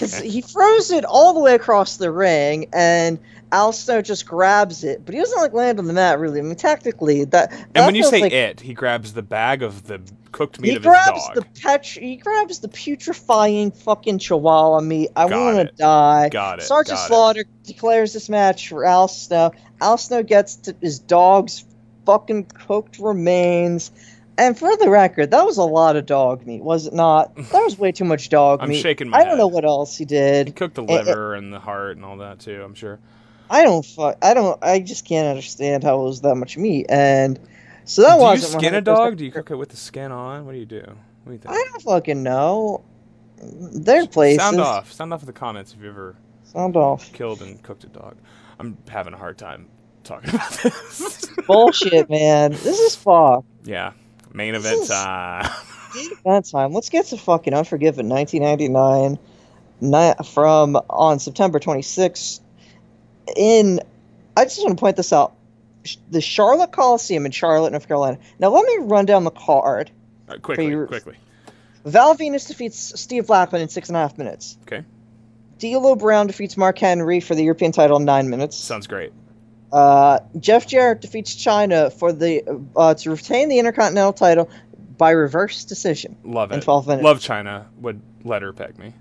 Because 0.01 0.19
he 0.19 0.41
throws 0.41 0.91
it 0.91 1.05
all 1.05 1.35
the 1.35 1.41
way 1.41 1.55
across 1.55 1.97
the 1.99 2.11
ring, 2.11 2.69
and 2.73 3.19
Al 3.53 3.73
Snow 3.73 4.01
just 4.01 4.27
grabs 4.27 4.85
it, 4.85 5.05
but 5.05 5.15
he 5.15 5.21
doesn't 5.21 5.41
like 5.41 5.53
land 5.53 5.79
on 5.79 5.87
the 5.87 5.93
mat 5.93 6.19
really. 6.19 6.41
I 6.41 6.43
mean, 6.43 6.57
tactically, 6.57 7.25
that. 7.25 7.53
And 7.75 7.87
when 7.87 7.95
you 7.95 8.05
say 8.05 8.23
like- 8.23 8.33
it, 8.33 8.61
he 8.61 8.75
grabs 8.75 9.13
the 9.13 9.23
bag 9.23 9.63
of 9.63 9.87
the 9.87 10.01
cooked 10.33 10.61
meat 10.61 10.71
he 10.71 10.77
of 10.77 10.83
grabs 10.83 11.11
his 11.13 11.27
dog. 11.27 11.35
the 11.35 11.61
pet. 11.61 11.85
He 11.85 12.17
grabs 12.17 12.61
the 12.61 12.69
putrefying 12.69 13.73
fucking 13.73 14.19
chihuahua 14.21 14.81
meat. 14.81 15.11
I 15.17 15.27
want 15.27 15.69
to 15.69 15.75
die. 15.77 16.29
Got 16.31 16.61
it, 16.61 16.63
Sergeant 16.63 16.97
got 16.97 17.05
it. 17.05 17.09
Slaughter 17.09 17.45
declares 17.65 18.13
this 18.13 18.29
match 18.29 18.69
for 18.69 18.85
Al 18.85 19.09
Snow. 19.09 19.53
Al 19.81 19.99
Snow 19.99 20.23
gets 20.23 20.57
to 20.57 20.77
his 20.81 20.99
dog's 20.99 21.65
fucking 22.07 22.45
cooked 22.45 22.99
remains. 22.99 23.91
And 24.39 24.59
for 24.59 24.75
the 24.79 24.89
record, 24.89 25.31
that 25.33 25.45
was 25.45 25.59
a 25.59 25.65
lot 25.65 25.97
of 25.97 26.07
dog 26.07 26.47
meat, 26.47 26.63
was 26.63 26.87
it 26.87 26.95
not? 26.95 27.35
That 27.37 27.63
was 27.63 27.79
way 27.79 27.93
too 27.93 28.05
much 28.07 28.29
dog 28.31 28.61
I'm 28.63 28.71
meat. 28.71 28.81
shaking 28.81 29.09
my 29.11 29.19
I 29.19 29.25
don't 29.25 29.37
know 29.37 29.47
what 29.49 29.65
else 29.67 29.97
he 29.99 30.05
did. 30.07 30.47
He 30.49 30.53
cooked 30.53 30.77
the 30.77 30.83
liver 30.83 31.35
and 31.35 31.53
the 31.53 31.61
heart 31.61 31.97
and 31.97 32.05
all 32.07 32.17
that 32.19 32.39
too. 32.39 32.63
I'm 32.65 32.75
sure. 32.75 32.99
I 33.51 33.63
don't 33.65 33.85
fuck. 33.85 34.17
I 34.23 34.33
don't. 34.33 34.63
I 34.63 34.79
just 34.81 35.05
can't 35.05 35.29
understand 35.29 35.85
how 35.85 36.01
it 36.01 36.05
was 36.05 36.21
that 36.23 36.37
much 36.37 36.57
meat. 36.57 36.87
And 36.89 37.39
so 37.85 38.03
that 38.03 38.19
was. 38.19 38.41
do 38.41 38.47
you 38.47 38.53
skin 38.61 38.75
a 38.75 38.81
100% 38.81 38.85
dog? 38.85 39.17
Do 39.17 39.25
you 39.25 39.33
cook 39.33 39.51
it 39.51 39.57
with 39.57 39.71
the 39.71 39.77
skin 39.77 40.13
on? 40.13 40.47
What 40.47 40.53
do 40.53 40.59
you 40.59 40.67
do? 40.67 40.81
What 40.85 41.27
do 41.27 41.33
you 41.33 41.39
think? 41.39 41.47
I 41.55 41.65
don't 41.71 41.83
fucking 41.83 42.23
know. 42.23 42.83
There 43.43 44.03
are 44.03 44.07
places. 44.07 44.41
Sound 44.41 44.61
off. 44.61 44.93
Sound 44.93 45.13
off 45.13 45.21
in 45.21 45.27
the 45.27 45.33
comments 45.33 45.75
if 45.75 45.83
you 45.83 45.89
ever 45.89 46.17
Sound 46.45 46.77
off. 46.77 47.13
killed 47.13 47.43
and 47.43 47.61
cooked 47.63 47.85
a 47.85 47.89
dog. 47.89 48.17
I'm 48.59 48.77
having 48.89 49.13
a 49.15 49.17
hard 49.19 49.37
time 49.37 49.67
talking 50.05 50.31
about 50.35 50.51
this. 50.63 51.27
Bullshit, 51.47 52.09
man. 52.09 52.53
This 52.53 52.79
is 52.79 52.95
fuck. 52.97 53.45
yeah. 53.65 53.93
Main 54.35 54.55
event 54.55 54.87
time. 54.87 55.51
That 56.25 56.45
time. 56.51 56.73
Let's 56.73 56.89
get 56.89 57.07
to 57.07 57.17
fucking 57.17 57.53
Unforgiven 57.53 58.09
1999 58.09 59.19
ni- 59.81 60.25
from 60.25 60.77
on 60.89 61.19
September 61.19 61.59
26th 61.59 62.41
in 63.37 63.81
I 64.37 64.45
just 64.45 64.59
want 64.63 64.77
to 64.77 64.81
point 64.81 64.97
this 64.97 65.13
out. 65.13 65.35
The 66.11 66.21
Charlotte 66.21 66.73
Coliseum 66.73 67.27
in 67.27 67.33
Charlotte, 67.33 67.71
North 67.73 67.89
Carolina. 67.89 68.19
Now 68.39 68.51
let 68.51 68.65
me 68.67 68.79
run 68.87 69.07
down 69.07 69.25
the 69.25 69.31
card. 69.31 69.91
Right, 70.29 70.41
quickly, 70.41 70.69
your- 70.69 70.87
quickly. 70.87 71.17
Val 71.85 72.15
Venis 72.15 72.47
defeats 72.47 73.01
Steve 73.01 73.27
Blackman 73.27 73.63
in 73.63 73.69
six 73.69 73.89
and 73.89 73.97
a 73.97 74.01
half 74.01 74.19
minutes. 74.19 74.59
Okay. 74.63 74.85
D'Lo 75.59 75.97
Brown 75.97 76.27
defeats 76.27 76.57
Mark 76.57 76.79
Henry 76.79 77.21
for 77.21 77.35
the 77.35 77.43
European 77.43 77.73
title 77.73 77.97
in 77.97 78.05
nine 78.05 78.29
minutes. 78.31 78.57
Sounds 78.57 78.87
great. 78.87 79.13
Uh, 79.73 80.21
Jeff 80.39 80.67
Jarrett 80.67 81.01
defeats 81.01 81.35
Chyna 81.35 81.93
for 81.93 82.13
the 82.13 82.43
uh, 82.77 82.95
to 82.95 83.11
retain 83.11 83.49
the 83.49 83.59
Intercontinental 83.59 84.13
title 84.13 84.51
by 84.99 85.11
reverse 85.11 85.65
decision. 85.65 86.17
Love 86.25 86.51
it. 86.53 86.57
In 86.57 86.61
12 86.61 86.87
minutes. 86.89 87.05
Love 87.05 87.19
Chyna. 87.21 87.67
Would 87.81 88.01
let 88.25 88.43
her 88.43 88.53
peg 88.53 88.79
me. 88.79 88.93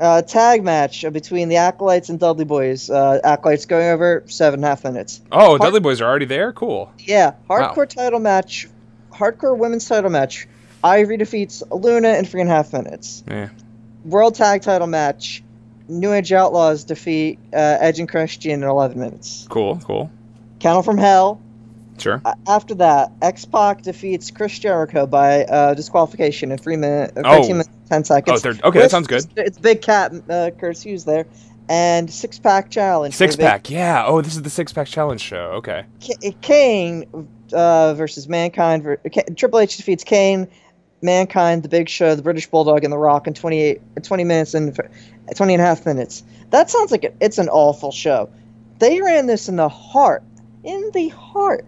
Uh, 0.00 0.22
tag 0.22 0.64
match 0.64 1.04
between 1.12 1.48
the 1.48 1.56
Acolytes 1.58 2.08
and 2.08 2.18
Dudley 2.18 2.44
Boyz. 2.44 2.92
Uh, 2.92 3.20
Acolytes 3.22 3.66
going 3.66 3.86
over 3.88 4.24
seven 4.26 4.58
and 4.58 4.64
a 4.64 4.68
half 4.68 4.82
minutes. 4.82 5.20
Oh, 5.30 5.56
Har- 5.56 5.58
Dudley 5.58 5.78
Boyz 5.80 6.00
are 6.00 6.04
already 6.04 6.24
there. 6.24 6.52
Cool. 6.52 6.90
Yeah, 6.98 7.34
Wow. 7.48 7.72
hardcore 7.72 7.88
title 7.88 8.18
match, 8.18 8.68
hardcore 9.12 9.56
women's 9.56 9.86
title 9.86 10.10
match. 10.10 10.48
Ivory 10.82 11.16
defeats 11.16 11.62
Luna 11.70 12.14
in 12.14 12.24
three 12.24 12.40
and 12.40 12.50
a 12.50 12.52
half 12.52 12.72
minutes. 12.72 13.22
Yeah. 13.30 13.50
World 14.04 14.34
tag 14.34 14.62
title 14.62 14.88
match. 14.88 15.43
New 15.88 16.12
Age 16.12 16.32
Outlaws 16.32 16.84
defeat 16.84 17.38
uh, 17.52 17.56
Edge 17.80 17.98
and 17.98 18.08
Christian 18.08 18.62
in 18.62 18.68
11 18.68 18.98
minutes. 18.98 19.46
Cool. 19.50 19.80
Cool. 19.84 20.10
Count 20.60 20.84
from 20.84 20.98
Hell. 20.98 21.40
Sure. 21.98 22.20
After 22.48 22.74
that, 22.76 23.12
X 23.22 23.44
Pac 23.44 23.82
defeats 23.82 24.30
Chris 24.32 24.58
Jericho 24.58 25.06
by 25.06 25.44
uh, 25.44 25.74
disqualification 25.74 26.50
in 26.50 26.58
three 26.58 26.76
minutes, 26.76 27.12
uh, 27.16 27.22
Oh. 27.24 27.34
13 27.36 27.50
minutes, 27.52 27.70
10 27.88 28.04
seconds. 28.04 28.40
Oh, 28.40 28.42
third- 28.42 28.64
okay, 28.64 28.80
that 28.80 28.90
sounds 28.90 29.06
good. 29.06 29.24
It's 29.36 29.58
Big 29.58 29.80
Cat, 29.80 30.12
uh, 30.28 30.50
Curtis 30.58 30.82
Hughes 30.82 31.04
there, 31.04 31.26
and 31.68 32.10
six 32.10 32.38
pack 32.40 32.68
challenge. 32.70 33.14
Six 33.14 33.36
big- 33.36 33.46
pack. 33.46 33.70
Yeah. 33.70 34.04
Oh, 34.06 34.20
this 34.22 34.34
is 34.34 34.42
the 34.42 34.50
six 34.50 34.72
pack 34.72 34.88
challenge 34.88 35.20
show. 35.20 35.52
Okay. 35.58 35.84
K- 36.00 36.34
Kane 36.40 37.28
uh, 37.52 37.94
versus 37.94 38.28
Mankind. 38.28 38.82
Ver- 38.82 38.96
K- 38.96 39.24
Triple 39.36 39.60
H 39.60 39.76
defeats 39.76 40.02
Kane, 40.02 40.48
Mankind, 41.04 41.62
The 41.62 41.68
Big 41.68 41.88
Show, 41.88 42.14
The 42.14 42.22
British 42.22 42.48
Bulldog, 42.48 42.82
and 42.82 42.92
The 42.92 42.98
Rock 42.98 43.26
in 43.26 43.34
28, 43.34 43.80
20 44.02 44.24
minutes 44.24 44.54
and 44.54 44.74
20 45.36 45.54
and 45.54 45.62
a 45.62 45.64
half 45.64 45.86
minutes. 45.86 46.24
That 46.50 46.70
sounds 46.70 46.90
like 46.90 47.04
it, 47.04 47.16
it's 47.20 47.38
an 47.38 47.48
awful 47.48 47.92
show. 47.92 48.30
They 48.78 49.00
ran 49.00 49.26
this 49.26 49.48
in 49.48 49.56
the 49.56 49.68
heart, 49.68 50.22
in 50.64 50.90
the 50.92 51.08
heart 51.08 51.64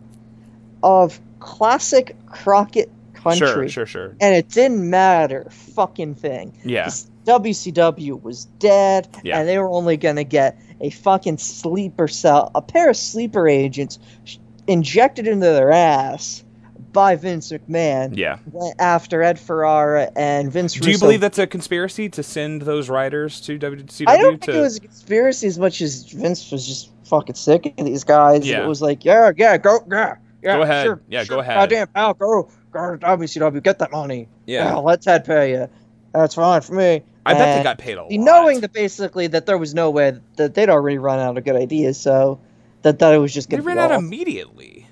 of 0.83 1.21
classic 1.39 2.17
Crockett 2.27 2.91
country. 3.15 3.47
Sure. 3.47 3.69
Sure. 3.69 3.87
Sure. 3.87 4.17
And 4.21 4.35
it 4.35 4.49
didn't 4.49 4.89
matter, 4.89 5.47
fucking 5.51 6.15
thing. 6.17 6.53
Yeah. 6.65 6.89
WCW 7.27 8.23
was 8.23 8.45
dead, 8.59 9.09
Yeah. 9.25 9.39
and 9.39 9.49
they 9.49 9.59
were 9.59 9.69
only 9.69 9.97
going 9.97 10.17
to 10.17 10.25
get 10.25 10.59
a 10.81 10.91
fucking 10.91 11.39
sleeper 11.39 12.09
cell, 12.09 12.51
a 12.55 12.63
pair 12.63 12.89
of 12.91 12.97
sleeper 12.97 13.49
agents 13.49 13.99
sh- 14.25 14.37
injected 14.67 15.27
into 15.27 15.47
their 15.47 15.73
ass 15.73 16.45
by 16.97 17.15
Vince 17.15 17.53
McMahon 17.53 18.17
Yeah. 18.17 18.39
went 18.51 18.75
after 18.81 19.23
Ed 19.23 19.39
Ferrara 19.39 20.11
and 20.17 20.51
Vince 20.51 20.75
Do 20.75 20.91
you 20.91 20.99
believe 20.99 21.21
that's 21.21 21.39
a 21.39 21.47
conspiracy 21.47 22.09
to 22.09 22.23
send 22.23 22.63
those 22.63 22.89
riders 22.89 23.41
to 23.43 23.59
WCW? 23.59 24.09
I 24.09 24.17
don't 24.17 24.41
to... 24.41 24.47
think 24.47 24.59
it 24.59 24.61
was 24.61 24.77
a 24.79 24.81
conspiracy 24.81 25.47
as 25.47 25.59
much 25.59 25.81
as 25.81 26.05
Vince 26.11 26.51
was 26.51 26.67
just 26.67 26.91
fucking 27.05 27.37
sick 27.37 27.73
of 27.79 27.85
these 27.85 28.03
guys. 28.03 28.49
Yeah. 28.49 28.65
It 28.65 28.67
was 28.67 28.83
like, 28.83 29.05
yeah, 29.05 29.31
yeah, 29.37 29.57
go, 29.59 29.79
yeah, 29.91 30.17
yeah, 30.43 30.57
Go 30.57 30.63
ahead. 30.63 30.85
sure, 30.87 31.01
Yeah, 31.09 31.23
sure, 31.25 31.37
go 31.37 31.41
ahead. 31.41 31.55
Goddamn, 31.57 31.89
pal, 31.89 32.15
go, 32.15 32.49
go 32.73 32.97
to 32.97 33.07
WCW, 33.07 33.63
get 33.63 33.79
that 33.79 33.93
money. 33.93 34.29
Yeah. 34.47 34.65
Yeah, 34.65 34.75
let 34.77 35.03
Ted 35.03 35.25
pay 35.25 35.53
you. 35.53 35.69
That's 36.13 36.35
fine 36.35 36.61
for 36.63 36.75
me. 36.75 37.03
I 37.27 37.35
bet 37.35 37.59
they 37.59 37.63
got 37.65 37.79
paid 37.79 37.99
a 37.99 38.03
lot. 38.05 38.13
knowing 38.13 38.61
that 38.61 38.73
basically 38.73 39.27
that 39.27 39.47
there 39.47 39.59
was 39.59 39.75
no 39.75 39.91
way 39.91 40.19
that 40.37 40.55
they'd 40.55 40.71
already 40.71 40.97
run 40.99 41.19
out 41.19 41.37
of 41.37 41.45
good 41.45 41.57
ideas, 41.57 41.99
so 41.99 42.41
that 42.83 43.01
that 43.01 43.13
it 43.15 43.19
was 43.19 43.35
just 43.35 43.51
gonna 43.51 43.65
ran 43.65 43.77
be 43.77 43.81
out 43.81 43.93
off. 43.93 43.99
immediately. 43.99 44.87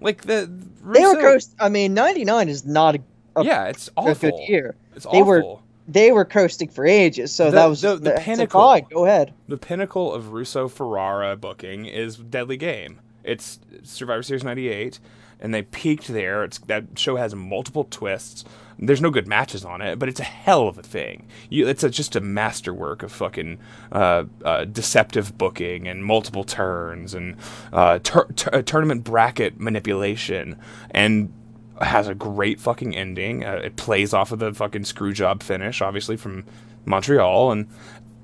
Like 0.00 0.22
the 0.22 0.48
They 0.94 1.00
were 1.00 1.06
Russo- 1.14 1.20
coast. 1.20 1.54
I 1.60 1.68
mean, 1.68 1.94
ninety 1.94 2.24
nine 2.24 2.48
is 2.48 2.64
not 2.64 2.96
a, 2.96 3.00
a, 3.36 3.44
Yeah, 3.44 3.64
it's 3.66 3.88
a 3.88 3.92
awful. 3.96 4.14
good 4.30 4.48
year. 4.48 4.74
It's 4.94 5.06
They 5.10 5.22
were- 5.22 5.42
They 5.88 6.10
were 6.10 6.24
coasting 6.24 6.68
for 6.68 6.84
ages, 6.84 7.32
so 7.32 7.44
The- 7.44 7.50
that 7.52 7.66
was 7.66 7.80
the- 7.82 7.96
the 7.96 8.12
pinnacle. 8.18 8.60
Fine, 8.60 8.86
go 8.90 9.04
ahead. 9.04 9.32
The 9.46 9.56
pinnacle 9.56 10.12
of 10.12 10.32
Russo 10.32 10.66
Ferrara 10.66 11.36
booking 11.36 11.86
is 11.86 12.16
Deadly 12.16 12.56
Game. 12.56 12.98
It's 13.22 13.60
Survivor 13.84 14.22
Series 14.24 14.42
'98, 14.42 14.98
and 15.40 15.52
they 15.52 15.62
peaked 15.62 16.08
there. 16.08 16.44
It's 16.44 16.58
that 16.58 16.98
show 16.98 17.16
has 17.16 17.34
multiple 17.34 17.84
twists. 17.84 18.44
There's 18.78 19.00
no 19.00 19.10
good 19.10 19.26
matches 19.26 19.64
on 19.64 19.80
it, 19.80 19.98
but 19.98 20.08
it's 20.08 20.20
a 20.20 20.24
hell 20.24 20.68
of 20.68 20.76
a 20.76 20.82
thing. 20.82 21.26
You, 21.48 21.66
it's 21.66 21.82
a, 21.82 21.88
just 21.88 22.14
a 22.14 22.20
masterwork 22.20 23.02
of 23.02 23.10
fucking 23.10 23.58
uh, 23.90 24.24
uh, 24.44 24.64
deceptive 24.66 25.38
booking 25.38 25.88
and 25.88 26.04
multiple 26.04 26.44
turns 26.44 27.14
and 27.14 27.36
uh, 27.72 28.00
tur- 28.00 28.28
uh, 28.52 28.62
tournament 28.62 29.02
bracket 29.02 29.58
manipulation 29.58 30.58
and 30.90 31.32
has 31.80 32.08
a 32.08 32.14
great 32.14 32.60
fucking 32.60 32.94
ending. 32.94 33.44
Uh, 33.44 33.60
it 33.64 33.76
plays 33.76 34.12
off 34.12 34.32
of 34.32 34.40
the 34.40 34.52
fucking 34.52 34.84
screw 34.84 35.12
job 35.12 35.42
finish, 35.42 35.80
obviously 35.80 36.16
from 36.16 36.44
Montreal, 36.84 37.52
and 37.52 37.68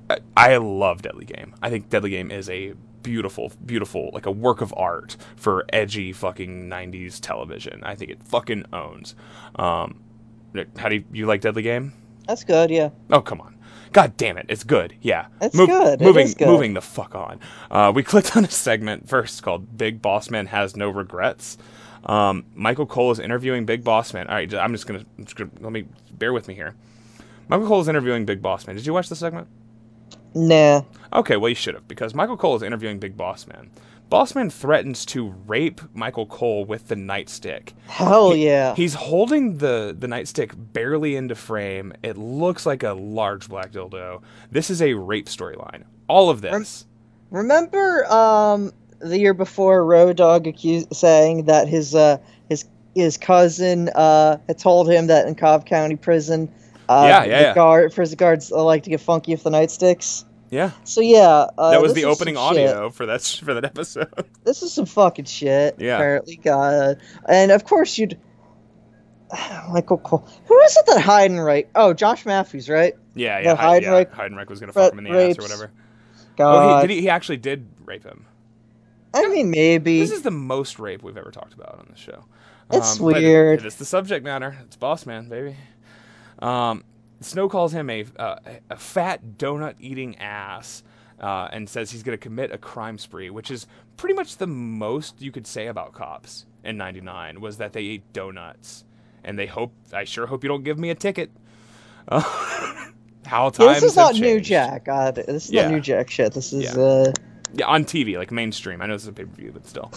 I, 0.09 0.17
I 0.37 0.57
love 0.57 1.01
Deadly 1.01 1.25
Game. 1.25 1.55
I 1.61 1.69
think 1.69 1.89
Deadly 1.89 2.11
Game 2.11 2.29
is 2.31 2.49
a 2.49 2.73
beautiful, 3.03 3.51
beautiful, 3.65 4.09
like 4.13 4.25
a 4.25 4.31
work 4.31 4.61
of 4.61 4.73
art 4.75 5.15
for 5.35 5.65
edgy 5.71 6.11
fucking 6.13 6.69
'90s 6.69 7.19
television. 7.19 7.83
I 7.83 7.95
think 7.95 8.11
it 8.11 8.23
fucking 8.23 8.65
owns. 8.73 9.15
Um, 9.55 10.01
how 10.77 10.89
do 10.89 10.95
you, 10.95 11.03
you 11.11 11.25
like 11.25 11.41
Deadly 11.41 11.61
Game? 11.61 11.93
That's 12.27 12.43
good. 12.43 12.69
Yeah. 12.71 12.89
Oh 13.11 13.21
come 13.21 13.41
on. 13.41 13.55
God 13.91 14.17
damn 14.17 14.37
it, 14.37 14.47
it's 14.49 14.63
good. 14.63 14.95
Yeah, 15.01 15.27
It's 15.39 15.55
good. 15.55 16.01
Moving, 16.01 16.31
good. 16.31 16.47
moving 16.47 16.73
the 16.73 16.81
fuck 16.81 17.13
on. 17.13 17.39
Uh, 17.69 17.91
we 17.93 18.01
clicked 18.11 18.35
on 18.35 18.43
a 18.43 18.49
segment 18.49 19.07
first 19.07 19.43
called 19.43 19.77
"Big 19.77 20.01
Boss 20.01 20.29
Man 20.31 20.47
Has 20.47 20.75
No 20.75 20.89
Regrets." 20.89 21.57
Um, 22.05 22.45
Michael 22.55 22.85
Cole 22.85 23.11
is 23.11 23.19
interviewing 23.19 23.65
Big 23.65 23.83
Boss 23.83 24.13
Man. 24.13 24.27
All 24.27 24.35
right, 24.35 24.51
I'm 24.55 24.73
just 24.73 24.87
gonna, 24.87 25.05
I'm 25.17 25.25
just 25.25 25.35
gonna 25.35 25.51
let 25.59 25.71
me 25.71 25.85
bear 26.11 26.33
with 26.33 26.47
me 26.47 26.55
here. 26.55 26.75
Michael 27.49 27.67
Cole 27.67 27.81
is 27.81 27.87
interviewing 27.87 28.25
Big 28.25 28.41
Boss 28.41 28.65
Man. 28.65 28.75
Did 28.75 28.85
you 28.85 28.93
watch 28.93 29.09
the 29.09 29.15
segment? 29.15 29.47
Nah. 30.35 30.83
Okay, 31.13 31.37
well 31.37 31.49
you 31.49 31.55
should 31.55 31.75
have 31.75 31.87
because 31.87 32.13
Michael 32.13 32.37
Cole 32.37 32.55
is 32.55 32.63
interviewing 32.63 32.99
Big 32.99 33.15
Boss 33.15 33.47
Man. 33.47 33.69
Boss 34.09 34.35
Man 34.35 34.49
threatens 34.49 35.05
to 35.07 35.33
rape 35.47 35.81
Michael 35.95 36.27
Cole 36.27 36.65
with 36.65 36.87
the 36.87 36.95
nightstick. 36.95 37.73
Hell 37.87 38.35
yeah. 38.35 38.75
He's 38.75 38.93
holding 38.93 39.57
the 39.57 39.95
the 39.97 40.07
nightstick 40.07 40.53
barely 40.73 41.15
into 41.15 41.35
frame. 41.35 41.93
It 42.03 42.17
looks 42.17 42.65
like 42.65 42.83
a 42.83 42.93
large 42.93 43.49
black 43.49 43.71
dildo. 43.71 44.21
This 44.51 44.69
is 44.69 44.81
a 44.81 44.93
rape 44.93 45.27
storyline. 45.27 45.83
All 46.07 46.29
of 46.29 46.41
this. 46.41 46.85
Remember 47.31 48.05
um 48.11 48.71
the 48.99 49.19
year 49.19 49.33
before 49.33 49.83
Road 49.85 50.17
Dog 50.17 50.47
accused 50.47 50.95
saying 50.95 51.45
that 51.45 51.67
his 51.67 51.95
uh 51.95 52.17
his 52.49 52.65
his 52.95 53.17
cousin 53.17 53.89
uh 53.95 54.37
had 54.47 54.59
told 54.59 54.89
him 54.89 55.07
that 55.07 55.27
in 55.27 55.33
Cobb 55.35 55.65
County 55.65 55.95
Prison 55.95 56.53
uh 57.01 57.07
Yeah, 57.07 57.23
yeah, 57.23 57.37
the 57.37 57.43
yeah. 57.49 57.53
guard 57.55 57.93
prison 57.93 58.17
guards 58.17 58.51
uh, 58.51 58.63
like 58.63 58.83
to 58.83 58.89
get 58.89 59.01
funky 59.01 59.33
if 59.33 59.43
the 59.43 59.49
night 59.49 59.71
sticks. 59.71 60.25
Yeah, 60.49 60.69
So 60.83 61.01
yeah, 61.01 61.47
uh, 61.57 61.71
that 61.71 61.81
was 61.81 61.93
the 61.95 62.05
opening 62.05 62.35
shit. 62.35 62.41
audio 62.43 62.89
for 62.91 63.07
that 63.07 63.21
for 63.43 63.55
that 63.55 63.65
episode. 63.65 64.07
This 64.43 64.61
is 64.61 64.71
some 64.71 64.85
fucking 64.85 65.25
shit. 65.25 65.75
Yeah. 65.79 65.95
Apparently, 65.95 66.35
God, 66.35 66.97
and 67.27 67.51
of 67.51 67.63
course 67.65 67.97
you'd. 67.97 68.19
Michael 69.71 69.97
Cole. 69.97 70.27
Who 70.45 70.59
is 70.61 70.77
it 70.77 70.85
that 70.87 71.01
Heidenreich? 71.03 71.67
Oh, 71.73 71.93
Josh 71.93 72.25
Matthews, 72.25 72.69
right? 72.69 72.93
Yeah, 73.15 73.39
The 73.39 73.45
yeah, 73.45 73.55
Heid- 73.55 73.81
yeah. 73.81 73.89
Heidenreich- 73.89 74.11
Heidenreich 74.13 74.49
was 74.49 74.59
gonna 74.59 74.73
fuck 74.73 74.93
him 74.93 74.99
in 74.99 75.05
the 75.05 75.29
ass 75.29 75.39
or 75.39 75.41
whatever. 75.41 75.71
God. 76.35 76.55
Oh, 76.55 76.81
he, 76.81 76.87
did 76.87 76.93
he, 76.93 77.01
he 77.01 77.09
actually 77.09 77.37
did 77.37 77.67
rape 77.85 78.03
him. 78.03 78.25
I 79.13 79.27
mean, 79.29 79.49
maybe. 79.51 79.99
This 79.99 80.11
is 80.11 80.21
the 80.23 80.31
most 80.31 80.77
rape 80.79 81.01
we've 81.03 81.17
ever 81.17 81.31
talked 81.31 81.53
about 81.53 81.79
on 81.79 81.87
this 81.89 81.99
show. 81.99 82.25
It's 82.71 82.97
it- 82.97 83.01
weird. 83.01 83.59
it 83.61 83.65
is 83.65 83.75
the 83.75 83.85
subject 83.85 84.23
matter. 84.23 84.55
It's 84.65 84.75
Boss 84.75 85.05
Man, 85.07 85.29
baby. 85.29 85.55
Um, 86.43 86.83
Snow 87.21 87.47
calls 87.49 87.73
him 87.73 87.89
a 87.89 88.05
uh, 88.17 88.35
a 88.69 88.77
fat 88.77 89.37
donut 89.37 89.75
eating 89.79 90.17
ass. 90.17 90.83
Uh, 91.19 91.47
and 91.53 91.69
says 91.69 91.89
he's 91.89 92.03
going 92.03 92.17
to 92.17 92.21
commit 92.21 92.51
a 92.51 92.57
crime 92.57 92.97
spree, 92.97 93.29
which 93.29 93.49
is 93.49 93.65
pretty 93.95 94.13
much 94.13 94.37
the 94.37 94.47
most 94.47 95.21
you 95.21 95.31
could 95.31 95.47
say 95.47 95.67
about 95.67 95.93
cops 95.93 96.45
in 96.65 96.75
'99 96.75 97.39
was 97.39 97.57
that 97.57 97.71
they 97.71 97.81
ate 97.85 98.11
donuts, 98.11 98.83
and 99.23 99.39
they 99.39 99.45
hope. 99.45 99.71
I 99.93 100.03
sure 100.03 100.25
hope 100.25 100.43
you 100.43 100.49
don't 100.49 100.63
give 100.63 100.77
me 100.77 100.89
a 100.89 100.95
ticket. 100.95 101.31
how 103.25 103.49
times 103.49 103.81
this 103.81 103.91
is 103.91 103.95
not 103.95 104.15
New. 104.15 104.41
Jack. 104.41 104.85
God, 104.85 105.15
this 105.15 105.45
is 105.45 105.51
Yeah. 105.51 105.63
not 105.63 105.71
New 105.71 105.79
Jack 105.79 106.09
shit. 106.09 106.33
This 106.33 106.51
is 106.51 106.75
Yeah. 106.75 106.81
uh, 106.81 107.13
Yeah, 107.53 107.67
on 107.67 107.85
TV, 107.85 108.17
like 108.17 108.31
mainstream. 108.31 108.81
I 108.81 108.87
know 108.87 108.93
this 108.93 109.03
is 109.03 109.07
a 109.09 109.13
pay 109.13 109.23
per 109.25 109.35
view, 109.35 109.51
but 109.53 109.65
still, 109.65 109.91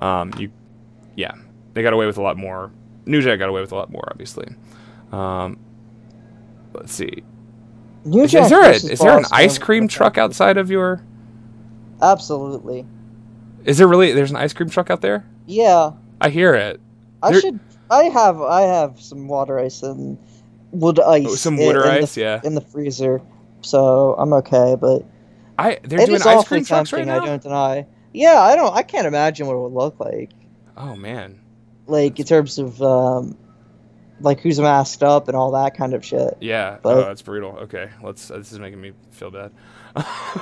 um, 0.00 0.32
you, 0.38 0.50
yeah, 1.14 1.32
they 1.72 1.82
got 1.82 1.92
away 1.94 2.04
with 2.06 2.18
a 2.18 2.22
lot 2.22 2.36
more. 2.36 2.70
New 3.06 3.22
Jack 3.22 3.38
got 3.38 3.48
away 3.48 3.60
with 3.60 3.72
a 3.72 3.76
lot 3.76 3.90
more, 3.90 4.06
obviously. 4.10 4.48
Um, 5.12 5.58
let's 6.76 6.92
see. 6.92 7.22
New 8.04 8.22
Is, 8.22 8.34
is 8.34 8.48
there 8.50 8.62
a, 8.62 8.74
is 8.74 8.98
there 9.00 9.18
an 9.18 9.24
ice 9.32 9.58
cream 9.58 9.88
truck 9.88 10.16
outside 10.18 10.56
of 10.58 10.70
your? 10.70 11.02
Absolutely. 12.00 12.86
Is 13.64 13.78
there 13.78 13.88
really? 13.88 14.12
There's 14.12 14.30
an 14.30 14.36
ice 14.36 14.52
cream 14.52 14.68
truck 14.68 14.90
out 14.90 15.00
there. 15.00 15.26
Yeah, 15.46 15.90
I 16.20 16.28
hear 16.28 16.54
it. 16.54 16.80
I 17.22 17.32
There- 17.32 17.40
should. 17.40 17.60
I 17.90 18.04
have. 18.04 18.40
I 18.40 18.62
have 18.62 19.00
some 19.00 19.28
water 19.28 19.58
ice 19.58 19.82
and 19.82 20.18
wood 20.72 20.98
ice. 21.00 21.26
Oh, 21.28 21.34
some 21.34 21.58
in- 21.58 21.66
water 21.66 21.84
in 21.84 21.94
the- 21.94 22.02
ice, 22.02 22.16
yeah. 22.16 22.40
in 22.44 22.54
the 22.54 22.60
freezer, 22.60 23.20
so 23.62 24.14
I'm 24.18 24.32
okay. 24.34 24.76
But 24.80 25.04
I 25.58 25.78
they're 25.84 26.00
it 26.00 26.06
doing 26.06 26.20
ice 26.22 26.44
cream 26.46 26.64
trucks 26.64 26.92
right 26.92 27.06
now. 27.06 27.22
I 27.22 27.26
don't 27.26 27.42
deny. 27.42 27.86
Yeah, 28.12 28.40
I 28.40 28.56
don't. 28.56 28.74
I 28.74 28.82
can't 28.82 29.06
imagine 29.06 29.46
what 29.46 29.54
it 29.54 29.60
would 29.60 29.72
look 29.72 29.98
like. 30.00 30.30
Oh 30.76 30.94
man, 30.96 31.40
Like 31.86 32.18
in 32.20 32.26
terms 32.26 32.58
of 32.58 32.82
um, 32.82 33.36
like 34.20 34.40
who's 34.40 34.58
masked 34.58 35.02
up 35.02 35.28
and 35.28 35.36
all 35.36 35.50
that 35.52 35.76
kind 35.76 35.94
of 35.94 36.04
shit. 36.04 36.36
yeah. 36.40 36.78
But- 36.82 36.96
oh, 36.96 37.02
that's 37.02 37.22
brutal. 37.22 37.50
Okay, 37.62 37.90
let's. 38.02 38.28
This 38.28 38.52
is 38.52 38.58
making 38.58 38.80
me 38.80 38.92
feel 39.10 39.30
bad. 39.30 39.52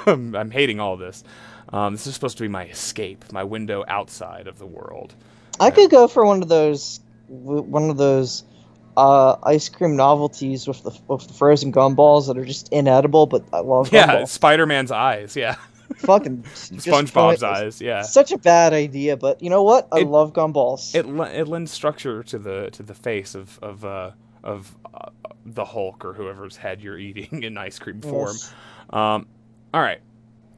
I'm, 0.06 0.34
I'm 0.36 0.50
hating 0.50 0.80
all 0.80 0.96
this. 0.96 1.24
Um, 1.72 1.94
this 1.94 2.06
is 2.06 2.14
supposed 2.14 2.36
to 2.38 2.42
be 2.44 2.48
my 2.48 2.66
escape, 2.66 3.24
my 3.32 3.42
window 3.44 3.84
outside 3.88 4.46
of 4.46 4.58
the 4.58 4.66
world. 4.66 5.14
I 5.60 5.70
could 5.70 5.90
go 5.90 6.08
for 6.08 6.24
one 6.26 6.42
of 6.42 6.48
those, 6.48 7.00
one 7.28 7.88
of 7.90 7.96
those 7.96 8.44
uh, 8.96 9.36
ice 9.42 9.68
cream 9.68 9.96
novelties 9.96 10.68
with 10.68 10.82
the 10.82 10.90
with 11.08 11.26
the 11.26 11.32
frozen 11.34 11.72
gumballs 11.72 12.26
that 12.28 12.36
are 12.38 12.44
just 12.44 12.68
inedible, 12.72 13.26
but 13.26 13.44
I 13.52 13.60
love 13.60 13.92
Yeah. 13.92 14.24
Spider 14.24 14.66
Man's 14.66 14.90
eyes. 14.92 15.34
Yeah, 15.36 15.56
Fucking 15.96 16.42
SpongeBob's 16.42 17.42
eyes. 17.42 17.80
Yeah, 17.80 18.02
Such 18.02 18.32
a 18.32 18.38
bad 18.38 18.72
idea, 18.72 19.16
but 19.16 19.42
you 19.42 19.50
know 19.50 19.62
what? 19.62 19.88
I 19.92 20.00
It- 20.00 20.06
love 20.08 20.32
gumballs. 20.32 20.94
it 20.94 21.06
it 21.36 21.48
lends 21.48 21.70
structure 21.72 22.22
to 22.24 22.38
the 22.38 22.70
to 22.72 22.82
the 22.82 22.94
face 22.94 23.34
of 23.34 23.58
of 23.62 23.84
uh, 23.84 24.10
of 24.42 24.76
uh, 24.94 25.10
the 25.46 25.64
Hulk 25.64 26.04
or 26.04 26.14
whoever's 26.14 26.56
head 26.56 26.80
you're 26.80 26.98
eating 26.98 27.42
in 27.42 27.56
ice 27.58 27.78
cream 27.78 28.00
form. 28.00 28.32
Yes. 28.32 28.52
Um, 28.90 29.26
all 29.72 29.80
right. 29.82 30.00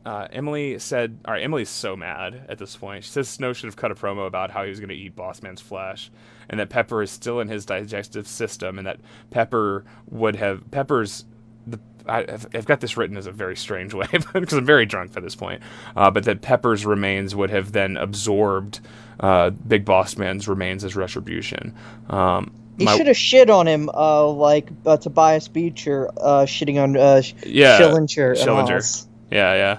Uh, 0.05 0.29
Emily 0.31 0.79
said, 0.79 1.19
"All 1.25 1.35
right." 1.35 1.43
Emily's 1.43 1.69
so 1.69 1.97
mad 1.97 2.47
at 2.49 2.59
this 2.59 2.77
point. 2.77 3.03
She 3.03 3.11
says 3.11 3.29
Snow 3.29 3.53
should 3.53 3.67
have 3.67 3.75
cut 3.77 3.91
a 3.91 3.97
promo 3.97 4.27
about 4.29 4.53
how 4.53 4.63
he 4.63 4.71
was 4.71 4.79
going 4.79 4.91
to 4.91 4.95
eat 4.95 5.17
Boss 5.17 5.43
Man's 5.43 5.61
flesh, 5.61 6.13
and 6.49 6.61
that 6.61 6.69
Pepper 6.69 7.03
is 7.03 7.11
still 7.11 7.41
in 7.41 7.49
his 7.49 7.67
digestive 7.67 8.29
system, 8.29 8.79
and 8.79 8.87
that 8.87 9.01
Pepper 9.31 9.85
would 10.09 10.37
have 10.37 10.71
Pepper's. 10.71 11.25
The, 11.67 11.81
I, 12.09 12.19
I've, 12.21 12.47
I've 12.55 12.67
got 12.67 12.81
this 12.81 12.97
written 12.97 13.17
as 13.17 13.27
a 13.27 13.33
very 13.33 13.57
strange 13.57 13.95
way 13.95 14.07
because 14.13 14.53
I'm 14.55 14.65
very 14.67 14.87
drunk 14.87 15.13
by 15.13 15.21
this 15.21 15.35
point. 15.35 15.63
Uh, 15.97 16.11
but 16.11 16.25
that 16.25 16.43
Pepper's 16.43 16.85
remains 16.87 17.35
would 17.35 17.51
have 17.51 17.73
then 17.73 17.97
absorbed 17.97 18.81
uh, 19.21 19.51
Big 19.51 19.85
Boss 19.85 20.17
Man's 20.17 20.47
remains 20.49 20.85
as 20.85 20.95
retribution. 20.97 21.75
Um, 22.11 22.53
He 22.79 22.85
my- 22.85 22.97
should 22.97 23.07
have 23.07 23.17
shit 23.17 23.51
on 23.51 23.67
him, 23.67 23.89
uh, 23.95 24.29
like 24.29 24.69
uh, 24.85 24.97
Tobias 24.99 25.49
Beecher 25.49 26.11
uh, 26.19 26.45
shitting 26.47 26.83
on 26.83 26.97
uh, 26.97 27.23
Yeah, 27.45 27.79
Schillinger. 27.81 28.35
Schillinger. 28.37 28.77
Oz. 28.77 29.07
yeah, 29.31 29.55
yeah. 29.55 29.79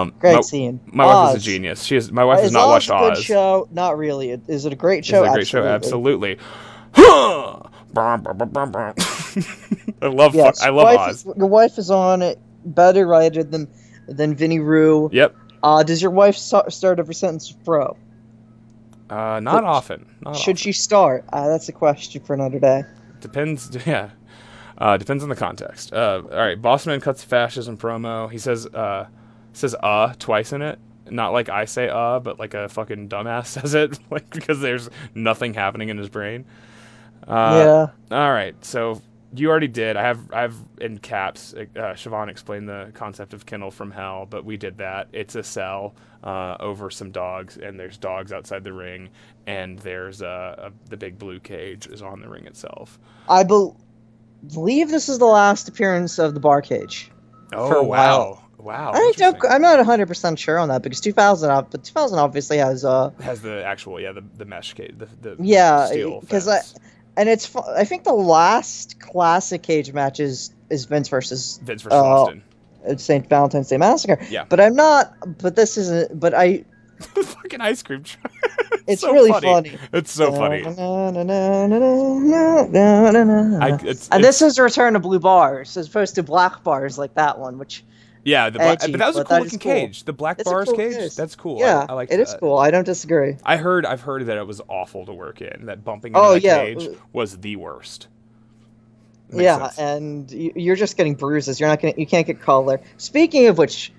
Um, 0.00 0.12
Great 0.20 0.34
my, 0.36 0.40
scene. 0.40 0.80
My 0.86 1.04
wife 1.04 1.36
is 1.36 1.42
a 1.42 1.44
genius. 1.46 1.82
She 1.82 1.96
is. 1.96 2.12
My 2.12 2.24
wife 2.24 2.40
has 2.40 2.52
not 2.52 2.62
Oz 2.68 2.68
watched 2.70 2.90
a 2.90 2.92
good 2.92 3.18
Oz. 3.18 3.24
show? 3.24 3.68
Not 3.72 3.98
really. 3.98 4.30
Is 4.46 4.66
it 4.66 4.72
a 4.72 4.76
great 4.76 5.00
It's 5.00 5.08
show? 5.08 5.24
a 5.24 5.32
great 5.32 5.46
show, 5.48 5.64
absolutely. 5.64 6.38
I 10.02 10.06
love. 10.06 10.34
Yes. 10.34 10.62
I 10.62 10.70
love 10.70 10.98
Oz. 10.98 11.26
Is, 11.26 11.32
your 11.36 11.46
wife 11.46 11.78
is 11.78 11.90
on 11.90 12.22
it. 12.22 12.38
Better 12.64 13.06
writer 13.06 13.42
than 13.44 13.68
than 14.08 14.34
Vinny 14.34 14.60
Rue. 14.60 15.10
Yep. 15.12 15.34
Uh, 15.62 15.82
does 15.82 16.02
your 16.02 16.10
wife 16.10 16.36
so- 16.36 16.64
start 16.68 16.98
every 16.98 17.14
sentence 17.14 17.52
with 17.52 17.64
bro? 17.64 17.96
Uh, 19.10 19.40
not 19.40 19.62
But 19.62 19.64
often. 19.64 20.06
Not 20.22 20.36
Should 20.36 20.58
she 20.58 20.72
start? 20.72 21.24
Uh, 21.32 21.48
that's 21.48 21.68
a 21.68 21.72
question 21.72 22.22
for 22.22 22.34
another 22.34 22.58
day. 22.58 22.84
Depends. 23.20 23.76
Yeah. 23.86 24.10
Uh, 24.76 24.96
depends 24.96 25.22
on 25.22 25.28
the 25.28 25.36
context. 25.36 25.92
Uh, 25.92 26.22
all 26.32 26.36
right. 26.38 26.60
Bossman 26.60 27.00
cuts 27.00 27.22
fascism 27.22 27.76
promo. 27.78 28.30
He 28.30 28.38
says 28.38 28.66
uh, 28.66 29.06
says 29.52 29.74
uh 29.80 30.14
twice 30.18 30.52
in 30.52 30.62
it. 30.62 30.78
Not 31.08 31.32
like 31.32 31.48
I 31.48 31.66
say 31.66 31.88
uh, 31.88 32.18
but 32.18 32.38
like 32.40 32.54
a 32.54 32.68
fucking 32.68 33.08
dumbass 33.08 33.46
says 33.60 33.74
it, 33.74 33.98
like 34.10 34.28
because 34.30 34.60
there's 34.60 34.90
nothing 35.14 35.54
happening 35.54 35.90
in 35.90 35.98
his 35.98 36.08
brain. 36.08 36.44
Uh, 37.28 37.88
yeah. 38.10 38.16
All 38.16 38.32
right, 38.32 38.54
so 38.64 39.00
you 39.34 39.50
already 39.50 39.68
did. 39.68 39.96
I 39.96 40.02
have 40.02 40.32
I 40.32 40.42
have 40.42 40.54
in 40.80 40.98
caps. 40.98 41.54
Uh, 41.54 41.64
Siobhan 41.94 42.28
explained 42.28 42.68
the 42.68 42.90
concept 42.94 43.34
of 43.34 43.46
kennel 43.46 43.70
from 43.70 43.90
hell, 43.90 44.26
but 44.28 44.44
we 44.44 44.56
did 44.56 44.78
that. 44.78 45.08
It's 45.12 45.34
a 45.34 45.42
cell 45.42 45.94
uh, 46.22 46.56
over 46.60 46.90
some 46.90 47.10
dogs, 47.10 47.56
and 47.56 47.78
there's 47.78 47.96
dogs 47.96 48.32
outside 48.32 48.64
the 48.64 48.72
ring, 48.72 49.10
and 49.46 49.78
there's 49.80 50.22
uh, 50.22 50.70
a, 50.70 50.90
the 50.90 50.96
big 50.96 51.18
blue 51.18 51.40
cage 51.40 51.86
is 51.86 52.02
on 52.02 52.20
the 52.20 52.28
ring 52.28 52.46
itself. 52.46 52.98
I 53.28 53.42
bel 53.44 53.76
believe 54.52 54.90
this 54.90 55.08
is 55.08 55.18
the 55.18 55.24
last 55.26 55.68
appearance 55.68 56.18
of 56.18 56.34
the 56.34 56.40
bar 56.40 56.62
cage. 56.62 57.10
Oh 57.52 57.68
For 57.68 57.76
a 57.76 57.82
wow, 57.82 58.42
wow! 58.58 58.92
I 58.92 59.12
don't. 59.16 59.36
I'm 59.48 59.62
not 59.62 59.76
100 59.78 60.06
percent 60.06 60.38
sure 60.38 60.58
on 60.58 60.68
that 60.68 60.82
because 60.82 61.00
2000, 61.00 61.48
but 61.70 61.84
2000 61.84 62.18
obviously 62.18 62.58
has 62.58 62.84
uh 62.84 63.10
has 63.22 63.42
the 63.42 63.64
actual 63.64 64.00
yeah 64.00 64.12
the 64.12 64.24
the 64.36 64.44
mesh 64.44 64.74
cage 64.74 64.94
the, 64.98 65.06
the 65.20 65.36
Yeah, 65.42 65.88
because 66.20 66.48
I- 66.48 66.58
fence. 66.60 66.74
And 67.16 67.28
it's 67.28 67.46
fu- 67.46 67.60
I 67.76 67.84
think 67.84 68.04
the 68.04 68.12
last 68.12 69.00
classic 69.00 69.62
cage 69.62 69.92
match 69.92 70.20
is 70.20 70.52
is 70.70 70.84
Vince 70.86 71.08
versus 71.08 71.60
Vince 71.62 71.82
versus 71.82 71.94
uh, 71.96 72.04
Austin. 72.04 72.42
St. 72.98 73.26
Valentine's 73.28 73.68
Day 73.68 73.78
Massacre. 73.78 74.18
Yeah. 74.28 74.44
But 74.48 74.60
I'm 74.60 74.74
not. 74.76 75.14
But 75.38 75.56
this 75.56 75.76
isn't. 75.78 76.18
But 76.20 76.34
I. 76.34 76.64
fucking 77.00 77.60
ice 77.60 77.82
cream 77.82 78.02
truck. 78.02 78.30
It's 78.86 79.00
so 79.00 79.12
really 79.14 79.32
funny. 79.32 79.78
It's 79.94 80.12
so 80.12 80.30
funny. 80.30 80.62
I, 83.62 83.68
it's, 83.82 84.08
and 84.10 84.20
it's- 84.20 84.40
this 84.40 84.42
is 84.42 84.58
a 84.58 84.62
return 84.62 84.92
to 84.92 85.00
blue 85.00 85.18
bars 85.18 85.76
as 85.78 85.88
opposed 85.88 86.16
to 86.16 86.22
black 86.22 86.62
bars 86.62 86.98
like 86.98 87.14
that 87.14 87.38
one, 87.38 87.56
which 87.58 87.82
yeah, 88.24 88.50
the 88.50 88.60
edgy, 88.60 88.90
but 88.92 88.98
that 88.98 89.06
was 89.08 89.18
a 89.18 89.24
cool 89.24 89.38
looking 89.38 89.58
cool. 89.58 89.72
cage. 89.72 90.04
The 90.04 90.12
black 90.12 90.38
it's 90.40 90.48
bars 90.50 90.68
cool 90.68 90.76
cage. 90.76 90.96
cage. 90.96 91.14
That's 91.16 91.36
cool. 91.36 91.58
Yeah, 91.58 91.86
I, 91.88 91.92
I 91.92 91.94
like 91.94 92.10
it 92.10 92.20
is 92.20 92.30
that. 92.32 92.40
cool. 92.40 92.58
I 92.58 92.70
don't 92.70 92.84
disagree. 92.84 93.36
I 93.44 93.56
heard 93.56 93.84
I've 93.86 94.00
heard 94.00 94.26
that 94.26 94.36
it 94.36 94.46
was 94.46 94.60
awful 94.68 95.06
to 95.06 95.12
work 95.12 95.40
in. 95.42 95.66
That 95.66 95.84
bumping 95.84 96.10
into 96.14 96.20
Oh, 96.20 96.32
that 96.34 96.42
yeah. 96.42 96.56
cage 96.64 96.88
was 97.12 97.36
the 97.38 97.56
worst. 97.56 98.08
Yeah, 99.32 99.68
sense. 99.70 99.78
and 99.78 100.30
you- 100.30 100.52
you're 100.54 100.76
just 100.76 100.96
getting 100.96 101.14
bruises. 101.14 101.58
You're 101.58 101.68
not 101.68 101.80
gonna. 101.80 101.94
You 101.96 102.06
can't 102.06 102.26
get 102.26 102.40
color. 102.40 102.80
Speaking 102.98 103.46
of 103.48 103.58
which, 103.58 103.92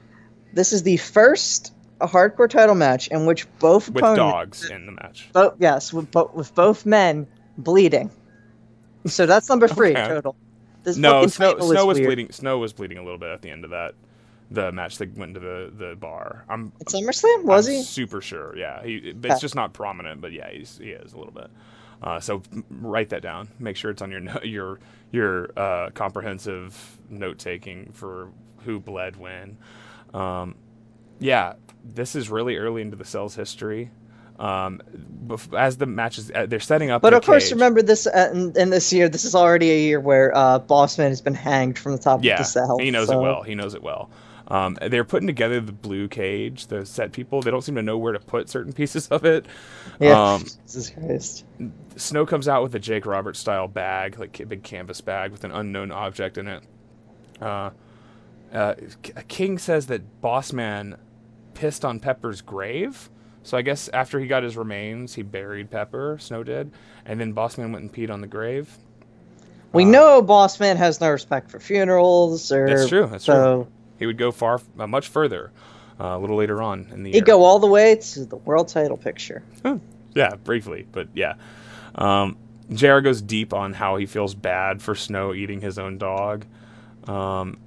this 0.54 0.72
is 0.72 0.84
the 0.84 0.98
first 0.98 1.74
hardcore 2.02 2.50
title 2.50 2.76
match 2.76 3.08
in 3.10 3.26
which 3.26 3.48
both 3.60 3.90
with 3.90 4.04
opponents, 4.04 4.62
dogs 4.62 4.70
in 4.70 4.86
the 4.86 4.92
match. 4.92 5.30
Both, 5.34 5.56
yes, 5.60 5.92
with, 5.94 6.14
with 6.34 6.54
both 6.56 6.86
men 6.86 7.28
bleeding. 7.58 8.12
So 9.08 9.26
that's 9.26 9.50
number 9.50 9.68
three 9.68 9.92
Okay. 9.92 10.08
total. 10.08 10.36
This 10.84 10.98
No, 10.98 11.14
fucking 11.14 11.30
Snow, 11.30 11.56
is 11.58 11.68
Snow 11.70 11.86
was 11.86 11.98
weird. 12.00 12.08
bleeding. 12.08 12.32
Snow 12.32 12.58
was 12.60 12.74
bleeding 12.74 12.98
a 12.98 13.04
little 13.04 13.18
bit 13.18 13.30
at 13.30 13.42
the 13.42 13.50
end 13.50 13.64
of 13.64 13.72
that. 13.72 13.94
The 14.52 14.72
match 14.72 14.98
that 15.00 15.18
went 15.18 15.36
into 15.36 15.40
the, 15.40 15.72
the 15.76 15.96
bar. 15.96 16.46
I'm, 16.50 16.72
At 16.80 16.88
SummerSlam, 16.88 17.44
was 17.46 17.68
I'm 17.68 17.74
he? 17.76 17.84
super 17.84 18.22
sure. 18.22 18.56
Yeah, 18.56 18.84
he, 18.84 19.12
but 19.14 19.30
Okay. 19.30 19.34
it's 19.34 19.42
just 19.42 19.56
not 19.56 19.74
prominent. 19.74 20.22
But 20.22 20.34
yeah, 20.34 20.50
he's, 20.52 20.78
he 20.78 20.92
is 20.92 21.14
a 21.14 21.18
little 21.18 21.34
bit. 21.34 21.50
Uh, 22.02 22.20
so 22.20 22.44
write 22.70 23.10
that 23.10 23.22
down. 23.24 23.50
Make 23.60 23.76
sure 23.78 23.90
it's 23.92 24.02
on 24.02 24.12
your 24.12 24.22
your 24.46 24.80
your 25.12 25.50
uh, 25.58 25.90
comprehensive 25.92 27.00
note 27.10 27.40
taking 27.40 27.92
for 27.94 28.30
who 28.66 28.80
bled 28.80 29.16
when. 29.18 29.58
Um, 30.14 30.56
yeah, 31.20 31.54
this 31.84 32.16
is 32.16 32.30
really 32.30 32.58
early 32.58 32.82
into 32.82 32.98
the 32.98 33.06
cell's 33.06 33.36
history. 33.36 33.92
Um, 34.38 34.82
as 35.58 35.78
the 35.78 35.86
matches, 35.86 36.30
uh, 36.36 36.46
they're 36.46 36.60
setting 36.60 36.92
up. 36.92 37.02
But 37.02 37.14
of 37.14 37.26
course, 37.26 37.46
cage. 37.46 37.54
remember 37.54 37.82
this 37.82 38.06
uh, 38.06 38.30
in, 38.34 38.54
in 38.58 38.70
this 38.70 38.92
year. 38.92 39.08
This 39.08 39.24
is 39.26 39.34
already 39.34 39.72
a 39.72 39.80
year 39.80 40.00
where 40.00 40.36
uh, 40.36 40.60
Bossman 40.60 41.08
has 41.10 41.22
been 41.22 41.34
hanged 41.36 41.80
from 41.80 41.94
the 41.94 41.98
top 41.98 42.24
yeah, 42.24 42.34
of 42.34 42.38
the 42.40 42.44
cell. 42.44 42.78
he 42.78 42.92
knows 42.92 43.08
so- 43.08 43.20
it 43.20 43.22
well. 43.22 43.42
He 43.44 43.56
knows 43.56 43.74
it 43.74 43.82
well. 43.82 44.12
Um, 44.48 44.78
they're 44.80 45.04
putting 45.04 45.28
together 45.28 45.60
the 45.60 45.72
blue 45.72 46.08
cage, 46.08 46.68
the 46.68 46.86
set 46.86 47.12
people. 47.12 47.42
They 47.42 47.52
don't 47.52 47.64
seem 47.64 47.76
to 47.76 47.82
know 47.82 47.98
where 47.98 48.14
to 48.14 48.20
put 48.20 48.50
certain 48.50 48.74
pieces 48.82 49.08
of 49.08 49.26
it. 49.26 49.46
Yeah. 50.00 50.34
Um, 50.34 50.46
Jesus 50.66 50.90
Christ. 50.92 51.46
Snow 51.96 52.26
comes 52.26 52.48
out 52.48 52.62
with 52.62 52.76
a 52.76 52.80
Jake 52.80 53.06
Roberts 53.06 53.40
style 53.40 53.68
bag, 53.68 54.20
like 54.20 54.40
a 54.40 54.46
big 54.46 54.64
canvas 54.64 55.02
bag 55.02 55.32
with 55.32 55.44
an 55.44 55.52
unknown 55.52 55.92
object 55.92 56.38
in 56.38 56.48
it. 56.48 56.64
Uh, 57.42 57.72
uh, 58.54 58.76
King 59.28 59.58
says 59.58 59.88
that 59.88 60.22
Bossman 60.22 60.98
pissed 61.54 61.84
on 61.84 62.00
Pepper's 62.00 62.42
grave. 62.42 63.10
So 63.44 63.58
I 63.58 63.62
guess 63.62 63.90
after 63.90 64.20
he 64.20 64.28
got 64.28 64.44
his 64.44 64.58
remains, 64.58 65.14
he 65.14 65.22
buried 65.22 65.70
Pepper. 65.70 66.18
Snow 66.20 66.44
did, 66.44 66.72
and 67.06 67.20
then 67.20 67.34
Bossman 67.34 67.72
went 67.72 67.78
and 67.78 67.94
peed 67.94 68.10
on 68.10 68.22
the 68.22 68.28
grave. 68.28 68.76
We 69.72 69.86
know 69.86 70.22
Boss 70.22 70.60
Man 70.60 70.78
has 70.78 71.02
no 71.02 71.10
respect 71.10 71.52
for 71.52 71.60
funerals 71.60 72.52
or. 72.52 72.68
That's 72.68 72.88
true. 72.88 73.08
That's 73.08 73.26
so 73.26 73.64
true. 73.64 73.72
He 74.00 74.06
would 74.06 74.18
go 74.18 74.32
far, 74.32 74.62
uh, 74.78 74.88
much 74.88 75.08
further, 75.08 75.52
uh, 76.00 76.06
a 76.06 76.20
little 76.20 76.36
later 76.36 76.62
on 76.62 76.88
in 76.92 77.04
the. 77.04 77.12
He'd 77.12 77.26
go 77.26 77.44
all 77.44 77.60
the 77.60 77.68
way 77.68 77.96
to 77.96 78.26
the 78.26 78.38
world 78.38 78.68
title 78.68 78.98
picture. 78.98 79.44
Yeah, 80.14 80.36
briefly, 80.44 80.86
but 80.92 81.08
yeah. 81.14 81.36
Um, 81.96 82.38
JR 82.74 83.00
goes 83.00 83.22
deep 83.22 83.54
on 83.54 83.74
how 83.74 83.98
he 83.98 84.06
feels 84.06 84.34
bad 84.34 84.82
for 84.82 84.96
Snow 84.96 85.34
eating 85.34 85.62
his 85.62 85.78
own 85.78 85.98
dog. 85.98 86.46
Um, 87.08 87.58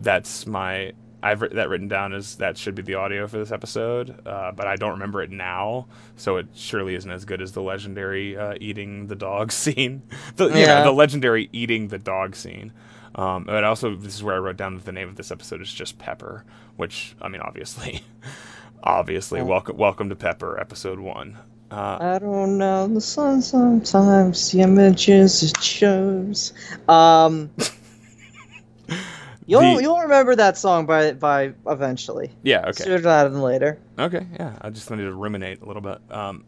that's 0.00 0.46
my 0.46 0.92
I've 1.22 1.40
that 1.40 1.68
written 1.68 1.88
down 1.88 2.14
as 2.14 2.36
that 2.36 2.56
should 2.56 2.74
be 2.74 2.80
the 2.82 2.94
audio 2.94 3.26
for 3.28 3.36
this 3.38 3.52
episode, 3.52 4.26
uh, 4.26 4.52
but 4.52 4.66
I 4.66 4.76
don't 4.76 4.92
remember 4.92 5.20
it 5.22 5.30
now, 5.30 5.86
so 6.16 6.38
it 6.38 6.46
surely 6.54 6.94
isn't 6.94 7.10
as 7.10 7.26
good 7.26 7.42
as 7.42 7.52
the 7.52 7.60
legendary 7.60 8.38
uh, 8.38 8.54
eating 8.58 9.06
the 9.08 9.16
dog 9.16 9.52
scene. 9.60 10.02
The, 10.36 10.46
you 10.46 10.50
know, 10.52 10.58
Yeah. 10.60 10.82
the 10.84 10.92
legendary 10.92 11.50
eating 11.52 11.88
the 11.88 11.98
dog 11.98 12.34
scene. 12.36 12.72
Um, 13.14 13.44
but 13.44 13.64
also, 13.64 13.94
this 13.96 14.14
is 14.14 14.22
where 14.22 14.34
I 14.34 14.38
wrote 14.38 14.56
down 14.56 14.76
that 14.76 14.84
the 14.84 14.92
name 14.92 15.08
of 15.08 15.16
this 15.16 15.30
episode 15.30 15.60
is 15.60 15.72
just 15.72 15.98
Pepper, 15.98 16.44
which 16.76 17.14
I 17.20 17.28
mean, 17.28 17.40
obviously, 17.40 18.02
obviously, 18.84 19.42
welcome, 19.42 19.76
welcome 19.76 20.08
to 20.10 20.16
Pepper, 20.16 20.58
episode 20.60 21.00
one. 21.00 21.38
Uh, 21.70 21.98
I 22.00 22.18
don't 22.18 22.58
know 22.58 22.88
the 22.88 23.00
sun 23.00 23.42
sometimes 23.42 24.50
the 24.50 24.60
images 24.60 25.42
it 25.44 25.62
shows. 25.62 26.52
Um 26.88 27.50
You'll 29.46 29.76
The- 29.76 29.82
you'll 29.82 29.98
remember 30.00 30.36
that 30.36 30.56
song 30.58 30.86
by 30.86 31.12
by 31.12 31.52
eventually. 31.66 32.30
yeah, 32.42 32.66
okay. 32.68 32.84
Sooner 32.84 32.98
rather 33.02 33.30
than 33.30 33.42
later. 33.42 33.78
Okay, 33.98 34.26
yeah. 34.38 34.56
I 34.60 34.70
just 34.70 34.88
wanted 34.90 35.04
to 35.04 35.12
ruminate 35.14 35.60
a 35.62 35.64
little 35.64 35.82
bit. 35.82 35.98
Um, 36.10 36.44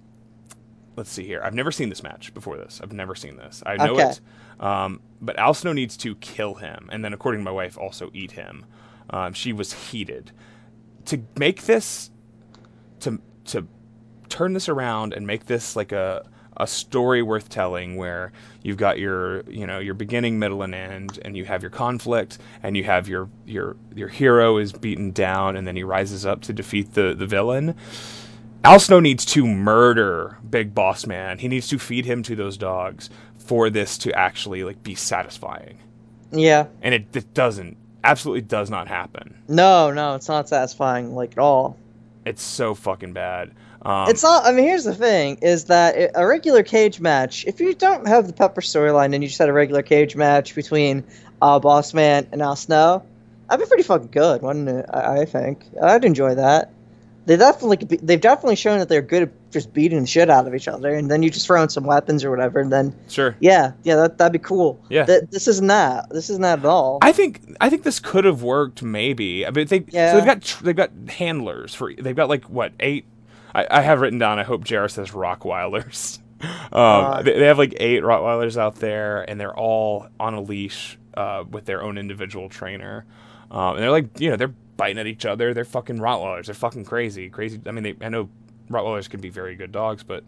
let's 0.96 1.10
see 1.10 1.24
here. 1.26 1.40
I've 1.42 1.54
never 1.54 1.72
seen 1.72 1.88
this 1.88 2.02
match 2.02 2.32
before 2.34 2.56
this. 2.56 2.80
I've 2.82 2.92
never 2.92 3.14
seen 3.14 3.36
this. 3.36 3.62
I 3.66 3.76
know 3.76 3.94
Okay. 3.94 4.10
it. 4.10 4.20
Um, 4.60 5.00
but 5.20 5.38
Al 5.38 5.54
Snow 5.54 5.72
needs 5.72 5.96
to 5.98 6.14
kill 6.16 6.54
him, 6.54 6.88
and 6.92 7.04
then, 7.04 7.12
according 7.12 7.40
to 7.40 7.44
my 7.44 7.50
wife, 7.50 7.76
also 7.78 8.10
eat 8.14 8.32
him. 8.32 8.64
Um, 9.10 9.32
she 9.32 9.52
was 9.52 9.72
heated. 9.72 10.32
To 11.06 11.20
make 11.36 11.64
this, 11.64 12.10
to 13.00 13.20
to 13.46 13.66
turn 14.28 14.52
this 14.52 14.68
around 14.68 15.12
and 15.12 15.26
make 15.26 15.46
this 15.46 15.76
like 15.76 15.92
a 15.92 16.24
a 16.56 16.66
story 16.66 17.22
worth 17.22 17.48
telling 17.48 17.96
where 17.96 18.30
you've 18.62 18.76
got 18.76 18.98
your 18.98 19.42
you 19.48 19.66
know 19.66 19.78
your 19.78 19.94
beginning 19.94 20.38
middle 20.38 20.62
and 20.62 20.74
end 20.74 21.18
and 21.24 21.36
you 21.36 21.44
have 21.44 21.62
your 21.62 21.70
conflict 21.70 22.38
and 22.62 22.76
you 22.76 22.84
have 22.84 23.08
your 23.08 23.28
your 23.46 23.76
your 23.94 24.08
hero 24.08 24.58
is 24.58 24.72
beaten 24.72 25.10
down 25.12 25.56
and 25.56 25.66
then 25.66 25.74
he 25.76 25.82
rises 25.82 26.26
up 26.26 26.42
to 26.42 26.52
defeat 26.52 26.92
the 26.94 27.14
the 27.14 27.26
villain 27.26 27.74
Al 28.64 28.78
Snow 28.78 29.00
needs 29.00 29.24
to 29.26 29.46
murder 29.46 30.38
Big 30.48 30.74
Boss 30.74 31.06
Man. 31.06 31.38
He 31.38 31.48
needs 31.48 31.68
to 31.68 31.78
feed 31.78 32.04
him 32.04 32.22
to 32.24 32.36
those 32.36 32.56
dogs 32.56 33.10
for 33.38 33.70
this 33.70 33.98
to 33.98 34.12
actually 34.16 34.62
like 34.62 34.82
be 34.82 34.94
satisfying. 34.94 35.78
Yeah. 36.30 36.66
And 36.80 36.94
it, 36.94 37.14
it 37.14 37.34
doesn't. 37.34 37.76
Absolutely 38.04 38.42
does 38.42 38.70
not 38.70 38.88
happen. 38.88 39.42
No, 39.48 39.90
no, 39.92 40.14
it's 40.14 40.28
not 40.28 40.48
satisfying 40.48 41.14
like 41.14 41.32
at 41.32 41.38
all. 41.38 41.76
It's 42.24 42.42
so 42.42 42.74
fucking 42.74 43.12
bad. 43.12 43.52
Um, 43.82 44.08
It's 44.08 44.22
not. 44.22 44.44
I 44.44 44.52
mean, 44.52 44.64
here's 44.64 44.84
the 44.84 44.94
thing: 44.94 45.38
is 45.42 45.64
that 45.64 46.12
a 46.14 46.24
regular 46.26 46.62
cage 46.62 47.00
match. 47.00 47.44
If 47.46 47.60
you 47.60 47.74
don't 47.74 48.06
have 48.06 48.28
the 48.28 48.32
Pepper 48.32 48.60
storyline 48.60 49.12
and 49.12 49.22
you 49.22 49.28
just 49.28 49.38
had 49.38 49.48
a 49.48 49.52
regular 49.52 49.82
cage 49.82 50.14
match 50.14 50.54
between 50.54 51.02
uh, 51.40 51.58
Boss 51.58 51.92
Man 51.94 52.28
and 52.30 52.42
Al 52.42 52.54
Snow, 52.54 53.04
that'd 53.48 53.64
be 53.64 53.68
pretty 53.68 53.82
fucking 53.82 54.08
good, 54.12 54.40
wouldn't 54.42 54.68
it? 54.68 54.86
I, 54.92 55.22
I 55.22 55.24
think 55.24 55.64
I'd 55.82 56.04
enjoy 56.04 56.36
that. 56.36 56.72
They 57.26 57.36
definitely, 57.36 57.98
they've 58.02 58.20
definitely 58.20 58.56
shown 58.56 58.78
that 58.80 58.88
they're 58.88 59.00
good 59.02 59.22
at 59.24 59.50
just 59.52 59.72
beating 59.72 60.00
the 60.00 60.06
shit 60.06 60.28
out 60.28 60.46
of 60.48 60.54
each 60.54 60.66
other, 60.66 60.92
and 60.92 61.08
then 61.10 61.22
you 61.22 61.30
just 61.30 61.46
throw 61.46 61.62
in 61.62 61.68
some 61.68 61.84
weapons 61.84 62.24
or 62.24 62.30
whatever, 62.30 62.58
and 62.58 62.72
then 62.72 62.92
sure. 63.08 63.36
yeah, 63.38 63.72
yeah, 63.84 63.94
that 63.96 64.18
that'd 64.18 64.32
be 64.32 64.38
cool. 64.40 64.82
Yeah. 64.88 65.04
Th- 65.04 65.22
this 65.30 65.46
isn't 65.46 65.68
that. 65.68 66.10
This 66.10 66.30
isn't 66.30 66.42
that 66.42 66.58
at 66.60 66.64
all. 66.64 66.98
I 67.00 67.12
think 67.12 67.40
I 67.60 67.70
think 67.70 67.84
this 67.84 68.00
could 68.00 68.24
have 68.24 68.42
worked 68.42 68.82
maybe. 68.82 69.46
I 69.46 69.50
mean, 69.50 69.66
they 69.68 69.84
Yeah. 69.88 70.10
so 70.12 70.16
they've 70.16 70.26
got 70.26 70.42
tr- 70.42 70.64
they've 70.64 70.76
got 70.76 70.90
handlers 71.08 71.74
for 71.74 71.92
they've 71.94 72.16
got 72.16 72.28
like 72.28 72.44
what 72.46 72.72
eight. 72.80 73.04
I, 73.54 73.66
I 73.70 73.80
have 73.82 74.00
written 74.00 74.18
down. 74.18 74.38
I 74.38 74.42
hope 74.44 74.64
JR 74.64 74.88
says 74.88 75.10
Rockweilers. 75.10 76.18
Um, 76.42 76.50
Uh, 76.72 77.22
they, 77.22 77.38
they 77.38 77.44
have 77.46 77.58
like 77.58 77.74
eight 77.78 78.02
Rottweilers 78.02 78.56
out 78.56 78.74
there, 78.76 79.22
and 79.30 79.38
they're 79.40 79.56
all 79.56 80.08
on 80.18 80.34
a 80.34 80.40
leash 80.40 80.98
uh, 81.16 81.44
with 81.48 81.66
their 81.66 81.84
own 81.84 81.98
individual 81.98 82.48
trainer. 82.48 83.04
Um, 83.48 83.74
and 83.76 83.78
they're 83.84 83.92
like, 83.92 84.18
you 84.18 84.28
know, 84.28 84.34
they're 84.36 84.52
biting 84.82 84.98
at 84.98 85.06
each 85.06 85.24
other. 85.24 85.54
They're 85.54 85.64
fucking 85.64 85.98
Rottweilers. 85.98 86.46
They're 86.46 86.56
fucking 86.56 86.86
crazy, 86.86 87.30
crazy. 87.30 87.60
I 87.66 87.70
mean, 87.70 87.84
they, 87.84 87.94
I 88.04 88.08
know 88.08 88.28
Rottweilers 88.68 89.08
can 89.08 89.20
be 89.20 89.28
very 89.28 89.54
good 89.54 89.70
dogs, 89.70 90.02
but 90.02 90.24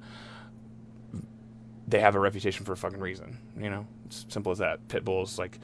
they 1.89 1.99
have 1.99 2.15
a 2.15 2.21
reputation 2.21 2.65
for 2.65 2.73
a 2.73 2.77
fucking 2.77 3.01
reason. 3.01 3.39
You 3.59 3.69
know, 3.69 3.87
it's 4.07 4.27
simple 4.29 4.53
as 4.53 4.59
that. 4.59 4.87
Pit 4.87 5.05
bulls, 5.05 5.41
like 5.41 5.59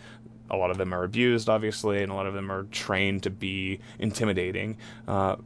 a 0.51 0.57
lot 0.57 0.73
of 0.73 0.77
them 0.77 0.93
are 0.93 1.05
abused, 1.05 1.49
obviously, 1.49 2.03
and 2.03 2.11
a 2.11 2.17
lot 2.17 2.27
of 2.27 2.35
them 2.35 2.51
are 2.51 2.65
trained 2.65 3.23
to 3.23 3.31
be 3.31 3.79
intimidating. 4.01 4.77
Uh, 5.07 5.37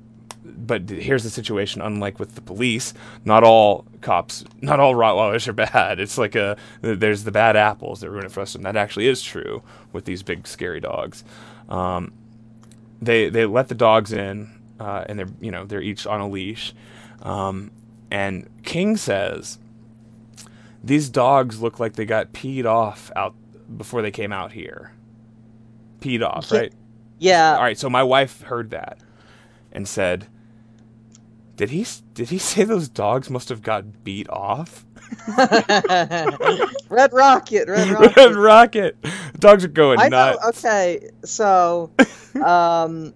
but 0.42 0.88
here's 0.88 1.22
the 1.22 1.28
situation. 1.28 1.82
Unlike 1.82 2.18
with 2.18 2.36
the 2.36 2.40
police, 2.40 2.94
not 3.26 3.44
all 3.44 3.84
cops, 4.00 4.42
not 4.62 4.80
all 4.80 4.94
Rottweilers 4.94 5.46
are 5.48 5.52
bad. 5.70 6.00
It's 6.00 6.16
like 6.16 6.34
a 6.34 6.56
there's 6.80 7.24
the 7.24 7.32
bad 7.32 7.56
apples 7.56 8.00
that 8.00 8.08
ruin 8.08 8.24
it 8.24 8.32
for 8.32 8.40
us, 8.40 8.54
and 8.54 8.64
that 8.64 8.74
actually 8.74 9.06
is 9.06 9.20
true 9.20 9.62
with 9.92 10.06
these 10.06 10.22
big 10.22 10.46
scary 10.46 10.80
dogs. 10.80 11.24
Um, 11.68 12.12
they 13.04 13.28
they 13.28 13.46
let 13.46 13.68
the 13.68 13.74
dogs 13.74 14.12
in, 14.12 14.50
uh, 14.80 15.04
and 15.08 15.18
they're 15.18 15.28
you 15.40 15.50
know 15.50 15.64
they're 15.64 15.82
each 15.82 16.06
on 16.06 16.20
a 16.20 16.28
leash, 16.28 16.74
um, 17.22 17.70
and 18.10 18.48
King 18.64 18.96
says 18.96 19.58
these 20.82 21.08
dogs 21.08 21.60
look 21.62 21.80
like 21.80 21.94
they 21.94 22.04
got 22.06 22.32
peed 22.32 22.66
off 22.66 23.10
out 23.16 23.34
before 23.76 24.02
they 24.02 24.10
came 24.10 24.32
out 24.32 24.52
here. 24.52 24.92
Peed 26.00 26.22
off, 26.26 26.50
right? 26.52 26.72
yeah, 27.18 27.56
All 27.56 27.62
right. 27.62 27.78
So 27.78 27.88
my 27.88 28.02
wife 28.02 28.42
heard 28.42 28.70
that 28.70 28.98
and 29.72 29.88
said, 29.88 30.26
"Did 31.56 31.70
he? 31.70 31.86
Did 32.14 32.30
he 32.30 32.38
say 32.50 32.64
those 32.64 32.88
dogs 32.88 33.30
must 33.30 33.48
have 33.48 33.62
got 33.62 34.04
beat 34.04 34.28
off?" 34.30 34.84
Red 36.88 37.12
Rocket, 37.12 37.68
Red 37.68 37.88
Red 38.16 38.36
Rocket. 38.36 38.36
Rocket. 38.36 38.96
Dogs 39.38 39.64
are 39.64 39.68
going 39.68 40.00
I 40.00 40.08
know. 40.08 40.36
nuts. 40.36 40.64
Okay, 40.64 41.10
so, 41.24 41.90
um, 42.42 43.14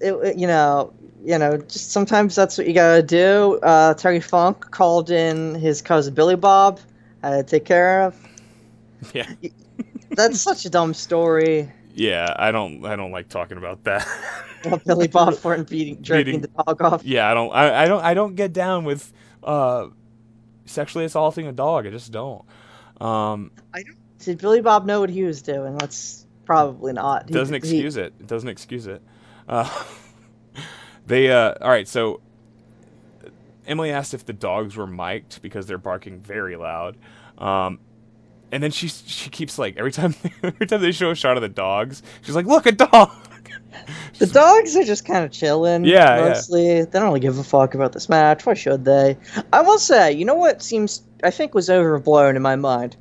it, 0.00 0.36
you 0.38 0.46
know, 0.46 0.92
you 1.22 1.38
know, 1.38 1.56
just 1.58 1.90
sometimes 1.90 2.34
that's 2.34 2.56
what 2.58 2.66
you 2.66 2.72
gotta 2.72 3.02
do. 3.02 3.58
Uh, 3.62 3.94
Terry 3.94 4.20
Funk 4.20 4.70
called 4.70 5.10
in 5.10 5.54
his 5.54 5.82
cousin 5.82 6.14
Billy 6.14 6.36
Bob. 6.36 6.80
I 7.22 7.30
had 7.30 7.46
to 7.48 7.50
take 7.56 7.64
care 7.64 8.02
of. 8.02 8.16
Yeah. 9.14 9.26
That's 10.10 10.40
such 10.40 10.66
a 10.66 10.70
dumb 10.70 10.92
story. 10.92 11.70
Yeah. 11.94 12.34
I 12.38 12.52
don't. 12.52 12.84
I 12.84 12.96
don't 12.96 13.12
like 13.12 13.28
talking 13.30 13.56
about 13.58 13.84
that. 13.84 14.06
About 14.64 14.84
Billy 14.84 15.08
Bob 15.08 15.36
for 15.36 15.56
beating, 15.64 16.02
jerking 16.02 16.24
Beating- 16.26 16.40
the 16.42 16.48
dog 16.64 16.82
off. 16.82 17.02
yeah. 17.02 17.30
I 17.30 17.32
don't. 17.32 17.50
I, 17.50 17.84
I 17.84 17.88
don't. 17.88 18.04
I 18.04 18.12
don't 18.12 18.34
get 18.34 18.52
down 18.52 18.84
with 18.84 19.10
uh, 19.42 19.86
sexually 20.66 21.06
assaulting 21.06 21.46
a 21.46 21.52
dog. 21.52 21.86
I 21.86 21.90
just 21.90 22.12
don't. 22.12 22.44
Um, 23.00 23.52
I 23.72 23.82
don't. 23.82 23.96
Did 24.18 24.36
Billy 24.36 24.60
Bob 24.60 24.84
know 24.84 25.00
what 25.00 25.08
he 25.08 25.22
was 25.22 25.40
doing? 25.40 25.78
Let's 25.78 26.19
probably 26.50 26.92
not. 26.92 27.28
He- 27.28 27.32
doesn't 27.32 27.54
he- 27.54 27.58
excuse 27.58 27.96
it. 27.96 28.12
It 28.18 28.26
doesn't 28.26 28.48
excuse 28.48 28.88
it. 28.88 29.00
Uh, 29.48 29.70
they 31.06 31.30
uh, 31.30 31.54
all 31.60 31.70
right. 31.70 31.86
So 31.86 32.20
Emily 33.68 33.92
asked 33.92 34.14
if 34.14 34.26
the 34.26 34.32
dogs 34.32 34.76
were 34.76 34.86
mic'd 34.86 35.40
because 35.42 35.66
they're 35.66 35.78
barking 35.78 36.18
very 36.18 36.56
loud. 36.56 36.96
Um, 37.38 37.78
and 38.50 38.60
then 38.60 38.72
she 38.72 38.88
she 38.88 39.30
keeps 39.30 39.60
like 39.60 39.76
every 39.76 39.92
time 39.92 40.16
every 40.42 40.66
time 40.66 40.80
they 40.80 40.90
show 40.90 41.10
a 41.10 41.14
shot 41.14 41.36
of 41.36 41.42
the 41.42 41.48
dogs, 41.48 42.02
she's 42.22 42.34
like, 42.34 42.46
"Look, 42.46 42.66
a 42.66 42.72
dog." 42.72 43.10
The 44.18 44.26
dogs 44.26 44.76
are 44.76 44.84
just 44.84 45.06
kind 45.06 45.24
of 45.24 45.30
chilling. 45.30 45.84
Yeah, 45.84 46.16
yeah. 46.16 46.28
mostly. 46.28 46.84
They 46.84 46.90
don't 46.90 47.04
really 47.04 47.20
give 47.20 47.38
a 47.38 47.44
fuck 47.44 47.74
about 47.74 47.92
this 47.92 48.08
match. 48.08 48.44
Why 48.44 48.52
should 48.54 48.84
they? 48.84 49.16
I 49.52 49.62
will 49.62 49.78
say, 49.78 50.12
you 50.12 50.24
know 50.24 50.34
what 50.34 50.60
seems 50.60 51.02
I 51.22 51.30
think 51.30 51.54
was 51.54 51.70
overblown 51.70 52.36
in 52.36 52.42
my 52.42 52.56
mind. 52.56 52.96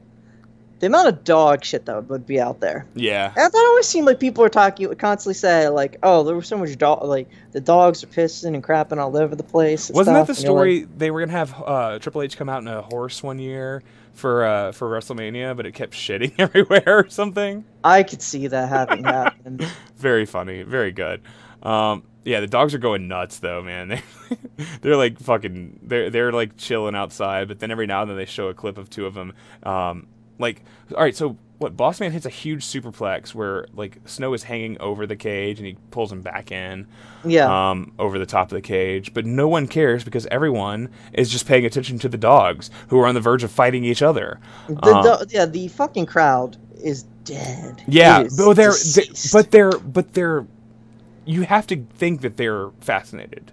The 0.79 0.87
amount 0.87 1.07
of 1.09 1.23
dog 1.23 1.63
shit 1.63 1.85
that 1.85 2.07
would 2.09 2.25
be 2.25 2.39
out 2.39 2.59
there. 2.61 2.85
Yeah. 2.95 3.27
And 3.35 3.51
that 3.53 3.65
always 3.69 3.85
seemed 3.85 4.07
like 4.07 4.19
people 4.19 4.41
were 4.41 4.49
talking, 4.49 4.87
would 4.87 4.99
constantly 4.99 5.33
say 5.33 5.67
like, 5.69 5.97
"Oh, 6.03 6.23
there 6.23 6.35
was 6.35 6.47
so 6.47 6.57
much 6.57 6.77
dog, 6.77 7.03
like 7.03 7.27
the 7.51 7.61
dogs 7.61 8.03
are 8.03 8.07
pissing 8.07 8.53
and 8.53 8.63
crapping 8.63 8.97
all 8.97 9.15
over 9.17 9.35
the 9.35 9.43
place." 9.43 9.89
and 9.89 9.95
Wasn't 9.95 10.15
that 10.15 10.33
the 10.33 10.41
you're 10.41 10.51
like, 10.53 10.57
story? 10.57 10.87
they 10.97 11.11
were 11.11 11.19
gonna 11.21 11.31
have 11.33 11.53
uh, 11.65 11.99
Triple 11.99 12.21
H 12.21 12.37
come 12.37 12.49
out 12.49 12.61
in 12.61 12.67
a 12.67 12.81
horse 12.81 13.21
one 13.21 13.39
year 13.39 13.83
for 14.13 14.45
uh, 14.45 14.71
for 14.71 14.89
WrestleMania, 14.89 15.55
but 15.55 15.65
it 15.65 15.73
kept 15.73 15.93
shitting 15.93 16.33
everywhere 16.39 16.83
or 16.87 17.09
something. 17.09 17.65
I 17.83 18.03
could 18.03 18.21
see 18.21 18.47
that 18.47 18.69
having 18.69 19.03
happened. 19.03 19.65
Very 19.97 20.25
funny, 20.25 20.63
very 20.63 20.93
good. 20.93 21.21
Um, 21.61 22.03
yeah, 22.23 22.39
the 22.39 22.47
dogs 22.47 22.73
are 22.73 22.77
going 22.79 23.07
nuts 23.09 23.39
though, 23.39 23.61
man. 23.61 23.87
They 23.89 24.01
they're 24.81 24.95
like 24.95 25.19
fucking 25.19 25.79
they're 25.83 26.09
they're 26.09 26.31
like 26.31 26.55
chilling 26.57 26.95
outside, 26.95 27.47
but 27.49 27.59
then 27.59 27.69
every 27.71 27.85
now 27.87 28.01
and 28.01 28.09
then 28.11 28.17
they 28.17 28.25
show 28.25 28.47
a 28.47 28.53
clip 28.53 28.77
of 28.77 28.89
two 28.89 29.05
of 29.05 29.13
them. 29.13 29.33
Um, 29.63 30.07
like, 30.39 30.63
all 30.95 31.03
right, 31.03 31.15
so 31.15 31.37
what? 31.59 31.75
Boss 31.75 31.99
Man 31.99 32.11
hits 32.11 32.25
a 32.25 32.29
huge 32.29 32.63
superplex 32.65 33.35
where 33.35 33.67
like 33.73 33.97
Snow 34.05 34.33
is 34.33 34.43
hanging 34.43 34.79
over 34.79 35.05
the 35.05 35.15
cage 35.17 35.59
and 35.59 35.67
he 35.67 35.75
pulls 35.91 36.11
him 36.11 36.21
back 36.21 36.51
in. 36.51 36.87
Yeah. 37.25 37.69
Um, 37.69 37.91
over 37.99 38.17
the 38.17 38.25
top 38.25 38.47
of 38.47 38.55
the 38.55 38.61
cage, 38.61 39.13
but 39.13 39.25
no 39.25 39.47
one 39.47 39.67
cares 39.67 40.03
because 40.03 40.25
everyone 40.27 40.89
is 41.13 41.29
just 41.29 41.45
paying 41.45 41.65
attention 41.65 41.99
to 41.99 42.09
the 42.09 42.17
dogs 42.17 42.71
who 42.87 42.99
are 42.99 43.05
on 43.07 43.13
the 43.13 43.21
verge 43.21 43.43
of 43.43 43.51
fighting 43.51 43.83
each 43.83 44.01
other. 44.01 44.39
The, 44.67 44.95
Um, 44.95 45.03
do- 45.03 45.25
yeah, 45.29 45.45
the 45.45 45.67
fucking 45.67 46.05
crowd 46.05 46.55
is 46.81 47.03
dead. 47.25 47.83
Yeah, 47.87 48.23
but 48.37 48.53
they're, 48.53 48.71
they, 48.95 49.09
but 49.33 49.51
they're 49.51 49.71
but 49.71 50.13
they're 50.13 50.47
you 51.25 51.43
have 51.43 51.67
to 51.67 51.85
think 51.95 52.21
that 52.21 52.37
they're 52.37 52.69
fascinated. 52.79 53.51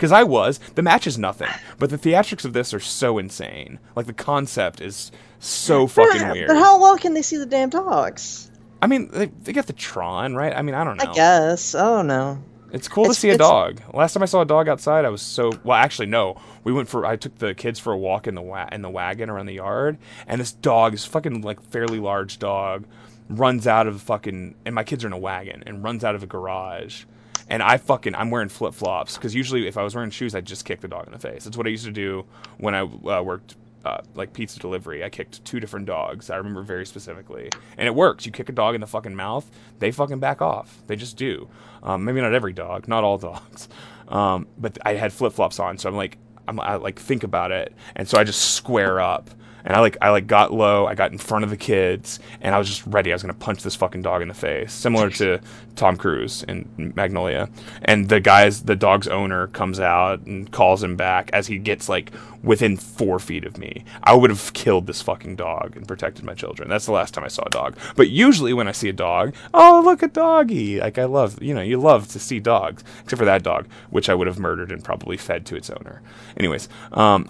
Cuz 0.00 0.10
I 0.10 0.24
was. 0.24 0.58
The 0.74 0.82
match 0.82 1.06
is 1.06 1.16
nothing, 1.18 1.50
but 1.78 1.90
the 1.90 1.98
theatrics 1.98 2.44
of 2.44 2.52
this 2.52 2.74
are 2.74 2.80
so 2.80 3.18
insane. 3.18 3.78
Like 3.94 4.06
the 4.06 4.12
concept 4.12 4.80
is 4.80 5.12
so 5.38 5.86
fucking 5.86 6.28
weird. 6.30 6.48
But 6.48 6.56
how 6.56 6.80
well 6.80 6.98
can 6.98 7.14
they 7.14 7.22
see 7.22 7.36
the 7.36 7.46
damn 7.46 7.68
dogs? 7.70 8.50
I 8.82 8.86
mean, 8.86 9.10
they, 9.12 9.26
they 9.26 9.52
got 9.52 9.66
the 9.66 9.72
Tron, 9.74 10.34
right? 10.34 10.56
I 10.56 10.62
mean, 10.62 10.74
I 10.74 10.84
don't 10.84 10.96
know. 10.96 11.10
I 11.10 11.14
guess. 11.14 11.74
I 11.74 11.82
don't 11.82 12.06
know. 12.06 12.42
It's 12.72 12.88
cool 12.88 13.06
to 13.06 13.14
see 13.14 13.30
a 13.30 13.36
dog. 13.36 13.80
Last 13.92 14.14
time 14.14 14.22
I 14.22 14.26
saw 14.26 14.42
a 14.42 14.46
dog 14.46 14.68
outside, 14.68 15.04
I 15.04 15.08
was 15.08 15.22
so 15.22 15.50
well. 15.64 15.76
Actually, 15.76 16.06
no. 16.06 16.40
We 16.64 16.72
went 16.72 16.88
for. 16.88 17.04
I 17.04 17.16
took 17.16 17.36
the 17.38 17.52
kids 17.52 17.78
for 17.80 17.92
a 17.92 17.96
walk 17.98 18.26
in 18.26 18.34
the 18.36 18.42
wa- 18.42 18.68
in 18.70 18.82
the 18.82 18.90
wagon 18.90 19.28
around 19.28 19.46
the 19.46 19.54
yard, 19.54 19.98
and 20.26 20.40
this 20.40 20.52
dog, 20.52 20.92
this 20.92 21.04
fucking 21.04 21.42
like 21.42 21.60
fairly 21.70 21.98
large 21.98 22.38
dog, 22.38 22.84
runs 23.28 23.66
out 23.66 23.86
of 23.86 24.00
fucking. 24.02 24.54
And 24.64 24.74
my 24.74 24.84
kids 24.84 25.02
are 25.04 25.08
in 25.08 25.12
a 25.12 25.18
wagon 25.18 25.64
and 25.66 25.82
runs 25.82 26.04
out 26.04 26.14
of 26.14 26.22
a 26.22 26.26
garage, 26.26 27.04
and 27.50 27.62
I 27.62 27.76
fucking 27.76 28.14
I'm 28.14 28.30
wearing 28.30 28.48
flip 28.48 28.72
flops 28.72 29.16
because 29.16 29.34
usually 29.34 29.66
if 29.66 29.76
I 29.76 29.82
was 29.82 29.94
wearing 29.94 30.10
shoes, 30.10 30.34
I'd 30.34 30.46
just 30.46 30.64
kick 30.64 30.80
the 30.80 30.88
dog 30.88 31.06
in 31.06 31.12
the 31.12 31.18
face. 31.18 31.44
That's 31.44 31.56
what 31.56 31.66
I 31.66 31.70
used 31.70 31.84
to 31.84 31.92
do 31.92 32.24
when 32.58 32.74
I 32.74 32.80
uh, 32.80 33.22
worked. 33.22 33.56
Uh, 33.82 34.02
like 34.14 34.34
pizza 34.34 34.58
delivery, 34.58 35.02
I 35.02 35.08
kicked 35.08 35.42
two 35.46 35.58
different 35.58 35.86
dogs. 35.86 36.28
I 36.28 36.36
remember 36.36 36.62
very 36.62 36.84
specifically, 36.84 37.48
and 37.78 37.88
it 37.88 37.94
works. 37.94 38.26
You 38.26 38.30
kick 38.30 38.50
a 38.50 38.52
dog 38.52 38.74
in 38.74 38.82
the 38.82 38.86
fucking 38.86 39.14
mouth, 39.14 39.50
they 39.78 39.90
fucking 39.90 40.18
back 40.18 40.42
off. 40.42 40.82
They 40.86 40.96
just 40.96 41.16
do. 41.16 41.48
Um, 41.82 42.04
maybe 42.04 42.20
not 42.20 42.34
every 42.34 42.52
dog, 42.52 42.88
not 42.88 43.04
all 43.04 43.16
dogs. 43.30 43.70
Um, 44.08 44.48
but 44.58 44.76
I 44.84 44.96
had 44.96 45.14
flip 45.14 45.32
flops 45.32 45.58
on, 45.58 45.78
so 45.78 45.88
I'm 45.88 45.96
like, 45.96 46.18
I'm, 46.46 46.60
I 46.60 46.74
like 46.76 46.98
think 46.98 47.22
about 47.24 47.52
it, 47.52 47.72
and 47.96 48.06
so 48.06 48.18
I 48.18 48.24
just 48.24 48.52
square 48.52 49.00
up, 49.00 49.30
and 49.64 49.76
I 49.76 49.80
like 49.80 49.96
I 50.00 50.10
like 50.10 50.26
got 50.26 50.52
low. 50.52 50.86
I 50.86 50.94
got 50.94 51.12
in 51.12 51.18
front 51.18 51.44
of 51.44 51.50
the 51.50 51.56
kids, 51.56 52.20
and 52.40 52.54
I 52.54 52.58
was 52.58 52.68
just 52.68 52.86
ready. 52.86 53.12
I 53.12 53.14
was 53.14 53.22
gonna 53.22 53.34
punch 53.34 53.62
this 53.62 53.74
fucking 53.74 54.02
dog 54.02 54.22
in 54.22 54.28
the 54.28 54.34
face, 54.34 54.72
similar 54.72 55.10
to 55.10 55.40
Tom 55.76 55.96
Cruise 55.96 56.42
in 56.44 56.92
Magnolia. 56.94 57.48
And 57.82 58.08
the 58.08 58.20
guy's 58.20 58.62
the 58.62 58.76
dog's 58.76 59.08
owner 59.08 59.48
comes 59.48 59.80
out 59.80 60.26
and 60.26 60.50
calls 60.50 60.82
him 60.82 60.96
back 60.96 61.30
as 61.32 61.46
he 61.46 61.58
gets 61.58 61.88
like 61.88 62.12
within 62.42 62.76
four 62.76 63.18
feet 63.18 63.44
of 63.44 63.58
me. 63.58 63.84
I 64.02 64.14
would 64.14 64.30
have 64.30 64.52
killed 64.52 64.86
this 64.86 65.02
fucking 65.02 65.36
dog 65.36 65.76
and 65.76 65.86
protected 65.86 66.24
my 66.24 66.34
children. 66.34 66.68
That's 66.68 66.86
the 66.86 66.92
last 66.92 67.14
time 67.14 67.24
I 67.24 67.28
saw 67.28 67.42
a 67.46 67.50
dog. 67.50 67.76
But 67.96 68.08
usually 68.08 68.52
when 68.52 68.68
I 68.68 68.72
see 68.72 68.88
a 68.88 68.94
dog, 68.94 69.34
oh 69.52 69.82
look 69.84 70.02
a 70.02 70.08
doggy. 70.08 70.80
Like 70.80 70.98
I 70.98 71.04
love 71.04 71.42
you 71.42 71.54
know 71.54 71.62
you 71.62 71.78
love 71.78 72.08
to 72.08 72.18
see 72.18 72.40
dogs, 72.40 72.84
except 73.02 73.18
for 73.18 73.24
that 73.24 73.42
dog, 73.42 73.66
which 73.90 74.08
I 74.08 74.14
would 74.14 74.26
have 74.26 74.38
murdered 74.38 74.72
and 74.72 74.84
probably 74.84 75.16
fed 75.16 75.46
to 75.46 75.56
its 75.56 75.70
owner. 75.70 76.02
Anyways, 76.36 76.68
um, 76.92 77.28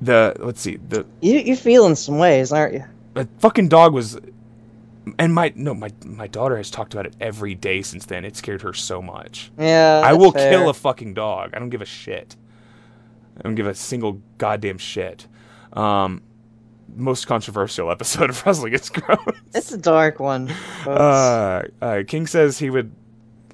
the 0.00 0.34
let's 0.38 0.60
see 0.60 0.76
the 0.88 1.04
You, 1.20 1.38
you're 1.40 1.56
feeling 1.56 1.94
some 1.94 2.18
ways, 2.18 2.52
aren't 2.52 2.74
you? 2.74 2.84
the 3.14 3.28
fucking 3.40 3.68
dog 3.68 3.92
was 3.92 4.18
and 5.18 5.34
my 5.34 5.52
no 5.56 5.74
my 5.74 5.90
my 6.04 6.26
daughter 6.26 6.56
has 6.56 6.70
talked 6.70 6.92
about 6.92 7.06
it 7.06 7.16
every 7.20 7.54
day 7.54 7.80
since 7.82 8.04
then 8.06 8.24
it 8.24 8.36
scared 8.36 8.60
her 8.62 8.72
so 8.74 9.00
much 9.02 9.50
Yeah. 9.58 10.02
i 10.04 10.12
will 10.12 10.30
fair. 10.32 10.50
kill 10.52 10.68
a 10.68 10.74
fucking 10.74 11.14
dog 11.14 11.50
i 11.54 11.58
don't 11.58 11.70
give 11.70 11.80
a 11.82 11.86
shit 11.86 12.36
i 13.38 13.40
don't 13.42 13.54
give 13.54 13.66
a 13.66 13.74
single 13.74 14.20
goddamn 14.36 14.76
shit 14.78 15.26
um 15.72 16.20
most 16.94 17.26
controversial 17.26 17.90
episode 17.90 18.28
of 18.30 18.44
wrestling 18.46 18.74
is 18.74 18.90
gross 18.90 19.18
It's 19.54 19.72
a 19.72 19.78
dark 19.78 20.20
one. 20.20 20.50
uh, 20.86 21.62
uh 21.80 22.02
king 22.06 22.26
says 22.26 22.58
he 22.58 22.68
would 22.70 22.92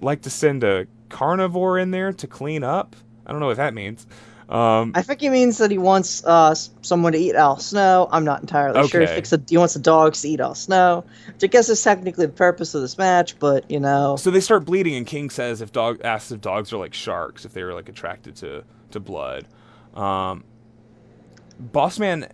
like 0.01 0.23
to 0.23 0.31
send 0.31 0.65
a 0.65 0.87
carnivore 1.09 1.79
in 1.79 1.91
there 1.93 2.13
to 2.13 2.27
clean 2.27 2.65
up 2.65 2.97
i 3.27 3.31
don't 3.31 3.41
know 3.41 3.47
what 3.47 3.57
that 3.59 3.73
means 3.75 4.07
um 4.49 4.93
I 4.95 5.03
think 5.03 5.21
he 5.21 5.31
means 5.31 5.59
that 5.59 5.71
he 5.71 5.79
wants 5.79 6.25
uh, 6.25 6.55
someone 6.83 7.13
to 7.13 7.19
eat 7.19 7.35
Al 7.35 7.59
Snow. 7.59 8.09
I'm 8.13 8.25
not 8.25 8.41
entirely 8.41 8.87
sure. 8.89 9.01
He, 9.01 9.07
thinks 9.07 9.33
he 9.49 9.57
wants 9.57 9.75
the 9.75 9.81
dogs 9.81 10.21
to 10.23 10.29
eat 10.29 10.41
Al 10.41 10.55
Snow, 10.55 11.05
which 11.29 11.45
I 11.45 11.47
guess 11.47 11.69
is 11.69 11.83
technically 11.83 12.27
the 12.27 12.33
purpose 12.33 12.75
of 12.75 12.83
this 12.83 12.99
match, 12.99 13.39
but, 13.39 13.71
you 13.71 13.81
know. 13.81 14.17
So 14.17 14.31
they 14.31 14.41
start 14.41 14.65
bleeding, 14.65 14.95
and 14.95 15.07
King 15.07 15.31
says 15.31 15.61
if 15.63 15.73
dog 15.73 16.01
asks 16.05 16.31
if 16.31 16.41
dogs 16.41 16.73
are 16.73 16.77
like 16.77 16.95
sharks, 16.95 17.45
if 17.45 17.55
they 17.55 17.63
were 17.63 17.75
like 17.75 17.89
attracted 17.89 18.37
to 18.37 18.65
to 18.91 19.01
blood. 19.01 19.47
Um, 19.95 20.45
Bossman 21.73 22.31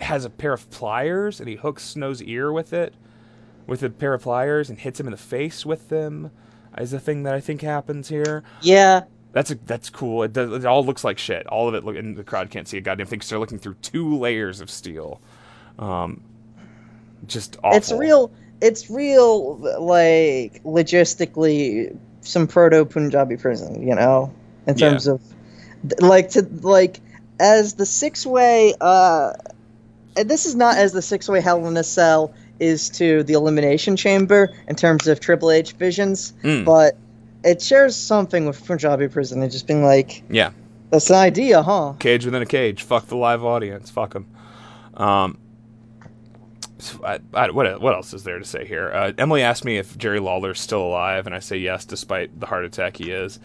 has 0.00 0.24
a 0.24 0.30
pair 0.30 0.52
of 0.52 0.68
pliers, 0.70 1.40
and 1.40 1.48
he 1.48 1.56
hooks 1.56 1.82
Snow's 1.82 2.22
ear 2.22 2.52
with 2.52 2.72
it, 2.72 2.94
with 3.66 3.82
a 3.82 3.90
pair 3.90 4.14
of 4.14 4.22
pliers, 4.22 4.68
and 4.68 4.78
hits 4.78 5.00
him 5.00 5.06
in 5.06 5.12
the 5.12 5.16
face 5.16 5.64
with 5.64 5.88
them. 5.88 6.30
Is 6.76 6.92
the 6.92 7.00
thing 7.00 7.24
that 7.24 7.34
I 7.34 7.40
think 7.40 7.62
happens 7.62 8.08
here. 8.08 8.44
Yeah. 8.60 9.02
That's 9.32 9.50
a, 9.50 9.54
that's 9.66 9.90
cool. 9.90 10.22
It, 10.22 10.32
does, 10.32 10.52
it 10.52 10.64
all 10.64 10.84
looks 10.84 11.04
like 11.04 11.18
shit. 11.18 11.46
All 11.46 11.68
of 11.68 11.74
it, 11.74 11.84
look, 11.84 11.96
and 11.96 12.16
the 12.16 12.24
crowd 12.24 12.50
can't 12.50 12.66
see 12.66 12.78
a 12.78 12.80
goddamn 12.80 13.06
thing. 13.06 13.18
'cause 13.20 13.28
they're 13.28 13.38
looking 13.38 13.58
through 13.58 13.76
two 13.82 14.16
layers 14.16 14.60
of 14.60 14.70
steel. 14.70 15.20
Um, 15.78 16.22
just 17.26 17.56
awful. 17.62 17.76
It's 17.76 17.92
real. 17.92 18.30
It's 18.60 18.90
real, 18.90 19.56
like, 19.80 20.62
logistically, 20.64 21.96
some 22.22 22.46
proto 22.46 22.84
Punjabi 22.84 23.36
prison, 23.36 23.86
you 23.86 23.94
know? 23.94 24.32
In 24.66 24.76
Yeah. 24.76 24.90
terms 24.90 25.06
of, 25.06 25.20
like, 26.00 26.30
to, 26.30 26.46
like, 26.62 27.00
as 27.38 27.74
the 27.74 27.86
six 27.86 28.26
way, 28.26 28.74
uh, 28.80 29.32
and 30.16 30.28
this 30.28 30.46
is 30.46 30.56
not 30.56 30.76
as 30.76 30.92
the 30.92 31.02
six 31.02 31.28
way 31.28 31.40
Hell 31.40 31.64
in 31.66 31.76
a 31.76 31.84
Cell 31.84 32.32
is 32.58 32.88
to 32.90 33.22
the 33.22 33.34
Elimination 33.34 33.94
Chamber 33.96 34.50
in 34.66 34.74
terms 34.74 35.06
of 35.06 35.20
Triple 35.20 35.50
H 35.52 35.72
visions, 35.72 36.32
Mm. 36.42 36.64
but 36.64 36.96
it 37.44 37.62
shares 37.62 37.96
something 37.96 38.46
with 38.46 38.64
Punjabi 38.64 39.08
prison 39.08 39.42
and 39.42 39.50
just 39.50 39.66
being 39.66 39.84
like, 39.84 40.22
yeah. 40.28 40.50
that's 40.90 41.10
an 41.10 41.16
idea, 41.16 41.62
huh? 41.62 41.94
cage 41.98 42.24
within 42.24 42.42
a 42.42 42.46
cage. 42.46 42.82
Fuck 42.82 43.06
the 43.06 43.16
live 43.16 43.44
audience. 43.44 43.90
Fuck 43.90 44.14
them. 44.14 44.26
Um, 44.94 45.38
so 46.78 47.04
I, 47.04 47.18
I, 47.34 47.50
what 47.50 47.80
what 47.80 47.94
else 47.94 48.14
is 48.14 48.24
there 48.24 48.38
to 48.38 48.44
say 48.44 48.64
here? 48.64 48.90
Uh, 48.92 49.12
Emily 49.18 49.42
asked 49.42 49.64
me 49.64 49.78
if 49.78 49.98
Jerry 49.98 50.20
Lawler's 50.20 50.60
still 50.60 50.82
alive, 50.82 51.26
and 51.26 51.34
I 51.34 51.40
say 51.40 51.56
yes, 51.56 51.84
despite 51.84 52.38
the 52.38 52.46
heart 52.46 52.64
attack 52.64 52.96
he 52.96 53.10
is. 53.10 53.40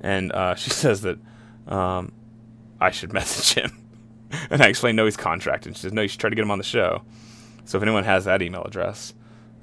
And 0.00 0.32
uh, 0.32 0.54
she 0.56 0.70
says 0.70 1.02
that 1.02 1.18
um, 1.66 2.12
I 2.80 2.90
should 2.90 3.12
message 3.12 3.62
him. 3.62 3.72
and 4.50 4.62
I 4.62 4.68
explain 4.68 4.96
no, 4.96 5.04
he's 5.04 5.16
contracted. 5.16 5.76
She 5.76 5.82
says 5.82 5.92
no, 5.92 6.02
you 6.02 6.08
should 6.08 6.20
try 6.20 6.30
to 6.30 6.36
get 6.36 6.42
him 6.42 6.50
on 6.50 6.58
the 6.58 6.64
show. 6.64 7.02
So 7.64 7.76
if 7.76 7.82
anyone 7.82 8.04
has 8.04 8.24
that 8.24 8.40
email 8.40 8.62
address, 8.62 9.12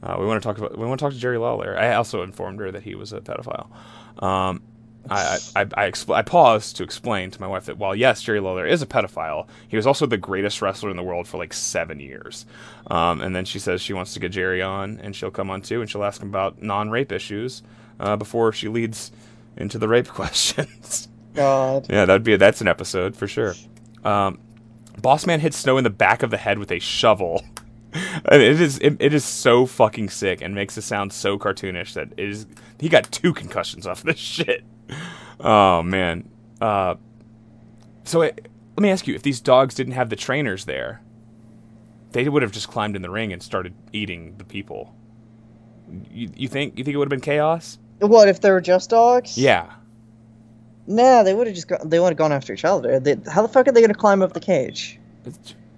uh, 0.03 0.17
we 0.19 0.25
want 0.25 0.41
to 0.41 0.47
talk 0.47 0.57
about 0.57 0.77
we 0.77 0.85
want 0.85 0.99
to 0.99 1.05
talk 1.05 1.13
to 1.13 1.19
Jerry 1.19 1.37
Lawler. 1.37 1.77
I 1.77 1.93
also 1.95 2.23
informed 2.23 2.59
her 2.59 2.71
that 2.71 2.83
he 2.83 2.95
was 2.95 3.13
a 3.13 3.21
pedophile. 3.21 3.67
Um, 4.23 4.61
I 5.09 5.37
I, 5.55 5.61
I, 5.61 5.61
I, 5.61 5.89
expl- 5.91 6.15
I 6.15 6.21
paused 6.21 6.77
to 6.77 6.83
explain 6.83 7.31
to 7.31 7.41
my 7.41 7.47
wife 7.47 7.65
that 7.65 7.77
while 7.77 7.95
yes, 7.95 8.21
Jerry 8.21 8.39
Lawler 8.39 8.65
is 8.65 8.81
a 8.81 8.85
pedophile, 8.87 9.47
he 9.67 9.77
was 9.77 9.85
also 9.87 10.05
the 10.05 10.17
greatest 10.17 10.61
wrestler 10.61 10.89
in 10.89 10.97
the 10.97 11.03
world 11.03 11.27
for 11.27 11.37
like 11.37 11.53
seven 11.53 11.99
years. 11.99 12.45
Um, 12.87 13.21
and 13.21 13.35
then 13.35 13.45
she 13.45 13.59
says 13.59 13.81
she 13.81 13.93
wants 13.93 14.13
to 14.13 14.19
get 14.19 14.31
Jerry 14.31 14.61
on, 14.61 14.99
and 15.01 15.15
she'll 15.15 15.31
come 15.31 15.49
on 15.49 15.61
too, 15.61 15.81
and 15.81 15.89
she'll 15.89 16.03
ask 16.03 16.21
him 16.21 16.29
about 16.29 16.61
non-rape 16.61 17.11
issues 17.11 17.63
uh, 17.99 18.15
before 18.15 18.51
she 18.51 18.67
leads 18.67 19.11
into 19.57 19.77
the 19.77 19.87
rape 19.87 20.07
questions. 20.09 21.07
God. 21.33 21.87
Yeah, 21.89 22.05
that'd 22.05 22.23
be 22.23 22.33
a, 22.33 22.37
that's 22.37 22.61
an 22.61 22.67
episode 22.67 23.15
for 23.15 23.27
sure. 23.27 23.55
Um, 24.03 24.39
Boss 25.01 25.25
Man 25.25 25.39
hits 25.39 25.57
Snow 25.57 25.77
in 25.77 25.83
the 25.83 25.89
back 25.89 26.23
of 26.23 26.31
the 26.31 26.37
head 26.37 26.57
with 26.57 26.71
a 26.71 26.79
shovel. 26.79 27.43
And 28.25 28.41
it 28.41 28.59
is 28.59 28.77
it, 28.79 28.97
it 28.99 29.13
is 29.13 29.23
so 29.23 29.65
fucking 29.65 30.09
sick 30.09 30.41
and 30.41 30.53
makes 30.53 30.77
it 30.77 30.81
sound 30.81 31.13
so 31.13 31.37
cartoonish 31.39 31.93
that 31.93 32.09
it 32.17 32.29
is. 32.29 32.45
He 32.79 32.89
got 32.89 33.11
two 33.11 33.33
concussions 33.33 33.87
off 33.87 34.03
this 34.03 34.17
shit. 34.19 34.63
Oh 35.39 35.81
man. 35.81 36.29
Uh, 36.59 36.95
so 38.03 38.21
it, 38.21 38.47
let 38.75 38.81
me 38.81 38.89
ask 38.89 39.07
you: 39.07 39.15
if 39.15 39.23
these 39.23 39.39
dogs 39.39 39.75
didn't 39.75 39.93
have 39.93 40.09
the 40.09 40.15
trainers 40.15 40.65
there, 40.65 41.01
they 42.11 42.27
would 42.27 42.41
have 42.41 42.51
just 42.51 42.69
climbed 42.69 42.95
in 42.95 43.01
the 43.01 43.09
ring 43.09 43.31
and 43.33 43.41
started 43.41 43.73
eating 43.93 44.35
the 44.37 44.45
people. 44.45 44.95
You, 46.11 46.29
you 46.35 46.47
think 46.47 46.77
you 46.77 46.83
think 46.83 46.95
it 46.95 46.97
would 46.97 47.05
have 47.05 47.17
been 47.17 47.21
chaos? 47.21 47.77
What 47.99 48.27
if 48.27 48.41
they 48.41 48.51
were 48.51 48.61
just 48.61 48.89
dogs? 48.89 49.37
Yeah. 49.37 49.71
Nah, 50.87 51.23
they 51.23 51.33
would 51.33 51.47
have 51.47 51.55
just 51.55 51.67
gone, 51.67 51.87
they 51.87 51.99
would 51.99 52.09
have 52.09 52.17
gone 52.17 52.31
after 52.31 52.53
each 52.53 52.65
other. 52.65 52.99
They, 52.99 53.15
how 53.29 53.41
the 53.41 53.47
fuck 53.47 53.67
are 53.67 53.71
they 53.71 53.81
going 53.81 53.93
to 53.93 53.97
climb 53.97 54.21
up 54.21 54.33
the 54.33 54.39
cage? 54.39 54.99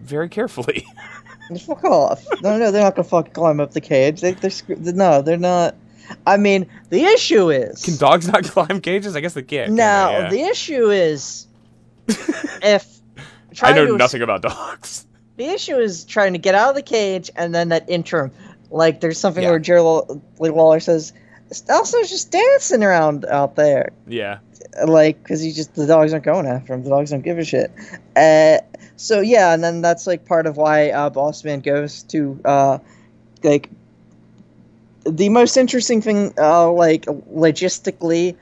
Very 0.01 0.29
carefully. 0.29 0.85
Fuck 1.65 1.83
off! 1.85 2.25
No, 2.41 2.57
no, 2.57 2.71
they're 2.71 2.83
not 2.83 2.95
gonna 2.95 3.07
fucking 3.07 3.33
climb 3.33 3.59
up 3.59 3.71
the 3.71 3.81
cage. 3.81 4.21
They, 4.21 4.33
they're 4.33 4.49
screw- 4.49 4.75
no, 4.77 5.21
they're 5.21 5.37
not. 5.37 5.75
I 6.25 6.37
mean, 6.37 6.67
the 6.89 7.03
issue 7.03 7.49
is 7.49 7.83
Can 7.83 7.97
dogs 7.97 8.27
not 8.27 8.43
climb 8.45 8.81
cages? 8.81 9.15
I 9.15 9.19
guess 9.21 9.33
they 9.33 9.43
can. 9.43 9.75
now 9.75 10.09
yeah. 10.11 10.29
the 10.29 10.41
issue 10.41 10.89
is 10.89 11.47
if 12.07 12.85
I 13.17 13.21
trying 13.53 13.75
know 13.75 13.85
to 13.87 13.97
nothing 13.97 14.21
about 14.21 14.41
dogs. 14.41 15.05
The 15.37 15.45
issue 15.45 15.75
is 15.77 16.03
trying 16.05 16.33
to 16.33 16.39
get 16.39 16.55
out 16.55 16.69
of 16.69 16.75
the 16.75 16.81
cage 16.81 17.29
and 17.35 17.53
then 17.53 17.69
that 17.69 17.89
interim. 17.89 18.31
Like 18.71 19.01
there's 19.01 19.19
something 19.19 19.43
Yeah. 19.43 19.51
where 19.51 19.59
Jerry 19.59 19.81
Law- 19.81 20.07
Lee 20.39 20.49
Lawler 20.49 20.79
says, 20.79 21.13
"Al 21.69 21.85
Snow's 21.85 22.09
just 22.09 22.31
dancing 22.31 22.83
around 22.83 23.23
out 23.25 23.55
there." 23.55 23.91
Yeah. 24.07 24.39
Like 24.85 25.21
because 25.21 25.41
he 25.41 25.51
just 25.51 25.73
the 25.75 25.87
dogs 25.87 26.13
aren't 26.13 26.25
going 26.25 26.45
after 26.47 26.73
him. 26.73 26.83
The 26.83 26.89
dogs 26.89 27.11
don't 27.11 27.21
give 27.21 27.37
a 27.37 27.43
shit. 27.45 27.71
Uh, 28.15 28.57
so 28.95 29.21
yeah, 29.21 29.53
and 29.53 29.63
then 29.63 29.81
that's 29.81 30.07
like 30.07 30.25
part 30.25 30.45
of 30.47 30.57
why 30.57 30.89
uh, 30.91 31.09
Bossman 31.09 31.63
goes 31.63 32.03
to 32.03 32.39
uh, 32.45 32.77
like 33.43 33.69
the 35.05 35.29
most 35.29 35.57
interesting 35.57 36.01
thing, 36.01 36.33
uh, 36.37 36.71
like 36.71 37.05
logistically, 37.05 38.35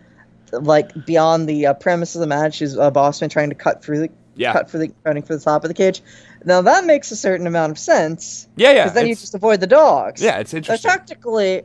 like 0.51 1.05
beyond 1.05 1.47
the 1.47 1.67
uh, 1.67 1.73
premise 1.73 2.15
of 2.15 2.21
the 2.21 2.27
match 2.27 2.61
is 2.61 2.77
uh, 2.77 2.89
Bossman 2.91 3.29
trying 3.29 3.49
to 3.49 3.55
cut 3.55 3.83
through 3.83 3.99
the 3.99 4.09
Yeah. 4.35 4.53
cut 4.53 4.69
for 4.69 4.77
the 4.77 4.91
cutting 5.03 5.23
for 5.23 5.35
the 5.35 5.43
top 5.43 5.63
of 5.63 5.67
the 5.67 5.73
cage. 5.73 6.01
Now 6.43 6.61
that 6.61 6.85
makes 6.85 7.11
a 7.11 7.15
certain 7.15 7.47
amount 7.47 7.71
of 7.71 7.79
sense 7.79 8.47
Yeah, 8.55 8.71
yeah. 8.71 8.83
because 8.85 8.93
then 8.95 9.07
you 9.07 9.15
just 9.15 9.35
avoid 9.35 9.59
the 9.59 9.67
dogs. 9.67 10.21
yeah, 10.21 10.39
it's 10.39 10.51
So 10.51 10.57
interesting. 10.57 10.89
tactically, 10.89 11.63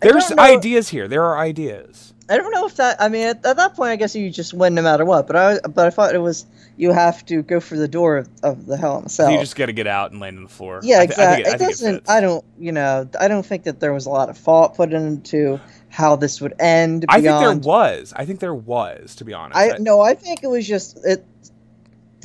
There's 0.00 0.30
ideas 0.32 0.88
here. 0.90 1.08
There 1.08 1.24
are 1.24 1.38
ideas. 1.38 2.07
I 2.30 2.36
don't 2.36 2.52
know 2.52 2.66
if 2.66 2.76
that. 2.76 3.00
I 3.00 3.08
mean, 3.08 3.26
at, 3.26 3.44
at 3.44 3.56
that 3.56 3.74
point, 3.74 3.90
I 3.90 3.96
guess 3.96 4.14
you 4.14 4.30
just 4.30 4.52
win 4.52 4.74
no 4.74 4.82
matter 4.82 5.04
what. 5.04 5.26
But 5.26 5.36
I, 5.36 5.58
but 5.60 5.86
I 5.86 5.90
thought 5.90 6.14
it 6.14 6.18
was 6.18 6.46
you 6.76 6.92
have 6.92 7.24
to 7.26 7.42
go 7.42 7.58
for 7.60 7.76
the 7.76 7.88
door 7.88 8.18
of, 8.18 8.28
of 8.42 8.66
the 8.66 8.76
Hell 8.76 8.98
in 8.98 9.06
a 9.06 9.08
Cell. 9.08 9.30
You 9.30 9.38
just 9.38 9.56
got 9.56 9.66
to 9.66 9.72
get 9.72 9.86
out 9.86 10.12
and 10.12 10.20
land 10.20 10.36
on 10.36 10.44
the 10.44 10.50
floor. 10.50 10.80
yeah, 10.82 11.00
I 11.00 11.02
exactly. 11.04 11.42
it, 11.44 11.48
I 11.48 11.54
it 11.54 11.58
doesn't. 11.58 11.94
fits. 11.96 12.10
I 12.10 12.20
don't. 12.20 12.44
You 12.58 12.72
know, 12.72 13.08
I 13.18 13.28
don't 13.28 13.44
think 13.44 13.64
that 13.64 13.80
there 13.80 13.92
was 13.92 14.06
a 14.06 14.10
lot 14.10 14.28
of 14.28 14.36
thought 14.36 14.76
put 14.76 14.92
into 14.92 15.60
how 15.88 16.16
this 16.16 16.40
would 16.40 16.54
end. 16.58 17.06
I 17.08 17.20
think 17.20 17.40
there 17.40 17.56
was. 17.56 18.12
I 18.14 18.24
think 18.26 18.40
there 18.40 18.54
was, 18.54 19.16
to 19.16 19.24
be 19.24 19.32
honest. 19.32 19.58
I 19.58 19.78
no. 19.78 20.00
I 20.00 20.14
think 20.14 20.42
it 20.42 20.48
was 20.48 20.66
just 20.66 20.98
it, 21.04 21.24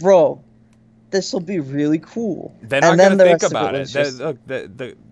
bro. 0.02 0.44
This 1.14 1.32
will 1.32 1.40
be 1.40 1.60
really 1.60 2.00
cool. 2.00 2.54
They're 2.64 2.82
not 2.82 2.92
and 2.92 3.00
then 3.00 3.08
going 3.10 3.18
the 3.20 3.24
to 3.26 3.40
think 3.40 3.52
about 3.52 3.76
it. 3.76 3.86
just- 3.86 4.20
look, 4.20 4.38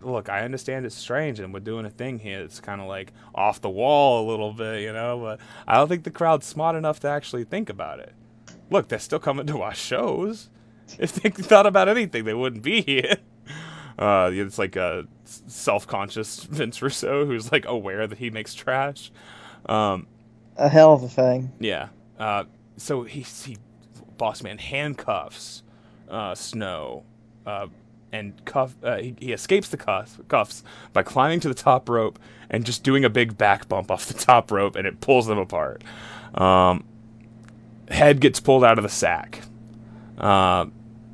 look, 0.01 0.29
I 0.29 0.41
understand 0.41 0.85
it's 0.85 0.95
strange, 0.95 1.39
and 1.39 1.53
we're 1.53 1.59
doing 1.61 1.85
a 1.85 1.91
thing 1.91 2.19
here. 2.19 2.41
that's 2.41 2.59
kind 2.59 2.81
of 2.81 2.87
like 2.87 3.13
off 3.35 3.61
the 3.61 3.69
wall 3.69 4.27
a 4.27 4.29
little 4.29 4.51
bit, 4.51 4.81
you 4.81 4.91
know. 4.91 5.19
But 5.19 5.39
I 5.67 5.75
don't 5.77 5.87
think 5.87 6.03
the 6.03 6.11
crowd's 6.11 6.47
smart 6.47 6.75
enough 6.75 6.99
to 7.01 7.07
actually 7.07 7.43
think 7.43 7.69
about 7.69 7.99
it. 7.99 8.13
Look, 8.71 8.87
they're 8.87 8.99
still 8.99 9.19
coming 9.19 9.45
to 9.47 9.61
our 9.61 9.73
shows. 9.75 10.49
If 10.99 11.13
they 11.13 11.29
thought 11.29 11.65
about 11.67 11.87
anything, 11.87 12.25
they 12.25 12.33
wouldn't 12.33 12.63
be 12.63 12.81
here. 12.81 13.15
Uh, 13.99 14.31
it's 14.33 14.57
like 14.57 14.75
a 14.75 15.05
self-conscious 15.25 16.43
Vince 16.49 16.81
Russo 16.81 17.25
who's 17.25 17.51
like 17.51 17.65
aware 17.67 18.07
that 18.07 18.17
he 18.17 18.31
makes 18.31 18.55
trash. 18.55 19.11
Um, 19.67 20.07
a 20.57 20.67
hell 20.69 20.93
of 20.93 21.03
a 21.03 21.07
thing. 21.09 21.51
yeah. 21.59 21.89
Uh, 22.17 22.45
so 22.77 23.03
he 23.03 23.21
he 23.21 23.57
boss 24.17 24.41
man 24.41 24.57
handcuffs 24.57 25.61
uh, 26.11 26.35
Snow 26.35 27.03
uh, 27.45 27.67
and 28.11 28.43
cuff. 28.45 28.75
Uh, 28.83 28.97
he, 28.97 29.15
he 29.19 29.33
escapes 29.33 29.69
the 29.69 29.77
cuff, 29.77 30.19
cuffs 30.27 30.63
by 30.93 31.01
climbing 31.01 31.39
to 31.39 31.47
the 31.47 31.55
top 31.55 31.89
rope 31.89 32.19
and 32.49 32.65
just 32.65 32.83
doing 32.83 33.03
a 33.03 33.09
big 33.09 33.37
back 33.37 33.67
bump 33.67 33.89
off 33.89 34.05
the 34.05 34.13
top 34.13 34.51
rope, 34.51 34.75
and 34.75 34.85
it 34.85 35.01
pulls 35.01 35.27
them 35.27 35.37
apart. 35.37 35.83
Um, 36.35 36.83
head 37.89 38.19
gets 38.19 38.39
pulled 38.39 38.63
out 38.63 38.77
of 38.77 38.83
the 38.83 38.89
sack. 38.89 39.41
Uh, 40.17 40.65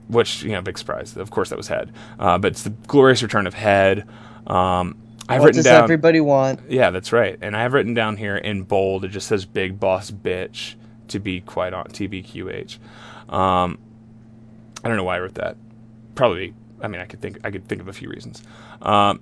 which 0.07 0.43
you 0.43 0.51
know, 0.51 0.61
big 0.61 0.77
surprise. 0.77 1.15
Of 1.15 1.31
course, 1.31 1.49
that 1.49 1.57
was 1.57 1.67
Head, 1.67 1.93
uh, 2.19 2.37
but 2.37 2.51
it's 2.51 2.63
the 2.63 2.69
glorious 2.69 3.21
return 3.21 3.47
of 3.47 3.53
Head. 3.53 4.07
Um, 4.45 4.97
I've 5.29 5.41
what 5.41 5.47
written 5.47 5.59
does 5.59 5.65
down. 5.65 5.83
everybody 5.83 6.21
want? 6.21 6.61
Yeah, 6.69 6.91
that's 6.91 7.11
right. 7.11 7.37
And 7.41 7.55
I 7.55 7.61
have 7.61 7.73
written 7.73 7.93
down 7.93 8.17
here 8.17 8.37
in 8.37 8.63
bold. 8.63 9.03
It 9.03 9.09
just 9.09 9.27
says 9.27 9.45
"Big 9.45 9.79
Boss 9.79 10.09
Bitch" 10.11 10.75
to 11.09 11.19
be 11.19 11.41
quite 11.41 11.73
on 11.73 11.85
TBQH. 11.87 12.79
Um, 13.29 13.77
I 14.87 14.89
don't 14.89 14.95
know 14.95 15.03
why 15.03 15.17
I 15.17 15.19
wrote 15.19 15.33
that. 15.33 15.57
Probably. 16.15 16.53
I 16.81 16.87
mean, 16.87 17.01
I 17.01 17.05
could 17.05 17.21
think. 17.21 17.39
I 17.43 17.51
could 17.51 17.67
think 17.67 17.81
of 17.81 17.89
a 17.89 17.93
few 17.93 18.09
reasons. 18.09 18.41
Um, 18.81 19.19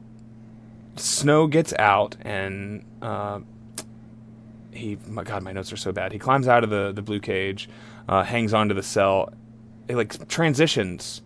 Snow 0.95 1.48
gets 1.48 1.74
out 1.80 2.16
and 2.22 2.85
uh, 3.02 3.40
he. 4.72 5.00
My 5.08 5.24
God, 5.24 5.42
my 5.42 5.53
notes 5.53 5.74
are 5.74 5.77
so 5.77 5.92
bad. 5.92 6.11
He 6.11 6.19
climbs 6.19 6.48
out 6.48 6.64
of 6.64 6.69
the 6.69 6.92
the 6.92 7.02
blue 7.02 7.19
cage, 7.19 7.68
uh, 8.08 8.22
hangs 8.22 8.53
onto 8.53 8.76
the 8.76 8.84
cell, 8.84 9.34
it 9.88 9.95
like 9.95 10.27
transitions 10.27 11.24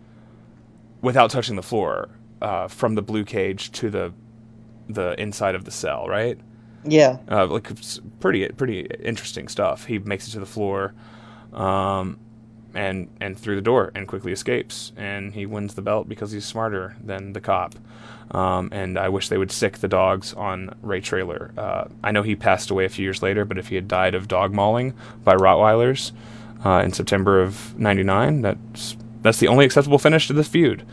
without 1.02 1.30
touching 1.30 1.56
the 1.56 1.62
floor 1.62 2.08
uh, 2.40 2.66
from 2.66 2.94
the 2.94 3.02
blue 3.02 3.26
cage 3.26 3.70
to 3.72 3.90
the 3.90 4.10
the 4.88 5.20
inside 5.20 5.54
of 5.54 5.66
the 5.66 5.70
cell, 5.70 6.06
right? 6.08 6.40
Yeah. 6.82 7.18
Uh, 7.30 7.46
like 7.46 7.70
pretty 8.20 8.48
pretty 8.48 8.86
interesting 9.04 9.48
stuff. 9.48 9.84
He 9.84 9.98
makes 9.98 10.26
it 10.28 10.30
to 10.30 10.40
the 10.40 10.46
floor, 10.46 10.94
um, 11.52 12.18
and 12.74 13.08
and 13.20 13.38
through 13.38 13.56
the 13.56 13.62
door 13.62 13.90
and 13.94 14.06
quickly 14.06 14.32
escapes. 14.32 14.92
And 14.96 15.32
he 15.32 15.46
wins 15.46 15.74
the 15.74 15.82
belt 15.82 16.08
because 16.08 16.32
he's 16.32 16.44
smarter 16.44 16.96
than 17.02 17.32
the 17.32 17.40
cop. 17.40 17.74
Um, 18.32 18.68
and 18.72 18.98
I 18.98 19.08
wish 19.08 19.28
they 19.28 19.38
would 19.38 19.50
sick 19.50 19.78
the 19.78 19.88
dogs 19.88 20.34
on 20.34 20.74
Ray 20.82 21.00
Traylor. 21.00 21.52
Uh, 21.56 21.86
I 22.04 22.12
know 22.12 22.22
he 22.22 22.36
passed 22.36 22.70
away 22.70 22.84
a 22.84 22.88
few 22.88 23.02
years 23.02 23.22
later, 23.22 23.44
but 23.44 23.58
if 23.58 23.68
he 23.68 23.74
had 23.74 23.88
died 23.88 24.14
of 24.14 24.28
dog 24.28 24.52
mauling 24.52 24.94
by 25.24 25.34
Rottweilers 25.34 26.12
uh, 26.64 26.82
in 26.84 26.92
September 26.92 27.40
of 27.40 27.78
'99, 27.78 28.42
that's 28.42 28.96
that's 29.22 29.38
the 29.38 29.48
only 29.48 29.64
acceptable 29.64 29.98
finish 29.98 30.28
to 30.28 30.32
this 30.32 30.48
feud. 30.48 30.84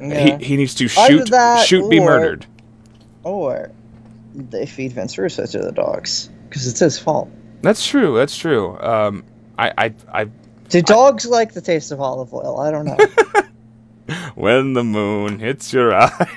Yeah. 0.00 0.38
He, 0.38 0.44
he 0.44 0.56
needs 0.56 0.74
to 0.76 0.88
shoot, 0.88 1.28
shoot, 1.64 1.90
be 1.90 2.00
murdered. 2.00 2.46
Or 3.24 3.70
they 4.34 4.64
feed 4.64 4.92
Vince 4.92 5.18
Russo 5.18 5.44
to 5.44 5.58
the 5.58 5.72
dogs 5.72 6.30
because 6.48 6.66
it's 6.66 6.80
his 6.80 6.98
fault. 6.98 7.28
That's 7.62 7.86
true. 7.86 8.16
That's 8.16 8.36
true. 8.36 8.78
Um, 8.80 9.24
I, 9.58 9.72
I, 9.76 9.94
I, 10.12 10.28
Do 10.68 10.82
dogs 10.82 11.26
like 11.26 11.54
the 11.54 11.60
taste 11.62 11.92
of 11.92 12.00
olive 12.00 12.32
oil? 12.34 12.60
I 12.60 12.70
don't 12.70 12.86
know. 12.86 12.98
when 14.34 14.74
the 14.74 14.84
moon 14.84 15.38
hits 15.38 15.72
your 15.72 15.94
eye. 15.94 16.28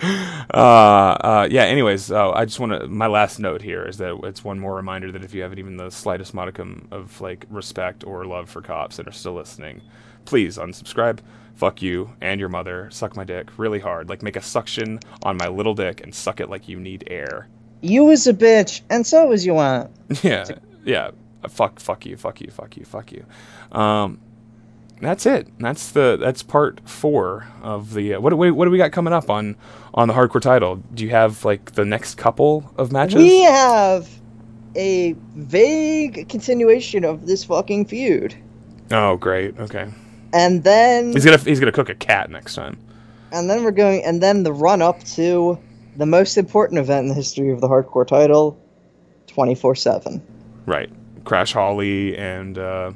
uh, 0.02 0.56
uh, 0.56 1.48
yeah. 1.50 1.64
Anyways, 1.64 2.10
uh, 2.12 2.30
I 2.32 2.44
just 2.44 2.60
want 2.60 2.72
to. 2.72 2.88
My 2.88 3.06
last 3.08 3.38
note 3.40 3.62
here 3.62 3.84
is 3.84 3.98
that 3.98 4.18
it's 4.24 4.44
one 4.44 4.60
more 4.60 4.74
reminder 4.76 5.10
that 5.12 5.24
if 5.24 5.34
you 5.34 5.42
haven't 5.42 5.58
even 5.58 5.76
the 5.76 5.90
slightest 5.90 6.34
modicum 6.34 6.88
of 6.92 7.20
like 7.20 7.46
respect 7.50 8.04
or 8.04 8.24
love 8.26 8.48
for 8.50 8.62
cops 8.62 8.98
and 8.98 9.08
are 9.08 9.12
still 9.12 9.34
listening, 9.34 9.82
please 10.24 10.58
unsubscribe. 10.58 11.20
Fuck 11.56 11.82
you 11.82 12.10
and 12.20 12.38
your 12.40 12.48
mother. 12.48 12.88
Suck 12.92 13.16
my 13.16 13.24
dick 13.24 13.50
really 13.58 13.80
hard. 13.80 14.08
Like 14.08 14.22
make 14.22 14.36
a 14.36 14.42
suction 14.42 15.00
on 15.24 15.36
my 15.36 15.48
little 15.48 15.74
dick 15.74 16.00
and 16.02 16.14
suck 16.14 16.40
it 16.40 16.48
like 16.50 16.68
you 16.68 16.78
need 16.80 17.04
air. 17.08 17.48
you 17.80 18.04
was 18.04 18.26
a 18.28 18.34
bitch, 18.34 18.82
and 18.90 19.06
so 19.06 19.26
was 19.26 19.44
you 19.46 19.54
want. 19.54 19.90
Yeah, 20.22 20.46
yeah. 20.84 21.10
Uh, 21.44 21.48
Fuck, 21.48 21.78
fuck 21.80 22.04
you, 22.06 22.16
fuck 22.16 22.40
you, 22.40 22.50
fuck 22.50 22.76
you, 22.76 22.84
fuck 22.84 23.12
you. 23.12 23.24
Um, 23.72 24.20
that's 25.00 25.24
it. 25.26 25.46
That's 25.60 25.92
the 25.92 26.16
that's 26.20 26.42
part 26.42 26.80
four 26.88 27.46
of 27.62 27.94
the. 27.94 28.14
Uh, 28.14 28.20
what 28.20 28.30
do 28.30 28.36
we 28.36 28.50
what 28.50 28.64
do 28.64 28.70
we 28.72 28.78
got 28.78 28.90
coming 28.90 29.12
up 29.12 29.30
on 29.30 29.56
on 29.94 30.08
the 30.08 30.14
hardcore 30.14 30.40
title? 30.40 30.76
Do 30.94 31.04
you 31.04 31.10
have 31.10 31.44
like 31.44 31.72
the 31.72 31.84
next 31.84 32.16
couple 32.16 32.72
of 32.76 32.90
matches? 32.90 33.16
We 33.22 33.42
have 33.42 34.08
a 34.74 35.12
vague 35.36 36.28
continuation 36.28 37.04
of 37.04 37.26
this 37.26 37.44
fucking 37.44 37.86
feud, 37.86 38.34
oh, 38.90 39.16
great. 39.16 39.58
Okay. 39.58 39.88
and 40.32 40.62
then 40.64 41.12
He's 41.12 41.24
gonna 41.24 41.38
he's 41.38 41.60
gonna 41.60 41.72
cook 41.72 41.88
a 41.88 41.94
cat 41.94 42.30
next 42.30 42.54
time. 42.56 42.76
and 43.32 43.48
then 43.48 43.62
we're 43.62 43.70
going, 43.70 44.02
and 44.04 44.20
then 44.22 44.42
the 44.42 44.52
run 44.52 44.82
up 44.82 45.02
to 45.04 45.58
the 45.96 46.06
most 46.06 46.36
important 46.36 46.78
event 46.80 47.04
in 47.04 47.08
the 47.08 47.14
history 47.14 47.50
of 47.52 47.60
the 47.60 47.68
hardcore 47.68 48.06
title, 48.06 48.60
twenty 49.28 49.54
four 49.54 49.74
seven. 49.76 50.20
Right. 50.66 50.90
Crash 51.28 51.52
Holly 51.52 52.16
and 52.16 52.56
uh, 52.56 52.92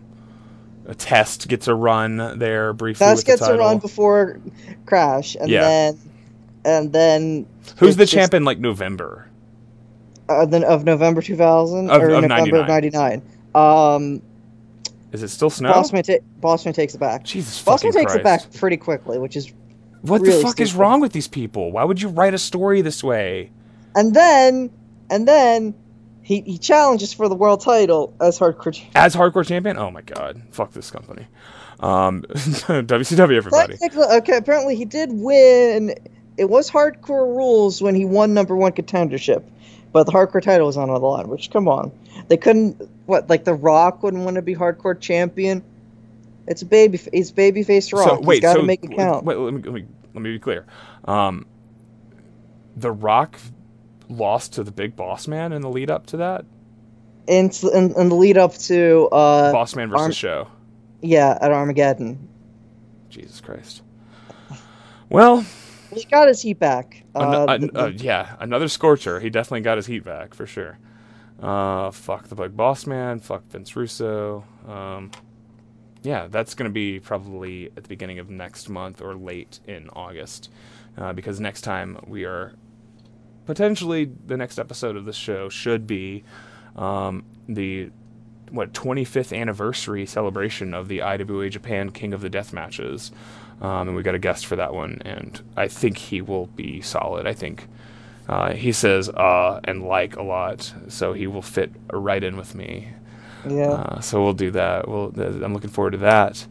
a 0.86 0.94
test 0.94 1.49
gets 1.49 1.69
a 1.69 1.75
run 1.75 2.39
there 2.39 2.73
briefly. 2.73 3.07
The 3.15 3.23
gets 3.23 3.43
a 3.43 3.59
run 3.59 3.77
before 3.78 4.41
Crash, 4.86 5.36
and 5.39 5.51
Yeah. 5.51 5.61
then 5.61 5.99
and 6.65 6.93
then 6.94 7.47
Who's 7.77 7.97
the 7.97 8.05
just- 8.05 8.15
champ 8.15 8.33
in 8.33 8.44
like 8.47 8.59
November? 8.59 9.28
uh, 10.31 10.47
then 10.47 10.65
of 10.65 10.85
November 10.85 11.20
2000 11.20 11.91
or 11.91 12.09
of 12.09 12.23
November 12.23 12.61
of 12.61 12.69
99. 12.69 13.20
Um, 13.55 14.23
Is 15.12 15.23
it 15.23 15.28
still 15.28 15.51
Snow? 15.51 15.70
Bossman, 15.70 16.02
ta- 16.02 16.25
Bossman 16.41 16.73
takes 16.75 16.94
it 16.94 16.99
back. 16.99 17.25
Jesus 17.25 17.62
Bossman 17.62 17.93
takes 17.93 18.15
it 18.15 18.23
back 18.25 18.51
pretty 18.55 18.78
quickly, 18.78 19.19
which 19.19 19.36
is 19.36 19.52
What 20.01 20.23
really 20.23 20.36
the 20.39 20.43
fuck 20.43 20.59
is 20.59 20.75
wrong 20.75 21.01
with 21.02 21.12
these 21.12 21.28
people? 21.28 21.70
Why 21.70 21.85
would 21.85 22.01
you 22.01 22.09
write 22.09 22.33
a 22.33 22.39
story 22.39 22.81
this 22.81 23.05
way? 23.05 23.51
and 23.94 24.15
then 24.15 24.70
and 25.11 25.28
then 25.28 25.75
he 26.23 26.41
he 26.42 26.59
challenges 26.59 27.12
for 27.12 27.28
the 27.28 27.34
world 27.34 27.60
title 27.60 28.15
as 28.20 28.39
hardcore. 28.39 28.73
Ch- 28.75 28.86
As 28.94 29.15
hardcore 29.15 29.47
champion? 29.47 29.76
Oh 29.78 29.91
my 29.91 30.02
god. 30.02 30.42
Fuck 30.51 30.73
this 30.73 30.91
company. 30.91 31.26
Um, 31.81 32.23
WCW, 32.31 33.36
everybody. 33.36 33.75
Okay, 33.83 34.36
apparently 34.36 34.76
he 34.76 34.84
did 34.84 35.10
win. 35.12 35.94
It 36.36 36.49
was 36.49 36.70
hardcore 36.70 37.26
rules 37.36 37.83
when 37.83 37.94
he 37.94 38.05
won 38.05 38.34
number 38.34 38.57
one 38.57 38.73
contendership, 38.73 39.42
but 39.92 40.05
the 40.07 40.12
hardcore 40.12 40.42
title 40.42 40.67
was 40.67 40.76
on 40.76 40.89
the 40.89 40.99
line. 40.99 41.28
Which, 41.28 41.51
come 41.51 41.68
on, 41.68 41.92
they 42.28 42.36
couldn't. 42.36 42.81
What 43.07 43.28
like 43.28 43.44
the 43.44 43.55
Rock 43.55 44.02
wouldn't 44.02 44.25
want 44.25 44.36
to 44.36 44.42
be 44.42 44.55
hardcore 44.55 44.99
champion? 44.99 45.62
It's 46.47 46.62
a 46.62 46.67
baby. 46.67 47.01
It's 47.12 47.33
babyface 47.33 47.92
Rock. 47.92 48.05
So 48.05 48.20
wait, 48.20 48.36
He's 48.36 48.42
got 48.42 48.55
to 48.55 48.60
so 48.60 48.67
make 48.67 48.84
it 48.84 48.92
count. 48.92 49.25
Wait, 49.25 49.36
let 49.36 49.55
me, 49.55 49.62
let 49.62 49.75
me 49.75 49.86
let 50.15 50.23
me 50.23 50.33
be 50.33 50.39
clear. 50.39 50.67
Um, 51.05 51.47
the 52.76 52.91
Rock 52.92 53.39
lost 54.12 54.52
to 54.55 54.65
the 54.65 54.70
Big 54.73 54.97
Boss 54.97 55.26
Man 55.28 55.52
in 55.52 55.62
the 55.62 55.70
lead 55.70 55.91
up 55.91 56.07
to 56.07 56.16
that. 56.18 56.44
In, 57.26 57.50
in, 57.73 57.94
in 57.94 58.08
the 58.08 58.15
lead 58.15 58.36
up 58.39 58.55
to 58.55 59.08
uh, 59.12 59.52
Boss 59.52 59.76
Man 59.76 59.89
versus 59.91 60.02
Arm- 60.02 60.12
Show. 60.12 60.49
yeah, 61.00 61.39
at 61.41 61.52
Armageddon, 61.52 62.28
Jesus 63.10 63.41
Christ. 63.41 63.82
Well, 65.08 65.44
he 65.94 66.05
got 66.05 66.28
his 66.28 66.41
heat 66.42 66.58
back. 66.58 67.05
Uh, 67.15 67.47
an- 67.49 67.70
uh, 67.76 67.92
yeah, 67.94 68.36
another 68.41 68.68
scorcher. 68.68 69.20
He 69.20 69.31
definitely 69.31 69.60
got 69.60 69.76
his 69.76 69.86
heat 69.86 70.05
back 70.05 70.34
for 70.34 70.47
sure. 70.47 70.78
Uh, 71.41 71.91
fuck 71.91 72.28
the 72.28 72.34
Big 72.34 72.57
Boss 72.57 72.86
Man. 72.86 73.20
Fuck 73.20 73.47
Vince 73.50 73.74
Russo. 73.76 74.44
Um, 74.66 75.10
yeah, 76.02 76.26
that's 76.28 76.55
gonna 76.55 76.70
be 76.70 76.99
probably 76.99 77.66
at 77.76 77.82
the 77.82 77.89
beginning 77.89 78.18
of 78.18 78.31
next 78.31 78.68
month 78.68 79.00
or 79.02 79.15
late 79.15 79.60
in 79.68 79.89
August, 79.91 80.50
uh, 80.97 81.12
because 81.12 81.39
next 81.41 81.60
time 81.62 81.99
we 82.07 82.24
are 82.24 82.55
potentially 83.47 84.11
the 84.27 84.37
next 84.37 84.59
episode 84.59 84.97
of 84.97 85.05
this 85.05 85.17
show 85.17 85.49
should 85.49 85.87
be 85.87 86.25
um, 86.77 87.25
the 87.49 87.91
what 88.51 88.73
25th 88.75 89.37
anniversary 89.39 90.05
celebration 90.07 90.75
of 90.75 90.89
the 90.89 91.01
IWA 91.03 91.49
Japan 91.51 91.91
King 91.91 92.12
of 92.12 92.21
the 92.21 92.29
Death 92.31 92.53
matches, 92.53 93.11
um, 93.61 93.89
and 93.89 93.97
we 93.97 94.03
got 94.03 94.15
a 94.15 94.19
guest 94.19 94.47
for 94.47 94.57
that 94.57 94.75
one, 94.75 95.01
and 95.05 95.41
I 95.57 95.69
think 95.69 95.97
he 95.99 96.21
will 96.21 96.47
be 96.47 96.81
solid. 96.83 97.27
I 97.27 97.33
think 97.35 97.67
uh, 98.29 98.53
he 98.53 98.73
says 98.73 99.09
uh 99.09 99.61
and 99.65 99.83
like 99.85 100.17
a 100.17 100.23
lot, 100.23 100.73
so 100.89 101.12
he 101.12 101.27
will 101.27 101.43
fit 101.43 101.73
right 101.93 102.23
in 102.23 102.37
with 102.37 102.55
me. 102.55 102.89
yeah, 103.45 103.83
Uh, 103.85 104.01
so 104.01 104.23
we'll 104.23 104.35
do 104.35 104.51
that. 104.53 104.89
We'll, 104.89 105.12
th- 105.12 105.43
I'm 105.43 105.55
looking 105.55 105.71
forward 105.71 105.93
to 105.93 105.99
that. 105.99 106.47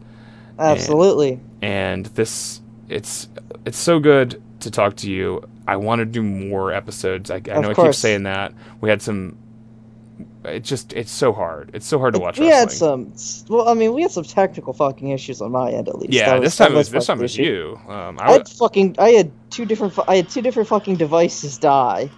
absolutely. 0.58 1.40
And 1.60 2.06
this, 2.06 2.60
it's 2.88 3.28
it's 3.64 3.78
so 3.78 4.00
good 4.00 4.42
to 4.60 4.70
talk 4.70 4.96
to 4.96 5.10
you. 5.10 5.48
I 5.66 5.76
want 5.76 6.00
to 6.00 6.04
do 6.04 6.22
more 6.22 6.72
episodes. 6.72 7.30
I, 7.30 7.36
I 7.36 7.60
know 7.60 7.70
I 7.70 7.74
keep 7.74 7.94
saying 7.94 8.24
that. 8.24 8.52
We 8.80 8.90
had 8.90 9.00
some. 9.02 9.38
It 10.44 10.64
just 10.64 10.92
it's 10.92 11.10
so 11.12 11.32
hard. 11.32 11.70
It's 11.72 11.86
so 11.86 11.98
hard 11.98 12.14
to 12.14 12.20
watch 12.20 12.38
we 12.38 12.48
wrestling. 12.48 13.06
had 13.08 13.18
some. 13.18 13.46
Well, 13.48 13.68
I 13.68 13.74
mean, 13.74 13.92
we 13.92 14.02
had 14.02 14.10
some 14.10 14.24
technical 14.24 14.72
fucking 14.72 15.08
issues 15.08 15.40
on 15.40 15.52
my 15.52 15.70
end 15.70 15.88
at 15.88 15.98
least. 15.98 16.12
Yeah, 16.12 16.34
That 16.34 16.42
this 16.42 16.56
time 16.56 16.74
was 16.74 16.90
this 16.90 17.06
time 17.06 17.18
was 17.18 17.36
you. 17.36 17.80
Um, 17.88 18.18
I, 18.20 18.24
I 18.24 18.32
had 18.32 18.48
fucking. 18.48 18.96
I 18.98 19.10
had 19.10 19.30
two 19.50 19.64
different. 19.64 19.96
I 20.08 20.16
had 20.16 20.28
two 20.28 20.42
different 20.42 20.68
fucking 20.68 20.96
devices 20.96 21.58
die. 21.58 22.10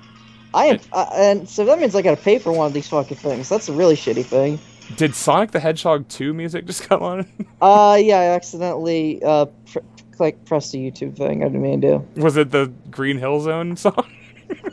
I 0.54 0.66
am, 0.66 0.80
and 1.12 1.48
so 1.48 1.64
that 1.64 1.78
means 1.80 1.94
I 1.94 2.02
got 2.02 2.16
to 2.16 2.22
pay 2.22 2.38
for 2.38 2.52
one 2.52 2.66
of 2.68 2.72
these 2.72 2.88
fucking 2.88 3.16
things. 3.16 3.48
That's 3.48 3.68
a 3.68 3.72
really 3.72 3.96
shitty 3.96 4.24
thing. 4.24 4.58
did 4.96 5.14
Sonic 5.14 5.50
the 5.50 5.58
Hedgehog 5.60 6.08
2 6.08 6.32
music 6.32 6.64
just 6.66 6.88
come 6.88 7.02
on? 7.02 7.26
Uh, 7.60 7.98
yeah, 8.00 8.20
I 8.20 8.24
accidentally 8.26 9.20
uh 9.24 9.46
pr- 9.70 9.80
click 10.16 10.44
pressed 10.46 10.72
the 10.72 10.78
YouTube 10.78 11.16
thing. 11.16 11.42
I 11.42 11.46
didn't 11.46 11.62
mean 11.62 11.80
to. 11.82 11.98
do. 11.98 12.08
was 12.20 12.36
it 12.36 12.50
the 12.50 12.72
Green 12.90 13.18
Hill 13.18 13.40
Zone 13.40 13.76
song? 13.78 14.06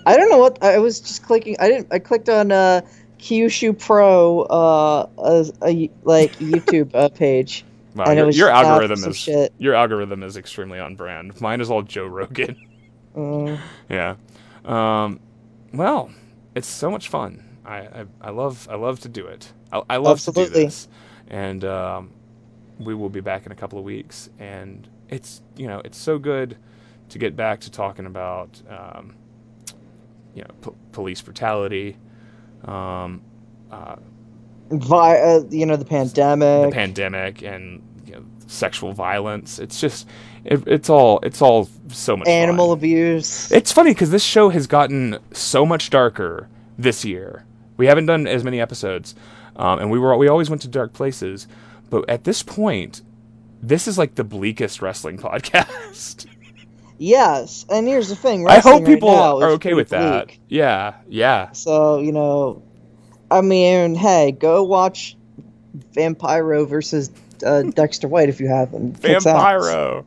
I 0.06 0.18
don't 0.18 0.30
know 0.30 0.38
what 0.40 0.64
I 0.64 0.80
was 0.80 1.00
just 1.00 1.24
clicking. 1.24 1.58
I 1.60 1.70
didn't. 1.70 1.88
I 1.92 2.00
clicked 2.00 2.30
on 2.30 2.52
uh 2.52 2.82
Kyushu 3.20 3.78
Pro 3.78 4.42
uh 4.44 5.08
as 5.26 5.52
a 5.64 5.90
like 6.04 6.36
YouTube 6.40 6.94
uh, 6.96 7.10
page. 7.10 7.66
Wow, 7.96 8.06
And 8.06 8.20
it 8.20 8.26
your, 8.26 8.26
was 8.26 8.38
your 8.38 8.50
algorithm 8.50 9.04
is 9.06 9.18
shit. 9.18 9.54
your 9.58 9.76
algorithm 9.76 10.24
is 10.24 10.38
extremely 10.38 10.80
on 10.80 10.96
brand. 10.96 11.40
Mine 11.42 11.62
is 11.62 11.70
all 11.70 11.82
Joe 11.82 12.06
Rogan. 12.08 12.58
Uh, 13.16 13.58
yeah. 13.90 14.16
Um, 14.66 15.20
well, 15.74 16.12
it's 16.56 16.68
so 16.68 16.90
much 16.92 17.10
fun. 17.10 17.44
I, 17.66 17.78
I, 17.80 18.06
I 18.22 18.30
love 18.32 18.68
I 18.72 18.76
love 18.76 19.00
to 19.02 19.10
do 19.10 19.28
it. 19.28 19.52
I, 19.72 19.82
I 19.90 19.98
love 19.98 20.20
to 20.22 20.32
do 20.32 20.48
this, 20.48 20.88
and 21.28 21.64
um, 21.66 22.12
we 22.80 22.96
will 22.96 23.10
be 23.10 23.22
back 23.22 23.46
in 23.46 23.52
a 23.52 23.56
couple 23.56 23.78
of 23.80 23.86
weeks. 23.86 24.30
And 24.40 24.88
it's 25.12 25.42
you 25.58 25.68
know 25.68 25.82
it's 25.86 25.98
so 25.98 26.18
good 26.18 26.58
to 27.10 27.20
get 27.20 27.36
back 27.36 27.60
to 27.62 27.72
talking 27.72 28.06
about 28.06 28.62
um, 28.70 29.16
you 30.34 30.42
know 30.42 30.50
po- 30.62 30.76
police 30.94 31.22
brutality, 31.22 31.98
um, 32.66 33.22
uh, 33.70 33.98
vi- 34.70 35.20
uh, 35.20 35.44
you 35.50 35.66
know 35.66 35.76
the 35.76 35.86
pandemic, 35.86 36.72
the 36.72 36.76
pandemic. 36.76 37.36
pandemic, 37.36 37.42
and 37.44 37.84
you 38.06 38.14
know, 38.14 38.26
sexual 38.48 38.94
violence. 38.94 39.60
It's 39.60 39.80
just 39.80 40.08
it, 40.46 40.64
it's 40.66 40.90
all 40.90 41.20
it's 41.22 41.42
all 41.42 41.70
so 41.90 42.18
much 42.18 42.28
animal 42.28 42.70
fun. 42.70 42.78
abuse. 42.78 43.52
It's 43.52 43.72
funny 43.72 43.92
because 43.92 44.12
this 44.12 44.24
show 44.24 44.50
has 44.50 44.66
gotten 44.68 45.20
so 45.32 45.66
much 45.66 45.90
darker 45.90 46.48
this 46.78 47.06
year. 47.06 47.46
We 47.78 47.88
haven't 47.88 48.06
done 48.06 48.28
as 48.28 48.44
many 48.44 48.62
episodes, 48.62 49.16
um, 49.58 49.80
and 49.80 49.92
we 49.92 50.00
were 50.00 50.16
we 50.16 50.28
always 50.28 50.50
went 50.50 50.62
to 50.64 50.68
dark 50.68 50.94
places. 50.94 51.48
But 51.90 52.10
at 52.10 52.24
this 52.24 52.42
point, 52.42 53.02
this 53.62 53.88
is 53.88 53.98
like 53.98 54.16
the 54.16 54.24
bleakest 54.24 54.82
wrestling 54.82 55.18
podcast. 55.18 56.26
yes, 56.98 57.66
and 57.70 57.88
here's 57.88 58.10
the 58.10 58.16
thing. 58.16 58.48
I 58.48 58.60
hope 58.60 58.82
right 58.82 58.86
people 58.86 59.12
now 59.12 59.40
are 59.40 59.50
okay 59.52 59.74
with 59.74 59.90
that. 59.90 60.28
bleak. 60.28 60.40
Yeah, 60.48 60.96
yeah. 61.08 61.52
So 61.52 62.00
you 62.00 62.12
know, 62.12 62.64
I 63.30 63.42
mean, 63.42 63.96
hey, 63.96 64.32
go 64.32 64.64
watch 64.64 65.16
Vampiro 65.94 66.68
versus 66.68 67.12
uh, 67.46 67.62
Dexter 67.76 68.08
White 68.08 68.30
if 68.30 68.40
you 68.40 68.48
haven't. 68.48 69.00
Vampiro. 69.02 70.06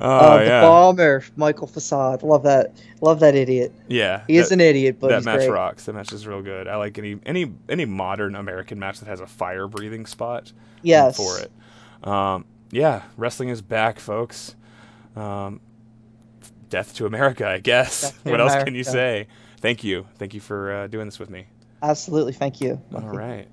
Oh 0.00 0.04
Uh, 0.04 0.38
the 0.38 0.44
yeah, 0.46 0.60
bomber, 0.62 1.22
Michael 1.36 1.68
Facade. 1.68 2.24
Love 2.24 2.42
that. 2.42 2.74
Love 3.00 3.20
that 3.20 3.36
idiot. 3.36 3.72
yeah. 3.88 4.22
He 4.26 4.36
is 4.36 4.50
an 4.50 4.60
idiot, 4.60 4.96
but 4.98 5.08
that 5.10 5.24
match 5.24 5.38
great. 5.38 5.50
rocks. 5.50 5.84
That 5.84 5.92
match 5.92 6.12
is 6.12 6.26
real 6.26 6.42
good. 6.42 6.66
I 6.66 6.74
like 6.74 6.98
any 6.98 7.20
any 7.24 7.52
any 7.68 7.84
modern 7.84 8.34
American 8.34 8.80
match 8.80 8.98
that 8.98 9.06
has 9.06 9.20
a 9.20 9.28
fire 9.28 9.68
breathing 9.68 10.06
spot. 10.06 10.52
Yes. 10.82 11.16
for 11.16 11.38
it. 11.38 11.52
Um, 12.08 12.44
yeah, 12.72 13.02
wrestling 13.16 13.50
is 13.50 13.62
back, 13.62 14.00
folks. 14.00 14.56
Um, 15.14 15.60
death 16.70 16.94
to 16.96 17.06
America, 17.06 17.46
I 17.46 17.58
guess. 17.58 18.12
What 18.24 18.40
else 18.40 18.64
can 18.64 18.74
you 18.74 18.82
say? 18.82 19.28
Thank 19.58 19.84
you, 19.84 20.06
thank 20.16 20.34
you 20.34 20.40
for 20.40 20.72
uh, 20.72 20.86
doing 20.88 21.06
this 21.06 21.20
with 21.20 21.30
me. 21.30 21.46
Absolutely. 21.82 22.32
Thank 22.32 22.60
you. 22.60 22.80
All 22.94 23.00
right. 23.02 23.48